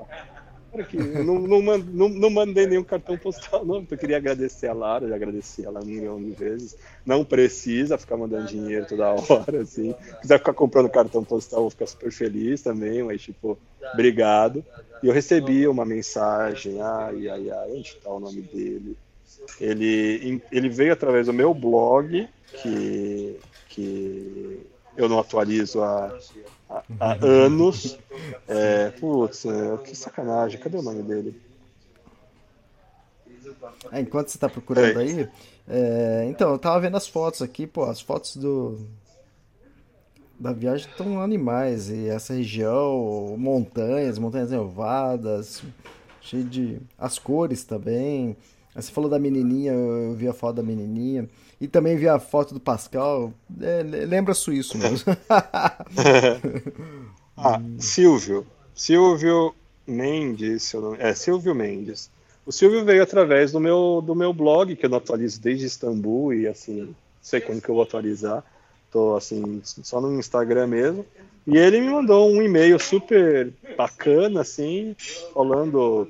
aqui, 0.79 0.97
não, 0.97 1.39
não, 1.39 1.61
não, 1.61 2.09
não, 2.09 2.29
mandei 2.29 2.65
nenhum 2.65 2.83
cartão 2.83 3.17
postal, 3.17 3.65
não. 3.65 3.85
Eu 3.89 3.97
queria 3.97 4.17
agradecer 4.17 4.67
a 4.67 4.73
Lara, 4.73 5.07
já 5.07 5.15
agradeci 5.15 5.65
ela 5.65 5.81
um 5.81 5.85
milhão 5.85 6.21
de 6.21 6.31
vezes. 6.31 6.77
Não 7.05 7.25
precisa 7.25 7.97
ficar 7.97 8.17
mandando 8.17 8.47
dinheiro 8.47 8.85
toda 8.87 9.09
hora, 9.11 9.61
assim. 9.61 9.93
Se 9.93 10.21
quiser 10.21 10.37
ficar 10.39 10.53
comprando 10.53 10.89
cartão 10.89 11.23
postal, 11.23 11.61
vou 11.61 11.69
ficar 11.69 11.87
super 11.87 12.11
feliz 12.11 12.61
também, 12.61 13.03
mas, 13.03 13.21
tipo, 13.21 13.57
obrigado. 13.93 14.63
E 15.03 15.07
eu 15.07 15.13
recebi 15.13 15.67
uma 15.67 15.83
mensagem, 15.83 16.79
ai, 16.81 17.27
ai, 17.27 17.49
ai, 17.49 17.71
onde 17.71 17.89
está 17.89 18.09
o 18.09 18.19
nome 18.19 18.41
dele? 18.41 18.95
Ele, 19.59 20.41
ele 20.51 20.69
veio 20.69 20.93
através 20.93 21.25
do 21.25 21.33
meu 21.33 21.53
blog, 21.53 22.27
que, 22.61 23.39
que 23.69 24.59
eu 24.95 25.09
não 25.09 25.19
atualizo 25.19 25.81
há, 25.81 26.15
há, 26.99 27.17
anos. 27.21 27.97
É, 28.47 28.89
putz, 28.91 29.45
é, 29.45 29.77
que 29.77 29.95
sacanagem, 29.95 30.59
cadê 30.59 30.77
o 30.77 30.81
nome 30.81 31.03
dele? 31.03 31.41
É, 33.91 33.99
enquanto 33.99 34.29
você 34.29 34.37
está 34.37 34.47
procurando 34.49 34.99
é. 34.99 35.03
aí, 35.03 35.29
é, 35.67 36.25
então, 36.29 36.51
eu 36.51 36.59
tava 36.59 36.79
vendo 36.79 36.97
as 36.97 37.07
fotos 37.07 37.41
aqui, 37.41 37.67
pô, 37.67 37.83
as 37.83 38.01
fotos 38.01 38.35
do 38.35 38.79
da 40.39 40.51
viagem 40.51 40.89
estão 40.89 41.21
animais 41.21 41.89
e 41.89 42.09
essa 42.09 42.33
região, 42.33 43.35
montanhas, 43.37 44.17
montanhas 44.17 44.49
nevadas, 44.49 45.61
cheio 46.19 46.43
de 46.43 46.79
as 46.97 47.19
cores 47.19 47.63
também. 47.63 48.35
Você 48.73 48.91
falou 48.91 49.09
da 49.09 49.19
menininha, 49.19 49.73
eu 49.73 50.15
vi 50.15 50.27
a 50.27 50.33
foto 50.33 50.55
da 50.55 50.63
menininha. 50.63 51.29
E 51.61 51.67
também 51.67 51.95
vi 51.95 52.07
a 52.07 52.17
foto 52.17 52.55
do 52.55 52.59
Pascal. 52.59 53.31
É, 53.61 53.83
lembra 53.83 54.33
suíço 54.33 54.79
mesmo. 54.79 55.15
ah, 57.37 57.61
Silvio. 57.77 58.47
Silvio 58.73 59.53
Mendes, 59.85 60.73
não... 60.73 60.95
é 60.95 61.13
Silvio 61.13 61.53
Mendes. 61.53 62.09
O 62.47 62.51
Silvio 62.51 62.83
veio 62.83 63.03
através 63.03 63.51
do 63.51 63.59
meu, 63.59 64.01
do 64.03 64.15
meu 64.15 64.33
blog, 64.33 64.75
que 64.75 64.87
eu 64.87 64.89
não 64.89 64.97
atualizo 64.97 65.39
desde 65.39 65.67
Istambul 65.67 66.33
e 66.33 66.47
assim, 66.47 66.81
não 66.81 66.95
sei 67.21 67.39
quando 67.39 67.61
que 67.61 67.69
eu 67.69 67.75
vou 67.75 67.83
atualizar. 67.83 68.43
Tô 68.91 69.15
assim, 69.15 69.61
só 69.63 70.01
no 70.01 70.19
Instagram 70.19 70.65
mesmo. 70.65 71.05
E 71.45 71.57
ele 71.57 71.79
me 71.79 71.91
mandou 71.91 72.27
um 72.27 72.41
e-mail 72.41 72.79
super 72.79 73.53
bacana, 73.77 74.41
assim, 74.41 74.95
falando 75.31 76.09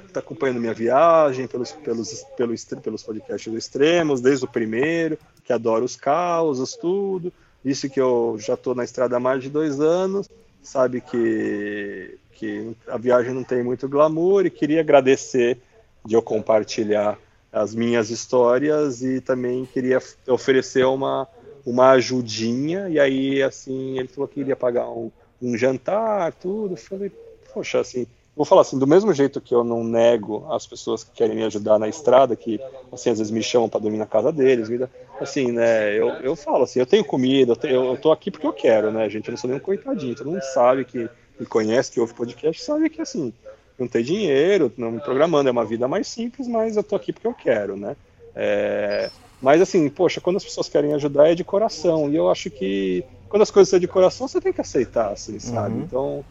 que 0.00 0.12
tá 0.12 0.20
acompanhando 0.20 0.60
minha 0.60 0.74
viagem 0.74 1.46
pelos, 1.46 1.72
pelos, 1.72 2.24
pelos, 2.36 2.64
pelos 2.64 3.02
podcasts 3.02 3.52
do 3.52 3.58
Extremos, 3.58 4.20
desde 4.20 4.44
o 4.44 4.48
primeiro, 4.48 5.18
que 5.44 5.52
adora 5.52 5.84
os 5.84 5.96
causos, 5.96 6.76
tudo. 6.76 7.32
Disse 7.64 7.88
que 7.88 8.00
eu 8.00 8.36
já 8.38 8.54
estou 8.54 8.74
na 8.74 8.84
estrada 8.84 9.16
há 9.16 9.20
mais 9.20 9.42
de 9.42 9.48
dois 9.48 9.80
anos, 9.80 10.28
sabe 10.62 11.00
que, 11.00 12.18
que 12.32 12.76
a 12.88 12.98
viagem 12.98 13.32
não 13.32 13.44
tem 13.44 13.62
muito 13.62 13.88
glamour 13.88 14.44
e 14.44 14.50
queria 14.50 14.80
agradecer 14.80 15.58
de 16.04 16.14
eu 16.14 16.22
compartilhar 16.22 17.18
as 17.52 17.74
minhas 17.74 18.10
histórias 18.10 19.02
e 19.02 19.20
também 19.20 19.64
queria 19.64 20.02
oferecer 20.28 20.84
uma, 20.84 21.26
uma 21.64 21.92
ajudinha. 21.92 22.88
E 22.88 22.98
aí, 22.98 23.42
assim, 23.42 23.98
ele 23.98 24.08
falou 24.08 24.28
que 24.28 24.40
iria 24.40 24.56
pagar 24.56 24.90
um, 24.90 25.10
um 25.40 25.56
jantar, 25.56 26.32
tudo. 26.32 26.74
Eu 26.74 26.76
falei, 26.76 27.12
poxa, 27.52 27.80
assim, 27.80 28.06
vou 28.36 28.44
falar 28.44 28.62
assim, 28.62 28.78
do 28.78 28.86
mesmo 28.86 29.12
jeito 29.12 29.40
que 29.40 29.54
eu 29.54 29.62
não 29.62 29.84
nego 29.84 30.46
as 30.52 30.66
pessoas 30.66 31.04
que 31.04 31.12
querem 31.12 31.36
me 31.36 31.44
ajudar 31.44 31.78
na 31.78 31.88
estrada, 31.88 32.34
que 32.34 32.60
assim 32.92 33.10
às 33.10 33.18
vezes 33.18 33.30
me 33.30 33.42
chamam 33.42 33.68
para 33.68 33.80
dormir 33.80 33.98
na 33.98 34.06
casa 34.06 34.32
deles, 34.32 34.68
vida, 34.68 34.90
assim, 35.20 35.52
né? 35.52 35.92
Eu, 35.96 36.08
eu 36.20 36.36
falo 36.36 36.64
assim, 36.64 36.80
eu 36.80 36.86
tenho 36.86 37.04
comida, 37.04 37.52
eu, 37.52 37.56
tenho, 37.56 37.84
eu 37.84 37.96
tô 37.96 38.10
aqui 38.10 38.30
porque 38.30 38.46
eu 38.46 38.52
quero, 38.52 38.90
né, 38.90 39.08
gente? 39.08 39.28
Eu 39.28 39.32
não 39.32 39.38
sou 39.38 39.48
nenhum 39.48 39.60
coitadinho, 39.60 40.14
todo 40.14 40.30
mundo 40.30 40.42
sabe 40.42 40.84
que 40.84 41.08
me 41.38 41.46
conhece, 41.46 41.92
que 41.92 42.00
ouve 42.00 42.14
podcast, 42.14 42.62
sabe 42.62 42.90
que 42.90 43.00
assim, 43.00 43.32
não 43.78 43.86
tem 43.86 44.02
dinheiro, 44.02 44.72
não 44.76 44.90
me 44.90 45.00
programando, 45.00 45.48
é 45.48 45.52
uma 45.52 45.64
vida 45.64 45.86
mais 45.86 46.08
simples, 46.08 46.48
mas 46.48 46.76
eu 46.76 46.82
tô 46.82 46.96
aqui 46.96 47.12
porque 47.12 47.26
eu 47.26 47.34
quero, 47.34 47.76
né? 47.76 47.96
É, 48.34 49.10
mas 49.40 49.60
assim, 49.60 49.88
poxa, 49.88 50.20
quando 50.20 50.36
as 50.36 50.44
pessoas 50.44 50.68
querem 50.68 50.92
ajudar 50.94 51.30
é 51.30 51.34
de 51.34 51.44
coração, 51.44 52.10
e 52.10 52.16
eu 52.16 52.30
acho 52.30 52.50
que 52.50 53.04
quando 53.28 53.42
as 53.42 53.50
coisas 53.50 53.68
são 53.68 53.78
de 53.78 53.88
coração, 53.88 54.28
você 54.28 54.40
tem 54.40 54.52
que 54.52 54.60
aceitar, 54.60 55.12
assim, 55.12 55.38
sabe? 55.38 55.74
Uhum. 55.74 55.82
Então, 55.82 56.24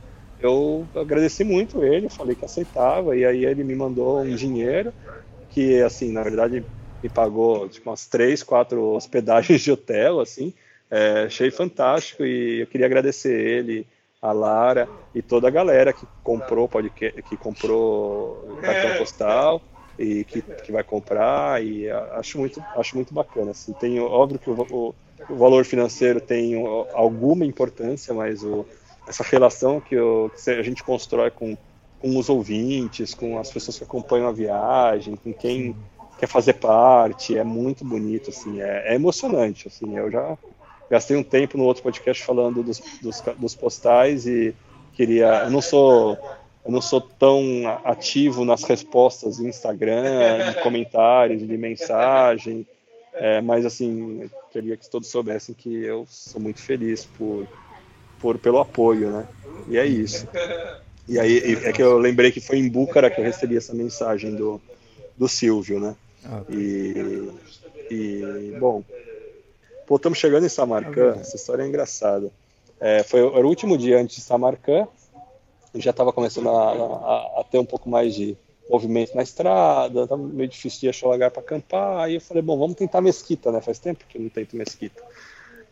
eu 0.43 0.89
agradeci 0.95 1.43
muito 1.43 1.83
ele, 1.83 2.09
falei 2.09 2.35
que 2.35 2.45
aceitava, 2.45 3.15
e 3.17 3.25
aí 3.25 3.45
ele 3.45 3.63
me 3.63 3.75
mandou 3.75 4.23
um 4.23 4.35
dinheiro 4.35 4.93
que, 5.49 5.81
assim, 5.81 6.11
na 6.11 6.23
verdade, 6.23 6.65
me 7.01 7.09
pagou 7.09 7.69
tipo, 7.69 7.89
umas 7.89 8.07
três, 8.07 8.43
quatro 8.43 8.81
hospedagens 8.93 9.61
de 9.61 9.71
hotel, 9.71 10.19
assim, 10.19 10.53
é, 10.89 11.23
achei 11.23 11.51
fantástico 11.51 12.25
e 12.25 12.61
eu 12.61 12.67
queria 12.67 12.85
agradecer 12.87 13.33
ele, 13.39 13.87
a 14.21 14.31
Lara 14.31 14.89
e 15.13 15.21
toda 15.21 15.47
a 15.47 15.51
galera 15.51 15.93
que 15.93 16.07
comprou 16.23 16.67
podcast, 16.69 17.21
que 17.23 17.35
comprou 17.37 18.57
cartão 18.61 18.97
postal 18.97 19.61
e 19.97 20.23
que, 20.23 20.41
que 20.41 20.71
vai 20.71 20.83
comprar 20.83 21.63
e 21.63 21.89
acho 21.89 22.39
muito 22.39 22.65
acho 22.75 22.95
muito 22.95 23.13
bacana 23.13 23.51
assim. 23.51 23.73
Tem 23.73 23.99
óbvio 23.99 24.39
que 24.39 24.49
o, 24.49 24.53
o, 24.69 24.95
o 25.27 25.37
valor 25.37 25.65
financeiro 25.65 26.21
tem 26.21 26.55
alguma 26.93 27.45
importância 27.45 28.13
mas 28.13 28.43
o 28.43 28.65
essa 29.07 29.23
relação 29.23 29.79
que, 29.79 29.95
eu, 29.95 30.31
que 30.33 30.49
a 30.49 30.63
gente 30.63 30.83
constrói 30.83 31.31
com, 31.31 31.57
com 31.99 32.17
os 32.17 32.29
ouvintes, 32.29 33.13
com 33.13 33.37
as 33.37 33.51
pessoas 33.51 33.77
que 33.77 33.83
acompanham 33.83 34.27
a 34.27 34.31
viagem, 34.31 35.15
com 35.15 35.33
quem 35.33 35.75
quer 36.19 36.27
fazer 36.27 36.53
parte, 36.53 37.37
é 37.37 37.43
muito 37.43 37.83
bonito, 37.83 38.29
assim, 38.29 38.61
é, 38.61 38.91
é 38.91 38.95
emocionante, 38.95 39.67
assim, 39.67 39.97
eu 39.97 40.09
já 40.09 40.37
gastei 40.89 41.17
um 41.17 41.23
tempo 41.23 41.57
no 41.57 41.63
outro 41.63 41.83
podcast 41.83 42.23
falando 42.23 42.63
dos, 42.63 42.81
dos, 43.01 43.21
dos 43.37 43.55
postais 43.55 44.25
e 44.27 44.55
queria, 44.93 45.43
eu 45.45 45.51
não 45.51 45.61
sou 45.61 46.17
eu 46.65 46.71
não 46.71 46.79
sou 46.79 47.01
tão 47.01 47.41
ativo 47.83 48.45
nas 48.45 48.63
respostas 48.63 49.37
do 49.37 49.47
Instagram, 49.47 50.51
de 50.53 50.61
comentários, 50.61 51.45
de 51.45 51.57
mensagem, 51.57 52.65
é, 53.13 53.41
mas 53.41 53.65
assim, 53.65 54.29
queria 54.49 54.77
que 54.77 54.89
todos 54.89 55.09
soubessem 55.09 55.53
que 55.53 55.83
eu 55.83 56.05
sou 56.07 56.39
muito 56.39 56.61
feliz 56.61 57.03
por 57.03 57.45
por, 58.23 58.37
pelo 58.39 58.59
apoio, 58.59 59.11
né? 59.11 59.27
E 59.67 59.77
é 59.77 59.85
isso. 59.85 60.25
E 61.09 61.19
aí 61.19 61.57
é 61.65 61.73
que 61.73 61.83
eu 61.83 61.97
lembrei 61.97 62.31
que 62.31 62.39
foi 62.39 62.57
em 62.57 62.69
Búcara 62.69 63.09
que 63.09 63.19
eu 63.19 63.25
recebi 63.25 63.57
essa 63.57 63.73
mensagem 63.73 64.33
do, 64.33 64.61
do 65.17 65.27
Silvio, 65.27 65.77
né? 65.77 65.93
Ah, 66.23 66.41
e, 66.49 67.29
e, 67.91 68.55
bom, 68.57 68.81
pô, 69.85 69.97
estamos 69.97 70.17
chegando 70.17 70.45
em 70.45 70.49
Samarcã, 70.49 71.17
essa 71.19 71.35
história 71.35 71.63
é 71.63 71.67
engraçada. 71.67 72.31
É, 72.79 73.03
foi 73.03 73.19
era 73.19 73.45
o 73.45 73.49
último 73.49 73.77
dia 73.77 73.99
antes 73.99 74.15
de 74.15 74.21
Samarcã, 74.21 74.87
já 75.75 75.91
estava 75.91 76.13
começando 76.13 76.47
a, 76.47 76.71
a, 76.71 77.41
a, 77.41 77.43
ter 77.43 77.57
um 77.57 77.65
pouco 77.65 77.89
mais 77.89 78.15
de 78.15 78.37
movimento 78.69 79.13
na 79.13 79.23
estrada, 79.23 80.03
estava 80.03 80.23
meio 80.23 80.47
difícil 80.47 80.79
de 80.79 80.89
achar 80.89 81.09
lugar 81.09 81.29
para 81.29 81.41
acampar, 81.41 82.05
aí 82.05 82.15
eu 82.15 82.21
falei, 82.21 82.41
bom, 82.41 82.57
vamos 82.57 82.77
tentar 82.77 83.01
mesquita, 83.01 83.51
né? 83.51 83.59
Faz 83.59 83.79
tempo 83.79 84.05
que 84.07 84.17
eu 84.17 84.21
não 84.21 84.29
tento 84.29 84.55
mesquita. 84.55 85.03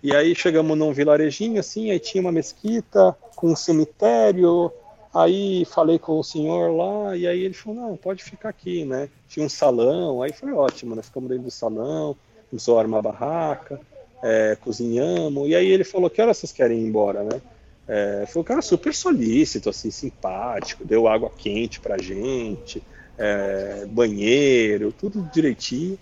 E 0.04 0.16
aí 0.16 0.34
chegamos 0.34 0.78
num 0.78 0.92
vilarejinho 0.92 1.60
assim, 1.60 1.92
aí 1.92 2.00
tinha 2.00 2.22
uma 2.22 2.32
mesquita 2.32 3.16
com 3.36 3.52
um 3.52 3.56
cemitério. 3.56 4.72
Aí 5.14 5.66
falei 5.66 6.00
com 6.00 6.18
o 6.20 6.24
senhor 6.24 6.72
lá, 6.74 7.18
e 7.18 7.28
aí 7.28 7.42
ele 7.42 7.54
falou, 7.54 7.82
não, 7.82 7.98
pode 7.98 8.24
ficar 8.24 8.50
aqui, 8.50 8.86
né? 8.86 9.10
Tinha 9.28 9.46
um 9.46 9.50
salão, 9.50 10.22
aí 10.24 10.32
foi 10.32 10.54
ótimo, 10.54 10.96
né? 10.96 11.02
Ficamos 11.02 11.28
dentro 11.28 11.44
do 11.44 11.52
salão, 11.52 12.16
começou 12.50 12.78
a 12.78 12.82
armar 12.82 13.02
barraca, 13.02 13.80
é, 14.24 14.56
cozinhamos, 14.62 15.50
e 15.50 15.56
aí 15.56 15.68
ele 15.68 15.84
falou, 15.84 16.10
que 16.10 16.22
horas 16.22 16.38
vocês 16.38 16.54
querem 16.54 16.80
ir 16.80 16.88
embora, 16.88 17.24
né? 17.24 17.42
É, 17.88 18.26
foi 18.26 18.42
um 18.42 18.46
cara 18.46 18.62
super 18.62 18.94
solícito, 18.94 19.70
assim, 19.70 19.92
simpático, 19.92 20.86
deu 20.86 21.10
água 21.10 21.30
quente 21.30 21.82
pra 21.82 21.98
gente, 21.98 22.82
é, 23.18 23.86
banheiro, 23.88 24.94
tudo 24.98 25.30
direitinho. 25.34 26.00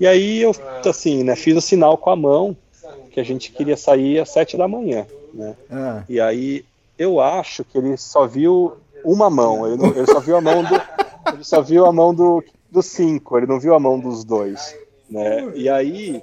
E 0.00 0.06
aí 0.06 0.40
eu, 0.40 0.52
assim, 0.88 1.22
né, 1.24 1.36
fiz 1.36 1.54
o 1.54 1.60
sinal 1.60 1.98
com 1.98 2.08
a 2.08 2.16
mão, 2.16 2.56
que 3.10 3.20
a 3.20 3.24
gente 3.24 3.52
queria 3.52 3.76
sair 3.76 4.20
às 4.20 4.30
sete 4.30 4.56
da 4.56 4.68
manhã, 4.68 5.06
né? 5.32 5.56
Ah. 5.70 6.04
E 6.08 6.20
aí 6.20 6.64
eu 6.98 7.20
acho 7.20 7.64
que 7.64 7.78
ele 7.78 7.96
só 7.96 8.26
viu 8.26 8.76
uma 9.04 9.30
mão, 9.30 9.66
ele, 9.66 9.76
não, 9.76 9.88
ele 9.88 10.06
só 10.06 10.20
viu 10.20 10.36
a 10.36 10.40
mão 10.40 10.62
do, 10.64 10.74
ele 11.32 11.44
só 11.44 11.60
viu 11.60 11.86
a 11.86 11.92
mão 11.92 12.14
do, 12.14 12.42
dos 12.70 12.86
cinco, 12.86 13.36
ele 13.36 13.46
não 13.46 13.60
viu 13.60 13.74
a 13.74 13.80
mão 13.80 13.98
dos 13.98 14.24
dois, 14.24 14.76
né? 15.08 15.52
E 15.54 15.68
aí, 15.68 16.22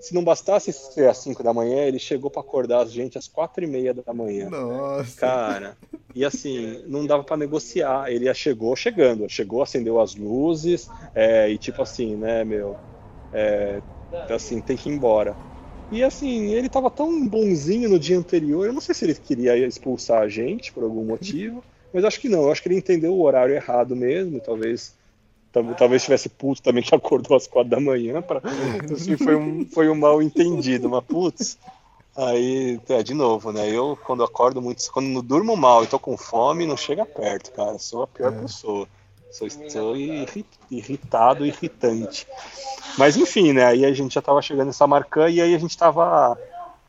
se 0.00 0.14
não 0.14 0.22
bastasse 0.22 0.72
ser 0.72 1.08
às 1.08 1.18
cinco 1.18 1.42
da 1.42 1.52
manhã, 1.52 1.82
ele 1.82 1.98
chegou 1.98 2.30
para 2.30 2.42
acordar 2.42 2.80
a 2.80 2.84
gente 2.84 3.16
às 3.16 3.26
quatro 3.26 3.64
e 3.64 3.66
meia 3.66 3.94
da 3.94 4.12
manhã. 4.12 4.50
Nossa. 4.50 5.18
Cara, 5.18 5.76
e 6.14 6.24
assim, 6.24 6.82
não 6.86 7.06
dava 7.06 7.24
para 7.24 7.38
negociar. 7.38 8.10
Ele 8.12 8.32
chegou 8.34 8.76
chegando, 8.76 9.28
chegou, 9.28 9.62
acendeu 9.62 10.00
as 10.00 10.14
luzes, 10.14 10.90
é, 11.14 11.48
e 11.48 11.56
tipo 11.56 11.80
assim, 11.80 12.16
né, 12.16 12.44
meu, 12.44 12.76
é, 13.32 13.80
assim, 14.28 14.60
tem 14.60 14.76
que 14.76 14.90
ir 14.90 14.92
embora. 14.92 15.34
E 15.90 16.02
assim, 16.02 16.52
ele 16.52 16.68
tava 16.68 16.90
tão 16.90 17.26
bonzinho 17.28 17.88
no 17.88 17.98
dia 17.98 18.18
anterior, 18.18 18.66
eu 18.66 18.72
não 18.72 18.80
sei 18.80 18.94
se 18.94 19.04
ele 19.04 19.14
queria 19.14 19.56
expulsar 19.56 20.22
a 20.22 20.28
gente 20.28 20.72
por 20.72 20.82
algum 20.82 21.04
motivo, 21.04 21.62
mas 21.92 22.04
acho 22.04 22.20
que 22.20 22.28
não, 22.28 22.44
eu 22.44 22.52
acho 22.52 22.62
que 22.62 22.68
ele 22.68 22.78
entendeu 22.78 23.14
o 23.14 23.22
horário 23.22 23.54
errado 23.54 23.94
mesmo, 23.94 24.40
talvez 24.40 24.94
talvez 25.76 26.02
tivesse 26.02 26.28
puto 26.28 26.60
também 26.60 26.82
que 26.82 26.92
acordou 26.92 27.36
às 27.36 27.46
quatro 27.46 27.70
da 27.70 27.78
manhã, 27.78 28.20
pra... 28.20 28.40
assim, 28.92 29.16
foi, 29.16 29.36
um, 29.36 29.64
foi 29.66 29.88
um 29.88 29.94
mal 29.94 30.20
entendido, 30.20 30.90
mas 30.90 31.04
putz, 31.04 31.58
aí, 32.16 32.80
é, 32.88 33.02
de 33.04 33.14
novo, 33.14 33.52
né, 33.52 33.70
eu 33.70 33.96
quando 34.04 34.24
acordo 34.24 34.60
muito, 34.60 34.82
quando 34.90 35.22
durmo 35.22 35.56
mal 35.56 35.84
e 35.84 35.86
tô 35.86 35.96
com 35.96 36.16
fome, 36.16 36.66
não 36.66 36.76
chega 36.76 37.06
perto, 37.06 37.52
cara, 37.52 37.78
sou 37.78 38.02
a 38.02 38.06
pior 38.08 38.32
é. 38.32 38.40
pessoa. 38.40 38.88
Sou, 39.34 39.48
sou 39.68 39.96
irritado, 40.70 41.44
irritante. 41.44 42.24
Mas 42.96 43.16
enfim, 43.16 43.52
né? 43.52 43.64
Aí 43.66 43.84
a 43.84 43.92
gente 43.92 44.14
já 44.14 44.20
estava 44.20 44.40
chegando 44.40 44.68
em 44.68 44.72
Samarcã 44.72 45.28
e 45.28 45.40
aí 45.40 45.52
a 45.52 45.58
gente 45.58 45.70
estava 45.70 46.38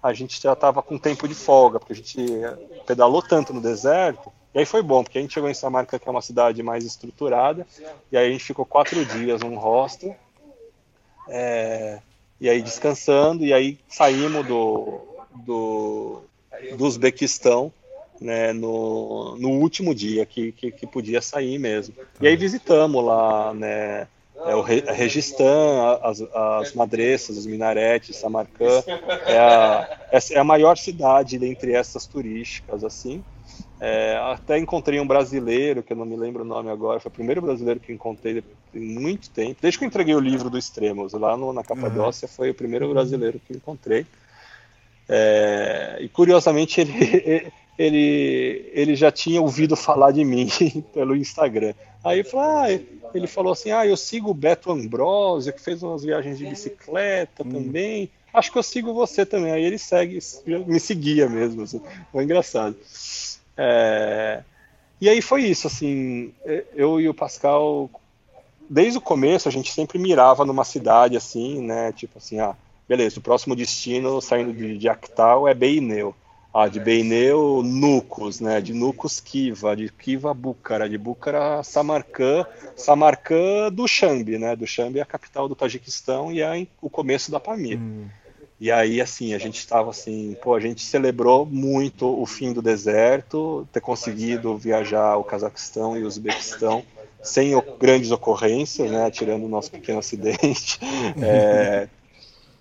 a 0.01 0.13
gente 0.13 0.39
já 0.39 0.53
estava 0.53 0.83
com 0.83 0.99
tempo 0.99 1.27
de 1.27 1.33
folga, 1.33 1.79
porque 1.79 1.93
a 1.93 1.95
gente 1.95 2.23
pedalou 2.85 3.23
tanto 3.23 3.51
no 3.51 3.59
deserto. 3.59 4.31
E 4.53 4.59
aí 4.59 4.65
foi 4.65 4.83
bom, 4.83 5.03
porque 5.03 5.17
a 5.17 5.21
gente 5.21 5.33
chegou 5.33 5.49
em 5.49 5.55
Samarcã, 5.55 5.97
que 5.97 6.07
é 6.07 6.11
uma 6.11 6.21
cidade 6.21 6.61
mais 6.61 6.85
estruturada, 6.85 7.65
e 8.11 8.15
aí 8.15 8.27
a 8.27 8.31
gente 8.31 8.43
ficou 8.43 8.63
quatro 8.63 9.03
dias 9.03 9.41
num 9.41 9.57
hostel, 9.57 10.15
é, 11.27 11.99
e 12.39 12.47
aí 12.47 12.61
descansando, 12.61 13.43
e 13.43 13.51
aí 13.51 13.79
saímos 13.89 14.45
do, 14.45 15.01
do, 15.33 16.21
do 16.77 16.85
Uzbequistão 16.85 17.73
né, 18.19 18.53
no, 18.53 19.35
no 19.37 19.49
último 19.49 19.93
dia 19.93 20.25
que, 20.25 20.51
que, 20.51 20.71
que, 20.71 20.87
podia 20.87 21.21
sair 21.21 21.57
mesmo. 21.59 21.95
E 22.21 22.27
aí 22.27 22.35
visitamos 22.35 23.03
lá, 23.03 23.53
né, 23.53 24.07
é 24.45 24.55
o 24.55 24.61
Registan, 24.61 25.99
as, 26.01 26.21
as 26.21 26.73
madressas, 26.73 27.37
os 27.37 27.45
minaretes, 27.45 28.15
Samarcã, 28.17 28.83
é 29.25 29.37
a, 29.37 29.99
é 30.31 30.39
a 30.39 30.43
maior 30.43 30.77
cidade 30.77 31.37
dentre 31.37 31.73
essas 31.73 32.05
turísticas, 32.05 32.83
assim. 32.83 33.23
É, 33.79 34.17
até 34.31 34.57
encontrei 34.57 34.99
um 34.99 35.07
brasileiro, 35.07 35.83
que 35.83 35.93
eu 35.93 35.97
não 35.97 36.05
me 36.05 36.15
lembro 36.15 36.43
o 36.43 36.45
nome 36.45 36.69
agora, 36.69 36.99
foi 36.99 37.09
o 37.09 37.13
primeiro 37.13 37.41
brasileiro 37.41 37.79
que 37.79 37.91
encontrei 37.91 38.43
em 38.73 38.99
muito 38.99 39.29
tempo, 39.29 39.57
desde 39.61 39.77
que 39.77 39.83
eu 39.83 39.87
entreguei 39.87 40.15
o 40.15 40.19
livro 40.19 40.49
do 40.49 40.57
Extremos, 40.57 41.13
lá 41.13 41.35
no, 41.35 41.51
na 41.51 41.63
Capadócia, 41.63 42.27
foi 42.27 42.49
o 42.49 42.53
primeiro 42.53 42.89
brasileiro 42.89 43.39
que 43.45 43.53
encontrei. 43.53 44.05
É, 45.07 45.97
e 46.01 46.09
curiosamente 46.09 46.81
ele, 46.81 47.51
ele, 47.77 48.69
ele 48.73 48.95
já 48.95 49.11
tinha 49.11 49.41
ouvido 49.41 49.75
falar 49.75 50.11
de 50.11 50.23
mim 50.23 50.47
pelo 50.93 51.15
Instagram. 51.15 51.73
Aí 52.03 52.23
falou, 52.23 52.45
ah, 52.45 52.67
ele 53.13 53.27
falou 53.27 53.53
assim: 53.53 53.71
ah, 53.71 53.85
eu 53.85 53.97
sigo 53.97 54.29
o 54.29 54.33
Beto 54.33 54.71
Ambrosio, 54.71 55.53
que 55.53 55.61
fez 55.61 55.81
umas 55.81 56.03
viagens 56.03 56.37
de 56.37 56.45
bicicleta 56.45 57.43
hum. 57.43 57.51
também. 57.51 58.09
Acho 58.33 58.51
que 58.51 58.57
eu 58.57 58.63
sigo 58.63 58.93
você 58.93 59.25
também. 59.25 59.51
Aí 59.51 59.63
ele 59.63 59.77
segue, 59.77 60.19
me 60.45 60.79
seguia 60.79 61.27
mesmo. 61.29 61.63
Assim. 61.63 61.81
Foi 62.11 62.23
engraçado. 62.23 62.75
É... 63.57 64.43
E 64.99 65.09
aí 65.09 65.21
foi 65.21 65.43
isso, 65.43 65.67
assim, 65.67 66.33
eu 66.73 67.01
e 67.01 67.09
o 67.09 67.13
Pascal, 67.13 67.89
desde 68.69 68.97
o 68.97 69.01
começo, 69.01 69.47
a 69.47 69.51
gente 69.51 69.71
sempre 69.71 69.99
mirava 69.99 70.45
numa 70.45 70.63
cidade 70.63 71.17
assim, 71.17 71.61
né? 71.61 71.91
Tipo 71.91 72.17
assim, 72.17 72.39
ah, 72.39 72.55
beleza, 72.87 73.19
o 73.19 73.21
próximo 73.21 73.55
destino 73.55 74.21
saindo 74.21 74.53
de, 74.53 74.77
de 74.77 74.87
Actal 74.87 75.47
é 75.47 75.53
Beineu. 75.53 76.15
Ah, 76.57 76.69
de 76.69 76.79
Beineu, 76.79 77.61
Nucos, 77.61 78.39
né? 78.39 78.61
De 78.61 78.73
Nucos, 78.73 79.19
Kiva, 79.19 79.75
de 79.75 79.89
Kiva, 79.89 80.33
Búcara, 80.33 80.87
de 80.87 80.97
Búcara, 80.97 81.61
Samarcã, 81.63 82.45
Samarcã, 82.77 83.69
Dushanbe, 83.69 84.37
né? 84.37 84.55
Dushanbe 84.55 84.99
é 84.99 85.01
a 85.01 85.05
capital 85.05 85.49
do 85.49 85.55
Tajiquistão 85.55 86.31
e 86.31 86.41
é 86.41 86.65
o 86.81 86.89
começo 86.89 87.29
da 87.29 87.41
Pamir. 87.41 87.77
Hum. 87.77 88.05
E 88.57 88.71
aí, 88.71 89.01
assim, 89.01 89.33
a 89.33 89.37
gente 89.37 89.59
estava 89.59 89.89
assim, 89.89 90.33
pô, 90.41 90.55
a 90.55 90.59
gente 90.61 90.81
celebrou 90.81 91.45
muito 91.45 92.07
o 92.07 92.25
fim 92.25 92.53
do 92.53 92.61
deserto, 92.61 93.67
ter 93.69 93.81
conseguido 93.81 94.55
viajar 94.55 95.09
ao 95.09 95.25
Cazaquistão 95.25 95.97
e 95.97 96.03
o 96.03 96.07
Uzbequistão 96.07 96.85
sem 97.21 97.51
grandes 97.77 98.11
ocorrências, 98.11 98.89
né? 98.89 99.11
Tirando 99.11 99.43
o 99.43 99.49
nosso 99.49 99.71
pequeno 99.71 99.99
acidente. 99.99 100.79
É, 101.21 101.89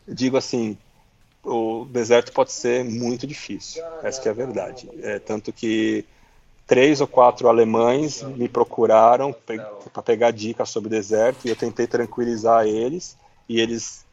digo 0.08 0.36
assim, 0.36 0.76
o 1.44 1.84
deserto 1.84 2.32
pode 2.32 2.52
ser 2.52 2.84
muito 2.84 3.26
difícil, 3.26 3.82
essa 4.02 4.26
é 4.28 4.31
a 4.31 4.34
verdade. 4.34 4.89
É, 5.02 5.18
tanto 5.18 5.52
que 5.52 6.05
três 6.66 7.00
ou 7.00 7.06
quatro 7.06 7.48
alemães 7.48 8.23
me 8.23 8.48
procuraram 8.48 9.34
para 9.92 10.02
pegar 10.02 10.31
dicas 10.31 10.70
sobre 10.70 10.89
o 10.89 10.90
deserto 10.90 11.47
e 11.47 11.50
eu 11.50 11.56
tentei 11.56 11.86
tranquilizar 11.86 12.66
eles 12.66 13.16
e 13.48 13.60
eles 13.60 14.05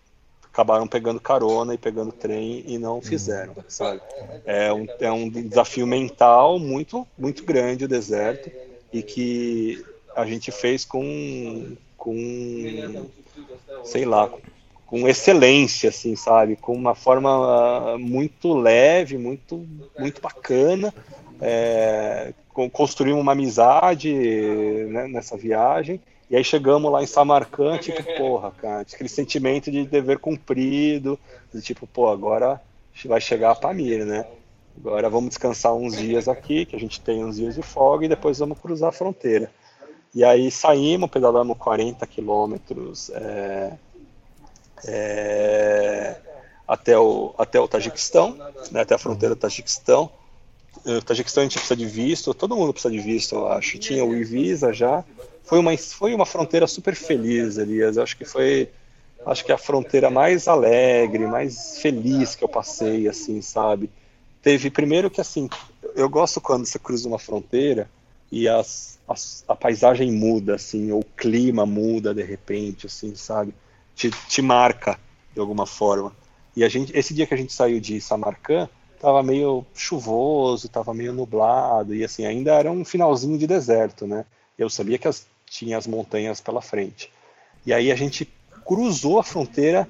acabaram 0.51 0.85
pegando 0.85 1.19
carona 1.19 1.74
e 1.74 1.77
pegando 1.77 2.11
trem 2.11 2.64
e 2.68 2.77
não 2.77 3.01
fizeram, 3.01 3.56
sabe? 3.69 4.01
É 4.45 4.72
um, 4.74 4.85
é 5.00 5.11
um 5.11 5.30
desafio 5.30 5.88
mental 5.88 6.60
muito 6.60 7.08
muito 7.18 7.45
grande 7.45 7.85
o 7.85 7.88
deserto 7.88 8.51
e 8.92 9.01
que 9.01 9.84
a 10.14 10.26
gente 10.26 10.51
fez 10.51 10.84
com 10.84 11.77
com 11.95 13.10
sei 13.85 14.03
lá 14.03 14.30
com 14.92 15.08
excelência, 15.08 15.88
assim, 15.88 16.18
sabe? 16.18 16.58
Com 16.58 16.74
uma 16.74 16.94
forma 16.94 17.30
ah, 17.94 17.98
muito 17.98 18.53
leve, 18.53 19.18
muito, 19.18 19.66
muito 19.98 20.22
bacana. 20.22 20.94
É, 21.40 22.34
construímos 22.74 23.22
uma 23.22 23.32
amizade 23.32 24.14
né, 24.90 25.08
nessa 25.08 25.38
viagem. 25.38 26.02
E 26.30 26.36
aí 26.36 26.44
chegamos 26.44 26.92
lá 26.92 27.02
em 27.02 27.08
Samarcã, 27.08 27.78
tipo, 27.78 28.03
porra, 28.18 28.52
cara, 28.52 28.82
aquele 28.82 29.08
sentimento 29.08 29.72
de 29.72 29.86
dever 29.86 30.20
cumprido, 30.20 31.18
de 31.53 31.61
tipo, 31.61 31.88
pô, 31.88 32.10
agora 32.10 32.61
vai 33.06 33.22
chegar 33.22 33.52
a 33.52 33.56
Pamir, 33.56 34.06
né? 34.06 34.26
Agora 34.78 35.10
vamos 35.10 35.30
descansar 35.30 35.74
uns 35.74 35.95
dias 35.95 36.28
aqui, 36.28 36.66
que 36.66 36.76
a 36.76 36.80
gente 36.80 37.00
tem 37.00 37.24
uns 37.24 37.38
dias 37.38 37.56
de 37.56 37.61
folga, 37.61 38.06
e 38.06 38.10
depois 38.10 38.40
vamos 38.40 38.60
cruzar 38.60 38.90
a 38.90 38.94
fronteira. 38.94 39.50
E 40.14 40.22
aí 40.22 40.52
saímos, 40.52 41.10
pedalamos 41.10 41.58
40 41.58 42.06
quilômetros 42.08 43.10
é, 43.11 43.72
é, 44.85 46.16
até, 46.68 46.98
o, 46.98 47.34
até 47.38 47.60
o 47.60 47.68
Tajiquistão, 47.68 48.38
né, 48.72 48.82
até 48.82 48.95
a 48.95 48.98
fronteira 48.98 49.35
do 49.35 49.40
Tajiquistão. 49.40 50.10
O 50.85 51.01
Tajiquistão 51.01 51.42
a 51.42 51.45
gente 51.45 51.58
precisa 51.58 51.76
de 51.76 51.85
visto, 51.85 52.34
todo 52.34 52.56
mundo 52.56 52.74
precisa 52.74 52.92
de 52.93 53.00
visto, 53.00 53.35
eu 53.35 53.48
acho. 53.48 53.77
Tinha 53.77 54.03
o 54.06 54.16
Ivisa 54.16 54.72
já. 54.74 55.03
Foi 55.43 55.60
uma, 55.60 55.77
foi 55.77 56.14
uma 56.14 56.26
fronteira 56.26 56.66
super 56.66 56.95
feliz, 56.95 57.58
Elias. 57.58 57.98
Eu 57.98 58.03
acho 58.03 58.18
que 58.18 58.26
foi 58.26 58.69
acho 59.26 59.45
que 59.45 59.51
a 59.51 59.58
fronteira 59.58 60.10
mais 60.10 60.48
alegre, 60.48 61.27
mais 61.27 61.77
feliz 61.80 62.35
que 62.35 62.43
eu 62.43 62.50
passei, 62.50 63.08
assim, 63.08 63.42
sabe? 63.42 63.90
Teve 64.42 64.72
primeiro 64.72 65.11
que 65.11 65.22
assim, 65.22 65.48
eu 65.95 66.10
gosto 66.10 66.42
quando 66.42 66.66
você 66.66 66.80
cruza 66.80 67.08
uma 67.08 67.19
fronteira 67.19 67.90
e 68.32 68.48
as, 68.48 68.98
as, 69.08 69.43
a 69.48 69.56
paisagem 69.56 70.11
muda, 70.11 70.56
assim, 70.56 70.92
ou 70.92 71.01
o 71.01 71.06
clima 71.06 71.66
muda 71.66 72.14
de 72.14 72.24
repente, 72.24 72.88
assim, 72.88 73.14
sabe? 73.16 73.53
Te, 73.95 74.10
te 74.28 74.42
marca 74.42 75.00
de 75.34 75.40
alguma 75.40 75.66
forma. 75.66 76.14
E 76.56 76.64
a 76.64 76.70
gente, 76.70 76.95
esse 76.98 77.14
dia 77.14 77.26
que 77.26 77.34
a 77.34 77.38
gente 77.38 77.53
saiu 77.53 77.80
de 77.80 78.00
Samarcã, 78.02 78.68
tava 79.00 79.24
meio 79.24 79.66
chuvoso, 79.74 80.70
tava 80.70 80.94
meio 80.94 81.14
nublado 81.14 81.95
e 81.95 82.03
assim 82.03 82.26
ainda 82.26 82.53
era 82.53 82.72
um 82.72 82.86
finalzinho 82.86 83.38
de 83.38 83.48
deserto, 83.48 84.06
né? 84.06 84.26
Eu 84.58 84.70
sabia 84.70 84.98
que 84.98 85.08
as, 85.08 85.26
tinha 85.50 85.78
as 85.78 85.88
montanhas 85.88 86.40
pela 86.40 86.61
frente. 86.61 87.11
E 87.66 87.74
aí 87.74 87.92
a 87.92 87.95
gente 87.95 88.32
cruzou 88.66 89.20
a 89.20 89.24
fronteira, 89.24 89.88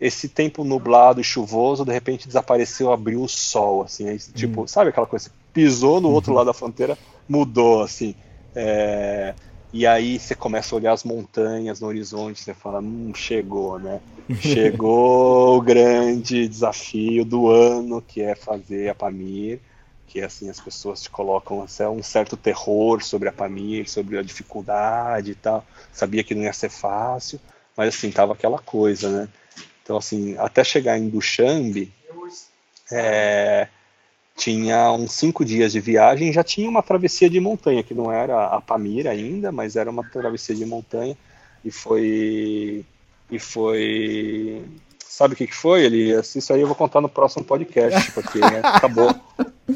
esse 0.00 0.28
tempo 0.28 0.64
nublado 0.64 1.20
e 1.20 1.24
chuvoso, 1.24 1.84
de 1.84 1.92
repente 1.92 2.26
desapareceu, 2.26 2.92
abriu 2.92 3.22
o 3.22 3.28
sol, 3.28 3.82
assim, 3.82 4.08
aí, 4.08 4.18
tipo, 4.18 4.62
hum. 4.62 4.66
sabe 4.66 4.90
aquela 4.90 5.06
coisa? 5.06 5.30
Pisou 5.52 6.00
no 6.00 6.10
outro 6.10 6.32
uhum. 6.32 6.38
lado 6.38 6.46
da 6.46 6.54
fronteira, 6.54 6.98
mudou, 7.28 7.82
assim. 7.82 8.14
É... 8.54 9.34
E 9.76 9.88
aí 9.88 10.20
você 10.20 10.36
começa 10.36 10.72
a 10.72 10.78
olhar 10.78 10.92
as 10.92 11.02
montanhas 11.02 11.80
no 11.80 11.88
horizonte, 11.88 12.40
você 12.40 12.54
fala, 12.54 12.78
hum, 12.78 13.12
chegou, 13.12 13.76
né? 13.76 14.00
Chegou 14.40 15.58
o 15.58 15.60
grande 15.60 16.46
desafio 16.46 17.24
do 17.24 17.50
ano, 17.50 18.00
que 18.00 18.22
é 18.22 18.36
fazer 18.36 18.88
a 18.88 18.94
Pamir, 18.94 19.58
que 20.06 20.20
assim 20.20 20.48
as 20.48 20.60
pessoas 20.60 21.02
te 21.02 21.10
colocam 21.10 21.60
assim, 21.60 21.82
um 21.86 22.04
certo 22.04 22.36
terror 22.36 23.02
sobre 23.02 23.28
a 23.28 23.32
Pamir, 23.32 23.90
sobre 23.90 24.16
a 24.16 24.22
dificuldade 24.22 25.32
e 25.32 25.34
tal. 25.34 25.66
Sabia 25.92 26.22
que 26.22 26.36
não 26.36 26.44
ia 26.44 26.52
ser 26.52 26.70
fácil, 26.70 27.40
mas 27.76 27.96
assim, 27.96 28.12
tava 28.12 28.32
aquela 28.32 28.60
coisa, 28.60 29.10
né? 29.10 29.28
Então 29.82 29.96
assim, 29.96 30.38
até 30.38 30.62
chegar 30.62 30.96
em 30.96 31.08
Dushanbe, 31.08 31.92
é, 32.92 33.66
tinha 34.36 34.90
uns 34.90 35.12
cinco 35.12 35.44
dias 35.44 35.72
de 35.72 35.80
viagem, 35.80 36.32
já 36.32 36.42
tinha 36.42 36.68
uma 36.68 36.82
travessia 36.82 37.30
de 37.30 37.38
montanha, 37.38 37.82
que 37.82 37.94
não 37.94 38.10
era 38.10 38.46
a 38.46 38.60
Pamira 38.60 39.10
ainda, 39.10 39.52
mas 39.52 39.76
era 39.76 39.90
uma 39.90 40.02
travessia 40.02 40.54
de 40.54 40.66
montanha, 40.66 41.16
e 41.64 41.70
foi. 41.70 42.84
E 43.30 43.38
foi. 43.38 44.64
Sabe 44.98 45.34
o 45.34 45.36
que, 45.36 45.46
que 45.46 45.54
foi, 45.54 45.84
Elias? 45.84 46.34
Isso 46.34 46.52
aí 46.52 46.60
eu 46.60 46.66
vou 46.66 46.74
contar 46.74 47.00
no 47.00 47.08
próximo 47.08 47.44
podcast, 47.44 48.10
porque 48.12 48.40
né, 48.40 48.60
acabou. 48.64 49.14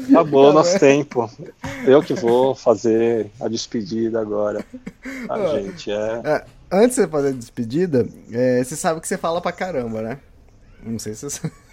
Acabou 0.09 0.49
o 0.49 0.53
nosso 0.53 0.77
tempo. 0.77 1.29
Eu 1.85 2.03
que 2.03 2.13
vou 2.13 2.53
fazer 2.53 3.31
a 3.39 3.47
despedida 3.47 4.19
agora. 4.21 4.63
A 5.29 5.59
gente 5.59 5.89
é... 5.89 6.21
é. 6.23 6.45
Antes 6.71 6.97
de 6.97 7.03
você 7.03 7.07
fazer 7.07 7.29
a 7.29 7.31
despedida, 7.31 8.07
é, 8.31 8.63
você 8.63 8.75
sabe 8.75 9.01
que 9.01 9.07
você 9.07 9.17
fala 9.17 9.41
pra 9.41 9.51
caramba, 9.51 10.01
né? 10.01 10.19
Não 10.83 10.99
sei 10.99 11.15
se 11.15 11.27
você. 11.27 11.51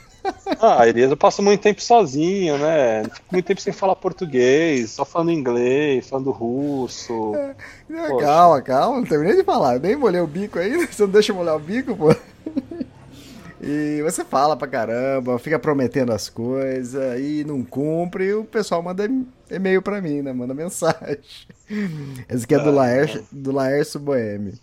Ah, 0.60 0.86
Elias, 0.88 1.10
eu 1.10 1.16
passo 1.16 1.42
muito 1.42 1.60
tempo 1.60 1.82
sozinho, 1.82 2.58
né? 2.58 3.04
Fico 3.04 3.26
muito 3.32 3.44
tempo 3.44 3.60
sem 3.60 3.72
falar 3.72 3.96
português, 3.96 4.90
só 4.90 5.04
falando 5.04 5.30
inglês, 5.30 6.08
falando 6.08 6.30
russo. 6.30 7.34
É, 7.34 7.54
calma, 8.20 8.62
calma, 8.62 8.96
não 8.98 9.04
terminei 9.04 9.36
de 9.36 9.44
falar. 9.44 9.78
nem 9.78 9.96
molhei 9.96 10.20
o 10.20 10.26
bico 10.26 10.58
ainda. 10.58 10.86
Você 10.90 11.02
não 11.02 11.10
deixa 11.10 11.32
eu 11.32 11.36
molhar 11.36 11.56
o 11.56 11.60
bico, 11.60 11.96
pô? 11.96 12.14
E 13.60 14.02
você 14.02 14.24
fala 14.24 14.56
pra 14.56 14.68
caramba, 14.68 15.38
fica 15.38 15.58
prometendo 15.58 16.12
as 16.12 16.28
coisas 16.28 17.18
e 17.18 17.42
não 17.44 17.64
cumpre, 17.64 18.26
e 18.26 18.34
o 18.34 18.44
pessoal 18.44 18.82
manda 18.82 19.10
e-mail 19.50 19.80
pra 19.80 20.00
mim, 20.00 20.22
né? 20.22 20.32
Manda 20.32 20.54
mensagem. 20.54 21.18
Esse 22.28 22.44
aqui 22.44 22.54
é 22.54 22.58
do, 22.58 22.68
ah, 22.68 22.72
Laércio, 22.72 23.26
do 23.32 23.52
Laércio 23.52 23.98
Boemi. 23.98 24.54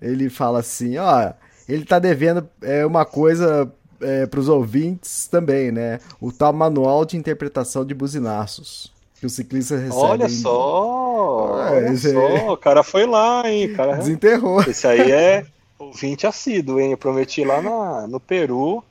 Ele 0.00 0.30
fala 0.30 0.60
assim, 0.60 0.96
ó, 0.96 1.32
ele 1.68 1.84
tá 1.84 1.98
devendo 1.98 2.48
é, 2.62 2.84
uma 2.84 3.04
coisa 3.04 3.70
é, 4.00 4.26
para 4.26 4.40
os 4.40 4.48
ouvintes 4.48 5.26
também, 5.26 5.70
né? 5.70 6.00
O 6.20 6.32
tal 6.32 6.52
manual 6.52 7.04
de 7.04 7.16
interpretação 7.16 7.84
de 7.84 7.94
buzinaços 7.94 8.92
que 9.20 9.26
o 9.26 9.30
ciclista 9.30 9.76
recebe. 9.76 9.94
Olha 9.94 10.28
só! 10.28 11.60
Ah, 11.60 11.72
olha 11.72 11.96
só, 11.96 12.52
o 12.52 12.56
cara 12.56 12.82
foi 12.82 13.06
lá, 13.06 13.42
hein? 13.44 13.74
Cara... 13.74 13.96
Desenterrou. 13.96 14.62
Esse 14.62 14.86
aí 14.86 15.12
é 15.12 15.46
ouvinte 15.78 16.26
assíduo, 16.26 16.80
hein? 16.80 16.92
Eu 16.92 16.98
prometi 16.98 17.44
lá 17.44 17.60
na, 17.60 18.06
no 18.06 18.18
Peru. 18.18 18.82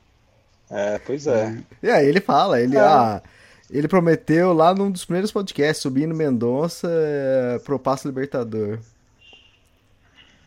É, 0.70 1.00
pois 1.04 1.26
é. 1.26 1.58
E 1.82 1.90
aí 1.90 2.06
ele 2.06 2.20
fala, 2.20 2.60
ele, 2.60 2.76
é. 2.76 2.80
ah, 2.80 3.20
ele 3.68 3.88
prometeu 3.88 4.52
lá 4.52 4.72
num 4.72 4.90
dos 4.90 5.04
primeiros 5.04 5.32
podcasts, 5.32 5.82
subindo 5.82 6.14
Mendonça 6.14 6.88
é, 6.88 7.58
pro 7.64 7.78
Passo 7.78 8.06
Libertador. 8.06 8.78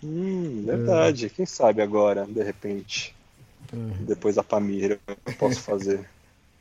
Hum, 0.01 0.63
verdade. 0.65 1.25
É. 1.25 1.29
Quem 1.29 1.45
sabe 1.45 1.81
agora, 1.81 2.25
de 2.25 2.41
repente. 2.41 3.12
Uhum. 3.73 3.91
Depois 4.01 4.35
da 4.35 4.43
Pamira 4.43 4.99
eu 5.25 5.33
posso 5.33 5.59
fazer. 5.59 5.99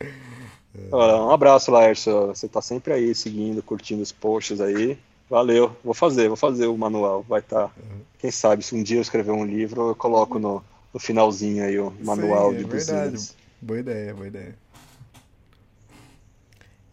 um 0.92 1.31
abraço, 1.31 1.70
Laércio. 1.70 2.28
Você 2.28 2.49
tá 2.49 2.62
sempre 2.62 2.92
aí 2.92 3.15
seguindo, 3.15 3.62
curtindo 3.62 4.02
os 4.02 4.10
posts 4.12 4.60
aí. 4.60 4.99
Valeu, 5.28 5.74
vou 5.82 5.94
fazer, 5.94 6.28
vou 6.28 6.36
fazer 6.36 6.66
o 6.66 6.76
manual. 6.76 7.24
Vai 7.28 7.41
estar. 7.41 7.68
Tá. 7.68 7.70
Quem 8.18 8.31
sabe, 8.31 8.62
se 8.62 8.74
um 8.74 8.82
dia 8.82 8.99
eu 8.99 9.02
escrever 9.02 9.32
um 9.32 9.44
livro, 9.44 9.89
eu 9.89 9.94
coloco 9.94 10.39
no, 10.39 10.62
no 10.92 11.00
finalzinho 11.00 11.65
aí 11.65 11.78
o 11.78 11.92
manual 12.02 12.52
de 12.52 12.65
é 12.65 12.66
verdade. 12.66 13.31
Boa 13.60 13.81
ideia, 13.81 14.15
boa 14.15 14.26
ideia. 14.26 14.55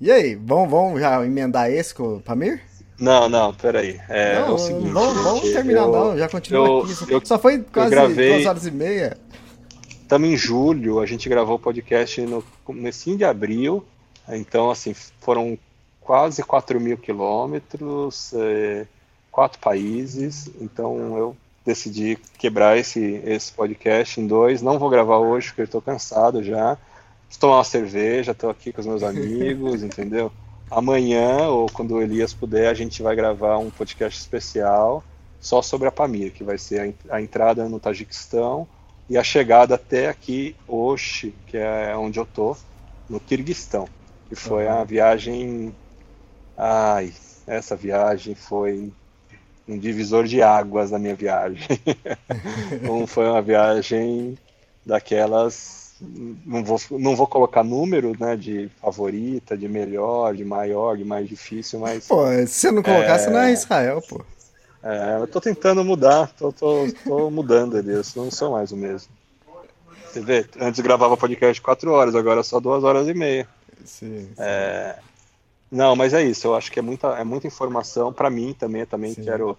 E 0.02 0.10
aí, 0.12 0.36
vamos, 0.36 0.70
vamos 0.70 1.02
já 1.02 1.24
emendar 1.26 1.70
esse 1.70 1.94
com 1.94 2.16
o 2.16 2.22
Pamir? 2.22 2.62
Não, 2.98 3.28
não, 3.28 3.54
peraí. 3.54 4.00
É, 4.10 4.36
é 4.36 4.40
não, 4.40 4.56
o 4.56 4.58
seguinte. 4.58 4.90
Vamos, 4.92 5.24
vamos 5.24 5.42
gente, 5.42 5.54
terminar, 5.54 5.82
eu- 5.82 5.92
não. 5.92 6.18
Já 6.18 6.30
continua 6.30 6.68
eu- 6.68 6.80
aqui. 6.84 6.96
Só, 6.96 7.06
eu- 7.10 7.26
só 7.26 7.40
foi 7.40 7.60
quase 7.60 7.90
gravei- 7.90 8.30
duas 8.34 8.46
horas 8.46 8.66
e 8.66 8.72
meia. 8.72 9.18
Estamos 10.10 10.28
em 10.28 10.36
julho, 10.36 11.00
a 11.00 11.06
gente 11.06 11.30
gravou 11.30 11.58
o 11.58 11.60
podcast 11.60 12.20
no 12.22 12.44
comecinho 12.66 13.16
de 13.16 13.24
abril, 13.24 13.86
então 14.28 14.72
assim, 14.72 14.92
foram 14.92 15.56
quase 16.02 16.42
4 16.42 16.82
mil 16.82 16.98
quilômetros, 16.98 18.34
é, 18.34 18.88
quatro 19.32 19.60
países, 19.60 20.50
então 20.60 21.16
eu 21.16 21.38
decidi 21.64 22.18
quebrar 22.40 22.76
esse, 22.76 23.22
esse 23.24 23.52
podcast 23.54 24.20
em 24.20 24.26
dois, 24.26 24.64
não 24.64 24.80
vou 24.80 24.90
gravar 24.90 25.20
hoje 25.20 25.50
porque 25.50 25.62
eu 25.62 25.66
estou 25.66 25.80
cansado 25.80 26.42
já, 26.44 26.76
preciso 27.26 27.42
tomar 27.42 27.58
uma 27.58 27.64
cerveja, 27.64 28.32
estou 28.32 28.50
aqui 28.50 28.74
com 28.74 28.82
os 28.82 28.88
meus 28.88 29.04
amigos, 29.04 29.84
entendeu? 29.86 30.32
Amanhã, 30.72 31.50
ou 31.50 31.68
quando 31.72 31.94
o 31.94 32.02
Elias 32.02 32.34
puder, 32.34 32.68
a 32.68 32.74
gente 32.74 33.04
vai 33.04 33.16
gravar 33.16 33.60
um 33.60 33.70
podcast 33.70 34.20
especial 34.20 35.04
só 35.40 35.62
sobre 35.62 35.88
a 35.88 35.92
Pamir, 35.92 36.34
que 36.34 36.44
vai 36.44 36.58
ser 36.58 36.96
a 37.12 37.16
a 37.16 37.22
entrada 37.22 37.70
no 37.70 37.80
Tajiquistão, 37.80 38.68
e 39.10 39.18
a 39.18 39.24
chegada 39.24 39.76
até 39.76 40.08
aqui, 40.08 40.56
Oxi, 40.68 41.34
que 41.48 41.58
é 41.58 41.96
onde 41.98 42.20
eu 42.20 42.26
tô, 42.26 42.56
no 43.10 43.20
Kirguistão, 43.20 43.88
que 44.28 44.36
foi 44.36 44.68
a 44.68 44.84
viagem. 44.84 45.74
Ai, 46.56 47.12
essa 47.48 47.76
viagem 47.76 48.36
foi 48.36 48.92
um 49.68 49.78
divisor 49.78 50.26
de 50.26 50.42
águas 50.42 50.92
na 50.92 51.00
minha 51.00 51.16
viagem. 51.16 51.68
Então, 52.72 53.08
foi 53.08 53.26
uma 53.28 53.42
viagem 53.42 54.38
daquelas. 54.86 55.94
Não 56.46 56.64
vou, 56.64 56.80
não 56.92 57.16
vou 57.16 57.28
colocar 57.28 57.64
número 57.64 58.16
né, 58.20 58.36
de 58.36 58.70
favorita, 58.80 59.58
de 59.58 59.68
melhor, 59.68 60.36
de 60.36 60.46
maior, 60.46 60.96
de 60.96 61.04
mais 61.04 61.28
difícil, 61.28 61.80
mas. 61.80 62.08
Pô, 62.08 62.26
se 62.46 62.48
você 62.48 62.72
não 62.72 62.84
colocar, 62.84 63.18
você 63.18 63.30
não 63.30 63.40
é 63.40 63.52
Israel, 63.52 64.02
pô. 64.08 64.24
É, 64.82 65.18
eu 65.22 65.28
tô 65.28 65.42
tentando 65.42 65.84
mudar, 65.84 66.32
tô, 66.36 66.52
tô, 66.54 66.88
tô 67.06 67.30
mudando 67.30 67.78
ali, 67.78 67.92
eu 67.92 68.02
não 68.16 68.32
sou 68.32 68.52
mais 68.52 68.72
o 68.72 68.78
mesmo. 68.78 69.14
Você 70.06 70.22
vê, 70.22 70.48
antes 70.60 70.80
gravava 70.80 71.18
podcast 71.18 71.62
4 71.62 71.92
horas, 71.92 72.16
agora 72.16 72.44
só 72.44 72.60
2 72.60 72.84
horas 72.84 73.08
e 73.08 73.14
meia. 73.14 73.48
Sim, 73.86 74.36
sim. 74.36 74.44
É, 74.44 75.00
Não, 75.72 75.96
mas 75.96 76.14
é 76.14 76.24
isso, 76.24 76.48
eu 76.48 76.56
acho 76.56 76.72
que 76.72 76.80
é 76.80 76.82
muita, 76.82 77.10
é 77.10 77.24
muita 77.24 77.48
informação 77.48 78.14
para 78.14 78.30
mim 78.30 78.54
também, 78.54 78.82
eu 78.82 78.88
também 78.88 79.14
Sim. 79.14 79.24
quero, 79.24 79.58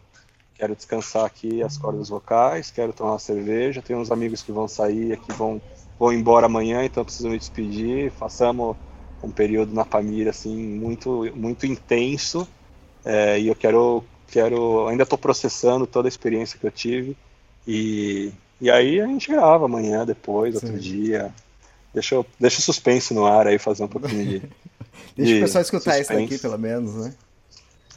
quero 0.55 0.77
descansar 0.77 1.25
aqui 1.27 1.63
as 1.63 1.79
cordas 1.79 2.09
vocais, 2.09 2.71
quero 2.71 2.93
tomar 2.93 3.13
uma 3.13 3.19
cerveja, 3.19 3.83
tenho 3.83 4.01
uns 4.01 4.11
amigos 4.13 4.43
que 4.43 4.53
vão 4.53 4.69
sair 4.69 5.13
aqui, 5.13 5.33
vão, 5.33 5.63
vão 5.99 6.13
embora 6.13 6.47
amanhã, 6.47 6.85
então 6.85 7.05
preciso 7.05 7.31
me 7.31 7.39
despedir, 7.39 8.11
façamos 8.13 8.77
um 9.23 9.31
período 9.33 9.75
na 9.75 9.85
Pamira 9.85 10.31
assim 10.31 10.57
muito 10.57 11.31
muito 11.37 11.67
intenso 11.67 12.49
é, 13.05 13.41
e 13.41 13.49
eu 13.49 13.55
quero 13.55 14.05
quero 14.31 14.87
ainda 14.89 15.03
estou 15.03 15.19
processando 15.19 15.87
toda 15.87 16.09
a 16.09 16.11
experiência 16.11 16.59
que 16.59 16.67
eu 16.67 16.71
tive 16.71 17.17
e 17.67 18.33
e 18.61 18.71
aí 18.71 19.01
a 19.01 19.07
gente 19.07 19.31
grava 19.31 19.65
amanhã 19.65 20.05
depois 20.05 20.55
outro 20.55 20.73
Sim. 20.73 20.79
dia 20.79 21.33
deixa 21.93 22.15
eu, 22.15 22.27
deixa 22.39 22.59
o 22.59 22.63
suspense 22.63 23.13
no 23.13 23.27
ar 23.27 23.47
aí 23.47 23.59
fazer 23.59 23.85
um 23.85 23.89
pouquinho 23.89 24.25
de 24.27 24.43
Deixa 25.17 25.33
o 25.33 25.35
de 25.35 25.41
pessoal 25.41 25.63
escutar 25.63 25.99
isso 25.99 26.09
suspense. 26.09 26.31
daqui, 26.31 26.43
pelo 26.43 26.59
menos, 26.59 26.95
né? 26.95 27.15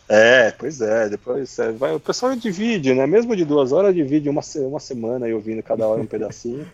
é, 0.09 0.51
pois 0.51 0.81
é, 0.81 1.09
depois 1.09 1.57
é, 1.59 1.71
vai, 1.71 1.95
o 1.95 1.99
pessoal 1.99 2.35
divide, 2.35 2.93
né? 2.93 3.07
Mesmo 3.07 3.35
de 3.35 3.45
duas 3.45 3.71
horas, 3.71 3.95
divide 3.95 4.29
uma, 4.29 4.41
uma 4.57 4.79
semana 4.79 5.25
aí 5.25 5.33
ouvindo 5.33 5.63
cada 5.63 5.87
hora 5.87 6.01
um 6.01 6.05
pedacinho. 6.07 6.67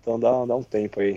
Então 0.00 0.18
dá, 0.18 0.44
dá 0.44 0.56
um 0.56 0.62
tempo 0.62 1.00
aí. 1.00 1.16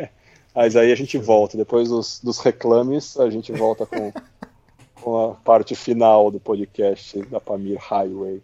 Mas 0.54 0.74
aí 0.74 0.90
a 0.90 0.96
gente 0.96 1.18
volta, 1.18 1.56
depois 1.56 1.90
dos, 1.90 2.18
dos 2.22 2.38
reclames, 2.38 3.18
a 3.18 3.28
gente 3.28 3.52
volta 3.52 3.84
com, 3.84 4.10
com 5.06 5.24
a 5.24 5.34
parte 5.36 5.76
final 5.76 6.32
do 6.32 6.40
podcast 6.40 7.22
da 7.26 7.38
Pamir 7.38 7.78
Highway. 7.78 8.42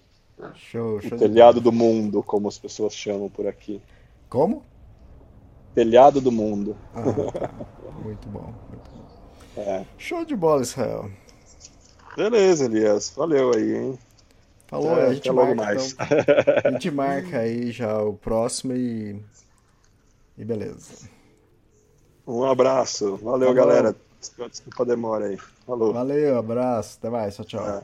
Show, 0.54 1.00
show. 1.00 1.16
O 1.16 1.18
telhado 1.18 1.60
do 1.60 1.72
mundo, 1.72 2.22
como 2.22 2.46
as 2.46 2.56
pessoas 2.56 2.94
chamam 2.94 3.28
por 3.28 3.48
aqui. 3.48 3.82
Como? 4.30 4.62
Telhado 5.74 6.20
do 6.20 6.30
mundo. 6.30 6.76
Ah, 6.94 7.02
tá. 7.02 7.50
Muito 8.04 8.28
bom. 8.28 8.54
Muito 8.68 8.90
bom. 8.94 9.60
É. 9.60 9.84
Show 9.98 10.24
de 10.24 10.36
bola, 10.36 10.62
Israel. 10.62 11.10
Beleza, 12.16 12.66
Elias. 12.66 13.12
Valeu 13.16 13.50
aí, 13.56 13.74
hein? 13.78 13.98
Falou, 14.68 14.92
Até- 14.92 15.06
a 15.06 15.14
gente 15.14 15.32
marca. 15.32 15.54
mais. 15.56 15.92
então. 15.94 16.06
a 16.64 16.70
gente 16.70 16.90
marca 16.92 17.38
aí 17.40 17.72
já 17.72 18.00
o 18.00 18.12
próximo 18.14 18.72
e. 18.72 19.20
E 20.38 20.44
beleza. 20.44 21.08
Um 22.24 22.44
abraço. 22.44 23.16
Valeu, 23.16 23.48
Falou. 23.48 23.54
galera. 23.54 23.96
Desculpa 24.48 24.82
a 24.82 24.86
demora 24.86 25.26
aí. 25.26 25.38
Falou. 25.66 25.92
Valeu, 25.92 26.38
abraço, 26.38 26.98
até 26.98 27.10
mais, 27.10 27.34
tchau, 27.34 27.44
tchau. 27.44 27.68
É. 27.68 27.82